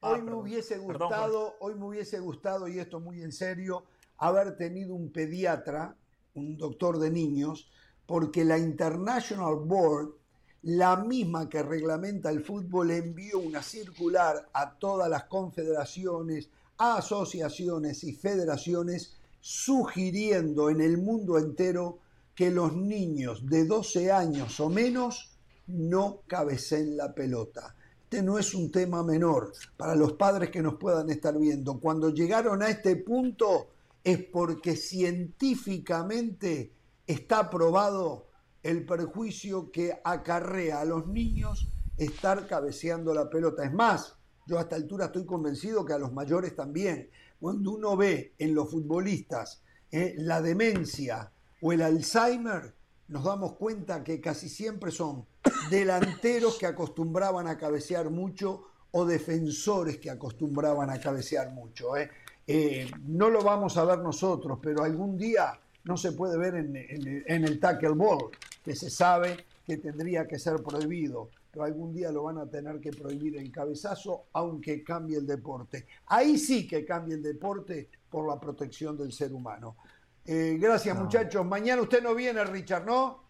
Ah, 0.00 0.12
hoy 0.12 0.22
me 0.22 0.34
hubiese 0.34 0.78
gustado, 0.78 1.56
hoy 1.58 1.74
me 1.74 1.86
hubiese 1.86 2.20
gustado, 2.20 2.68
y 2.68 2.78
esto 2.78 3.00
muy 3.00 3.20
en 3.22 3.32
serio, 3.32 3.84
haber 4.18 4.56
tenido 4.56 4.94
un 4.94 5.10
pediatra, 5.10 5.96
un 6.34 6.56
doctor 6.56 6.98
de 6.98 7.10
niños, 7.10 7.68
porque 8.06 8.44
la 8.44 8.58
International 8.58 9.56
Board, 9.56 10.14
la 10.62 10.96
misma 10.96 11.48
que 11.48 11.62
reglamenta 11.64 12.30
el 12.30 12.44
fútbol, 12.44 12.92
envió 12.92 13.40
una 13.40 13.60
circular 13.60 14.48
a 14.52 14.74
todas 14.78 15.10
las 15.10 15.24
confederaciones, 15.24 16.48
asociaciones 16.76 18.04
y 18.04 18.12
federaciones, 18.12 19.16
sugiriendo 19.40 20.70
en 20.70 20.80
el 20.80 20.98
mundo 20.98 21.38
entero 21.38 21.98
que 22.36 22.52
los 22.52 22.76
niños 22.76 23.44
de 23.46 23.64
12 23.64 24.12
años 24.12 24.60
o 24.60 24.68
menos 24.68 25.36
no 25.66 26.22
cabecen 26.28 26.96
la 26.96 27.12
pelota. 27.12 27.74
Este 28.10 28.22
no 28.22 28.38
es 28.38 28.54
un 28.54 28.70
tema 28.70 29.02
menor 29.02 29.52
para 29.76 29.94
los 29.94 30.14
padres 30.14 30.48
que 30.48 30.62
nos 30.62 30.76
puedan 30.76 31.10
estar 31.10 31.38
viendo. 31.38 31.78
Cuando 31.78 32.08
llegaron 32.08 32.62
a 32.62 32.70
este 32.70 32.96
punto 32.96 33.68
es 34.02 34.24
porque 34.24 34.76
científicamente 34.76 36.72
está 37.06 37.50
probado 37.50 38.28
el 38.62 38.86
perjuicio 38.86 39.70
que 39.70 40.00
acarrea 40.02 40.80
a 40.80 40.86
los 40.86 41.06
niños 41.06 41.68
estar 41.98 42.46
cabeceando 42.46 43.12
la 43.12 43.28
pelota. 43.28 43.62
Es 43.62 43.74
más, 43.74 44.16
yo 44.46 44.56
a 44.56 44.62
esta 44.62 44.76
altura 44.76 45.04
estoy 45.04 45.26
convencido 45.26 45.84
que 45.84 45.92
a 45.92 45.98
los 45.98 46.14
mayores 46.14 46.56
también. 46.56 47.10
Cuando 47.38 47.72
uno 47.72 47.94
ve 47.94 48.32
en 48.38 48.54
los 48.54 48.70
futbolistas 48.70 49.60
eh, 49.92 50.14
la 50.16 50.40
demencia 50.40 51.30
o 51.60 51.72
el 51.74 51.82
Alzheimer, 51.82 52.74
nos 53.08 53.24
damos 53.24 53.56
cuenta 53.56 54.02
que 54.02 54.18
casi 54.18 54.48
siempre 54.48 54.92
son 54.92 55.26
delanteros 55.70 56.58
que 56.58 56.66
acostumbraban 56.66 57.46
a 57.46 57.56
cabecear 57.56 58.10
mucho 58.10 58.64
o 58.92 59.04
defensores 59.04 59.98
que 59.98 60.10
acostumbraban 60.10 60.90
a 60.90 60.98
cabecear 60.98 61.50
mucho. 61.52 61.96
¿eh? 61.96 62.10
Eh, 62.46 62.90
no 63.06 63.28
lo 63.28 63.42
vamos 63.42 63.76
a 63.76 63.84
ver 63.84 63.98
nosotros, 63.98 64.58
pero 64.62 64.82
algún 64.82 65.18
día 65.18 65.58
no 65.84 65.96
se 65.96 66.12
puede 66.12 66.38
ver 66.38 66.54
en, 66.54 66.74
en, 66.76 67.44
el 67.44 67.60
tackle 67.60 67.90
ball, 67.90 68.30
que 68.64 68.74
se 68.74 68.90
sabe 68.90 69.44
que 69.66 69.76
tendría 69.76 70.26
que 70.26 70.38
ser 70.38 70.62
prohibido, 70.62 71.30
pero 71.50 71.64
algún 71.64 71.92
día 71.92 72.10
lo 72.10 72.24
van 72.24 72.38
a 72.38 72.46
tener 72.46 72.80
que 72.80 72.90
prohibir 72.90 73.36
el 73.36 73.50
cabezazo, 73.52 74.24
aunque 74.32 74.82
cambie 74.82 75.18
el 75.18 75.26
deporte. 75.26 75.86
Ahí 76.06 76.38
sí 76.38 76.66
que 76.66 76.84
cambie 76.84 77.14
el 77.14 77.22
deporte 77.22 77.88
por 78.10 78.26
la 78.26 78.40
protección 78.40 78.96
del 78.96 79.12
ser 79.12 79.32
humano. 79.32 79.76
Eh, 80.24 80.58
gracias, 80.60 80.98
muchachos. 80.98 81.44
Mañana 81.46 81.82
usted 81.82 82.02
no 82.02 82.14
viene, 82.14 82.44
Richard, 82.44 82.84
¿no? 82.84 83.27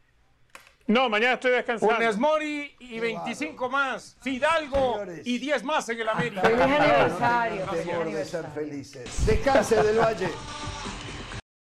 No, 0.89 1.11
mañana 1.11 1.35
estoy 1.35 1.51
descansando. 1.51 1.95
Funes 1.95 2.17
Mori 2.17 2.75
y 2.79 2.99
25 2.99 3.69
más. 3.69 4.17
Fidalgo 4.23 5.03
y 5.23 5.39
10 5.39 5.63
más 5.63 5.87
en 5.91 6.01
el 6.01 6.09
América. 6.09 6.41
Feliz 6.41 6.61
aniversario. 6.63 7.67
Feliz 7.67 7.95
aniversario. 7.95 8.25
ser 8.25 8.47
felices. 8.55 9.27
Descanse 9.27 9.83
del 9.83 9.99
Valle. 9.99 10.29